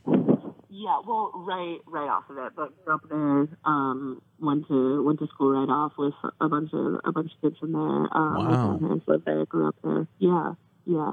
Yeah, 0.81 0.99
well, 1.05 1.31
right, 1.35 1.77
right 1.85 2.09
off 2.09 2.23
of 2.29 2.37
it, 2.39 2.53
but 2.55 2.85
grew 2.85 2.95
up 2.95 3.01
there. 3.07 3.47
Um, 3.65 4.19
went 4.39 4.67
to 4.67 5.03
went 5.05 5.19
to 5.19 5.27
school 5.27 5.51
right 5.51 5.69
off 5.71 5.93
with 5.97 6.13
a 6.39 6.49
bunch 6.49 6.71
of 6.73 6.99
a 7.05 7.11
bunch 7.11 7.31
of 7.35 7.41
kids 7.41 7.59
from 7.59 7.73
there. 7.73 7.81
Um, 8.17 8.79
My 8.79 8.79
parents 8.79 9.07
lived 9.07 9.25
there. 9.25 9.45
Grew 9.45 9.67
up 9.67 9.75
there. 9.83 10.07
Yeah, 10.17 10.53
yeah. 10.85 11.11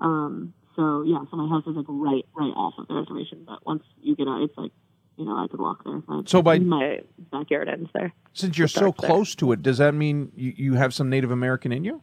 Um, 0.00 0.52
so 0.74 1.02
yeah, 1.02 1.20
so 1.30 1.36
my 1.38 1.48
house 1.48 1.64
is 1.66 1.74
like 1.76 1.86
right, 1.88 2.26
right 2.36 2.52
off 2.54 2.74
of 2.78 2.88
the 2.88 2.94
reservation. 2.94 3.44
But 3.46 3.64
once 3.64 3.84
you 4.02 4.14
get 4.16 4.28
out, 4.28 4.42
it's 4.42 4.56
like, 4.58 4.72
you 5.16 5.24
know, 5.24 5.36
I 5.42 5.46
could 5.48 5.60
walk 5.60 5.82
there. 5.84 6.02
My, 6.06 6.22
So 6.26 6.42
by- 6.42 6.58
my 6.58 7.00
backyard 7.32 7.70
ends 7.70 7.88
there. 7.94 8.12
Since 8.34 8.58
you're 8.58 8.68
so 8.68 8.80
starts 8.80 9.00
there. 9.00 9.08
close 9.08 9.34
to 9.36 9.52
it, 9.52 9.62
does 9.62 9.78
that 9.78 9.94
mean 9.94 10.30
you, 10.36 10.52
you 10.56 10.74
have 10.74 10.92
some 10.92 11.08
Native 11.08 11.30
American 11.30 11.72
in 11.72 11.84
you? 11.84 12.02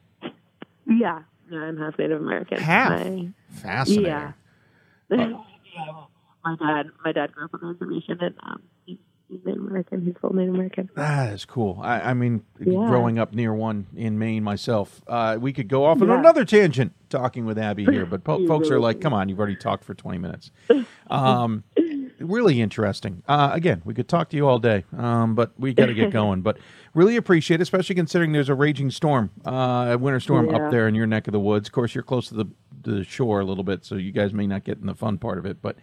Yeah, 0.87 1.21
yeah, 1.51 1.59
I'm 1.59 1.77
half 1.77 1.99
Native 1.99 2.19
American. 2.19 2.57
Half? 2.57 2.89
Fascinating. 3.61 4.05
Yeah. 4.05 4.31
Yeah, 5.11 5.33
My 6.45 6.55
dad, 6.57 6.87
my 7.03 7.11
dad 7.11 7.31
grew 7.33 7.45
up 7.45 7.53
on 7.53 7.59
the 7.61 7.67
reservation, 7.67 8.17
and 8.21 8.35
um, 8.43 8.61
he's, 8.85 8.97
he's 9.29 9.39
Native 9.45 9.61
American. 9.61 10.01
He's 10.05 10.15
full 10.19 10.33
Native 10.35 10.53
American. 10.53 10.89
That 10.95 11.33
is 11.33 11.45
cool. 11.45 11.79
I, 11.81 12.01
I 12.11 12.13
mean, 12.13 12.43
Yeah. 12.59 12.73
growing 12.87 13.17
up 13.19 13.33
near 13.33 13.53
one 13.53 13.87
in 13.95 14.19
Maine 14.19 14.43
myself, 14.43 15.01
uh, 15.07 15.37
we 15.39 15.53
could 15.53 15.67
go 15.69 15.85
off 15.85 16.01
on 16.01 16.09
Yeah. 16.09 16.19
another 16.19 16.43
tangent 16.45 16.93
talking 17.09 17.45
with 17.45 17.57
Abby 17.57 17.85
here, 17.85 18.05
but 18.05 18.23
po- 18.23 18.45
folks 18.47 18.69
are 18.69 18.79
like, 18.79 18.99
come 18.99 19.13
on, 19.13 19.29
you've 19.29 19.39
already 19.39 19.55
talked 19.55 19.83
for 19.85 19.93
20 19.93 20.17
minutes. 20.17 20.51
Um, 21.09 21.63
really 22.17 22.59
interesting. 22.61 23.21
Uh, 23.27 23.49
again, 23.53 23.81
we 23.85 23.93
could 23.93 24.07
talk 24.07 24.29
to 24.29 24.37
you 24.37 24.47
all 24.47 24.57
day, 24.57 24.85
um, 24.97 25.35
but 25.35 25.51
we 25.59 25.73
got 25.73 25.87
to 25.87 25.93
get 25.93 26.09
going. 26.11 26.41
But 26.41 26.57
really 26.95 27.17
appreciate 27.17 27.59
it, 27.59 27.61
especially 27.63 27.93
considering 27.95 28.31
there's 28.31 28.49
a 28.49 28.55
raging 28.55 28.89
storm, 28.89 29.29
uh, 29.45 29.89
a 29.91 29.97
winter 29.97 30.19
storm 30.21 30.49
Yeah. 30.49 30.55
up 30.55 30.71
there 30.71 30.87
in 30.87 30.95
your 30.95 31.05
neck 31.05 31.27
of 31.27 31.33
the 31.33 31.39
woods. 31.39 31.67
Of 31.67 31.73
course, 31.73 31.93
you're 31.93 32.03
close 32.05 32.29
to 32.29 32.35
the, 32.35 32.45
the 32.81 33.03
shore 33.03 33.41
a 33.41 33.45
little 33.45 33.63
bit, 33.65 33.85
so 33.85 33.95
you 33.95 34.11
guys 34.11 34.33
may 34.33 34.47
not 34.47 34.63
get 34.63 34.79
in 34.79 34.87
the 34.87 34.95
fun 34.95 35.17
part 35.19 35.37
of 35.37 35.45
it, 35.45 35.61
but 35.61 35.75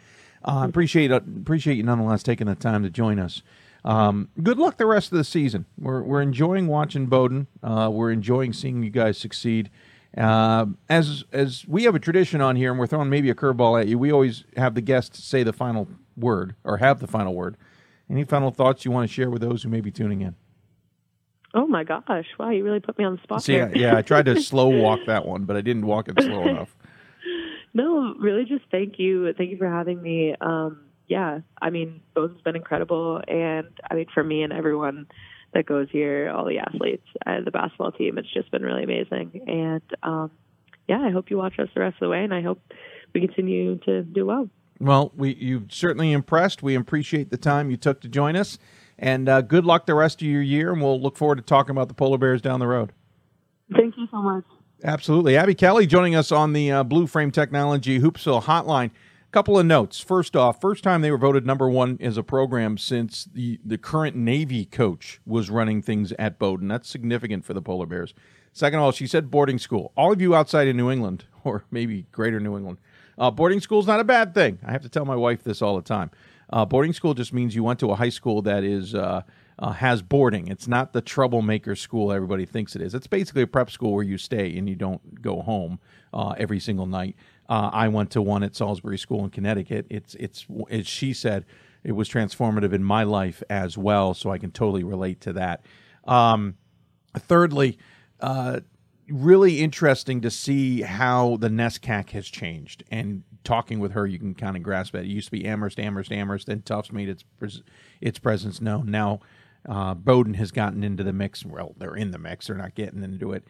uh, 0.45 0.65
appreciate 0.69 1.11
appreciate 1.11 1.77
you 1.77 1.83
nonetheless 1.83 2.23
taking 2.23 2.47
the 2.47 2.55
time 2.55 2.83
to 2.83 2.91
join 2.91 3.19
us. 3.19 3.43
Um, 3.85 4.29
good 4.43 4.59
luck 4.59 4.77
the 4.77 4.87
rest 4.87 5.13
of 5.13 5.19
the 5.19 5.25
season. 5.25 5.67
We're 5.79 6.03
we're 6.03 6.23
enjoying 6.23 6.67
watching 6.67 7.07
Bowdoin. 7.07 7.47
Uh, 7.63 7.91
we're 7.93 8.11
enjoying 8.11 8.53
seeing 8.53 8.83
you 8.83 8.91
guys 8.91 9.19
succeed. 9.19 9.71
Uh, 10.17 10.67
as 10.89 11.25
as 11.33 11.67
we 11.69 11.85
have 11.85 11.95
a 11.95 11.99
tradition 11.99 12.41
on 12.41 12.57
here, 12.57 12.71
and 12.71 12.79
we're 12.79 12.87
throwing 12.87 13.09
maybe 13.09 13.31
a 13.31 13.35
curveball 13.35 13.81
at 13.81 13.89
you. 13.89 13.99
We 13.99 14.13
always 14.13 14.45
have 14.57 14.75
the 14.75 14.81
guests 14.81 15.23
say 15.23 15.43
the 15.43 15.53
final 15.53 15.89
word 16.17 16.55
or 16.65 16.79
have 16.79 17.01
the 17.01 17.07
final 17.07 17.35
word. 17.35 17.57
Any 18.11 18.25
final 18.25 18.51
thoughts 18.51 18.85
you 18.85 18.91
want 18.91 19.09
to 19.09 19.15
share 19.15 19.31
with 19.31 19.41
those 19.41 19.63
who 19.63 19.69
may 19.69 19.81
be 19.81 19.93
tuning 19.93 20.21
in? 20.21 20.35
Oh 21.55 21.67
my 21.67 21.85
gosh! 21.85 22.27
Wow, 22.39 22.51
you 22.51 22.65
really 22.65 22.81
put 22.81 22.99
me 22.99 23.05
on 23.05 23.17
the 23.17 23.23
spot. 23.23 23.43
See, 23.43 23.55
there. 23.55 23.77
yeah, 23.77 23.97
I 23.97 24.03
tried 24.03 24.27
to 24.27 24.41
slow 24.43 24.69
walk 24.69 25.01
that 25.07 25.27
one, 25.27 25.45
but 25.45 25.57
I 25.57 25.61
didn't 25.61 25.87
walk 25.87 26.09
it 26.09 26.21
slow 26.21 26.43
enough. 26.49 26.77
No, 27.73 28.15
really, 28.19 28.45
just 28.45 28.65
thank 28.71 28.99
you. 28.99 29.33
Thank 29.35 29.51
you 29.51 29.57
for 29.57 29.69
having 29.69 30.03
me. 30.03 30.35
Um, 30.41 30.87
yeah, 31.07 31.41
I 31.61 31.71
mean, 31.71 32.01
Boze's 32.15 32.41
been 32.43 32.57
incredible, 32.57 33.21
and 33.27 33.69
I 33.91 33.95
mean, 33.95 34.07
for 34.13 34.23
me 34.23 34.43
and 34.43 34.53
everyone 34.53 35.07
that 35.53 35.67
goes 35.67 35.89
here, 35.91 36.31
all 36.31 36.45
the 36.45 36.59
athletes, 36.59 37.07
uh, 37.27 37.41
the 37.45 37.51
basketball 37.51 37.93
team, 37.93 38.19
it's 38.19 38.33
just 38.33 38.51
been 38.51 38.63
really 38.63 38.85
amazing. 38.85 39.43
And 39.47 39.83
um, 40.03 40.31
yeah, 40.89 41.01
I 41.01 41.11
hope 41.11 41.31
you 41.31 41.39
watch 41.39 41.59
us 41.59 41.69
the 41.75 41.81
rest 41.81 41.97
of 41.97 42.07
the 42.07 42.09
way, 42.09 42.23
and 42.23 42.33
I 42.35 42.43
hope 42.43 42.61
we 43.15 43.21
continue 43.21 43.79
to 43.79 44.03
do 44.03 44.27
well. 44.27 44.49
Well, 44.79 45.13
we 45.15 45.35
you've 45.35 45.73
certainly 45.73 46.13
impressed. 46.13 46.63
We 46.63 46.75
appreciate 46.75 47.31
the 47.31 47.37
time 47.37 47.71
you 47.71 47.77
took 47.77 48.01
to 48.01 48.09
join 48.09 48.37
us, 48.37 48.59
and 48.99 49.29
uh, 49.29 49.43
good 49.43 49.65
luck 49.65 49.87
the 49.87 49.95
rest 49.95 50.23
of 50.23 50.29
your 50.29 50.43
year. 50.43 50.73
And 50.73 50.81
we'll 50.81 51.01
look 51.01 51.17
forward 51.17 51.37
to 51.37 51.43
talking 51.43 51.73
about 51.73 51.89
the 51.89 51.95
polar 51.95 52.19
bears 52.19 52.41
down 52.41 52.61
the 52.61 52.67
road. 52.67 52.93
Thank 53.77 53.97
you 53.97 54.07
so 54.11 54.23
much. 54.23 54.45
Absolutely, 54.83 55.37
Abby 55.37 55.55
Kelly 55.55 55.87
joining 55.87 56.15
us 56.15 56.33
on 56.33 56.55
the 56.55 56.73
uh, 56.73 56.83
Blue 56.83 57.07
Frame 57.07 57.31
Technology 57.31 58.01
Hoopsville 58.01 58.45
Hotline. 58.45 58.91
Couple 59.31 59.59
of 59.59 59.67
notes. 59.67 60.01
First 60.01 60.35
off, 60.35 60.61
first 60.61 60.83
time 60.83 61.03
they 61.03 61.11
were 61.11 61.19
voted 61.19 61.47
number 61.47 61.69
one 61.69 61.99
as 62.01 62.17
a 62.17 62.23
program 62.23 62.79
since 62.79 63.29
the 63.33 63.61
the 63.65 63.79
current 63.79 64.17
Navy 64.17 64.65
coach 64.65 65.21
was 65.25 65.51
running 65.51 65.83
things 65.83 66.13
at 66.19 66.39
Bowdoin. 66.39 66.67
That's 66.67 66.89
significant 66.89 67.45
for 67.45 67.55
the 67.55 67.63
polar 67.63 67.87
bears. 67.87 68.13
Second 68.53 68.79
of 68.79 68.87
all, 68.87 68.93
she 68.93 69.07
said 69.07 69.31
boarding 69.31 69.59
school. 69.59 69.93
All 69.97 70.13
of 70.13 70.21
you 70.21 70.35
outside 70.35 70.67
of 70.67 70.75
New 70.75 70.91
England, 70.91 71.27
or 71.45 71.65
maybe 71.71 72.07
greater 72.11 72.41
New 72.41 72.57
England, 72.57 72.79
uh, 73.19 73.31
boarding 73.31 73.61
school 73.61 73.81
is 73.81 73.87
not 73.87 74.01
a 74.01 74.05
bad 74.05 74.35
thing. 74.35 74.59
I 74.67 74.73
have 74.73 74.83
to 74.83 74.89
tell 74.89 75.05
my 75.05 75.15
wife 75.15 75.45
this 75.45 75.63
all 75.63 75.77
the 75.77 75.83
time. 75.83 76.11
Uh, 76.53 76.65
boarding 76.65 76.95
school 76.95 77.15
just 77.15 77.33
means 77.33 77.55
you 77.55 77.63
went 77.63 77.79
to 77.81 77.91
a 77.91 77.97
high 77.97 78.09
school 78.09 78.43
that 78.43 78.65
is 78.65 78.95
uh, 79.61 79.73
has 79.73 80.01
boarding. 80.01 80.49
It's 80.49 80.67
not 80.67 80.93
the 80.93 81.03
troublemaker 81.03 81.77
school 81.77 82.11
everybody 82.11 82.47
thinks 82.47 82.75
it 82.75 82.83
is. 82.83 82.95
It's 82.95 83.07
basically 83.07 83.43
a 83.43 83.47
prep 83.47 83.71
school 83.71 83.93
where 83.93 84.03
you 84.03 84.17
stay 84.17 84.57
and 84.57 84.69
you 84.69 84.75
don't 84.75 85.21
go 85.21 85.43
home 85.43 85.79
uh, 86.15 86.35
every 86.39 86.59
single 86.59 86.87
night. 86.87 87.15
Uh, 87.49 87.69
I 87.73 87.89
went 87.89 88.11
to 88.13 88.23
one 88.23 88.43
at 88.43 88.57
Salisbury 88.57 88.97
School 88.99 89.23
in 89.25 89.31
Connecticut. 89.31 89.87
It's 89.91 90.15
it's 90.15 90.47
as 90.71 90.87
she 90.87 91.13
said, 91.13 91.45
it 91.85 91.93
was 91.93 92.09
transformative 92.09 92.73
in 92.73 92.83
my 92.83 93.03
life 93.03 93.43
as 93.51 93.77
well. 93.77 94.15
So 94.15 94.31
I 94.31 94.39
can 94.39 94.51
totally 94.51 94.83
relate 94.83 95.21
to 95.23 95.35
that. 95.35 95.67
Um, 96.05 96.57
thirdly, 97.15 97.79
uh, 98.21 98.61
really 99.11 99.61
interesting 99.61 100.23
to 100.23 100.31
see 100.31 100.83
how 100.83 101.37
the 101.37 101.49
NESCAC 101.49 102.11
has 102.11 102.29
changed. 102.29 102.85
And 102.91 103.25
talking 103.45 103.79
with 103.79 103.93
her, 103.93 104.07
you 104.07 104.19
can 104.19 104.35
kind 104.35 104.57
of 104.57 104.63
grasp 104.63 104.95
it. 104.95 105.05
It 105.05 105.09
used 105.09 105.27
to 105.27 105.33
be 105.33 105.45
Amherst, 105.45 105.79
Amherst, 105.79 106.13
Amherst. 106.13 106.47
Then 106.47 106.63
Tufts 106.63 106.93
made 106.93 107.09
its 107.09 107.25
pres- 107.39 107.63
its 108.01 108.19
presence 108.19 108.61
known. 108.61 108.91
Now 108.91 109.21
uh, 109.69 109.95
Bowdoin 109.95 110.35
has 110.35 110.51
gotten 110.51 110.83
into 110.83 111.05
the 111.05 111.13
mix. 111.13 111.45
Well, 111.45 111.75
they're 111.79 111.95
in 111.95 112.11
the 112.11 112.19
mix. 112.19 112.47
They're 112.47 112.57
not 112.57 112.75
getting 112.75 113.03
into 113.03 113.33
it. 113.33 113.45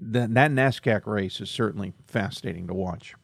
That 0.00 0.34
that 0.34 0.50
NESCAC 0.50 1.06
race 1.06 1.40
is 1.40 1.50
certainly 1.50 1.92
fascinating 2.06 2.66
to 2.66 2.74
watch. 2.74 3.14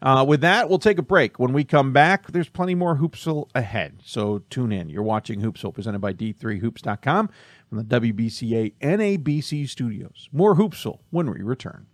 Uh, 0.00 0.24
with 0.28 0.42
that, 0.42 0.68
we'll 0.68 0.78
take 0.78 0.98
a 0.98 1.02
break. 1.02 1.38
When 1.38 1.52
we 1.52 1.64
come 1.64 1.92
back, 1.92 2.30
there's 2.30 2.48
plenty 2.48 2.74
more 2.74 2.96
Hoopsville 2.96 3.48
ahead. 3.54 4.00
So 4.04 4.42
tune 4.50 4.70
in. 4.70 4.90
You're 4.90 5.02
watching 5.02 5.40
Hoopsville, 5.40 5.74
presented 5.74 6.00
by 6.00 6.12
D3Hoops.com 6.12 7.30
from 7.68 7.78
the 7.78 8.00
WBCA 8.00 8.74
NABC 8.80 9.68
studios. 9.68 10.28
More 10.32 10.54
Hoopsville 10.54 11.00
when 11.10 11.30
we 11.30 11.42
return. 11.42 11.86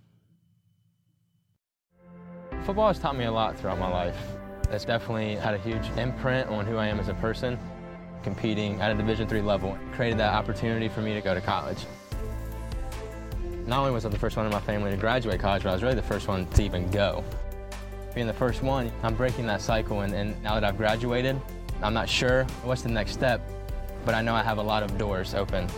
Football 2.65 2.89
has 2.89 2.99
taught 2.99 3.17
me 3.17 3.25
a 3.25 3.33
lot 3.33 3.59
throughout 3.59 3.79
my 3.79 3.91
life. 3.91 4.17
It's 4.71 4.85
definitely 4.85 5.37
had 5.37 5.55
a 5.55 5.59
huge 5.59 5.87
imprint 5.97 6.49
on 6.49 6.67
who 6.67 6.77
I 6.77 6.87
am 6.87 6.99
as 6.99 7.09
a 7.09 7.15
person. 7.15 7.59
Competing 8.25 8.81
at 8.81 8.91
a 8.91 8.95
Division 8.95 9.31
III 9.31 9.43
level 9.43 9.79
created 9.93 10.19
that 10.19 10.33
opportunity 10.33 10.89
for 10.89 11.03
me 11.03 11.13
to 11.13 11.21
go 11.21 11.35
to 11.35 11.43
college. 11.43 11.85
Not 13.67 13.81
only 13.81 13.93
was 13.93 14.07
I 14.07 14.09
the 14.09 14.19
first 14.19 14.39
one 14.39 14.47
in 14.47 14.53
my 14.53 14.61
family 14.61 14.91
to 14.91 14.97
graduate 14.97 15.41
college, 15.41 15.63
but 15.63 15.69
I 15.69 15.73
was 15.75 15.83
really 15.83 15.95
the 15.95 16.03
first 16.03 16.27
one 16.27 16.47
to 16.47 16.63
even 16.63 16.91
go. 16.91 17.23
Being 18.15 18.27
the 18.27 18.33
first 18.33 18.63
one, 18.63 18.91
I'm 19.03 19.15
breaking 19.15 19.47
that 19.47 19.61
cycle, 19.61 20.01
and, 20.01 20.15
and 20.15 20.43
now 20.43 20.55
that 20.55 20.65
I've 20.65 20.79
graduated, 20.79 21.39
I'm 21.83 21.93
not 21.93 22.09
sure 22.09 22.45
what's 22.63 22.81
the 22.81 22.89
next 22.89 23.13
step, 23.13 23.47
but 24.07 24.15
I 24.15 24.23
know 24.23 24.35
I 24.35 24.43
have 24.43 24.57
a 24.57 24.63
lot 24.63 24.83
of 24.83 24.97
doors 24.97 25.35
open. 25.35 25.69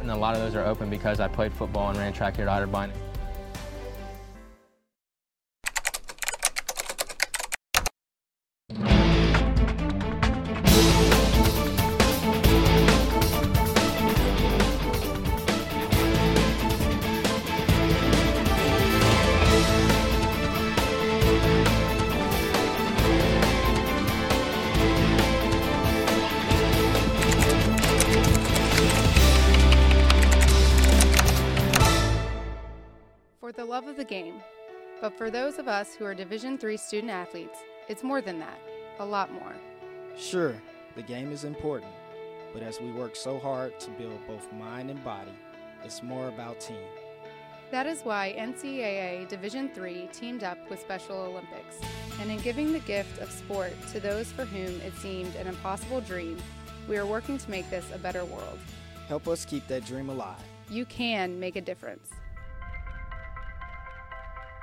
And 0.00 0.10
a 0.10 0.16
lot 0.16 0.34
of 0.34 0.40
those 0.40 0.56
are 0.56 0.64
open 0.64 0.90
because 0.90 1.20
I 1.20 1.28
played 1.28 1.52
football 1.52 1.90
and 1.90 1.98
ran 1.98 2.12
track 2.12 2.36
here 2.36 2.48
at 2.48 2.68
Otterbein. 2.68 2.90
For 35.30 35.36
those 35.36 35.60
of 35.60 35.68
us 35.68 35.94
who 35.94 36.04
are 36.04 36.12
Division 36.12 36.58
III 36.60 36.76
student 36.76 37.12
athletes, 37.12 37.60
it's 37.88 38.02
more 38.02 38.20
than 38.20 38.40
that, 38.40 38.58
a 38.98 39.04
lot 39.04 39.32
more. 39.32 39.54
Sure, 40.18 40.60
the 40.96 41.02
game 41.02 41.30
is 41.30 41.44
important, 41.44 41.92
But 42.52 42.64
as 42.64 42.80
we 42.80 42.90
work 42.90 43.14
so 43.14 43.38
hard 43.38 43.78
to 43.78 43.90
build 43.90 44.26
both 44.26 44.52
mind 44.52 44.90
and 44.90 45.04
body, 45.04 45.30
it's 45.84 46.02
more 46.02 46.26
about 46.26 46.58
team. 46.58 46.82
That 47.70 47.86
is 47.86 48.00
why 48.00 48.34
NCAA 48.36 49.28
Division 49.28 49.70
III 49.78 50.08
teamed 50.12 50.42
up 50.42 50.58
with 50.68 50.80
Special 50.80 51.16
Olympics. 51.16 51.78
And 52.20 52.28
in 52.28 52.40
giving 52.40 52.72
the 52.72 52.80
gift 52.80 53.20
of 53.20 53.30
sport 53.30 53.72
to 53.92 54.00
those 54.00 54.32
for 54.32 54.44
whom 54.44 54.80
it 54.80 54.96
seemed 54.96 55.36
an 55.36 55.46
impossible 55.46 56.00
dream, 56.00 56.38
we 56.88 56.96
are 56.96 57.06
working 57.06 57.38
to 57.38 57.50
make 57.52 57.70
this 57.70 57.86
a 57.94 57.98
better 57.98 58.24
world. 58.24 58.58
Help 59.06 59.28
us 59.28 59.44
keep 59.44 59.68
that 59.68 59.86
dream 59.86 60.08
alive. 60.10 60.42
You 60.68 60.86
can 60.86 61.38
make 61.38 61.54
a 61.54 61.60
difference. 61.60 62.10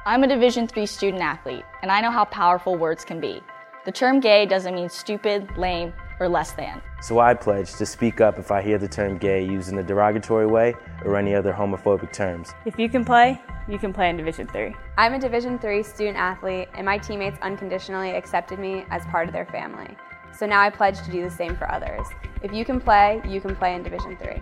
I'm 0.06 0.24
a 0.24 0.28
Division 0.28 0.70
III 0.76 0.86
student 0.86 1.22
athlete, 1.22 1.66
and 1.82 1.92
I 1.92 2.02
know 2.02 2.12
how 2.12 2.26
powerful 2.26 2.76
words 2.76 3.04
can 3.04 3.20
be. 3.20 3.42
The 3.86 3.92
term 3.92 4.20
gay 4.20 4.46
doesn't 4.46 4.74
mean 4.74 4.90
stupid, 4.90 5.58
lame, 5.58 5.94
or 6.20 6.30
less 6.30 6.54
than. 6.54 6.82
So 7.02 7.20
I 7.20 7.34
pledge 7.34 7.74
to 7.74 7.86
speak 7.86 8.22
up 8.22 8.40
if 8.40 8.52
I 8.52 8.62
hear 8.62 8.78
the 8.78 8.88
term 8.88 9.18
gay 9.18 9.44
used 9.44 9.70
in 9.70 9.78
a 9.80 9.84
derogatory 9.84 10.48
way 10.48 10.76
or 11.04 11.18
any 11.18 11.36
other 11.36 11.54
homophobic 11.54 12.12
terms. 12.12 12.54
If 12.66 12.80
you 12.80 12.90
can 12.90 13.06
play, 13.06 13.42
you 13.68 13.78
can 13.78 13.94
play 13.94 14.10
in 14.10 14.18
Division 14.18 14.48
3. 14.48 14.74
I'm 14.98 15.14
a 15.14 15.20
Division 15.20 15.60
3 15.60 15.84
student 15.84 16.18
athlete, 16.18 16.70
and 16.76 16.86
my 16.86 16.98
teammates 16.98 17.38
unconditionally 17.42 18.12
accepted 18.12 18.60
me 18.60 18.86
as 18.90 19.06
part 19.06 19.28
of 19.28 19.34
their 19.34 19.46
family. 19.46 19.96
So 20.34 20.46
now 20.46 20.62
I 20.62 20.70
pledge 20.70 21.02
to 21.02 21.12
do 21.12 21.24
the 21.24 21.32
same 21.32 21.56
for 21.56 21.70
others. 21.72 22.08
If 22.42 22.54
you 22.54 22.64
can 22.64 22.80
play, 22.80 23.22
you 23.28 23.42
can 23.42 23.56
play 23.56 23.76
in 23.76 23.84
Division 23.84 24.16
3. 24.18 24.42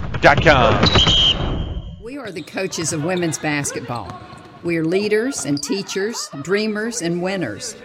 We 1.99 2.15
are 2.19 2.31
the 2.31 2.43
coaches 2.43 2.93
of 2.93 3.03
women's 3.03 3.39
basketball. 3.39 4.15
We 4.63 4.77
are 4.77 4.85
leaders 4.85 5.45
and 5.45 5.61
teachers, 5.61 6.29
dreamers 6.43 7.01
and 7.01 7.23
winners. 7.23 7.75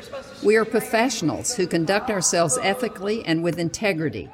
We 0.42 0.56
are 0.56 0.66
professionals 0.66 1.56
who 1.56 1.66
conduct 1.66 2.10
ourselves 2.10 2.58
ethically 2.60 3.24
and 3.24 3.42
with 3.42 3.58
integrity. 3.58 4.28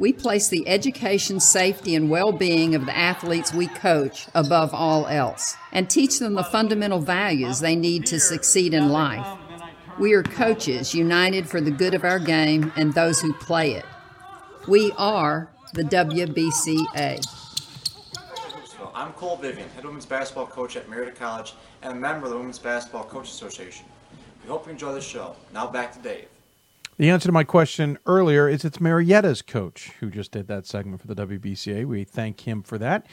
We 0.00 0.12
place 0.12 0.48
the 0.48 0.66
education, 0.66 1.38
safety, 1.38 1.94
and 1.94 2.10
well 2.10 2.32
being 2.32 2.74
of 2.74 2.86
the 2.86 2.98
athletes 2.98 3.54
we 3.54 3.68
coach 3.68 4.26
above 4.34 4.74
all 4.74 5.06
else 5.06 5.56
and 5.70 5.88
teach 5.88 6.18
them 6.18 6.34
the 6.34 6.42
fundamental 6.42 6.98
values 6.98 7.60
they 7.60 7.76
need 7.76 8.04
to 8.06 8.18
succeed 8.18 8.74
in 8.74 8.88
life. 8.88 9.38
We 10.00 10.12
are 10.14 10.24
coaches 10.24 10.92
united 10.92 11.48
for 11.48 11.60
the 11.60 11.70
good 11.70 11.94
of 11.94 12.02
our 12.02 12.18
game 12.18 12.72
and 12.74 12.94
those 12.94 13.20
who 13.20 13.32
play 13.32 13.74
it. 13.74 13.84
We 14.66 14.90
are 14.98 15.52
the 15.72 15.82
WBCA. 15.84 17.24
I'm 18.94 19.12
Cole 19.12 19.36
Vivian, 19.36 19.68
head 19.70 19.84
women's 19.84 20.06
basketball 20.06 20.46
coach 20.46 20.76
at 20.76 20.88
Marietta 20.88 21.12
College 21.12 21.54
and 21.82 21.92
a 21.92 21.94
member 21.94 22.26
of 22.26 22.32
the 22.32 22.38
Women's 22.38 22.58
Basketball 22.58 23.04
Coach 23.04 23.28
Association. 23.28 23.86
We 24.42 24.48
hope 24.48 24.66
you 24.66 24.72
enjoy 24.72 24.92
the 24.92 25.00
show. 25.00 25.36
Now 25.52 25.66
back 25.66 25.92
to 25.92 25.98
Dave. 26.00 26.26
The 26.96 27.10
answer 27.10 27.28
to 27.28 27.32
my 27.32 27.44
question 27.44 27.98
earlier 28.06 28.48
is 28.48 28.64
it's 28.64 28.78
Marietta's 28.78 29.42
coach 29.42 29.92
who 30.00 30.10
just 30.10 30.32
did 30.32 30.48
that 30.48 30.66
segment 30.66 31.00
for 31.00 31.06
the 31.06 31.14
WBCA. 31.14 31.84
We 31.84 32.04
thank 32.04 32.40
him 32.40 32.62
for 32.62 32.76
that. 32.78 33.06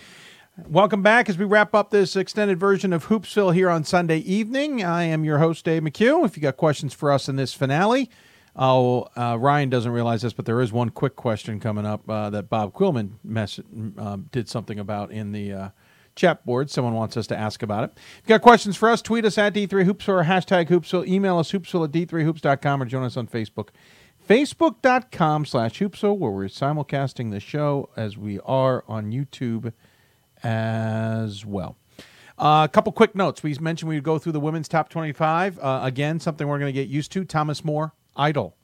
Welcome 0.65 1.03
back 1.03 1.29
as 1.29 1.37
we 1.37 1.45
wrap 1.45 1.75
up 1.75 1.91
this 1.91 2.15
extended 2.15 2.59
version 2.59 2.93
of 2.93 3.07
Hoopsville 3.07 3.53
here 3.53 3.69
on 3.69 3.83
Sunday 3.83 4.19
evening. 4.19 4.83
I 4.83 5.03
am 5.03 5.25
your 5.25 5.39
host, 5.39 5.65
Dave 5.65 5.83
McHugh. 5.83 6.25
If 6.25 6.37
you 6.37 6.41
got 6.41 6.57
questions 6.57 6.93
for 6.93 7.11
us 7.11 7.27
in 7.27 7.35
this 7.35 7.53
finale, 7.53 8.09
oh, 8.55 9.07
uh, 9.15 9.37
Ryan 9.39 9.69
doesn't 9.69 9.91
realize 9.91 10.21
this, 10.21 10.33
but 10.33 10.45
there 10.45 10.61
is 10.61 10.71
one 10.71 10.89
quick 10.89 11.15
question 11.15 11.59
coming 11.59 11.85
up 11.85 12.09
uh, 12.09 12.29
that 12.29 12.49
Bob 12.49 12.73
Quillman 12.73 13.13
mess- 13.23 13.59
uh, 13.97 14.17
did 14.31 14.49
something 14.49 14.79
about 14.79 15.11
in 15.11 15.31
the 15.31 15.53
uh, 15.53 15.69
chat 16.15 16.45
board. 16.45 16.69
Someone 16.69 16.93
wants 16.93 17.17
us 17.17 17.27
to 17.27 17.37
ask 17.37 17.61
about 17.61 17.83
it. 17.83 17.91
If 17.95 18.23
you 18.25 18.29
got 18.29 18.41
questions 18.41 18.77
for 18.77 18.89
us, 18.89 19.01
tweet 19.01 19.25
us 19.25 19.37
at 19.37 19.53
D3Hoopsville 19.53 20.09
or 20.09 20.23
hashtag 20.23 20.69
Hoopsville. 20.69 21.07
Email 21.07 21.37
us 21.37 21.51
hoopsville 21.51 21.85
at 21.85 21.91
D3Hoops.com 21.91 22.81
or 22.81 22.85
join 22.85 23.03
us 23.03 23.17
on 23.17 23.27
Facebook. 23.27 23.69
Facebook.com 24.27 25.45
slash 25.45 25.79
Hoopsville, 25.79 26.17
where 26.17 26.31
we're 26.31 26.45
simulcasting 26.45 27.31
the 27.31 27.39
show 27.39 27.89
as 27.95 28.17
we 28.17 28.39
are 28.39 28.83
on 28.87 29.11
YouTube 29.11 29.71
as 30.41 31.45
well. 31.45 31.77
Uh, 32.37 32.65
a 32.65 32.69
couple 32.71 32.91
quick 32.91 33.15
notes. 33.15 33.43
We 33.43 33.53
mentioned 33.59 33.87
we 33.87 33.95
would 33.95 34.03
go 34.03 34.17
through 34.17 34.33
the 34.33 34.39
women's 34.39 34.67
top 34.67 34.89
25. 34.89 35.59
Uh, 35.59 35.81
again, 35.83 36.19
something 36.19 36.47
we're 36.47 36.59
going 36.59 36.73
to 36.73 36.79
get 36.79 36.89
used 36.89 37.11
to. 37.13 37.23
Thomas 37.23 37.63
More, 37.63 37.93
idle. 38.15 38.55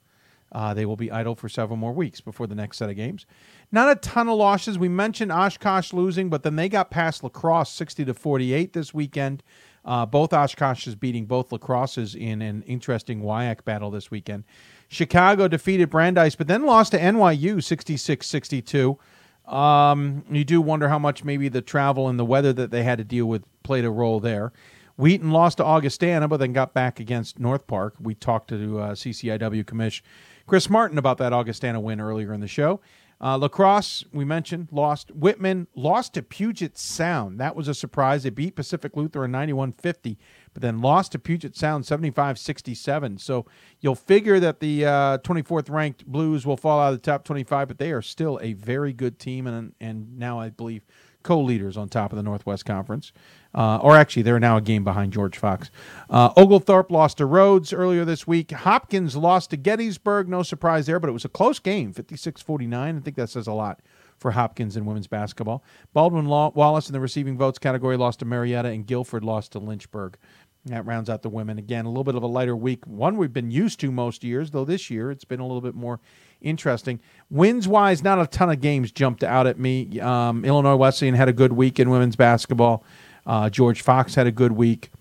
Uh, 0.51 0.73
they 0.73 0.85
will 0.85 0.97
be 0.97 1.09
idle 1.09 1.33
for 1.33 1.47
several 1.47 1.77
more 1.77 1.93
weeks 1.93 2.19
before 2.19 2.45
the 2.45 2.55
next 2.55 2.77
set 2.77 2.89
of 2.89 2.95
games. 2.95 3.25
Not 3.71 3.89
a 3.89 3.95
ton 3.95 4.27
of 4.27 4.37
losses. 4.37 4.77
We 4.77 4.89
mentioned 4.89 5.31
Oshkosh 5.31 5.93
losing, 5.93 6.29
but 6.29 6.43
then 6.43 6.57
they 6.57 6.67
got 6.67 6.91
past 6.91 7.23
La 7.23 7.29
Crosse 7.29 7.71
60 7.71 8.03
to 8.05 8.13
48 8.13 8.73
this 8.73 8.93
weekend. 8.93 9.43
Uh, 9.85 10.05
both 10.05 10.31
Oshkoshes 10.31 10.99
beating 10.99 11.25
both 11.25 11.51
La 11.53 11.57
Crosses 11.57 12.15
in 12.15 12.41
an 12.41 12.63
interesting 12.63 13.21
WIAC 13.21 13.63
battle 13.63 13.89
this 13.91 14.11
weekend. 14.11 14.43
Chicago 14.89 15.47
defeated 15.47 15.89
Brandeis, 15.89 16.35
but 16.35 16.47
then 16.47 16.65
lost 16.65 16.91
to 16.91 16.99
NYU 16.99 17.63
66 17.63 18.27
62. 18.27 18.99
Um, 19.47 20.23
you 20.29 20.43
do 20.43 20.61
wonder 20.61 20.89
how 20.89 20.99
much 20.99 21.23
maybe 21.23 21.47
the 21.49 21.61
travel 21.61 22.09
and 22.09 22.19
the 22.19 22.25
weather 22.25 22.53
that 22.53 22.71
they 22.71 22.83
had 22.83 22.97
to 22.97 23.03
deal 23.03 23.25
with 23.25 23.43
played 23.63 23.85
a 23.85 23.89
role 23.89 24.19
there. 24.19 24.51
Wheaton 24.97 25.31
lost 25.31 25.57
to 25.57 25.65
Augustana, 25.65 26.27
but 26.27 26.37
then 26.37 26.53
got 26.53 26.73
back 26.73 26.99
against 26.99 27.39
North 27.39 27.67
Park. 27.67 27.95
We 27.99 28.15
talked 28.15 28.49
to 28.49 28.79
uh, 28.79 28.91
CCIW 28.91 29.63
commish 29.65 30.01
Chris 30.47 30.69
Martin 30.69 30.97
about 30.97 31.17
that 31.19 31.33
Augustana 31.33 31.79
win 31.79 32.01
earlier 32.01 32.33
in 32.33 32.41
the 32.41 32.47
show. 32.47 32.81
Uh, 33.23 33.37
La 33.37 33.47
Crosse, 33.47 34.03
we 34.11 34.25
mentioned, 34.25 34.67
lost. 34.71 35.11
Whitman 35.11 35.67
lost 35.75 36.15
to 36.15 36.23
Puget 36.23 36.75
Sound. 36.75 37.39
That 37.39 37.55
was 37.55 37.67
a 37.67 37.75
surprise. 37.75 38.23
They 38.23 38.31
beat 38.31 38.55
Pacific 38.55 38.97
Lutheran 38.97 39.29
91 39.29 39.73
50, 39.73 40.17
but 40.55 40.63
then 40.63 40.81
lost 40.81 41.11
to 41.11 41.19
Puget 41.19 41.55
Sound 41.55 41.85
75 41.85 42.39
67. 42.39 43.19
So 43.19 43.45
you'll 43.79 43.93
figure 43.93 44.39
that 44.39 44.59
the 44.59 44.85
uh, 44.85 45.17
24th 45.19 45.69
ranked 45.69 46.07
Blues 46.07 46.47
will 46.47 46.57
fall 46.57 46.79
out 46.79 46.93
of 46.93 46.99
the 46.99 47.05
top 47.05 47.23
25, 47.23 47.67
but 47.67 47.77
they 47.77 47.91
are 47.91 48.01
still 48.01 48.39
a 48.41 48.53
very 48.53 48.91
good 48.91 49.19
team 49.19 49.45
and, 49.45 49.73
and 49.79 50.17
now, 50.17 50.39
I 50.39 50.49
believe, 50.49 50.83
co 51.23 51.39
leaders 51.39 51.77
on 51.77 51.89
top 51.89 52.11
of 52.11 52.17
the 52.17 52.23
Northwest 52.23 52.65
Conference. 52.65 53.11
Uh, 53.53 53.77
or 53.77 53.97
actually, 53.97 54.21
they're 54.21 54.39
now 54.39 54.57
a 54.57 54.61
game 54.61 54.83
behind 54.83 55.11
George 55.11 55.37
Fox. 55.37 55.69
Uh, 56.09 56.31
Oglethorpe 56.37 56.89
lost 56.89 57.17
to 57.17 57.25
Rhodes 57.25 57.73
earlier 57.73 58.05
this 58.05 58.25
week. 58.25 58.51
Hopkins 58.51 59.15
lost 59.15 59.49
to 59.49 59.57
Gettysburg. 59.57 60.29
No 60.29 60.41
surprise 60.41 60.85
there, 60.85 60.99
but 60.99 61.09
it 61.09 61.13
was 61.13 61.25
a 61.25 61.29
close 61.29 61.59
game, 61.59 61.91
56 61.91 62.41
49. 62.41 62.97
I 62.97 62.99
think 63.01 63.17
that 63.17 63.29
says 63.29 63.47
a 63.47 63.53
lot 63.53 63.81
for 64.21 64.31
Hopkins 64.31 64.77
in 64.77 64.85
women's 64.85 65.07
basketball. 65.07 65.63
Baldwin 65.93 66.27
Wallace 66.27 66.87
in 66.87 66.93
the 66.93 66.99
receiving 66.99 67.37
votes 67.37 67.57
category 67.57 67.97
lost 67.97 68.19
to 68.19 68.25
Marietta, 68.25 68.69
and 68.69 68.85
Guilford 68.85 69.23
lost 69.25 69.51
to 69.53 69.59
Lynchburg. 69.59 70.15
That 70.65 70.85
rounds 70.85 71.09
out 71.09 71.23
the 71.23 71.29
women. 71.29 71.57
Again, 71.57 71.85
a 71.85 71.89
little 71.89 72.03
bit 72.03 72.13
of 72.13 72.21
a 72.21 72.27
lighter 72.27 72.55
week. 72.55 72.85
One 72.85 73.17
we've 73.17 73.33
been 73.33 73.49
used 73.49 73.79
to 73.79 73.91
most 73.91 74.23
years, 74.23 74.51
though 74.51 74.65
this 74.65 74.91
year 74.91 75.09
it's 75.09 75.25
been 75.25 75.39
a 75.39 75.45
little 75.45 75.61
bit 75.61 75.73
more 75.73 75.99
interesting. 76.39 76.99
Wins 77.31 77.67
wise, 77.67 78.03
not 78.03 78.21
a 78.21 78.27
ton 78.27 78.51
of 78.51 78.61
games 78.61 78.91
jumped 78.91 79.23
out 79.23 79.47
at 79.47 79.57
me. 79.57 79.99
Um, 79.99 80.45
Illinois 80.45 80.75
Wesleyan 80.75 81.15
had 81.15 81.29
a 81.29 81.33
good 81.33 81.53
week 81.53 81.79
in 81.79 81.89
women's 81.89 82.15
basketball. 82.15 82.83
Uh, 83.25 83.49
George 83.49 83.81
Fox 83.81 84.13
had 84.13 84.27
a 84.27 84.31
good 84.31 84.51
week. 84.51 84.91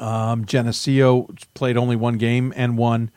Um, 0.00 0.44
Geneseo 0.44 1.28
played 1.54 1.76
only 1.76 1.94
one 1.94 2.18
game 2.18 2.52
and 2.56 2.76
won. 2.76 3.10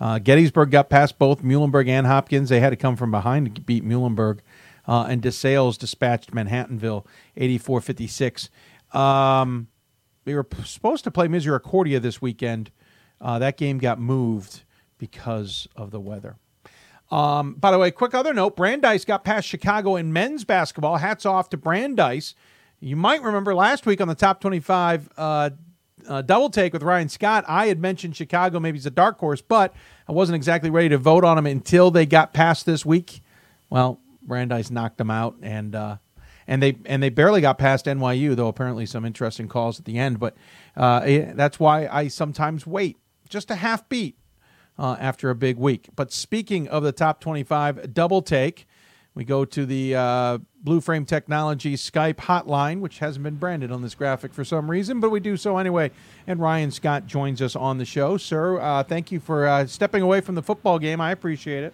Uh, 0.00 0.18
Gettysburg 0.18 0.72
got 0.72 0.90
past 0.90 1.18
both 1.18 1.42
Muhlenberg 1.42 1.88
and 1.88 2.06
Hopkins. 2.06 2.48
They 2.48 2.60
had 2.60 2.70
to 2.70 2.76
come 2.76 2.96
from 2.96 3.10
behind 3.12 3.54
to 3.54 3.60
beat 3.60 3.84
Muhlenberg. 3.84 4.40
Uh, 4.88 5.06
and 5.08 5.22
DeSales 5.22 5.78
dispatched 5.78 6.32
Manhattanville 6.32 7.04
84 7.36 7.80
56. 7.80 8.50
Um, 8.92 9.68
they 10.26 10.34
were 10.34 10.46
supposed 10.64 11.04
to 11.04 11.10
play 11.10 11.28
Misericordia 11.28 11.98
this 11.98 12.20
weekend. 12.20 12.70
Uh, 13.20 13.38
that 13.38 13.56
game 13.56 13.78
got 13.78 13.98
moved 13.98 14.64
because 14.98 15.66
of 15.74 15.90
the 15.90 16.00
weather. 16.00 16.36
Um, 17.10 17.54
by 17.54 17.70
the 17.70 17.78
way, 17.78 17.90
quick 17.90 18.12
other 18.12 18.34
note 18.34 18.56
Brandeis 18.56 19.04
got 19.06 19.24
past 19.24 19.48
Chicago 19.48 19.96
in 19.96 20.12
men's 20.12 20.44
basketball. 20.44 20.96
Hats 20.96 21.24
off 21.24 21.48
to 21.50 21.56
Brandeis. 21.56 22.34
You 22.80 22.96
might 22.96 23.22
remember 23.22 23.54
last 23.54 23.86
week 23.86 24.02
on 24.02 24.08
the 24.08 24.14
top 24.14 24.40
25 24.40 25.08
uh, 25.16 25.50
uh, 26.08 26.22
double 26.22 26.50
take 26.50 26.72
with 26.72 26.82
Ryan 26.82 27.08
Scott, 27.08 27.44
I 27.48 27.66
had 27.66 27.80
mentioned 27.80 28.16
Chicago 28.16 28.60
maybe 28.60 28.78
as 28.78 28.86
a 28.86 28.90
dark 28.90 29.18
horse, 29.18 29.40
but 29.40 29.74
I 30.08 30.12
wasn't 30.12 30.36
exactly 30.36 30.70
ready 30.70 30.88
to 30.90 30.98
vote 30.98 31.24
on 31.24 31.36
them 31.36 31.46
until 31.46 31.90
they 31.90 32.06
got 32.06 32.32
past 32.32 32.66
this 32.66 32.84
week. 32.84 33.22
Well, 33.70 34.00
Brandeis 34.22 34.70
knocked 34.70 34.98
them 34.98 35.10
out, 35.10 35.36
and 35.42 35.74
uh, 35.74 35.96
and 36.46 36.62
they 36.62 36.76
and 36.84 37.02
they 37.02 37.08
barely 37.08 37.40
got 37.40 37.58
past 37.58 37.86
NYU, 37.86 38.36
though 38.36 38.48
apparently 38.48 38.86
some 38.86 39.04
interesting 39.04 39.48
calls 39.48 39.78
at 39.78 39.84
the 39.84 39.98
end. 39.98 40.18
But 40.18 40.36
uh, 40.76 41.00
eh, 41.04 41.32
that's 41.34 41.58
why 41.58 41.86
I 41.86 42.08
sometimes 42.08 42.66
wait 42.66 42.98
just 43.28 43.50
a 43.50 43.56
half 43.56 43.88
beat 43.88 44.16
uh, 44.78 44.96
after 45.00 45.30
a 45.30 45.34
big 45.34 45.56
week. 45.56 45.88
But 45.94 46.12
speaking 46.12 46.68
of 46.68 46.82
the 46.82 46.92
top 46.92 47.20
25 47.20 47.92
double 47.92 48.22
take, 48.22 48.66
we 49.14 49.24
go 49.24 49.44
to 49.46 49.64
the 49.64 49.94
uh, 49.94 50.38
Blue 50.62 50.80
Frame 50.80 51.06
Technology 51.06 51.74
Skype 51.74 52.16
hotline, 52.16 52.80
which 52.80 52.98
hasn't 52.98 53.22
been 53.22 53.36
branded 53.36 53.72
on 53.72 53.80
this 53.80 53.94
graphic 53.94 54.34
for 54.34 54.44
some 54.44 54.70
reason, 54.70 55.00
but 55.00 55.10
we 55.10 55.20
do 55.20 55.36
so 55.36 55.56
anyway. 55.56 55.90
And 56.26 56.38
Ryan 56.38 56.70
Scott 56.70 57.06
joins 57.06 57.40
us 57.40 57.56
on 57.56 57.78
the 57.78 57.86
show. 57.86 58.18
Sir, 58.18 58.60
uh, 58.60 58.82
thank 58.82 59.10
you 59.10 59.18
for 59.18 59.46
uh, 59.46 59.66
stepping 59.66 60.02
away 60.02 60.20
from 60.20 60.34
the 60.34 60.42
football 60.42 60.78
game. 60.78 61.00
I 61.00 61.12
appreciate 61.12 61.72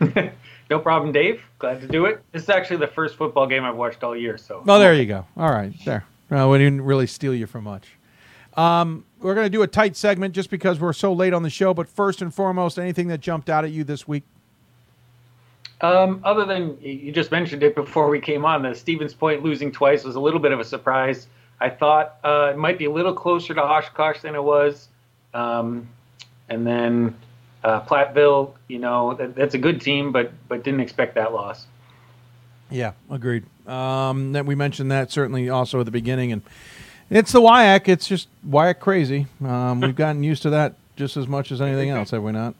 it. 0.00 0.32
No 0.70 0.78
problem, 0.78 1.10
Dave. 1.10 1.42
Glad 1.58 1.80
to 1.80 1.88
do 1.88 2.06
it. 2.06 2.22
This 2.30 2.44
is 2.44 2.48
actually 2.48 2.76
the 2.76 2.86
first 2.86 3.16
football 3.16 3.46
game 3.46 3.64
I've 3.64 3.74
watched 3.74 4.04
all 4.04 4.16
year. 4.16 4.38
So. 4.38 4.62
Well, 4.64 4.78
there 4.78 4.94
you 4.94 5.04
go. 5.04 5.26
All 5.36 5.50
right, 5.50 5.72
there. 5.84 6.04
Well, 6.30 6.48
we 6.50 6.58
didn't 6.58 6.82
really 6.82 7.08
steal 7.08 7.34
you 7.34 7.46
for 7.46 7.60
much. 7.60 7.88
Um, 8.56 9.04
we're 9.20 9.34
going 9.34 9.46
to 9.46 9.50
do 9.50 9.62
a 9.62 9.66
tight 9.66 9.96
segment 9.96 10.32
just 10.32 10.48
because 10.48 10.78
we're 10.78 10.92
so 10.92 11.12
late 11.12 11.32
on 11.32 11.42
the 11.42 11.50
show. 11.50 11.74
But 11.74 11.88
first 11.88 12.22
and 12.22 12.32
foremost, 12.32 12.78
anything 12.78 13.08
that 13.08 13.18
jumped 13.20 13.50
out 13.50 13.64
at 13.64 13.72
you 13.72 13.82
this 13.82 14.06
week? 14.06 14.22
Um, 15.80 16.20
other 16.24 16.44
than 16.44 16.78
you 16.80 17.10
just 17.10 17.32
mentioned 17.32 17.62
it 17.62 17.74
before 17.74 18.08
we 18.08 18.20
came 18.20 18.44
on, 18.44 18.62
the 18.62 18.74
Stevens 18.74 19.14
Point 19.14 19.42
losing 19.42 19.72
twice 19.72 20.04
was 20.04 20.14
a 20.14 20.20
little 20.20 20.40
bit 20.40 20.52
of 20.52 20.60
a 20.60 20.64
surprise. 20.64 21.26
I 21.60 21.68
thought 21.68 22.16
uh, 22.22 22.50
it 22.52 22.58
might 22.58 22.78
be 22.78 22.84
a 22.84 22.90
little 22.90 23.14
closer 23.14 23.54
to 23.54 23.62
Oshkosh 23.62 24.20
than 24.20 24.34
it 24.34 24.42
was. 24.42 24.88
Um, 25.34 25.88
and 26.48 26.66
then 26.66 27.16
uh, 27.62 27.82
Platteville, 27.82 28.54
you 28.68 28.78
know, 28.78 29.14
that, 29.14 29.34
that's 29.34 29.54
a 29.54 29.58
good 29.58 29.80
team, 29.80 30.12
but 30.12 30.32
but 30.48 30.64
didn't 30.64 30.80
expect 30.80 31.14
that 31.14 31.32
loss. 31.32 31.66
Yeah, 32.70 32.92
agreed. 33.10 33.44
Um, 33.66 34.32
that 34.32 34.46
we 34.46 34.54
mentioned 34.54 34.90
that 34.90 35.10
certainly 35.10 35.48
also 35.48 35.80
at 35.80 35.86
the 35.86 35.92
beginning, 35.92 36.32
and 36.32 36.42
it's 37.10 37.32
the 37.32 37.40
WIAC. 37.40 37.88
It's 37.88 38.06
just 38.06 38.28
WIAC 38.48 38.78
crazy. 38.78 39.26
Um, 39.44 39.80
we've 39.80 39.96
gotten 40.04 40.22
used 40.22 40.42
to 40.42 40.50
that 40.50 40.74
just 40.96 41.16
as 41.16 41.26
much 41.26 41.50
as 41.50 41.60
anything 41.60 41.90
else, 41.90 42.10
have 42.10 42.22
we 42.22 42.32
not? 42.32 42.54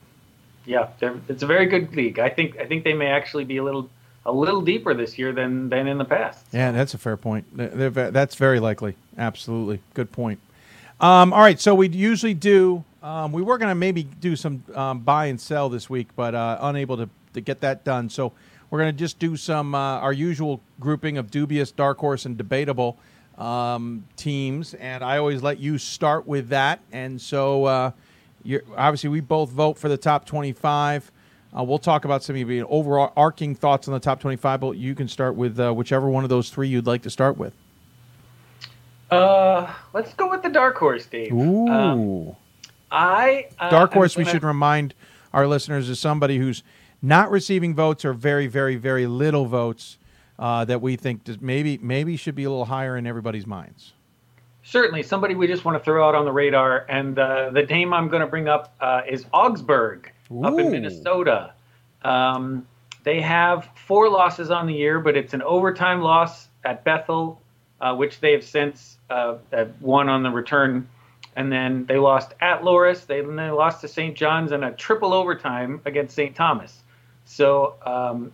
Yeah, 0.66 0.88
it's 1.28 1.42
a 1.42 1.46
very 1.46 1.66
good 1.66 1.94
league. 1.94 2.18
I 2.18 2.28
think 2.28 2.58
I 2.58 2.66
think 2.66 2.84
they 2.84 2.94
may 2.94 3.08
actually 3.08 3.44
be 3.44 3.56
a 3.56 3.64
little 3.64 3.88
a 4.26 4.32
little 4.32 4.60
deeper 4.60 4.94
this 4.94 5.18
year 5.18 5.32
than 5.32 5.68
than 5.68 5.86
in 5.86 5.98
the 5.98 6.04
past. 6.04 6.44
Yeah, 6.52 6.72
that's 6.72 6.94
a 6.94 6.98
fair 6.98 7.16
point. 7.16 7.46
They're, 7.56 7.90
they're, 7.90 8.10
that's 8.10 8.34
very 8.34 8.60
likely. 8.60 8.96
Absolutely, 9.16 9.80
good 9.94 10.12
point. 10.12 10.40
Um, 11.00 11.32
all 11.32 11.40
right, 11.40 11.58
so 11.58 11.74
we 11.74 11.88
usually 11.88 12.34
do. 12.34 12.84
Um, 13.02 13.32
we 13.32 13.42
were 13.42 13.56
going 13.56 13.70
to 13.70 13.74
maybe 13.74 14.02
do 14.02 14.36
some 14.36 14.62
um, 14.74 15.00
buy 15.00 15.26
and 15.26 15.40
sell 15.40 15.68
this 15.68 15.88
week, 15.88 16.08
but 16.16 16.34
uh, 16.34 16.58
unable 16.60 16.96
to, 16.98 17.08
to 17.32 17.40
get 17.40 17.60
that 17.60 17.82
done. 17.84 18.10
So 18.10 18.32
we're 18.68 18.80
going 18.80 18.94
to 18.94 18.98
just 18.98 19.18
do 19.18 19.36
some 19.36 19.74
uh, 19.74 19.98
our 19.98 20.12
usual 20.12 20.60
grouping 20.78 21.16
of 21.16 21.30
dubious, 21.30 21.70
dark 21.72 21.98
horse, 21.98 22.26
and 22.26 22.36
debatable 22.36 22.98
um, 23.38 24.04
teams. 24.16 24.74
And 24.74 25.02
I 25.02 25.16
always 25.16 25.42
let 25.42 25.58
you 25.58 25.78
start 25.78 26.26
with 26.26 26.50
that. 26.50 26.80
And 26.92 27.20
so 27.20 27.64
uh, 27.64 27.90
obviously 28.76 29.08
we 29.08 29.20
both 29.20 29.50
vote 29.50 29.78
for 29.78 29.88
the 29.88 29.96
top 29.96 30.26
twenty-five. 30.26 31.10
Uh, 31.56 31.64
we'll 31.64 31.78
talk 31.78 32.04
about 32.04 32.22
some 32.22 32.36
of 32.36 32.50
your 32.50 32.66
overarching 32.70 33.54
thoughts 33.54 33.88
on 33.88 33.94
the 33.94 34.00
top 34.00 34.20
twenty-five, 34.20 34.60
but 34.60 34.76
you 34.76 34.94
can 34.94 35.08
start 35.08 35.34
with 35.34 35.58
uh, 35.58 35.72
whichever 35.72 36.08
one 36.08 36.22
of 36.22 36.30
those 36.30 36.50
three 36.50 36.68
you'd 36.68 36.86
like 36.86 37.02
to 37.02 37.10
start 37.10 37.38
with. 37.38 37.54
Uh, 39.10 39.72
let's 39.92 40.14
go 40.14 40.30
with 40.30 40.42
the 40.42 40.50
dark 40.50 40.76
horse, 40.76 41.06
Dave. 41.06 41.32
Ooh. 41.32 41.66
Um, 41.66 42.36
I 42.90 43.46
uh, 43.58 43.70
dark 43.70 43.92
horse. 43.92 44.16
We 44.16 44.24
should 44.24 44.42
remind 44.44 44.94
our 45.32 45.46
listeners 45.46 45.88
is 45.88 45.98
somebody 46.00 46.38
who's 46.38 46.62
not 47.02 47.30
receiving 47.30 47.74
votes 47.74 48.04
or 48.04 48.12
very, 48.12 48.46
very, 48.46 48.76
very 48.76 49.06
little 49.06 49.46
votes 49.46 49.98
uh, 50.38 50.64
that 50.66 50.80
we 50.82 50.96
think 50.96 51.24
does- 51.24 51.40
maybe 51.40 51.78
maybe 51.78 52.16
should 52.16 52.34
be 52.34 52.44
a 52.44 52.50
little 52.50 52.64
higher 52.64 52.96
in 52.96 53.06
everybody's 53.06 53.46
minds. 53.46 53.92
Certainly, 54.62 55.02
somebody 55.04 55.34
we 55.34 55.46
just 55.46 55.64
want 55.64 55.78
to 55.78 55.82
throw 55.84 56.06
out 56.06 56.14
on 56.14 56.24
the 56.24 56.32
radar, 56.32 56.84
and 56.88 57.18
uh, 57.18 57.50
the 57.50 57.62
name 57.62 57.92
I'm 57.94 58.08
going 58.08 58.20
to 58.20 58.26
bring 58.26 58.48
up 58.48 58.74
uh, 58.80 59.02
is 59.08 59.24
Augsburg 59.32 60.10
up 60.44 60.58
in 60.58 60.70
Minnesota. 60.70 61.52
Um, 62.02 62.66
they 63.02 63.20
have 63.20 63.68
four 63.74 64.08
losses 64.10 64.50
on 64.50 64.66
the 64.66 64.74
year, 64.74 65.00
but 65.00 65.16
it's 65.16 65.32
an 65.34 65.42
overtime 65.42 66.02
loss 66.02 66.48
at 66.64 66.84
Bethel, 66.84 67.40
uh, 67.80 67.94
which 67.96 68.20
they 68.20 68.32
have 68.32 68.44
since 68.44 68.98
uh, 69.08 69.36
won 69.80 70.08
on 70.08 70.22
the 70.22 70.30
return, 70.30 70.86
and 71.36 71.50
then 71.50 71.86
they 71.86 71.96
lost 71.96 72.34
at 72.40 72.62
Loras. 72.62 73.06
They 73.06 73.20
then 73.20 73.36
they 73.36 73.50
lost 73.50 73.80
to 73.82 73.88
St. 73.88 74.16
John's 74.16 74.52
in 74.52 74.64
a 74.64 74.72
triple 74.72 75.12
overtime 75.12 75.80
against 75.84 76.14
St. 76.14 76.34
Thomas. 76.34 76.82
So 77.24 77.74
um, 77.86 78.32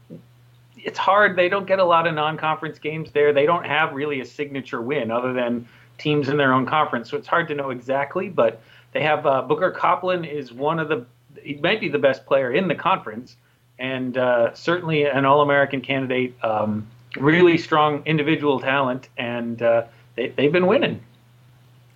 it's 0.77 0.99
hard. 0.99 1.37
They 1.37 1.49
don't 1.49 1.67
get 1.67 1.79
a 1.79 1.85
lot 1.85 2.07
of 2.07 2.15
non-conference 2.15 2.79
games 2.79 3.11
there. 3.13 3.33
They 3.33 3.47
don't 3.47 3.67
have 3.67 3.93
really 3.93 4.21
a 4.21 4.25
signature 4.25 4.81
win 4.81 5.11
other 5.11 5.33
than 5.33 5.69
teams 5.99 6.29
in 6.29 6.37
their 6.37 6.53
own 6.53 6.67
conference. 6.67 7.11
So 7.11 7.17
it's 7.17 7.27
hard 7.27 7.49
to 7.49 7.55
know 7.55 7.71
exactly. 7.71 8.29
But 8.29 8.61
they 8.93 9.03
have 9.03 9.27
uh, 9.27 9.43
Booker 9.43 9.71
Coplin 9.71 10.25
is 10.25 10.53
one 10.53 10.79
of 10.79 10.89
the. 10.89 11.05
He 11.43 11.55
might 11.55 11.81
be 11.81 11.89
the 11.89 11.99
best 11.99 12.25
player 12.27 12.53
in 12.53 12.67
the 12.67 12.75
conference, 12.75 13.37
and 13.79 14.17
uh, 14.17 14.55
certainly 14.55 15.05
an 15.05 15.25
All-American 15.25 15.81
candidate. 15.83 16.35
Um, 16.43 16.87
really 17.19 17.59
strong 17.59 18.03
individual 18.07 18.61
talent, 18.61 19.09
and 19.17 19.61
uh, 19.63 19.85
they, 20.15 20.29
they've 20.29 20.53
been 20.53 20.67
winning. 20.67 21.01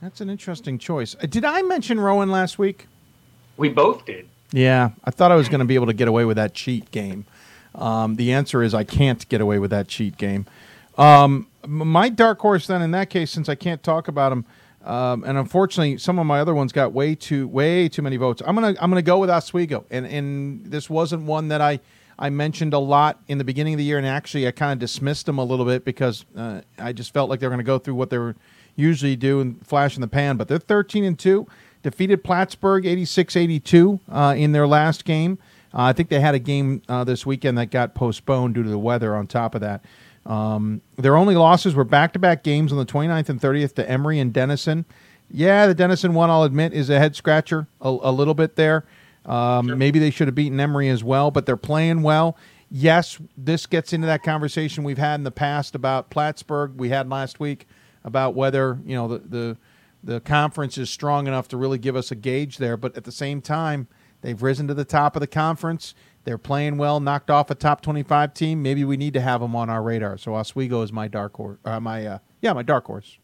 That's 0.01 0.21
an 0.21 0.31
interesting 0.31 0.79
choice. 0.79 1.15
Uh, 1.23 1.27
Did 1.27 1.45
I 1.45 1.63
mention 1.63 2.01
Rowan 2.01 2.31
last 2.31 2.59
week? 2.59 2.87
We 3.57 3.69
both 3.69 4.07
did. 4.07 4.29
Yeah, 4.53 4.91
I 5.05 5.11
thought 5.11 5.31
I 5.31 5.37
was 5.37 5.49
going 5.49 5.61
to 5.61 5.67
be 5.67 5.75
able 5.75 5.87
to 5.87 5.93
get 5.93 6.09
away 6.09 6.25
with 6.25 6.37
that 6.37 6.55
cheat 6.55 6.91
game. 6.91 7.27
Um, 7.75 8.17
the 8.17 8.33
answer 8.33 8.63
is 8.63 8.75
I 8.75 8.85
can't 8.85 9.29
get 9.29 9.41
away 9.41 9.59
with 9.59 9.71
that 9.71 9.87
cheat 9.87 10.17
game. 10.17 10.47
Um, 10.99 11.47
m- 11.63 11.89
my 11.89 12.09
dark 12.09 12.41
horse, 12.41 12.67
then, 12.67 12.83
in 12.83 12.91
that 12.93 13.11
case, 13.11 13.31
since 13.31 13.49
I 13.49 13.55
can't 13.55 13.83
talk 13.83 14.09
about 14.09 14.33
him, 14.33 14.45
um, 14.85 15.23
and 15.25 15.37
unfortunately, 15.37 15.99
some 15.99 16.19
of 16.19 16.27
my 16.27 16.41
other 16.41 16.55
ones 16.55 16.73
got 16.73 16.93
way 16.93 17.15
too 17.15 17.47
way 17.47 17.89
too 17.89 18.03
many 18.03 18.17
votes. 18.17 18.43
I'm 18.45 18.55
gonna 18.55 18.75
I'm 18.81 18.91
gonna 18.91 19.03
go 19.03 19.19
with 19.19 19.29
Oswego, 19.31 19.85
and 19.91 20.07
and 20.07 20.65
this 20.65 20.89
wasn't 20.89 21.25
one 21.25 21.49
that 21.49 21.61
I 21.61 21.81
I 22.19 22.31
mentioned 22.31 22.73
a 22.73 22.79
lot 22.79 23.21
in 23.29 23.37
the 23.39 23.45
beginning 23.45 23.75
of 23.75 23.79
the 23.79 23.85
year, 23.85 23.99
and 23.99 24.07
actually 24.07 24.49
I 24.49 24.53
kind 24.53 24.73
of 24.73 24.79
dismissed 24.79 25.27
them 25.27 25.39
a 25.39 25.45
little 25.45 25.67
bit 25.67 25.85
because 25.85 26.25
uh, 26.37 26.63
I 26.79 26.93
just 26.93 27.13
felt 27.13 27.29
like 27.29 27.41
they 27.41 27.47
were 27.47 27.51
going 27.51 27.59
to 27.59 27.65
go 27.65 27.79
through 27.79 27.95
what 27.95 28.09
they 28.11 28.19
were 28.19 28.35
usually 28.77 29.17
do 29.17 29.41
and 29.41 29.65
flash 29.67 29.97
in 29.97 30.01
the 30.01 30.09
pan. 30.09 30.37
But 30.37 30.49
they're 30.49 30.59
13 30.59 31.05
and 31.05 31.19
two, 31.19 31.47
defeated 31.83 32.25
Plattsburgh 32.25 32.85
86-82 32.85 34.01
uh, 34.11 34.35
in 34.37 34.53
their 34.53 34.67
last 34.67 35.05
game. 35.05 35.39
Uh, 35.73 35.83
I 35.83 35.93
think 35.93 36.09
they 36.09 36.21
had 36.21 36.35
a 36.35 36.39
game 36.39 36.83
uh, 36.89 37.05
this 37.05 37.25
weekend 37.25 37.57
that 37.59 37.71
got 37.71 37.95
postponed 37.95 38.55
due 38.55 38.63
to 38.63 38.69
the 38.69 38.79
weather. 38.79 39.15
On 39.15 39.27
top 39.27 39.55
of 39.55 39.61
that, 39.61 39.85
um, 40.27 40.81
their 40.97 41.17
only 41.17 41.37
losses 41.37 41.75
were 41.75 41.85
back-to-back 41.85 42.43
games 42.43 42.73
on 42.73 42.79
the 42.79 42.87
29th 42.87 43.29
and 43.29 43.41
30th 43.41 43.75
to 43.75 43.89
Emory 43.89 44.19
and 44.19 44.33
Denison. 44.33 44.85
Yeah, 45.31 45.67
the 45.67 45.75
Denison 45.75 46.15
one, 46.15 46.29
I'll 46.29 46.43
admit, 46.43 46.73
is 46.73 46.91
a 46.91 46.99
head 46.99 47.15
scratcher 47.15 47.69
a, 47.81 47.89
a 47.89 48.13
little 48.13 48.35
bit 48.35 48.57
there. 48.57 48.85
Um, 49.25 49.79
Maybe 49.79 49.99
they 49.99 50.11
should 50.11 50.29
have 50.29 50.35
beaten 50.35 50.59
Emory 50.59 50.89
as 50.89 51.05
well, 51.05 51.31
but 51.31 51.47
they're 51.47 51.57
playing 51.57 52.03
well. 52.03 52.37
Yes, 52.71 53.19
this 53.37 53.67
gets 53.67 53.93
into 53.93 54.07
that 54.07 54.23
conversation 54.23 54.83
we've 54.83 54.99
had 54.99 55.17
in 55.17 55.25
the 55.25 55.31
past 55.31 55.75
about 55.75 56.11
Plattsburgh. 56.11 56.77
We 56.77 56.89
had 56.89 57.09
last 57.09 57.39
week 57.39 57.67
about 58.05 58.35
whether 58.35 58.79
you 58.85 58.95
know 58.95 59.09
the 59.09 59.19
the, 59.19 59.57
the 60.03 60.21
conference 60.21 60.79
is 60.79 60.91
strong 60.91 61.27
enough 61.27 61.49
to 61.49 61.57
really 61.57 61.79
give 61.79 61.97
us 61.97 62.11
a 62.11 62.15
gauge 62.15 62.59
there. 62.59 62.77
But 62.77 62.97
at 62.97 63.05
the 63.05 63.13
same 63.13 63.41
time, 63.41 63.89
they've 64.23 64.43
risen 64.43 64.67
to 64.69 64.75
the 64.75 64.85
top 64.85 65.17
of 65.17 65.21
the 65.21 65.27
conference. 65.27 65.95
They're 66.25 66.39
playing 66.39 66.77
well, 66.77 67.01
knocked 67.01 67.31
off 67.31 67.51
a 67.51 67.55
top 67.55 67.81
twenty-five 67.81 68.35
team. 68.35 68.63
Maybe 68.63 68.85
we 68.85 68.97
need 68.97 69.15
to 69.15 69.21
have 69.21 69.41
them 69.41 69.57
on 69.57 69.71
our 69.71 69.83
radar. 69.83 70.19
So 70.19 70.35
Oswego 70.35 70.83
is 70.83 70.93
my 70.93 71.09
dark 71.09 71.35
horse. 71.35 71.59
Uh, 71.65 71.81
my 71.81 72.07
uh, 72.07 72.19
yeah, 72.43 72.53
my 72.53 72.63
dark 72.63 72.85
horse. 72.85 73.19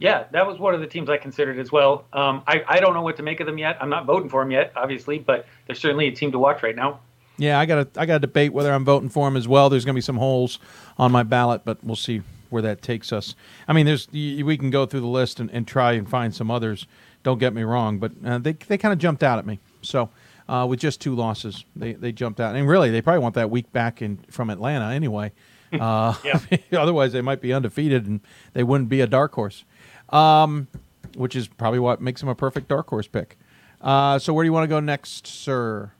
Yeah, 0.00 0.26
that 0.30 0.46
was 0.46 0.60
one 0.60 0.74
of 0.74 0.80
the 0.80 0.86
teams 0.86 1.10
I 1.10 1.16
considered 1.16 1.58
as 1.58 1.72
well. 1.72 2.04
Um, 2.12 2.44
I, 2.46 2.62
I 2.68 2.78
don't 2.78 2.94
know 2.94 3.02
what 3.02 3.16
to 3.16 3.24
make 3.24 3.40
of 3.40 3.46
them 3.46 3.58
yet. 3.58 3.76
I'm 3.80 3.90
not 3.90 4.06
voting 4.06 4.28
for 4.28 4.40
them 4.40 4.52
yet, 4.52 4.72
obviously, 4.76 5.18
but 5.18 5.44
they're 5.66 5.74
certainly 5.74 6.06
a 6.06 6.12
team 6.12 6.30
to 6.30 6.38
watch 6.38 6.62
right 6.62 6.76
now. 6.76 7.00
Yeah, 7.36 7.58
I 7.58 7.66
got 7.66 7.94
to 7.94 8.00
I 8.00 8.06
got 8.06 8.14
to 8.14 8.18
debate 8.20 8.52
whether 8.52 8.72
I'm 8.72 8.84
voting 8.84 9.08
for 9.08 9.26
them 9.26 9.36
as 9.36 9.48
well. 9.48 9.68
There's 9.68 9.84
going 9.84 9.94
to 9.94 9.98
be 9.98 10.02
some 10.02 10.16
holes 10.16 10.60
on 10.98 11.10
my 11.10 11.24
ballot, 11.24 11.62
but 11.64 11.82
we'll 11.82 11.96
see 11.96 12.22
where 12.50 12.62
that 12.62 12.82
takes 12.82 13.12
us. 13.12 13.34
I 13.66 13.72
mean, 13.72 13.86
there's 13.86 14.08
we 14.12 14.56
can 14.56 14.70
go 14.70 14.86
through 14.86 15.00
the 15.00 15.06
list 15.06 15.40
and, 15.40 15.50
and 15.50 15.66
try 15.66 15.92
and 15.92 16.08
find 16.08 16.34
some 16.34 16.50
others. 16.50 16.86
Don't 17.22 17.38
get 17.38 17.52
me 17.54 17.62
wrong, 17.62 17.98
but 17.98 18.12
uh, 18.24 18.38
they 18.38 18.52
they 18.52 18.78
kind 18.78 18.92
of 18.92 18.98
jumped 18.98 19.22
out 19.22 19.38
at 19.38 19.46
me. 19.46 19.58
So 19.82 20.10
uh, 20.48 20.66
with 20.68 20.80
just 20.80 21.00
two 21.00 21.14
losses, 21.14 21.64
they 21.76 21.92
they 21.92 22.12
jumped 22.12 22.40
out, 22.40 22.54
and 22.54 22.68
really 22.68 22.90
they 22.90 23.02
probably 23.02 23.20
want 23.20 23.34
that 23.34 23.50
week 23.50 23.72
back 23.72 24.02
in 24.02 24.18
from 24.30 24.50
Atlanta 24.50 24.94
anyway. 24.94 25.32
Uh, 25.70 26.14
otherwise, 26.72 27.12
they 27.12 27.20
might 27.20 27.42
be 27.42 27.52
undefeated 27.52 28.06
and 28.06 28.20
they 28.54 28.62
wouldn't 28.62 28.88
be 28.88 29.02
a 29.02 29.06
dark 29.06 29.34
horse, 29.34 29.66
um, 30.08 30.66
which 31.14 31.36
is 31.36 31.46
probably 31.46 31.78
what 31.78 32.00
makes 32.00 32.22
them 32.22 32.30
a 32.30 32.34
perfect 32.34 32.68
dark 32.68 32.88
horse 32.88 33.06
pick. 33.06 33.36
Uh, 33.82 34.18
so 34.18 34.32
where 34.32 34.44
do 34.44 34.46
you 34.46 34.52
want 34.54 34.64
to 34.64 34.68
go 34.68 34.80
next, 34.80 35.26
sir? 35.26 35.92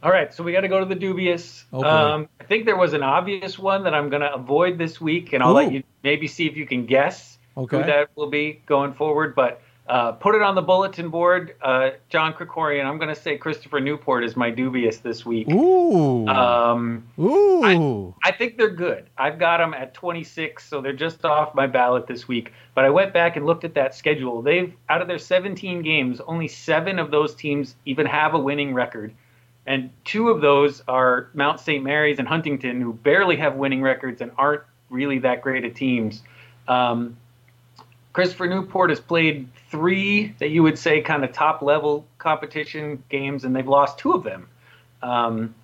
All 0.00 0.12
right, 0.12 0.32
so 0.32 0.44
we 0.44 0.52
got 0.52 0.60
to 0.60 0.68
go 0.68 0.78
to 0.78 0.84
the 0.84 0.94
dubious. 0.94 1.64
Oh, 1.72 1.82
um, 1.82 2.28
I 2.40 2.44
think 2.44 2.66
there 2.66 2.76
was 2.76 2.92
an 2.92 3.02
obvious 3.02 3.58
one 3.58 3.82
that 3.82 3.94
I'm 3.94 4.10
going 4.10 4.22
to 4.22 4.32
avoid 4.32 4.78
this 4.78 5.00
week, 5.00 5.32
and 5.32 5.42
I'll 5.42 5.52
let 5.52 5.72
you 5.72 5.82
maybe 6.04 6.28
see 6.28 6.46
if 6.46 6.56
you 6.56 6.66
can 6.66 6.86
guess 6.86 7.38
Okay. 7.56 7.78
who 7.78 7.84
that 7.84 8.10
will 8.14 8.30
be 8.30 8.62
going 8.66 8.94
forward. 8.94 9.34
But 9.34 9.60
uh, 9.88 10.12
put 10.12 10.36
it 10.36 10.42
on 10.42 10.54
the 10.54 10.62
bulletin 10.62 11.08
board. 11.08 11.56
Uh, 11.60 11.90
John 12.10 12.32
Krikorian, 12.32 12.84
I'm 12.84 12.98
going 12.98 13.12
to 13.12 13.20
say 13.20 13.36
Christopher 13.38 13.80
Newport 13.80 14.22
is 14.22 14.36
my 14.36 14.50
dubious 14.50 14.98
this 14.98 15.26
week. 15.26 15.48
Ooh. 15.50 16.28
Um, 16.28 17.08
Ooh. 17.18 18.14
I, 18.22 18.28
I 18.28 18.32
think 18.32 18.56
they're 18.56 18.70
good. 18.70 19.10
I've 19.18 19.40
got 19.40 19.58
them 19.58 19.74
at 19.74 19.94
26, 19.94 20.64
so 20.64 20.80
they're 20.80 20.92
just 20.92 21.24
off 21.24 21.56
my 21.56 21.66
ballot 21.66 22.06
this 22.06 22.28
week. 22.28 22.52
But 22.76 22.84
I 22.84 22.90
went 22.90 23.12
back 23.12 23.36
and 23.36 23.46
looked 23.46 23.64
at 23.64 23.74
that 23.74 23.96
schedule. 23.96 24.42
They've 24.42 24.72
out 24.88 25.02
of 25.02 25.08
their 25.08 25.18
17 25.18 25.82
games, 25.82 26.20
only 26.20 26.46
seven 26.46 27.00
of 27.00 27.10
those 27.10 27.34
teams 27.34 27.74
even 27.84 28.06
have 28.06 28.34
a 28.34 28.38
winning 28.38 28.74
record. 28.74 29.12
And 29.68 29.90
two 30.06 30.30
of 30.30 30.40
those 30.40 30.82
are 30.88 31.28
Mount 31.34 31.60
St. 31.60 31.84
Mary's 31.84 32.18
and 32.18 32.26
Huntingdon, 32.26 32.80
who 32.80 32.94
barely 32.94 33.36
have 33.36 33.56
winning 33.56 33.82
records 33.82 34.22
and 34.22 34.32
aren't 34.38 34.62
really 34.88 35.18
that 35.18 35.42
great 35.42 35.62
at 35.62 35.76
teams. 35.76 36.22
Um, 36.66 37.18
Christopher 38.14 38.46
Newport 38.46 38.88
has 38.88 38.98
played 38.98 39.46
three 39.70 40.34
that 40.38 40.48
you 40.48 40.62
would 40.62 40.78
say 40.78 41.02
kind 41.02 41.22
of 41.22 41.32
top 41.32 41.60
level 41.60 42.06
competition 42.16 43.04
games, 43.10 43.44
and 43.44 43.54
they've 43.54 43.68
lost 43.68 43.98
two 43.98 44.12
of 44.12 44.24
them. 44.24 44.48
Um, 45.02 45.54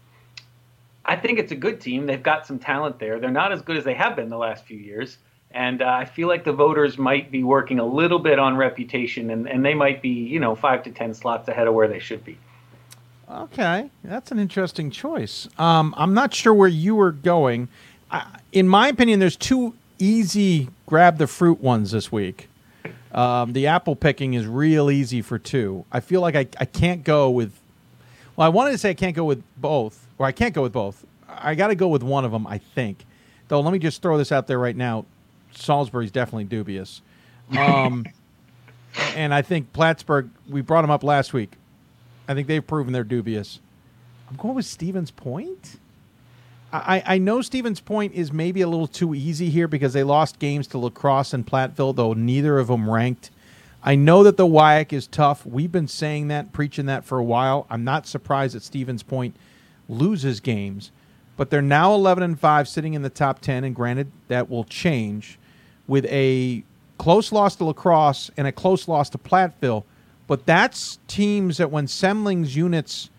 I 1.07 1.17
think 1.17 1.39
it's 1.39 1.53
a 1.53 1.57
good 1.57 1.81
team. 1.81 2.05
They've 2.05 2.23
got 2.23 2.47
some 2.47 2.59
talent 2.59 2.99
there. 2.99 3.19
They're 3.19 3.31
not 3.31 3.53
as 3.53 3.63
good 3.63 3.79
as 3.79 3.85
they 3.85 3.95
have 3.95 4.17
been 4.17 4.29
the 4.29 4.37
last 4.37 4.67
few 4.67 4.77
years. 4.77 5.17
And 5.51 5.81
uh, 5.81 5.87
I 5.87 6.05
feel 6.05 6.29
like 6.29 6.45
the 6.45 6.53
voters 6.53 6.99
might 6.99 7.31
be 7.31 7.43
working 7.43 7.79
a 7.79 7.87
little 7.87 8.19
bit 8.19 8.39
on 8.39 8.59
reputation, 8.59 9.31
and, 9.31 9.49
and 9.49 9.65
they 9.65 9.73
might 9.73 10.03
be, 10.03 10.11
you 10.11 10.41
know, 10.41 10.55
five 10.55 10.83
to 10.83 10.91
10 10.91 11.15
slots 11.15 11.49
ahead 11.49 11.67
of 11.67 11.73
where 11.73 11.89
they 11.89 12.01
should 12.01 12.23
be. 12.23 12.37
Okay, 13.35 13.91
that's 14.05 14.31
an 14.31 14.39
interesting 14.39 14.91
choice. 14.93 15.49
Um, 15.59 15.93
I'm 15.97 16.15
not 16.15 16.33
sure 16.33 16.55
where 16.55 16.69
you 16.69 16.95
were 16.95 17.11
going. 17.11 17.69
I, 18.11 18.39
in 18.53 18.69
my 18.69 18.89
opinion, 18.89 19.19
there's 19.19 19.37
two 19.37 19.75
easy 19.99 20.69
grab 20.87 21.19
the 21.19 21.27
fruit 21.27 21.61
ones 21.61 21.91
this 21.91 22.13
week. 22.13 22.49
Um, 23.13 23.53
the 23.53 23.67
apple 23.67 23.97
picking 23.97 24.35
is 24.35 24.47
real 24.47 24.91
easy 24.91 25.21
for 25.21 25.39
two. 25.39 25.85
I 25.91 26.01
feel 26.01 26.21
like 26.21 26.37
I, 26.37 26.47
I 26.61 26.65
can't 26.65 27.03
go 27.03 27.29
with. 27.29 27.53
Well, 28.37 28.47
I 28.47 28.51
wanted 28.51 28.73
to 28.73 28.79
say 28.79 28.91
I 28.91 28.95
can't 28.95 29.17
go 29.17 29.25
with 29.25 29.43
both, 29.57 30.07
or 30.19 30.27
I 30.27 30.33
can't 30.33 30.55
go 30.55 30.63
with 30.63 30.73
both. 30.73 31.05
I 31.29 31.57
got 31.57 31.69
to 31.69 31.75
go 31.75 31.89
with 31.89 32.03
one 32.03 32.25
of 32.25 32.31
them, 32.31 32.47
I 32.47 32.59
think. 32.59 33.05
Though, 33.49 33.61
let 33.61 33.73
me 33.73 33.79
just 33.81 34.01
throw 34.01 34.17
this 34.17 34.31
out 34.31 34.47
there 34.47 34.59
right 34.59 34.77
now. 34.77 35.07
Salisbury's 35.53 36.11
definitely 36.11 36.45
dubious. 36.45 37.03
Um, 37.57 38.07
and 39.17 39.35
I 39.35 39.43
think 39.43 39.73
Plattsburgh, 39.73 40.31
we 40.49 40.61
brought 40.61 40.83
them 40.83 40.91
up 40.91 41.03
last 41.03 41.33
week. 41.33 41.53
I 42.29 42.35
think 42.35 42.49
they've 42.49 42.67
proven 42.67 42.93
they're 42.93 43.05
dubious. 43.05 43.61
I'm 44.31 44.37
going 44.37 44.55
with 44.55 44.67
Stevens 44.67 45.11
Point. 45.11 45.79
I, 46.73 47.03
I 47.07 47.19
know 47.19 47.41
Stevens 47.41 47.81
Point 47.81 48.15
is 48.15 48.33
maybe 48.33 48.61
a 48.61 48.69
little 48.69 48.89
too 48.89 49.15
easy 49.15 49.49
here 49.49 49.69
because 49.69 49.93
they 49.93 50.03
lost 50.03 50.41
games 50.41 50.67
to 50.69 50.79
La 50.79 50.91
Crosse 50.91 51.33
and 51.33 51.47
Platteville, 51.47 51.95
though 51.95 52.15
neither 52.15 52.59
of 52.59 52.67
them 52.67 52.91
ranked. 52.91 53.31
I 53.83 53.95
know 53.95 54.23
that 54.25 54.37
the 54.37 54.47
WIAC 54.47 54.93
is 54.93 55.07
tough. 55.07 55.45
We've 55.45 55.71
been 55.71 55.87
saying 55.87 56.29
that, 56.29 56.53
preaching 56.53 56.87
that 56.87 57.05
for 57.05 57.19
a 57.19 57.25
while. 57.25 57.67
I'm 57.69 57.85
not 57.85 58.07
surprised 58.07 58.55
that 58.57 58.63
Stevens 58.63 59.03
Point 59.03 59.37
loses 59.89 60.41
games, 60.41 60.91
but 61.37 61.51
they're 61.51 61.63
now 61.63 61.95
11 61.95 62.25
and 62.25 62.41
5, 62.41 62.67
sitting 62.67 62.95
in 62.95 63.03
the 63.03 63.11
top 63.11 63.41
10. 63.41 63.63
And 63.63 63.75
granted, 63.75 64.11
that 64.29 64.49
will 64.49 64.65
change 64.65 65.39
with 65.87 66.07
a 66.07 66.65
close 66.99 67.31
loss 67.31 67.57
to 67.57 67.65
La 67.67 67.73
Crosse 67.75 68.31
and 68.37 68.47
a 68.47 68.53
close 68.53 68.89
loss 68.89 69.11
to 69.11 69.19
Platteville. 69.19 69.85
But 70.27 70.47
that's 70.47 70.99
teams 71.07 71.59
that 71.59 71.71
when 71.71 71.87
Semling's 71.87 72.57
units 72.57 73.11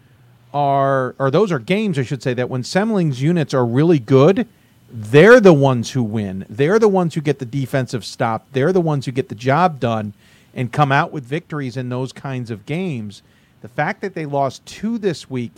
are, 0.54 1.16
or 1.20 1.30
those 1.30 1.52
are 1.52 1.60
games, 1.60 2.00
I 2.00 2.04
should 2.04 2.24
say, 2.24 2.34
that 2.34 2.50
when 2.50 2.64
Semling's 2.64 3.22
units 3.22 3.54
are 3.54 3.66
really 3.66 4.00
good, 4.00 4.48
they're 4.90 5.40
the 5.40 5.54
ones 5.54 5.92
who 5.92 6.04
win. 6.04 6.46
They're 6.50 6.80
the 6.80 6.88
ones 6.88 7.14
who 7.14 7.22
get 7.22 7.40
the 7.40 7.46
defensive 7.46 8.06
stop. 8.06 8.48
They're 8.54 8.72
the 8.72 8.82
ones 8.82 9.06
who 9.06 9.12
get 9.12 9.30
the 9.30 9.36
job 9.36 9.80
done 9.80 10.14
and 10.54 10.72
come 10.72 10.92
out 10.92 11.12
with 11.12 11.26
victories 11.26 11.76
in 11.76 11.90
those 11.90 12.14
kinds 12.14 12.50
of 12.50 12.66
games. 12.66 13.22
The 13.62 13.68
fact 13.68 14.02
that 14.02 14.14
they 14.14 14.26
lost 14.26 14.66
two 14.66 14.98
this 14.98 15.30
week 15.30 15.52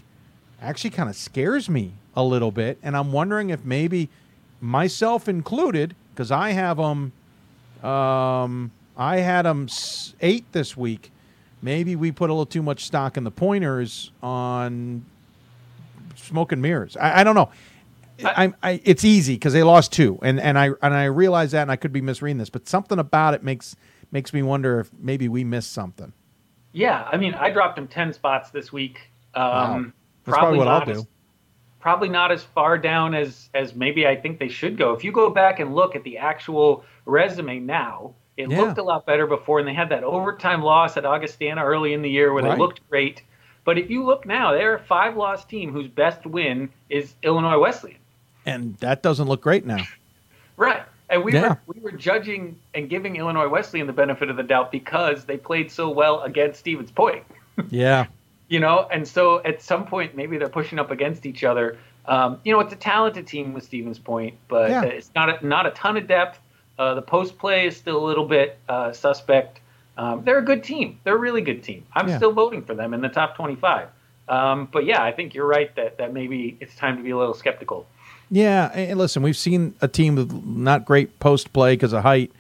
actually 0.62 0.90
kind 0.90 1.10
of 1.10 1.16
scares 1.16 1.70
me 1.70 1.92
a 2.16 2.24
little 2.24 2.52
bit. 2.52 2.80
And 2.82 2.98
I'm 2.98 3.12
wondering 3.12 3.52
if 3.52 3.64
maybe 3.64 4.10
myself 4.60 5.30
included, 5.30 5.96
because 6.14 6.32
I 6.32 6.52
have 6.52 6.78
them, 6.78 7.12
um, 7.84 8.72
I 8.98 9.18
had 9.18 9.44
them 9.44 9.68
eight 10.22 10.52
this 10.52 10.76
week 10.76 11.12
maybe 11.62 11.96
we 11.96 12.12
put 12.12 12.30
a 12.30 12.34
little 12.34 12.46
too 12.46 12.64
much 12.64 12.86
stock 12.86 13.18
in 13.18 13.24
the 13.24 13.32
pointers 13.32 14.12
on 14.22 15.06
smoke 16.16 16.52
and 16.52 16.62
mirrors. 16.62 16.98
I, 16.98 17.22
I 17.22 17.24
don't 17.24 17.36
know. 17.36 17.50
I, 18.24 18.54
I, 18.64 18.82
it's 18.84 19.06
easy 19.06 19.36
because 19.36 19.54
they 19.54 19.62
lost 19.62 19.94
two, 19.94 20.18
and, 20.24 20.40
and 20.40 20.58
I 20.58 20.72
and 20.82 20.94
I 20.94 21.06
realize 21.06 21.52
that, 21.52 21.62
and 21.62 21.72
I 21.72 21.76
could 21.76 21.94
be 21.94 22.02
misreading 22.02 22.40
this, 22.40 22.50
but 22.50 22.68
something 22.68 22.98
about 22.98 23.36
it 23.36 23.44
makes 23.44 23.76
makes 24.12 24.34
me 24.34 24.42
wonder 24.42 24.80
if 24.80 24.90
maybe 24.98 25.30
we 25.30 25.44
missed 25.44 25.72
something. 25.72 26.14
Yeah, 26.72 27.08
I 27.12 27.18
mean, 27.18 27.36
I 27.36 27.52
dropped 27.52 27.76
them 27.76 27.88
ten 27.88 28.14
spots 28.14 28.50
this 28.50 28.74
week. 28.74 29.12
Um, 29.36 29.44
wow. 29.44 29.86
That's 30.26 30.38
probably, 30.38 30.58
what 30.58 30.68
I'll 30.68 30.86
do. 30.86 30.92
As, 30.92 31.08
probably 31.80 32.10
not 32.10 32.32
as 32.32 32.44
far 32.44 32.78
down 32.80 33.14
as 33.14 33.50
as 33.54 33.76
maybe 33.76 34.08
I 34.08 34.16
think 34.16 34.40
they 34.40 34.50
should 34.50 34.78
go. 34.78 34.94
If 34.94 35.04
you 35.04 35.12
go 35.12 35.30
back 35.30 35.60
and 35.60 35.76
look 35.76 35.96
at 35.96 36.04
the 36.04 36.18
actual 36.18 36.86
resume 37.06 37.60
now, 37.60 38.16
it 38.38 38.52
yeah. 38.52 38.62
looked 38.62 38.78
a 38.78 38.84
lot 38.84 39.06
better 39.06 39.26
before, 39.26 39.60
and 39.60 39.68
they 39.68 39.74
had 39.74 39.90
that 39.90 40.04
overtime 40.04 40.62
loss 40.62 40.96
at 40.96 41.06
Augustana 41.06 41.66
early 41.66 41.94
in 41.94 42.04
the 42.04 42.10
year 42.10 42.32
where 42.32 42.44
right. 42.44 42.52
they 42.52 42.58
looked 42.58 42.88
great. 42.90 43.24
But 43.66 43.78
if 43.78 43.90
you 43.90 44.06
look 44.06 44.26
now, 44.26 44.54
they're 44.54 44.76
a 44.76 44.80
five 44.80 45.18
loss 45.18 45.44
team 45.44 45.74
whose 45.74 45.88
best 45.88 46.26
win 46.26 46.70
is 46.90 47.16
Illinois 47.24 47.60
Wesleyan. 47.60 47.98
And 48.46 48.78
that 48.78 49.04
doesn't 49.04 49.28
look 49.28 49.42
great 49.42 49.66
now. 49.66 49.84
right. 50.58 50.84
And 51.10 51.24
we 51.24 51.34
yeah. 51.34 51.50
were 51.50 51.60
we 51.76 51.82
were 51.82 51.92
judging 51.92 52.58
and 52.74 52.90
giving 52.90 53.16
Illinois 53.16 53.48
Wesleyan 53.48 53.88
the 53.88 53.94
benefit 53.94 54.30
of 54.30 54.38
the 54.38 54.44
doubt 54.44 54.72
because 54.72 55.26
they 55.26 55.38
played 55.38 55.72
so 55.72 55.90
well 55.90 56.22
against 56.22 56.60
Stevens 56.60 56.92
Point. 56.92 57.24
yeah. 57.70 58.06
You 58.50 58.60
know, 58.60 58.88
and 58.92 59.06
so 59.06 59.42
at 59.44 59.62
some 59.62 59.86
point 59.86 60.16
maybe 60.16 60.38
they're 60.38 60.48
pushing 60.48 60.80
up 60.80 60.92
against 60.92 61.26
each 61.26 61.44
other. 61.44 61.78
Um, 62.06 62.40
you 62.46 62.54
know, 62.54 62.60
it's 62.62 62.72
a 62.72 62.78
talented 62.78 63.28
team 63.28 63.54
with 63.54 63.66
Stevens 63.66 64.00
Point, 64.00 64.36
but 64.48 64.70
yeah. 64.70 64.84
it's 64.84 65.12
not 65.14 65.44
a, 65.44 65.46
not 65.46 65.66
a 65.66 65.72
ton 65.72 65.98
of 65.98 66.08
depth. 66.08 66.40
Uh, 66.78 66.94
the 66.94 67.02
post 67.02 67.38
play 67.38 67.68
is 67.68 67.76
still 67.76 68.04
a 68.04 68.06
little 68.06 68.26
bit 68.26 68.60
uh, 68.70 68.92
suspect. 68.92 69.60
Um, 69.98 70.24
they're 70.24 70.38
a 70.38 70.46
good 70.46 70.64
team. 70.64 71.00
They're 71.04 71.16
a 71.16 71.20
really 71.20 71.42
good 71.42 71.64
team. 71.64 71.86
I'm 71.94 72.08
yeah. 72.08 72.18
still 72.18 72.32
voting 72.32 72.64
for 72.64 72.76
them 72.76 72.94
in 72.94 73.02
the 73.02 73.10
top 73.10 73.36
25. 73.36 73.90
Um, 74.30 74.68
but 74.72 74.86
yeah, 74.86 75.02
I 75.02 75.12
think 75.12 75.34
you're 75.34 75.48
right 75.48 75.74
that, 75.76 75.98
that 75.98 76.14
maybe 76.14 76.58
it's 76.60 76.76
time 76.76 76.98
to 76.98 77.04
be 77.04 77.12
a 77.12 77.18
little 77.18 77.34
skeptical. 77.34 77.88
Yeah, 78.30 78.70
and 78.74 79.00
listen, 79.00 79.24
we've 79.24 79.38
seen 79.38 79.74
a 79.82 79.88
team 79.88 80.16
with 80.16 80.32
not 80.46 80.86
great 80.86 81.18
post 81.20 81.54
play 81.54 81.74
because 81.74 81.94
of 81.94 82.04
height, 82.04 82.32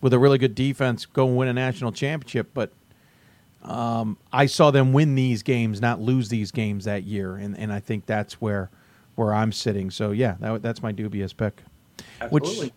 with 0.00 0.12
a 0.12 0.18
really 0.18 0.38
good 0.38 0.54
defense, 0.54 1.06
go 1.06 1.28
and 1.28 1.36
win 1.36 1.48
a 1.48 1.52
national 1.52 1.92
championship. 1.92 2.50
But 2.54 2.72
um, 3.62 4.16
I 4.32 4.46
saw 4.46 4.70
them 4.70 4.92
win 4.92 5.14
these 5.14 5.42
games, 5.42 5.80
not 5.80 6.00
lose 6.00 6.28
these 6.28 6.50
games 6.50 6.84
that 6.86 7.04
year, 7.04 7.36
and, 7.36 7.56
and 7.56 7.72
I 7.72 7.80
think 7.80 8.06
that's 8.06 8.40
where 8.40 8.70
where 9.14 9.32
I'm 9.32 9.52
sitting. 9.52 9.90
So 9.90 10.10
yeah, 10.10 10.36
that, 10.40 10.62
that's 10.62 10.82
my 10.82 10.92
dubious 10.92 11.32
pick. 11.32 11.62
Absolutely. 12.20 12.58
Which 12.58 12.72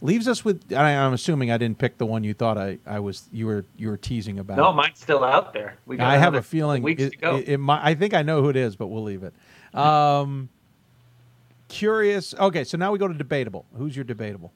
leaves 0.00 0.28
us 0.28 0.44
with 0.44 0.72
I, 0.72 0.90
am 0.90 1.12
assuming 1.12 1.50
I 1.50 1.58
didn't 1.58 1.78
pick 1.78 1.98
the 1.98 2.06
one 2.06 2.24
you 2.24 2.34
thought 2.34 2.58
I, 2.58 2.78
I 2.86 3.00
was 3.00 3.28
you 3.32 3.46
were 3.46 3.64
you 3.76 3.88
were 3.88 3.96
teasing 3.96 4.38
about. 4.38 4.56
No, 4.56 4.72
mine's 4.72 5.00
still 5.00 5.24
out 5.24 5.52
there. 5.52 5.76
We 5.86 5.98
I 5.98 6.16
have 6.16 6.34
a 6.34 6.42
feeling 6.42 6.82
weeks 6.82 7.02
it, 7.02 7.10
to 7.12 7.16
go. 7.16 7.36
It, 7.36 7.48
it, 7.48 7.60
I 7.68 7.94
think 7.94 8.14
I 8.14 8.22
know 8.22 8.42
who 8.42 8.48
it 8.48 8.56
is, 8.56 8.76
but 8.76 8.88
we'll 8.88 9.02
leave 9.02 9.22
it. 9.22 9.34
Um, 9.74 10.48
curious. 11.68 12.34
Okay, 12.34 12.64
so 12.64 12.78
now 12.78 12.92
we 12.92 12.98
go 12.98 13.08
to 13.08 13.14
debatable. 13.14 13.66
Who's 13.76 13.96
your 13.96 14.04
debatable? 14.04 14.52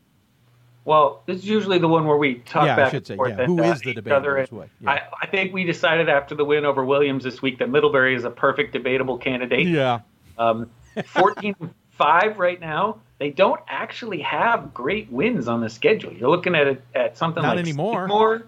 Well, 0.85 1.23
this 1.27 1.39
is 1.39 1.49
usually 1.49 1.79
the 1.79 1.87
one 1.87 2.07
where 2.07 2.17
we 2.17 2.37
talk 2.41 2.67
yeah, 2.67 2.75
back 2.75 2.89
I 2.89 2.91
should 2.91 3.07
say, 3.07 3.15
forth 3.15 3.39
yeah. 3.39 3.47
Who 3.47 3.63
is 3.63 3.81
the 3.83 3.95
debatable? 3.95 4.67
Yeah. 4.81 4.91
I, 4.91 5.03
I 5.23 5.27
think 5.27 5.53
we 5.53 5.63
decided 5.63 6.09
after 6.09 6.35
the 6.35 6.45
win 6.45 6.65
over 6.65 6.85
Williams 6.85 7.23
this 7.23 7.41
week 7.41 7.59
that 7.61 7.71
Middlebury 7.71 8.17
is 8.17 8.25
a 8.25 8.31
perfect 8.31 8.73
debatable 8.73 9.17
candidate. 9.17 9.69
Yeah. 9.69 10.01
Um, 10.39 10.69
14 11.07 11.55
5 12.03 12.39
right 12.39 12.61
now 12.61 12.99
they 13.23 13.31
don't 13.31 13.61
actually 13.69 14.21
have 14.23 14.75
great 14.75 15.09
wins 15.13 15.47
on 15.47 15.61
the 15.61 15.71
schedule. 15.71 16.13
You're 16.13 16.29
looking 16.29 16.57
at 16.57 16.67
it 16.67 16.83
at 16.93 17.17
something 17.17 17.41
Not 17.41 17.57
like 17.57 17.65
anymore. 17.65 18.09
Skidmore. 18.09 18.47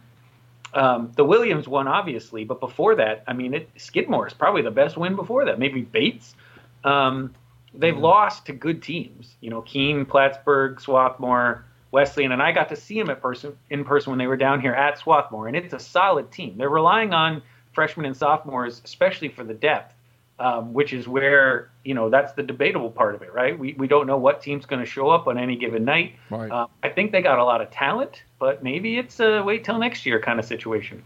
Um, 0.73 1.13
the 1.15 1.25
Williams 1.25 1.69
one, 1.69 1.87
obviously, 1.87 2.45
but 2.45 2.59
before 2.59 2.97
that, 2.97 3.23
I 3.29 3.35
mean, 3.35 3.55
it, 3.55 3.71
Skidmore 3.77 4.27
is 4.27 4.33
probably 4.33 4.63
the 4.63 4.73
best 4.73 4.97
win 4.97 5.15
before 5.15 5.45
that. 5.45 5.61
Maybe 5.61 5.83
Bates. 5.83 6.35
Um, 6.83 7.33
they've 7.73 7.95
mm. 7.95 8.01
lost 8.01 8.47
to 8.47 8.53
good 8.53 8.83
teams. 8.83 9.37
You 9.41 9.51
know, 9.51 9.63
Keene, 9.63 10.05
Plattsburgh, 10.05 10.81
Swarthmore, 10.81 11.65
Wesleyan, 11.93 12.33
and 12.33 12.43
I 12.43 12.51
got 12.51 12.69
to 12.71 12.77
see 12.77 12.99
them 12.99 13.11
at 13.11 13.23
person 13.23 13.57
in 13.71 13.85
person 13.85 14.11
when 14.11 14.19
they 14.19 14.27
were 14.27 14.37
down 14.37 14.61
here 14.61 14.75
at 14.75 14.99
Swarthmore, 14.99 15.47
and 15.47 15.57
it's 15.57 15.73
a 15.73 15.79
solid 15.79 16.33
team. 16.33 16.59
They're 16.59 16.69
relying 16.69 17.15
on 17.15 17.43
freshmen 17.73 18.07
and 18.07 18.17
sophomores, 18.17 18.83
especially 18.85 19.29
for 19.29 19.45
the 19.45 19.55
depth 19.55 19.94
um, 20.39 20.73
which 20.73 20.93
is 20.93 21.07
where 21.07 21.71
you 21.85 21.95
know 21.95 22.11
that's 22.11 22.33
the 22.33 22.43
debatable 22.43 22.91
part 22.91 23.15
of 23.15 23.23
it, 23.23 23.33
right? 23.33 23.59
We 23.59 23.75
we 23.75 23.87
don't 23.87 24.07
know 24.07 24.17
what 24.17 24.43
team's 24.43 24.67
going 24.67 24.81
to 24.81 24.87
show 24.87 25.09
up 25.09 25.27
on 25.27 25.39
any 25.39 25.57
given 25.57 25.85
night. 25.85 26.17
Right. 26.31 26.51
Uh, 26.51 26.67
I 26.83 26.89
think 26.89 27.13
they 27.13 27.23
got 27.23 27.39
a 27.39 27.45
lot 27.45 27.61
of 27.61 27.71
talent, 27.71 28.23
but 28.39 28.63
maybe 28.63 28.99
it's 28.99 29.21
a 29.21 29.43
wait 29.43 29.65
till 29.65 29.79
next 29.79 30.05
year 30.05 30.21
kind 30.21 30.39
of 30.39 30.45
situation. 30.45 31.03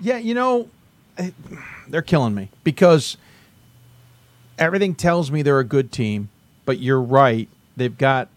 Yeah, 0.00 0.16
you 0.16 0.34
know, 0.34 0.68
they're 1.88 2.02
killing 2.02 2.34
me 2.34 2.48
because 2.64 3.16
everything 4.58 4.94
tells 4.94 5.30
me 5.30 5.42
they're 5.42 5.58
a 5.58 5.64
good 5.64 5.92
team, 5.92 6.30
but 6.64 6.78
you're 6.78 7.02
right. 7.02 7.48
They've 7.76 7.96
got 7.96 8.28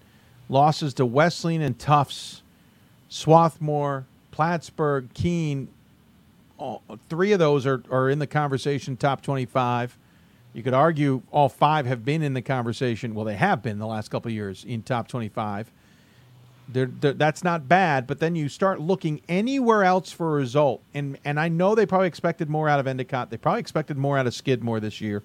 losses 0.50 0.94
to 0.96 1.06
Wesleyan 1.06 1.62
and 1.62 1.78
Tufts, 1.80 2.42
Swarthmore, 3.10 4.06
Plattsburgh, 4.32 5.10
Keene. 5.14 5.70
all, 6.58 6.82
three 7.10 7.32
of 7.32 7.40
those 7.40 7.66
are, 7.66 7.84
are 7.90 8.10
in 8.10 8.20
the 8.20 8.28
conversation, 8.28 8.98
top 8.98 9.22
25. 9.22 9.98
You 10.54 10.64
could 10.64 10.74
argue 10.74 11.24
all 11.32 11.50
five 11.50 11.86
have 11.86 12.06
been 12.06 12.22
in 12.22 12.34
the 12.34 12.42
conversation. 12.42 13.16
Well, 13.16 13.26
they 13.26 13.36
have 13.36 13.64
been 13.64 13.80
the 13.80 13.88
last 13.88 14.10
couple 14.10 14.32
years 14.32 14.64
in 14.66 14.84
top 14.84 15.08
25. 15.08 15.72
They're, 16.70 16.86
they're, 16.86 17.14
that's 17.14 17.44
not 17.44 17.68
bad, 17.68 18.08
but 18.08 18.20
then 18.20 18.36
you 18.36 18.50
start 18.50 18.80
looking 18.80 19.22
anywhere 19.28 19.84
else 19.84 20.12
for 20.12 20.30
a 20.30 20.34
result. 20.34 20.82
And, 20.94 21.18
and 21.26 21.40
I 21.40 21.50
know 21.50 21.76
they 21.76 21.86
probably 21.86 22.08
expected 22.08 22.50
more 22.50 22.70
out 22.70 22.80
of 22.80 22.88
Endicott. 22.88 23.30
They 23.30 23.38
probably 23.38 23.60
expected 23.60 23.98
more 23.98 24.18
out 24.18 24.28
of 24.28 24.34
Skidmore 24.34 24.80
this 24.80 25.02
year. 25.02 25.24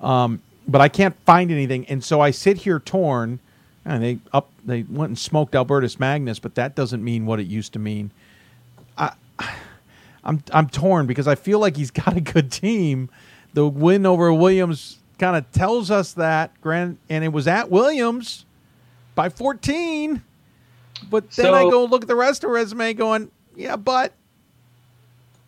Um, 0.00 0.42
but 0.68 0.80
I 0.80 0.88
can't 0.88 1.16
find 1.24 1.50
anything. 1.50 1.86
And 1.86 2.04
so 2.04 2.20
I 2.20 2.30
sit 2.30 2.58
here 2.58 2.78
torn. 2.78 3.40
And 3.84 4.02
they 4.02 4.18
up 4.34 4.50
they 4.64 4.82
went 4.82 5.08
and 5.10 5.18
smoked 5.18 5.54
Albertus 5.54 5.98
Magnus, 5.98 6.38
but 6.38 6.54
that 6.54 6.74
doesn't 6.74 7.02
mean 7.02 7.24
what 7.24 7.40
it 7.40 7.46
used 7.46 7.72
to 7.72 7.78
mean. 7.78 8.10
I 8.98 9.14
I'm 10.24 10.42
I'm 10.52 10.68
torn 10.68 11.06
because 11.06 11.26
I 11.26 11.34
feel 11.34 11.58
like 11.58 11.76
he's 11.76 11.90
got 12.02 12.16
a 12.16 12.20
good 12.20 12.52
team. 12.52 13.08
The 13.52 13.66
win 13.66 14.06
over 14.06 14.32
Williams 14.32 14.98
kind 15.18 15.36
of 15.36 15.50
tells 15.52 15.90
us 15.90 16.12
that. 16.14 16.58
Grant 16.60 16.98
and 17.08 17.24
it 17.24 17.32
was 17.32 17.46
at 17.46 17.70
Williams 17.70 18.44
by 19.14 19.28
14. 19.28 20.22
But 21.10 21.30
then 21.30 21.46
So- 21.46 21.54
I 21.54 21.62
go 21.62 21.84
look 21.84 22.02
at 22.02 22.08
the 22.08 22.16
rest 22.16 22.44
of 22.44 22.48
the 22.50 22.54
resume, 22.54 22.94
going, 22.94 23.30
yeah, 23.56 23.76
but 23.76 24.12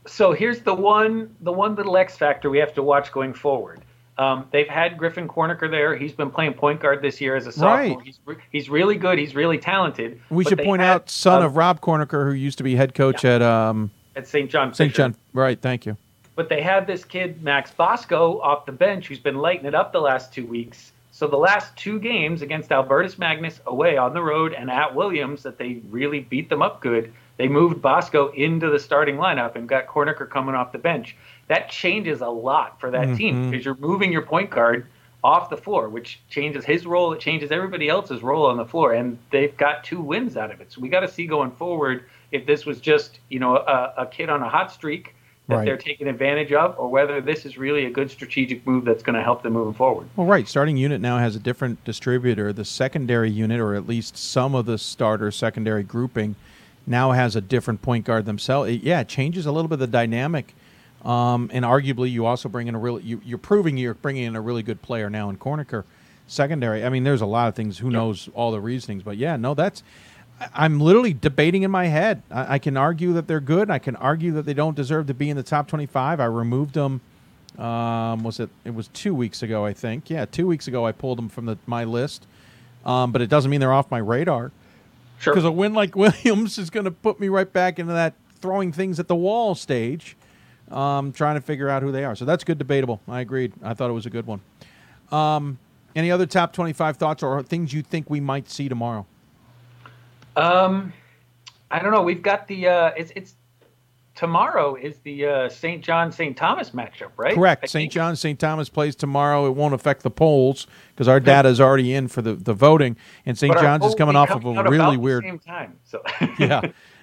So 0.06 0.32
here's 0.32 0.60
the 0.60 0.74
one 0.74 1.34
the 1.40 1.52
one 1.52 1.74
little 1.76 1.97
X 1.97 2.16
factor 2.16 2.50
we 2.50 2.58
have 2.58 2.74
to 2.74 2.82
watch 2.82 3.12
going 3.12 3.32
forward. 3.34 3.82
Um, 4.18 4.47
they've 4.50 4.68
had 4.68 4.98
Griffin 4.98 5.26
Kornaker 5.26 5.70
there. 5.70 5.97
He's 5.97 6.12
been 6.12 6.31
playing 6.31 6.55
point 6.55 6.81
guard 6.81 7.00
this 7.00 7.20
year 7.20 7.34
as 7.34 7.47
a 7.47 7.52
sophomore. 7.52 7.97
Right. 7.98 8.05
He's, 8.05 8.20
re- 8.26 8.36
he's 8.50 8.68
really 8.68 8.97
good. 8.97 9.18
He's 9.18 9.34
really 9.34 9.58
talented. 9.58 10.20
we 10.28 10.44
should 10.44 10.58
point 10.58 10.82
had, 10.82 10.90
out 10.90 11.10
son 11.10 11.42
of 11.42 11.56
Rob 11.56 11.81
Kornaker, 11.81 12.26
who 12.26 12.32
used 12.32 12.58
to 12.58 12.64
be 12.64 12.74
head 12.76 12.94
coach 12.94 13.24
at 13.24 13.40
um, 13.40 13.90
at 14.14 14.26
St. 14.28 14.50
John. 14.50 14.74
St. 14.74 14.92
John. 14.92 15.14
Right, 15.32 15.60
thank 15.60 15.86
you. 15.86 15.97
But 16.34 16.48
they 16.48 16.62
had 16.62 16.86
this 16.86 17.04
kid, 17.04 17.42
Max 17.42 17.70
Bosco, 17.70 18.40
off 18.40 18.66
the 18.66 18.72
bench 18.72 19.08
who's 19.08 19.18
been 19.18 19.38
lighting 19.38 19.66
it 19.66 19.74
up 19.74 19.92
the 19.92 20.00
last 20.00 20.32
two 20.32 20.46
weeks. 20.46 20.92
So 21.10 21.26
the 21.26 21.36
last 21.36 21.76
two 21.76 21.98
games 21.98 22.40
against 22.40 22.72
Albertus 22.72 23.18
Magnus 23.18 23.60
away 23.66 23.98
on 23.98 24.14
the 24.14 24.22
road 24.22 24.54
and 24.54 24.70
at 24.70 24.94
Williams 24.94 25.42
that 25.42 25.58
they 25.58 25.82
really 25.90 26.20
beat 26.20 26.48
them 26.48 26.62
up 26.62 26.80
good, 26.80 27.12
they 27.36 27.48
moved 27.48 27.82
Bosco 27.82 28.28
into 28.32 28.70
the 28.70 28.78
starting 28.78 29.16
lineup 29.16 29.54
and 29.54 29.68
got 29.68 29.86
Kornaker 29.86 30.28
coming 30.28 30.54
off 30.54 30.72
the 30.72 30.78
bench. 30.78 31.14
That 31.48 31.68
changes 31.68 32.22
a 32.22 32.28
lot 32.28 32.80
for 32.80 32.90
that 32.90 33.14
team 33.16 33.36
Mhm. 33.36 33.50
because 33.50 33.64
you're 33.64 33.76
moving 33.76 34.10
your 34.10 34.22
point 34.22 34.48
guard 34.48 34.86
off 35.22 35.50
the 35.50 35.56
floor, 35.56 35.88
which 35.90 36.18
changes 36.30 36.64
his 36.64 36.86
role. 36.86 37.12
It 37.12 37.20
changes 37.20 37.52
everybody 37.52 37.88
else's 37.90 38.22
role 38.22 38.46
on 38.46 38.56
the 38.56 38.64
floor, 38.64 38.92
and 38.94 39.18
they've 39.30 39.56
got 39.56 39.84
two 39.84 40.00
wins 40.00 40.36
out 40.38 40.50
of 40.50 40.60
it. 40.62 40.72
So 40.72 40.80
we 40.80 40.88
got 40.88 41.00
to 41.00 41.08
see 41.08 41.26
going 41.26 41.50
forward 41.52 42.04
if 42.32 42.46
this 42.46 42.64
was 42.64 42.80
just 42.80 43.20
you 43.28 43.38
know 43.38 43.56
a, 43.56 43.92
a 43.98 44.06
kid 44.06 44.30
on 44.30 44.42
a 44.42 44.48
hot 44.48 44.72
streak 44.72 45.14
that 45.52 45.58
Right. 45.58 45.64
they're 45.66 45.76
taking 45.76 46.08
advantage 46.08 46.52
of, 46.52 46.74
or 46.78 46.89
whether 46.89 47.20
this 47.20 47.44
is 47.44 47.58
really 47.58 47.84
a 47.86 47.90
good 47.90 48.10
strategic 48.10 48.66
move 48.66 48.84
that's 48.84 49.02
going 49.02 49.16
to 49.16 49.22
help 49.22 49.42
them 49.42 49.52
moving 49.52 49.74
forward. 49.74 50.08
Well, 50.16 50.26
right. 50.26 50.48
Starting 50.48 50.76
unit 50.76 51.00
now 51.00 51.18
has 51.18 51.36
a 51.36 51.39
different 51.39 51.84
distributor. 51.84 52.52
The 52.52 52.64
secondary 52.64 53.31
unit, 53.31 53.60
or 53.60 53.74
at 53.74 53.86
least 53.86 54.16
some 54.16 54.55
of 54.55 54.66
the 54.66 54.78
starter 54.78 55.31
secondary 55.31 55.82
grouping, 55.82 56.34
now 56.86 57.12
has 57.12 57.36
a 57.36 57.40
different 57.40 57.82
point 57.82 58.05
guard 58.05 58.24
themselves. 58.24 58.70
It, 58.70 58.82
yeah, 58.82 59.00
it 59.00 59.08
changes 59.08 59.47
a 59.47 59.52
little 59.52 59.68
bit 59.68 59.74
of 59.74 59.81
the 59.81 59.86
dynamic. 59.86 60.55
Um, 61.05 61.50
and 61.52 61.64
arguably, 61.64 62.10
you 62.10 62.26
also 62.26 62.48
bring 62.48 62.68
in 62.68 62.74
a 62.74 62.78
really, 62.78 63.02
you, 63.02 63.20
you're 63.24 63.39
proving 63.39 63.76
you're 63.76 63.94
bringing 63.94 64.24
in 64.24 64.36
a 64.36 64.40
really 64.40 64.62
good 64.62 64.82
player 64.82 65.10
now 65.10 65.31
in 65.31 65.36
Kornaker 65.36 65.84
secondary. 66.28 66.84
I 66.84 66.89
mean, 66.89 67.05
there's 67.05 67.20
a 67.20 67.26
lot 67.26 67.48
of 67.48 67.55
things. 67.55 67.78
Who 67.78 67.90
knows 67.90 68.28
all 68.34 68.52
the 68.52 68.60
reasonings? 68.60 69.02
But 69.02 69.16
yeah, 69.16 69.36
no, 69.36 69.55
that's. 69.55 69.82
I'm 70.54 70.80
literally 70.80 71.12
debating 71.14 71.62
in 71.62 71.70
my 71.70 71.86
head. 71.86 72.22
I, 72.30 72.54
I 72.54 72.58
can 72.58 72.76
argue 72.76 73.12
that 73.14 73.26
they're 73.26 73.40
good. 73.40 73.70
I 73.70 73.78
can 73.78 73.96
argue 73.96 74.32
that 74.32 74.42
they 74.46 74.54
don't 74.54 74.76
deserve 74.76 75.06
to 75.08 75.14
be 75.14 75.30
in 75.30 75.36
the 75.36 75.42
top 75.42 75.68
25. 75.68 76.20
I 76.20 76.24
removed 76.24 76.74
them 76.74 77.00
um, 77.58 78.22
was 78.22 78.40
it? 78.40 78.50
It 78.64 78.74
was 78.74 78.88
two 78.88 79.14
weeks 79.14 79.42
ago, 79.42 79.64
I 79.64 79.72
think. 79.72 80.08
Yeah, 80.08 80.24
two 80.24 80.46
weeks 80.46 80.68
ago, 80.68 80.86
I 80.86 80.92
pulled 80.92 81.18
them 81.18 81.28
from 81.28 81.46
the, 81.46 81.58
my 81.66 81.84
list. 81.84 82.26
Um, 82.84 83.12
but 83.12 83.22
it 83.22 83.28
doesn't 83.28 83.50
mean 83.50 83.60
they're 83.60 83.72
off 83.72 83.90
my 83.90 83.98
radar. 83.98 84.50
Sure. 85.18 85.32
Because 85.32 85.44
a 85.44 85.52
win 85.52 85.74
like 85.74 85.94
Williams 85.96 86.58
is 86.58 86.70
going 86.70 86.84
to 86.84 86.90
put 86.90 87.20
me 87.20 87.28
right 87.28 87.50
back 87.50 87.78
into 87.78 87.92
that 87.92 88.14
throwing 88.40 88.72
things 88.72 88.98
at 88.98 89.06
the 89.06 89.14
wall 89.14 89.54
stage, 89.54 90.16
um, 90.70 91.12
trying 91.12 91.36
to 91.36 91.40
figure 91.40 91.68
out 91.68 91.82
who 91.82 91.92
they 91.92 92.04
are. 92.04 92.16
So 92.16 92.24
that's 92.24 92.42
good, 92.42 92.58
debatable. 92.58 93.00
I 93.06 93.20
agreed. 93.20 93.52
I 93.62 93.74
thought 93.74 93.90
it 93.90 93.94
was 93.94 94.06
a 94.06 94.10
good 94.10 94.26
one. 94.26 94.40
Um, 95.12 95.58
any 95.94 96.10
other 96.10 96.24
top 96.24 96.54
twenty-five 96.54 96.96
thoughts 96.96 97.22
or 97.22 97.42
things 97.42 97.74
you 97.74 97.82
think 97.82 98.08
we 98.08 98.18
might 98.18 98.48
see 98.48 98.68
tomorrow? 98.68 99.06
Um, 100.36 100.92
I 101.70 101.78
don't 101.78 101.92
know. 101.92 102.02
We've 102.02 102.22
got 102.22 102.46
the 102.48 102.68
uh, 102.68 102.90
it's 102.96 103.12
it's 103.16 103.34
tomorrow 104.14 104.74
is 104.74 104.98
the 104.98 105.26
uh, 105.26 105.48
St. 105.48 105.82
John 105.82 106.12
St. 106.12 106.36
Thomas 106.36 106.70
matchup, 106.70 107.10
right? 107.16 107.34
Correct. 107.34 107.68
St. 107.68 107.90
John, 107.90 108.14
St. 108.16 108.38
Thomas 108.38 108.68
plays 108.68 108.94
tomorrow. 108.94 109.46
It 109.46 109.54
won't 109.56 109.74
affect 109.74 110.02
the 110.02 110.10
polls 110.10 110.66
because 110.90 111.08
our 111.08 111.18
data 111.20 111.48
is 111.48 111.60
already 111.60 111.94
in 111.94 112.08
for 112.08 112.20
the, 112.22 112.34
the 112.34 112.52
voting. 112.54 112.96
And 113.24 113.38
St. 113.38 113.56
John's 113.58 113.84
is 113.86 113.94
coming 113.94 114.16
off 114.16 114.30
of 114.30 114.44
a 114.44 114.64
really 114.64 114.96
weird. 114.96 115.24
same 115.24 115.38
time. 115.38 115.78
So 115.84 116.02
yeah. 116.38 116.60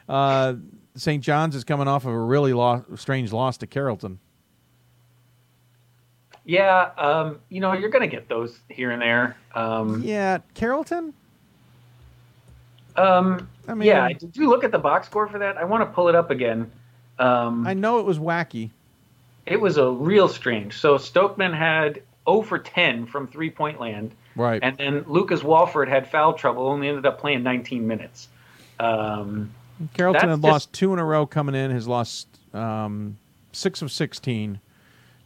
Uh, 0.07 0.55
St. 0.95 1.23
John's 1.23 1.55
is 1.55 1.63
coming 1.63 1.87
off 1.87 2.05
of 2.05 2.11
a 2.13 2.19
really 2.19 2.53
lo- 2.53 2.85
strange 2.95 3.31
loss 3.31 3.57
to 3.57 3.67
Carleton. 3.67 4.19
yeah, 6.45 6.91
um, 6.97 7.39
you 7.49 7.61
know 7.61 7.73
you're 7.73 7.89
going 7.89 8.07
to 8.07 8.13
get 8.15 8.27
those 8.27 8.59
here 8.69 8.91
and 8.91 9.01
there. 9.01 9.37
Um, 9.55 10.01
Yeah, 10.03 10.39
Carleton. 10.55 11.13
Um, 12.99 13.47
I 13.67 13.73
mean- 13.73 13.87
yeah. 13.87 14.09
Did 14.09 14.35
you 14.35 14.49
look 14.49 14.63
at 14.63 14.71
the 14.71 14.79
box 14.79 15.07
score 15.07 15.27
for 15.27 15.39
that? 15.39 15.57
I 15.57 15.63
want 15.63 15.81
to 15.87 15.93
pull 15.93 16.09
it 16.09 16.15
up 16.15 16.29
again. 16.31 16.69
Um, 17.17 17.65
I 17.67 17.73
know 17.73 17.99
it 17.99 18.05
was 18.05 18.19
wacky. 18.19 18.69
It 19.45 19.59
was 19.59 19.77
a 19.77 19.89
real 19.89 20.27
strange. 20.27 20.77
So 20.79 20.97
Stokeman 20.97 21.53
had 21.55 22.01
0 22.27 22.41
for 22.43 22.59
10 22.59 23.05
from 23.07 23.27
three 23.27 23.49
point 23.49 23.79
land. 23.79 24.11
Right. 24.35 24.59
And 24.63 24.77
then 24.77 25.03
Lucas 25.07 25.43
Walford 25.43 25.89
had 25.89 26.09
foul 26.09 26.33
trouble, 26.33 26.67
only 26.67 26.87
ended 26.87 27.05
up 27.05 27.19
playing 27.19 27.43
19 27.43 27.85
minutes. 27.87 28.27
Um, 28.79 29.51
Carleton 29.97 30.29
had 30.29 30.35
just- 30.37 30.43
lost 30.43 30.73
two 30.73 30.93
in 30.93 30.99
a 30.99 31.05
row 31.05 31.25
coming 31.25 31.55
in. 31.55 31.71
Has 31.71 31.87
lost 31.87 32.27
um, 32.53 33.17
six 33.51 33.81
of 33.81 33.91
sixteen. 33.91 34.59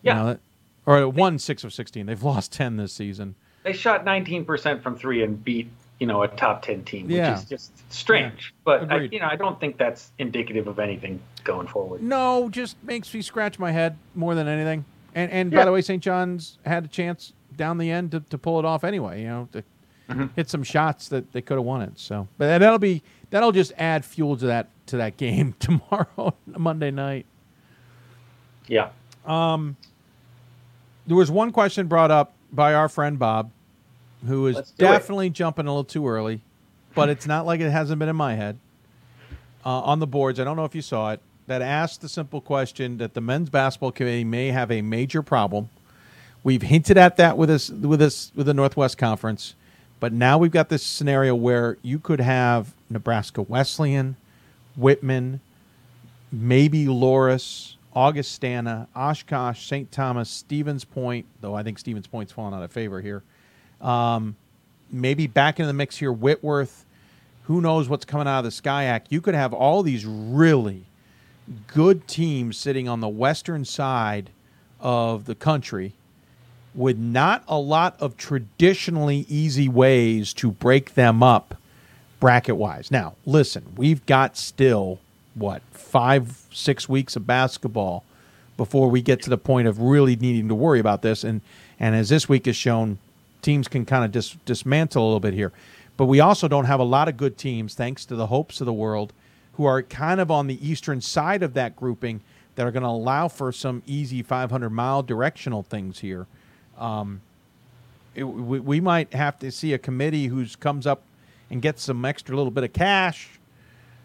You 0.02 0.11
Yeah. 0.11 0.14
know, 0.16 0.26
that- 0.27 0.40
or 0.85 1.08
one 1.10 1.40
six 1.40 1.64
of 1.64 1.74
sixteen. 1.74 2.06
They've 2.08 2.22
lost 2.24 2.52
ten 2.52 2.77
this 2.77 2.93
season. 2.93 3.35
They 3.64 3.74
shot 3.74 4.03
19% 4.03 4.82
from 4.84 4.98
three 4.98 5.24
and 5.24 5.42
beat, 5.43 5.69
you 6.03 6.07
know, 6.07 6.22
a 6.22 6.27
top 6.27 6.61
10 6.64 6.83
team, 6.83 7.06
which 7.07 7.15
Yeah. 7.15 7.38
is 7.38 7.45
just 7.45 7.72
strange. 7.93 8.53
But 8.65 8.91
I, 8.91 9.03
you 9.03 9.22
know, 9.22 9.27
I 9.32 9.38
don't 9.38 9.57
think 9.57 9.77
that's 9.77 10.11
indicative 10.19 10.67
of 10.67 10.77
anything 10.77 11.22
going 11.45 11.65
forward. 11.65 12.03
No, 12.03 12.49
just 12.49 12.75
makes 12.83 13.14
me 13.14 13.22
scratch 13.22 13.57
my 13.57 13.72
head 13.72 13.98
more 14.14 14.35
than 14.35 14.49
anything. 14.49 14.83
And 15.15 15.32
and 15.32 15.49
by 15.49 15.64
the 15.64 15.72
way, 15.72 15.82
St. 15.82 16.03
John's 16.03 16.57
had 16.65 16.83
a 16.83 16.88
chance 16.90 17.32
down 17.56 17.77
the 17.77 17.90
end 17.90 18.11
to, 18.11 18.19
to 18.19 18.38
pull 18.38 18.59
it 18.59 18.65
off 18.65 18.83
anyway. 18.83 19.22
You 19.22 19.27
know, 19.27 19.49
to 19.53 19.64
Mm-hmm. 20.09 20.25
hit 20.35 20.49
some 20.49 20.64
shots 20.64 21.07
that 21.07 21.32
they 21.32 21.41
could 21.41 21.56
have 21.56 21.64
won 21.64 21.82
it. 21.82 21.93
So, 21.98 22.27
but 22.38 22.57
that'll 22.59 22.77
be 22.80 23.01
that'll 23.30 23.53
just 23.53 23.72
add 23.77 24.03
fuel 24.03 24.35
to 24.35 24.48
that 24.48 24.67
to 24.88 24.98
that 24.98 25.15
game 25.15 25.56
tomorrow, 25.59 26.33
Monday 26.45 26.91
night. 26.91 27.25
Yeah. 28.67 28.90
Um, 29.25 29.77
there 31.07 31.15
was 31.15 31.32
one 31.32 31.53
question 31.53 31.88
brought 31.88 32.11
up 32.11 32.33
by 32.51 32.73
our 32.73 32.90
friend 32.90 33.17
Bob, 33.17 33.49
who 34.26 34.48
is 34.48 34.56
Let's 34.56 34.72
it. 34.72 34.77
definitely 34.77 35.30
jumping 35.30 35.68
a 35.68 35.69
little 35.69 35.84
too 35.84 36.08
early, 36.08 36.42
but 36.95 37.10
it's 37.10 37.27
not 37.27 37.45
like 37.45 37.60
it 37.60 37.69
hasn't 37.69 38.00
been 38.00 38.10
in 38.10 38.16
my 38.16 38.35
head. 38.35 38.58
Uh, 39.66 39.80
on 39.82 40.00
the 40.00 40.08
boards, 40.08 40.40
I 40.40 40.43
don't 40.43 40.58
know 40.58 40.66
if 40.66 40.76
you 40.76 40.82
saw 40.82 41.11
it, 41.11 41.22
that 41.48 41.61
asked 41.61 42.02
the 42.02 42.10
simple 42.10 42.42
question 42.42 42.98
that 42.98 43.14
the 43.14 43.22
men's 43.22 43.50
basketball 43.50 43.92
committee 43.92 44.24
may 44.24 44.48
have 44.48 44.72
a 44.72 44.82
major 44.82 45.22
problem. 45.22 45.69
We've 46.43 46.61
hinted 46.61 46.98
at 46.98 47.16
that 47.18 47.38
with 47.38 47.50
us 47.50 47.69
with 47.69 48.02
us 48.02 48.32
with 48.35 48.48
the 48.48 48.53
Northwest 48.53 48.98
Conference, 48.98 49.56
but 50.02 50.11
now 50.11 50.38
we've 50.38 50.52
got 50.52 50.68
this 50.68 50.84
scenario 50.84 51.34
where 51.35 51.77
you 51.82 52.00
could 52.00 52.19
have 52.19 52.74
Nebraska 52.90 53.42
Wesleyan, 53.42 54.18
Whitman, 54.76 55.40
maybe 56.32 56.85
Loras, 56.85 57.76
Augustana, 57.95 58.88
Oshkosh, 58.95 59.66
St. 59.66 59.92
Thomas, 59.92 60.30
Stevens 60.30 60.84
Point, 60.84 61.26
though 61.40 61.56
I 61.56 61.64
think 61.64 61.80
Stevens 61.80 62.08
Point's 62.08 62.34
fallen 62.34 62.53
out 62.53 62.64
of 62.64 62.72
favor 62.72 63.00
here. 63.00 63.24
Um, 63.84 64.36
maybe 64.90 65.28
back 65.28 65.60
in 65.60 65.68
the 65.68 65.74
mix 65.74 65.98
here, 65.98 66.12
Whitworth. 66.12 66.86
Who 67.44 67.60
knows 67.60 67.90
what's 67.90 68.06
coming 68.06 68.28
out 68.28 68.40
of 68.40 68.45
the 68.45 68.62
SCIAC? 68.62 69.02
You 69.10 69.20
could 69.20 69.36
have 69.36 69.53
all 69.53 69.84
these 69.84 70.06
really 70.06 70.86
good 71.68 72.08
teams 72.08 72.58
sitting 72.58 72.88
on 72.88 73.02
the 73.02 73.10
western 73.10 73.66
side 73.66 74.30
of 74.80 75.26
the 75.26 75.36
country 75.36 75.94
with 76.74 76.98
not 76.98 77.44
a 77.48 77.58
lot 77.58 77.95
of 78.00 78.18
traditionally 78.18 79.26
easy 79.30 79.68
ways 79.68 80.34
to 80.34 80.52
break 80.52 80.94
them 80.94 81.22
up 81.22 81.56
bracket 82.20 82.56
wise. 82.56 82.90
Now, 82.90 83.16
listen, 83.26 83.74
we've 83.76 84.06
got 84.06 84.38
still 84.38 85.00
what 85.36 85.62
five, 85.72 86.45
six 86.52 86.88
weeks 86.88 87.16
of 87.16 87.28
basketball 87.28 88.06
before 88.56 88.90
we 88.90 89.02
get 89.02 89.22
to 89.24 89.30
the 89.30 89.38
point 89.38 89.68
of 89.68 89.80
really 89.80 90.16
needing 90.16 90.48
to 90.48 90.56
worry 90.56 90.80
about 90.80 91.02
this. 91.02 91.24
And 91.24 91.42
and 91.80 91.95
as 91.95 92.10
this 92.10 92.30
week 92.30 92.45
has 92.45 92.56
shown, 92.56 93.00
teams 93.44 93.68
can 93.68 93.86
kind 93.86 94.04
of 94.04 94.12
dis- 94.12 94.38
dismantle 94.46 95.04
a 95.04 95.06
little 95.06 95.20
bit 95.20 95.34
here. 95.34 95.52
But 95.96 96.06
we 96.06 96.20
also 96.20 96.48
don't 96.48 96.66
have 96.66 96.80
a 96.80 96.86
lot 96.86 97.08
of 97.08 97.18
good 97.18 97.38
teams, 97.38 97.76
thanks 97.76 98.06
to 98.06 98.16
the 98.16 98.28
hopes 98.28 98.60
of 98.62 98.66
the 98.66 98.74
world, 98.74 99.14
who 99.54 99.66
are 99.66 99.84
kind 99.84 100.20
of 100.20 100.32
on 100.32 100.48
the 100.48 100.68
eastern 100.68 101.02
side 101.02 101.44
of 101.44 101.54
that 101.54 101.76
grouping 101.76 102.22
that 102.56 102.66
are 102.66 102.72
going 102.72 102.84
to 102.84 102.90
allow 102.90 103.28
for 103.28 103.52
some 103.52 103.84
easy 103.86 104.24
500 104.24 104.70
mile 104.70 105.04
directional 105.04 105.62
things 105.62 106.00
here. 106.00 106.26
Um, 106.78 107.22
it, 108.16 108.24
we, 108.24 108.60
we 108.60 108.80
might 108.80 109.14
have 109.14 109.38
to 109.40 109.52
see 109.52 109.74
a 109.74 109.78
committee 109.78 110.28
who 110.28 110.46
comes 110.60 110.88
up 110.88 111.04
and 111.50 111.62
gets 111.62 111.84
some 111.84 112.04
extra 112.06 112.36
little 112.36 112.52
bit 112.52 112.64
of 112.64 112.74
cash 112.74 113.40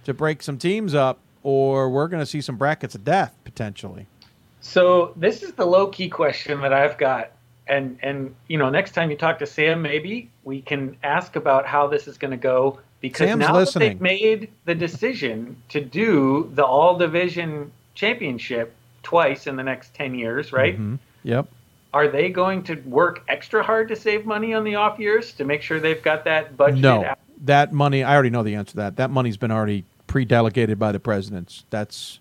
to 0.05 0.15
break 0.15 0.43
some 0.43 0.59
teams 0.59 0.95
up, 0.95 1.19
or 1.43 1.89
we're 1.89 2.09
going 2.09 2.21
to 2.21 2.27
see 2.27 2.41
some 2.41 2.57
brackets 2.57 2.95
of 2.95 3.05
death 3.05 3.37
potentially. 3.45 4.07
So 4.61 5.13
this 5.17 5.43
is 5.43 5.53
the 5.53 5.65
low 5.65 5.87
key 5.87 6.09
question 6.09 6.61
that 6.61 6.73
I've 6.73 6.99
got, 6.99 7.33
and 7.69 7.99
and 8.03 8.35
you 8.49 8.59
know 8.59 8.71
next 8.71 8.93
time 8.93 9.11
you 9.11 9.17
talk 9.17 9.39
to 9.41 9.47
Sam, 9.47 9.83
maybe 9.83 10.31
we 10.45 10.63
can 10.63 10.97
ask 11.03 11.37
about 11.37 11.67
how 11.67 11.87
this 11.87 12.09
is 12.09 12.19
going 12.19 12.31
to 12.31 12.37
go 12.37 12.81
because 13.01 13.29
Sam's 13.29 13.41
now 13.41 13.55
listening. 13.55 13.89
they've 13.91 14.01
made 14.01 14.51
the 14.65 14.75
decision 14.75 15.57
to 15.69 15.81
do 15.81 16.51
the 16.55 16.65
all 16.65 16.97
division 16.97 17.71
championship 17.95 18.75
twice 19.03 19.47
in 19.47 19.57
the 19.57 19.63
next 19.63 19.95
ten 19.95 20.15
years, 20.15 20.53
right? 20.53 20.79
Mhm. 20.79 20.99
Yep. 21.25 21.49
Are 21.95 22.09
they 22.09 22.29
going 22.29 22.63
to 22.65 22.75
work 22.85 23.23
extra 23.29 23.63
hard 23.63 23.89
to 23.89 23.97
save 23.97 24.27
money 24.27 24.53
on 24.53 24.63
the 24.65 24.75
off 24.75 24.99
years 24.99 25.33
to 25.35 25.45
make 25.45 25.63
sure 25.63 25.81
they've 25.81 26.03
got 26.03 26.25
that 26.25 26.57
budget? 26.57 26.81
No, 26.81 27.05
out? 27.05 27.19
that 27.45 27.73
money. 27.73 28.03
I 28.03 28.15
already 28.15 28.31
know 28.31 28.43
the 28.43 28.55
answer 28.55 28.73
to 28.73 28.77
that. 28.79 28.97
That 28.97 29.11
money's 29.11 29.37
been 29.39 29.51
already 29.51 29.85
pre-delegated 30.07 30.79
by 30.79 30.93
the 30.93 31.01
presidents. 31.01 31.65
That's 31.71 32.21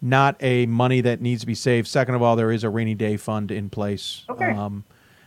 not 0.00 0.36
a 0.40 0.66
money 0.66 1.00
that 1.00 1.20
needs 1.20 1.40
to 1.42 1.46
be 1.46 1.54
saved. 1.54 1.88
Second 1.88 2.14
of 2.14 2.22
all, 2.22 2.36
there 2.36 2.50
is 2.52 2.64
a 2.64 2.70
rainy 2.70 2.94
day 2.94 3.16
fund 3.16 3.50
in 3.50 3.68
place. 3.70 4.24
Okay. 4.28 4.50
Um, 4.50 4.84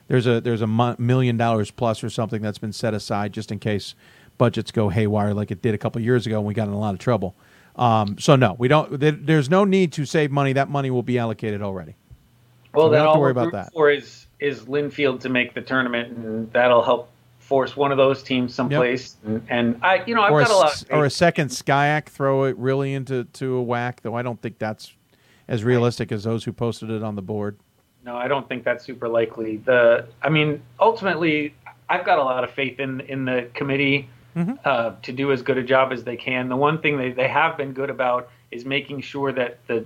there's 0.08 0.28
a 0.28 0.42
there's 0.42 0.62
a 0.62 0.68
mo- 0.68 0.96
million 0.98 1.38
dollars 1.38 1.72
plus 1.72 2.04
or 2.04 2.10
something 2.10 2.42
that's 2.42 2.58
been 2.58 2.74
set 2.74 2.94
aside 2.94 3.34
just 3.34 3.52
in 3.52 3.60
case 3.60 3.96
budgets 4.38 4.72
go 4.72 4.90
haywire 4.90 5.34
like 5.34 5.52
it 5.52 5.62
did 5.62 5.74
a 5.74 5.78
couple 5.78 6.02
years 6.02 6.26
ago 6.26 6.38
and 6.40 6.48
we 6.48 6.54
got 6.54 6.68
in 6.68 6.74
a 6.74 6.80
lot 6.80 6.94
of 6.94 7.00
trouble. 7.00 7.36
Um, 7.76 8.18
so 8.18 8.36
no, 8.36 8.56
we 8.60 8.68
don't. 8.68 9.00
There, 9.00 9.12
there's 9.12 9.50
no 9.50 9.64
need 9.64 9.94
to 9.94 10.06
save 10.06 10.32
money. 10.32 10.54
That 10.54 10.70
money 10.70 10.92
will 10.92 11.04
be 11.04 11.18
allocated 11.18 11.62
already. 11.62 11.96
Well, 12.74 12.88
So 12.88 12.90
we 12.90 12.96
then 12.98 13.00
don't 13.00 13.06
have 13.06 13.08
all 13.10 13.14
to 13.16 13.20
worry 13.22 13.32
about 13.32 13.52
that. 13.54 13.74
for 13.74 13.90
is 13.92 14.28
is 14.40 14.62
Linfield 14.62 15.20
to 15.22 15.30
make 15.30 15.54
the 15.54 15.62
tournament, 15.62 16.18
and 16.18 16.52
that'll 16.52 16.82
help 16.84 17.10
force 17.52 17.76
one 17.76 17.92
of 17.92 17.98
those 17.98 18.24
teams 18.24 18.56
someplace. 18.56 19.18
And, 19.26 19.46
and 19.50 19.80
I, 19.84 20.06
you 20.06 20.16
know, 20.16 20.22
I've 20.22 20.32
or, 20.32 20.40
got 20.40 20.52
a 20.52 20.56
lot. 20.56 20.82
Of 20.84 20.88
or 20.92 21.04
a 21.04 21.10
second 21.10 21.50
SCIAC 21.50 22.06
throw 22.06 22.46
it 22.46 22.56
really 22.56 22.94
into 22.94 23.26
to 23.26 23.56
a 23.56 23.62
whack, 23.62 24.00
though 24.04 24.16
I 24.16 24.22
don't 24.22 24.42
think 24.42 24.58
that's 24.58 24.94
as 25.50 25.66
realistic 25.66 26.14
as 26.14 26.24
those 26.24 26.46
who 26.46 26.54
posted 26.54 26.90
it 26.90 27.04
on 27.04 27.16
the 27.16 27.22
board. 27.22 27.58
No, 28.06 28.16
I 28.16 28.30
don't 28.30 28.48
think 28.48 28.64
that's 28.64 28.86
super 28.86 29.10
likely. 29.10 29.58
The, 29.58 30.08
I 30.22 30.30
mean, 30.30 30.62
ultimately, 30.80 31.54
I've 31.90 32.06
got 32.06 32.20
a 32.20 32.24
lot 32.24 32.46
of 32.46 32.52
faith 32.52 32.80
in 32.80 33.02
in 33.02 33.26
the 33.26 33.50
committee 33.54 34.08
Mm-hmm. 34.34 34.54
uh, 34.64 34.94
to 35.02 35.12
do 35.12 35.34
as 35.34 35.42
good 35.42 35.58
a 35.58 35.64
job 35.64 35.92
as 35.92 36.06
they 36.06 36.16
can. 36.16 36.48
The 36.48 36.56
one 36.56 36.80
thing 36.80 36.98
they, 36.98 37.12
they 37.12 37.28
have 37.28 37.58
been 37.58 37.74
good 37.74 37.90
about 37.90 38.30
is 38.50 38.64
making 38.64 39.02
sure 39.02 39.34
that 39.34 39.60
the 39.68 39.86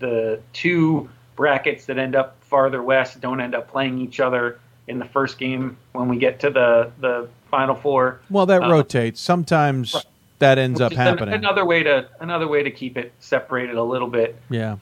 the 0.00 0.40
two 0.52 1.08
brackets 1.36 1.86
that 1.86 1.96
end 1.96 2.16
up 2.16 2.36
farther 2.40 2.82
west 2.82 3.20
don't 3.20 3.40
end 3.40 3.54
up 3.54 3.70
playing 3.70 4.00
each 4.00 4.18
other 4.18 4.58
in 4.88 4.98
the 4.98 5.04
first 5.04 5.38
game 5.38 5.76
when 5.92 6.08
we 6.08 6.16
get 6.18 6.40
to 6.40 6.50
the 6.50 6.90
the 7.00 7.28
final 7.50 7.74
four. 7.74 8.20
Well, 8.30 8.46
that 8.46 8.62
Uh, 8.62 8.70
rotates. 8.70 9.20
Sometimes 9.20 9.94
that 10.38 10.58
ends 10.58 10.80
which 10.80 10.92
up 10.92 10.96
happening. 10.96 11.34
another 11.34 11.64
way 11.64 11.82
to 11.82 12.06
another 12.20 12.46
way 12.48 12.62
to 12.62 12.70
keep 12.70 12.96
it 12.96 13.12
separated 13.20 13.76
a 13.76 13.82
little 13.82 14.08
bit. 14.08 14.36
yeah. 14.50 14.76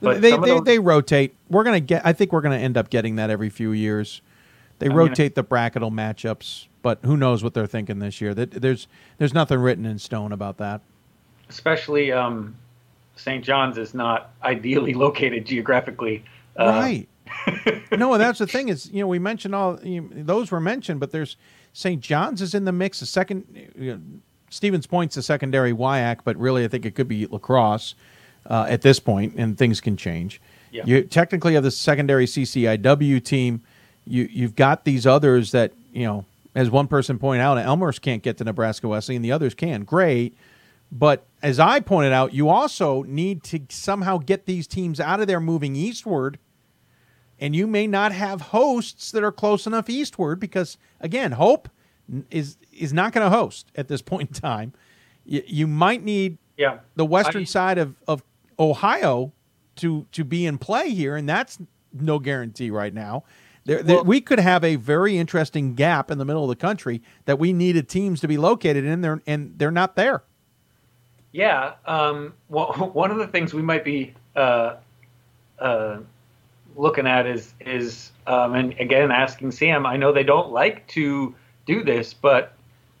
but 0.00 0.20
they 0.20 0.30
they, 0.32 0.36
those- 0.36 0.64
they 0.64 0.78
rotate. 0.78 1.34
We're 1.50 1.64
gonna 1.64 1.80
get. 1.80 2.04
I 2.04 2.12
think 2.12 2.32
we're 2.32 2.42
gonna 2.42 2.56
end 2.58 2.76
up 2.76 2.90
getting 2.90 3.16
that 3.16 3.30
every 3.30 3.48
few 3.50 3.72
years. 3.72 4.20
They 4.78 4.86
I 4.86 4.88
mean, 4.90 4.98
rotate 4.98 5.34
the 5.34 5.42
bracketal 5.42 5.90
matchups, 5.90 6.66
but 6.82 6.98
who 7.02 7.16
knows 7.16 7.42
what 7.42 7.54
they're 7.54 7.66
thinking 7.66 7.98
this 7.98 8.20
year? 8.20 8.34
That 8.34 8.50
there's 8.50 8.88
there's 9.18 9.32
nothing 9.32 9.58
written 9.58 9.86
in 9.86 9.98
stone 9.98 10.32
about 10.32 10.58
that. 10.58 10.82
especially 11.48 12.12
um, 12.12 12.54
St. 13.16 13.42
John's 13.42 13.78
is 13.78 13.94
not 13.94 14.30
ideally 14.42 14.92
located 15.06 15.46
geographically. 15.46 16.24
Uh, 16.58 16.66
right. 16.66 17.08
no, 17.92 18.16
that's 18.18 18.38
the 18.38 18.46
thing 18.46 18.68
is, 18.68 18.90
you 18.90 19.00
know, 19.00 19.06
we 19.06 19.18
mentioned 19.18 19.54
all 19.54 19.78
you 19.82 20.08
those 20.12 20.50
were 20.50 20.60
mentioned, 20.60 21.00
but 21.00 21.10
there's 21.10 21.36
St. 21.72 22.00
John's 22.00 22.40
is 22.40 22.54
in 22.54 22.64
the 22.64 22.72
mix. 22.72 23.00
The 23.00 23.06
second, 23.06 23.44
you 23.76 23.94
know, 23.94 24.00
Stevens 24.50 24.86
Point's 24.86 25.16
a 25.16 25.22
secondary 25.22 25.72
WIAC, 25.72 26.20
but 26.24 26.36
really, 26.36 26.64
I 26.64 26.68
think 26.68 26.86
it 26.86 26.94
could 26.94 27.08
be 27.08 27.26
La 27.26 27.38
Crosse 27.38 27.94
uh, 28.48 28.66
at 28.68 28.82
this 28.82 29.00
point, 29.00 29.34
and 29.36 29.58
things 29.58 29.80
can 29.80 29.96
change. 29.96 30.40
Yeah. 30.70 30.84
You 30.86 31.02
technically 31.02 31.54
have 31.54 31.64
the 31.64 31.70
secondary 31.70 32.26
CCIW 32.26 33.24
team. 33.24 33.62
You 34.04 34.28
you've 34.30 34.56
got 34.56 34.84
these 34.84 35.06
others 35.06 35.52
that 35.52 35.72
you 35.92 36.04
know, 36.04 36.24
as 36.54 36.70
one 36.70 36.86
person 36.86 37.18
pointed 37.18 37.42
out, 37.42 37.58
Elmhurst 37.58 38.02
can't 38.02 38.22
get 38.22 38.38
to 38.38 38.44
Nebraska 38.44 38.88
Wesleyan, 38.88 39.22
the 39.22 39.32
others 39.32 39.54
can. 39.54 39.82
Great. 39.84 40.36
But 40.92 41.26
as 41.42 41.58
I 41.58 41.80
pointed 41.80 42.12
out, 42.12 42.32
you 42.32 42.48
also 42.48 43.02
need 43.02 43.42
to 43.44 43.60
somehow 43.70 44.18
get 44.18 44.46
these 44.46 44.66
teams 44.66 45.00
out 45.00 45.20
of 45.20 45.26
there 45.26 45.40
moving 45.40 45.74
eastward. 45.74 46.38
And 47.38 47.54
you 47.54 47.66
may 47.66 47.86
not 47.86 48.12
have 48.12 48.40
hosts 48.40 49.10
that 49.10 49.22
are 49.22 49.32
close 49.32 49.66
enough 49.66 49.90
eastward 49.90 50.40
because, 50.40 50.78
again, 51.00 51.32
Hope 51.32 51.68
is 52.30 52.56
is 52.72 52.92
not 52.92 53.12
going 53.12 53.28
to 53.30 53.36
host 53.36 53.66
at 53.74 53.88
this 53.88 54.00
point 54.12 54.28
in 54.30 54.34
time. 54.34 54.72
You, 55.24 55.42
you 55.46 55.66
might 55.66 56.02
need 56.04 56.38
Yeah. 56.56 56.78
the 56.94 57.04
western 57.04 57.42
I- 57.42 57.44
side 57.46 57.78
of, 57.78 57.94
of 58.08 58.22
Ohio 58.58 59.32
to 59.76 60.06
to 60.12 60.24
be 60.24 60.46
in 60.46 60.56
play 60.58 60.90
here, 60.90 61.16
and 61.16 61.28
that's 61.28 61.58
no 61.92 62.18
guarantee 62.18 62.70
right 62.70 62.94
now. 62.94 63.24
There, 63.66 63.82
there- 63.82 64.02
we 64.02 64.20
could 64.20 64.38
have 64.40 64.62
a 64.64 64.76
very 64.76 65.18
interesting 65.18 65.74
gap 65.74 66.10
in 66.10 66.18
the 66.18 66.24
middle 66.24 66.44
of 66.44 66.48
the 66.48 66.56
country 66.56 67.02
that 67.26 67.38
we 67.38 67.52
needed 67.52 67.88
teams 67.88 68.20
to 68.20 68.28
be 68.28 68.38
located 68.38 68.84
in 68.84 69.00
there, 69.02 69.20
and 69.26 69.58
they're 69.58 69.70
not 69.70 69.96
there. 69.96 70.22
Yeah. 71.32 71.74
Um, 71.84 72.32
well, 72.48 72.68
one 72.94 73.10
of 73.10 73.18
the 73.18 73.26
things 73.26 73.52
we 73.52 73.62
might 73.62 73.84
be 73.84 74.14
uh, 74.36 74.76
uh, 75.58 75.98
looking 76.76 77.06
at 77.06 77.26
is 77.26 77.54
is 77.60 78.12
um, 78.26 78.54
and 78.54 78.72
again 78.78 79.10
asking 79.10 79.50
Sam. 79.52 79.86
I 79.86 79.96
know 79.96 80.12
they 80.12 80.22
don't 80.24 80.50
like 80.52 80.86
to 80.88 81.34
do 81.66 81.82
this, 81.82 82.14
but 82.14 82.52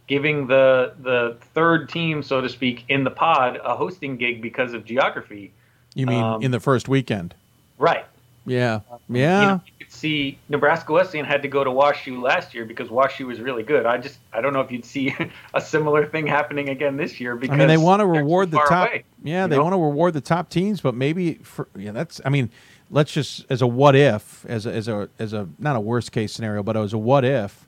giving 0.06 0.46
the 0.46 0.94
the 1.00 1.36
third 1.54 1.88
team, 1.88 2.22
so 2.22 2.40
to 2.40 2.48
speak, 2.48 2.84
in 2.88 3.04
the 3.04 3.10
pod 3.10 3.60
a 3.64 3.76
hosting 3.76 4.16
gig 4.16 4.40
because 4.42 4.72
of 4.72 4.84
geography. 4.84 5.52
You 5.94 6.06
mean 6.06 6.22
Um, 6.22 6.42
in 6.42 6.50
the 6.50 6.60
first 6.60 6.88
weekend? 6.88 7.34
Right. 7.78 8.04
Yeah, 8.48 8.80
You, 9.08 9.16
yeah. 9.16 9.40
know, 9.46 9.60
you 9.66 9.72
could 9.84 9.92
see 9.92 10.38
Nebraska 10.48 10.92
Wesleyan 10.92 11.26
had 11.26 11.42
to 11.42 11.48
go 11.48 11.64
to 11.64 11.70
WashU 11.70 12.22
last 12.22 12.54
year 12.54 12.64
because 12.64 12.88
WashU 12.88 13.26
was 13.26 13.40
really 13.40 13.64
good. 13.64 13.86
I 13.86 13.98
just 13.98 14.20
I 14.32 14.40
don't 14.40 14.52
know 14.52 14.60
if 14.60 14.70
you'd 14.70 14.84
see 14.84 15.12
a 15.54 15.60
similar 15.60 16.06
thing 16.06 16.28
happening 16.28 16.68
again 16.68 16.96
this 16.96 17.18
year 17.18 17.34
because 17.34 17.54
I 17.54 17.58
mean, 17.58 17.66
they 17.66 17.76
want 17.76 18.00
to 18.00 18.06
reward 18.06 18.52
the 18.52 18.58
top. 18.58 18.90
away, 18.90 19.04
yeah, 19.24 19.48
they 19.48 19.56
know? 19.56 19.64
want 19.64 19.72
to 19.72 19.80
reward 19.80 20.14
the 20.14 20.20
top 20.20 20.48
teams, 20.48 20.80
but 20.80 20.94
maybe 20.94 21.34
for 21.42 21.66
yeah, 21.76 21.90
that's. 21.90 22.20
I 22.24 22.28
mean, 22.28 22.50
let's 22.90 23.12
just 23.12 23.46
as 23.50 23.62
a 23.62 23.66
what 23.66 23.96
if, 23.96 24.44
as 24.46 24.66
a, 24.66 24.72
as 24.72 24.88
a 24.88 25.08
as 25.18 25.32
a 25.32 25.48
not 25.58 25.76
a 25.76 25.80
worst 25.80 26.12
case 26.12 26.32
scenario, 26.32 26.62
but 26.62 26.76
as 26.76 26.92
a 26.92 26.98
what 26.98 27.24
if. 27.24 27.66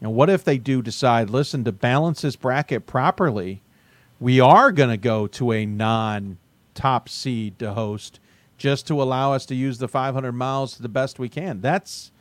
You 0.00 0.06
know, 0.06 0.10
what 0.10 0.28
if 0.28 0.44
they 0.44 0.58
do 0.58 0.82
decide, 0.82 1.30
listen, 1.30 1.64
to 1.64 1.72
balance 1.72 2.20
this 2.22 2.36
bracket 2.36 2.86
properly, 2.86 3.62
we 4.20 4.40
are 4.40 4.70
going 4.72 4.90
to 4.90 4.98
go 4.98 5.26
to 5.28 5.52
a 5.52 5.64
non-top 5.66 7.08
seed 7.08 7.58
to 7.60 7.72
host, 7.72 8.20
just 8.58 8.86
to 8.88 9.00
allow 9.02 9.32
us 9.32 9.46
to 9.46 9.54
use 9.54 9.78
the 9.78 9.88
500 9.88 10.32
miles 10.32 10.76
the 10.78 10.88
best 10.90 11.18
we 11.18 11.30
can. 11.30 11.62
That's, 11.62 12.12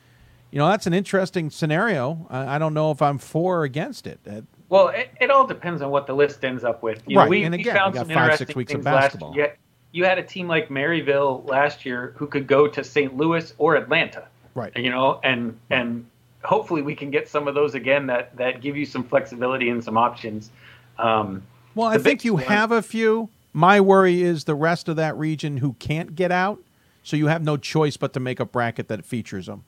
you 0.51 0.59
know, 0.59 0.69
that's 0.69 0.87
an 0.87 0.93
interesting 0.93 1.49
scenario. 1.49 2.27
I, 2.29 2.55
I 2.55 2.59
don't 2.59 2.73
know 2.73 2.91
if 2.91 3.01
I'm 3.01 3.17
for 3.17 3.59
or 3.59 3.63
against 3.65 4.07
it. 4.07 4.19
Uh, 4.29 4.41
Well, 4.69 4.89
it, 4.89 5.11
it 5.21 5.31
all 5.31 5.47
depends 5.47 5.81
on 5.81 5.91
what 5.91 6.07
the 6.07 6.13
list 6.15 6.43
ends 6.45 6.63
up 6.63 6.83
with. 6.83 7.03
You 7.07 7.19
Right, 7.19 7.25
know, 7.25 7.29
we, 7.29 7.43
and 7.43 7.55
we 7.55 7.63
again, 7.63 7.75
found 7.75 7.93
we 7.93 7.93
got 7.93 8.07
some 8.07 8.09
five, 8.09 8.35
six 8.35 8.55
interesting 8.55 8.55
weeks 8.55 8.73
of 8.73 8.83
things 8.83 8.89
last 8.89 9.19
basketball. 9.19 9.33
year. 9.33 9.57
You, 9.95 10.05
had 10.05 10.17
a 10.19 10.23
team 10.23 10.47
like 10.47 10.69
Maryville 10.69 11.47
last 11.47 11.85
year 11.85 12.13
who 12.17 12.27
could 12.27 12.47
go 12.47 12.67
to 12.67 12.83
St. 12.83 13.15
Louis 13.15 13.53
or 13.57 13.75
Atlanta. 13.75 14.27
Right. 14.53 14.75
You 14.75 14.89
know, 14.89 15.19
and 15.23 15.57
and 15.69 16.05
hopefully 16.43 16.81
we 16.81 16.95
can 16.95 17.11
get 17.11 17.27
some 17.27 17.47
of 17.47 17.55
those 17.55 17.75
again 17.75 18.07
that 18.07 18.35
that 18.37 18.61
give 18.61 18.77
you 18.77 18.85
some 18.85 19.03
flexibility 19.03 19.69
and 19.69 19.83
some 19.83 19.97
options. 19.97 20.51
Um, 20.97 21.43
Well, 21.75 21.87
I 21.87 21.97
think 21.97 22.23
you 22.23 22.35
one- 22.35 22.43
have 22.43 22.71
a 22.71 22.81
few. 22.81 23.29
My 23.53 23.79
worry 23.79 24.21
is 24.21 24.43
the 24.43 24.55
rest 24.55 24.89
of 24.89 24.97
that 24.97 25.17
region 25.17 25.57
who 25.57 25.73
can't 25.73 26.13
get 26.15 26.31
out, 26.31 26.61
so 27.03 27.15
you 27.15 27.27
have 27.27 27.41
no 27.41 27.55
choice 27.55 27.95
but 27.95 28.11
to 28.13 28.19
make 28.19 28.39
a 28.41 28.45
bracket 28.45 28.89
that 28.89 29.05
features 29.05 29.45
them 29.45 29.63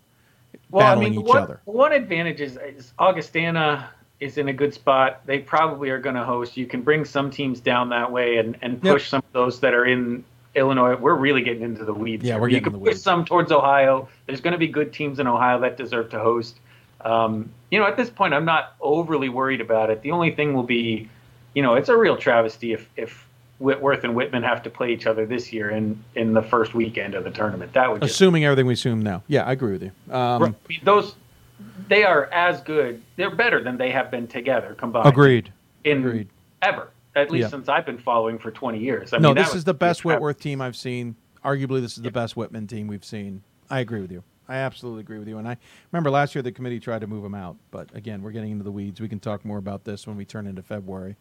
well, 0.69 0.85
I 0.85 0.89
battling 0.91 1.11
mean, 1.11 1.21
each 1.21 1.27
one, 1.27 1.37
other. 1.43 1.61
one 1.65 1.93
advantage 1.93 2.41
is, 2.41 2.57
is 2.57 2.93
Augustana 2.99 3.89
is 4.19 4.37
in 4.37 4.47
a 4.47 4.53
good 4.53 4.73
spot. 4.73 5.21
They 5.25 5.39
probably 5.39 5.89
are 5.89 5.99
going 5.99 6.15
to 6.15 6.23
host. 6.23 6.57
You 6.57 6.65
can 6.65 6.81
bring 6.81 7.05
some 7.05 7.29
teams 7.29 7.59
down 7.59 7.89
that 7.89 8.11
way 8.11 8.37
and, 8.37 8.57
and 8.61 8.83
Yep. 8.83 8.93
push 8.93 9.09
some 9.09 9.19
of 9.19 9.33
those 9.33 9.59
that 9.59 9.73
are 9.73 9.85
in 9.85 10.23
Illinois. 10.55 10.95
We're 10.95 11.13
really 11.15 11.43
getting 11.43 11.61
into 11.61 11.85
the 11.85 11.93
weeds. 11.93 12.23
Yeah, 12.23 12.33
here. 12.33 12.41
we're 12.41 12.47
you 12.47 12.55
getting 12.59 12.63
can 12.71 12.73
in 12.79 12.83
the 12.83 12.91
push 12.91 12.99
some 12.99 13.25
towards 13.25 13.51
Ohio. 13.51 14.09
There's 14.25 14.41
going 14.41 14.53
to 14.53 14.57
be 14.57 14.67
good 14.67 14.91
teams 14.91 15.19
in 15.19 15.27
Ohio 15.27 15.59
that 15.61 15.77
deserve 15.77 16.09
to 16.09 16.19
host. 16.19 16.59
Um, 17.01 17.51
you 17.69 17.79
know, 17.79 17.85
at 17.85 17.95
this 17.95 18.09
point, 18.09 18.33
I'm 18.33 18.45
not 18.45 18.75
overly 18.81 19.29
worried 19.29 19.61
about 19.61 19.91
it. 19.91 20.01
The 20.01 20.11
only 20.11 20.31
thing 20.31 20.53
will 20.53 20.63
be, 20.63 21.09
you 21.53 21.61
know, 21.61 21.75
it's 21.75 21.89
a 21.89 21.95
real 21.97 22.17
travesty 22.17 22.73
if 22.73 22.89
if 22.97 23.27
Whitworth 23.59 24.03
and 24.03 24.15
Whitman 24.15 24.43
have 24.43 24.63
to 24.63 24.69
play 24.69 24.93
each 24.93 25.05
other 25.05 25.25
this 25.25 25.53
year 25.53 25.69
in 25.69 26.03
in 26.15 26.33
the 26.33 26.41
first 26.41 26.73
weekend 26.73 27.13
of 27.13 27.23
the 27.23 27.31
tournament. 27.31 27.73
That 27.73 27.91
would 27.91 28.01
just 28.01 28.15
Assuming 28.15 28.45
everything 28.45 28.65
we 28.65 28.73
assume 28.73 29.01
now. 29.03 29.23
Yeah, 29.27 29.43
I 29.43 29.51
agree 29.51 29.73
with 29.73 29.83
you. 29.83 30.13
Um, 30.13 30.55
those 30.83 31.15
they 31.89 32.03
are 32.03 32.25
as 32.25 32.61
good. 32.61 33.01
They're 33.15 33.35
better 33.35 33.63
than 33.63 33.77
they 33.77 33.91
have 33.91 34.11
been 34.11 34.27
together 34.27 34.75
combined. 34.77 35.07
Agreed. 35.07 35.51
In 35.83 35.99
Agreed. 35.99 36.29
ever. 36.61 36.89
at 37.15 37.31
least 37.31 37.45
Yeah. 37.45 37.49
since 37.49 37.67
I've 37.67 37.85
been 37.85 37.97
following 37.97 38.37
for 38.37 38.51
20 38.51 38.77
years. 38.77 39.11
I 39.11 39.17
no, 39.17 39.29
mean, 39.29 39.37
this 39.43 39.55
is 39.55 39.63
the 39.63 39.73
best 39.73 40.05
Whitworth 40.05 40.39
team 40.39 40.61
I've 40.61 40.75
seen. 40.75 41.15
Arguably, 41.43 41.81
this 41.81 41.97
is 41.97 42.03
the 42.03 42.11
best 42.11 42.37
Whitman 42.37 42.67
team 42.67 42.85
we've 42.85 43.03
seen. 43.03 43.41
I 43.71 43.79
agree 43.79 44.01
with 44.01 44.11
you. 44.11 44.23
I 44.47 44.57
absolutely 44.57 45.01
agree 45.01 45.17
with 45.17 45.27
you. 45.27 45.39
And 45.39 45.47
I 45.47 45.57
remember 45.91 46.11
last 46.11 46.35
year 46.35 46.43
the 46.43 46.51
committee 46.51 46.79
tried 46.79 47.01
to 47.01 47.07
move 47.07 47.25
him 47.25 47.33
out, 47.33 47.57
but 47.71 47.89
again, 47.95 48.21
we're 48.21 48.31
getting 48.31 48.51
into 48.51 48.63
the 48.63 48.71
weeds. 48.71 49.01
We 49.01 49.09
can 49.09 49.19
talk 49.19 49.43
more 49.43 49.57
about 49.57 49.83
this 49.83 50.05
when 50.05 50.15
we 50.15 50.25
turn 50.25 50.45
into 50.45 50.61
February. 50.61 51.15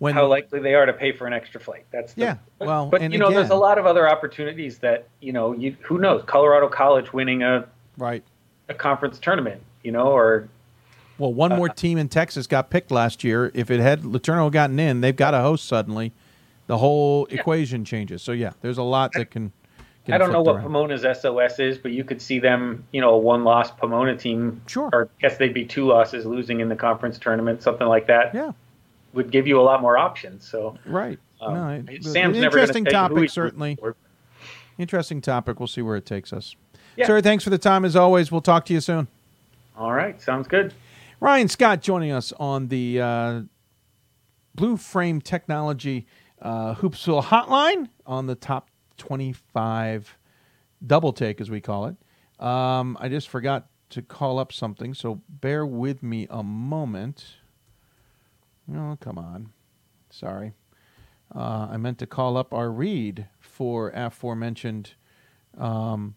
When 0.00 0.12
how 0.14 0.26
likely 0.26 0.60
they 0.60 0.74
are 0.74 0.86
to 0.86 0.92
pay 0.92 1.12
for 1.12 1.26
an 1.26 1.32
extra 1.32 1.60
flight. 1.60 1.86
That's 1.90 2.12
the, 2.12 2.20
Yeah, 2.22 2.36
well, 2.60 2.86
but 2.86 3.00
you 3.00 3.18
know, 3.18 3.30
there's 3.30 3.50
a 3.50 3.54
lot 3.56 3.78
of 3.78 3.86
other 3.86 4.08
opportunities 4.08 4.78
that 4.78 5.08
you 5.20 5.32
know. 5.32 5.52
You 5.54 5.76
who 5.80 5.98
knows? 5.98 6.22
Colorado 6.26 6.68
College 6.68 7.12
winning 7.12 7.42
a 7.42 7.66
right 7.96 8.22
a 8.68 8.74
conference 8.74 9.18
tournament, 9.18 9.60
you 9.88 9.92
know, 9.92 10.08
or 10.08 10.50
Well, 11.16 11.32
one 11.32 11.50
Uh, 11.50 11.56
more 11.56 11.68
team 11.70 11.96
in 11.96 12.08
Texas 12.10 12.46
got 12.46 12.68
picked 12.68 12.90
last 12.90 13.24
year. 13.24 13.50
If 13.54 13.70
it 13.70 13.80
had 13.80 14.02
LeTourneau 14.02 14.52
gotten 14.52 14.78
in, 14.78 15.00
they've 15.00 15.16
got 15.16 15.32
a 15.32 15.40
host 15.40 15.64
suddenly. 15.66 16.12
The 16.66 16.76
whole 16.76 17.24
equation 17.30 17.86
changes. 17.86 18.20
So 18.22 18.32
yeah, 18.32 18.52
there's 18.60 18.76
a 18.76 18.82
lot 18.82 19.12
that 19.14 19.30
can. 19.30 19.50
I 20.10 20.18
don't 20.18 20.30
know 20.30 20.42
what 20.42 20.56
around. 20.56 20.64
Pomona's 20.64 21.02
SOS 21.20 21.58
is, 21.58 21.78
but 21.78 21.92
you 21.92 22.04
could 22.04 22.20
see 22.20 22.38
them, 22.38 22.84
you 22.92 23.00
know, 23.00 23.14
a 23.14 23.18
one-loss 23.18 23.70
Pomona 23.72 24.14
team. 24.16 24.60
Sure. 24.66 24.90
Or 24.92 25.04
I 25.18 25.20
guess 25.22 25.38
they'd 25.38 25.52
be 25.54 25.64
two 25.64 25.86
losses, 25.86 26.24
losing 26.26 26.60
in 26.60 26.68
the 26.68 26.76
conference 26.76 27.18
tournament, 27.18 27.62
something 27.62 27.86
like 27.86 28.06
that. 28.08 28.34
Yeah. 28.34 28.52
Would 29.14 29.30
give 29.30 29.46
you 29.46 29.58
a 29.58 29.64
lot 29.64 29.80
more 29.80 29.96
options. 29.96 30.46
So 30.46 30.76
Right. 30.84 31.18
Um, 31.40 31.54
no, 31.54 31.68
it- 31.92 32.04
Sam's 32.04 32.36
interesting 32.36 32.84
topic, 32.84 33.30
certainly. 33.30 33.78
Interesting 34.78 35.20
topic. 35.22 35.58
We'll 35.58 35.66
see 35.66 35.82
where 35.82 35.96
it 35.96 36.04
takes 36.06 36.32
us. 36.32 36.54
Yeah. 36.96 37.06
Sir, 37.06 37.20
thanks 37.20 37.42
for 37.44 37.50
the 37.50 37.58
time 37.58 37.84
as 37.84 37.96
always. 37.96 38.30
We'll 38.30 38.40
talk 38.40 38.64
to 38.66 38.74
you 38.74 38.80
soon. 38.80 39.08
All 39.78 39.92
right, 39.92 40.20
sounds 40.20 40.48
good. 40.48 40.74
Ryan 41.20 41.46
Scott 41.46 41.80
joining 41.82 42.10
us 42.10 42.32
on 42.32 42.66
the 42.66 43.00
uh, 43.00 43.42
Blue 44.56 44.76
Frame 44.76 45.20
Technology 45.20 46.04
uh, 46.42 46.74
Hoopsville 46.74 47.22
Hotline 47.22 47.88
on 48.04 48.26
the 48.26 48.34
top 48.34 48.70
25 48.96 50.18
double 50.84 51.12
take, 51.12 51.40
as 51.40 51.48
we 51.48 51.60
call 51.60 51.86
it. 51.86 51.96
Um, 52.44 52.96
I 53.00 53.08
just 53.08 53.28
forgot 53.28 53.68
to 53.90 54.02
call 54.02 54.40
up 54.40 54.52
something, 54.52 54.94
so 54.94 55.22
bear 55.28 55.64
with 55.64 56.02
me 56.02 56.26
a 56.28 56.42
moment. 56.42 57.36
Oh, 58.74 58.98
come 59.00 59.16
on. 59.16 59.50
Sorry. 60.10 60.54
Uh, 61.32 61.68
I 61.70 61.76
meant 61.76 61.98
to 61.98 62.06
call 62.06 62.36
up 62.36 62.52
our 62.52 62.72
read 62.72 63.28
for 63.38 63.90
aforementioned 63.90 64.94
um, 65.56 66.16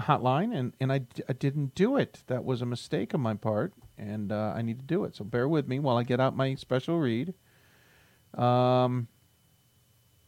hotline, 0.00 0.56
and, 0.56 0.72
and 0.80 0.92
I, 0.92 1.02
I 1.28 1.32
didn't 1.32 1.74
do 1.74 1.96
it. 1.96 2.22
That 2.26 2.44
was 2.44 2.62
a 2.62 2.66
mistake 2.66 3.14
on 3.14 3.20
my 3.20 3.34
part, 3.34 3.72
and 3.96 4.32
uh, 4.32 4.52
I 4.56 4.62
need 4.62 4.78
to 4.78 4.84
do 4.84 5.04
it. 5.04 5.16
So 5.16 5.24
bear 5.24 5.48
with 5.48 5.68
me 5.68 5.78
while 5.78 5.96
I 5.96 6.02
get 6.02 6.20
out 6.20 6.36
my 6.36 6.54
special 6.54 6.98
read. 6.98 7.34
Um, 8.34 9.08